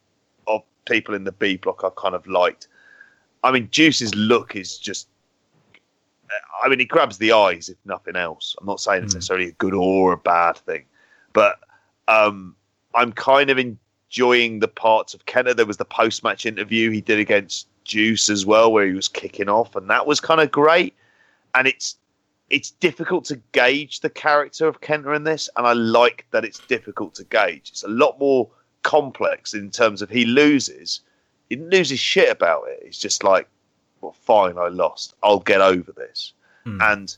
of 0.47 0.63
people 0.87 1.15
in 1.15 1.25
the 1.25 1.33
B 1.33 1.57
block 1.57 1.83
I 1.85 1.91
kind 1.97 2.15
of 2.15 2.27
liked. 2.27 2.69
I 3.45 3.53
mean, 3.53 3.69
Juice's 3.71 4.15
look 4.15 4.57
is 4.57 4.79
just. 4.79 5.09
I 6.63 6.69
mean, 6.69 6.79
he 6.79 6.85
grabs 6.85 7.17
the 7.17 7.33
eyes, 7.33 7.71
if 7.71 7.79
nothing 7.87 8.15
else. 8.17 8.55
I'm 8.61 8.67
not 8.67 8.81
saying 8.81 9.05
it's 9.05 9.15
necessarily 9.15 9.49
a 9.49 9.53
good 9.53 9.73
or 9.73 10.13
a 10.13 10.17
bad 10.19 10.59
thing, 10.59 10.85
but 11.33 11.59
um, 12.07 12.55
I'm 12.95 13.13
kind 13.13 13.49
of 13.49 13.59
enjoying 13.59 14.59
the 14.59 14.69
parts 14.69 15.15
of 15.15 15.25
Kenta. 15.25 15.57
There 15.57 15.65
was 15.65 15.79
the 15.79 15.87
post 15.87 16.23
match 16.23 16.45
interview 16.45 16.91
he 16.91 17.01
did 17.01 17.19
against 17.19 17.69
Juice 17.85 18.29
as 18.29 18.45
well, 18.45 18.71
where 18.71 18.87
he 18.87 18.93
was 18.93 19.09
kicking 19.09 19.49
off, 19.49 19.75
and 19.75 19.89
that 19.89 20.07
was 20.07 20.21
kind 20.21 20.41
of 20.41 20.51
great. 20.51 20.95
And 21.55 21.67
it's 21.67 21.97
it's 22.51 22.71
difficult 22.71 23.25
to 23.27 23.41
gauge 23.53 24.01
the 24.01 24.11
character 24.11 24.67
of 24.67 24.81
Kenta 24.81 25.15
in 25.15 25.25
this, 25.25 25.49
and 25.57 25.67
I 25.67 25.73
like 25.75 26.27
that 26.31 26.45
it's 26.45 26.61
difficult 26.61 27.15
to 27.17 27.25
gauge. 27.25 27.71
It's 27.71 27.83
a 27.83 27.89
lot 27.89 28.19
more 28.19 28.49
complex 28.83 29.55
in 29.55 29.71
terms 29.71 30.01
of 30.03 30.11
he 30.11 30.25
loses, 30.25 31.01
he 31.49 31.57
didn't 31.57 31.71
lose 31.71 31.91
his 31.91 31.99
shit 31.99 32.31
about 32.31 32.65
it. 32.69 32.81
It's 32.83 32.99
just 32.99 33.25
like, 33.25 33.49
well, 34.01 34.13
fine, 34.13 34.59
I 34.59 34.69
lost. 34.69 35.15
I'll 35.23 35.41
get 35.41 35.61
over 35.61 35.93
this. 35.93 36.33
Hmm. 36.65 36.81
And 36.81 37.17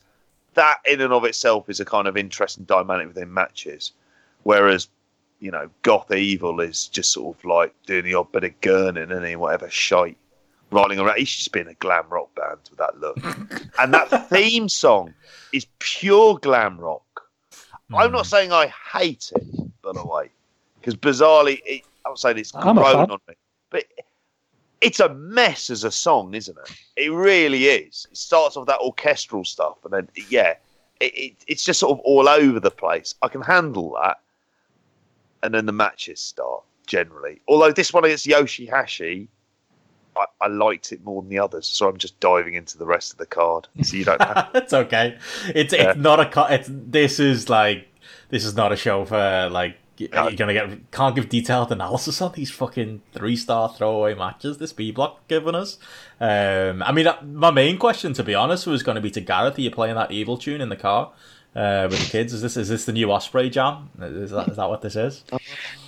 that 0.53 0.79
in 0.85 1.01
and 1.01 1.13
of 1.13 1.25
itself 1.25 1.69
is 1.69 1.79
a 1.79 1.85
kind 1.85 2.07
of 2.07 2.17
interesting 2.17 2.65
dynamic 2.65 3.07
within 3.07 3.33
matches. 3.33 3.91
Whereas, 4.43 4.89
you 5.39 5.51
know, 5.51 5.69
Goth 5.81 6.11
Evil 6.11 6.59
is 6.61 6.87
just 6.87 7.11
sort 7.11 7.37
of 7.37 7.45
like 7.45 7.73
doing 7.85 8.05
the 8.05 8.15
odd 8.15 8.31
bit 8.31 8.43
of 8.43 8.59
gurning 8.61 9.11
and 9.11 9.39
whatever 9.39 9.69
shite, 9.69 10.17
rolling 10.71 10.99
around. 10.99 11.17
He's 11.17 11.33
just 11.33 11.51
been 11.51 11.67
a 11.67 11.73
glam 11.75 12.05
rock 12.09 12.33
band 12.35 12.59
with 12.69 12.79
that 12.79 12.97
look. 12.99 13.17
and 13.79 13.93
that 13.93 14.29
theme 14.29 14.69
song 14.69 15.13
is 15.53 15.67
pure 15.79 16.37
glam 16.37 16.79
rock. 16.79 17.03
I'm 17.93 18.11
not 18.11 18.25
saying 18.25 18.53
I 18.53 18.67
hate 18.67 19.31
it, 19.35 19.81
by 19.81 19.91
the 19.91 20.05
way, 20.05 20.29
because 20.79 20.95
bizarrely, 20.95 21.59
it, 21.65 21.81
I'm 22.05 22.15
saying 22.15 22.37
it's 22.37 22.51
grown 22.51 23.11
on 23.11 23.19
me. 23.27 23.35
But 23.69 23.85
it's 24.79 24.99
a 24.99 25.09
mess 25.13 25.69
as 25.69 25.83
a 25.83 25.91
song, 25.91 26.33
isn't 26.33 26.57
it? 26.57 27.05
It 27.05 27.09
really 27.09 27.65
is. 27.65 28.07
It 28.09 28.17
starts 28.17 28.55
off 28.55 28.67
that 28.67 28.79
orchestral 28.79 29.43
stuff, 29.43 29.77
and 29.83 29.93
then 29.93 30.07
yeah, 30.29 30.55
it, 30.99 31.17
it, 31.17 31.35
it's 31.47 31.65
just 31.65 31.79
sort 31.79 31.91
of 31.91 31.99
all 32.05 32.29
over 32.29 32.59
the 32.59 32.71
place. 32.71 33.15
I 33.21 33.27
can 33.27 33.41
handle 33.41 33.97
that, 34.01 34.19
and 35.43 35.53
then 35.53 35.65
the 35.65 35.73
matches 35.73 36.21
start 36.21 36.63
generally. 36.87 37.41
Although 37.47 37.71
this 37.71 37.93
one 37.93 38.05
against 38.05 38.25
Yoshihashi, 38.25 39.27
I, 40.15 40.25
I 40.41 40.47
liked 40.47 40.91
it 40.91 41.03
more 41.03 41.21
than 41.21 41.29
the 41.29 41.39
others, 41.39 41.67
so 41.67 41.87
I'm 41.89 41.97
just 41.97 42.19
diving 42.19 42.53
into 42.55 42.77
the 42.77 42.85
rest 42.85 43.11
of 43.13 43.17
the 43.17 43.25
card, 43.25 43.67
so 43.83 43.95
you 43.97 44.05
don't 44.05 44.21
have. 44.21 44.49
it's 44.55 44.73
okay. 44.73 45.17
It's 45.55 45.73
Yeah. 45.73 45.91
it's 45.91 45.99
not 45.99 46.19
a 46.19 46.25
co- 46.29 46.45
it's 46.47 46.67
this 46.71 47.19
is 47.19 47.49
like 47.49 47.87
this 48.29 48.43
is 48.45 48.55
not 48.55 48.71
a 48.71 48.75
show 48.75 49.05
for 49.05 49.49
like 49.51 49.77
No. 49.99 50.27
you're 50.27 50.37
gonna 50.37 50.53
get 50.53 50.91
can't 50.91 51.15
give 51.15 51.29
detailed 51.29 51.71
analysis 51.71 52.21
on 52.21 52.31
these 52.33 52.49
fucking 52.51 53.01
three 53.13 53.35
star 53.35 53.69
throwaway 53.69 54.15
matches 54.15 54.57
this 54.57 54.73
B 54.73 54.91
block 54.91 55.27
given 55.27 55.53
us. 55.55 55.77
Um, 56.19 56.81
I 56.83 56.91
mean, 56.91 57.07
uh, 57.07 57.17
my 57.23 57.51
main 57.51 57.77
question, 57.77 58.13
to 58.13 58.23
be 58.23 58.33
honest, 58.35 58.67
was 58.67 58.83
going 58.83 58.95
to 58.95 59.01
be 59.01 59.11
to 59.11 59.21
Gareth. 59.21 59.57
Are 59.57 59.61
you 59.61 59.71
playing 59.71 59.95
that 59.95 60.11
evil 60.11 60.37
tune 60.37 60.61
in 60.61 60.69
the 60.69 60.75
car 60.75 61.11
uh, 61.55 61.87
with 61.89 61.99
the 61.99 62.09
kids? 62.11 62.33
Is 62.33 62.41
this 62.41 62.57
is 62.57 62.69
this 62.69 62.85
the 62.85 62.93
new 62.93 63.07
Ospreay 63.07 63.51
jam? 63.51 63.89
Is 63.99 64.31
that 64.31 64.49
is 64.49 64.57
that 64.57 64.69
what 64.69 64.81
this 64.81 64.95
is? 64.95 65.23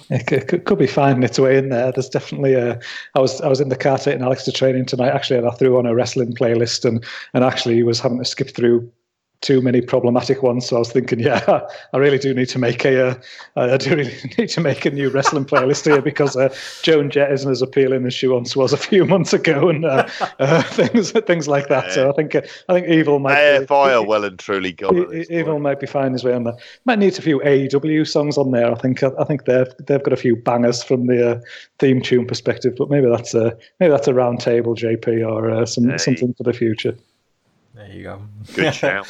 It 0.10 0.66
could, 0.66 0.78
be 0.78 0.88
finding 0.88 1.24
its 1.24 1.40
way 1.40 1.58
in 1.58 1.70
there. 1.70 1.92
There's 1.92 2.10
definitely 2.10 2.54
a. 2.54 2.80
I 3.16 3.20
was 3.20 3.42
I 3.42 3.48
was 3.48 3.62
in 3.62 3.70
the 3.70 3.76
car 3.76 3.98
taking 3.98 4.22
Alex 4.22 4.44
to 4.44 4.52
training 4.52 4.86
tonight. 4.86 5.14
Actually, 5.14 5.40
and 5.40 5.48
I 5.48 5.52
threw 5.52 5.78
on 5.78 5.86
a 5.86 5.96
wrestling 5.96 6.34
playlist 6.34 6.86
and 6.86 7.04
and 7.34 7.44
actually 7.44 7.82
was 7.84 8.00
having 8.00 8.20
to 8.20 8.26
skip 8.26 8.50
through 8.50 8.92
too 9.44 9.62
many 9.62 9.82
problematic 9.82 10.42
ones. 10.42 10.66
So 10.68 10.78
I 10.78 10.80
was 10.80 10.92
thinking, 10.92 11.20
yeah, 11.20 11.62
I 11.94 11.98
really 11.98 12.18
do 12.18 12.34
need 12.34 12.50
to 12.50 12.58
make 12.60 12.84
a. 12.86 13.10
Uh, 13.10 13.16
I 13.56 13.78
do 13.78 13.96
really 13.96 14.14
need 14.38 14.50
to 14.50 14.62
make 14.62 14.86
a 14.86 14.90
new 14.90 15.10
wrestling 15.10 15.46
playlist 15.46 15.86
here 15.86 16.02
because 16.02 16.36
uh, 16.36 16.50
Joan 16.82 17.12
Jett 17.12 17.32
isn't 17.32 17.52
as 17.52 17.62
appealing 17.62 18.06
as 18.08 18.14
she 18.14 18.28
once 18.28 18.56
was 18.56 18.74
a 18.74 18.78
few 18.78 19.06
months 19.06 19.34
ago, 19.34 19.70
and 19.70 19.86
uh, 19.86 20.08
uh, 20.40 20.64
things 20.64 21.12
things 21.12 21.48
like 21.48 21.68
that. 21.68 21.92
So 21.92 22.10
I 22.10 22.14
think 22.14 22.34
uh, 22.34 22.42
I 22.70 22.74
think 22.74 22.88
Evil 22.88 23.20
might. 23.20 23.36
be- 23.60 23.66
AFI 23.66 23.94
are 24.02 24.06
well 24.06 24.24
and 24.24 24.40
truly 24.40 24.72
gone. 24.72 25.14
E- 25.14 25.26
Evil 25.30 25.60
might 25.60 25.80
be 25.80 25.88
finding 25.88 26.14
his 26.14 26.24
way 26.24 26.34
on 26.34 26.46
there. 26.46 26.56
Might 26.86 27.00
need 27.00 27.18
a 27.20 27.22
few 27.22 27.40
AEW 27.42 28.08
songs 28.08 28.38
on 28.38 28.52
there. 28.52 28.72
I 28.72 28.76
think. 28.76 29.04
I 29.04 29.24
think 29.26 29.46
they've 29.46 29.68
they've 29.86 30.02
got 30.04 30.14
a 30.14 30.18
few 30.18 30.36
bangers 30.36 30.82
from 30.82 31.08
the 31.08 31.32
uh, 31.38 31.42
theme 31.80 32.02
tune 32.02 32.26
perspective. 32.26 32.76
But 32.78 32.90
maybe 32.90 33.08
that's 33.10 33.34
a 33.34 33.56
maybe 33.80 33.92
that's 33.92 34.08
a 34.08 34.14
round 34.14 34.40
table, 34.40 34.74
JP, 34.74 35.28
or 35.30 35.52
uh, 35.52 35.66
some 35.66 35.90
Hey. 35.90 35.98
something 35.98 36.34
for 36.36 36.44
the 36.44 36.54
future. 36.54 36.96
There 37.88 37.96
you 37.98 38.04
go. 38.04 38.22
Good 38.54 38.74
shout. 38.76 39.08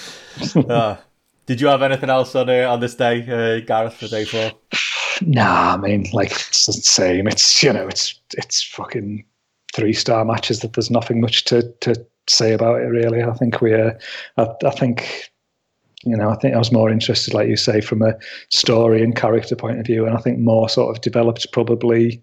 Uh, 0.55 0.97
did 1.45 1.61
you 1.61 1.67
have 1.67 1.83
anything 1.83 2.09
else 2.09 2.33
on 2.35 2.49
uh, 2.49 2.71
on 2.71 2.79
this 2.79 2.95
day, 2.95 3.21
uh, 3.21 3.65
Gareth, 3.65 3.95
for 3.95 4.07
day 4.07 4.25
four? 4.25 4.51
Nah, 5.21 5.75
I 5.75 5.77
mean, 5.77 6.07
like 6.11 6.31
it's 6.31 6.65
the 6.65 6.73
same. 6.73 7.27
It's 7.27 7.61
you 7.61 7.71
know, 7.71 7.87
it's 7.87 8.19
it's 8.35 8.63
fucking 8.63 9.25
three 9.73 9.93
star 9.93 10.25
matches 10.25 10.61
that 10.61 10.73
there's 10.73 10.89
nothing 10.89 11.21
much 11.21 11.43
to 11.45 11.71
to 11.81 11.95
say 12.27 12.53
about 12.53 12.81
it 12.81 12.85
really. 12.85 13.21
I 13.21 13.33
think 13.33 13.61
we, 13.61 13.73
uh, 13.73 13.91
I, 14.37 14.47
I 14.65 14.71
think. 14.71 15.29
You 16.05 16.17
know, 16.17 16.29
I 16.29 16.35
think 16.35 16.53
I 16.53 16.57
was 16.57 16.73
more 16.73 16.89
interested, 16.89 17.33
like 17.33 17.47
you 17.47 17.55
say, 17.55 17.79
from 17.79 18.01
a 18.01 18.13
story 18.49 19.01
and 19.01 19.15
character 19.15 19.55
point 19.55 19.79
of 19.79 19.85
view, 19.85 20.05
and 20.05 20.17
I 20.17 20.19
think 20.19 20.37
more 20.37 20.67
sort 20.67 20.93
of 20.93 21.01
developed 21.01 21.49
probably 21.53 22.21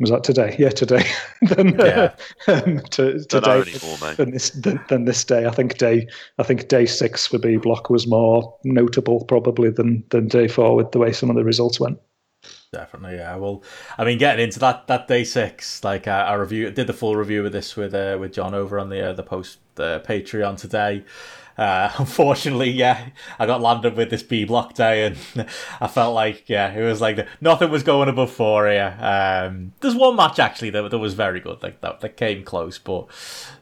was 0.00 0.10
that 0.10 0.24
today? 0.24 0.56
Yeah, 0.58 0.70
today 0.70 1.04
than 1.42 1.78
Yeah. 1.78 2.14
um, 2.48 2.80
to, 2.90 3.24
today 3.24 3.60
anymore, 3.62 4.14
than 4.16 4.32
this 4.32 4.50
than, 4.50 4.80
than 4.88 5.04
this 5.04 5.24
day. 5.24 5.46
I 5.46 5.50
think 5.50 5.78
day 5.78 6.08
I 6.38 6.42
think 6.42 6.68
day 6.68 6.86
six 6.86 7.26
for 7.26 7.38
B 7.38 7.56
block 7.56 7.90
was 7.90 8.06
more 8.06 8.56
notable 8.64 9.24
probably 9.24 9.70
than 9.70 10.04
than 10.10 10.28
day 10.28 10.48
four 10.48 10.74
with 10.74 10.92
the 10.92 10.98
way 10.98 11.12
some 11.12 11.30
of 11.30 11.36
the 11.36 11.44
results 11.44 11.78
went. 11.78 11.98
Definitely, 12.72 13.16
yeah. 13.18 13.36
Well, 13.36 13.62
I 13.96 14.04
mean, 14.04 14.18
getting 14.18 14.42
into 14.44 14.58
that 14.58 14.88
that 14.88 15.06
day 15.06 15.22
six, 15.22 15.84
like 15.84 16.08
I, 16.08 16.22
I 16.22 16.34
review 16.34 16.70
did 16.72 16.88
the 16.88 16.92
full 16.92 17.14
review 17.14 17.46
of 17.46 17.52
this 17.52 17.76
with 17.76 17.94
uh, 17.94 18.16
with 18.18 18.32
John 18.32 18.52
over 18.52 18.80
on 18.80 18.88
the 18.88 19.10
uh, 19.10 19.12
the 19.12 19.22
post 19.22 19.58
the 19.76 20.02
Patreon 20.04 20.58
today. 20.58 21.04
Uh, 21.56 21.90
unfortunately, 21.98 22.70
yeah, 22.70 23.08
I 23.38 23.46
got 23.46 23.60
landed 23.60 23.96
with 23.96 24.10
this 24.10 24.22
B 24.22 24.44
block 24.44 24.74
day, 24.74 25.06
and 25.06 25.48
I 25.80 25.86
felt 25.86 26.14
like 26.14 26.48
yeah, 26.48 26.72
it 26.72 26.82
was 26.82 27.00
like 27.00 27.26
nothing 27.40 27.70
was 27.70 27.82
going 27.82 28.08
above 28.08 28.30
four 28.30 28.68
here. 28.68 28.96
Um, 29.00 29.72
there's 29.80 29.94
one 29.94 30.16
match 30.16 30.38
actually 30.38 30.70
that, 30.70 30.90
that 30.90 30.98
was 30.98 31.14
very 31.14 31.40
good, 31.40 31.62
like 31.62 31.80
that 31.80 32.00
that 32.00 32.16
came 32.16 32.44
close, 32.44 32.78
but 32.78 33.06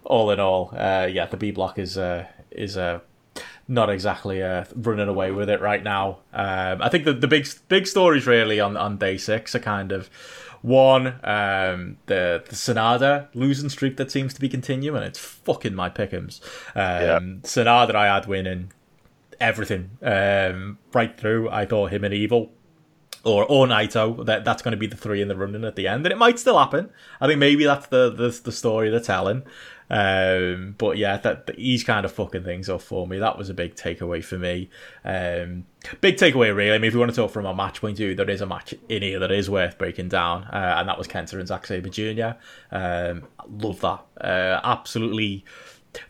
all 0.05 0.31
in 0.31 0.41
all, 0.41 0.71
uh, 0.77 1.09
yeah, 1.11 1.27
the 1.27 1.37
B 1.37 1.51
block 1.51 1.79
is 1.79 1.99
uh, 1.99 2.27
is 2.51 2.77
uh, 2.77 3.01
not 3.69 3.91
exactly 3.91 4.43
uh, 4.43 4.65
running 4.75 5.09
away 5.09 5.31
with 5.31 5.49
it 5.49 5.61
right 5.61 5.83
now. 5.83 6.19
Um, 6.33 6.83
I 6.83 6.89
think 6.89 7.05
the, 7.05 7.13
the 7.13 7.29
big 7.29 7.47
big 7.69 7.87
stories 7.87 8.27
really 8.27 8.61
on, 8.61 8.77
on 8.77 8.99
day 8.99 9.17
six 9.17 9.55
are 9.55 9.61
kind 9.61 9.93
of 9.93 10.11
one 10.63 11.09
um, 11.25 11.99
the 12.07 12.43
the 12.49 12.55
Sanada 12.55 13.29
losing 13.35 13.69
streak 13.69 13.97
that 13.97 14.11
seems 14.11 14.33
to 14.35 14.41
be 14.41 14.49
continuing. 14.49 15.03
It's 15.03 15.19
fucking 15.19 15.75
my 15.75 15.91
pickums. 15.91 16.41
Um, 16.75 17.41
Sanada 17.43 17.95
I 17.95 18.15
had 18.15 18.27
winning 18.27 18.73
everything 19.41 19.91
um, 20.03 20.79
right 20.95 21.19
through. 21.19 21.51
I 21.51 21.67
thought 21.67 21.91
him 21.91 22.05
and 22.05 22.15
Evil 22.15 22.53
or 23.25 23.45
or 23.45 23.67
Naito. 23.67 24.25
That 24.25 24.45
that's 24.45 24.63
going 24.63 24.73
to 24.73 24.79
be 24.79 24.87
the 24.87 24.97
three 24.97 25.21
in 25.21 25.29
the 25.29 25.37
running 25.37 25.65
at 25.65 25.77
the 25.77 25.89
end, 25.89 26.07
and 26.07 26.13
it 26.13 26.19
might 26.19 26.39
still 26.39 26.59
happen. 26.59 26.91
I 27.21 27.27
think 27.27 27.39
maybe 27.39 27.65
that's 27.65 27.89
the 27.89 28.11
the, 28.11 28.41
the 28.43 28.53
story 28.53 28.89
they're 28.89 29.01
telling. 29.01 29.43
Um, 29.93 30.75
but 30.79 30.97
yeah, 30.97 31.19
that, 31.19 31.51
he's 31.57 31.85
kind 31.85 32.07
of 32.07 32.13
fucking 32.13 32.45
things 32.45 32.71
up 32.71 32.81
for 32.81 33.07
me. 33.07 33.19
That 33.19 33.37
was 33.37 33.51
a 33.51 33.55
big 33.55 33.75
takeaway 33.75 34.25
for 34.25 34.39
me. 34.39 34.71
Um, 35.05 35.67
big 36.01 36.17
takeaway, 36.17 36.57
really. 36.57 36.73
I 36.73 36.79
mean, 36.79 36.89
if 36.89 36.95
you 36.95 36.99
want 36.99 37.11
to 37.11 37.17
talk 37.17 37.31
from 37.31 37.45
a 37.45 37.55
match 37.55 37.83
point 37.83 37.93
of 37.93 37.99
view, 37.99 38.15
there 38.15 38.31
is 38.31 38.41
a 38.41 38.47
match 38.47 38.75
in 38.89 39.03
here 39.03 39.19
that 39.19 39.31
is 39.31 39.51
worth 39.51 39.77
breaking 39.77 40.09
down, 40.09 40.45
uh, 40.45 40.77
and 40.79 40.89
that 40.89 40.97
was 40.97 41.07
Kenta 41.07 41.35
and 41.35 41.47
Zack 41.47 41.67
Sabre 41.67 41.91
Jr. 41.91 42.39
Um, 42.75 43.25
love 43.47 43.81
that. 43.83 44.03
Uh, 44.19 44.61
absolutely. 44.65 45.45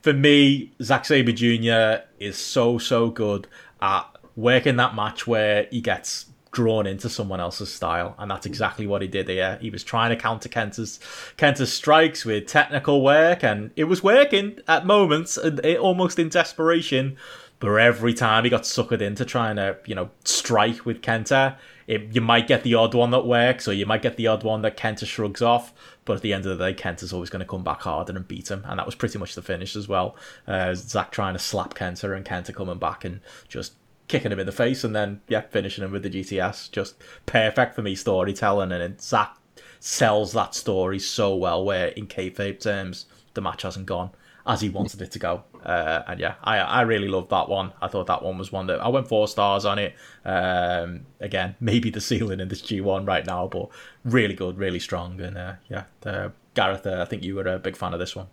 For 0.01 0.13
me, 0.13 0.73
Zack 0.81 1.05
Sabre 1.05 1.33
Jr. 1.33 2.05
is 2.21 2.39
so 2.39 2.79
so 2.79 3.11
good 3.11 3.49
at 3.81 4.07
working 4.37 4.77
that 4.77 4.95
match 4.95 5.27
where 5.27 5.67
he 5.73 5.81
gets 5.81 6.27
drawn 6.53 6.87
into 6.87 7.09
someone 7.09 7.41
else's 7.41 7.73
style, 7.73 8.15
and 8.19 8.31
that's 8.31 8.47
exactly 8.47 8.87
what 8.87 9.03
he 9.03 9.09
did 9.09 9.29
here. 9.29 9.59
He 9.61 9.71
was 9.71 9.83
trying 9.83 10.11
to 10.11 10.17
counter 10.17 10.49
Kenta's 10.49 11.01
Kenta's 11.37 11.73
strikes 11.73 12.25
with 12.25 12.47
technical 12.47 13.03
work, 13.03 13.43
and 13.43 13.71
it 13.75 13.85
was 13.85 14.03
working 14.03 14.61
at 14.69 14.87
moments, 14.87 15.37
and 15.37 15.59
it, 15.65 15.79
almost 15.79 16.19
in 16.19 16.29
desperation. 16.29 17.17
But 17.59 17.77
every 17.77 18.13
time 18.13 18.45
he 18.45 18.51
got 18.51 18.63
suckered 18.63 19.01
into 19.01 19.25
trying 19.25 19.55
to, 19.55 19.79
you 19.87 19.95
know, 19.95 20.11
strike 20.25 20.85
with 20.85 21.01
Kenta, 21.01 21.57
it, 21.87 22.13
you 22.13 22.21
might 22.21 22.49
get 22.49 22.65
the 22.65 22.75
odd 22.75 22.93
one 22.93 23.13
that 23.13 23.25
works, 23.25 23.69
or 23.69 23.73
you 23.73 23.87
might 23.87 24.03
get 24.03 24.17
the 24.17 24.27
odd 24.27 24.43
one 24.43 24.63
that 24.63 24.77
Kenta 24.77 25.07
shrugs 25.07 25.41
off. 25.41 25.73
But 26.05 26.17
at 26.17 26.23
the 26.23 26.33
end 26.33 26.45
of 26.45 26.59
the 26.59 26.73
day, 26.73 26.75
Kenta's 26.75 27.13
always 27.13 27.31
going 27.31 27.41
to 27.41 27.47
come 27.47 27.63
back 27.63 27.83
harder 27.83 28.17
and 28.17 28.27
beat 28.27 28.51
him, 28.51 28.65
and 28.67 28.79
that 28.79 28.87
was 28.87 28.97
pretty 28.97 29.19
much 29.19 29.37
the 29.37 29.43
finish 29.43 29.77
as 29.77 29.87
well. 29.87 30.17
Uh, 30.47 30.75
Zack 30.75 31.13
trying 31.13 31.35
to 31.35 31.39
slap 31.39 31.75
Kenta, 31.75 32.15
and 32.17 32.27
Kenta 32.27 32.53
coming 32.53 32.79
back 32.79 33.05
and 33.05 33.21
just 33.49 33.75
kicking 34.13 34.31
him 34.31 34.39
in 34.39 34.45
the 34.45 34.53
face, 34.53 34.85
and 34.85 34.95
then 34.95 35.23
yeah, 35.27 35.41
finishing 35.41 35.83
him 35.83 35.91
with 35.91 36.03
the 36.03 36.11
GTS. 36.11 36.71
Just 36.71 36.97
perfect 37.25 37.75
for 37.75 37.81
me 37.81 37.95
storytelling, 37.95 38.71
and 38.71 39.01
Zack 39.01 39.37
sells 39.81 40.33
that 40.35 40.55
story 40.55 40.99
so 40.99 41.35
well. 41.35 41.65
Where 41.65 41.89
in 41.89 42.07
kayfabe 42.07 42.61
terms, 42.61 43.07
the 43.33 43.41
match 43.41 43.63
hasn't 43.63 43.87
gone 43.87 44.11
as 44.47 44.61
he 44.61 44.69
wanted 44.69 45.01
it 45.01 45.11
to 45.13 45.19
go. 45.19 45.45
Uh, 45.65 46.03
and 46.09 46.21
yeah, 46.21 46.35
I 46.45 46.59
I 46.59 46.81
really 46.83 47.09
loved 47.09 47.31
that 47.31 47.49
one. 47.49 47.73
I 47.81 47.89
thought 47.89 48.07
that 48.09 48.23
one 48.23 48.37
was 48.37 48.53
one 48.53 48.67
that 48.67 48.81
I 48.81 48.89
went 48.89 49.09
four 49.09 49.27
stars 49.29 49.65
on 49.65 49.79
it. 49.79 49.95
Um, 50.27 51.07
again, 51.21 51.57
maybe 51.61 51.89
the 51.89 52.01
ceiling 52.01 52.39
in 52.39 52.49
this 52.49 52.61
G1 52.61 53.09
right 53.09 53.25
now, 53.27 53.47
but 53.47 53.71
really 54.05 54.35
good, 54.35 54.59
really 54.59 54.81
strong. 54.81 55.19
And 55.23 55.39
uh, 55.39 55.55
yeah, 55.71 55.85
uh, 56.05 56.29
Gareth, 56.53 56.87
I 56.87 57.07
think 57.07 57.23
you 57.23 57.37
were 57.37 57.47
a 57.47 57.59
big 57.59 57.77
fan 57.77 57.95
of 57.95 57.99
this 57.99 58.15
one. 58.15 58.27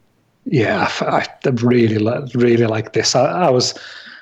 Yeah, 0.44 0.92
I, 1.02 1.26
I 1.46 1.50
really 1.50 1.98
really 2.34 2.66
like 2.66 2.92
this. 2.92 3.16
I, 3.16 3.48
I 3.48 3.50
was 3.50 3.76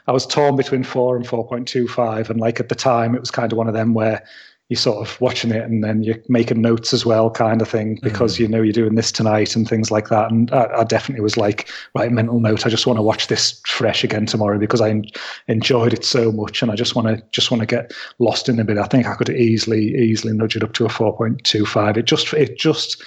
I 0.07 0.11
was 0.11 0.25
torn 0.25 0.55
between 0.55 0.83
four 0.83 1.15
and 1.15 1.27
four 1.27 1.47
point 1.47 1.67
two 1.67 1.87
five, 1.87 2.29
and 2.29 2.39
like 2.39 2.59
at 2.59 2.69
the 2.69 2.75
time, 2.75 3.15
it 3.15 3.19
was 3.19 3.31
kind 3.31 3.51
of 3.51 3.57
one 3.57 3.67
of 3.67 3.73
them 3.73 3.93
where 3.93 4.23
you're 4.69 4.77
sort 4.77 5.07
of 5.07 5.19
watching 5.21 5.51
it 5.51 5.63
and 5.63 5.81
then 5.81 6.03
you're 6.03 6.21
making 6.27 6.61
notes 6.61 6.93
as 6.93 7.05
well, 7.05 7.31
kind 7.31 7.61
of 7.61 7.69
thing, 7.69 7.97
because 8.03 8.35
mm. 8.35 8.39
you 8.39 8.47
know 8.49 8.61
you're 8.61 8.73
doing 8.73 8.95
this 8.95 9.13
tonight 9.13 9.55
and 9.55 9.67
things 9.67 9.91
like 9.91 10.09
that. 10.09 10.29
And 10.29 10.51
I, 10.51 10.79
I, 10.79 10.83
definitely 10.83 11.21
was 11.21 11.37
like, 11.37 11.71
right, 11.95 12.11
mental 12.11 12.41
note. 12.41 12.65
I 12.65 12.69
just 12.69 12.85
want 12.85 12.97
to 12.97 13.03
watch 13.03 13.27
this 13.27 13.61
fresh 13.65 14.03
again 14.03 14.25
tomorrow 14.25 14.59
because 14.59 14.81
I 14.81 15.01
enjoyed 15.47 15.93
it 15.93 16.03
so 16.03 16.33
much, 16.33 16.61
and 16.61 16.69
I 16.69 16.75
just 16.75 16.95
want 16.95 17.07
to 17.07 17.23
just 17.31 17.49
want 17.49 17.61
to 17.61 17.67
get 17.67 17.93
lost 18.19 18.49
in 18.49 18.59
a 18.59 18.65
bit. 18.65 18.77
I 18.77 18.87
think 18.87 19.07
I 19.07 19.15
could 19.15 19.29
easily 19.29 19.95
easily 19.95 20.33
nudge 20.33 20.57
it 20.57 20.63
up 20.63 20.73
to 20.73 20.85
a 20.85 20.89
four 20.89 21.15
point 21.15 21.43
two 21.45 21.65
five. 21.65 21.97
It 21.97 22.05
just 22.05 22.33
it 22.33 22.57
just 22.57 23.01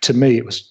to 0.00 0.12
me 0.12 0.38
it 0.38 0.44
was 0.44 0.68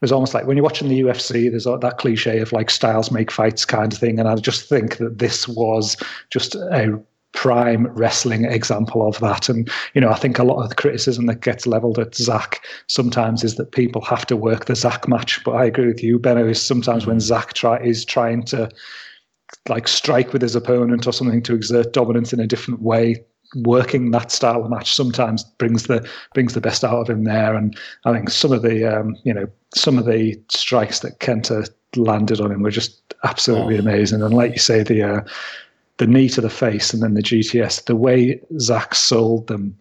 was 0.00 0.12
almost 0.12 0.34
like 0.34 0.46
when 0.46 0.56
you're 0.56 0.64
watching 0.64 0.88
the 0.88 1.00
UFC, 1.00 1.50
there's 1.50 1.64
that 1.64 1.98
cliche 1.98 2.38
of 2.38 2.52
like 2.52 2.70
styles 2.70 3.10
make 3.10 3.30
fights 3.30 3.64
kind 3.64 3.92
of 3.92 3.98
thing. 3.98 4.18
And 4.18 4.28
I 4.28 4.36
just 4.36 4.68
think 4.68 4.98
that 4.98 5.18
this 5.18 5.48
was 5.48 5.96
just 6.30 6.54
a 6.54 7.00
prime 7.32 7.86
wrestling 7.88 8.44
example 8.44 9.06
of 9.06 9.18
that. 9.20 9.48
And, 9.48 9.70
you 9.94 10.00
know, 10.00 10.10
I 10.10 10.14
think 10.14 10.38
a 10.38 10.44
lot 10.44 10.62
of 10.62 10.68
the 10.68 10.74
criticism 10.74 11.26
that 11.26 11.40
gets 11.40 11.66
leveled 11.66 11.98
at 11.98 12.14
Zack 12.14 12.64
sometimes 12.86 13.44
is 13.44 13.56
that 13.56 13.72
people 13.72 14.02
have 14.02 14.26
to 14.26 14.36
work 14.36 14.64
the 14.64 14.74
Zack 14.74 15.08
match. 15.08 15.42
But 15.44 15.52
I 15.52 15.64
agree 15.64 15.86
with 15.86 16.02
you, 16.02 16.18
Benno, 16.18 16.48
is 16.48 16.60
sometimes 16.60 17.06
when 17.06 17.16
mm-hmm. 17.16 17.26
Zack 17.26 17.52
try, 17.54 17.78
is 17.78 18.04
trying 18.04 18.44
to 18.44 18.68
like 19.68 19.88
strike 19.88 20.32
with 20.32 20.42
his 20.42 20.54
opponent 20.54 21.06
or 21.06 21.12
something 21.12 21.42
to 21.42 21.54
exert 21.54 21.92
dominance 21.92 22.32
in 22.32 22.40
a 22.40 22.46
different 22.46 22.82
way, 22.82 23.16
working 23.56 24.10
that 24.10 24.30
style 24.30 24.62
of 24.62 24.70
match 24.70 24.94
sometimes 24.94 25.44
brings 25.44 25.84
the 25.84 26.08
brings 26.34 26.54
the 26.54 26.60
best 26.60 26.84
out 26.84 27.00
of 27.00 27.10
him 27.10 27.24
there. 27.24 27.54
And 27.54 27.76
I 28.04 28.12
think 28.12 28.30
some 28.30 28.52
of 28.52 28.62
the 28.62 28.84
um, 28.84 29.16
you 29.24 29.32
know 29.32 29.46
some 29.74 29.98
of 29.98 30.06
the 30.06 30.40
strikes 30.48 31.00
that 31.00 31.20
Kenta 31.20 31.68
landed 31.96 32.40
on 32.40 32.52
him 32.52 32.62
were 32.62 32.70
just 32.70 33.14
absolutely 33.24 33.76
oh. 33.76 33.80
amazing. 33.80 34.22
And 34.22 34.34
like 34.34 34.52
you 34.52 34.58
say, 34.58 34.82
the 34.82 35.02
uh, 35.02 35.20
the 35.98 36.06
knee 36.06 36.28
to 36.30 36.40
the 36.40 36.50
face 36.50 36.92
and 36.92 37.02
then 37.02 37.14
the 37.14 37.22
GTS, 37.22 37.84
the 37.86 37.96
way 37.96 38.40
Zack 38.58 38.94
sold 38.94 39.46
them 39.46 39.76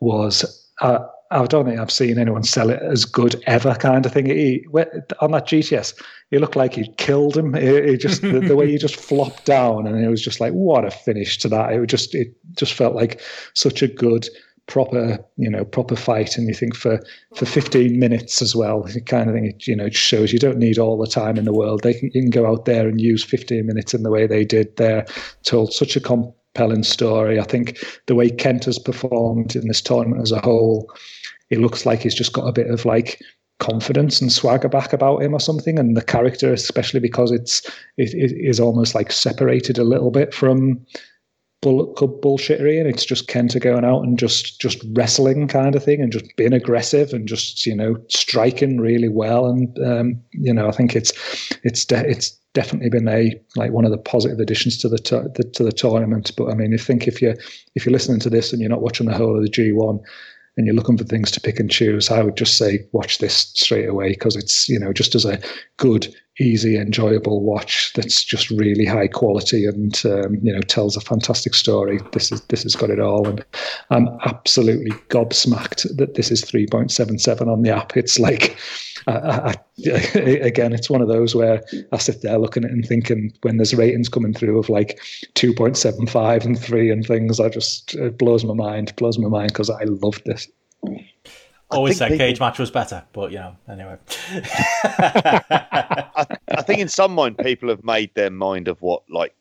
was. 0.00 0.60
Uh, 0.80 0.98
I 1.34 1.46
don't 1.46 1.66
think 1.66 1.80
I've 1.80 1.90
seen 1.90 2.18
anyone 2.18 2.44
sell 2.44 2.70
it 2.70 2.80
as 2.80 3.04
good 3.04 3.42
ever, 3.46 3.74
kind 3.74 4.06
of 4.06 4.12
thing. 4.12 4.26
He, 4.26 4.64
on 5.20 5.32
that 5.32 5.48
GTS, 5.48 6.00
he 6.30 6.38
looked 6.38 6.54
like 6.54 6.74
he'd 6.74 6.96
killed 6.96 7.36
him. 7.36 7.54
He, 7.54 7.90
he 7.90 7.96
just 7.96 8.22
the, 8.22 8.38
the, 8.38 8.54
way 8.54 8.70
he 8.70 8.78
just 8.78 8.96
flopped 9.08 9.44
down, 9.44 9.86
and 9.86 10.02
it 10.02 10.08
was 10.08 10.22
just 10.22 10.40
like 10.40 10.52
what 10.52 10.84
a 10.84 10.92
finish 10.92 11.38
to 11.38 11.48
that. 11.48 11.72
It 11.72 11.86
just 11.86 12.14
it 12.14 12.28
just 12.56 12.72
felt 12.72 12.94
like 12.94 13.20
such 13.54 13.82
a 13.82 13.88
good 13.88 14.28
proper 14.66 15.18
you 15.36 15.50
know 15.50 15.64
proper 15.64 15.96
fight 15.96 16.38
and 16.38 16.48
you 16.48 16.54
think 16.54 16.74
for 16.74 16.98
for 17.34 17.44
15 17.44 17.98
minutes 17.98 18.40
as 18.40 18.56
well 18.56 18.88
kind 19.04 19.28
of 19.28 19.34
thing 19.34 19.44
it 19.44 19.66
you 19.66 19.76
know 19.76 19.84
it 19.84 19.94
shows 19.94 20.32
you 20.32 20.38
don't 20.38 20.56
need 20.56 20.78
all 20.78 20.96
the 20.96 21.06
time 21.06 21.36
in 21.36 21.44
the 21.44 21.52
world 21.52 21.82
they 21.82 21.92
can, 21.92 22.10
you 22.14 22.22
can 22.22 22.30
go 22.30 22.46
out 22.46 22.64
there 22.64 22.88
and 22.88 22.98
use 22.98 23.22
15 23.22 23.66
minutes 23.66 23.92
in 23.92 24.04
the 24.04 24.10
way 24.10 24.26
they 24.26 24.42
did 24.42 24.74
there 24.76 25.04
told 25.42 25.74
such 25.74 25.96
a 25.96 26.00
compelling 26.00 26.82
story 26.82 27.38
i 27.38 27.42
think 27.42 27.76
the 28.06 28.14
way 28.14 28.30
kent 28.30 28.64
has 28.64 28.78
performed 28.78 29.54
in 29.54 29.68
this 29.68 29.82
tournament 29.82 30.22
as 30.22 30.32
a 30.32 30.40
whole 30.40 30.90
it 31.50 31.60
looks 31.60 31.86
like 31.86 32.00
he's 32.00 32.14
just 32.14 32.32
got 32.32 32.48
a 32.48 32.52
bit 32.52 32.70
of 32.70 32.84
like 32.84 33.20
confidence 33.60 34.20
and 34.20 34.32
swagger 34.32 34.68
back 34.68 34.92
about 34.92 35.22
him 35.22 35.32
or 35.32 35.40
something. 35.40 35.78
And 35.78 35.96
the 35.96 36.02
character 36.02 36.52
especially 36.52 37.00
because 37.00 37.30
it's 37.30 37.62
it, 37.96 38.12
it 38.14 38.32
is 38.32 38.60
almost 38.60 38.94
like 38.94 39.12
separated 39.12 39.78
a 39.78 39.84
little 39.84 40.10
bit 40.10 40.34
from 40.34 40.84
bull, 41.62 41.94
bullshittery 41.94 42.78
and 42.78 42.88
it's 42.88 43.04
just 43.04 43.28
Kenta 43.28 43.60
going 43.60 43.84
out 43.84 44.02
and 44.02 44.18
just 44.18 44.60
just 44.60 44.84
wrestling 44.92 45.48
kind 45.48 45.74
of 45.74 45.82
thing 45.82 46.00
and 46.00 46.12
just 46.12 46.26
being 46.36 46.52
aggressive 46.52 47.12
and 47.12 47.26
just 47.26 47.64
you 47.64 47.74
know 47.74 47.96
striking 48.08 48.78
really 48.78 49.08
well. 49.08 49.46
And 49.46 49.78
um, 49.84 50.20
you 50.32 50.52
know 50.52 50.68
I 50.68 50.72
think 50.72 50.94
it's 50.94 51.12
it's 51.62 51.84
de- 51.84 52.08
it's 52.08 52.30
definitely 52.54 52.90
been 52.90 53.08
a 53.08 53.32
like 53.56 53.72
one 53.72 53.84
of 53.84 53.90
the 53.90 53.98
positive 53.98 54.38
additions 54.38 54.78
to 54.78 54.88
the, 54.88 54.98
to 54.98 55.28
the 55.34 55.44
to 55.44 55.62
the 55.62 55.72
tournament. 55.72 56.32
But 56.36 56.50
I 56.50 56.54
mean 56.54 56.74
I 56.74 56.76
think 56.76 57.08
if 57.08 57.22
you 57.22 57.34
if 57.74 57.86
you're 57.86 57.92
listening 57.92 58.20
to 58.20 58.30
this 58.30 58.52
and 58.52 58.60
you're 58.60 58.70
not 58.70 58.82
watching 58.82 59.06
the 59.06 59.16
whole 59.16 59.36
of 59.36 59.42
the 59.42 59.50
G1 59.50 60.00
and 60.56 60.66
you're 60.66 60.74
looking 60.74 60.98
for 60.98 61.04
things 61.04 61.30
to 61.32 61.40
pick 61.40 61.58
and 61.58 61.70
choose, 61.70 62.10
I 62.10 62.22
would 62.22 62.36
just 62.36 62.56
say 62.56 62.86
watch 62.92 63.18
this 63.18 63.34
straight 63.54 63.88
away 63.88 64.10
because 64.10 64.36
it's 64.36 64.68
you 64.68 64.78
know 64.78 64.92
just 64.92 65.14
as 65.14 65.24
a 65.24 65.40
good, 65.76 66.14
easy, 66.40 66.76
enjoyable 66.76 67.42
watch 67.42 67.92
that's 67.94 68.22
just 68.22 68.50
really 68.50 68.84
high 68.84 69.08
quality 69.08 69.66
and 69.66 70.00
um, 70.04 70.36
you 70.42 70.52
know 70.52 70.60
tells 70.60 70.96
a 70.96 71.00
fantastic 71.00 71.54
story. 71.54 72.00
This 72.12 72.30
is 72.30 72.40
this 72.42 72.62
has 72.62 72.76
got 72.76 72.90
it 72.90 73.00
all, 73.00 73.26
and 73.26 73.44
I'm 73.90 74.08
absolutely 74.24 74.92
gobsmacked 75.08 75.96
that 75.96 76.14
this 76.14 76.30
is 76.30 76.42
3.77 76.42 77.48
on 77.48 77.62
the 77.62 77.70
app. 77.70 77.96
It's 77.96 78.18
like. 78.18 78.56
I, 79.06 79.54
I, 79.86 80.20
again, 80.20 80.72
it's 80.72 80.88
one 80.88 81.02
of 81.02 81.08
those 81.08 81.34
where 81.34 81.62
I 81.92 81.98
sit 81.98 82.22
there 82.22 82.38
looking 82.38 82.64
at 82.64 82.70
it 82.70 82.74
and 82.74 82.86
thinking 82.86 83.32
when 83.42 83.56
there's 83.56 83.74
ratings 83.74 84.08
coming 84.08 84.32
through 84.32 84.58
of 84.58 84.68
like 84.68 85.00
2.75 85.34 86.44
and 86.44 86.58
3 86.58 86.90
and 86.90 87.06
things, 87.06 87.40
I 87.40 87.48
just, 87.48 87.94
it 87.94 88.18
blows 88.18 88.44
my 88.44 88.54
mind, 88.54 88.94
blows 88.96 89.18
my 89.18 89.28
mind 89.28 89.48
because 89.48 89.70
I 89.70 89.84
loved 89.84 90.24
this. 90.24 90.48
Always 91.70 91.98
said 91.98 92.16
cage 92.18 92.40
match 92.40 92.58
was 92.58 92.70
better, 92.70 93.02
but 93.12 93.32
you 93.32 93.38
know, 93.38 93.56
anyway. 93.68 93.96
I, 94.84 96.26
I, 96.48 96.62
think 96.62 96.80
in 96.80 96.88
some 96.88 97.14
mind, 97.14 97.38
people 97.38 97.68
have 97.68 97.82
made 97.82 98.14
their 98.14 98.30
mind 98.30 98.68
of 98.68 98.80
what 98.82 99.02
like 99.10 99.34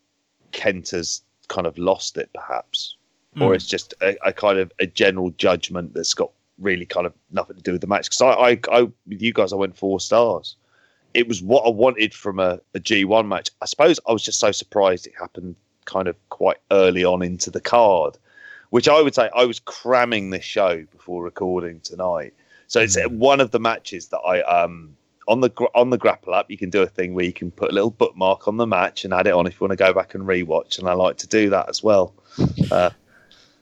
Kent 0.51 0.92
has 0.92 1.22
kind 1.50 1.67
of 1.67 1.77
lost 1.77 2.17
it, 2.17 2.30
perhaps, 2.33 2.95
mm. 3.35 3.42
or 3.42 3.50
hmm. 3.50 3.56
it's 3.56 3.67
just 3.67 3.93
a, 4.01 4.16
a, 4.25 4.33
kind 4.33 4.58
of 4.58 4.72
a 4.80 4.88
general 4.88 5.32
judgment 5.32 5.93
that's 5.93 6.14
got 6.14 6.32
really 6.59 6.85
kind 6.85 7.06
of 7.06 7.14
nothing 7.32 7.56
to 7.56 7.61
do 7.61 7.72
with 7.73 7.82
the 7.82 7.88
match. 7.88 8.09
Because 8.09 8.22
I, 8.22 8.32
I, 8.32 8.59
I, 8.72 8.82
with 8.82 9.22
you 9.22 9.33
guys, 9.33 9.53
I 9.53 9.56
went 9.56 9.77
four 9.77 9.99
stars. 9.99 10.56
It 11.14 11.27
was 11.27 11.41
what 11.41 11.65
I 11.65 11.69
wanted 11.69 12.14
from 12.14 12.40
a 12.40 12.59
a 12.73 12.80
G1 12.80 13.27
match. 13.27 13.49
I 13.61 13.65
suppose 13.65 13.99
I 14.07 14.14
was 14.14 14.23
just 14.23 14.40
so 14.40 14.51
surprised 14.51 15.06
it 15.06 15.14
happened 15.19 15.56
kind 15.85 16.07
of 16.07 16.15
quite 16.30 16.57
early 16.72 17.03
on 17.03 17.22
into 17.22 17.51
the 17.51 17.61
card 17.61 18.17
which 18.73 18.88
I 18.88 18.99
would 18.99 19.14
say 19.14 19.30
I 19.35 19.45
was 19.45 19.59
cramming 19.59 20.32
this 20.32 20.43
show 20.43 20.83
before 20.91 21.23
recording 21.23 21.80
tonight. 21.82 22.33
So 22.65 22.80
it's 22.80 22.98
mm. 22.98 23.07
one 23.19 23.40
of 23.40 23.51
the 23.51 23.59
matches 23.59 24.07
that 24.07 24.17
I 24.17 24.41
um 24.41 24.98
on 25.27 25.41
the 25.41 25.51
on 25.75 25.91
the 25.91 25.98
grapple 25.99 26.33
app 26.33 26.49
you 26.49 26.57
can 26.57 26.72
do 26.72 26.82
a 26.82 26.88
thing 26.88 27.14
where 27.14 27.23
you 27.23 27.33
can 27.33 27.51
put 27.51 27.69
a 27.69 27.72
little 27.72 27.91
bookmark 27.91 28.48
on 28.48 28.57
the 28.57 28.65
match 28.65 29.06
and 29.06 29.14
add 29.14 29.27
it 29.27 29.33
on 29.33 29.45
if 29.45 29.53
you 29.53 29.57
want 29.59 29.73
to 29.73 29.75
go 29.75 29.93
back 29.93 30.15
and 30.15 30.23
rewatch 30.23 30.80
and 30.80 30.90
I 30.90 30.93
like 30.93 31.17
to 31.17 31.27
do 31.27 31.51
that 31.51 31.69
as 31.69 31.83
well. 31.83 32.15
Uh, 32.72 32.90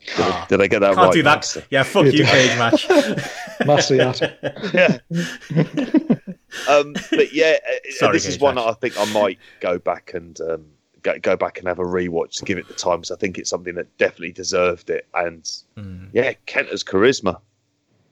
did, 0.06 0.20
I, 0.20 0.46
did 0.48 0.62
I 0.62 0.68
get 0.68 0.80
that 0.80 0.96
Can't 0.96 0.98
right? 0.98 1.14
do 1.14 1.24
that. 1.24 1.38
Master? 1.38 1.64
Yeah, 1.70 1.84
fuck 1.84 2.06
you, 2.06 2.26
cage 2.26 2.58
match. 2.58 2.88
Master 3.66 3.96
Yeah. 3.96 4.98
um, 6.70 6.94
but 7.12 7.34
yeah, 7.34 7.58
uh, 7.66 7.92
Sorry, 7.92 8.14
this 8.14 8.26
is 8.26 8.40
one 8.40 8.56
match. 8.56 8.66
that 8.66 8.70
I 8.70 8.74
think 8.74 9.00
I 9.00 9.12
might 9.14 9.40
go 9.60 9.78
back 9.78 10.14
and 10.14 10.40
um, 10.42 10.66
go, 11.02 11.20
go 11.20 11.36
back 11.36 11.60
and 11.60 11.68
have 11.68 11.80
a 11.80 11.84
rewatch 11.84 12.38
to 12.38 12.46
give 12.46 12.58
it 12.58 12.68
the 12.68 12.74
time 12.74 12.98
because 12.98 13.12
I 13.12 13.16
think 13.16 13.38
it's 13.38 13.50
something 13.50 13.76
that 13.76 13.96
definitely 13.98 14.32
deserved 14.32 14.90
it. 14.90 15.08
And 15.14 15.44
mm. 15.78 16.10
yeah, 16.14 16.34
Kenta's 16.48 16.84
charisma. 16.84 17.40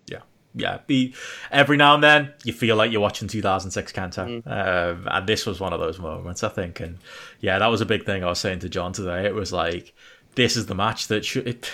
Yeah, 0.08 0.22
yeah. 0.54 0.80
Be 0.88 1.16
every 1.52 1.78
now 1.78 1.96
and 1.96 2.04
then 2.04 2.34
you 2.44 2.54
feel 2.54 2.76
like 2.76 2.92
you're 2.92 3.02
watching 3.02 3.28
2006 3.28 3.92
Kenta, 3.92 4.44
mm. 4.44 4.48
um, 4.48 5.08
and 5.10 5.28
this 5.28 5.46
was 5.46 5.60
one 5.60 5.74
of 5.74 5.80
those 5.80 6.00
moments, 6.00 6.44
I 6.44 6.50
think. 6.50 6.80
And 6.80 7.00
yeah, 7.40 7.60
that 7.60 7.68
was 7.68 7.82
a 7.82 7.86
big 7.86 8.06
thing 8.06 8.24
I 8.24 8.28
was 8.28 8.40
saying 8.40 8.60
to 8.60 8.70
John 8.70 8.94
today. 8.94 9.26
It 9.26 9.34
was 9.34 9.52
like 9.52 9.94
this 10.40 10.56
is 10.56 10.68
the 10.68 10.76
match 10.76 11.08
that 11.08 11.26
should. 11.26 11.48
It, 11.48 11.66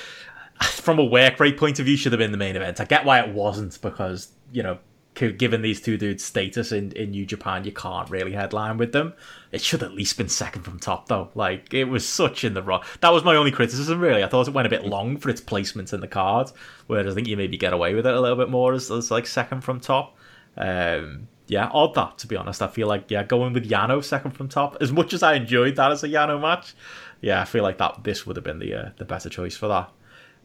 from 0.62 1.00
a 1.00 1.06
work 1.06 1.40
rate 1.40 1.58
point 1.58 1.80
of 1.80 1.86
view, 1.86 1.96
should 1.96 2.12
have 2.12 2.20
been 2.20 2.32
the 2.32 2.38
main 2.38 2.56
event. 2.56 2.82
I 2.82 2.86
get 2.86 3.06
why 3.06 3.20
it 3.20 3.34
wasn't 3.34 3.80
because 3.82 4.30
you 4.52 4.64
know 4.64 4.80
given 5.16 5.62
these 5.62 5.80
two 5.80 5.98
dudes' 5.98 6.24
status 6.24 6.72
in, 6.72 6.92
in 6.92 7.12
New 7.12 7.26
Japan, 7.26 7.64
you 7.64 7.72
can't 7.72 8.10
really 8.10 8.34
headline 8.34 8.78
with 8.78 8.92
them. 8.92 9.14
It 9.52 9.62
should 9.62 9.82
at 9.82 9.94
least 9.94 10.18
been 10.18 10.28
second 10.28 10.64
from 10.64 10.80
top 10.80 11.08
though. 11.08 11.30
Like 11.36 11.74
it 11.74 11.86
was 11.86 12.08
such 12.08 12.44
in 12.44 12.54
the 12.54 12.64
wrong. 12.64 12.84
That 13.02 13.14
was 13.14 13.24
my 13.24 13.36
only 13.36 13.52
criticism 13.52 14.00
really. 14.00 14.24
I 14.24 14.28
thought 14.28 14.48
it 14.48 14.54
went 14.54 14.68
a 14.68 14.70
bit 14.70 14.86
long 14.86 15.18
for 15.18 15.30
its 15.30 15.42
placement 15.42 15.94
in 15.94 16.02
the 16.02 16.08
card, 16.08 16.52
whereas 16.88 17.08
I 17.08 17.16
think 17.16 17.28
you 17.28 17.38
maybe 17.38 17.58
get 17.58 17.72
away 17.72 17.94
with 17.94 18.06
it 18.06 18.14
a 18.14 18.20
little 18.20 18.38
bit 18.38 18.50
more 18.50 18.74
as, 18.74 18.92
as 18.92 19.12
like 19.12 19.28
second 19.28 19.62
from 19.62 19.80
top. 19.80 20.18
Um, 20.58 21.28
yeah, 21.48 21.70
odd 21.72 21.94
that 21.96 22.18
to 22.20 22.28
be 22.28 22.36
honest. 22.36 22.62
I 22.62 22.68
feel 22.68 22.88
like 22.88 23.10
yeah, 23.10 23.24
going 23.24 23.54
with 23.54 23.70
Yano 23.70 24.04
second 24.04 24.32
from 24.32 24.50
top. 24.50 24.78
As 24.82 24.92
much 24.92 25.14
as 25.14 25.24
I 25.24 25.36
enjoyed 25.36 25.76
that 25.76 25.92
as 25.92 26.04
a 26.04 26.10
Yano 26.10 26.42
match, 26.42 26.74
yeah, 27.26 27.42
I 27.42 27.46
feel 27.46 27.64
like 27.64 27.80
that 27.80 28.04
this 28.04 28.28
would 28.28 28.36
have 28.36 28.46
been 28.46 28.60
the 28.60 28.76
uh, 28.76 28.90
the 28.98 29.04
better 29.04 29.30
choice 29.30 29.58
for 29.58 29.68
that. 29.68 29.92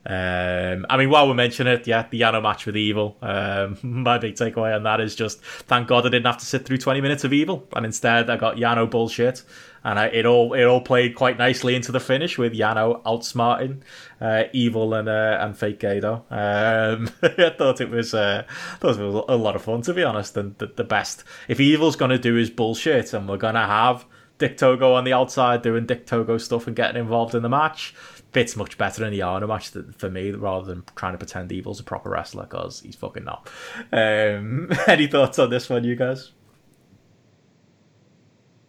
Um, 0.06 0.86
I 0.88 0.96
mean, 0.96 1.10
while 1.10 1.28
we're 1.28 1.34
mentioning 1.34 1.74
it, 1.74 1.86
yeah, 1.86 2.06
the 2.10 2.22
Yano 2.22 2.42
match 2.42 2.64
with 2.64 2.74
Evil. 2.74 3.18
Um, 3.20 3.76
my 3.82 4.16
big 4.16 4.34
takeaway 4.34 4.74
on 4.74 4.84
that 4.84 4.98
is 4.98 5.14
just 5.14 5.42
thank 5.42 5.88
God 5.88 6.06
I 6.06 6.08
didn't 6.08 6.24
have 6.24 6.38
to 6.38 6.46
sit 6.46 6.64
through 6.64 6.78
20 6.78 7.02
minutes 7.02 7.22
of 7.22 7.34
Evil, 7.34 7.68
and 7.76 7.84
instead 7.84 8.30
I 8.30 8.38
got 8.38 8.56
Yano 8.56 8.90
bullshit, 8.90 9.42
and 9.84 9.98
I, 9.98 10.06
it 10.06 10.24
all 10.24 10.54
it 10.54 10.64
all 10.64 10.80
played 10.80 11.16
quite 11.16 11.36
nicely 11.36 11.74
into 11.74 11.92
the 11.92 12.00
finish 12.00 12.38
with 12.38 12.54
Yano 12.54 13.02
outsmarting 13.02 13.82
uh, 14.22 14.44
Evil 14.54 14.94
and 14.94 15.06
uh, 15.06 15.36
and 15.38 15.54
Fake 15.54 15.80
Gedo. 15.80 16.22
Um, 16.30 17.10
I 17.22 17.50
thought 17.50 17.82
it 17.82 17.90
was 17.90 18.14
uh, 18.14 18.44
thought 18.78 18.98
it 18.98 19.02
was 19.02 19.24
a 19.28 19.36
lot 19.36 19.54
of 19.54 19.60
fun 19.60 19.82
to 19.82 19.92
be 19.92 20.02
honest, 20.02 20.34
and 20.34 20.56
the, 20.56 20.68
the 20.68 20.84
best. 20.84 21.24
If 21.46 21.60
Evil's 21.60 21.96
gonna 21.96 22.16
do 22.16 22.36
his 22.36 22.48
bullshit, 22.48 23.12
and 23.12 23.28
we're 23.28 23.36
gonna 23.36 23.66
have 23.66 24.06
Dick 24.40 24.56
Togo 24.56 24.94
on 24.94 25.04
the 25.04 25.12
outside 25.12 25.62
doing 25.62 25.86
Dick 25.86 26.06
Togo 26.06 26.38
stuff 26.38 26.66
and 26.66 26.74
getting 26.74 27.00
involved 27.00 27.34
in 27.34 27.42
the 27.42 27.48
match 27.48 27.94
fits 28.32 28.56
much 28.56 28.78
better 28.78 29.04
in 29.04 29.12
the 29.12 29.20
Yano 29.20 29.46
match 29.46 29.70
for 29.96 30.10
me 30.10 30.30
rather 30.30 30.66
than 30.66 30.82
trying 30.96 31.12
to 31.12 31.18
pretend 31.18 31.52
Evil's 31.52 31.80
a 31.80 31.84
proper 31.84 32.10
wrestler 32.10 32.44
because 32.44 32.80
he's 32.80 32.96
fucking 32.96 33.24
not. 33.24 33.48
Um, 33.92 34.70
any 34.86 35.06
thoughts 35.06 35.38
on 35.38 35.50
this 35.50 35.68
one, 35.68 35.84
you 35.84 35.94
guys? 35.94 36.32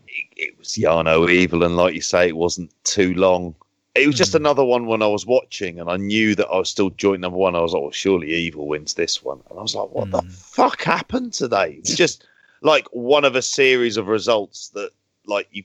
It, 0.08 0.26
it 0.36 0.60
was 0.60 0.70
Yano 0.70 1.30
Evil, 1.30 1.64
and 1.64 1.78
like 1.78 1.94
you 1.94 2.02
say, 2.02 2.28
it 2.28 2.36
wasn't 2.36 2.72
too 2.84 3.14
long. 3.14 3.56
It 3.96 4.08
was 4.08 4.18
just 4.18 4.34
mm. 4.34 4.38
another 4.38 4.64
one 4.64 4.88
when 4.88 5.02
I 5.02 5.08
was 5.08 5.26
watching, 5.26 5.80
and 5.80 5.90
I 5.90 5.98
knew 5.98 6.36
that 6.36 6.48
I 6.48 6.58
was 6.58 6.70
still 6.70 6.90
joint 6.92 7.22
number 7.22 7.38
one. 7.38 7.56
I 7.56 7.62
was 7.62 7.74
like, 7.74 7.82
well, 7.82 7.92
surely 7.92 8.34
Evil 8.34 8.68
wins 8.68 8.96
this 8.96 9.24
one. 9.24 9.42
And 9.50 9.60
I 9.60 9.62
was 9.62 9.76
like, 9.76 9.90
what 9.92 10.08
mm. 10.08 10.12
the 10.12 10.22
hmm. 10.22 10.30
fuck 10.30 10.82
happened 10.82 11.34
today? 11.34 11.76
It's 11.80 11.96
just 11.96 12.26
like 12.62 12.88
one 12.92 13.26
of 13.26 13.36
a 13.36 13.42
series 13.42 13.98
of 13.98 14.08
results 14.08 14.70
that, 14.70 14.92
like, 15.26 15.48
you, 15.52 15.64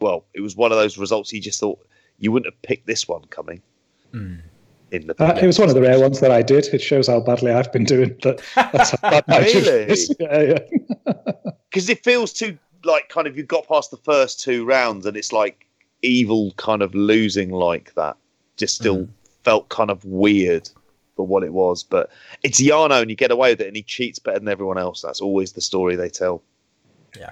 well, 0.00 0.24
it 0.34 0.40
was 0.40 0.56
one 0.56 0.72
of 0.72 0.78
those 0.78 0.98
results 0.98 1.32
you 1.32 1.40
just 1.40 1.60
thought, 1.60 1.84
you 2.18 2.32
wouldn't 2.32 2.52
have 2.52 2.62
picked 2.62 2.86
this 2.86 3.08
one 3.08 3.24
coming. 3.26 3.62
Mm. 4.12 4.40
In 4.90 5.06
the 5.06 5.22
uh, 5.22 5.36
it 5.40 5.46
was 5.46 5.58
one 5.58 5.68
of 5.68 5.74
the 5.74 5.80
rare 5.80 5.98
ones 5.98 6.20
that 6.20 6.30
I 6.30 6.42
did. 6.42 6.66
It 6.72 6.80
shows 6.80 7.08
how 7.08 7.18
badly 7.20 7.50
I've 7.50 7.72
been 7.72 7.84
doing. 7.84 8.16
That 8.22 8.40
that's 8.54 8.90
how 8.90 9.10
bad 9.10 9.24
my 9.26 9.38
really? 9.38 9.86
Because 9.86 10.10
yeah, 10.20 10.40
yeah. 10.40 10.58
it 11.74 12.04
feels 12.04 12.32
too 12.32 12.56
like 12.84 13.08
kind 13.08 13.26
of 13.26 13.36
you 13.36 13.42
got 13.42 13.66
past 13.66 13.90
the 13.90 13.96
first 13.96 14.40
two 14.40 14.64
rounds 14.64 15.06
and 15.06 15.16
it's 15.16 15.32
like 15.32 15.66
evil 16.02 16.52
kind 16.56 16.82
of 16.82 16.94
losing 16.94 17.50
like 17.50 17.94
that. 17.94 18.16
Just 18.56 18.76
still 18.76 18.98
mm. 18.98 19.08
felt 19.42 19.68
kind 19.68 19.90
of 19.90 20.04
weird 20.04 20.68
for 21.16 21.26
what 21.26 21.42
it 21.42 21.52
was. 21.52 21.82
But 21.82 22.10
it's 22.42 22.60
Yano 22.60 23.00
and 23.00 23.10
you 23.10 23.16
get 23.16 23.30
away 23.30 23.52
with 23.52 23.62
it 23.62 23.68
and 23.68 23.76
he 23.76 23.82
cheats 23.82 24.18
better 24.18 24.38
than 24.38 24.48
everyone 24.48 24.78
else. 24.78 25.02
That's 25.02 25.20
always 25.20 25.52
the 25.52 25.60
story 25.60 25.96
they 25.96 26.10
tell. 26.10 26.42
Yeah, 27.16 27.22
yeah. 27.22 27.30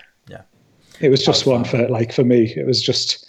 It 1.02 1.10
was 1.10 1.24
just 1.24 1.46
one 1.46 1.64
for 1.64 1.88
like 1.88 2.12
for 2.12 2.24
me. 2.24 2.54
It 2.56 2.66
was 2.66 2.80
just 2.80 3.26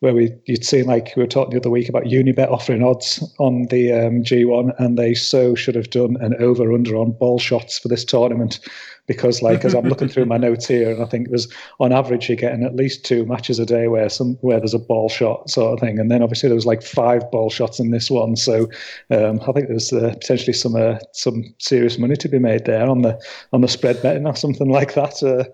where 0.00 0.14
we 0.14 0.32
you'd 0.46 0.64
seen 0.64 0.86
like 0.86 1.12
we 1.16 1.22
were 1.22 1.28
talking 1.28 1.50
the 1.50 1.60
other 1.60 1.70
week 1.70 1.88
about 1.88 2.04
Unibet 2.04 2.50
offering 2.50 2.84
odds 2.84 3.22
on 3.38 3.66
the 3.66 3.92
um, 3.92 4.22
G1, 4.22 4.72
and 4.78 4.96
they 4.96 5.14
so 5.14 5.56
should 5.56 5.74
have 5.74 5.90
done 5.90 6.16
an 6.20 6.34
over 6.40 6.72
under 6.72 6.96
on 6.96 7.12
ball 7.12 7.40
shots 7.40 7.78
for 7.78 7.88
this 7.88 8.04
tournament 8.04 8.60
because 9.08 9.42
like 9.42 9.64
as 9.64 9.74
I'm 9.74 9.88
looking 9.88 10.08
through 10.08 10.26
my 10.26 10.36
notes 10.36 10.68
here, 10.68 10.92
and 10.92 11.02
I 11.02 11.06
think 11.06 11.30
there's 11.30 11.52
on 11.80 11.92
average 11.92 12.28
you're 12.28 12.36
getting 12.36 12.62
at 12.62 12.76
least 12.76 13.04
two 13.04 13.26
matches 13.26 13.58
a 13.58 13.66
day 13.66 13.88
where 13.88 14.08
some 14.08 14.34
where 14.40 14.60
there's 14.60 14.74
a 14.74 14.78
ball 14.78 15.08
shot 15.08 15.50
sort 15.50 15.72
of 15.72 15.80
thing, 15.80 15.98
and 15.98 16.12
then 16.12 16.22
obviously 16.22 16.48
there 16.48 16.54
was 16.54 16.66
like 16.66 16.82
five 16.82 17.28
ball 17.32 17.50
shots 17.50 17.80
in 17.80 17.90
this 17.90 18.08
one, 18.08 18.36
so 18.36 18.68
um, 19.10 19.40
I 19.48 19.52
think 19.52 19.66
there's 19.66 19.92
uh, 19.92 20.14
potentially 20.20 20.52
some 20.52 20.76
uh, 20.76 20.98
some 21.12 21.42
serious 21.58 21.98
money 21.98 22.14
to 22.14 22.28
be 22.28 22.38
made 22.38 22.66
there 22.66 22.88
on 22.88 23.02
the 23.02 23.20
on 23.52 23.62
the 23.62 23.68
spread 23.68 24.00
betting 24.02 24.28
or 24.28 24.36
something 24.36 24.70
like 24.70 24.94
that. 24.94 25.20
Uh, 25.20 25.44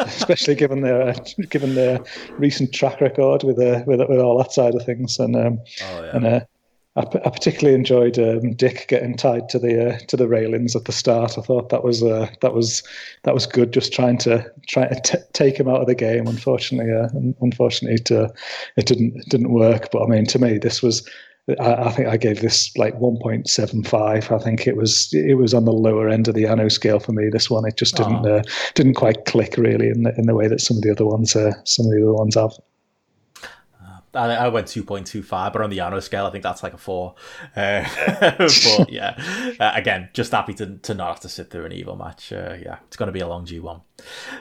especially 0.00 0.54
given 0.54 0.80
their 0.80 1.02
uh, 1.02 1.14
given 1.50 1.74
their 1.74 2.00
recent 2.32 2.72
track 2.72 3.00
record 3.00 3.42
with 3.42 3.58
uh, 3.58 3.82
with 3.86 4.00
with 4.08 4.18
all 4.18 4.38
that 4.38 4.52
side 4.52 4.74
of 4.74 4.84
things. 4.84 5.18
And 5.18 5.36
um, 5.36 5.58
oh, 5.82 6.04
yeah. 6.04 6.16
and 6.16 6.26
uh, 6.26 6.40
I, 6.96 7.00
I, 7.00 7.30
particularly 7.30 7.74
enjoyed 7.74 8.18
um, 8.18 8.54
Dick 8.54 8.86
getting 8.88 9.16
tied 9.16 9.48
to 9.50 9.58
the 9.58 9.94
uh, 9.94 9.98
to 10.08 10.16
the 10.16 10.28
railings 10.28 10.74
at 10.76 10.84
the 10.84 10.92
start. 10.92 11.38
I 11.38 11.42
thought 11.42 11.68
that 11.70 11.84
was 11.84 12.02
uh, 12.02 12.28
that 12.40 12.54
was 12.54 12.82
that 13.22 13.34
was 13.34 13.46
good. 13.46 13.72
Just 13.72 13.92
trying 13.92 14.18
to 14.18 14.50
try 14.68 14.88
to 14.88 15.00
t- 15.00 15.24
take 15.32 15.58
him 15.58 15.68
out 15.68 15.80
of 15.80 15.86
the 15.86 15.94
game. 15.94 16.26
Unfortunately, 16.26 16.92
uh, 16.92 17.08
unfortunately, 17.40 17.96
it, 18.00 18.10
it 18.76 18.86
didn't 18.86 19.16
it 19.16 19.28
didn't 19.28 19.52
work. 19.52 19.90
But 19.92 20.04
I 20.04 20.06
mean, 20.06 20.26
to 20.26 20.38
me, 20.38 20.58
this 20.58 20.82
was 20.82 21.08
I, 21.60 21.74
I, 21.74 21.90
think 21.90 22.08
I 22.08 22.16
gave 22.16 22.40
this 22.40 22.74
like 22.76 22.98
1.75. 22.98 24.32
I 24.32 24.42
think 24.42 24.66
it 24.66 24.76
was 24.76 25.12
it 25.12 25.34
was 25.34 25.52
on 25.52 25.66
the 25.66 25.72
lower 25.72 26.08
end 26.08 26.26
of 26.28 26.34
the 26.34 26.44
Yano 26.44 26.72
scale 26.72 26.98
for 26.98 27.12
me. 27.12 27.28
This 27.30 27.50
one, 27.50 27.66
it 27.66 27.76
just 27.76 27.96
didn't 27.96 28.26
oh. 28.26 28.36
uh, 28.36 28.42
didn't 28.74 28.94
quite 28.94 29.26
click 29.26 29.56
really 29.58 29.88
in 29.88 30.04
the 30.04 30.14
in 30.16 30.26
the 30.26 30.34
way 30.34 30.48
that 30.48 30.60
some 30.60 30.78
of 30.78 30.82
the 30.82 30.90
other 30.90 31.04
ones 31.04 31.36
uh, 31.36 31.52
some 31.64 31.86
of 31.86 31.92
the 31.92 32.02
other 32.02 32.14
ones 32.14 32.34
have. 32.34 32.52
Uh, 34.14 34.18
I, 34.18 34.46
went 34.46 34.68
2.25, 34.68 35.52
but 35.52 35.60
on 35.60 35.70
the 35.70 35.78
Yano 35.78 36.00
scale, 36.00 36.24
I 36.24 36.30
think 36.30 36.44
that's 36.44 36.62
like 36.62 36.72
a 36.72 36.78
four. 36.78 37.16
Uh, 37.56 37.84
but 38.38 38.88
yeah, 38.88 39.16
uh, 39.58 39.72
again, 39.74 40.08
just 40.12 40.30
happy 40.30 40.54
to, 40.54 40.78
to 40.78 40.94
not 40.94 41.08
have 41.08 41.20
to 41.20 41.28
sit 41.28 41.50
through 41.50 41.64
an 41.64 41.72
evil 41.72 41.96
match. 41.96 42.32
Uh, 42.32 42.56
yeah, 42.62 42.78
it's 42.86 42.96
going 42.96 43.08
to 43.08 43.12
be 43.12 43.18
a 43.18 43.26
long 43.26 43.44
G1. 43.44 43.80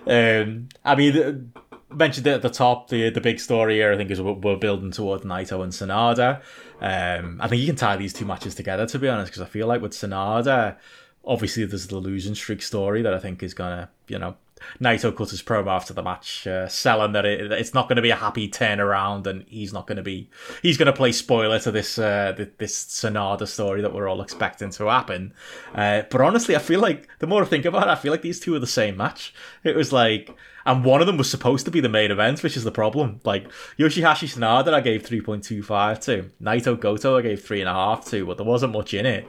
Um, 0.06 0.69
I 0.85 0.95
mean, 0.95 1.51
mentioned 1.95 2.27
it 2.27 2.33
at 2.33 2.41
the 2.41 2.49
top. 2.49 2.90
The 2.90 3.09
the 3.09 3.22
big 3.22 3.40
story 3.40 3.75
here, 3.75 3.93
I 3.93 3.98
think, 3.98 4.11
is 4.11 4.22
we're, 4.22 4.33
we're 4.33 4.57
building 4.57 4.91
towards 4.91 5.23
Naito 5.23 5.64
and 5.64 5.72
Sanada. 5.72 6.41
Um, 6.84 7.40
I 7.42 7.48
think 7.48 7.62
you 7.62 7.68
can 7.68 7.78
tie 7.78 7.95
these 7.95 8.12
two 8.12 8.26
matches 8.26 8.56
together, 8.56 8.86
to 8.86 9.00
be 9.00 9.08
honest, 9.08 9.32
because 9.32 9.42
I 9.42 9.45
feel 9.45 9.68
like 9.68 9.82
with 9.82 9.94
Sanada, 9.94 10.76
obviously 11.24 11.64
there's 11.64 11.88
the 11.88 11.98
losing 11.98 12.36
streak 12.36 12.62
story 12.62 13.02
that 13.02 13.14
I 13.14 13.20
think 13.20 13.42
is 13.42 13.53
gonna, 13.53 13.90
you 14.10 14.20
know, 14.20 14.36
Naito 14.80 15.16
cut 15.16 15.30
his 15.30 15.42
promo 15.42 15.67
after 15.67 15.93
the 15.93 16.03
match, 16.03 16.48
uh, 16.48 16.67
selling 16.67 17.14
that 17.14 17.25
it, 17.25 17.51
it's 17.51 17.74
not 17.74 17.88
going 17.88 17.95
to 17.98 18.01
be 18.01 18.09
a 18.09 18.16
happy 18.16 18.50
turnaround, 18.50 19.27
and 19.27 19.45
he's 19.48 19.74
not 19.74 19.88
going 19.88 19.98
to 19.98 20.03
be 20.03 20.30
he's 20.61 20.77
going 20.77 20.88
to 20.88 20.93
play 20.93 21.11
spoiler 21.11 21.59
to 21.59 21.72
this 21.72 21.98
uh, 21.98 22.33
this 22.58 22.85
Sanada 22.85 23.48
story 23.48 23.82
that 23.82 23.93
we're 23.93 24.08
all 24.08 24.22
expecting 24.22 24.69
to 24.72 24.88
happen. 24.88 25.33
Uh, 25.74 26.03
but 26.09 26.22
honestly, 26.22 26.56
I 26.56 26.59
feel 26.59 26.80
like 26.80 27.08
the 27.19 27.27
more 27.27 27.43
I 27.43 27.45
think 27.45 27.66
about 27.66 27.88
it, 27.88 27.92
I 27.92 27.95
feel 27.95 28.11
like 28.11 28.22
these 28.22 28.40
two 28.40 28.56
are 28.56 28.59
the 28.59 28.67
same 28.67 28.98
match. 28.98 29.33
It 29.64 29.75
was 29.75 29.92
like, 29.93 30.35
and 30.66 30.83
one 30.83 31.01
of 31.01 31.08
them 31.08 31.17
was 31.17 31.30
supposed 31.30 31.66
to 31.66 31.72
be 31.72 31.80
the 31.80 31.90
main 31.90 32.11
event, 32.11 32.43
which 32.43 32.58
is 32.58 32.64
the 32.64 32.72
problem. 32.72 33.19
Like 33.24 33.48
Yoshihashi 33.77 34.35
Sanada, 34.35 34.74
I 34.74 34.82
gave 34.82 35.06
three 35.06 35.22
point 35.22 35.43
two 35.43 35.64
five 35.64 36.00
to 36.01 36.30
Naito 36.42 36.80
Goto, 36.80 37.17
I 37.17 37.22
gave 37.22 37.43
three 37.43 37.61
and 37.61 37.69
a 37.69 37.74
half 37.74 38.06
to, 38.06 38.25
but 38.25 38.38
there 38.38 38.45
wasn't 38.45 38.74
much 38.74 38.93
in 38.93 39.06
it. 39.06 39.27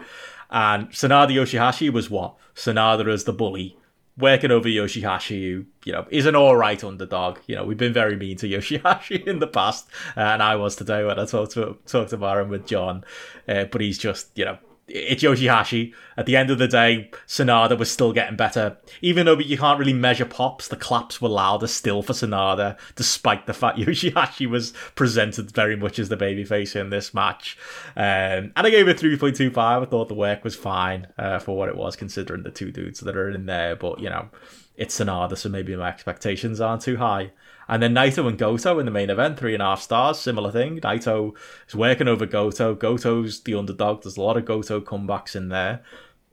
And 0.50 0.90
Sanada 0.90 1.30
Yoshihashi 1.30 1.90
was 1.92 2.10
what 2.10 2.36
Sanada 2.54 3.08
as 3.12 3.24
the 3.24 3.32
bully 3.32 3.76
working 4.16 4.50
over 4.50 4.68
Yoshihashi, 4.68 5.42
who, 5.42 5.64
you 5.84 5.92
know, 5.92 6.06
is 6.10 6.26
an 6.26 6.36
alright 6.36 6.82
underdog. 6.84 7.38
You 7.46 7.56
know, 7.56 7.64
we've 7.64 7.78
been 7.78 7.92
very 7.92 8.16
mean 8.16 8.36
to 8.38 8.48
Yoshihashi 8.48 9.26
in 9.26 9.38
the 9.38 9.46
past, 9.46 9.88
uh, 10.16 10.20
and 10.20 10.42
I 10.42 10.56
was 10.56 10.76
today 10.76 11.04
when 11.04 11.18
I 11.18 11.26
talked 11.26 11.52
to 11.52 11.78
talked 11.86 12.12
about 12.12 12.38
him 12.38 12.48
with 12.48 12.66
John. 12.66 13.04
Uh, 13.48 13.64
but 13.64 13.80
he's 13.80 13.98
just, 13.98 14.36
you 14.36 14.44
know, 14.44 14.58
it's 14.86 15.22
Yoshihashi. 15.22 15.94
At 16.16 16.26
the 16.26 16.36
end 16.36 16.50
of 16.50 16.58
the 16.58 16.68
day, 16.68 17.10
Sanada 17.26 17.78
was 17.78 17.90
still 17.90 18.12
getting 18.12 18.36
better. 18.36 18.76
Even 19.00 19.26
though 19.26 19.38
you 19.38 19.56
can't 19.56 19.78
really 19.78 19.92
measure 19.92 20.24
pops, 20.24 20.68
the 20.68 20.76
claps 20.76 21.20
were 21.20 21.28
louder 21.28 21.66
still 21.66 22.02
for 22.02 22.12
Sanada, 22.12 22.76
despite 22.94 23.46
the 23.46 23.54
fact 23.54 23.78
Yoshihashi 23.78 24.48
was 24.48 24.72
presented 24.94 25.50
very 25.50 25.76
much 25.76 25.98
as 25.98 26.08
the 26.08 26.16
babyface 26.16 26.78
in 26.78 26.90
this 26.90 27.14
match. 27.14 27.56
Um, 27.96 28.52
and 28.56 28.66
I 28.66 28.70
gave 28.70 28.88
it 28.88 28.98
3.25. 28.98 29.56
I 29.56 29.84
thought 29.86 30.08
the 30.08 30.14
work 30.14 30.44
was 30.44 30.54
fine 30.54 31.08
uh, 31.18 31.38
for 31.38 31.56
what 31.56 31.68
it 31.68 31.76
was, 31.76 31.96
considering 31.96 32.42
the 32.42 32.50
two 32.50 32.70
dudes 32.70 33.00
that 33.00 33.16
are 33.16 33.30
in 33.30 33.46
there. 33.46 33.76
But, 33.76 34.00
you 34.00 34.10
know, 34.10 34.28
it's 34.76 34.98
Sanada, 34.98 35.36
so 35.36 35.48
maybe 35.48 35.74
my 35.76 35.88
expectations 35.88 36.60
aren't 36.60 36.82
too 36.82 36.96
high. 36.96 37.32
And 37.68 37.82
then 37.82 37.94
Naito 37.94 38.28
and 38.28 38.38
Goto 38.38 38.78
in 38.78 38.86
the 38.86 38.92
main 38.92 39.10
event, 39.10 39.38
three 39.38 39.54
and 39.54 39.62
a 39.62 39.66
half 39.66 39.80
stars, 39.80 40.18
similar 40.18 40.52
thing. 40.52 40.80
Naito 40.80 41.34
is 41.66 41.74
working 41.74 42.08
over 42.08 42.26
Goto. 42.26 42.74
Goto's 42.74 43.40
the 43.40 43.54
underdog. 43.54 44.02
There's 44.02 44.16
a 44.16 44.22
lot 44.22 44.36
of 44.36 44.44
Goto 44.44 44.80
comebacks 44.80 45.34
in 45.34 45.48
there. 45.48 45.82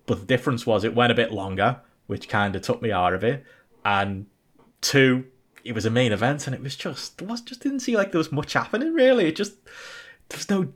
But 0.05 0.19
the 0.19 0.25
difference 0.25 0.65
was 0.65 0.83
it 0.83 0.95
went 0.95 1.11
a 1.11 1.15
bit 1.15 1.31
longer, 1.31 1.79
which 2.07 2.27
kind 2.27 2.55
of 2.55 2.61
took 2.61 2.81
me 2.81 2.91
out 2.91 3.13
of 3.13 3.23
it. 3.23 3.45
And 3.85 4.25
two, 4.81 5.25
it 5.63 5.73
was 5.73 5.85
a 5.85 5.89
main 5.89 6.11
event, 6.11 6.47
and 6.47 6.55
it 6.55 6.61
was 6.61 6.75
just, 6.75 7.21
it 7.21 7.27
was 7.27 7.41
just 7.41 7.61
didn't 7.61 7.79
seem 7.81 7.95
like 7.95 8.11
there 8.11 8.19
was 8.19 8.31
much 8.31 8.53
happening 8.53 8.93
really. 8.93 9.27
It 9.27 9.35
just, 9.35 9.53
there 10.29 10.37
was 10.37 10.49
no 10.49 10.73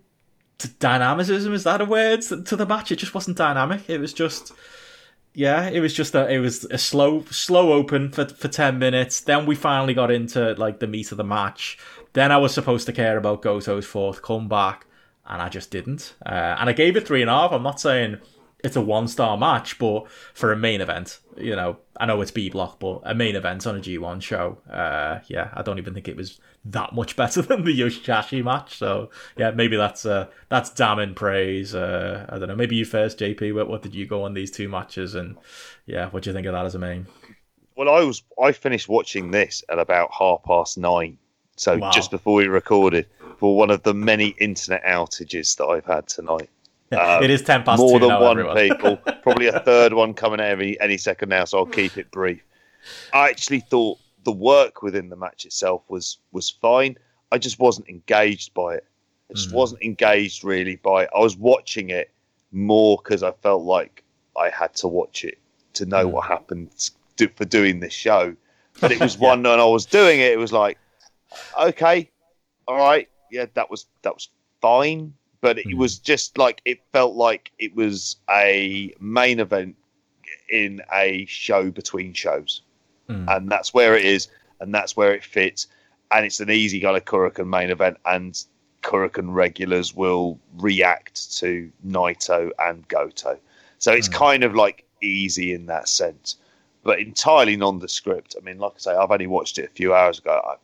dynamicism, 0.79 1.53
is 1.53 1.63
that 1.63 1.81
a 1.81 1.85
word, 1.85 2.21
to 2.21 2.55
the 2.55 2.65
match? 2.65 2.91
It 2.91 2.97
just 2.97 3.13
wasn't 3.13 3.37
dynamic. 3.37 3.89
It 3.89 3.99
was 3.99 4.13
just 4.13 4.53
yeah, 5.35 5.67
it 5.67 5.81
was 5.81 5.93
just 5.93 6.15
a 6.15 6.27
it 6.29 6.39
was 6.39 6.63
a 6.65 6.77
slow 6.77 7.23
slow 7.25 7.73
open 7.73 8.11
for 8.11 8.27
for 8.27 8.47
ten 8.47 8.79
minutes. 8.79 9.19
Then 9.19 9.45
we 9.45 9.55
finally 9.55 9.93
got 9.93 10.09
into 10.09 10.53
like 10.53 10.79
the 10.79 10.87
meat 10.87 11.11
of 11.11 11.17
the 11.17 11.23
match. 11.23 11.77
Then 12.13 12.31
I 12.31 12.37
was 12.37 12.53
supposed 12.53 12.85
to 12.85 12.93
care 12.93 13.17
about 13.17 13.41
Goto's 13.41 13.85
fourth 13.85 14.21
comeback, 14.21 14.85
and 15.27 15.41
I 15.41 15.49
just 15.49 15.69
didn't. 15.69 16.15
Uh, 16.25 16.55
and 16.57 16.69
I 16.69 16.73
gave 16.73 16.95
it 16.95 17.05
three 17.05 17.21
and 17.21 17.29
a 17.29 17.33
half. 17.33 17.51
I'm 17.51 17.63
not 17.63 17.81
saying 17.81 18.17
it's 18.63 18.77
a 18.77 18.81
one 18.81 19.07
star 19.09 19.37
match, 19.37 19.77
but 19.77 20.09
for 20.33 20.53
a 20.53 20.57
main 20.57 20.79
event, 20.79 21.19
you 21.37 21.55
know, 21.55 21.77
I 21.97 22.05
know 22.05 22.21
it's 22.21 22.31
B 22.31 22.49
block, 22.49 22.79
but 22.79 23.01
a 23.03 23.13
main 23.13 23.35
event 23.35 23.65
on 23.67 23.75
a 23.75 23.79
G1 23.79 24.21
show. 24.21 24.57
Uh, 24.69 25.19
yeah, 25.27 25.49
I 25.53 25.61
don't 25.61 25.77
even 25.77 25.93
think 25.93 26.07
it 26.07 26.15
was 26.15 26.39
that 26.65 26.93
much 26.93 27.15
better 27.15 27.41
than 27.43 27.63
the 27.63 27.79
Yoshihashi 27.79 28.43
match. 28.43 28.77
So 28.77 29.09
yeah, 29.37 29.51
maybe 29.51 29.77
that's 29.77 30.05
uh, 30.05 30.27
that's 30.49 30.69
damning 30.69 31.13
praise. 31.15 31.75
Uh, 31.75 32.25
I 32.29 32.39
don't 32.39 32.47
know. 32.47 32.55
Maybe 32.55 32.75
you 32.75 32.85
first, 32.85 33.19
JP. 33.19 33.53
What, 33.55 33.67
what 33.69 33.81
did 33.81 33.93
you 33.95 34.05
go 34.05 34.23
on 34.23 34.33
these 34.33 34.51
two 34.51 34.69
matches, 34.69 35.15
and 35.15 35.37
yeah, 35.85 36.09
what 36.09 36.23
do 36.23 36.29
you 36.29 36.33
think 36.33 36.47
of 36.47 36.53
that 36.53 36.65
as 36.65 36.75
a 36.75 36.79
main? 36.79 37.07
Well, 37.75 37.89
I 37.89 38.01
was 38.03 38.23
I 38.41 38.51
finished 38.53 38.87
watching 38.87 39.31
this 39.31 39.63
at 39.69 39.79
about 39.79 40.09
half 40.17 40.43
past 40.43 40.77
nine, 40.77 41.17
so 41.57 41.77
Wow. 41.77 41.91
just 41.91 42.11
before 42.11 42.35
we 42.35 42.47
recorded 42.47 43.07
for 43.37 43.57
one 43.57 43.69
of 43.69 43.83
the 43.83 43.93
many 43.93 44.29
internet 44.39 44.83
outages 44.85 45.57
that 45.57 45.65
I've 45.65 45.85
had 45.85 46.07
tonight. 46.07 46.49
Um, 46.91 47.23
it 47.23 47.29
is 47.29 47.41
ten 47.41 47.63
past 47.63 47.79
more 47.79 47.99
than 47.99 48.09
now, 48.09 48.21
one 48.21 48.39
everyone. 48.39 48.57
people, 48.57 48.97
probably 49.23 49.47
a 49.47 49.59
third 49.61 49.93
one 49.93 50.13
coming 50.13 50.39
every 50.39 50.79
any 50.79 50.97
second 50.97 51.29
now. 51.29 51.45
So 51.45 51.59
I'll 51.59 51.65
keep 51.65 51.97
it 51.97 52.11
brief. 52.11 52.41
I 53.13 53.29
actually 53.29 53.61
thought 53.61 53.97
the 54.23 54.31
work 54.31 54.81
within 54.83 55.09
the 55.09 55.15
match 55.15 55.45
itself 55.45 55.81
was 55.89 56.19
was 56.31 56.49
fine. 56.49 56.97
I 57.31 57.37
just 57.37 57.59
wasn't 57.59 57.89
engaged 57.89 58.53
by 58.53 58.75
it. 58.75 58.85
I 59.29 59.33
just 59.33 59.49
Mhm. 59.49 59.53
wasn't 59.55 59.81
engaged 59.83 60.43
really 60.43 60.75
by 60.77 61.03
it. 61.03 61.09
I 61.15 61.19
was 61.19 61.35
watching 61.35 61.89
it 61.89 62.11
more 62.51 62.97
because 63.03 63.23
I 63.23 63.31
felt 63.31 63.63
like 63.63 64.03
I 64.37 64.49
had 64.49 64.73
to 64.75 64.87
watch 64.87 65.23
it 65.25 65.39
to 65.73 65.85
know 65.85 66.05
Mm. 66.07 66.11
what 66.11 66.25
happened 66.27 66.69
do, 67.17 67.27
for 67.35 67.45
doing 67.45 67.79
this 67.79 67.93
show. 67.93 68.35
But 68.79 68.91
it 68.91 68.99
was 69.01 69.15
Yeah. 69.15 69.29
one 69.29 69.45
and 69.45 69.59
I 69.59 69.65
was 69.65 69.85
doing 69.85 70.19
it, 70.19 70.31
it 70.33 70.37
was 70.37 70.53
like, 70.53 70.77
okay, 71.59 72.09
all 72.67 72.77
right, 72.77 73.09
yeah, 73.31 73.45
that 73.55 73.69
was 73.71 73.87
that 74.03 74.13
was 74.13 74.29
fine. 74.61 75.13
But 75.41 75.59
it 75.59 75.67
Mm. 75.67 75.77
was 75.77 75.99
just 75.99 76.37
like 76.37 76.61
it 76.65 76.79
felt 76.91 77.15
like 77.15 77.51
it 77.59 77.75
was 77.75 78.17
a 78.29 78.93
main 78.99 79.39
event 79.39 79.75
in 80.49 80.81
a 80.93 81.25
show 81.25 81.71
between 81.71 82.13
shows 82.13 82.61
Mm. 83.09 83.25
and 83.27 83.51
that's 83.51 83.73
where 83.73 83.95
it 83.95 84.03
is, 84.03 84.29
and 84.59 84.73
that's 84.73 84.97
where 84.97 85.13
it 85.13 85.23
fits, 85.23 85.67
and 86.11 86.25
it's 86.25 86.39
an 86.39 86.49
easy 86.49 86.79
kind 86.79 86.97
of 86.97 87.05
Korakuen 87.05 87.47
main 87.47 87.69
event, 87.69 87.97
and 88.05 88.43
Korakuen 88.81 89.31
regulars 89.33 89.93
will 89.93 90.39
react 90.57 91.37
to 91.37 91.71
Naito 91.85 92.49
and 92.59 92.87
Goto, 92.87 93.37
so 93.77 93.91
it's 93.91 94.09
Mm. 94.09 94.13
kind 94.13 94.43
of 94.43 94.55
like 94.55 94.85
easy 95.01 95.53
in 95.53 95.67
that 95.67 95.87
sense, 95.87 96.37
but 96.83 96.99
entirely 96.99 97.55
nondescript. 97.55 98.35
I 98.39 98.43
mean, 98.43 98.57
like 98.57 98.73
I 98.75 98.79
say, 98.79 98.95
I've 98.95 99.11
only 99.11 99.27
watched 99.27 99.59
it 99.59 99.65
a 99.65 99.73
few 99.73 99.93
hours 99.93 100.17
ago. 100.17 100.41
I'm 100.49 100.57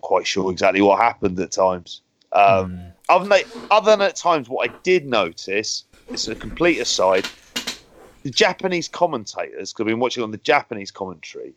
quite 0.00 0.26
sure 0.26 0.50
exactly 0.50 0.80
what 0.80 0.98
happened 1.00 1.38
at 1.38 1.52
times. 1.52 2.00
Um, 2.32 2.72
Mm. 2.72 2.92
Other 3.12 3.28
than, 3.28 3.42
other 3.70 3.90
than 3.90 4.00
at 4.00 4.16
times, 4.16 4.48
what 4.48 4.70
I 4.70 4.74
did 4.82 5.06
notice, 5.06 5.84
it's 6.08 6.28
a 6.28 6.34
complete 6.34 6.78
aside, 6.78 7.26
the 8.22 8.30
Japanese 8.30 8.88
commentators, 8.88 9.72
because 9.72 9.84
I've 9.84 9.88
been 9.88 9.98
watching 9.98 10.22
on 10.22 10.30
the 10.30 10.38
Japanese 10.38 10.90
commentary, 10.90 11.54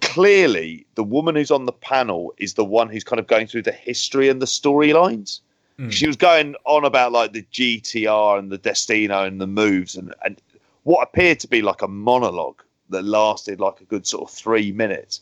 clearly 0.00 0.86
the 0.94 1.02
woman 1.02 1.34
who's 1.34 1.50
on 1.50 1.66
the 1.66 1.72
panel 1.72 2.32
is 2.38 2.54
the 2.54 2.64
one 2.64 2.88
who's 2.88 3.02
kind 3.02 3.18
of 3.18 3.26
going 3.26 3.48
through 3.48 3.62
the 3.62 3.72
history 3.72 4.28
and 4.28 4.40
the 4.40 4.46
storylines. 4.46 5.40
Mm. 5.80 5.90
She 5.90 6.06
was 6.06 6.16
going 6.16 6.54
on 6.66 6.84
about 6.84 7.10
like 7.10 7.32
the 7.32 7.42
GTR 7.52 8.38
and 8.38 8.52
the 8.52 8.58
Destino 8.58 9.24
and 9.24 9.40
the 9.40 9.48
moves 9.48 9.96
and, 9.96 10.14
and 10.24 10.40
what 10.84 11.02
appeared 11.02 11.40
to 11.40 11.48
be 11.48 11.62
like 11.62 11.82
a 11.82 11.88
monologue 11.88 12.62
that 12.90 13.02
lasted 13.02 13.58
like 13.58 13.80
a 13.80 13.84
good 13.84 14.06
sort 14.06 14.30
of 14.30 14.36
three 14.36 14.70
minutes. 14.70 15.20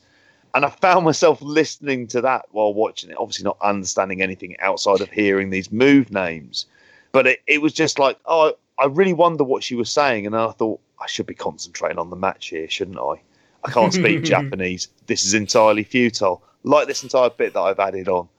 And 0.53 0.65
I 0.65 0.69
found 0.69 1.05
myself 1.05 1.41
listening 1.41 2.07
to 2.07 2.21
that 2.21 2.45
while 2.51 2.73
watching 2.73 3.09
it, 3.09 3.17
obviously 3.17 3.43
not 3.43 3.57
understanding 3.61 4.21
anything 4.21 4.55
outside 4.59 5.01
of 5.01 5.09
hearing 5.09 5.49
these 5.49 5.71
move 5.71 6.11
names. 6.11 6.67
But 7.11 7.27
it, 7.27 7.39
it 7.47 7.61
was 7.61 7.73
just 7.73 7.97
like, 7.97 8.19
oh, 8.25 8.53
I 8.79 8.85
really 8.85 9.13
wonder 9.13 9.43
what 9.43 9.63
she 9.63 9.75
was 9.75 9.89
saying. 9.89 10.25
And 10.25 10.35
I 10.35 10.51
thought, 10.51 10.79
I 10.99 11.07
should 11.07 11.25
be 11.25 11.33
concentrating 11.33 11.97
on 11.97 12.09
the 12.09 12.15
match 12.15 12.47
here, 12.47 12.69
shouldn't 12.69 12.99
I? 12.99 13.21
I 13.63 13.71
can't 13.71 13.93
speak 13.93 14.23
Japanese. 14.25 14.89
This 15.07 15.25
is 15.25 15.33
entirely 15.33 15.83
futile. 15.83 16.43
Like 16.63 16.87
this 16.87 17.03
entire 17.03 17.29
bit 17.29 17.53
that 17.53 17.61
I've 17.61 17.79
added 17.79 18.07
on. 18.07 18.29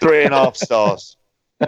Three 0.00 0.24
and 0.24 0.34
a 0.34 0.44
half 0.44 0.56
stars. 0.56 1.16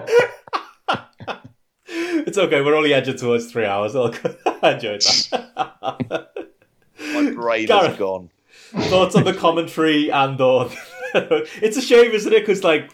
It's 2.26 2.38
okay. 2.38 2.62
We're 2.62 2.74
only 2.74 2.94
edging 2.94 3.16
towards 3.16 3.52
three 3.52 3.66
hours. 3.66 3.94
I 3.96 4.06
enjoyed 4.72 5.02
that. 5.02 6.30
My 6.98 7.30
brain 7.30 7.66
Gareth. 7.66 7.86
has 7.86 7.96
gone. 7.98 8.30
Thoughts 8.74 9.14
on 9.14 9.24
the 9.24 9.34
commentary 9.34 10.10
and 10.10 10.40
on. 10.40 10.70
it's 11.14 11.76
a 11.76 11.82
shame, 11.82 12.10
isn't 12.10 12.32
it? 12.32 12.40
Because 12.40 12.64
like 12.64 12.90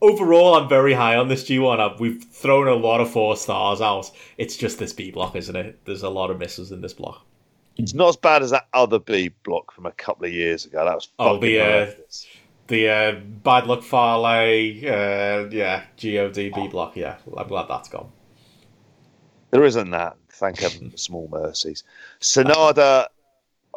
overall, 0.00 0.54
I'm 0.54 0.68
very 0.68 0.94
high 0.94 1.16
on 1.16 1.28
this 1.28 1.44
G1. 1.44 1.80
I've, 1.80 2.00
we've 2.00 2.22
thrown 2.24 2.68
a 2.68 2.74
lot 2.74 3.00
of 3.00 3.10
four 3.10 3.36
stars 3.36 3.80
out. 3.80 4.10
It's 4.36 4.56
just 4.56 4.78
this 4.78 4.92
B 4.92 5.10
block, 5.10 5.36
isn't 5.36 5.54
it? 5.54 5.84
There's 5.84 6.02
a 6.02 6.08
lot 6.08 6.30
of 6.30 6.38
misses 6.38 6.72
in 6.72 6.80
this 6.80 6.94
block. 6.94 7.24
It's 7.76 7.94
not 7.94 8.08
as 8.08 8.16
bad 8.16 8.42
as 8.42 8.50
that 8.50 8.66
other 8.74 8.98
B 8.98 9.30
block 9.44 9.72
from 9.72 9.86
a 9.86 9.92
couple 9.92 10.26
of 10.26 10.32
years 10.32 10.64
ago. 10.66 10.84
That 10.84 10.94
was 10.94 11.08
Oh, 11.18 11.38
the, 11.38 11.60
uh. 11.60 11.90
The 12.66 12.88
uh, 12.88 13.12
bad 13.12 13.66
luck 13.66 13.82
Fale, 13.82 14.26
uh, 14.26 15.48
yeah, 15.50 15.84
God 15.96 16.34
B 16.34 16.68
block. 16.68 16.96
Yeah, 16.96 17.16
I'm 17.34 17.48
glad 17.48 17.66
that's 17.66 17.88
gone. 17.88 18.12
There 19.50 19.64
isn't 19.64 19.90
that. 19.90 20.16
Thank 20.28 20.58
heaven 20.58 20.90
for 20.90 20.98
small 20.98 21.28
mercies. 21.32 21.84
Sanada, 22.20 23.06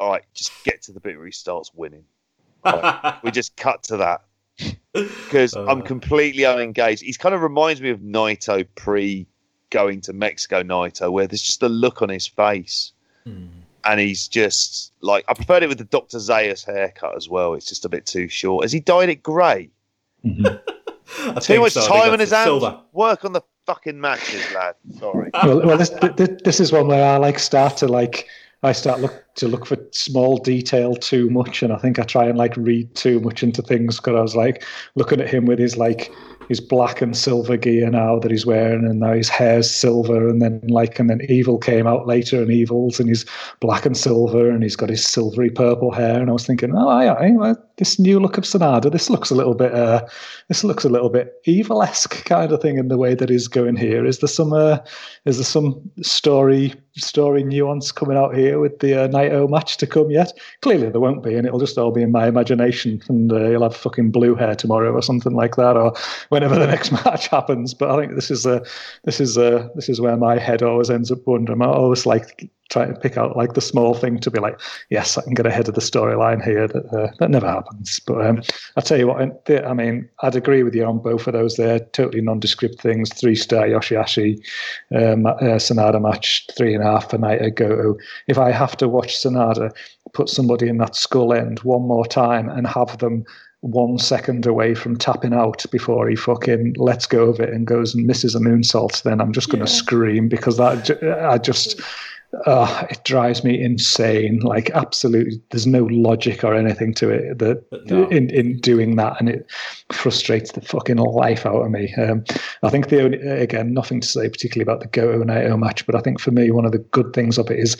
all 0.02 0.10
right, 0.12 0.24
just 0.34 0.52
get 0.64 0.82
to 0.82 0.92
the 0.92 1.00
bit 1.00 1.16
where 1.16 1.26
he 1.26 1.32
starts 1.32 1.70
winning. 1.74 2.04
We 3.24 3.30
just 3.30 3.56
cut 3.56 3.82
to 3.84 3.96
that 3.98 4.22
because 4.92 5.54
I'm 5.54 5.80
Uh. 5.82 5.84
completely 5.84 6.44
unengaged. 6.44 7.02
He's 7.02 7.16
kind 7.16 7.34
of 7.34 7.42
reminds 7.42 7.80
me 7.80 7.90
of 7.90 8.00
Naito 8.00 8.66
pre 8.74 9.26
going 9.70 10.00
to 10.02 10.12
Mexico 10.12 10.62
Naito, 10.62 11.10
where 11.10 11.26
there's 11.26 11.42
just 11.42 11.62
a 11.62 11.68
look 11.68 12.02
on 12.02 12.08
his 12.08 12.26
face. 12.26 12.92
Hmm. 13.24 13.46
And 13.84 13.98
he's 13.98 14.28
just 14.28 14.92
like 15.00 15.24
I 15.28 15.34
preferred 15.34 15.62
it 15.64 15.68
with 15.68 15.78
the 15.78 15.84
Dr. 15.84 16.18
Zayas 16.18 16.64
haircut 16.64 17.16
as 17.16 17.28
well. 17.28 17.54
It's 17.54 17.66
just 17.66 17.84
a 17.84 17.88
bit 17.88 18.06
too 18.06 18.28
short. 18.28 18.64
Has 18.64 18.70
he 18.72 18.80
dyed 18.80 19.08
it 19.08 19.22
grey? 19.22 19.70
Mhm. 20.24 20.60
Too 21.42 21.60
much 21.60 21.72
so. 21.72 21.86
Time 21.86 22.14
in 22.14 22.20
his 22.20 22.30
hands. 22.30 22.46
Silver. 22.46 22.80
Work 22.92 23.24
on 23.24 23.32
the 23.32 23.42
fucking 23.66 24.00
matches, 24.00 24.42
lad. 24.54 24.76
Sorry. 24.98 25.30
well, 25.42 25.66
well 25.66 25.76
this, 25.76 25.90
this 26.16 26.30
this 26.44 26.60
is 26.60 26.72
one 26.72 26.86
where 26.86 27.04
I 27.04 27.16
like 27.16 27.38
start 27.38 27.76
to 27.78 27.86
like 27.88 28.28
I 28.64 28.72
start 28.72 29.00
look 29.00 29.24
to 29.36 29.48
look 29.48 29.66
for 29.66 29.76
small 29.90 30.38
detail 30.38 30.94
too 30.94 31.28
much, 31.30 31.62
and 31.62 31.72
I 31.72 31.78
think 31.78 31.98
I 31.98 32.04
try 32.04 32.26
and 32.26 32.38
like 32.38 32.56
read 32.56 32.94
too 32.94 33.18
much 33.20 33.42
into 33.42 33.60
things 33.60 33.96
because 33.96 34.16
I 34.16 34.22
was 34.22 34.36
like 34.36 34.64
looking 34.94 35.20
at 35.20 35.28
him 35.28 35.46
with 35.46 35.58
his 35.58 35.76
like 35.76 36.12
his 36.48 36.60
black 36.60 37.00
and 37.02 37.16
silver 37.16 37.56
gear 37.56 37.88
now 37.90 38.18
that 38.20 38.30
he's 38.30 38.46
wearing, 38.46 38.84
and 38.84 39.00
now 39.00 39.14
his 39.14 39.28
hair's 39.28 39.70
silver, 39.70 40.28
and 40.28 40.40
then 40.40 40.60
like 40.68 40.98
and 41.00 41.10
then 41.10 41.20
Evil 41.28 41.58
came 41.58 41.86
out 41.88 42.06
later, 42.06 42.40
and 42.40 42.52
Evil's 42.52 43.00
and 43.00 43.08
he's 43.08 43.24
black 43.60 43.84
and 43.84 43.96
silver, 43.96 44.48
and 44.50 44.62
he's 44.62 44.76
got 44.76 44.90
his 44.90 45.04
silvery 45.04 45.50
purple 45.50 45.90
hair, 45.90 46.20
and 46.20 46.30
I 46.30 46.32
was 46.32 46.46
thinking, 46.46 46.72
oh, 46.76 46.88
aye, 46.88 47.30
well, 47.32 47.56
this 47.76 47.98
new 47.98 48.20
look 48.20 48.38
of 48.38 48.44
Sanada, 48.44 48.90
this 48.90 49.10
looks 49.10 49.30
a 49.30 49.34
little 49.34 49.54
bit, 49.54 49.74
uh, 49.74 50.06
this 50.48 50.64
looks 50.64 50.84
a 50.84 50.88
little 50.88 51.08
bit 51.08 51.34
evil-esque 51.44 52.24
kind 52.24 52.52
of 52.52 52.60
thing 52.60 52.78
in 52.78 52.88
the 52.88 52.96
way 52.96 53.14
that 53.14 53.28
he's 53.28 53.48
going 53.48 53.76
here. 53.76 54.04
Is 54.04 54.18
there 54.18 54.28
some, 54.28 54.52
uh, 54.52 54.78
is 55.24 55.38
there 55.38 55.44
some 55.44 55.80
story 56.02 56.74
story 56.94 57.42
nuance 57.42 57.90
coming 57.90 58.18
out 58.18 58.34
here 58.34 58.58
with 58.58 58.80
the 58.80 59.04
uh, 59.04 59.08
Naito 59.08 59.48
match 59.48 59.78
to 59.78 59.86
come 59.86 60.10
yet? 60.10 60.32
Clearly 60.60 60.90
there 60.90 61.00
won't 61.00 61.22
be, 61.22 61.34
and 61.34 61.46
it'll 61.46 61.58
just 61.58 61.78
all 61.78 61.90
be 61.90 62.02
in 62.02 62.12
my 62.12 62.26
imagination, 62.26 63.02
and 63.08 63.32
uh, 63.32 63.48
he'll 63.48 63.62
have 63.62 63.76
fucking 63.76 64.10
blue 64.10 64.34
hair 64.34 64.54
tomorrow 64.54 64.92
or 64.92 65.02
something 65.02 65.32
like 65.32 65.56
that, 65.56 65.76
or 65.76 65.94
whenever 66.28 66.58
the 66.58 66.66
next 66.66 66.92
match 67.04 67.28
happens. 67.28 67.74
But 67.74 67.90
I 67.90 68.00
think 68.00 68.14
this 68.14 68.30
is 68.30 68.46
uh, 68.46 68.64
this 69.04 69.20
is 69.20 69.38
uh, 69.38 69.68
this 69.74 69.88
is 69.88 70.00
where 70.00 70.16
my 70.16 70.38
head 70.38 70.62
always 70.62 70.90
ends 70.90 71.10
up 71.10 71.26
wondering. 71.26 71.62
I 71.62 71.66
always 71.66 72.06
like 72.06 72.50
trying 72.70 72.94
to 72.94 72.98
pick 73.00 73.16
out 73.18 73.36
like 73.36 73.52
the 73.54 73.60
small 73.60 73.94
thing 73.94 74.18
to 74.18 74.30
be 74.30 74.40
like, 74.40 74.58
yes, 74.88 75.18
I 75.18 75.22
can 75.22 75.34
get 75.34 75.46
ahead 75.46 75.68
of 75.68 75.74
the 75.74 75.80
storyline 75.80 76.42
here. 76.42 76.66
That 76.68 76.86
uh, 76.86 77.12
that 77.18 77.30
never 77.30 77.46
happens. 77.48 78.00
But 78.00 78.24
um, 78.26 78.42
I 78.76 78.80
tell 78.80 78.98
you 78.98 79.08
what, 79.08 79.20
I- 79.50 79.72
mean, 79.74 80.08
I'd 80.22 80.36
agree 80.36 80.62
with 80.62 80.74
you 80.74 80.84
on 80.84 80.98
both 80.98 81.26
of 81.26 81.32
those. 81.34 81.56
They're 81.56 81.80
totally 81.80 82.22
nondescript 82.22 82.80
things. 82.80 83.12
Three 83.12 83.34
star 83.36 83.66
Yoshihashi 83.66 84.38
um, 84.94 85.26
uh, 85.26 85.34
Sanada 85.58 86.00
match, 86.00 86.46
three 86.56 86.74
and 86.74 86.82
a 86.82 86.86
half 86.86 87.10
for 87.10 87.18
Naito 87.18 87.54
Goto. 87.54 87.96
If 88.26 88.38
I 88.38 88.50
have 88.50 88.76
to 88.78 88.88
watch 88.88 89.16
Sanada 89.22 89.70
put 90.14 90.28
somebody 90.28 90.68
in 90.68 90.78
that 90.78 90.94
skull 90.96 91.32
end 91.32 91.60
one 91.60 91.82
more 91.82 92.06
time 92.06 92.48
and 92.48 92.66
have 92.66 92.98
them 92.98 93.24
one 93.60 93.96
second 93.96 94.44
away 94.44 94.74
from 94.74 94.96
tapping 94.96 95.32
out 95.32 95.64
before 95.70 96.08
he 96.08 96.16
fucking 96.16 96.74
lets 96.78 97.06
go 97.06 97.26
of 97.26 97.38
it 97.38 97.48
and 97.50 97.64
goes 97.66 97.94
and 97.94 98.06
misses 98.06 98.34
a 98.34 98.40
moonsault, 98.40 99.02
then 99.04 99.20
I'm 99.20 99.32
just 99.32 99.50
going 99.50 99.64
to 99.64 99.70
Yeah. 99.70 99.76
scream 99.78 100.28
because 100.28 100.56
that 100.56 101.00
I 101.22 101.38
just 101.38 101.80
uh, 102.46 102.86
it 102.90 103.04
drives 103.04 103.44
me 103.44 103.62
insane. 103.62 104.40
Like 104.40 104.70
absolutely, 104.70 105.42
there's 105.50 105.66
no 105.66 105.84
logic 105.84 106.44
or 106.44 106.54
anything 106.54 106.94
to 106.94 107.10
it 107.10 107.38
that 107.38 107.64
No. 107.90 108.08
in 108.08 108.30
in 108.30 108.58
doing 108.60 108.96
that, 108.96 109.20
and 109.20 109.28
it 109.28 109.46
frustrates 109.92 110.52
the 110.52 110.60
fucking 110.62 110.96
life 110.96 111.44
out 111.44 111.62
of 111.62 111.70
me. 111.70 111.92
Um, 111.94 112.24
I 112.62 112.70
think 112.70 112.88
the 112.88 113.04
only 113.04 113.18
again 113.18 113.74
nothing 113.74 114.00
to 114.00 114.08
say 114.08 114.28
particularly 114.28 114.62
about 114.62 114.80
the 114.80 114.88
Goto 114.88 115.22
Naito 115.24 115.58
match, 115.58 115.84
but 115.86 115.94
I 115.94 116.00
think 116.00 116.20
for 116.20 116.30
me 116.30 116.50
one 116.50 116.64
of 116.64 116.72
the 116.72 116.78
good 116.78 117.12
things 117.12 117.38
of 117.38 117.50
it 117.50 117.58
is 117.58 117.76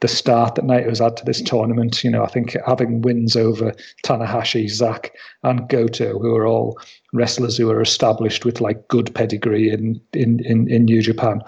the 0.00 0.08
start 0.08 0.56
that 0.56 0.64
Naito's 0.66 0.98
had 0.98 1.16
to 1.16 1.24
this 1.24 1.40
tournament. 1.40 2.04
You 2.04 2.10
know, 2.10 2.22
I 2.22 2.28
think 2.28 2.54
having 2.66 3.00
wins 3.00 3.34
over 3.34 3.72
Tanahashi, 4.04 4.68
Zack, 4.68 5.12
and 5.42 5.68
Goto, 5.68 6.18
who 6.18 6.34
are 6.36 6.46
all 6.46 6.78
wrestlers 7.12 7.56
who 7.56 7.70
are 7.70 7.80
established 7.80 8.44
with 8.44 8.60
like 8.60 8.86
good 8.88 9.14
pedigree 9.14 9.70
in 9.70 10.00
in 10.12 10.40
in, 10.44 10.70
in 10.70 10.84
New 10.84 11.02
Japan, 11.02 11.40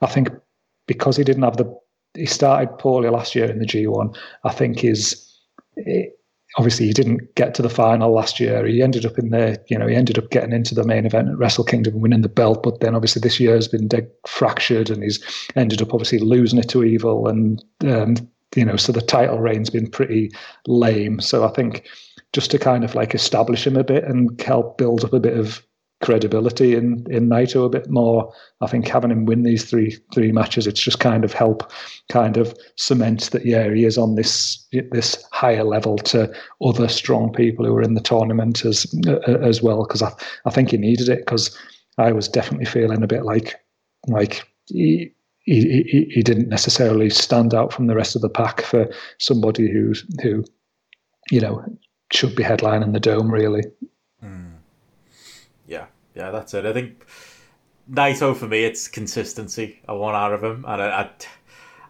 I 0.00 0.06
think 0.06 0.30
because 0.86 1.16
he 1.16 1.24
didn't 1.24 1.42
have 1.42 1.56
the 1.56 1.78
he 2.14 2.26
started 2.26 2.78
poorly 2.78 3.08
last 3.08 3.34
year 3.34 3.50
in 3.50 3.58
the 3.58 3.66
G1. 3.66 4.16
I 4.44 4.52
think 4.52 4.84
is 4.84 5.26
obviously 6.56 6.86
he 6.86 6.92
didn't 6.92 7.34
get 7.34 7.54
to 7.54 7.62
the 7.62 7.70
final 7.70 8.12
last 8.12 8.40
year. 8.40 8.66
He 8.66 8.82
ended 8.82 9.06
up 9.06 9.18
in 9.18 9.30
the, 9.30 9.62
you 9.68 9.78
know, 9.78 9.86
he 9.86 9.94
ended 9.94 10.18
up 10.18 10.30
getting 10.30 10.52
into 10.52 10.74
the 10.74 10.84
main 10.84 11.06
event 11.06 11.28
at 11.28 11.38
Wrestle 11.38 11.64
Kingdom 11.64 11.94
and 11.94 12.02
winning 12.02 12.22
the 12.22 12.28
belt. 12.28 12.62
But 12.62 12.80
then 12.80 12.94
obviously 12.94 13.20
this 13.20 13.38
year 13.38 13.54
has 13.54 13.68
been 13.68 13.88
dead 13.88 14.10
fractured, 14.26 14.90
and 14.90 15.02
he's 15.02 15.22
ended 15.56 15.80
up 15.82 15.94
obviously 15.94 16.18
losing 16.18 16.58
it 16.58 16.68
to 16.70 16.84
Evil, 16.84 17.28
and 17.28 17.64
um, 17.84 18.16
you 18.56 18.64
know, 18.64 18.76
so 18.76 18.92
the 18.92 19.00
title 19.00 19.38
reign's 19.38 19.70
been 19.70 19.88
pretty 19.88 20.30
lame. 20.66 21.20
So 21.20 21.44
I 21.44 21.52
think 21.52 21.86
just 22.32 22.50
to 22.50 22.58
kind 22.58 22.84
of 22.84 22.94
like 22.94 23.14
establish 23.14 23.66
him 23.66 23.76
a 23.76 23.84
bit 23.84 24.04
and 24.04 24.40
help 24.40 24.78
build 24.78 25.04
up 25.04 25.12
a 25.12 25.20
bit 25.20 25.36
of 25.36 25.62
credibility 26.00 26.74
in 26.74 27.06
in 27.10 27.28
Naito 27.28 27.64
a 27.64 27.68
bit 27.68 27.90
more. 27.90 28.32
I 28.60 28.66
think 28.66 28.88
having 28.88 29.10
him 29.10 29.26
win 29.26 29.42
these 29.42 29.68
three 29.68 29.96
three 30.12 30.32
matches, 30.32 30.66
it's 30.66 30.80
just 30.80 30.98
kind 30.98 31.24
of 31.24 31.32
help 31.32 31.70
kind 32.10 32.36
of 32.36 32.54
cement 32.76 33.30
that 33.30 33.44
yeah 33.44 33.72
he 33.72 33.84
is 33.84 33.98
on 33.98 34.14
this 34.14 34.66
this 34.90 35.22
higher 35.30 35.64
level 35.64 35.96
to 35.98 36.32
other 36.62 36.88
strong 36.88 37.32
people 37.32 37.64
who 37.64 37.76
are 37.76 37.82
in 37.82 37.94
the 37.94 38.00
tournament 38.00 38.64
as 38.64 38.86
as 39.26 39.62
well. 39.62 39.84
Because 39.84 40.02
I 40.02 40.12
I 40.46 40.50
think 40.50 40.70
he 40.70 40.78
needed 40.78 41.08
it 41.08 41.20
because 41.20 41.56
I 41.98 42.12
was 42.12 42.28
definitely 42.28 42.66
feeling 42.66 43.02
a 43.02 43.08
bit 43.08 43.24
like 43.24 43.54
like 44.08 44.46
he. 44.66 45.12
He, 45.44 45.82
he, 45.90 46.06
he 46.14 46.22
didn't 46.22 46.50
necessarily 46.50 47.08
stand 47.08 47.54
out 47.54 47.72
from 47.72 47.86
the 47.86 47.96
rest 47.96 48.14
of 48.14 48.20
the 48.20 48.28
pack 48.28 48.60
for 48.60 48.88
somebody 49.18 49.72
who 49.72 49.94
who 50.22 50.44
you 51.30 51.40
know 51.40 51.64
should 52.12 52.36
be 52.36 52.44
headlining 52.44 52.92
the 52.92 53.00
dome 53.00 53.32
really. 53.32 53.62
Mm 54.22 54.59
yeah, 56.14 56.30
that's 56.30 56.54
it. 56.54 56.66
I 56.66 56.72
think 56.72 57.06
Naito 57.90 58.36
for 58.36 58.46
me, 58.46 58.64
it's 58.64 58.88
consistency. 58.88 59.80
I 59.88 59.92
want 59.92 60.16
out 60.16 60.32
of 60.32 60.42
him, 60.42 60.64
and 60.66 60.82
I, 60.82 61.00
I, 61.02 61.10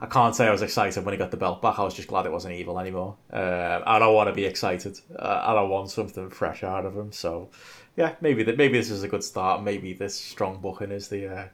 I, 0.01 0.07
can't 0.07 0.35
say 0.35 0.47
I 0.47 0.51
was 0.51 0.63
excited 0.63 1.05
when 1.05 1.13
he 1.13 1.19
got 1.19 1.31
the 1.31 1.37
belt 1.37 1.61
back. 1.61 1.79
I 1.79 1.83
was 1.83 1.95
just 1.95 2.09
glad 2.09 2.27
it 2.27 2.33
wasn't 2.33 2.55
evil 2.55 2.79
anymore. 2.79 3.17
Uh, 3.33 3.81
I 3.85 3.99
don't 3.99 4.15
want 4.15 4.29
to 4.29 4.35
be 4.35 4.45
excited. 4.45 4.99
Uh, 5.19 5.43
I 5.45 5.55
don't 5.55 5.69
want 5.69 5.91
something 5.91 6.31
fresh 6.31 6.63
out 6.63 6.87
of 6.87 6.97
him. 6.97 7.13
So, 7.13 7.51
yeah, 7.97 8.15
maybe 8.21 8.43
that 8.45 8.57
maybe 8.57 8.79
this 8.79 8.91
is 8.91 9.03
a 9.03 9.09
good 9.09 9.25
start. 9.25 9.63
Maybe 9.63 9.93
this 9.93 10.15
strong 10.15 10.61
booking 10.61 10.91
is 10.91 11.09
the 11.09 11.29
uh, 11.29 11.45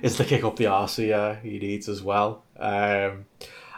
is 0.00 0.16
the 0.16 0.24
kick 0.24 0.44
up 0.44 0.56
the 0.56 0.66
arse 0.66 0.96
he, 0.96 1.12
uh, 1.12 1.34
he 1.34 1.58
needs 1.58 1.88
as 1.88 2.02
well. 2.02 2.44
Um, 2.58 3.26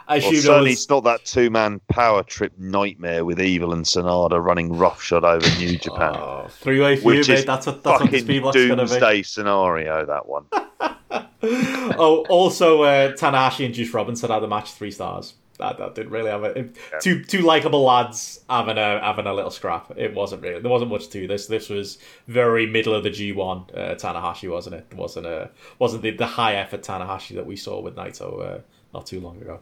I 0.07 0.19
well, 0.19 0.33
certainly 0.33 0.69
was... 0.71 0.79
it's 0.79 0.89
not 0.89 1.03
that 1.05 1.25
two 1.25 1.49
man 1.49 1.81
power 1.89 2.23
trip 2.23 2.53
nightmare 2.57 3.25
with 3.25 3.41
Evil 3.41 3.73
and 3.73 3.85
Sanada 3.85 4.43
running 4.43 4.77
roughshod 4.77 5.23
over 5.23 5.47
New 5.57 5.77
Japan. 5.77 6.15
Oh, 6.15 6.47
three 6.49 6.79
way 6.79 6.95
for 6.95 7.05
which 7.07 7.27
you, 7.27 7.35
mate. 7.35 7.45
That's 7.45 7.65
what 7.65 7.83
that's 7.83 8.01
fucking 8.01 8.41
what 8.41 8.53
doomsday 8.53 9.23
scenario. 9.23 10.05
That 10.05 10.27
one. 10.27 10.45
oh, 11.97 12.25
also 12.29 12.83
uh, 12.83 13.13
Tanahashi 13.13 13.65
and 13.65 13.73
Juice 13.73 13.93
Robinson 13.93 14.29
had 14.29 14.43
a 14.43 14.47
match 14.47 14.71
three 14.73 14.91
stars. 14.91 15.33
That, 15.57 15.77
that 15.77 15.95
didn't 15.95 16.11
really 16.11 16.29
have 16.29 16.43
it. 16.43 16.75
Yeah. 16.91 16.99
Two 16.99 17.23
two 17.23 17.41
likable 17.41 17.83
lads 17.83 18.41
having 18.49 18.77
a 18.77 18.99
having 18.99 19.25
a 19.25 19.33
little 19.33 19.51
scrap. 19.51 19.91
It 19.97 20.13
wasn't 20.13 20.41
really. 20.41 20.61
There 20.61 20.71
wasn't 20.71 20.91
much 20.91 21.09
to 21.09 21.27
this. 21.27 21.47
This 21.47 21.69
was 21.69 21.97
very 22.27 22.65
middle 22.65 22.93
of 22.93 23.03
the 23.03 23.09
G 23.09 23.31
one. 23.31 23.65
Uh, 23.73 23.95
Tanahashi 23.95 24.51
wasn't 24.51 24.75
it? 24.75 24.87
it 24.91 24.97
wasn't 24.97 25.27
a 25.27 25.49
wasn't 25.79 26.03
the, 26.03 26.11
the 26.11 26.25
high 26.25 26.55
effort 26.55 26.81
Tanahashi 26.83 27.35
that 27.35 27.45
we 27.45 27.55
saw 27.55 27.79
with 27.79 27.95
Naito 27.95 28.57
uh, 28.57 28.59
not 28.93 29.05
too 29.05 29.21
long 29.21 29.41
ago. 29.41 29.61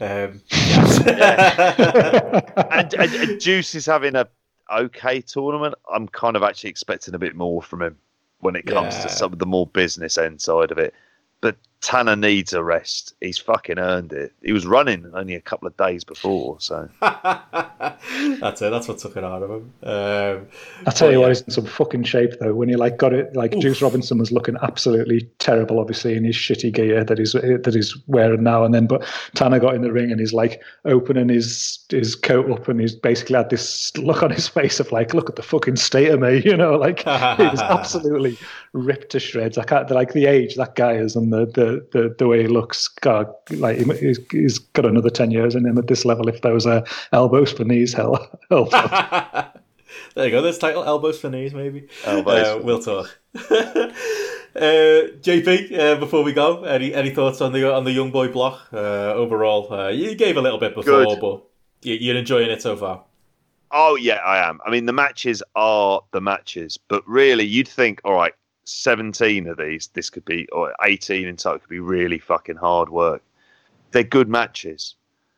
Um, 0.00 0.42
yeah. 0.66 2.40
and, 2.70 2.94
and, 2.94 3.14
and, 3.14 3.40
Juice 3.40 3.74
is 3.74 3.86
having 3.86 4.14
a 4.14 4.28
okay 4.70 5.20
tournament. 5.20 5.74
I'm 5.92 6.08
kind 6.08 6.36
of 6.36 6.42
actually 6.42 6.70
expecting 6.70 7.14
a 7.14 7.18
bit 7.18 7.34
more 7.34 7.62
from 7.62 7.82
him 7.82 7.96
when 8.40 8.56
it 8.56 8.66
comes 8.66 8.94
yeah. 8.94 9.02
to 9.02 9.08
some 9.08 9.32
of 9.32 9.38
the 9.38 9.46
more 9.46 9.66
business 9.66 10.18
end 10.18 10.40
side 10.40 10.70
of 10.70 10.78
it. 10.78 10.92
But 11.40 11.56
Tanner 11.80 12.16
needs 12.16 12.52
a 12.52 12.62
rest. 12.62 13.14
He's 13.20 13.38
fucking 13.38 13.78
earned 13.78 14.12
it. 14.12 14.32
He 14.42 14.52
was 14.52 14.66
running 14.66 15.08
only 15.14 15.34
a 15.34 15.40
couple 15.40 15.68
of 15.68 15.76
days 15.76 16.04
before, 16.04 16.56
so 16.58 16.88
that's 17.00 18.62
it. 18.62 18.70
That's 18.70 18.88
what 18.88 18.98
took 18.98 19.16
it 19.16 19.22
out 19.22 19.42
of 19.42 19.50
him. 19.50 19.72
Um, 19.82 20.46
I 20.86 20.90
tell 20.90 21.10
you 21.10 21.18
yeah. 21.18 21.26
what, 21.26 21.28
he's 21.28 21.42
in 21.42 21.50
some 21.50 21.66
fucking 21.66 22.04
shape 22.04 22.32
though. 22.40 22.54
When 22.54 22.68
he 22.68 22.76
like 22.76 22.96
got 22.96 23.12
it, 23.12 23.36
like 23.36 23.54
Oof. 23.54 23.62
Juice 23.62 23.82
Robinson 23.82 24.18
was 24.18 24.32
looking 24.32 24.56
absolutely 24.62 25.28
terrible, 25.38 25.78
obviously 25.78 26.16
in 26.16 26.24
his 26.24 26.34
shitty 26.34 26.72
gear 26.72 27.04
that 27.04 27.18
he's 27.18 27.32
that 27.32 27.72
he's 27.72 27.96
wearing 28.06 28.42
now. 28.42 28.64
And 28.64 28.74
then, 28.74 28.86
but 28.86 29.06
Tanner 29.34 29.60
got 29.60 29.74
in 29.74 29.82
the 29.82 29.92
ring 29.92 30.10
and 30.10 30.18
he's 30.18 30.32
like 30.32 30.62
opening 30.86 31.28
his 31.28 31.78
his 31.90 32.16
coat 32.16 32.50
up 32.50 32.68
and 32.68 32.80
he's 32.80 32.94
basically 32.94 33.36
had 33.36 33.50
this 33.50 33.96
look 33.96 34.22
on 34.22 34.30
his 34.30 34.48
face 34.56 34.80
of 34.80 34.90
like, 34.92 35.14
look 35.14 35.28
at 35.28 35.36
the 35.36 35.42
fucking 35.42 35.76
state 35.76 36.08
of 36.08 36.20
me, 36.20 36.42
you 36.44 36.56
know, 36.56 36.76
like 36.76 37.00
he 37.00 37.46
was 37.46 37.60
absolutely 37.60 38.38
ripped 38.72 39.10
to 39.10 39.20
shreds. 39.20 39.58
I 39.58 39.64
can't 39.64 39.90
like 39.90 40.14
the 40.14 40.26
age 40.26 40.56
that 40.56 40.74
guy 40.74 40.94
is 40.94 41.14
and 41.14 41.32
the 41.32 41.46
the 41.46 41.65
the, 41.92 42.14
the, 42.18 42.26
way 42.26 42.42
he 42.42 42.48
looks. 42.48 42.88
God, 42.88 43.32
like 43.50 43.78
he's, 43.78 44.18
he's 44.30 44.58
got 44.58 44.86
another 44.86 45.10
ten 45.10 45.30
years 45.30 45.54
in 45.54 45.66
him 45.66 45.78
at 45.78 45.86
this 45.86 46.04
level. 46.04 46.28
If 46.28 46.42
those 46.42 46.66
are 46.66 46.84
elbows 47.12 47.52
for 47.52 47.64
knees, 47.64 47.92
hell, 47.92 48.28
hell 48.50 48.66
there 50.14 50.24
you 50.24 50.30
go. 50.30 50.42
This 50.42 50.58
title, 50.58 50.84
elbows 50.84 51.20
for 51.20 51.30
knees, 51.30 51.54
maybe. 51.54 51.88
Elbows. 52.04 52.46
Uh, 52.46 52.60
we'll 52.62 52.82
talk. 52.82 53.18
Uh, 54.56 55.12
JP, 55.20 55.78
uh, 55.78 55.96
before 56.00 56.22
we 56.22 56.32
go, 56.32 56.64
any 56.64 56.94
any 56.94 57.10
thoughts 57.10 57.42
on 57.42 57.52
the 57.52 57.70
on 57.70 57.84
the 57.84 57.92
young 57.92 58.10
boy 58.10 58.28
block 58.28 58.68
uh, 58.72 59.12
overall? 59.12 59.70
Uh, 59.70 59.88
you 59.88 60.14
gave 60.14 60.38
a 60.38 60.40
little 60.40 60.58
bit 60.58 60.74
before, 60.74 61.04
Good. 61.04 61.20
but 61.20 61.42
you, 61.82 62.14
are 62.14 62.16
enjoying 62.16 62.50
it 62.50 62.62
so 62.62 62.74
far. 62.74 63.04
Oh 63.70 63.96
yeah, 63.96 64.14
I 64.24 64.48
am. 64.48 64.60
I 64.64 64.70
mean, 64.70 64.86
the 64.86 64.94
matches 64.94 65.42
are 65.54 66.00
the 66.12 66.22
matches, 66.22 66.78
but 66.88 67.06
really, 67.06 67.44
you'd 67.44 67.68
think, 67.68 68.00
all 68.02 68.14
right, 68.14 68.32
17 68.66 69.46
of 69.46 69.56
these, 69.56 69.88
this 69.94 70.10
could 70.10 70.24
be, 70.24 70.48
or 70.50 70.74
18 70.84 71.26
in 71.26 71.36
total, 71.36 71.60
could 71.60 71.68
be 71.68 71.80
really 71.80 72.18
fucking 72.18 72.56
hard 72.56 72.88
work. 72.88 73.22
They're 73.92 74.02
good 74.02 74.28
matches. 74.28 74.96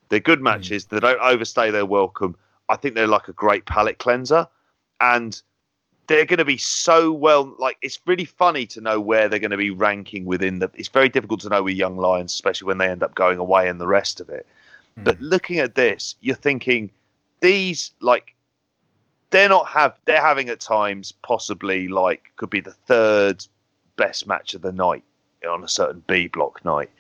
They're 0.09 0.21
good 0.21 0.39
hmm. 0.39 0.45
matches. 0.45 0.87
Mm. 0.87 0.89
They 0.89 1.01
don't 1.01 1.21
overstay 1.21 1.71
their 1.71 1.87
welcome. 1.87 2.37
I 2.69 2.77
think 2.77 2.95
they're 2.95 3.07
like 3.07 3.29
a 3.29 3.33
great 3.33 3.67
palate 3.67 3.99
cleanser. 3.99 4.47
And 5.01 5.41
they're 6.07 6.25
going 6.25 6.39
to 6.39 6.45
be 6.45 6.57
so 6.57 7.13
well, 7.13 7.55
like, 7.59 7.77
it's 7.83 8.01
really 8.07 8.25
funny 8.25 8.67
to 8.67 8.81
know 8.81 8.99
where 8.99 9.29
they're 9.29 9.39
going 9.39 9.51
to 9.51 9.59
be 9.59 9.71
ranking 9.71 10.25
within 10.25 10.59
the. 10.59 10.71
It's 10.75 10.89
very 10.89 11.11
difficult 11.11 11.41
to 11.41 11.51
know 11.51 11.63
with 11.63 11.77
Young 11.77 11.99
Lions, 11.99 12.33
especially 12.33 12.67
when 12.67 12.79
they 12.79 12.89
end 12.89 13.03
up 13.03 13.15
going 13.15 13.39
away 13.39 13.69
and 13.69 13.79
the 13.79 13.87
rest 13.87 14.21
of 14.21 14.31
it. 14.31 14.47
Mm. 14.99 15.05
But 15.05 15.21
looking 15.21 15.59
at 15.59 15.75
this, 15.75 16.17
you're 16.21 16.35
thinking, 16.35 16.91
these, 17.41 17.93
like, 18.01 18.35
they're 19.31 19.49
not 19.49 19.69
have 19.69 19.99
they're 20.05 20.21
having 20.21 20.49
at 20.49 20.61
times 20.61 21.13
possibly 21.13 21.89
like 21.89 22.33
could 22.37 22.51
be 22.51 22.61
the 22.61 22.73
third 22.73 23.45
best 23.97 24.27
match 24.27 24.55
of 24.55 24.63
the 24.63 24.73
night 24.73 25.05
on 25.49 25.63
a 25.63 25.69
certain 25.69 26.03
B 26.07 26.29
block 26.29 26.65
night 26.65 26.91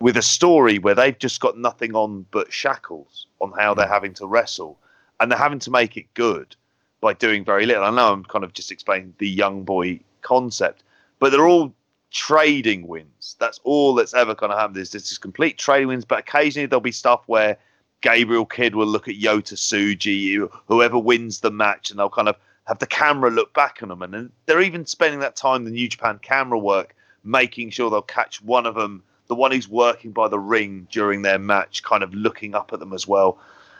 with 0.00 0.16
a 0.16 0.22
story 0.22 0.78
where 0.78 0.94
they've 0.94 1.18
just 1.18 1.40
got 1.40 1.58
nothing 1.58 1.94
on 1.94 2.26
but 2.30 2.52
shackles 2.52 3.26
on 3.40 3.52
how 3.52 3.74
they're 3.74 3.86
hmm. 3.86 3.92
having 3.92 4.14
to 4.14 4.26
wrestle 4.26 4.78
and 5.20 5.30
they're 5.30 5.38
having 5.38 5.60
to 5.60 5.70
make 5.70 5.96
it 5.96 6.12
good 6.14 6.56
by 7.00 7.12
doing 7.12 7.44
very 7.44 7.66
little. 7.66 7.84
I 7.84 7.90
know 7.90 8.12
I'm 8.12 8.24
kind 8.24 8.44
of 8.44 8.52
just 8.54 8.72
explaining 8.72 9.14
the 9.18 9.28
young 9.28 9.62
boy 9.62 10.00
concept, 10.22 10.82
but 11.18 11.30
they're 11.30 11.46
all 11.46 11.72
trading 12.10 12.88
wins. 12.88 13.36
That's 13.38 13.60
all 13.62 13.94
that's 13.94 14.14
ever 14.14 14.34
going 14.34 14.50
to 14.50 14.56
happen. 14.56 14.74
There's 14.74 14.94
is 14.94 15.18
complete 15.18 15.58
trading 15.58 15.88
wins, 15.88 16.04
but 16.04 16.20
occasionally 16.20 16.66
there'll 16.66 16.80
be 16.80 16.92
stuff 16.92 17.22
where 17.26 17.58
Gabriel 18.04 18.44
Kidd 18.44 18.74
will 18.74 18.86
look 18.86 19.08
at 19.08 19.14
Yota 19.14 19.54
Tsuji, 19.54 20.46
whoever 20.68 20.98
wins 20.98 21.40
the 21.40 21.50
match, 21.50 21.88
and 21.88 21.98
they'll 21.98 22.10
kind 22.10 22.28
of 22.28 22.36
have 22.64 22.78
the 22.78 22.86
camera 22.86 23.30
look 23.30 23.54
back 23.54 23.78
on 23.82 23.88
them. 23.88 24.02
And 24.02 24.30
they're 24.44 24.60
even 24.60 24.84
spending 24.84 25.20
that 25.20 25.36
time, 25.36 25.64
the 25.64 25.70
New 25.70 25.88
Japan 25.88 26.20
camera 26.20 26.58
work, 26.58 26.94
making 27.24 27.70
sure 27.70 27.88
they'll 27.88 28.02
catch 28.02 28.42
one 28.42 28.66
of 28.66 28.74
them, 28.74 29.02
the 29.28 29.34
one 29.34 29.52
who's 29.52 29.70
working 29.70 30.12
by 30.12 30.28
the 30.28 30.38
ring 30.38 30.86
during 30.90 31.22
their 31.22 31.38
match, 31.38 31.82
kind 31.82 32.02
of 32.02 32.12
looking 32.12 32.54
up 32.54 32.74
at 32.74 32.78
them 32.78 32.92
as 32.92 33.08
well. 33.08 33.38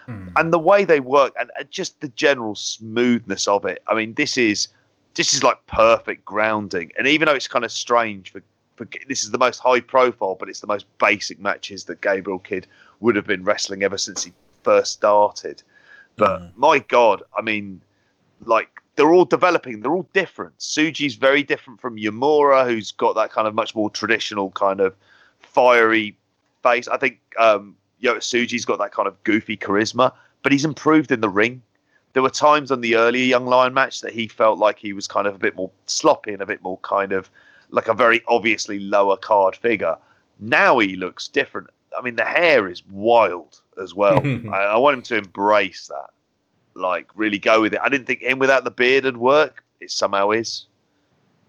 Mm. 0.08 0.32
And 0.36 0.54
the 0.54 0.58
way 0.58 0.86
they 0.86 1.00
work 1.00 1.34
and 1.38 1.50
just 1.70 2.00
the 2.00 2.08
general 2.08 2.54
smoothness 2.54 3.46
of 3.46 3.66
it. 3.66 3.82
I 3.88 3.94
mean, 3.94 4.14
this 4.14 4.38
is 4.38 4.68
this 5.16 5.34
is 5.34 5.42
like 5.42 5.66
perfect 5.66 6.24
grounding. 6.24 6.92
And 6.96 7.06
even 7.06 7.26
though 7.26 7.34
it's 7.34 7.46
kind 7.46 7.64
of 7.64 7.70
strange 7.70 8.32
for, 8.32 8.40
for 8.76 8.88
this 9.06 9.22
is 9.22 9.32
the 9.32 9.38
most 9.38 9.58
high 9.58 9.80
profile, 9.80 10.34
but 10.34 10.48
it's 10.48 10.60
the 10.60 10.66
most 10.66 10.86
basic 10.96 11.38
matches 11.38 11.84
that 11.84 12.00
Gabriel 12.00 12.38
Kidd 12.38 12.66
would 13.04 13.16
have 13.16 13.26
been 13.26 13.44
wrestling 13.44 13.82
ever 13.82 13.98
since 13.98 14.24
he 14.24 14.32
first 14.62 14.94
started. 14.94 15.62
But 16.16 16.40
mm. 16.40 16.52
my 16.56 16.78
God, 16.78 17.22
I 17.36 17.42
mean, 17.42 17.82
like 18.46 18.80
they're 18.96 19.12
all 19.12 19.26
developing. 19.26 19.80
They're 19.80 19.92
all 19.92 20.08
different. 20.14 20.56
Tsuji's 20.58 21.14
very 21.14 21.42
different 21.42 21.82
from 21.82 21.96
Uemura, 21.98 22.66
who's 22.66 22.92
got 22.92 23.14
that 23.16 23.30
kind 23.30 23.46
of 23.46 23.54
much 23.54 23.74
more 23.74 23.90
traditional 23.90 24.50
kind 24.52 24.80
of 24.80 24.96
fiery 25.40 26.16
face. 26.62 26.88
I 26.88 26.96
think 26.96 27.20
um, 27.38 27.76
Yota 28.02 28.18
Tsuji's 28.18 28.64
got 28.64 28.78
that 28.78 28.92
kind 28.92 29.06
of 29.06 29.22
goofy 29.22 29.58
charisma, 29.58 30.10
but 30.42 30.50
he's 30.50 30.64
improved 30.64 31.12
in 31.12 31.20
the 31.20 31.28
ring. 31.28 31.60
There 32.14 32.22
were 32.22 32.30
times 32.30 32.70
on 32.70 32.80
the 32.80 32.96
earlier 32.96 33.24
Young 33.24 33.44
Lion 33.44 33.74
match 33.74 34.00
that 34.00 34.12
he 34.12 34.28
felt 34.28 34.58
like 34.58 34.78
he 34.78 34.94
was 34.94 35.06
kind 35.06 35.26
of 35.26 35.34
a 35.34 35.38
bit 35.38 35.56
more 35.56 35.70
sloppy 35.84 36.32
and 36.32 36.40
a 36.40 36.46
bit 36.46 36.62
more 36.62 36.78
kind 36.78 37.12
of 37.12 37.28
like 37.68 37.88
a 37.88 37.94
very 37.94 38.22
obviously 38.28 38.78
lower 38.78 39.18
card 39.18 39.56
figure. 39.56 39.96
Now 40.40 40.78
he 40.78 40.96
looks 40.96 41.28
different. 41.28 41.68
I 41.96 42.02
mean, 42.02 42.16
the 42.16 42.24
hair 42.24 42.68
is 42.68 42.82
wild 42.86 43.60
as 43.80 43.94
well. 43.94 44.20
I, 44.52 44.56
I, 44.56 44.76
want 44.76 44.96
him 44.96 45.02
to 45.02 45.16
embrace 45.16 45.88
that, 45.88 46.10
like 46.74 47.08
really 47.14 47.38
go 47.38 47.60
with 47.60 47.74
it. 47.74 47.80
I 47.82 47.88
didn't 47.88 48.06
think 48.06 48.20
him 48.20 48.38
without 48.38 48.64
the 48.64 48.70
beard 48.70 49.04
would 49.04 49.16
work. 49.16 49.64
It 49.80 49.90
somehow 49.90 50.30
is. 50.30 50.66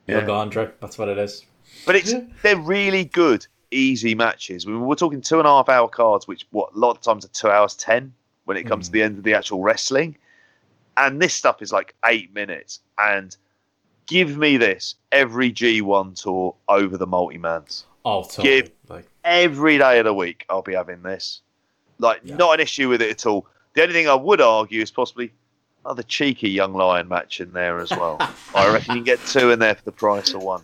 Yeah, 0.08 0.30
Andre. 0.30 0.70
That's 0.82 0.98
what 0.98 1.10
it 1.10 1.18
is. 1.18 1.46
But 1.86 1.96
it's 1.96 2.14
they're 2.44 2.58
really 2.58 3.06
good. 3.06 3.48
easy 3.72 4.16
matches. 4.16 4.66
I 4.66 4.70
mean, 4.70 4.82
we're 4.82 4.96
talking 4.96 5.22
two 5.22 5.40
and 5.40 5.48
a 5.48 5.52
half 5.52 5.70
hour 5.70 5.88
cards, 5.88 6.28
which 6.28 6.46
what 6.52 6.74
a 6.76 6.78
lot 6.78 6.92
of 6.92 7.02
times 7.02 7.26
are 7.26 7.30
two 7.30 7.50
hours 7.50 7.76
ten 7.76 8.14
when 8.46 8.58
it 8.58 8.64
comes 8.64 8.88
to 8.88 8.92
the 8.92 9.00
mm. 9.00 9.06
end 9.06 9.18
of 9.18 9.24
the 9.24 9.34
actual 9.34 9.62
wrestling. 9.62 10.18
And 10.98 11.22
this 11.22 11.34
stuff 11.34 11.62
is 11.62 11.74
like 11.74 11.96
eight 12.06 12.34
minutes. 12.34 12.80
And 12.98 13.36
give 14.06 14.38
me 14.38 14.58
this 14.58 14.96
every 15.12 15.52
G1 15.52 16.22
tour 16.22 16.56
over 16.70 16.98
the 16.98 17.08
multi 17.08 17.38
mans. 17.38 17.86
Oh, 18.06 18.24
totally. 18.24 18.62
Give- 18.62 18.72
Like, 18.88 19.08
Every 19.26 19.80
day 19.80 19.98
of 20.00 20.06
the 20.06 20.14
week, 20.14 20.46
I'll 20.50 20.62
be 20.62 20.74
having 20.76 21.02
this. 21.02 21.42
Like, 21.98 22.22
Yeah. 22.24 22.36
not 22.38 22.54
an 22.54 22.60
issue 22.60 22.90
with 22.90 23.02
it 23.02 23.10
at 23.10 23.26
all. 23.26 23.48
The 23.74 23.82
only 23.82 23.94
thing 23.94 24.08
I 24.08 24.14
would 24.14 24.40
argue 24.40 24.82
is 24.82 24.92
possibly 24.92 25.34
another 25.84 26.04
cheeky 26.04 26.50
young 26.50 26.74
lion 26.74 27.08
match 27.08 27.42
in 27.42 27.52
there 27.52 27.80
as 27.80 27.90
well. 27.90 28.18
I 28.56 28.72
reckon 28.72 28.96
you 28.96 29.04
can 29.04 29.04
get 29.04 29.20
two 29.26 29.52
in 29.52 29.60
there 29.60 29.76
for 29.76 29.84
the 29.84 29.92
price 29.92 30.34
of 30.34 30.42
one. 30.42 30.64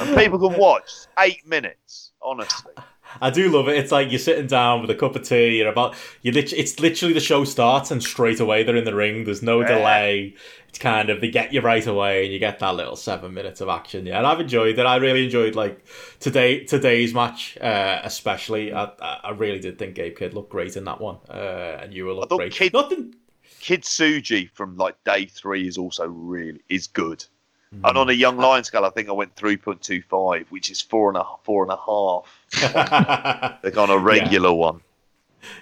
And 0.00 0.16
people 0.16 0.38
can 0.38 0.58
watch 0.58 0.90
eight 1.20 1.46
minutes, 1.46 2.10
honestly. 2.20 2.72
I 3.20 3.30
do 3.30 3.50
love 3.50 3.68
it. 3.68 3.76
It's 3.76 3.92
like 3.92 4.10
you're 4.10 4.18
sitting 4.18 4.46
down 4.46 4.80
with 4.80 4.90
a 4.90 4.94
cup 4.94 5.16
of 5.16 5.22
tea. 5.22 5.58
You're 5.58 5.68
about 5.70 5.94
you. 6.22 6.32
Lit- 6.32 6.52
it's 6.52 6.78
literally 6.80 7.14
the 7.14 7.20
show 7.20 7.44
starts 7.44 7.90
and 7.90 8.02
straight 8.02 8.40
away 8.40 8.62
they're 8.62 8.76
in 8.76 8.84
the 8.84 8.94
ring. 8.94 9.24
There's 9.24 9.42
no 9.42 9.62
delay. 9.62 10.34
It's 10.68 10.78
kind 10.78 11.10
of 11.10 11.20
they 11.20 11.30
get 11.30 11.52
you 11.52 11.60
right 11.60 11.86
away 11.86 12.24
and 12.24 12.32
you 12.32 12.38
get 12.38 12.58
that 12.60 12.74
little 12.74 12.96
seven 12.96 13.34
minutes 13.34 13.60
of 13.60 13.68
action. 13.68 14.06
Yeah, 14.06 14.18
and 14.18 14.26
I've 14.26 14.40
enjoyed 14.40 14.78
it. 14.78 14.86
I 14.86 14.96
really 14.96 15.24
enjoyed 15.24 15.54
like 15.54 15.84
today 16.18 16.64
today's 16.64 17.12
match, 17.12 17.58
uh, 17.60 18.00
especially. 18.04 18.72
I, 18.72 18.84
I 19.00 19.30
really 19.32 19.58
did 19.60 19.78
think 19.78 19.96
Gabe 19.96 20.16
Kidd 20.16 20.32
looked 20.32 20.50
great 20.50 20.76
in 20.76 20.84
that 20.84 21.00
one, 21.00 21.18
uh, 21.28 21.78
and 21.82 21.92
you 21.92 22.06
were 22.06 22.14
looked 22.14 22.32
great. 22.32 22.52
Kidd- 22.54 22.72
Nothing. 22.72 23.14
Kid 23.60 23.82
Tsuji 23.82 24.50
from 24.54 24.76
like 24.76 24.96
day 25.04 25.26
three 25.26 25.68
is 25.68 25.76
also 25.78 26.06
really 26.08 26.62
is 26.68 26.86
good. 26.86 27.24
Hmm. 27.72 27.86
And 27.86 27.98
on 27.98 28.08
a 28.10 28.12
young 28.12 28.36
lion 28.36 28.64
scale, 28.64 28.84
I 28.84 28.90
think 28.90 29.08
I 29.08 29.12
went 29.12 29.34
three 29.34 29.56
point 29.56 29.82
two 29.82 30.02
five, 30.02 30.46
which 30.50 30.70
is 30.70 30.80
four 30.80 31.08
and 31.08 31.16
a 31.16 31.24
four 31.42 31.62
and 31.62 31.72
a 31.72 31.76
half. 31.76 33.58
Like 33.62 33.76
on 33.76 33.90
a 33.90 33.98
regular 33.98 34.52
one. 34.52 34.80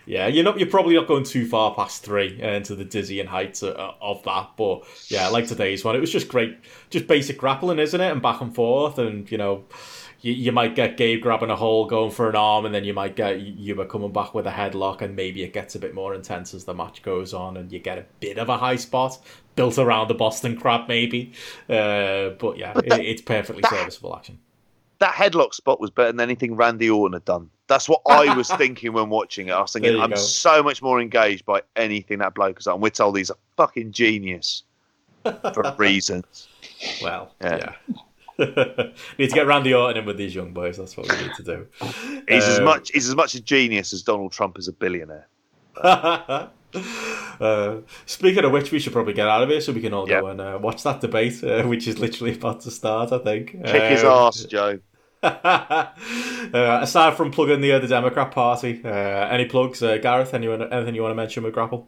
Yeah, 0.07 0.27
you're 0.27 0.45
not. 0.45 0.59
You're 0.59 0.69
probably 0.69 0.95
not 0.95 1.07
going 1.07 1.25
too 1.25 1.47
far 1.47 1.75
past 1.75 2.03
three 2.03 2.41
uh, 2.43 2.49
into 2.49 2.75
the 2.75 2.85
dizzying 2.85 3.27
heights 3.27 3.63
of, 3.63 3.95
of 4.01 4.23
that. 4.25 4.51
But 4.57 4.85
yeah, 5.09 5.29
like 5.29 5.47
today's 5.47 5.85
one, 5.85 5.97
it 5.97 6.01
was 6.01 6.13
just 6.13 6.29
great, 6.29 6.59
just 6.91 7.07
basic 7.07 7.39
grappling, 7.39 7.79
isn't 7.79 8.01
it? 8.01 8.11
And 8.11 8.21
back 8.21 8.41
and 8.41 8.55
forth, 8.55 8.99
and 8.99 9.31
you 9.31 9.39
know, 9.39 9.65
you, 10.23 10.33
you 10.33 10.53
might 10.53 10.75
get 10.75 10.97
Gabe 10.97 11.23
grabbing 11.23 11.51
a 11.51 11.57
hole, 11.57 11.87
going 11.87 12.11
for 12.11 12.29
an 12.29 12.37
arm, 12.37 12.67
and 12.67 12.75
then 12.75 12.85
you 12.85 12.93
might 12.95 13.17
get 13.17 13.41
Yuma 13.41 13.87
coming 13.87 14.13
back 14.13 14.35
with 14.35 14.47
a 14.47 14.51
headlock, 14.51 15.01
and 15.01 15.17
maybe 15.17 15.43
it 15.43 15.53
gets 15.53 15.75
a 15.75 15.79
bit 15.79 15.95
more 15.95 16.15
intense 16.15 16.55
as 16.55 16.65
the 16.65 16.75
match 16.75 17.03
goes 17.03 17.33
on, 17.33 17.57
and 17.57 17.73
you 17.73 17.79
get 17.79 17.99
a 17.99 18.05
bit 18.21 18.39
of 18.39 18.49
a 18.49 18.57
high 18.59 18.77
spot 18.77 19.19
built 19.57 19.79
around 19.79 20.09
the 20.09 20.15
Boston 20.15 20.57
Crab, 20.59 20.89
maybe. 20.89 21.33
Uh, 21.69 22.31
but 22.39 22.57
yeah, 22.57 22.77
it, 22.79 22.93
it's 23.05 23.23
perfectly 23.23 23.63
serviceable 23.69 24.15
action. 24.15 24.39
That 25.01 25.15
headlock 25.15 25.55
spot 25.55 25.81
was 25.81 25.91
better 25.91 26.13
than 26.13 26.21
anything 26.21 26.55
Randy 26.57 26.91
Orton 26.91 27.15
had 27.15 27.25
done. 27.25 27.49
That's 27.69 27.89
what 27.89 28.03
I 28.07 28.35
was 28.35 28.49
thinking 28.57 28.93
when 28.93 29.09
watching 29.09 29.49
it. 29.49 29.53
I 29.53 29.61
was 29.61 29.73
thinking, 29.73 29.99
I'm 29.99 30.11
go. 30.11 30.17
so 30.17 30.63
much 30.63 30.83
more 30.83 31.01
engaged 31.01 31.47
by 31.47 31.63
anything 31.77 32.19
that 32.19 32.35
bloke 32.35 32.59
has 32.59 32.67
done. 32.67 32.81
We're 32.81 32.91
told 32.91 33.17
he's 33.17 33.31
a 33.31 33.37
fucking 33.57 33.93
genius 33.93 34.65
for 35.23 35.75
reasons. 35.79 36.49
Well, 37.03 37.35
Yeah. 37.41 37.75
yeah. 37.89 37.95
need 39.19 39.28
to 39.28 39.35
get 39.35 39.47
Randy 39.47 39.75
Orton 39.75 39.99
in 39.99 40.07
with 40.07 40.17
these 40.17 40.35
young 40.35 40.52
boys. 40.52 40.77
That's 40.78 40.97
what 40.97 41.09
we 41.09 41.17
need 41.23 41.35
to 41.36 41.43
do. 41.43 41.67
He's 42.28 42.44
as 42.44 42.59
Uh, 42.59 42.62
much 42.65 42.91
he's 42.93 43.09
as 43.09 43.15
much 43.15 43.35
a 43.35 43.41
genius 43.41 43.93
as 43.93 44.02
Donald 44.02 44.33
Trump 44.33 44.59
is 44.59 44.67
a 44.69 44.73
billionaire. 44.73 45.28
uh, 45.83 46.49
speaking 48.07 48.44
of 48.44 48.52
which, 48.52 48.70
we 48.73 48.78
should 48.78 48.93
probably 48.93 49.12
get 49.12 49.28
out 49.28 49.43
of 49.43 49.49
here 49.49 49.60
so 49.60 49.73
we 49.73 49.81
can 49.81 49.93
all 49.94 50.07
go 50.07 50.27
and 50.27 50.41
uh, 50.41 50.59
watch 50.60 50.83
that 50.83 51.01
debate, 51.01 51.43
uh, 51.44 51.62
which 51.65 51.86
is 51.86 51.99
literally 51.99 52.35
about 52.35 52.60
to 52.62 52.70
start. 52.70 53.12
I 53.12 53.19
think. 53.19 53.52
Kick 53.65 53.83
his 53.91 54.02
Um, 54.05 54.10
ass, 54.10 54.44
Joe. 54.44 54.78
uh, 55.23 55.86
aside 56.55 57.15
from 57.17 57.31
plugging 57.31 57.60
the 57.60 57.73
other 57.73 57.86
Democrat 57.86 58.31
Party, 58.31 58.81
uh, 58.85 58.89
any 58.89 59.44
plugs, 59.44 59.83
uh, 59.83 59.99
Gareth? 59.99 60.33
Anyone, 60.33 60.62
anything 60.73 60.94
you 60.94 61.02
want 61.02 61.12
to 61.12 61.17
mention 61.17 61.43
with 61.43 61.52
Grapple? 61.52 61.86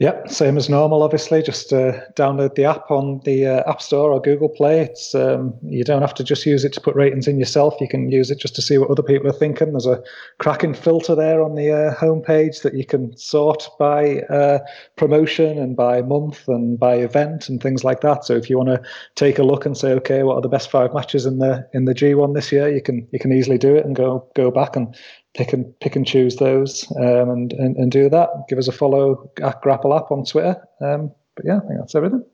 Yep, 0.00 0.30
same 0.30 0.56
as 0.56 0.70
normal. 0.70 1.02
Obviously, 1.02 1.42
just 1.42 1.74
uh, 1.74 1.92
download 2.14 2.54
the 2.54 2.64
app 2.64 2.90
on 2.90 3.20
the 3.26 3.46
uh, 3.46 3.70
App 3.70 3.82
Store 3.82 4.12
or 4.12 4.18
Google 4.18 4.48
Play. 4.48 4.80
It's 4.80 5.14
um, 5.14 5.52
you 5.62 5.84
don't 5.84 6.00
have 6.00 6.14
to 6.14 6.24
just 6.24 6.46
use 6.46 6.64
it 6.64 6.72
to 6.72 6.80
put 6.80 6.96
ratings 6.96 7.28
in 7.28 7.38
yourself. 7.38 7.76
You 7.82 7.88
can 7.88 8.10
use 8.10 8.30
it 8.30 8.38
just 8.38 8.54
to 8.54 8.62
see 8.62 8.78
what 8.78 8.88
other 8.88 9.02
people 9.02 9.28
are 9.28 9.34
thinking. 9.34 9.72
There's 9.72 9.84
a 9.84 10.02
cracking 10.38 10.72
filter 10.72 11.14
there 11.14 11.42
on 11.42 11.54
the 11.54 11.70
uh, 11.70 11.94
homepage 11.96 12.62
that 12.62 12.72
you 12.72 12.86
can 12.86 13.14
sort 13.18 13.68
by 13.78 14.20
uh, 14.30 14.60
promotion 14.96 15.58
and 15.58 15.76
by 15.76 16.00
month 16.00 16.48
and 16.48 16.78
by 16.80 16.94
event 16.94 17.50
and 17.50 17.62
things 17.62 17.84
like 17.84 18.00
that. 18.00 18.24
So 18.24 18.34
if 18.36 18.48
you 18.48 18.56
want 18.56 18.70
to 18.70 18.82
take 19.16 19.38
a 19.38 19.42
look 19.42 19.66
and 19.66 19.76
say, 19.76 19.92
okay, 19.92 20.22
what 20.22 20.36
are 20.36 20.40
the 20.40 20.48
best 20.48 20.70
five 20.70 20.94
matches 20.94 21.26
in 21.26 21.40
the 21.40 21.68
in 21.74 21.84
the 21.84 21.94
G1 21.94 22.34
this 22.34 22.50
year, 22.50 22.70
you 22.74 22.80
can 22.80 23.06
you 23.12 23.18
can 23.18 23.32
easily 23.32 23.58
do 23.58 23.76
it 23.76 23.84
and 23.84 23.94
go 23.94 24.26
go 24.34 24.50
back 24.50 24.76
and 24.76 24.96
pick 25.34 25.52
and 25.52 25.78
pick 25.80 25.96
and 25.96 26.06
choose 26.06 26.36
those 26.36 26.90
um, 26.96 27.30
and, 27.30 27.52
and 27.52 27.76
and 27.76 27.92
do 27.92 28.08
that. 28.08 28.28
Give 28.48 28.58
us 28.58 28.68
a 28.68 28.72
follow 28.72 29.30
at 29.42 29.60
Grapple 29.62 29.94
App 29.94 30.10
on 30.10 30.24
Twitter. 30.24 30.56
Um, 30.80 31.12
but 31.34 31.44
yeah, 31.44 31.56
I 31.56 31.60
think 31.60 31.78
that's 31.78 31.94
everything. 31.94 32.24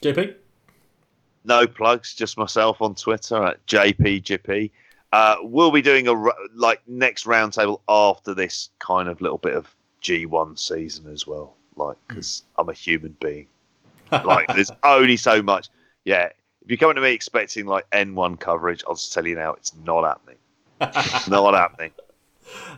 JP. 0.00 0.34
No 1.44 1.66
plugs, 1.66 2.14
just 2.14 2.38
myself 2.38 2.80
on 2.80 2.94
Twitter 2.94 3.42
at 3.44 3.66
JPGP. 3.66 4.70
Uh, 5.12 5.36
we'll 5.42 5.70
be 5.70 5.82
doing 5.82 6.08
a 6.08 6.12
like 6.54 6.80
next 6.86 7.26
roundtable 7.26 7.80
after 7.88 8.34
this 8.34 8.70
kind 8.78 9.08
of 9.08 9.20
little 9.20 9.38
bit 9.38 9.54
of 9.54 9.74
G1 10.02 10.58
season 10.58 11.12
as 11.12 11.26
well. 11.26 11.56
Like, 11.76 11.96
because 12.06 12.42
I'm 12.58 12.68
a 12.68 12.74
human 12.74 13.16
being. 13.20 13.46
Like, 14.26 14.46
there's 14.48 14.70
only 14.84 15.16
so 15.16 15.40
much. 15.40 15.70
Yeah, 16.04 16.28
if 16.60 16.68
you're 16.68 16.76
coming 16.76 16.96
to 16.96 17.00
me 17.00 17.12
expecting 17.12 17.64
like 17.64 17.88
N1 17.92 18.38
coverage, 18.40 18.84
I'll 18.86 18.94
just 18.94 19.14
tell 19.14 19.26
you 19.26 19.34
now, 19.34 19.54
it's 19.54 19.74
not 19.86 20.04
happening. 20.04 20.36
Not 21.28 21.54
happening. 21.54 21.92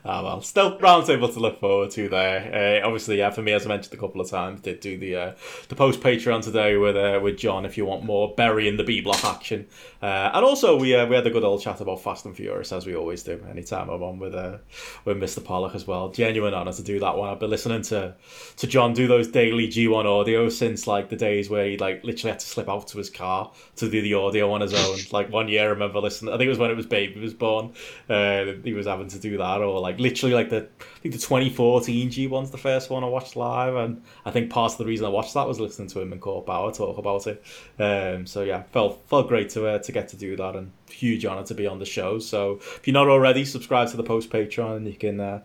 Ah, 0.04 0.22
well, 0.22 0.40
still 0.42 0.78
roundtable 0.78 1.32
to 1.32 1.40
look 1.40 1.60
forward 1.60 1.90
to 1.92 2.08
there. 2.08 2.80
Uh, 2.82 2.86
obviously, 2.86 3.18
yeah, 3.18 3.30
for 3.30 3.42
me, 3.42 3.52
as 3.52 3.64
I 3.64 3.68
mentioned 3.68 3.94
a 3.94 3.96
couple 3.96 4.20
of 4.20 4.28
times, 4.28 4.60
did 4.60 4.80
do 4.80 4.98
the 4.98 5.16
uh, 5.16 5.32
the 5.68 5.74
post 5.74 6.00
Patreon 6.00 6.42
today 6.42 6.76
with 6.76 6.96
uh, 6.96 7.20
with 7.22 7.38
John. 7.38 7.64
If 7.64 7.76
you 7.76 7.84
want 7.84 8.04
more 8.04 8.34
burying 8.34 8.76
the 8.76 8.84
B 8.84 9.00
block 9.00 9.24
action, 9.24 9.66
uh, 10.02 10.30
and 10.34 10.44
also 10.44 10.78
we 10.78 10.94
uh, 10.94 11.06
we 11.06 11.16
had 11.16 11.26
a 11.26 11.30
good 11.30 11.44
old 11.44 11.62
chat 11.62 11.80
about 11.80 12.02
Fast 12.02 12.26
and 12.26 12.36
Furious 12.36 12.72
as 12.72 12.86
we 12.86 12.94
always 12.94 13.22
do. 13.22 13.42
Anytime 13.50 13.88
I'm 13.88 14.02
on 14.02 14.18
with 14.18 14.34
uh, 14.34 14.58
with 15.04 15.16
Mr. 15.16 15.42
Pollock 15.42 15.74
as 15.74 15.86
well, 15.86 16.10
genuine 16.10 16.54
honour 16.54 16.72
to 16.72 16.82
do 16.82 17.00
that 17.00 17.16
one. 17.16 17.30
I've 17.30 17.40
been 17.40 17.50
listening 17.50 17.82
to 17.82 18.14
to 18.56 18.66
John 18.66 18.92
do 18.92 19.06
those 19.06 19.28
daily 19.28 19.68
G1 19.68 20.04
audio 20.04 20.48
since 20.48 20.86
like 20.86 21.08
the 21.08 21.16
days 21.16 21.48
where 21.48 21.66
he 21.66 21.78
like 21.78 22.04
literally 22.04 22.32
had 22.32 22.40
to 22.40 22.46
slip 22.46 22.68
out 22.68 22.88
to 22.88 22.98
his 22.98 23.10
car 23.10 23.50
to 23.76 23.90
do 23.90 24.02
the 24.02 24.14
audio 24.14 24.52
on 24.52 24.60
his 24.60 24.74
own. 24.74 24.98
like 25.12 25.32
one 25.32 25.48
year, 25.48 25.62
I 25.62 25.66
remember 25.66 26.00
listening. 26.00 26.34
I 26.34 26.36
think 26.36 26.46
it 26.46 26.50
was 26.50 26.58
when 26.58 26.70
it 26.70 26.76
was 26.76 26.86
baby 26.86 27.20
was 27.20 27.34
born. 27.34 27.72
Uh, 28.08 28.52
he 28.62 28.72
was 28.72 28.86
having 28.86 29.08
to 29.08 29.18
do 29.18 29.38
that, 29.38 29.60
or 29.64 29.80
like 29.80 29.98
literally 29.98 30.34
like 30.34 30.50
the 30.50 30.68
think 31.04 31.20
the 31.20 31.26
2014 31.26 32.08
G1's 32.08 32.50
the 32.50 32.56
first 32.56 32.88
one 32.88 33.04
I 33.04 33.08
watched 33.08 33.36
live, 33.36 33.74
and 33.74 34.02
I 34.24 34.30
think 34.30 34.48
part 34.48 34.72
of 34.72 34.78
the 34.78 34.86
reason 34.86 35.04
I 35.04 35.10
watched 35.10 35.34
that 35.34 35.46
was 35.46 35.60
listening 35.60 35.88
to 35.88 36.00
him 36.00 36.12
and 36.12 36.20
Court 36.20 36.46
Bauer 36.46 36.72
talk 36.72 36.96
about 36.96 37.26
it. 37.26 37.44
Um, 37.78 38.26
so 38.26 38.42
yeah, 38.42 38.62
felt 38.72 39.06
felt 39.06 39.28
great 39.28 39.50
to 39.50 39.66
uh, 39.66 39.78
to 39.80 39.92
get 39.92 40.08
to 40.08 40.16
do 40.16 40.34
that, 40.36 40.56
and 40.56 40.72
huge 40.90 41.26
honor 41.26 41.44
to 41.44 41.54
be 41.54 41.66
on 41.66 41.78
the 41.78 41.84
show. 41.84 42.18
So 42.18 42.52
if 42.54 42.86
you're 42.86 42.94
not 42.94 43.08
already, 43.08 43.44
subscribe 43.44 43.90
to 43.90 43.98
the 43.98 44.02
post 44.02 44.30
Patreon, 44.30 44.78
and 44.78 44.86
you 44.86 44.94
can 44.94 45.20
uh, 45.20 45.42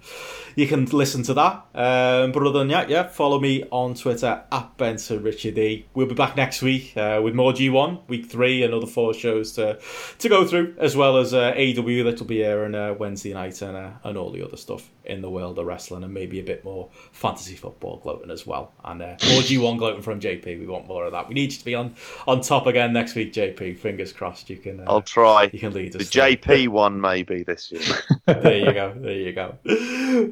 you 0.55 0.65
can 0.65 0.85
listen 0.85 1.23
to 1.23 1.33
that. 1.33 1.65
Um, 1.75 2.31
but 2.31 2.41
other 2.43 2.59
than 2.59 2.69
that, 2.69 2.89
yeah, 2.89 3.07
follow 3.07 3.37
me 3.37 3.65
on 3.69 3.95
Twitter 3.95 4.41
at 4.49 4.77
Benson 4.77 5.21
Richard 5.23 5.57
E. 5.57 5.87
We'll 5.93 6.07
be 6.07 6.15
back 6.15 6.37
next 6.37 6.61
week 6.61 6.95
uh, 6.95 7.19
with 7.21 7.35
more 7.35 7.51
G1 7.51 8.07
week 8.07 8.27
three, 8.27 8.63
another 8.63 8.87
four 8.87 9.13
shows 9.13 9.51
to 9.53 9.77
to 10.19 10.29
go 10.29 10.47
through, 10.47 10.75
as 10.77 10.95
well 10.95 11.17
as 11.17 11.33
uh, 11.33 11.53
AW 11.57 12.03
that 12.05 12.15
will 12.17 12.27
be 12.27 12.45
airing 12.45 12.75
uh, 12.75 12.93
Wednesday 12.93 13.33
night 13.33 13.61
and 13.61 13.75
uh, 13.75 13.89
and 14.05 14.17
all 14.17 14.31
the 14.31 14.41
other 14.41 14.55
stuff 14.55 14.89
in 15.09 15.21
the 15.21 15.29
world 15.29 15.57
of 15.59 15.65
wrestling, 15.65 16.03
and 16.03 16.13
maybe 16.13 16.39
a 16.39 16.43
bit 16.43 16.63
more 16.63 16.89
fantasy 17.11 17.55
football 17.55 17.97
gloating 17.97 18.31
as 18.31 18.45
well, 18.47 18.71
and 18.85 19.01
uh, 19.01 19.05
more 19.29 19.41
G1 19.41 19.77
gloating 19.77 20.01
from 20.01 20.19
JP. 20.19 20.45
We 20.59 20.65
want 20.67 20.87
more 20.87 21.05
of 21.05 21.11
that. 21.11 21.27
We 21.27 21.33
need 21.35 21.51
you 21.51 21.57
to 21.57 21.65
be 21.65 21.75
on 21.75 21.95
on 22.27 22.41
top 22.41 22.67
again 22.67 22.93
next 22.93 23.15
week, 23.15 23.33
JP. 23.33 23.77
Fingers 23.79 24.13
crossed. 24.13 24.49
You 24.49 24.57
can. 24.57 24.79
Uh, 24.81 24.85
I'll 24.87 25.01
try. 25.01 25.49
You 25.51 25.59
can 25.59 25.73
lead 25.73 25.93
The 25.93 25.99
us. 25.99 26.09
through. 26.09 26.21
JP 26.21 26.67
one 26.69 26.99
maybe 27.01 27.43
this 27.43 27.71
year. 27.71 27.81
there 28.25 28.57
you 28.57 28.73
go. 28.73 28.93
There 28.95 29.11
you 29.13 29.33
go. 29.33 29.57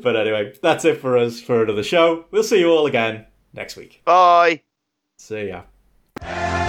But 0.01 0.15
anyway, 0.15 0.53
that's 0.61 0.85
it 0.85 0.99
for 1.01 1.17
us 1.17 1.39
for 1.41 1.63
another 1.63 1.83
show. 1.83 2.25
We'll 2.31 2.43
see 2.43 2.59
you 2.59 2.69
all 2.69 2.85
again 2.85 3.25
next 3.53 3.75
week. 3.75 4.01
Bye. 4.05 4.61
See 5.17 5.49
ya. 5.49 6.66